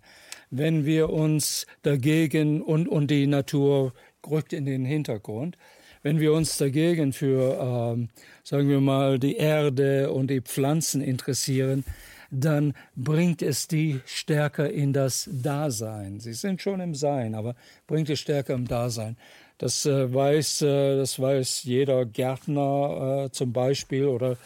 Wenn 0.50 0.86
wir 0.86 1.10
uns 1.10 1.66
dagegen 1.82 2.62
und, 2.62 2.86
und 2.88 3.10
die 3.10 3.26
Natur 3.26 3.92
rückt 4.24 4.52
in 4.52 4.66
den 4.66 4.84
Hintergrund, 4.84 5.58
wenn 6.02 6.20
wir 6.20 6.32
uns 6.32 6.58
dagegen 6.58 7.12
für, 7.12 7.58
ähm, 7.60 8.08
sagen 8.44 8.68
wir 8.68 8.80
mal, 8.80 9.18
die 9.18 9.36
Erde 9.36 10.12
und 10.12 10.28
die 10.28 10.40
Pflanzen 10.40 11.00
interessieren, 11.00 11.84
dann 12.30 12.74
bringt 12.94 13.42
es 13.42 13.68
die 13.68 14.00
stärker 14.04 14.70
in 14.70 14.92
das 14.92 15.28
Dasein. 15.32 16.20
Sie 16.20 16.34
sind 16.34 16.60
schon 16.60 16.80
im 16.80 16.94
Sein, 16.94 17.34
aber 17.34 17.54
bringt 17.86 18.10
es 18.10 18.20
stärker 18.20 18.54
im 18.54 18.66
Dasein. 18.66 19.16
Das 19.56 19.86
äh, 19.86 20.12
weiß, 20.12 20.62
äh, 20.62 20.96
das 20.96 21.18
weiß 21.18 21.64
jeder 21.64 22.04
Gärtner 22.06 23.24
äh, 23.26 23.30
zum 23.30 23.52
Beispiel 23.52 24.06
oder 24.06 24.36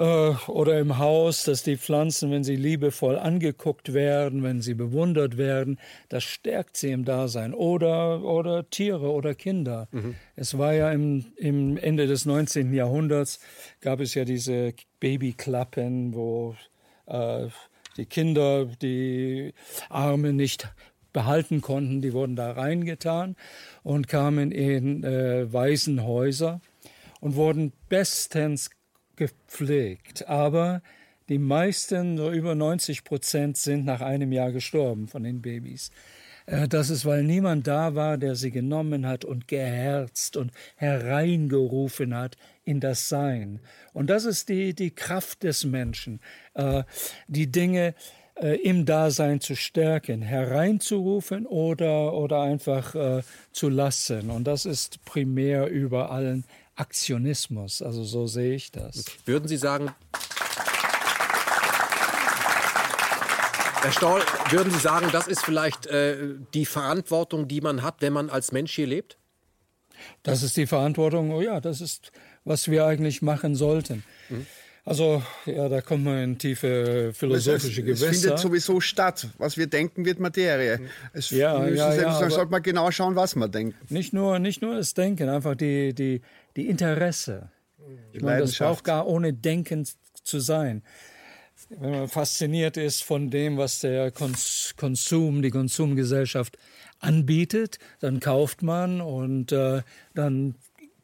äh, 0.00 0.34
oder 0.48 0.78
im 0.78 0.96
Haus, 0.96 1.44
dass 1.44 1.62
die 1.62 1.76
Pflanzen, 1.76 2.30
wenn 2.30 2.42
sie 2.42 2.56
liebevoll 2.56 3.18
angeguckt 3.18 3.92
werden, 3.92 4.42
wenn 4.42 4.62
sie 4.62 4.72
bewundert 4.72 5.36
werden, 5.36 5.78
das 6.08 6.24
stärkt 6.24 6.78
sie 6.78 6.90
im 6.90 7.04
Dasein. 7.04 7.52
Oder, 7.52 8.22
oder 8.22 8.68
Tiere 8.70 9.10
oder 9.10 9.34
Kinder. 9.34 9.88
Mhm. 9.92 10.14
Es 10.36 10.56
war 10.56 10.72
ja 10.72 10.90
im, 10.90 11.26
im 11.36 11.76
Ende 11.76 12.06
des 12.06 12.24
19. 12.24 12.72
Jahrhunderts, 12.72 13.40
gab 13.82 14.00
es 14.00 14.14
ja 14.14 14.24
diese 14.24 14.72
Babyklappen, 15.00 16.14
wo 16.14 16.56
äh, 17.06 17.48
die 17.98 18.06
Kinder, 18.06 18.64
die 18.64 19.52
Arme 19.90 20.32
nicht 20.32 20.72
behalten 21.12 21.60
konnten, 21.60 22.00
die 22.00 22.14
wurden 22.14 22.36
da 22.36 22.52
reingetan 22.52 23.36
und 23.82 24.08
kamen 24.08 24.50
in 24.50 25.04
äh, 25.04 25.52
Waisenhäuser 25.52 26.62
und 27.20 27.34
wurden 27.34 27.72
bestens 27.90 28.70
gepflegt. 29.20 30.26
Aber 30.28 30.80
die 31.28 31.38
meisten, 31.38 32.14
nur 32.14 32.30
über 32.30 32.54
90 32.54 33.04
Prozent, 33.04 33.58
sind 33.58 33.84
nach 33.84 34.00
einem 34.00 34.32
Jahr 34.32 34.50
gestorben 34.50 35.08
von 35.08 35.22
den 35.22 35.42
Babys. 35.42 35.90
Äh, 36.46 36.68
das 36.68 36.88
ist, 36.88 37.04
weil 37.04 37.22
niemand 37.22 37.66
da 37.66 37.94
war, 37.94 38.16
der 38.16 38.34
sie 38.34 38.50
genommen 38.50 39.06
hat 39.06 39.26
und 39.26 39.46
geherzt 39.46 40.38
und 40.38 40.52
hereingerufen 40.76 42.16
hat 42.16 42.36
in 42.64 42.80
das 42.80 43.10
Sein. 43.10 43.60
Und 43.92 44.08
das 44.08 44.24
ist 44.24 44.48
die, 44.48 44.74
die 44.74 44.90
Kraft 44.90 45.42
des 45.42 45.64
Menschen, 45.64 46.20
äh, 46.54 46.82
die 47.28 47.52
Dinge 47.52 47.94
äh, 48.36 48.56
im 48.62 48.86
Dasein 48.86 49.42
zu 49.42 49.54
stärken, 49.54 50.22
hereinzurufen 50.22 51.44
oder, 51.44 52.14
oder 52.14 52.40
einfach 52.40 53.22
zu 53.52 53.68
lassen. 53.68 54.30
Und 54.30 54.44
das 54.44 54.64
ist 54.64 55.04
primär 55.04 55.68
über 55.68 56.10
allen 56.10 56.44
Aktionismus. 56.80 57.82
Also 57.82 58.04
so 58.04 58.26
sehe 58.26 58.54
ich 58.54 58.72
das. 58.72 59.04
Würden 59.26 59.48
Sie 59.48 59.58
sagen, 59.58 59.94
Herr 63.82 63.92
Stoll, 63.92 64.22
würden 64.50 64.72
Sie 64.72 64.78
sagen, 64.78 65.08
das 65.12 65.26
ist 65.26 65.44
vielleicht 65.44 65.86
äh, 65.86 66.34
die 66.54 66.66
Verantwortung, 66.66 67.48
die 67.48 67.60
man 67.60 67.82
hat, 67.82 67.96
wenn 68.00 68.12
man 68.12 68.28
als 68.30 68.52
Mensch 68.52 68.74
hier 68.74 68.86
lebt? 68.86 69.16
Das 70.22 70.42
ist 70.42 70.56
die 70.56 70.66
Verantwortung, 70.66 71.30
oh 71.32 71.40
ja, 71.40 71.60
das 71.60 71.80
ist, 71.80 72.12
was 72.44 72.70
wir 72.70 72.86
eigentlich 72.86 73.22
machen 73.22 73.54
sollten. 73.54 74.02
Mhm. 74.28 74.46
Also, 74.84 75.22
ja, 75.46 75.68
da 75.68 75.82
kommt 75.82 76.04
man 76.04 76.18
in 76.22 76.38
tiefe 76.38 77.12
philosophische 77.14 77.82
Gewässer. 77.82 78.10
Es 78.10 78.20
findet 78.20 78.38
sowieso 78.38 78.80
statt. 78.80 79.28
Was 79.38 79.56
wir 79.56 79.66
denken, 79.66 80.04
wird 80.04 80.18
Materie. 80.18 80.80
Es 81.12 81.30
ja, 81.30 81.66
ja, 81.68 81.94
ja, 81.94 82.18
dann 82.18 82.30
sollte 82.30 82.50
man 82.50 82.62
genau 82.62 82.90
schauen, 82.90 83.14
was 83.14 83.36
man 83.36 83.52
denkt. 83.52 83.90
Nicht 83.90 84.12
nur, 84.12 84.38
nicht 84.38 84.62
nur 84.62 84.76
das 84.76 84.94
Denken, 84.94 85.28
einfach 85.28 85.54
die, 85.54 85.94
die, 85.94 86.22
die 86.56 86.68
Interesse. 86.68 87.50
Ich 88.12 88.22
meine, 88.22 88.40
das 88.40 88.56
braucht 88.56 88.84
gar 88.84 89.06
ohne 89.06 89.32
Denken 89.32 89.86
zu 90.24 90.40
sein 90.40 90.82
wenn 91.68 91.90
man 91.90 92.08
fasziniert 92.08 92.76
ist 92.76 93.04
von 93.04 93.30
dem, 93.30 93.56
was 93.56 93.80
der 93.80 94.10
Konsum, 94.10 95.42
die 95.42 95.50
Konsumgesellschaft 95.50 96.58
anbietet, 96.98 97.78
dann 98.00 98.20
kauft 98.20 98.62
man 98.62 99.00
und 99.00 99.52
äh, 99.52 99.82
dann 100.14 100.54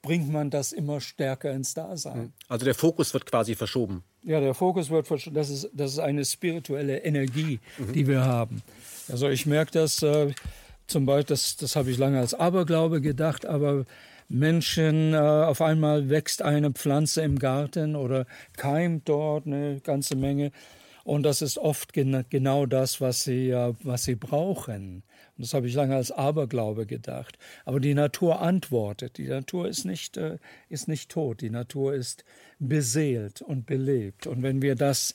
bringt 0.07 0.33
man 0.33 0.51
das 0.51 0.73
immer 0.73 1.01
stärker 1.01 1.51
ins 1.51 1.74
Dasein. 1.74 2.15
Hm. 2.15 2.33
Also 2.49 2.65
der 2.65 2.77
Fokus 2.77 3.12
wird 3.12 3.27
quasi 3.27 3.57
verschoben. 3.57 4.05
Ja, 4.23 4.39
der 4.41 4.55
Fokus 4.55 4.89
wird 4.89 5.09
verschoben. 5.09 5.35
Das 5.35 5.51
ist, 5.51 5.69
das 5.73 5.93
ist 5.93 5.99
eine 5.99 6.24
spirituelle 6.24 6.99
Energie, 6.99 7.59
mhm. 7.77 7.93
die 7.93 8.07
wir 8.07 8.24
haben. 8.24 8.62
Also 9.09 9.28
ich 9.28 9.47
merke 9.47 9.73
das 9.73 10.03
äh, 10.03 10.33
zum 10.87 11.07
Beispiel, 11.07 11.35
das, 11.35 11.57
das 11.57 11.74
habe 11.74 11.91
ich 11.91 11.99
lange 11.99 12.20
als 12.20 12.35
Aberglaube 12.35 13.01
gedacht, 13.01 13.47
aber 13.47 13.85
Menschen, 14.28 15.12
äh, 15.12 15.16
auf 15.16 15.61
einmal 15.61 16.09
wächst 16.09 16.41
eine 16.41 16.70
Pflanze 16.70 17.23
im 17.23 17.39
Garten 17.39 17.97
oder 17.97 18.27
keimt 18.57 19.09
dort 19.09 19.47
eine 19.47 19.81
ganze 19.81 20.15
Menge. 20.15 20.53
Und 21.07 21.23
das 21.23 21.41
ist 21.41 21.57
oft 21.57 21.93
gen 21.93 22.24
genau 22.31 22.66
das, 22.66 23.01
was 23.01 23.23
sie, 23.23 23.51
äh, 23.51 23.74
was 23.85 24.03
sie 24.03 24.16
brauchen. 24.16 25.05
Und 25.37 25.47
das 25.47 25.55
habe 25.55 25.69
ich 25.69 25.74
lange 25.74 25.95
als 25.95 26.11
Aberglaube 26.11 26.85
gedacht. 26.85 27.39
Aber 27.65 27.78
die 27.78 27.95
Natur 27.95 28.41
antwortet. 28.41 29.16
Die 29.16 29.28
Natur 29.28 29.69
ist 29.69 29.85
nicht, 29.85 30.16
äh, 30.16 30.39
ist 30.69 30.89
nicht 30.89 31.09
tot. 31.09 31.43
Die 31.43 31.51
Natur 31.51 31.95
ist 31.95 32.24
beseelt 32.59 33.41
und 33.41 33.66
belebt. 33.66 34.27
Und 34.27 34.43
wenn 34.43 34.62
wir 34.62 34.74
das 34.74 35.15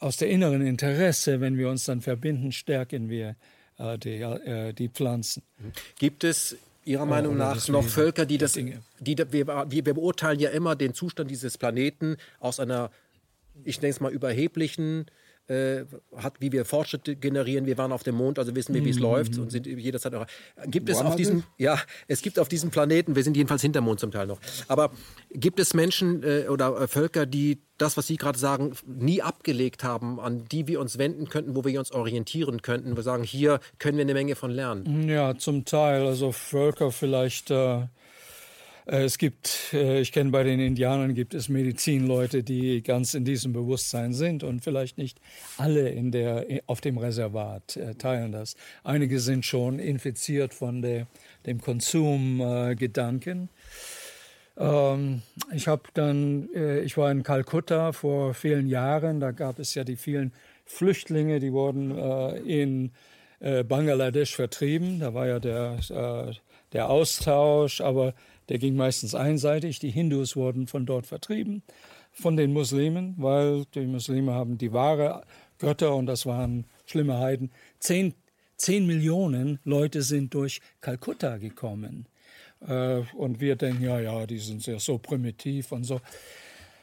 aus 0.00 0.18
der 0.18 0.28
inneren 0.28 0.60
Interesse, 0.60 1.40
wenn 1.40 1.56
wir 1.56 1.70
uns 1.70 1.84
dann 1.84 2.02
verbinden, 2.02 2.52
stärken 2.52 3.08
wir 3.08 3.36
äh, 3.78 3.96
die, 3.96 4.20
äh, 4.20 4.74
die 4.74 4.90
Pflanzen. 4.90 5.44
Gibt 5.98 6.24
es 6.24 6.58
Ihrer 6.84 7.06
Meinung 7.06 7.34
oh, 7.34 7.38
nach 7.38 7.68
noch 7.68 7.84
Völker, 7.84 8.26
die 8.26 8.38
das, 8.38 8.52
die, 8.52 9.16
wir, 9.30 9.66
wir 9.70 9.82
beurteilen 9.82 10.40
ja 10.40 10.50
immer 10.50 10.76
den 10.76 10.94
Zustand 10.94 11.30
dieses 11.30 11.56
Planeten 11.58 12.16
aus 12.38 12.60
einer, 12.60 12.90
ich 13.64 13.80
nenne 13.80 13.90
es 13.90 14.00
mal, 14.00 14.12
überheblichen 14.12 15.06
äh, 15.48 15.84
hat, 16.16 16.34
wie 16.40 16.52
wir 16.52 16.64
Fortschritte 16.64 17.16
generieren. 17.16 17.66
Wir 17.66 17.78
waren 17.78 17.92
auf 17.92 18.02
dem 18.02 18.16
Mond, 18.16 18.38
also 18.38 18.54
wissen 18.54 18.74
wir, 18.74 18.84
wie 18.84 18.90
es 18.90 18.96
mhm. 18.96 19.02
läuft 19.02 19.38
und 19.38 19.50
sind 19.50 19.66
jederzeit 19.66 20.14
auch. 20.14 20.26
Gibt 20.66 20.88
es 20.88 20.98
auf 20.98 21.16
diesem, 21.16 21.42
ja, 21.56 21.80
es 22.06 22.20
gibt 22.22 22.38
auf 22.38 22.48
diesem 22.48 22.70
Planeten, 22.70 23.16
wir 23.16 23.24
sind 23.24 23.36
jedenfalls 23.36 23.62
hinter 23.62 23.80
Mond 23.80 24.00
zum 24.00 24.10
Teil 24.10 24.26
noch, 24.26 24.40
aber 24.68 24.90
gibt 25.30 25.58
es 25.58 25.72
Menschen 25.72 26.22
äh, 26.22 26.48
oder 26.48 26.78
äh, 26.78 26.86
Völker, 26.88 27.24
die 27.24 27.62
das, 27.78 27.96
was 27.96 28.08
Sie 28.08 28.16
gerade 28.16 28.38
sagen, 28.38 28.72
nie 28.86 29.22
abgelegt 29.22 29.84
haben, 29.84 30.20
an 30.20 30.44
die 30.50 30.66
wir 30.66 30.80
uns 30.80 30.98
wenden 30.98 31.28
könnten, 31.28 31.54
wo 31.56 31.64
wir 31.64 31.78
uns 31.78 31.92
orientieren 31.92 32.60
könnten, 32.60 32.96
wir 32.96 33.02
sagen, 33.02 33.22
hier 33.22 33.60
können 33.78 33.96
wir 33.96 34.04
eine 34.04 34.14
Menge 34.14 34.34
von 34.34 34.50
lernen? 34.50 35.08
Ja, 35.08 35.38
zum 35.38 35.64
Teil. 35.64 36.06
Also 36.06 36.32
Völker 36.32 36.90
vielleicht. 36.90 37.50
Äh, 37.50 37.86
es 38.90 39.18
gibt, 39.18 39.74
äh, 39.74 40.00
ich 40.00 40.12
kenne 40.12 40.30
bei 40.30 40.42
den 40.42 40.60
Indianern 40.60 41.14
gibt 41.14 41.34
es 41.34 41.48
Medizinleute, 41.48 42.42
die 42.42 42.82
ganz 42.82 43.14
in 43.14 43.24
diesem 43.24 43.52
Bewusstsein 43.52 44.14
sind 44.14 44.42
und 44.42 44.64
vielleicht 44.64 44.96
nicht 44.96 45.20
alle 45.58 45.90
in 45.90 46.10
der, 46.10 46.46
auf 46.66 46.80
dem 46.80 46.96
Reservat 46.96 47.76
äh, 47.76 47.94
teilen 47.94 48.32
das. 48.32 48.56
Einige 48.84 49.20
sind 49.20 49.44
schon 49.44 49.78
infiziert 49.78 50.54
von 50.54 50.80
der, 50.80 51.06
dem 51.44 51.60
Konsumgedanken. 51.60 53.50
Ähm, 54.56 55.22
ich 55.52 55.68
habe 55.68 55.82
dann, 55.92 56.48
ich 56.82 56.96
war 56.96 57.10
in 57.10 57.22
Kalkutta 57.22 57.92
vor 57.92 58.32
vielen 58.32 58.68
Jahren, 58.68 59.20
da 59.20 59.32
gab 59.32 59.58
es 59.58 59.74
ja 59.74 59.84
die 59.84 59.96
vielen 59.96 60.32
Flüchtlinge, 60.64 61.40
die 61.40 61.52
wurden 61.52 61.96
äh, 61.96 62.38
in 62.38 62.92
äh, 63.40 63.64
Bangladesch 63.64 64.34
vertrieben. 64.34 65.00
Da 65.00 65.14
war 65.14 65.26
ja 65.26 65.40
der, 65.40 65.78
äh, 65.90 66.34
der 66.72 66.90
Austausch, 66.90 67.80
aber 67.80 68.14
der 68.48 68.58
ging 68.58 68.76
meistens 68.76 69.14
einseitig. 69.14 69.78
Die 69.78 69.90
Hindus 69.90 70.36
wurden 70.36 70.66
von 70.66 70.86
dort 70.86 71.06
vertrieben, 71.06 71.62
von 72.12 72.36
den 72.36 72.52
Muslimen, 72.52 73.14
weil 73.18 73.64
die 73.74 73.86
Muslime 73.86 74.32
haben 74.32 74.58
die 74.58 74.72
wahre 74.72 75.22
Götter 75.58 75.94
und 75.94 76.06
das 76.06 76.26
waren 76.26 76.64
schlimme 76.86 77.18
Heiden. 77.18 77.50
Zehn, 77.78 78.14
zehn 78.56 78.86
Millionen 78.86 79.58
Leute 79.64 80.02
sind 80.02 80.34
durch 80.34 80.60
Kalkutta 80.80 81.36
gekommen. 81.38 82.06
Äh, 82.66 83.02
und 83.16 83.40
wir 83.40 83.56
denken, 83.56 83.82
ja, 83.82 84.00
ja, 84.00 84.26
die 84.26 84.38
sind 84.38 84.66
ja 84.66 84.78
so 84.78 84.98
primitiv 84.98 85.72
und 85.72 85.84
so. 85.84 86.00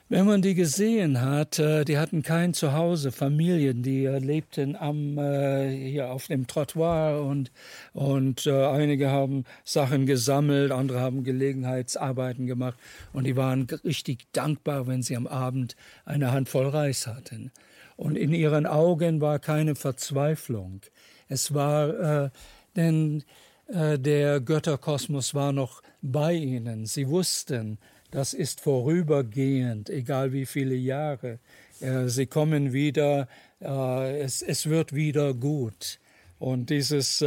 Wenn 0.07 0.27
man 0.27 0.43
die 0.43 0.53
gesehen 0.53 1.21
hat, 1.21 1.57
äh, 1.57 1.83
die 1.83 1.97
hatten 1.97 2.21
kein 2.21 2.53
Zuhause, 2.53 3.11
Familien, 3.11 3.81
die 3.81 4.05
äh, 4.05 4.19
lebten 4.19 4.75
am 4.75 5.15
hier 5.15 6.11
auf 6.11 6.27
dem 6.27 6.45
Trottoir 6.45 7.23
und 7.25 7.51
und 7.93 8.47
einige 8.47 9.09
haben 9.09 9.45
Sachen 9.63 10.05
gesammelt, 10.05 10.71
andere 10.71 10.99
haben 10.99 11.23
Gelegenheitsarbeiten 11.23 12.45
gemacht 12.45 12.77
und 13.13 13.23
die 13.25 13.35
waren 13.35 13.67
richtig 13.83 14.27
dankbar, 14.31 14.85
wenn 14.87 15.01
sie 15.01 15.15
am 15.15 15.25
Abend 15.25 15.75
eine 16.05 16.31
Handvoll 16.31 16.67
Reis 16.67 17.07
hatten. 17.07 17.51
Und 17.97 18.17
in 18.17 18.33
ihren 18.33 18.65
Augen 18.65 19.21
war 19.21 19.39
keine 19.39 19.75
Verzweiflung. 19.75 20.81
Es 21.29 21.53
war, 21.53 22.25
äh, 22.25 22.29
denn 22.75 23.23
äh, 23.67 23.97
der 23.97 24.41
Götterkosmos 24.41 25.33
war 25.33 25.53
noch 25.53 25.81
bei 26.01 26.33
ihnen. 26.33 26.85
Sie 26.85 27.07
wussten, 27.07 27.79
das 28.15 28.33
ist 28.33 28.61
vorübergehend, 28.61 29.89
egal 29.89 30.31
wie 30.31 30.45
viele 30.45 30.73
Jahre. 30.73 31.39
Äh, 31.81 32.07
sie 32.07 32.27
kommen 32.27 32.71
wieder, 32.71 33.27
äh, 33.59 34.21
es, 34.21 34.41
es 34.41 34.69
wird 34.69 34.95
wieder 34.95 35.33
gut. 35.33 35.99
Und 36.39 36.69
dieses, 36.69 37.23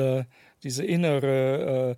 diese 0.62 0.84
innere 0.84 1.96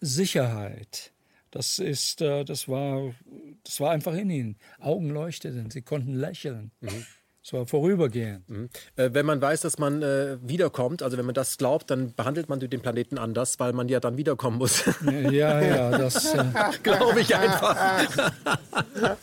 Sicherheit, 0.00 1.12
das 1.52 1.78
ist, 1.78 2.20
das 2.20 2.68
war, 2.68 3.14
das 3.62 3.78
war 3.80 3.92
einfach 3.92 4.14
in 4.14 4.30
ihnen. 4.30 4.56
Augen 4.80 5.10
leuchteten, 5.10 5.70
sie 5.70 5.82
konnten 5.82 6.14
lächeln. 6.14 6.72
Mhm. 6.80 7.06
Es 7.42 7.54
war 7.54 7.66
vorübergehend. 7.66 8.48
Mhm. 8.50 8.68
Äh, 8.96 9.10
wenn 9.12 9.24
man 9.24 9.40
weiß, 9.40 9.62
dass 9.62 9.78
man 9.78 10.02
äh, 10.02 10.36
wiederkommt, 10.42 11.02
also 11.02 11.16
wenn 11.16 11.24
man 11.24 11.34
das 11.34 11.56
glaubt, 11.56 11.90
dann 11.90 12.12
behandelt 12.14 12.50
man 12.50 12.60
den 12.60 12.80
Planeten 12.82 13.16
anders, 13.16 13.58
weil 13.58 13.72
man 13.72 13.88
ja 13.88 13.98
dann 13.98 14.18
wiederkommen 14.18 14.58
muss. 14.58 14.84
Ja, 15.30 15.60
ja, 15.60 15.90
das 15.90 16.34
äh, 16.34 16.44
glaube 16.82 17.22
ich 17.22 17.34
einfach. 17.34 17.76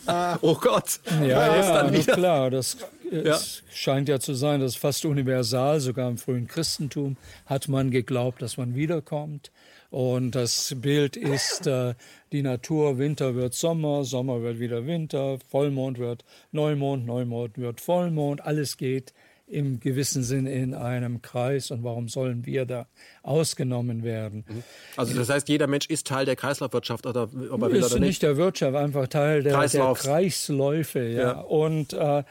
oh 0.40 0.56
Gott. 0.56 0.98
Ja, 1.20 1.56
ja, 1.56 1.82
dann 1.82 1.92
wieder. 1.92 2.14
klar. 2.14 2.50
Das 2.50 2.78
ja. 3.10 3.38
scheint 3.72 4.08
ja 4.08 4.18
zu 4.18 4.34
sein, 4.34 4.60
das 4.60 4.72
ist 4.72 4.78
fast 4.78 5.04
universal. 5.04 5.78
Sogar 5.78 6.10
im 6.10 6.18
frühen 6.18 6.48
Christentum 6.48 7.16
hat 7.46 7.68
man 7.68 7.92
geglaubt, 7.92 8.42
dass 8.42 8.56
man 8.56 8.74
wiederkommt. 8.74 9.52
Und 9.90 10.32
das 10.32 10.74
Bild 10.76 11.16
ist 11.16 11.66
äh, 11.66 11.94
die 12.32 12.42
Natur, 12.42 12.98
Winter 12.98 13.34
wird 13.34 13.54
Sommer, 13.54 14.04
Sommer 14.04 14.42
wird 14.42 14.58
wieder 14.58 14.86
Winter, 14.86 15.38
Vollmond 15.48 15.98
wird 15.98 16.24
Neumond, 16.52 17.06
Neumond 17.06 17.56
wird 17.56 17.80
Vollmond, 17.80 18.44
alles 18.44 18.76
geht 18.76 19.14
im 19.46 19.80
gewissen 19.80 20.22
Sinn 20.22 20.46
in 20.46 20.74
einem 20.74 21.22
Kreis 21.22 21.70
und 21.70 21.82
warum 21.82 22.08
sollen 22.08 22.44
wir 22.44 22.66
da 22.66 22.86
ausgenommen 23.22 24.02
werden? 24.02 24.44
Mhm. 24.46 24.62
Also 24.96 25.14
das 25.14 25.30
heißt, 25.30 25.48
jeder 25.48 25.66
Mensch 25.66 25.86
ist 25.86 26.06
Teil 26.06 26.26
der 26.26 26.36
Kreislaufwirtschaft 26.36 27.06
oder 27.06 27.22
ob 27.50 27.62
er 27.62 27.70
will 27.70 27.76
ist 27.76 27.86
oder 27.86 28.00
nicht? 28.00 28.08
nicht 28.08 28.22
der 28.22 28.36
Wirtschaft, 28.36 28.76
einfach 28.76 29.08
Teil 29.08 29.42
der, 29.42 29.66
der 29.66 29.94
Kreisläufe. 29.94 31.02
Ja. 31.08 31.20
ja. 31.22 31.40
Und 31.40 31.94
äh, 31.94 32.24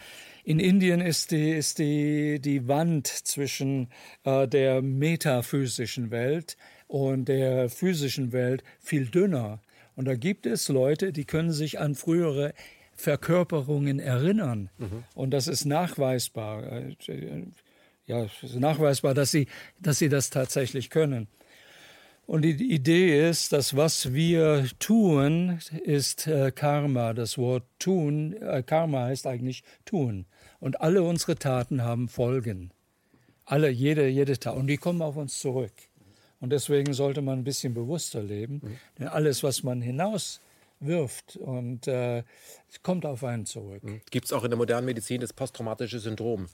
in 0.43 0.59
Indien 0.59 1.01
ist 1.01 1.31
die, 1.31 1.51
ist 1.51 1.79
die, 1.79 2.39
die 2.39 2.67
Wand 2.67 3.07
zwischen 3.07 3.89
äh, 4.23 4.47
der 4.47 4.81
metaphysischen 4.81 6.11
Welt 6.11 6.55
und 6.87 7.25
der 7.25 7.69
physischen 7.69 8.31
Welt 8.31 8.63
viel 8.79 9.07
dünner. 9.07 9.61
Und 9.95 10.05
da 10.05 10.15
gibt 10.15 10.45
es 10.45 10.69
Leute, 10.69 11.11
die 11.11 11.25
können 11.25 11.51
sich 11.51 11.79
an 11.79 11.95
frühere 11.95 12.53
Verkörperungen 12.95 13.99
erinnern. 13.99 14.69
Mhm. 14.77 15.03
Und 15.13 15.31
das 15.31 15.47
ist 15.47 15.65
nachweisbar. 15.65 16.81
Ja, 18.05 18.23
ist 18.23 18.55
nachweisbar, 18.55 19.13
dass 19.13 19.31
sie, 19.31 19.47
dass 19.79 19.99
sie 19.99 20.09
das 20.09 20.29
tatsächlich 20.29 20.89
können. 20.89 21.27
Und 22.25 22.41
die 22.41 22.73
Idee 22.73 23.29
ist, 23.29 23.53
dass 23.53 23.77
was 23.77 24.13
wir 24.13 24.67
tun, 24.79 25.59
ist 25.83 26.27
äh, 26.27 26.51
Karma. 26.51 27.13
Das 27.13 27.37
Wort 27.37 27.63
tun, 27.79 28.33
äh, 28.33 28.63
Karma 28.63 29.05
heißt 29.05 29.25
eigentlich 29.27 29.63
tun. 29.85 30.25
Und 30.59 30.81
alle 30.81 31.03
unsere 31.03 31.35
Taten 31.35 31.83
haben 31.83 32.09
Folgen. 32.09 32.71
Alle, 33.45 33.69
jede, 33.69 34.09
jede 34.09 34.37
Tat. 34.37 34.57
Und 34.57 34.67
die 34.67 34.75
kommen 34.75 35.01
auf 35.01 35.15
uns 35.15 35.39
zurück. 35.39 35.71
Und 36.39 36.51
deswegen 36.51 36.93
sollte 36.93 37.21
man 37.21 37.39
ein 37.39 37.43
bisschen 37.43 37.73
bewusster 37.73 38.21
leben. 38.21 38.61
Mhm. 38.63 38.77
Denn 38.99 39.07
alles, 39.07 39.41
was 39.43 39.63
man 39.63 39.81
hinauswirft 39.81 41.35
und 41.37 41.87
äh, 41.87 42.23
kommt 42.83 43.05
auf 43.05 43.23
einen 43.23 43.45
zurück. 43.45 43.83
Mhm. 43.83 44.01
Gibt 44.11 44.27
es 44.27 44.33
auch 44.33 44.43
in 44.43 44.51
der 44.51 44.57
modernen 44.57 44.85
Medizin 44.85 45.21
das 45.21 45.33
posttraumatische 45.33 45.99
Syndrom. 45.99 46.47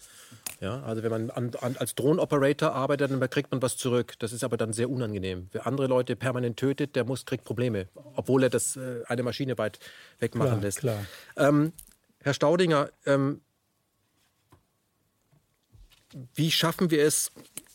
Ja, 0.61 0.81
also 0.83 1.03
wenn 1.03 1.11
man 1.11 1.29
an, 1.31 1.51
an, 1.59 1.75
als 1.77 1.95
Drohnenoperator 1.95 2.73
arbeitet, 2.73 3.11
dann 3.11 3.29
kriegt 3.29 3.51
man 3.51 3.61
was 3.61 3.75
zurück. 3.75 4.13
Das 4.19 4.31
ist 4.31 4.45
aber 4.45 4.55
dann 4.55 4.71
sehr 4.71 4.89
unangenehm. 4.89 5.49
Wer 5.51 5.67
andere 5.67 5.87
Leute 5.87 6.15
permanent 6.15 6.57
tötet, 6.57 6.95
der 6.95 7.03
muss 7.03 7.25
kriegt 7.25 7.43
Probleme, 7.43 7.89
obwohl 8.15 8.43
er 8.43 8.49
das 8.49 8.77
äh, 8.77 9.03
eine 9.07 9.23
Maschine 9.23 9.57
weit 9.57 9.79
wegmachen 10.19 10.51
klar, 10.51 10.61
lässt. 10.61 10.79
Klar. 10.79 11.05
Ähm, 11.35 11.73
Herr 12.21 12.33
Staudinger, 12.33 12.89
ähm, 13.05 13.41
wie 16.35 16.51
schaffen 16.51 16.89
wir 16.89 17.03
es, 17.03 17.31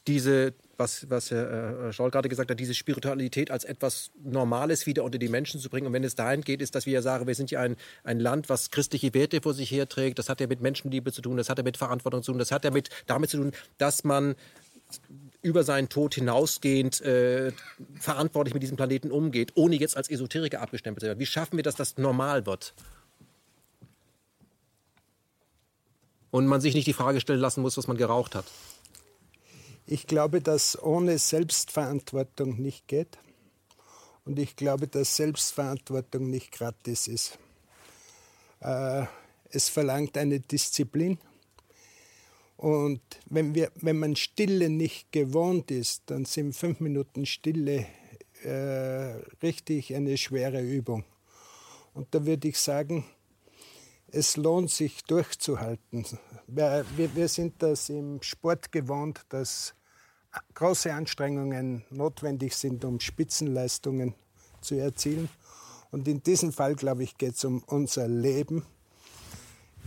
diese 0.06 0.54
was, 0.78 1.10
was 1.10 1.30
Herr 1.30 1.92
Scholl 1.92 2.10
gerade 2.10 2.28
gesagt 2.28 2.50
hat, 2.50 2.58
diese 2.58 2.74
Spiritualität 2.74 3.50
als 3.50 3.64
etwas 3.64 4.10
Normales 4.22 4.86
wieder 4.86 5.04
unter 5.04 5.18
die 5.18 5.28
Menschen 5.28 5.60
zu 5.60 5.68
bringen. 5.68 5.88
Und 5.88 5.92
wenn 5.92 6.04
es 6.04 6.14
dahin 6.14 6.42
geht, 6.42 6.62
ist, 6.62 6.74
dass 6.74 6.86
wir 6.86 6.92
ja 6.94 7.02
sagen, 7.02 7.26
wir 7.26 7.34
sind 7.34 7.50
ja 7.50 7.60
ein, 7.60 7.76
ein 8.04 8.20
Land, 8.20 8.48
was 8.48 8.70
christliche 8.70 9.12
Werte 9.12 9.40
vor 9.42 9.54
sich 9.54 9.70
herträgt. 9.70 10.18
Das 10.18 10.28
hat 10.28 10.40
ja 10.40 10.46
mit 10.46 10.60
Menschenliebe 10.60 11.12
zu 11.12 11.20
tun, 11.20 11.36
das 11.36 11.50
hat 11.50 11.58
ja 11.58 11.64
mit 11.64 11.76
Verantwortung 11.76 12.22
zu 12.22 12.32
tun, 12.32 12.38
das 12.38 12.52
hat 12.52 12.64
ja 12.64 12.70
mit, 12.70 12.90
damit 13.06 13.30
zu 13.30 13.38
tun, 13.38 13.52
dass 13.76 14.04
man 14.04 14.36
über 15.42 15.64
seinen 15.64 15.88
Tod 15.88 16.14
hinausgehend 16.14 17.00
äh, 17.00 17.52
verantwortlich 17.98 18.54
mit 18.54 18.62
diesem 18.62 18.76
Planeten 18.76 19.10
umgeht, 19.10 19.52
ohne 19.54 19.76
jetzt 19.76 19.96
als 19.96 20.10
Esoteriker 20.10 20.60
abgestempelt 20.60 21.00
zu 21.00 21.06
werden. 21.06 21.18
Wie 21.18 21.26
schaffen 21.26 21.56
wir, 21.56 21.62
dass 21.62 21.76
das 21.76 21.98
normal 21.98 22.46
wird? 22.46 22.74
Und 26.30 26.46
man 26.46 26.60
sich 26.60 26.74
nicht 26.74 26.86
die 26.86 26.92
Frage 26.92 27.20
stellen 27.20 27.40
lassen 27.40 27.62
muss, 27.62 27.76
was 27.76 27.86
man 27.86 27.96
geraucht 27.96 28.34
hat. 28.34 28.44
Ich 29.90 30.06
glaube, 30.06 30.42
dass 30.42 30.80
ohne 30.82 31.16
Selbstverantwortung 31.16 32.60
nicht 32.60 32.86
geht. 32.88 33.18
Und 34.26 34.38
ich 34.38 34.54
glaube, 34.54 34.86
dass 34.86 35.16
Selbstverantwortung 35.16 36.28
nicht 36.28 36.52
gratis 36.52 37.08
ist. 37.08 37.38
Äh, 38.60 39.06
es 39.48 39.70
verlangt 39.70 40.18
eine 40.18 40.40
Disziplin. 40.40 41.16
Und 42.58 43.00
wenn, 43.30 43.54
wir, 43.54 43.72
wenn 43.76 43.98
man 43.98 44.14
Stille 44.14 44.68
nicht 44.68 45.10
gewohnt 45.10 45.70
ist, 45.70 46.02
dann 46.04 46.26
sind 46.26 46.54
fünf 46.54 46.80
Minuten 46.80 47.24
Stille 47.24 47.86
äh, 48.44 49.22
richtig 49.42 49.94
eine 49.94 50.18
schwere 50.18 50.60
Übung. 50.60 51.06
Und 51.94 52.14
da 52.14 52.26
würde 52.26 52.48
ich 52.48 52.58
sagen, 52.58 53.06
es 54.08 54.36
lohnt 54.36 54.70
sich 54.70 55.02
durchzuhalten. 55.04 56.04
Wir, 56.46 56.84
wir, 56.94 57.16
wir 57.16 57.28
sind 57.28 57.62
das 57.62 57.88
im 57.88 58.20
Sport 58.20 58.70
gewohnt, 58.70 59.22
dass 59.30 59.74
große 60.54 60.92
Anstrengungen 60.92 61.84
notwendig 61.90 62.54
sind, 62.56 62.84
um 62.84 63.00
Spitzenleistungen 63.00 64.14
zu 64.60 64.74
erzielen. 64.76 65.28
Und 65.90 66.06
in 66.08 66.22
diesem 66.22 66.52
Fall, 66.52 66.74
glaube 66.74 67.04
ich, 67.04 67.16
geht 67.16 67.34
es 67.34 67.44
um 67.44 67.62
unser 67.66 68.08
Leben. 68.08 68.66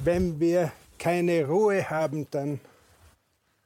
Wenn 0.03 0.39
wir 0.39 0.71
keine 0.97 1.47
Ruhe 1.47 1.89
haben, 1.89 2.27
dann 2.31 2.59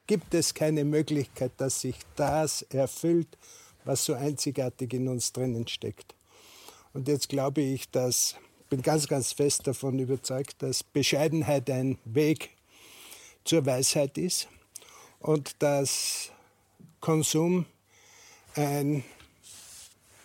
gibt 0.08 0.34
es 0.34 0.54
keine 0.54 0.84
Möglichkeit, 0.84 1.52
dass 1.58 1.82
sich 1.82 1.98
das 2.16 2.64
erfüllt, 2.64 3.38
was 3.84 4.06
so 4.06 4.14
einzigartig 4.14 4.94
in 4.94 5.08
uns 5.08 5.32
drinnen 5.32 5.68
steckt. 5.68 6.16
Und 6.94 7.08
jetzt 7.08 7.30
glaube 7.30 7.62
ich, 7.62 7.90
dass 7.92 8.36
bin 8.70 8.82
ganz, 8.82 9.08
ganz 9.08 9.32
fest 9.32 9.68
davon 9.68 10.00
überzeugt, 10.00 10.62
dass 10.62 10.84
Bescheidenheit 10.84 11.70
ein 11.70 11.98
Weg 12.04 12.50
zur 13.44 13.66
Weisheit 13.66 14.18
ist 14.18 14.48
und 15.20 15.62
dass 15.62 16.32
Konsum 17.06 17.68
ein 18.56 19.04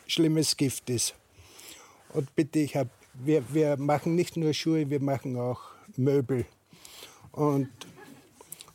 schlimmes 0.06 0.56
Gift 0.56 0.88
ist. 0.88 1.14
Und 2.14 2.34
bitte, 2.34 2.60
ich 2.60 2.74
hab, 2.74 2.88
wir, 3.12 3.44
wir 3.52 3.76
machen 3.76 4.14
nicht 4.14 4.38
nur 4.38 4.54
Schuhe, 4.54 4.88
wir 4.88 5.02
machen 5.02 5.36
auch 5.36 5.60
Möbel. 5.98 6.46
Und, 7.32 7.68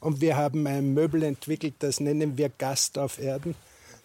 und 0.01 0.21
wir 0.21 0.37
haben 0.37 0.67
ein 0.67 0.93
Möbel 0.93 1.23
entwickelt, 1.23 1.73
das 1.79 1.99
nennen 1.99 2.37
wir 2.37 2.49
Gast 2.49 2.99
auf 2.99 3.17
Erden. 3.17 3.55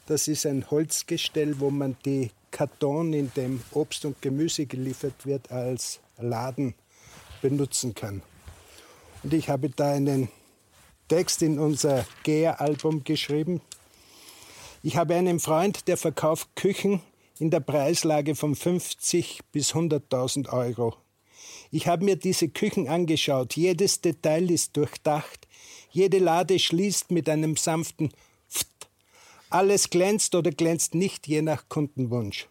Das 0.07 0.29
ist 0.29 0.47
ein 0.47 0.71
Holzgestell, 0.71 1.61
wo 1.61 1.69
man 1.69 1.95
die 2.07 2.31
Karton, 2.53 3.13
in 3.13 3.31
dem 3.37 3.61
Obst 3.73 4.07
und 4.07 4.23
Gemüse 4.23 4.65
geliefert 4.65 5.27
wird, 5.27 5.53
als 5.53 6.01
Laden 6.17 6.73
benutzen 7.43 7.95
kann. 7.95 8.23
Und 9.23 9.35
ich 9.35 9.51
habe 9.51 9.69
da 9.69 9.93
einen 9.93 10.31
Text 11.09 11.43
in 11.43 11.59
unser 11.59 12.07
Gär-Album 12.23 13.05
geschrieben. 13.05 13.61
Ich 14.83 14.97
habe 14.97 15.15
einen 15.15 15.41
Freund, 15.41 15.89
der 15.89 15.99
verkauft 15.99 16.57
Küchen 16.57 17.03
in 17.39 17.51
der 17.51 17.61
Preislage 17.61 18.35
von 18.35 18.55
50 18.55 19.41
bis 19.53 19.75
100.000 19.75 20.49
Euro. 20.49 20.97
Ich 21.71 21.87
habe 21.87 22.05
mir 22.05 22.17
diese 22.17 22.49
Küchen 22.49 22.89
angeschaut. 22.89 23.57
Jedes 23.57 24.01
Detail 24.01 24.51
ist 24.51 24.79
durchdacht. 24.79 25.47
Jede 25.91 26.19
Lade 26.19 26.59
schließt 26.59 27.11
mit 27.11 27.29
einem 27.29 27.57
sanften 27.57 28.11
Pft. 28.49 28.89
Alles 29.51 29.91
glänzt 29.91 30.35
oder 30.35 30.51
glänzt 30.51 30.95
nicht, 30.95 31.27
je 31.29 31.43
nach 31.43 31.69
Kundenwunsch. 31.69 32.49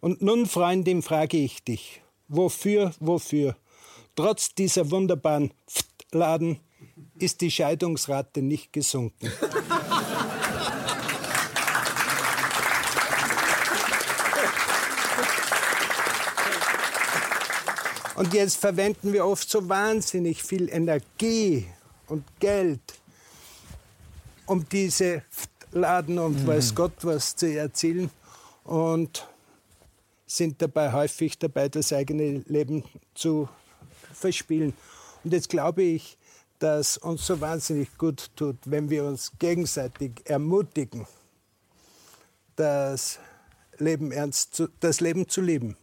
Und 0.00 0.22
nun, 0.22 0.46
Freundin, 0.46 1.02
frage 1.02 1.36
ich 1.36 1.62
dich, 1.62 2.02
wofür, 2.26 2.92
wofür? 2.98 3.56
Trotz 4.16 4.54
dieser 4.56 4.90
wunderbaren 4.90 5.52
Pft-Laden 5.68 6.58
ist 7.18 7.40
die 7.40 7.50
Scheidungsrate 7.50 8.42
nicht 8.42 8.72
gesunken. 8.72 9.30
Und 18.16 18.32
jetzt 18.32 18.56
verwenden 18.56 19.12
wir 19.12 19.26
oft 19.26 19.48
so 19.48 19.68
wahnsinnig 19.68 20.42
viel 20.42 20.68
Energie 20.68 21.66
und 22.06 22.24
Geld, 22.38 22.80
um 24.46 24.68
diese 24.68 25.22
Laden 25.72 26.18
und 26.18 26.42
mhm. 26.42 26.46
weiß 26.46 26.74
Gott 26.74 26.92
was 27.02 27.34
zu 27.34 27.52
erzielen 27.52 28.10
und 28.62 29.26
sind 30.26 30.62
dabei 30.62 30.92
häufig 30.92 31.38
dabei, 31.38 31.68
das 31.68 31.92
eigene 31.92 32.44
Leben 32.46 32.84
zu 33.14 33.48
verspielen. 34.12 34.74
Und 35.24 35.32
jetzt 35.32 35.48
glaube 35.48 35.82
ich, 35.82 36.16
dass 36.60 36.96
uns 36.96 37.26
so 37.26 37.40
wahnsinnig 37.40 37.98
gut 37.98 38.30
tut, 38.36 38.56
wenn 38.64 38.90
wir 38.90 39.04
uns 39.04 39.32
gegenseitig 39.38 40.22
ermutigen, 40.24 41.06
das 42.54 43.18
Leben 43.78 44.12
ernst 44.12 44.54
zu, 44.54 44.68
das 44.78 45.00
Leben 45.00 45.28
zu 45.28 45.40
leben. 45.40 45.76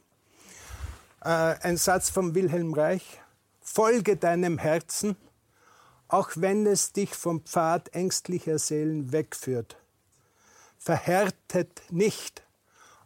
Äh, 1.23 1.55
ein 1.61 1.77
Satz 1.77 2.09
von 2.09 2.33
Wilhelm 2.33 2.73
Reich. 2.73 3.21
Folge 3.61 4.17
deinem 4.17 4.57
Herzen, 4.57 5.15
auch 6.07 6.31
wenn 6.35 6.65
es 6.65 6.93
dich 6.93 7.11
vom 7.11 7.41
Pfad 7.45 7.93
ängstlicher 7.93 8.57
Seelen 8.57 9.11
wegführt. 9.11 9.77
Verhärtet 10.79 11.83
nicht, 11.91 12.41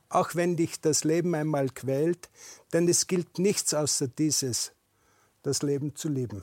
auch 0.08 0.34
wenn 0.34 0.56
dich 0.56 0.80
das 0.80 1.04
Leben 1.04 1.36
einmal 1.36 1.70
quält, 1.70 2.30
denn 2.72 2.88
es 2.88 3.08
gilt 3.08 3.38
nichts 3.38 3.74
außer 3.74 4.08
dieses, 4.08 4.72
das 5.44 5.62
Leben 5.62 5.96
zu 5.96 6.08
lieben. 6.08 6.42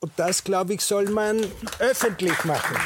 Und 0.00 0.12
das, 0.16 0.42
glaube 0.44 0.72
ich, 0.72 0.80
soll 0.80 1.10
man 1.10 1.44
öffentlich 1.78 2.42
machen. 2.44 2.76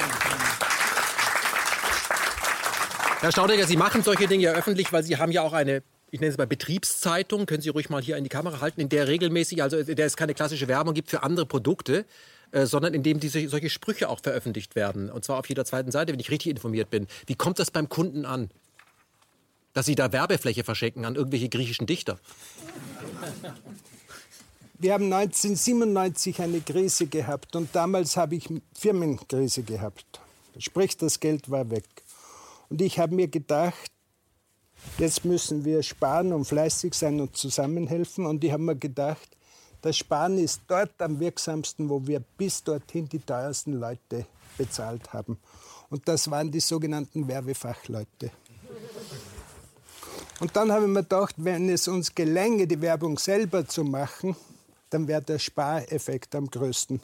Herr 3.20 3.30
Staudiger, 3.30 3.66
Sie 3.66 3.76
machen 3.76 4.02
solche 4.02 4.26
Dinge 4.26 4.42
ja 4.42 4.52
öffentlich, 4.52 4.92
weil 4.92 5.04
Sie 5.04 5.16
haben 5.16 5.30
ja 5.30 5.42
auch 5.42 5.52
eine 5.52 5.84
ich 6.14 6.20
nenne 6.20 6.30
es 6.30 6.38
mal 6.38 6.46
Betriebszeitung, 6.46 7.44
können 7.44 7.60
Sie 7.60 7.70
ruhig 7.70 7.90
mal 7.90 8.00
hier 8.00 8.16
in 8.16 8.22
die 8.22 8.30
Kamera 8.30 8.60
halten, 8.60 8.80
in 8.80 8.88
der 8.88 9.08
regelmäßig, 9.08 9.64
also 9.64 9.78
in 9.78 9.96
der 9.96 10.06
es 10.06 10.16
keine 10.16 10.32
klassische 10.32 10.68
Werbung 10.68 10.94
gibt 10.94 11.10
für 11.10 11.24
andere 11.24 11.44
Produkte, 11.44 12.06
äh, 12.52 12.66
sondern 12.66 12.94
in 12.94 13.02
dem 13.02 13.18
diese, 13.18 13.48
solche 13.48 13.68
Sprüche 13.68 14.08
auch 14.08 14.20
veröffentlicht 14.22 14.76
werden. 14.76 15.10
Und 15.10 15.24
zwar 15.24 15.40
auf 15.40 15.48
jeder 15.48 15.64
zweiten 15.64 15.90
Seite, 15.90 16.12
wenn 16.12 16.20
ich 16.20 16.30
richtig 16.30 16.52
informiert 16.52 16.88
bin. 16.88 17.08
Wie 17.26 17.34
kommt 17.34 17.58
das 17.58 17.72
beim 17.72 17.88
Kunden 17.88 18.26
an? 18.26 18.50
Dass 19.72 19.86
Sie 19.86 19.96
da 19.96 20.12
Werbefläche 20.12 20.62
verschenken 20.62 21.04
an 21.04 21.16
irgendwelche 21.16 21.48
griechischen 21.48 21.88
Dichter? 21.88 22.20
Wir 24.78 24.92
haben 24.92 25.12
1997 25.12 26.40
eine 26.40 26.60
Krise 26.60 27.08
gehabt 27.08 27.56
und 27.56 27.74
damals 27.74 28.16
habe 28.16 28.36
ich 28.36 28.48
Firmenkrise 28.72 29.64
gehabt. 29.64 30.20
Sprich, 30.58 30.96
das 30.96 31.18
Geld 31.18 31.50
war 31.50 31.72
weg. 31.72 31.88
Und 32.68 32.80
ich 32.82 33.00
habe 33.00 33.16
mir 33.16 33.26
gedacht, 33.26 33.90
Jetzt 34.98 35.24
müssen 35.24 35.64
wir 35.64 35.82
sparen 35.82 36.32
und 36.32 36.44
fleißig 36.44 36.94
sein 36.94 37.20
und 37.20 37.36
zusammenhelfen. 37.36 38.26
Und 38.26 38.44
ich 38.44 38.52
habe 38.52 38.62
mir 38.62 38.76
gedacht, 38.76 39.28
das 39.82 39.96
Sparen 39.96 40.38
ist 40.38 40.62
dort 40.68 41.02
am 41.02 41.20
wirksamsten, 41.20 41.88
wo 41.88 42.06
wir 42.06 42.20
bis 42.20 42.62
dorthin 42.62 43.08
die 43.08 43.18
teuersten 43.18 43.74
Leute 43.74 44.26
bezahlt 44.56 45.12
haben. 45.12 45.38
Und 45.90 46.08
das 46.08 46.30
waren 46.30 46.50
die 46.50 46.60
sogenannten 46.60 47.28
Werbefachleute. 47.28 48.30
Und 50.40 50.56
dann 50.56 50.72
habe 50.72 50.84
ich 50.84 50.90
mir 50.90 51.02
gedacht, 51.02 51.34
wenn 51.38 51.68
es 51.68 51.86
uns 51.86 52.14
gelänge, 52.14 52.66
die 52.66 52.80
Werbung 52.80 53.18
selber 53.18 53.66
zu 53.66 53.84
machen, 53.84 54.36
dann 54.90 55.06
wäre 55.06 55.22
der 55.22 55.38
Spareffekt 55.38 56.34
am 56.34 56.48
größten. 56.48 57.00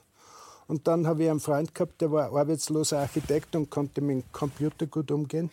Und 0.67 0.86
dann 0.86 1.07
habe 1.07 1.25
ich 1.25 1.31
einen 1.31 1.41
Freund 1.41 1.75
gehabt, 1.75 2.00
der 2.00 2.12
war 2.12 2.33
arbeitsloser 2.33 3.00
Architekt 3.00 3.57
und 3.57 3.70
konnte 3.70 4.00
mit 4.00 4.25
dem 4.25 4.33
Computer 4.33 4.86
gut 4.86 5.10
umgehen. 5.10 5.50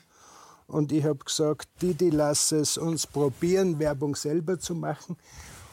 Und 0.67 0.91
ich 0.91 1.03
habe 1.05 1.23
gesagt, 1.23 1.69
Didi, 1.81 2.09
lass 2.09 2.51
es 2.51 2.77
uns 2.77 3.07
probieren, 3.07 3.79
Werbung 3.79 4.15
selber 4.15 4.59
zu 4.59 4.75
machen. 4.75 5.15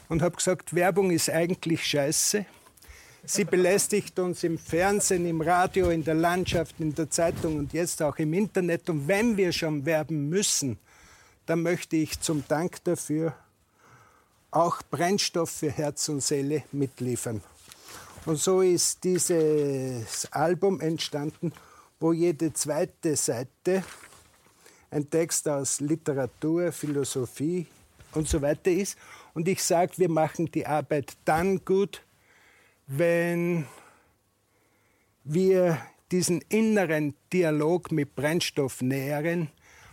Und 0.08 0.22
habe 0.22 0.36
gesagt, 0.36 0.74
Werbung 0.74 1.10
ist 1.10 1.28
eigentlich 1.28 1.84
scheiße. 1.84 2.46
Sie 3.26 3.44
belästigt 3.44 4.18
uns 4.18 4.44
im 4.44 4.58
Fernsehen, 4.58 5.26
im 5.26 5.40
Radio, 5.40 5.88
in 5.88 6.04
der 6.04 6.14
Landschaft, 6.14 6.78
in 6.78 6.94
der 6.94 7.10
Zeitung 7.10 7.58
und 7.58 7.72
jetzt 7.72 8.02
auch 8.02 8.16
im 8.18 8.34
Internet. 8.34 8.88
Und 8.90 9.08
wenn 9.08 9.36
wir 9.36 9.50
schon 9.50 9.86
werben 9.86 10.28
müssen, 10.28 10.78
dann 11.46 11.62
möchte 11.62 11.96
ich 11.96 12.20
zum 12.20 12.44
Dank 12.46 12.84
dafür 12.84 13.34
auch 14.50 14.82
Brennstoff 14.90 15.50
für 15.50 15.70
Herz 15.70 16.08
und 16.08 16.22
Seele 16.22 16.62
mitliefern. 16.70 17.42
Und 18.26 18.36
so 18.36 18.60
ist 18.60 19.02
dieses 19.04 20.30
Album 20.30 20.80
entstanden, 20.80 21.52
wo 21.98 22.12
jede 22.12 22.52
zweite 22.52 23.16
Seite 23.16 23.82
ein 24.94 25.10
Text 25.10 25.48
aus 25.48 25.80
Literatur, 25.80 26.70
Philosophie 26.70 27.66
und 28.12 28.28
so 28.28 28.40
weiter 28.40 28.70
ist. 28.70 28.96
Und 29.34 29.48
ich 29.48 29.62
sage, 29.62 29.92
wir 29.96 30.08
machen 30.08 30.46
die 30.52 30.64
Arbeit 30.64 31.16
dann 31.24 31.64
gut, 31.64 32.02
wenn 32.86 33.66
wir 35.24 35.78
diesen 36.12 36.42
inneren 36.42 37.14
Dialog 37.32 37.90
mit 37.90 38.14
Brennstoff 38.14 38.82
nähren. 38.82 39.50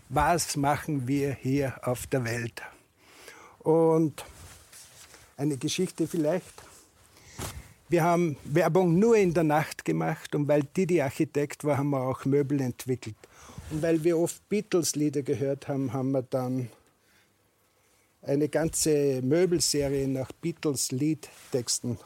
Was 0.09 0.55
machen 0.55 1.07
wir 1.07 1.33
hier 1.33 1.79
auf 1.81 2.05
der 2.05 2.23
Welt? 2.23 2.61
Und 3.59 4.23
eine 5.35 5.57
Geschichte 5.57 6.07
vielleicht. 6.07 6.53
Wir 7.89 8.03
haben 8.03 8.37
Werbung 8.43 8.99
nur 8.99 9.17
in 9.17 9.33
der 9.33 9.45
Nacht 9.45 9.83
gemacht 9.83 10.35
und 10.35 10.47
weil 10.47 10.63
Didi 10.63 11.01
Architekt 11.01 11.63
war, 11.63 11.77
haben 11.77 11.89
wir 11.89 12.01
auch 12.01 12.23
Möbel 12.25 12.61
entwickelt. 12.61 13.15
Und 13.71 13.81
weil 13.81 14.03
wir 14.03 14.17
oft 14.17 14.49
Beatles-Lieder 14.49 15.21
gehört 15.21 15.69
haben, 15.69 15.93
haben 15.93 16.11
wir 16.11 16.23
dann 16.23 16.69
eine 18.21 18.49
ganze 18.49 19.21
Möbelserie 19.21 20.09
nach 20.09 20.33
Beatles-Liedtexten 20.33 21.97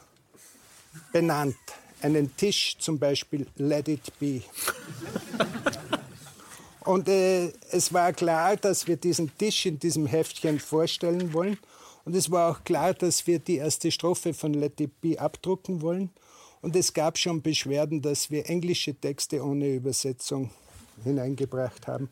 benannt. 1.12 1.56
Einen 2.00 2.36
Tisch 2.36 2.76
zum 2.78 3.00
Beispiel 3.00 3.48
Let 3.56 3.88
It 3.88 4.16
Be. 4.20 4.42
Und 6.84 7.08
äh, 7.08 7.48
es 7.72 7.92
war 7.92 8.12
klar, 8.12 8.56
dass 8.56 8.86
wir 8.86 8.96
diesen 8.96 9.36
Tisch 9.36 9.66
in 9.66 9.80
diesem 9.80 10.06
Heftchen 10.06 10.60
vorstellen 10.60 11.32
wollen. 11.32 11.58
Und 12.04 12.14
es 12.14 12.30
war 12.30 12.52
auch 12.52 12.62
klar, 12.62 12.94
dass 12.94 13.26
wir 13.26 13.40
die 13.40 13.56
erste 13.56 13.90
Strophe 13.90 14.34
von 14.34 14.54
Let 14.54 14.80
It 14.80 15.00
Be 15.00 15.18
abdrucken 15.18 15.82
wollen. 15.82 16.10
Und 16.62 16.76
es 16.76 16.94
gab 16.94 17.18
schon 17.18 17.42
Beschwerden, 17.42 18.02
dass 18.02 18.30
wir 18.30 18.48
englische 18.48 18.94
Texte 18.94 19.44
ohne 19.44 19.74
Übersetzung 19.74 20.52
hineingebracht 21.04 21.86
haben. 21.86 22.08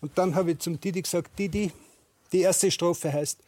Und 0.00 0.16
dann 0.18 0.34
habe 0.34 0.52
ich 0.52 0.58
zum 0.58 0.80
Didi 0.80 1.02
gesagt, 1.02 1.38
Didi, 1.38 1.72
die 2.32 2.40
erste 2.40 2.70
Strophe 2.70 3.12
heißt, 3.12 3.40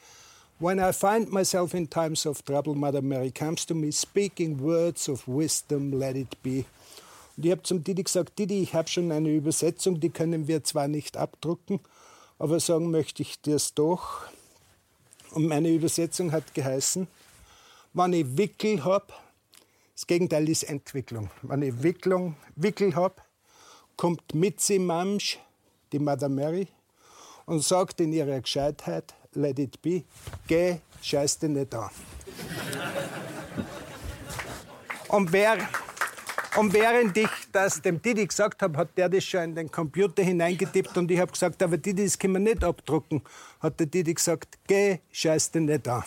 When 0.60 0.80
I 0.80 0.92
find 0.92 1.30
myself 1.30 1.72
in 1.72 1.88
times 1.88 2.26
of 2.26 2.42
trouble, 2.42 2.74
Mother 2.74 3.00
Mary 3.00 3.30
comes 3.30 3.64
to 3.66 3.76
me, 3.76 3.92
speaking 3.92 4.60
words 4.60 5.08
of 5.08 5.22
wisdom, 5.28 5.92
let 5.92 6.16
it 6.16 6.42
be. 6.42 6.64
Und 7.36 7.46
ich 7.46 7.52
habe 7.52 7.62
zum 7.62 7.84
Didi 7.84 8.02
gesagt, 8.02 8.36
Didi, 8.40 8.62
ich 8.62 8.74
habe 8.74 8.88
schon 8.88 9.12
eine 9.12 9.30
Übersetzung, 9.30 10.00
die 10.00 10.10
können 10.10 10.48
wir 10.48 10.64
zwar 10.64 10.88
nicht 10.88 11.16
abdrucken, 11.16 11.78
aber 12.40 12.58
sagen 12.58 12.90
möchte 12.90 13.22
ich 13.22 13.40
dir 13.40 13.54
es 13.54 13.72
doch. 13.74 14.22
Und 15.30 15.46
meine 15.46 15.68
Übersetzung 15.68 16.32
hat 16.32 16.54
geheißen, 16.54 17.06
wenn 17.92 18.12
ich 18.12 18.36
Wickel 18.36 18.84
habe, 18.84 19.12
das 19.94 20.08
Gegenteil 20.08 20.48
ist 20.48 20.64
Entwicklung. 20.64 21.30
Wenn 21.42 21.62
ich 21.62 21.82
Wicklung, 21.84 22.34
Wickel 22.56 22.96
habe, 22.96 23.14
kommt 23.98 24.32
Mitzi 24.32 24.78
Mamsch, 24.78 25.38
die 25.92 25.98
Mother 25.98 26.28
Mary, 26.28 26.68
und 27.46 27.64
sagt 27.64 28.00
in 28.00 28.12
ihrer 28.12 28.40
Gescheitheit, 28.40 29.12
let 29.32 29.58
it 29.58 29.82
be, 29.82 30.04
geh, 30.46 30.76
scheiß 31.02 31.40
dir 31.40 31.48
nicht 31.48 31.74
an. 31.74 31.90
und, 35.08 35.32
wer, 35.32 35.58
und 36.56 36.72
während 36.72 37.16
ich 37.16 37.28
das 37.50 37.82
dem 37.82 38.00
Didi 38.00 38.24
gesagt 38.24 38.62
habe, 38.62 38.78
hat 38.78 38.96
der 38.96 39.08
das 39.08 39.24
schon 39.24 39.42
in 39.42 39.54
den 39.56 39.70
Computer 39.70 40.22
hineingetippt 40.22 40.96
und 40.96 41.10
ich 41.10 41.18
habe 41.18 41.32
gesagt, 41.32 41.60
aber 41.60 41.76
Didi, 41.76 42.04
das 42.04 42.16
können 42.16 42.34
wir 42.34 42.40
nicht 42.40 42.62
abdrucken. 42.62 43.22
Hat 43.60 43.80
der 43.80 43.86
Didi 43.88 44.14
gesagt, 44.14 44.58
geh, 44.68 45.00
scheiß 45.10 45.50
dir 45.50 45.62
nicht 45.62 45.88
an. 45.88 46.04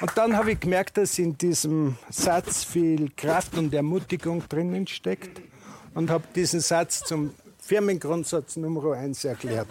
Und 0.00 0.12
dann 0.16 0.36
habe 0.36 0.52
ich 0.52 0.60
gemerkt, 0.60 0.98
dass 0.98 1.18
in 1.18 1.38
diesem 1.38 1.96
Satz 2.10 2.64
viel 2.64 3.10
Kraft 3.16 3.56
und 3.56 3.72
Ermutigung 3.72 4.46
drinnen 4.48 4.86
steckt 4.86 5.40
und 5.94 6.10
habe 6.10 6.24
diesen 6.34 6.60
Satz 6.60 7.00
zum 7.00 7.34
Firmengrundsatz 7.58 8.56
Nummer 8.56 8.92
1 8.92 9.24
erklärt. 9.24 9.68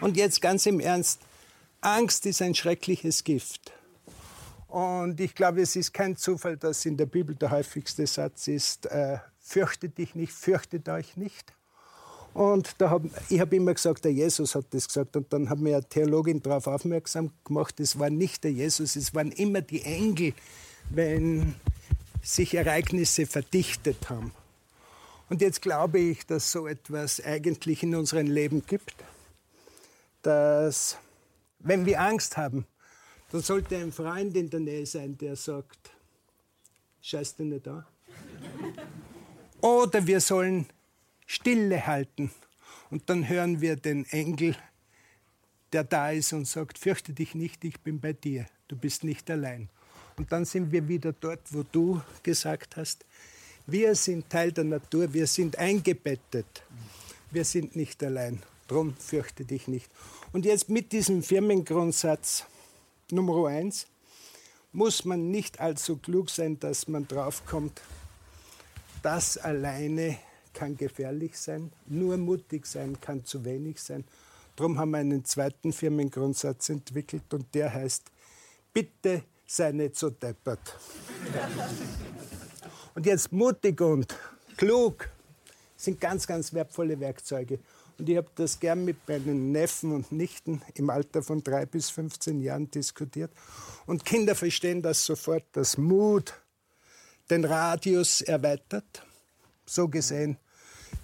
Und 0.00 0.16
jetzt 0.16 0.40
ganz 0.40 0.64
im 0.66 0.80
Ernst, 0.80 1.20
Angst 1.80 2.24
ist 2.26 2.40
ein 2.40 2.54
schreckliches 2.54 3.24
Gift. 3.24 3.72
Und 4.68 5.20
ich 5.20 5.34
glaube, 5.34 5.60
es 5.60 5.76
ist 5.76 5.92
kein 5.92 6.16
Zufall, 6.16 6.56
dass 6.56 6.84
in 6.86 6.96
der 6.96 7.06
Bibel 7.06 7.34
der 7.34 7.50
häufigste 7.50 8.06
Satz 8.06 8.48
ist, 8.48 8.86
äh, 8.86 9.18
fürchtet 9.38 9.98
dich 9.98 10.14
nicht, 10.14 10.32
fürchtet 10.32 10.88
euch 10.88 11.16
nicht. 11.16 11.52
Und 12.38 12.76
da 12.78 12.90
hab, 12.90 13.02
ich 13.28 13.40
habe 13.40 13.56
immer 13.56 13.74
gesagt, 13.74 14.04
der 14.04 14.12
Jesus 14.12 14.54
hat 14.54 14.66
das 14.70 14.86
gesagt. 14.86 15.16
Und 15.16 15.32
dann 15.32 15.50
hat 15.50 15.58
mir 15.58 15.78
eine 15.78 15.88
Theologin 15.88 16.40
darauf 16.40 16.68
aufmerksam 16.68 17.32
gemacht, 17.42 17.80
es 17.80 17.98
war 17.98 18.10
nicht 18.10 18.44
der 18.44 18.52
Jesus, 18.52 18.94
es 18.94 19.12
waren 19.12 19.32
immer 19.32 19.60
die 19.60 19.82
Engel, 19.82 20.34
wenn 20.88 21.56
sich 22.22 22.54
Ereignisse 22.54 23.26
verdichtet 23.26 24.08
haben. 24.08 24.30
Und 25.28 25.40
jetzt 25.40 25.62
glaube 25.62 25.98
ich, 25.98 26.26
dass 26.26 26.52
so 26.52 26.68
etwas 26.68 27.20
eigentlich 27.20 27.82
in 27.82 27.96
unserem 27.96 28.28
Leben 28.28 28.64
gibt, 28.64 28.94
dass 30.22 30.96
wenn 31.58 31.86
wir 31.86 32.00
Angst 32.00 32.36
haben, 32.36 32.66
dann 33.32 33.40
sollte 33.40 33.76
ein 33.78 33.90
Freund 33.90 34.36
in 34.36 34.48
der 34.48 34.60
Nähe 34.60 34.86
sein, 34.86 35.18
der 35.18 35.34
sagt, 35.34 35.90
scheiß 37.00 37.34
du 37.34 37.42
nicht 37.42 37.66
da. 37.66 37.84
Oder 39.60 40.06
wir 40.06 40.20
sollen 40.20 40.68
Stille 41.30 41.86
halten 41.86 42.30
und 42.90 43.10
dann 43.10 43.28
hören 43.28 43.60
wir 43.60 43.76
den 43.76 44.06
Engel, 44.06 44.56
der 45.74 45.84
da 45.84 46.10
ist 46.10 46.32
und 46.32 46.46
sagt, 46.46 46.78
fürchte 46.78 47.12
dich 47.12 47.34
nicht, 47.34 47.62
ich 47.64 47.78
bin 47.80 48.00
bei 48.00 48.14
dir, 48.14 48.46
du 48.66 48.76
bist 48.76 49.04
nicht 49.04 49.30
allein. 49.30 49.68
Und 50.16 50.32
dann 50.32 50.46
sind 50.46 50.72
wir 50.72 50.88
wieder 50.88 51.12
dort, 51.12 51.52
wo 51.52 51.64
du 51.70 52.00
gesagt 52.22 52.78
hast, 52.78 53.04
wir 53.66 53.94
sind 53.94 54.30
Teil 54.30 54.52
der 54.52 54.64
Natur, 54.64 55.12
wir 55.12 55.26
sind 55.26 55.58
eingebettet, 55.58 56.62
wir 57.30 57.44
sind 57.44 57.76
nicht 57.76 58.02
allein, 58.02 58.42
drum 58.66 58.96
fürchte 58.96 59.44
dich 59.44 59.68
nicht. 59.68 59.90
Und 60.32 60.46
jetzt 60.46 60.70
mit 60.70 60.92
diesem 60.92 61.22
Firmengrundsatz 61.22 62.46
Nummer 63.10 63.48
eins 63.48 63.86
muss 64.72 65.04
man 65.04 65.30
nicht 65.30 65.60
allzu 65.60 65.98
klug 65.98 66.30
sein, 66.30 66.58
dass 66.58 66.88
man 66.88 67.06
draufkommt, 67.06 67.82
das 69.02 69.36
alleine 69.36 70.18
kann 70.58 70.76
gefährlich 70.76 71.38
sein, 71.38 71.70
nur 71.86 72.16
mutig 72.16 72.66
sein 72.66 73.00
kann 73.00 73.24
zu 73.24 73.44
wenig 73.44 73.80
sein. 73.80 74.04
Darum 74.56 74.76
haben 74.76 74.90
wir 74.90 74.98
einen 74.98 75.24
zweiten 75.24 75.72
Firmengrundsatz 75.72 76.70
entwickelt 76.70 77.32
und 77.32 77.54
der 77.54 77.72
heißt, 77.72 78.02
bitte 78.72 79.22
sei 79.46 79.70
nicht 79.70 79.94
so 79.94 80.10
deppert. 80.10 80.76
und 82.96 83.06
jetzt 83.06 83.30
mutig 83.30 83.80
und 83.80 84.12
klug 84.56 85.08
sind 85.76 86.00
ganz, 86.00 86.26
ganz 86.26 86.52
wertvolle 86.52 86.98
Werkzeuge. 86.98 87.60
Und 87.96 88.08
ich 88.08 88.16
habe 88.16 88.30
das 88.34 88.58
gern 88.58 88.84
mit 88.84 88.96
meinen 89.08 89.52
Neffen 89.52 89.92
und 89.92 90.10
Nichten 90.10 90.60
im 90.74 90.90
Alter 90.90 91.22
von 91.22 91.44
drei 91.44 91.66
bis 91.66 91.90
15 91.90 92.40
Jahren 92.40 92.68
diskutiert. 92.68 93.30
Und 93.86 94.04
Kinder 94.04 94.34
verstehen 94.34 94.82
das 94.82 95.06
sofort, 95.06 95.44
dass 95.52 95.78
Mut 95.78 96.34
den 97.30 97.44
Radius 97.44 98.22
erweitert. 98.22 99.04
So 99.66 99.86
gesehen 99.86 100.36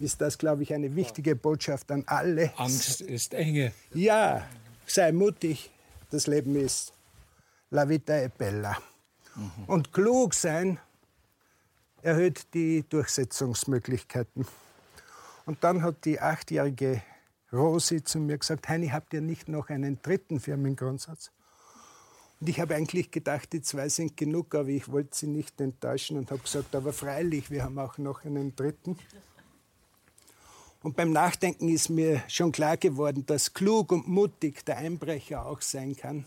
ist 0.01 0.21
das, 0.21 0.39
glaube 0.39 0.63
ich, 0.63 0.75
eine 0.75 0.95
wichtige 0.95 1.37
Botschaft 1.37 1.91
an 1.91 2.05
alle. 2.07 2.53
Angst 2.59 3.01
ist 3.01 3.35
enge. 3.35 3.73
Ja, 3.93 4.47
sei 4.87 5.13
mutig. 5.13 5.71
Das 6.11 6.27
Leben 6.27 6.57
ist 6.57 6.93
la 7.71 7.89
vita 7.89 8.15
è 8.15 8.29
bella. 8.29 8.79
Mhm. 9.35 9.65
Und 9.67 9.93
klug 9.93 10.35
sein 10.35 10.79
erhöht 12.03 12.55
die 12.55 12.85
Durchsetzungsmöglichkeiten. 12.89 14.47
Und 15.47 15.65
dann 15.65 15.83
hat 15.83 16.05
die 16.05 16.21
achtjährige 16.21 17.03
Rosi 17.53 18.03
zu 18.03 18.19
mir 18.19 18.39
gesagt, 18.39 18.69
Heini, 18.69 18.89
habt 18.89 19.13
ihr 19.13 19.21
nicht 19.21 19.49
noch 19.49 19.69
einen 19.71 20.01
dritten 20.03 20.41
Firmengrundsatz? 20.41 21.31
Und 22.41 22.49
ich 22.49 22.61
habe 22.61 22.75
eigentlich 22.75 23.11
gedacht, 23.11 23.53
die 23.53 23.63
zwei 23.63 23.89
sind 23.89 24.17
genug, 24.17 24.55
aber 24.55 24.69
ich 24.69 24.91
wollte 24.91 25.17
sie 25.17 25.27
nicht 25.27 25.61
enttäuschen 25.61 26.19
und 26.19 26.31
habe 26.31 26.43
gesagt, 26.43 26.75
aber 26.75 26.93
freilich, 26.93 27.51
wir 27.51 27.65
haben 27.65 27.79
auch 27.79 27.97
noch 27.99 28.25
einen 28.25 28.55
dritten. 28.55 28.99
Und 30.85 30.97
beim 30.97 31.13
Nachdenken 31.13 31.71
ist 31.71 31.89
mir 31.89 32.23
schon 32.29 32.53
klar 32.53 32.77
geworden, 32.77 33.25
dass 33.25 33.55
klug 33.55 33.91
und 33.91 34.07
mutig 34.07 34.67
der 34.67 34.77
Einbrecher 34.77 35.47
auch 35.47 35.63
sein 35.63 35.97
kann. 35.97 36.27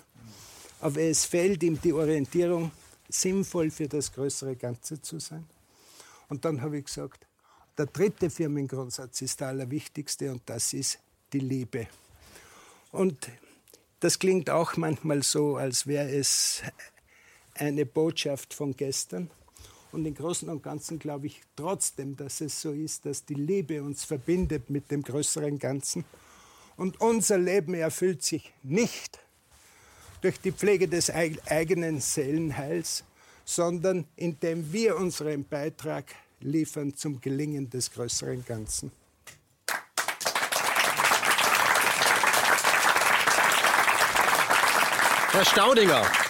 Aber 0.82 1.00
es 1.00 1.26
fehlt 1.26 1.62
ihm 1.62 1.80
die 1.80 1.94
Orientierung, 1.94 2.72
sinnvoll 3.08 3.70
für 3.70 3.88
das 3.88 4.12
größere 4.12 4.56
Ganze 4.56 5.00
zu 5.00 5.20
sein. 5.20 5.46
Und 6.28 6.44
dann 6.44 6.64
habe 6.64 6.80
ich 6.80 6.86
gesagt, 6.86 7.28
der 7.78 7.86
dritte 7.86 8.32
Firmengrundsatz 8.32 9.22
ist 9.22 9.40
der 9.42 9.50
allerwichtigste 9.50 10.32
und 10.32 10.42
das 10.48 10.74
ist 10.74 10.98
die 11.34 11.40
Liebe. 11.40 11.88
Und 12.92 13.30
das 14.00 14.18
klingt 14.18 14.50
auch 14.50 14.76
manchmal 14.76 15.22
so, 15.22 15.58
als 15.58 15.86
wäre 15.86 16.10
es 16.10 16.64
eine 17.54 17.86
Botschaft 17.86 18.56
von 18.56 18.76
gestern. 18.76 19.30
Und 19.98 20.06
im 20.06 20.14
Großen 20.14 20.48
und 20.48 20.62
Ganzen 20.62 21.00
glaube 21.00 21.26
ich 21.26 21.42
trotzdem, 21.56 22.16
dass 22.16 22.40
es 22.42 22.62
so 22.62 22.72
ist, 22.72 23.08
dass 23.08 23.26
die 23.26 23.34
Liebe 23.34 23.82
uns 23.82 24.06
verbindet 24.06 24.70
mit 24.70 24.92
dem 24.92 25.02
größeren 25.02 25.58
Ganzen. 25.58 26.06
Und 26.76 27.02
unser 27.02 27.40
Leben 27.40 27.74
erfüllt 27.74 28.22
sich 28.22 28.54
nicht 28.62 29.18
durch 30.22 30.40
die 30.40 30.52
Pflege 30.52 30.88
des 30.88 31.10
eigenen 31.10 32.00
Seelenheils, 32.00 33.06
sondern 33.44 34.06
indem 34.18 34.72
wir 34.72 34.98
unseren 34.98 35.44
Beitrag 35.44 36.14
liefern 36.42 36.94
zum 36.94 37.20
Gelingen 37.20 37.68
des 37.68 37.90
größeren 37.90 38.46
Ganzen. 38.46 38.92
Herr 45.32 45.46
Staudinger, 45.46 46.27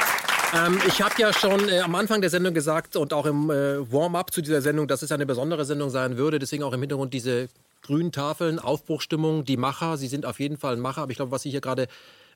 ähm, 0.53 0.79
ich 0.87 1.01
habe 1.01 1.13
ja 1.17 1.33
schon 1.33 1.67
äh, 1.69 1.79
am 1.79 1.95
Anfang 1.95 2.21
der 2.21 2.29
Sendung 2.29 2.53
gesagt 2.53 2.95
und 2.95 3.13
auch 3.13 3.25
im 3.25 3.49
äh, 3.49 3.91
Warm-up 3.91 4.31
zu 4.31 4.41
dieser 4.41 4.61
Sendung, 4.61 4.87
dass 4.87 5.01
es 5.01 5.11
eine 5.11 5.25
besondere 5.25 5.65
Sendung 5.65 5.89
sein 5.89 6.17
würde. 6.17 6.39
Deswegen 6.39 6.63
auch 6.63 6.73
im 6.73 6.79
Hintergrund 6.79 7.13
diese 7.13 7.49
grünen 7.81 8.11
Tafeln, 8.11 8.59
Aufbruchstimmung, 8.59 9.45
die 9.45 9.57
Macher. 9.57 9.97
Sie 9.97 10.07
sind 10.07 10.25
auf 10.25 10.39
jeden 10.39 10.57
Fall 10.57 10.73
ein 10.73 10.79
Macher. 10.79 11.01
Aber 11.01 11.11
ich 11.11 11.17
glaube, 11.17 11.31
was 11.31 11.41
Sie 11.41 11.49
hier 11.49 11.61
gerade 11.61 11.87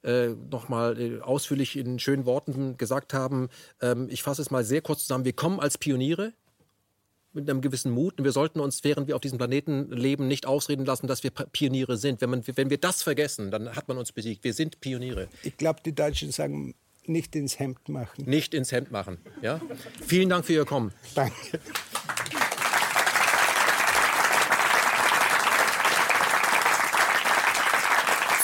äh, 0.03 0.29
nochmal 0.49 0.99
äh, 0.99 1.21
ausführlich 1.21 1.77
in 1.77 1.99
schönen 1.99 2.25
Worten 2.25 2.77
gesagt 2.77 3.13
haben, 3.13 3.49
ähm, 3.81 4.07
ich 4.09 4.23
fasse 4.23 4.41
es 4.41 4.51
mal 4.51 4.63
sehr 4.63 4.81
kurz 4.81 5.01
zusammen. 5.01 5.25
Wir 5.25 5.33
kommen 5.33 5.59
als 5.59 5.77
Pioniere 5.77 6.33
mit 7.33 7.49
einem 7.49 7.61
gewissen 7.61 7.91
Mut. 7.91 8.17
Und 8.17 8.25
wir 8.25 8.31
sollten 8.31 8.59
uns, 8.59 8.83
während 8.83 9.07
wir 9.07 9.15
auf 9.15 9.21
diesem 9.21 9.37
Planeten 9.37 9.89
leben, 9.91 10.27
nicht 10.27 10.45
ausreden 10.45 10.85
lassen, 10.85 11.07
dass 11.07 11.23
wir 11.23 11.31
Pioniere 11.31 11.97
sind. 11.97 12.21
Wenn, 12.21 12.29
man, 12.29 12.43
wenn 12.45 12.69
wir 12.69 12.77
das 12.77 13.03
vergessen, 13.03 13.51
dann 13.51 13.75
hat 13.75 13.87
man 13.87 13.97
uns 13.97 14.11
besiegt. 14.11 14.43
Wir 14.43 14.53
sind 14.53 14.81
Pioniere. 14.81 15.27
Ich 15.43 15.55
glaube, 15.57 15.79
die 15.85 15.95
Deutschen 15.95 16.31
sagen, 16.31 16.75
nicht 17.07 17.35
ins 17.35 17.59
Hemd 17.59 17.89
machen. 17.89 18.25
Nicht 18.25 18.53
ins 18.53 18.71
Hemd 18.71 18.91
machen. 18.91 19.17
Ja? 19.41 19.59
Vielen 20.05 20.29
Dank 20.29 20.45
für 20.45 20.53
Ihr 20.53 20.65
Kommen. 20.65 20.91
Danke. 21.15 21.59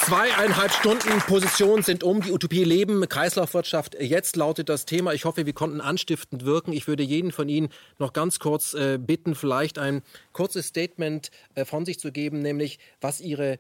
Zweieinhalb 0.08 0.72
Stunden 0.72 1.20
Position 1.28 1.84
sind 1.84 2.02
um. 2.02 2.22
Die 2.22 2.32
Utopie 2.32 2.64
leben, 2.64 3.10
Kreislaufwirtschaft. 3.10 3.98
Jetzt 4.00 4.38
lautet 4.38 4.70
das 4.70 4.86
Thema. 4.86 5.12
Ich 5.12 5.26
hoffe, 5.26 5.46
wir 5.46 5.52
konnten 5.52 5.82
anstiftend 5.82 6.46
wirken. 6.46 6.72
Ich 6.72 6.88
würde 6.88 7.04
jeden 7.04 7.34
von 7.34 7.50
Ihnen 7.50 7.68
noch 8.00 8.14
ganz 8.14 8.40
kurz 8.40 8.74
äh, 8.74 8.98
bitten, 8.98 9.36
vielleicht 9.36 9.78
ein 9.78 10.04
kurzes 10.32 10.68
Statement 10.68 11.30
äh, 11.56 11.66
von 11.66 11.84
sich 11.84 12.00
zu 12.00 12.14
geben, 12.14 12.40
nämlich 12.40 12.80
was 13.02 13.20
Ihre 13.20 13.60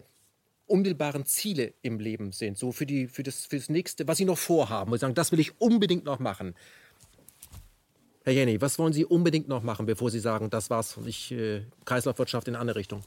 unmittelbaren 0.67 1.25
Ziele 1.25 1.73
im 1.81 1.99
Leben 1.99 2.31
sind, 2.31 2.57
so 2.57 2.71
für, 2.71 2.85
die, 2.85 3.07
für, 3.07 3.23
das, 3.23 3.45
für 3.45 3.57
das 3.57 3.69
nächste, 3.69 4.07
was 4.07 4.17
Sie 4.17 4.25
noch 4.25 4.37
vorhaben. 4.37 4.91
Und 4.91 4.99
sagen, 4.99 5.15
das 5.15 5.31
will 5.31 5.39
ich 5.39 5.59
unbedingt 5.59 6.05
noch 6.05 6.19
machen. 6.19 6.55
Herr 8.23 8.33
Jenny, 8.33 8.59
was 8.59 8.77
wollen 8.77 8.93
Sie 8.93 9.05
unbedingt 9.05 9.47
noch 9.47 9.63
machen, 9.63 9.85
bevor 9.85 10.11
Sie 10.11 10.19
sagen, 10.19 10.49
das 10.49 10.69
war's 10.69 10.97
und 10.97 11.07
ich 11.07 11.31
äh, 11.31 11.61
Kreislaufwirtschaft 11.85 12.47
in 12.47 12.55
eine 12.55 12.61
andere 12.61 12.77
Richtung? 12.77 13.03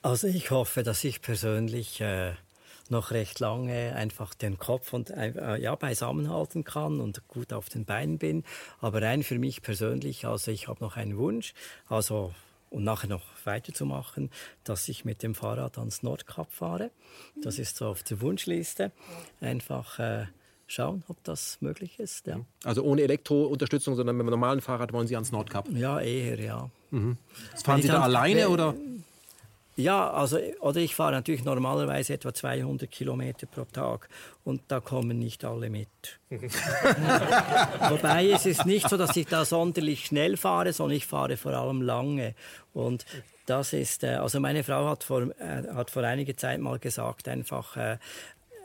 Also 0.00 0.28
ich 0.28 0.52
hoffe, 0.52 0.84
dass 0.84 1.02
ich 1.02 1.20
persönlich 1.20 2.00
äh, 2.00 2.34
noch 2.88 3.10
recht 3.10 3.40
lange 3.40 3.94
einfach 3.94 4.34
den 4.34 4.58
Kopf 4.58 4.92
und 4.92 5.10
äh, 5.10 5.56
ja 5.60 5.74
beisammenhalten 5.74 6.64
kann 6.64 7.00
und 7.00 7.26
gut 7.28 7.52
auf 7.52 7.68
den 7.68 7.84
Beinen 7.84 8.18
bin. 8.18 8.44
Aber 8.80 9.02
rein 9.02 9.22
für 9.22 9.38
mich 9.38 9.62
persönlich, 9.62 10.24
also 10.24 10.50
ich 10.50 10.68
habe 10.68 10.82
noch 10.82 10.96
einen 10.96 11.16
Wunsch, 11.16 11.52
also 11.88 12.32
und 12.70 12.84
nachher 12.84 13.08
noch 13.08 13.22
weiterzumachen, 13.44 14.30
dass 14.64 14.88
ich 14.88 15.04
mit 15.04 15.22
dem 15.22 15.34
Fahrrad 15.34 15.78
ans 15.78 16.02
Nordkap 16.02 16.52
fahre. 16.52 16.90
Das 17.42 17.58
ist 17.58 17.76
so 17.76 17.86
auf 17.86 18.02
der 18.02 18.20
Wunschliste. 18.20 18.92
Einfach 19.40 19.98
äh, 19.98 20.26
schauen, 20.66 21.02
ob 21.08 21.22
das 21.24 21.58
möglich 21.60 21.98
ist. 21.98 22.26
Ja. 22.26 22.40
Also 22.64 22.82
ohne 22.82 23.02
Elektrounterstützung, 23.02 23.96
sondern 23.96 24.16
mit 24.16 24.24
einem 24.24 24.30
normalen 24.30 24.60
Fahrrad 24.60 24.92
wollen 24.92 25.06
Sie 25.06 25.16
ans 25.16 25.32
Nordkap? 25.32 25.68
Ja, 25.70 26.00
eher, 26.00 26.38
ja. 26.38 26.70
Mhm. 26.90 27.16
Fahren 27.64 27.82
Sie 27.82 27.88
da 27.88 28.02
alleine 28.02 28.48
oder? 28.48 28.74
Ja, 29.78 30.10
also 30.10 30.38
oder 30.58 30.80
ich 30.80 30.96
fahre 30.96 31.12
natürlich 31.12 31.44
normalerweise 31.44 32.12
etwa 32.12 32.34
200 32.34 32.90
Kilometer 32.90 33.46
pro 33.46 33.62
Tag 33.62 34.08
und 34.42 34.60
da 34.66 34.80
kommen 34.80 35.20
nicht 35.20 35.44
alle 35.44 35.70
mit. 35.70 35.88
Wobei 37.88 38.28
es 38.30 38.44
ist 38.44 38.66
nicht 38.66 38.88
so, 38.88 38.96
dass 38.96 39.16
ich 39.16 39.26
da 39.26 39.44
sonderlich 39.44 40.06
schnell 40.06 40.36
fahre, 40.36 40.72
sondern 40.72 40.96
ich 40.96 41.06
fahre 41.06 41.36
vor 41.36 41.52
allem 41.52 41.80
lange 41.82 42.34
und 42.74 43.06
das 43.46 43.72
ist, 43.72 44.02
äh, 44.02 44.16
also 44.16 44.40
meine 44.40 44.64
Frau 44.64 44.88
hat 44.88 45.04
vor, 45.04 45.28
äh, 45.38 45.62
hat 45.72 45.90
vor 45.92 46.02
einiger 46.02 46.36
Zeit 46.36 46.58
mal 46.58 46.80
gesagt, 46.80 47.28
einfach, 47.28 47.76
äh, 47.76 47.98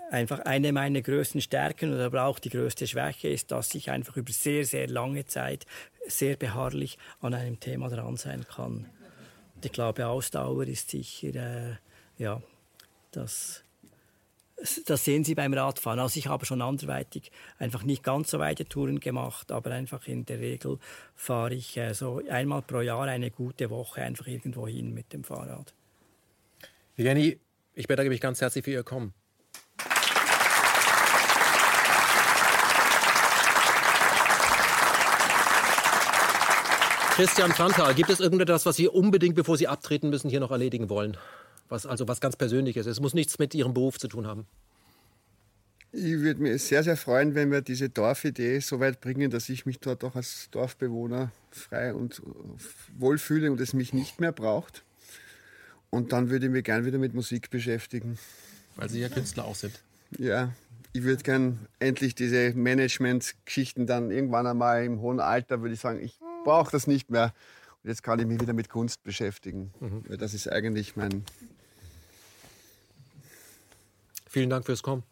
einfach 0.09 0.39
eine 0.39 0.73
meiner 0.73 1.03
größten 1.03 1.41
Stärken 1.41 1.93
oder 1.93 2.05
aber 2.05 2.23
auch 2.23 2.39
die 2.39 2.49
größte 2.49 2.87
Schwäche 2.87 3.29
ist, 3.29 3.51
dass 3.51 3.75
ich 3.75 3.91
einfach 3.91 4.17
über 4.17 4.31
sehr, 4.31 4.65
sehr 4.65 4.87
lange 4.87 5.27
Zeit 5.27 5.67
sehr 6.07 6.37
beharrlich 6.37 6.97
an 7.21 7.35
einem 7.35 7.59
Thema 7.59 7.89
dran 7.89 8.17
sein 8.17 8.47
kann. 8.47 8.89
Ich 9.65 9.71
glaube, 9.71 10.07
Ausdauer 10.07 10.67
ist 10.67 10.89
sicher, 10.89 11.35
äh, 11.35 11.75
ja, 12.17 12.41
das, 13.11 13.63
das 14.85 15.05
sehen 15.05 15.23
Sie 15.23 15.35
beim 15.35 15.53
Radfahren. 15.53 15.99
Also 15.99 16.17
ich 16.17 16.27
habe 16.27 16.45
schon 16.45 16.61
anderweitig 16.61 17.31
einfach 17.59 17.83
nicht 17.83 18.03
ganz 18.03 18.31
so 18.31 18.39
weite 18.39 18.65
Touren 18.65 18.99
gemacht, 18.99 19.51
aber 19.51 19.71
einfach 19.71 20.07
in 20.07 20.25
der 20.25 20.39
Regel 20.39 20.79
fahre 21.15 21.53
ich 21.53 21.77
äh, 21.77 21.93
so 21.93 22.21
einmal 22.29 22.61
pro 22.61 22.81
Jahr 22.81 23.03
eine 23.03 23.31
gute 23.31 23.69
Woche 23.69 24.01
einfach 24.01 24.27
irgendwo 24.27 24.67
hin 24.67 24.93
mit 24.93 25.13
dem 25.13 25.23
Fahrrad. 25.23 25.73
Jenny, 26.95 27.39
ich 27.73 27.87
bedanke 27.87 28.09
mich 28.09 28.21
ganz 28.21 28.41
herzlich 28.41 28.65
für 28.65 28.71
Ihr 28.71 28.83
Kommen. 28.83 29.13
Christian 37.15 37.51
Frantal, 37.51 37.93
gibt 37.93 38.09
es 38.09 38.19
irgendetwas, 38.19 38.65
was 38.65 38.75
Sie 38.75 38.87
unbedingt, 38.87 39.35
bevor 39.35 39.55
Sie 39.55 39.67
abtreten 39.67 40.09
müssen, 40.09 40.31
hier 40.31 40.39
noch 40.39 40.49
erledigen 40.49 40.89
wollen? 40.89 41.15
Was, 41.69 41.85
also 41.85 42.07
was 42.07 42.19
ganz 42.19 42.35
Persönliches. 42.35 42.87
Es 42.87 42.99
muss 42.99 43.13
nichts 43.13 43.37
mit 43.37 43.53
Ihrem 43.53 43.75
Beruf 43.75 43.99
zu 43.99 44.07
tun 44.07 44.25
haben. 44.25 44.47
Ich 45.91 46.21
würde 46.21 46.41
mich 46.41 46.63
sehr, 46.63 46.81
sehr 46.81 46.97
freuen, 46.97 47.35
wenn 47.35 47.51
wir 47.51 47.61
diese 47.61 47.87
Dorfidee 47.89 48.57
so 48.61 48.79
weit 48.79 48.99
bringen, 48.99 49.29
dass 49.29 49.47
ich 49.49 49.67
mich 49.67 49.79
dort 49.79 50.03
auch 50.03 50.15
als 50.15 50.49
Dorfbewohner 50.49 51.31
frei 51.51 51.93
und 51.93 52.19
wohlfühle 52.97 53.51
und 53.51 53.61
es 53.61 53.73
mich 53.73 53.93
nicht 53.93 54.19
mehr 54.19 54.31
braucht. 54.31 54.83
Und 55.91 56.13
dann 56.13 56.31
würde 56.31 56.47
ich 56.47 56.51
mich 56.51 56.63
gern 56.63 56.83
wieder 56.83 56.97
mit 56.97 57.13
Musik 57.13 57.51
beschäftigen. 57.51 58.17
Weil 58.75 58.89
Sie 58.89 59.01
ja 59.01 59.09
Künstler 59.09 59.45
auch 59.45 59.55
sind. 59.55 59.83
Ja, 60.17 60.51
ich 60.93 61.03
würde 61.03 61.21
gern 61.21 61.59
endlich 61.77 62.15
diese 62.15 62.53
Management-Geschichten 62.55 63.85
dann 63.85 64.09
irgendwann 64.09 64.47
einmal 64.47 64.83
im 64.83 64.99
hohen 65.01 65.19
Alter, 65.19 65.61
würde 65.61 65.75
ich 65.75 65.79
sagen, 65.79 65.99
ich 66.03 66.17
brauche 66.43 66.71
das 66.71 66.87
nicht 66.87 67.09
mehr. 67.09 67.33
Und 67.83 67.89
jetzt 67.89 68.03
kann 68.03 68.19
ich 68.19 68.25
mich 68.25 68.39
wieder 68.39 68.53
mit 68.53 68.69
Kunst 68.69 69.03
beschäftigen. 69.03 69.73
Mhm. 69.79 70.03
Weil 70.07 70.17
das 70.17 70.33
ist 70.33 70.49
eigentlich 70.51 70.95
mein. 70.95 71.25
Vielen 74.27 74.49
Dank 74.49 74.65
fürs 74.65 74.81
Kommen. 74.81 75.03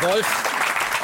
Wolf, 0.00 0.53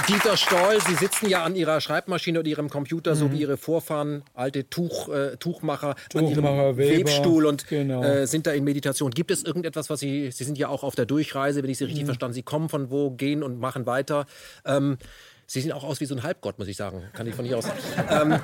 Dieter 0.09 0.37
Stoll, 0.37 0.81
Sie 0.87 0.95
sitzen 0.95 1.29
ja 1.29 1.45
an 1.45 1.57
Ihrer 1.57 1.81
Schreibmaschine 1.81 2.41
oder 2.41 2.49
Ihrem 2.49 2.69
Computer, 2.71 3.15
mhm. 3.15 3.19
so 3.19 3.33
wie 3.33 3.41
Ihre 3.41 3.57
Vorfahren, 3.57 4.23
alte 4.35 4.69
Tuch, 4.69 5.09
äh, 5.09 5.37
Tuchmacher, 5.37 5.95
Tuchmacher, 6.09 6.39
an 6.39 6.45
Ihrem 6.45 6.77
Weber, 6.77 6.99
Webstuhl 6.99 7.47
und 7.47 7.67
genau. 7.69 8.03
äh, 8.03 8.27
sind 8.27 8.47
da 8.47 8.53
in 8.53 8.65
Meditation. 8.65 9.11
Gibt 9.11 9.31
es 9.31 9.43
irgendetwas, 9.43 9.91
was 9.91 10.01
Sie, 10.01 10.31
Sie 10.31 10.45
sind 10.45 10.59
ja 10.59 10.69
auch 10.69 10.83
auf 10.83 10.95
der 10.95 11.07
Durchreise, 11.07 11.63
wenn 11.63 11.71
ich 11.71 11.79
Sie 11.79 11.85
richtig 11.85 12.03
mhm. 12.03 12.07
verstanden 12.07 12.35
Sie 12.35 12.43
kommen 12.43 12.69
von 12.69 12.91
wo, 12.91 13.11
gehen 13.11 13.43
und 13.43 13.59
machen 13.59 13.87
weiter. 13.87 14.27
Ähm, 14.65 14.99
Sie 15.47 15.61
sehen 15.61 15.73
auch 15.73 15.83
aus 15.83 16.01
wie 16.01 16.07
so 16.07 16.15
ein 16.15 16.23
Halbgott, 16.23 16.59
muss 16.61 16.69
ich 16.69 16.77
sagen. 16.77 17.03
Kann 17.13 17.27
ich 17.27 17.35
von 17.35 17.45
hier 17.45 17.59
aus. 17.59 17.67
Ähm, 18.09 18.39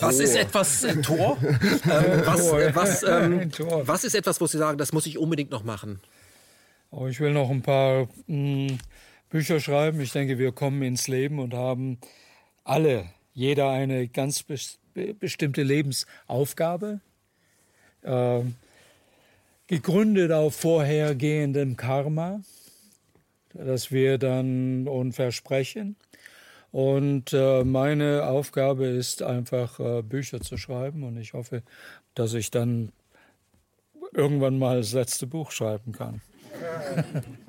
was 0.00 0.20
ist 0.20 0.34
etwas 0.36 0.84
äh, 0.84 1.00
Tor? 1.02 1.36
Ähm, 1.42 2.22
was, 2.24 2.52
äh, 2.52 2.74
was, 2.74 3.02
ähm, 3.02 3.50
was, 3.84 4.04
ist 4.04 4.14
etwas, 4.14 4.40
wo 4.40 4.46
Sie 4.46 4.56
sagen, 4.56 4.78
das 4.78 4.92
muss 4.92 5.04
ich 5.04 5.18
unbedingt 5.18 5.50
noch 5.50 5.64
machen? 5.64 6.00
Oh, 6.90 7.06
ich 7.06 7.20
will 7.20 7.32
noch 7.32 7.50
ein 7.50 7.60
paar 7.60 8.08
mh, 8.26 8.68
hm, 8.70 8.78
Bücher 9.32 9.60
schreiben. 9.60 9.98
Ich 10.02 10.12
denke, 10.12 10.38
wir 10.38 10.52
kommen 10.52 10.82
ins 10.82 11.08
Leben 11.08 11.38
und 11.38 11.54
haben 11.54 11.96
alle, 12.64 13.06
jeder 13.32 13.70
eine 13.70 14.06
ganz 14.06 14.44
bestimmte 14.44 15.62
Lebensaufgabe, 15.62 17.00
äh, 18.02 18.40
gegründet 19.68 20.32
auf 20.32 20.54
vorhergehendem 20.56 21.78
Karma, 21.78 22.42
das 23.54 23.90
wir 23.90 24.18
dann 24.18 24.86
uns 24.86 25.16
versprechen. 25.16 25.96
Und 26.70 27.32
äh, 27.32 27.64
meine 27.64 28.26
Aufgabe 28.26 28.84
ist 28.84 29.22
einfach, 29.22 29.80
äh, 29.80 30.02
Bücher 30.02 30.42
zu 30.42 30.58
schreiben. 30.58 31.04
Und 31.04 31.16
ich 31.16 31.32
hoffe, 31.32 31.62
dass 32.14 32.34
ich 32.34 32.50
dann 32.50 32.92
irgendwann 34.12 34.58
mal 34.58 34.76
das 34.76 34.92
letzte 34.92 35.26
Buch 35.26 35.52
schreiben 35.52 35.92
kann. 35.92 36.20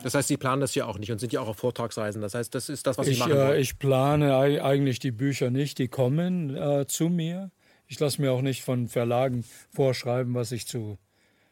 Das 0.01 0.13
heißt, 0.13 0.27
Sie 0.27 0.37
planen 0.37 0.61
das 0.61 0.75
ja 0.75 0.85
auch 0.85 0.97
nicht 0.97 1.11
und 1.11 1.19
sind 1.19 1.33
ja 1.33 1.41
auch 1.41 1.47
auf 1.47 1.57
Vortragsreisen. 1.57 2.21
Das 2.21 2.33
heißt, 2.33 2.53
das 2.53 2.69
ist 2.69 2.87
das, 2.87 2.97
was 2.97 3.05
Sie 3.05 3.13
ich, 3.13 3.19
machen 3.19 3.33
wollen. 3.33 3.51
Äh, 3.51 3.59
ich 3.59 3.79
plane 3.79 4.35
eigentlich 4.61 4.99
die 4.99 5.11
Bücher 5.11 5.49
nicht, 5.49 5.77
die 5.77 5.87
kommen 5.87 6.55
äh, 6.55 6.85
zu 6.87 7.09
mir. 7.09 7.51
Ich 7.87 7.99
lasse 7.99 8.21
mir 8.21 8.31
auch 8.31 8.41
nicht 8.41 8.63
von 8.63 8.87
Verlagen 8.87 9.43
vorschreiben, 9.71 10.33
was 10.33 10.51
ich 10.51 10.67
zu 10.67 10.97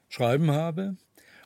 schreiben 0.10 0.52
habe. 0.52 0.96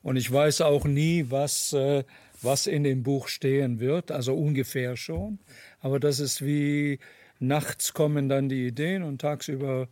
Und 0.02 0.18
ich 0.18 0.32
weiß 0.32 0.62
auch 0.62 0.86
nie, 0.86 1.26
was, 1.30 1.74
äh, 1.74 2.04
was 2.42 2.68
in 2.68 2.84
dem 2.84 3.04
Buch 3.04 3.28
stehen 3.28 3.80
wird, 3.80 4.12
also 4.12 4.36
ungefähr 4.36 4.98
schon. 4.98 5.40
Aber 5.80 6.00
das 6.00 6.20
ist 6.20 6.46
wie 6.46 7.00
nachts 7.40 7.94
kommen 7.94 8.30
dann 8.30 8.50
die 8.50 8.68
Ideen 8.68 9.04
und 9.04 9.20
tagsüber 9.20 9.88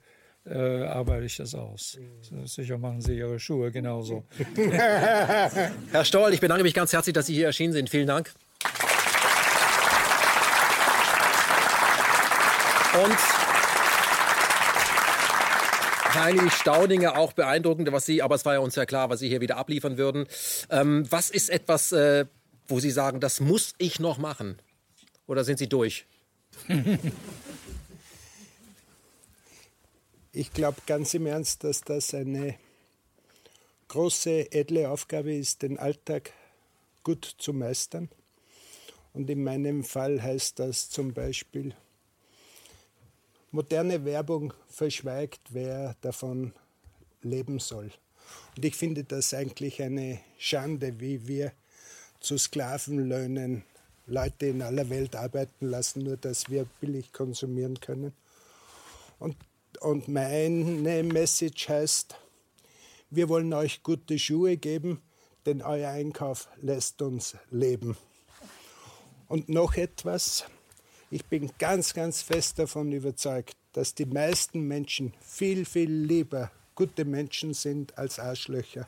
äh, 0.45 0.83
arbeite 0.83 1.25
ich 1.25 1.37
das 1.37 1.55
aus. 1.55 1.97
Sicher 2.45 2.77
machen 2.77 3.01
Sie 3.01 3.17
Ihre 3.17 3.39
Schuhe 3.39 3.71
genauso. 3.71 4.25
Herr 4.55 6.05
Stoll, 6.05 6.33
ich 6.33 6.41
bedanke 6.41 6.63
mich 6.63 6.73
ganz 6.73 6.91
herzlich, 6.91 7.13
dass 7.13 7.27
Sie 7.27 7.33
hier 7.33 7.47
erschienen 7.47 7.73
sind. 7.73 7.89
Vielen 7.89 8.07
Dank. 8.07 8.33
Und 12.93 13.17
Heinrich 16.13 16.53
Staudinger 16.53 17.17
auch 17.17 17.33
beeindruckend, 17.33 17.91
was 17.91 18.05
Sie, 18.05 18.21
aber 18.21 18.35
es 18.35 18.45
war 18.45 18.53
ja 18.53 18.59
uns 18.59 18.75
ja 18.75 18.85
klar, 18.85 19.09
was 19.09 19.19
Sie 19.19 19.29
hier 19.29 19.41
wieder 19.41 19.57
abliefern 19.57 19.97
würden. 19.97 20.27
Ähm, 20.69 21.05
was 21.09 21.29
ist 21.29 21.49
etwas, 21.49 21.91
äh, 21.91 22.25
wo 22.67 22.79
Sie 22.79 22.91
sagen, 22.91 23.19
das 23.19 23.39
muss 23.39 23.73
ich 23.77 23.99
noch 23.99 24.17
machen? 24.19 24.57
Oder 25.25 25.43
sind 25.43 25.57
Sie 25.57 25.67
durch? 25.67 26.05
Ich 30.35 30.51
glaube 30.51 30.81
ganz 30.87 31.13
im 31.13 31.27
Ernst, 31.27 31.63
dass 31.63 31.81
das 31.81 32.11
eine 32.15 32.55
große, 33.87 34.51
edle 34.51 34.89
Aufgabe 34.89 35.31
ist, 35.31 35.61
den 35.61 35.77
Alltag 35.77 36.33
gut 37.03 37.35
zu 37.37 37.53
meistern. 37.53 38.09
Und 39.13 39.29
in 39.29 39.43
meinem 39.43 39.83
Fall 39.83 40.23
heißt 40.23 40.57
das 40.57 40.89
zum 40.89 41.13
Beispiel, 41.13 41.75
moderne 43.51 44.05
Werbung 44.05 44.55
verschweigt, 44.69 45.39
wer 45.49 45.95
davon 46.01 46.51
leben 47.21 47.59
soll. 47.59 47.91
Und 48.55 48.65
ich 48.65 48.75
finde 48.75 49.03
das 49.03 49.35
eigentlich 49.35 49.83
eine 49.83 50.19
Schande, 50.39 50.99
wie 50.99 51.27
wir 51.27 51.51
zu 52.19 52.39
Sklavenlöhnen 52.39 53.63
Leute 54.07 54.47
in 54.47 54.63
aller 54.63 54.89
Welt 54.89 55.15
arbeiten 55.15 55.67
lassen, 55.67 56.01
nur 56.01 56.17
dass 56.17 56.49
wir 56.49 56.65
billig 56.81 57.13
konsumieren 57.13 57.79
können. 57.79 58.13
Und 59.19 59.35
und 59.79 60.07
meine 60.07 61.03
Message 61.03 61.69
heißt, 61.69 62.15
wir 63.09 63.29
wollen 63.29 63.53
euch 63.53 63.83
gute 63.83 64.17
Schuhe 64.17 64.57
geben, 64.57 65.01
denn 65.45 65.61
euer 65.61 65.91
Einkauf 65.91 66.49
lässt 66.61 67.01
uns 67.01 67.35
leben. 67.51 67.95
Und 69.27 69.49
noch 69.49 69.75
etwas, 69.75 70.45
ich 71.09 71.25
bin 71.25 71.51
ganz, 71.59 71.93
ganz 71.93 72.21
fest 72.21 72.59
davon 72.59 72.91
überzeugt, 72.91 73.55
dass 73.73 73.93
die 73.93 74.05
meisten 74.05 74.61
Menschen 74.67 75.13
viel, 75.21 75.65
viel 75.65 75.91
lieber 75.91 76.51
gute 76.75 77.05
Menschen 77.05 77.53
sind 77.53 77.97
als 77.97 78.19
Arschlöcher. 78.19 78.87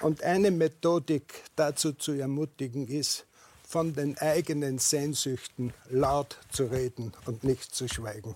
Und 0.00 0.22
eine 0.22 0.50
Methodik 0.50 1.42
dazu 1.56 1.92
zu 1.92 2.12
ermutigen 2.12 2.86
ist, 2.86 3.26
von 3.68 3.94
den 3.94 4.16
eigenen 4.18 4.78
Sehnsüchten 4.78 5.74
laut 5.90 6.38
zu 6.50 6.64
reden 6.64 7.12
und 7.26 7.44
nicht 7.44 7.74
zu 7.74 7.86
schweigen. 7.86 8.34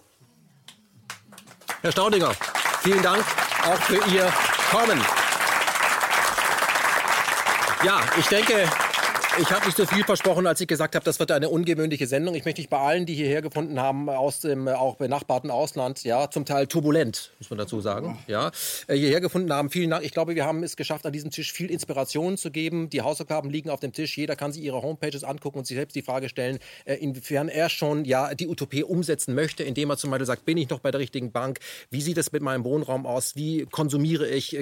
Herr 1.80 1.92
Staudinger, 1.92 2.34
vielen 2.82 3.02
Dank 3.02 3.24
auch 3.64 3.78
für 3.78 4.04
Ihr 4.14 4.32
Kommen. 4.70 5.00
Ja, 7.84 8.00
ich 8.18 8.26
denke, 8.26 8.68
Ich 9.38 9.50
habe 9.50 9.64
nicht 9.64 9.78
so 9.78 9.86
viel 9.86 10.04
versprochen, 10.04 10.46
als 10.46 10.60
ich 10.60 10.68
gesagt 10.68 10.94
habe, 10.94 11.06
das 11.06 11.18
wird 11.18 11.30
eine 11.30 11.48
ungewöhnliche 11.48 12.06
Sendung. 12.06 12.34
Ich 12.34 12.44
möchte 12.44 12.60
mich 12.60 12.68
bei 12.68 12.78
allen, 12.78 13.06
die 13.06 13.14
hierher 13.14 13.40
gefunden 13.40 13.80
haben, 13.80 14.10
aus 14.10 14.40
dem 14.40 14.68
auch 14.68 14.96
benachbarten 14.96 15.50
Ausland, 15.50 16.04
ja, 16.04 16.30
zum 16.30 16.44
Teil 16.44 16.66
turbulent, 16.66 17.32
muss 17.38 17.48
man 17.48 17.58
dazu 17.58 17.80
sagen, 17.80 18.18
ja, 18.26 18.50
äh, 18.88 18.94
hierher 18.94 19.22
gefunden 19.22 19.50
haben. 19.50 19.70
Vielen 19.70 19.88
Dank. 19.88 20.04
Ich 20.04 20.12
glaube, 20.12 20.34
wir 20.34 20.44
haben 20.44 20.62
es 20.62 20.76
geschafft, 20.76 21.06
an 21.06 21.14
diesem 21.14 21.30
Tisch 21.30 21.50
viel 21.50 21.70
Inspiration 21.70 22.36
zu 22.36 22.50
geben. 22.50 22.90
Die 22.90 23.00
Hausaufgaben 23.00 23.48
liegen 23.48 23.70
auf 23.70 23.80
dem 23.80 23.94
Tisch. 23.94 24.18
Jeder 24.18 24.36
kann 24.36 24.52
sich 24.52 24.62
ihre 24.62 24.82
Homepages 24.82 25.24
angucken 25.24 25.60
und 25.60 25.66
sich 25.66 25.78
selbst 25.78 25.94
die 25.94 26.02
Frage 26.02 26.28
stellen, 26.28 26.58
äh, 26.84 26.96
inwiefern 26.96 27.48
er 27.48 27.70
schon 27.70 28.04
ja 28.04 28.34
die 28.34 28.48
Utopie 28.48 28.84
umsetzen 28.84 29.34
möchte, 29.34 29.62
indem 29.62 29.88
er 29.88 29.96
zum 29.96 30.10
Beispiel 30.10 30.26
sagt, 30.26 30.44
bin 30.44 30.58
ich 30.58 30.68
noch 30.68 30.80
bei 30.80 30.90
der 30.90 31.00
richtigen 31.00 31.32
Bank? 31.32 31.58
Wie 31.88 32.02
sieht 32.02 32.18
es 32.18 32.32
mit 32.32 32.42
meinem 32.42 32.64
Wohnraum 32.64 33.06
aus? 33.06 33.34
Wie 33.34 33.64
konsumiere 33.64 34.28
ich? 34.28 34.58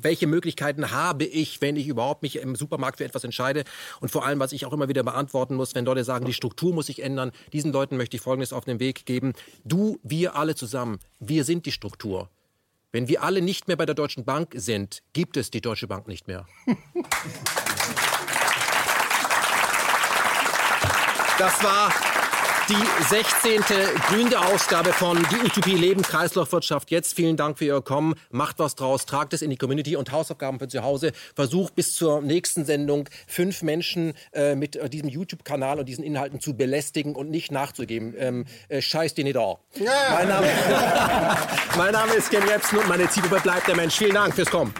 Welche 0.00 0.26
Möglichkeiten 0.26 0.90
habe 0.90 1.24
ich, 1.24 1.60
wenn 1.60 1.76
ich 1.76 1.86
überhaupt 1.86 2.22
mich 2.22 2.36
im 2.36 2.56
Supermarkt 2.56 2.98
für 2.98 3.04
etwas 3.04 3.24
entscheide? 3.24 3.64
Und 4.00 4.10
vor 4.10 4.24
allem, 4.24 4.40
was 4.40 4.52
ich 4.52 4.66
auch 4.66 4.72
immer 4.72 4.88
wieder 4.88 5.02
beantworten 5.02 5.54
muss, 5.54 5.74
wenn 5.74 5.84
Leute 5.84 6.04
sagen, 6.04 6.24
die 6.24 6.32
Struktur 6.32 6.72
muss 6.74 6.86
sich 6.86 7.02
ändern, 7.02 7.32
diesen 7.52 7.72
Leuten 7.72 7.96
möchte 7.96 8.16
ich 8.16 8.22
Folgendes 8.22 8.52
auf 8.52 8.64
den 8.64 8.80
Weg 8.80 9.06
geben. 9.06 9.32
Du, 9.64 9.98
wir 10.02 10.36
alle 10.36 10.54
zusammen, 10.54 10.98
wir 11.20 11.44
sind 11.44 11.66
die 11.66 11.72
Struktur. 11.72 12.30
Wenn 12.90 13.06
wir 13.06 13.22
alle 13.22 13.42
nicht 13.42 13.68
mehr 13.68 13.76
bei 13.76 13.84
der 13.84 13.94
Deutschen 13.94 14.24
Bank 14.24 14.54
sind, 14.56 15.02
gibt 15.12 15.36
es 15.36 15.50
die 15.50 15.60
Deutsche 15.60 15.86
Bank 15.86 16.08
nicht 16.08 16.26
mehr. 16.26 16.46
Das 21.38 21.62
war 21.62 21.92
die 22.68 22.74
16. 23.08 23.62
grüne 24.08 24.38
Ausgabe 24.38 24.92
von 24.92 25.16
Die 25.30 25.36
Utopie 25.36 25.76
Leben 25.76 26.02
Kreislaufwirtschaft. 26.02 26.90
Jetzt 26.90 27.14
vielen 27.14 27.36
Dank 27.36 27.58
für 27.58 27.64
Ihr 27.64 27.80
Kommen. 27.80 28.14
Macht 28.30 28.58
was 28.58 28.74
draus, 28.74 29.06
tragt 29.06 29.32
es 29.32 29.42
in 29.42 29.50
die 29.50 29.56
Community 29.56 29.96
und 29.96 30.12
Hausaufgaben 30.12 30.58
für 30.58 30.68
zu 30.68 30.82
Hause. 30.82 31.12
Versucht 31.34 31.74
bis 31.74 31.94
zur 31.94 32.20
nächsten 32.20 32.64
Sendung 32.64 33.08
fünf 33.26 33.62
Menschen 33.62 34.12
äh, 34.32 34.54
mit 34.54 34.76
äh, 34.76 34.90
diesem 34.90 35.08
YouTube-Kanal 35.08 35.78
und 35.78 35.88
diesen 35.88 36.04
Inhalten 36.04 36.40
zu 36.40 36.54
belästigen 36.54 37.14
und 37.14 37.30
nicht 37.30 37.50
nachzugeben. 37.52 38.14
Ähm, 38.18 38.44
äh, 38.68 38.82
scheiß 38.82 39.14
die 39.14 39.24
nicht 39.24 39.36
da. 39.36 39.56
Ja. 39.74 39.92
Mein, 40.12 40.28
Name, 40.28 40.46
mein 41.76 41.92
Name 41.92 42.14
ist 42.14 42.30
Ken 42.30 42.46
Jebsen 42.46 42.78
und 42.78 42.88
meine 42.88 43.08
Zielgruppe 43.08 43.40
bleibt 43.40 43.68
der 43.68 43.76
Mensch. 43.76 43.96
Vielen 43.96 44.14
Dank 44.14 44.34
fürs 44.34 44.50
Kommen. 44.50 44.74